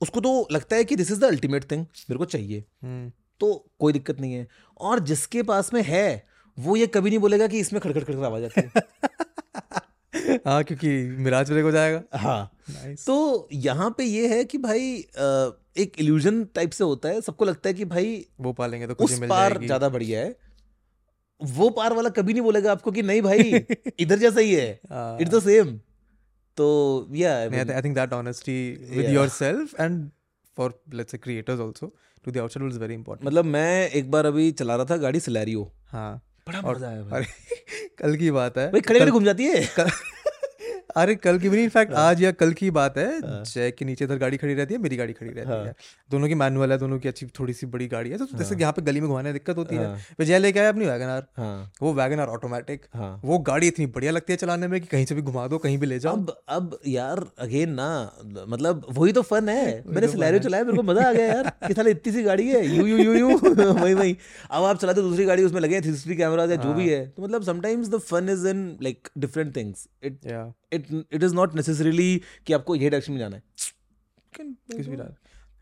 उसको 0.00 0.20
तो 0.20 0.48
लगता 0.52 0.76
है 0.76 0.84
कि 0.84 0.96
this 0.96 1.10
is 1.10 1.20
the 1.20 1.24
ultimate 1.24 1.70
thing 1.70 1.80
मेरे 1.80 2.18
को 2.18 2.24
चाहिए। 2.24 2.64
हम्म, 2.82 3.12
तो 3.40 3.70
कोई 3.78 3.92
दिक्कत 3.92 4.20
नहीं 4.20 4.34
है। 4.34 4.48
और 4.80 4.98
जिसके 4.98 5.42
पास 5.42 5.74
में 5.74 5.82
है 5.82 6.26
वो 6.58 6.76
ये 6.76 6.86
कभी 6.86 7.10
नहीं 7.10 7.18
बोलेगा 7.18 7.46
कि 7.46 7.58
इसमें 7.58 7.82
खड़खड़ 7.82 8.04
खड़खड़ 8.04 8.24
आवाज़ 8.24 8.44
आती 8.44 8.60
है। 8.60 8.82
हाँ 10.46 10.62
क्योंकि 10.64 10.88
मिराज 11.18 11.50
ब्रेक 11.50 11.64
हो 11.64 11.70
जाएगा। 11.70 12.02
हाँ। 12.18 12.50
नाइस 12.70 13.06
तो 13.06 13.48
यहाँ 13.52 13.90
पे 13.98 14.04
ये 14.04 14.28
है 14.28 14.44
कि 14.44 14.58
भाई 14.58 14.94
एक 15.78 15.92
इल्यूजन 16.00 16.44
टाइप 16.54 16.70
से 16.70 16.84
होता 16.84 17.08
है। 17.08 17.20
सबको 17.20 17.44
लगता 17.44 17.68
है 17.68 17.74
कि 17.74 17.84
भाई 17.84 18.24
वो 18.40 18.52
पालेंगे 18.52 18.86
तो 18.86 18.94
कुछ 18.94 19.12
उस 19.12 19.20
मिल 19.20 19.28
पार 19.30 19.58
ज़्यादा 19.62 19.88
बढ़िया 19.88 20.20
है। 20.20 20.36
वो 21.40 21.68
पार 21.70 21.92
वाला 21.94 22.08
कभी 22.16 22.32
नहीं 22.32 22.42
बोलेगा 22.42 22.72
आपको 22.72 22.90
कि 22.92 23.02
नहीं 23.02 23.22
भाई 23.22 23.64
इधर 24.00 24.18
जैसा 24.18 24.40
ही 24.40 24.54
है। 24.54 24.70
इट्स 25.20 25.34
द 25.34 25.40
सेम 25.42 25.76
तो 26.58 26.66
या 27.14 27.30
I 27.50 27.80
think 27.82 27.96
that 27.96 28.12
honesty 28.12 28.58
with 28.90 29.04
Yeah. 29.04 29.14
yourself 29.14 29.72
and 29.78 30.10
for 30.56 30.68
let's 30.92 31.10
say 31.10 31.18
creators 31.18 31.60
also 31.60 31.86
to 32.24 32.30
the 32.30 32.40
outside 32.42 32.62
world 32.62 32.74
is 32.74 33.24
मतलब 33.24 33.44
मैं 33.44 33.90
एक 33.90 34.10
बार 34.10 34.26
अभी 34.26 34.50
चला 34.52 34.76
रहा 34.76 34.86
था 34.90 34.96
गाड़ी 34.96 35.20
सिलेरियो। 35.20 35.70
हाँ। 35.88 36.20
बड़ा 36.46 36.60
मज़ा 36.62 36.88
आया 36.88 37.02
भाई। 37.02 37.24
कल 37.98 38.16
की 38.16 38.30
बात 38.30 38.58
है। 38.58 38.70
भाई 38.72 38.80
खड़े 38.80 39.00
खड़े 39.00 39.10
घूम 39.10 39.24
जाती 39.24 39.44
है। 39.44 39.64
अरे 40.96 41.14
कल 41.14 41.38
की 41.38 41.48
भी 41.48 41.56
नहीं 41.56 41.64
इनफैक्ट 41.64 41.92
आज 41.92 42.22
या 42.22 42.30
कल 42.32 42.52
की 42.52 42.70
बात 42.70 42.98
है। 42.98 43.06
हाँ। 43.18 43.42
जय 43.44 43.70
के 43.70 43.84
नीचे 43.84 44.04
इधर 44.04 44.18
गाड़ी 44.18 44.36
खड़ी 44.36 44.54
रहती 44.54 44.74
है 44.74 44.80
मेरी 44.80 44.96
गाड़ी 44.96 45.12
खड़ी 45.12 45.30
रहती 45.30 45.50
हाँ। 45.50 45.64
है। 45.64 45.74
दोनों 46.10 46.28
की 46.28 46.34
मैनुअल 46.34 46.72
है 46.72 46.78
दोनों 46.78 46.98
की 46.98 47.08
अच्छी 47.08 47.26
थोड़ी 47.38 47.52
सी 47.52 47.66
बड़ी 47.66 47.86
गाड़ी 47.88 48.10
है। 48.10 48.18
तो 48.18 48.26
जैसे 48.26 48.54
हाँ। 48.54 48.60
यहाँ 48.60 48.72
पे 48.72 48.82
गली 48.82 49.00
में 49.00 49.08
घुमाने 49.08 49.32
दिक्कत 49.32 49.56
होती 49.56 49.76
है। 49.76 49.86
हाँ, 49.86 49.96
फिर 50.16 50.26
जय 50.26 50.38
लेके 50.38 50.60
आया 50.60 50.68
अपनी 50.68 50.86
वैगनार 50.86 51.26
हाँ। 51.36 51.72
वो 51.82 51.92
वैगनार 51.94 52.28
ऑटोमेटिक 52.28 52.84
हाँ। 52.94 53.20
वो 53.24 53.38
गाड़ी 53.38 53.68
इतनी 53.68 53.86
बढ़िया 53.86 54.12
लगती 54.12 54.32
है 54.32 54.36
चलाने 54.36 54.68
में 54.68 54.80
कि 54.80 54.86
कहीं 54.86 55.06
से 55.06 55.14
भी 55.14 55.22
घुमा 55.22 55.46
दो 55.48 55.58
कहीं 55.58 55.78
भी 55.78 55.86
ले 55.86 55.98
जाओ। 55.98 56.12
अब 56.12 56.36
अब 56.48 56.78
यार 56.86 57.24
अगेन 57.38 57.70
ना 57.70 57.88
मतलब 58.48 58.86
वही 58.90 59.12
तो 59.12 59.22
फन 59.22 59.48
है। 59.48 59.66
मैंने 59.86 60.06
तो 60.06 60.12
सिलेरियो 60.12 60.42
चलाया 60.42 60.64
मेरे 60.64 60.76
को 60.76 60.82
मज़ा 60.82 61.08
आ 61.08 61.12
गया 61.12 61.26
यार। 61.26 61.52
कि 61.66 61.74
साले 61.74 61.90
इतनी 61.90 62.12
सी 62.12 62.22
गाड़ी 62.22 62.48
है 62.48 62.64
यू 62.66 62.86
यू 62.86 62.98
यू 62.98 63.14
यू 63.14 63.28
वही 63.74 63.94
वही। 63.94 64.16
अब 64.50 64.64
आप 64.64 64.78
चलाते 64.78 65.00
दूसरी 65.00 65.24
गाड़ी 65.24 65.44
उसमें 65.44 65.60
लगे 65.60 65.80
थ्री 65.80 66.16
कैमरा 66.16 66.44
या 66.44 66.56
जो 66.56 66.72
भी 66.74 66.88
हाँ। 66.88 66.98
है 66.98 67.06
तो 67.08 67.22
मतलब 67.22 67.42
sometimes 67.42 67.88
the 67.88 67.98
fun 68.02 68.28
is 68.28 68.46
in 68.48 68.66
like 68.82 69.08
different 69.18 69.56
things 69.56 69.88
it 70.04 70.18
it 70.74 70.86
it 71.12 71.22
is 71.22 71.34
not 71.34 71.54
necessarily 71.54 72.22
कि 72.46 72.52
आपको 72.52 72.76
ये 72.76 72.90
डायरेक्शन 72.90 73.12
में 73.12 73.18
जाना 73.18 73.36
है। 73.36 73.42
किसी 74.40 74.90
भी 74.90 74.96
I 74.96 75.14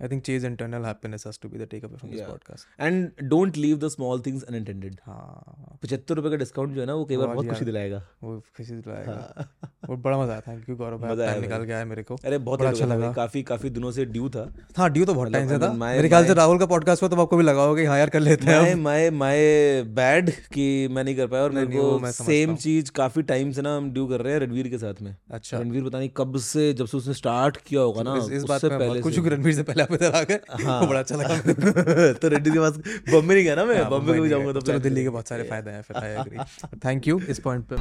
I 0.02 0.08
think 0.10 0.24
chase 0.26 0.44
internal 0.46 0.84
happiness 0.84 1.24
has 1.24 1.36
to 1.38 1.48
be 1.50 1.58
the 1.58 1.66
takeaway 1.72 1.98
from 1.98 2.12
this 2.12 2.20
Yeah. 2.20 2.30
podcast. 2.30 2.66
And 2.80 3.28
don't 3.30 3.56
leave 3.56 3.78
the 3.78 3.88
small 3.88 4.20
things 4.26 4.42
unintended 4.42 4.96
हाँ। 5.06 5.78
पचहत्तर 5.82 6.14
रुपए 6.14 6.30
का 6.30 6.36
डिस्काउंट 6.36 6.74
जो 6.74 6.80
है 6.80 6.86
ना 6.86 6.94
वो 6.94 7.04
कई 7.04 7.16
बार 7.16 7.26
बहुत 7.26 7.48
खुशी 7.48 7.64
दिलाएगा। 7.64 8.02
वो 8.22 8.38
खुशी 8.56 8.74
दिलाएगा। 8.74 9.48
वो 9.88 9.96
बड़ा 9.96 10.18
मज़ा 10.18 10.32
आया 10.32 10.40
थैंक 10.40 10.68
यू 10.68 10.76
गौरव 10.76 10.98
भाई। 10.98 11.40
निकाल 11.40 11.66
के 11.66 11.72
आया 11.72 11.84
मेरे 11.84 12.02
को। 12.02 12.16
अरे 12.24 12.38
बहुत 12.48 12.62
अच्छा 12.62 12.86
लगा। 12.86 13.12
काफ़ी 13.12 13.42
काफ़ी 13.42 13.70
दिनों 13.70 13.90
से 13.92 14.04
ड्यू 14.06 14.28
था। 14.28 14.46
हाँ 14.76 14.90
ड्यू 14.90 15.04
तो 15.04 15.14
बहुत 15.14 15.32
टाइम 15.32 15.48
से 15.48 15.54
मतलब 15.54 15.68
था। 15.68 15.72
मेरे 15.74 16.08
ख्याल 16.08 16.26
से 16.26 16.34
राहुल 16.34 16.58
का 16.58 16.66
पॉडकास्ट 16.66 17.02
हुआ 17.02 17.10
तो 17.10 17.20
आपको 17.22 17.36
भी 17.36 17.44
लगा 17.44 17.62
होगा 17.62 17.80
कि 17.80 17.86
हाँ 17.86 17.98
यार 17.98 18.10
कर 18.10 18.20
लेते 18.20 18.46
हैं 18.46 18.60
माय। 18.60 18.74
माय 18.74 19.10
माय 19.10 19.82
बैड 19.94 20.30
कि 20.54 20.66
मैं 20.90 21.04
नहीं 21.04 21.16
कर 21.16 21.26
पाया 21.26 21.42
और 21.42 21.52
मेरे 21.52 21.66
को 21.68 22.12
सेम 22.12 22.56
चीज़ 22.56 22.90
काफ़ी 22.92 23.22
टाइम 23.22 23.52
से 23.52 23.62
ना 23.62 23.76
हम 23.76 23.90
ड्यू 23.92 24.06
कर 24.06 24.20
रहे 24.20 24.32
हैं 24.32 24.40
रणवीर 24.40 24.68
के 24.68 24.78
साथ 24.78 25.02
में। 25.02 25.14
अच्छा। 25.30 25.58
रणवीर 25.58 25.84
पता 25.84 25.98
नहीं 25.98 26.10
कब 26.16 26.36
से 26.42 26.72
जब 26.72 26.86
से 26.86 26.96
उसने 26.96 27.14
स्टार्ट 27.14 27.56
किया 27.56 27.80
होगा 27.80 28.02
ना 28.02 28.16
इस, 28.32 28.44
बात 28.44 28.64
बहुत 28.64 29.00
कुछ। 29.00 29.18
रणवीर 29.18 29.54
से 29.54 29.62
पहले 29.62 29.90
आ 29.96 30.22
गए 30.22 30.40
हाँ। 30.64 30.86
बड़ा 30.88 31.00
अच्छा 31.00 31.16
लगा 31.16 32.12
तो 32.12 32.28
रेड्डी 32.28 32.50
के 32.50 32.58
पास 32.58 32.72
बम्बे 33.12 33.34
नहीं 33.34 33.44
गया 33.44 33.54
ना 33.54 33.64
मैं? 33.64 33.80
हाँ, 33.82 33.90
बम्बे 33.90 34.16
को 34.16 34.22
भी 34.22 34.28
जाऊँगा 34.28 34.52
तो 34.52 34.60
चलो 34.60 34.78
दिल्ली 34.78 35.02
के 35.02 35.08
बहुत 35.08 35.28
सारे 35.28 35.42
फ़ायदे 35.42 35.70
हैं 35.70 35.82
थैंक 36.84 37.08
यू 37.08 37.20
इस 37.28 37.38
पॉइंट 37.38 37.64
पे। 37.72 37.76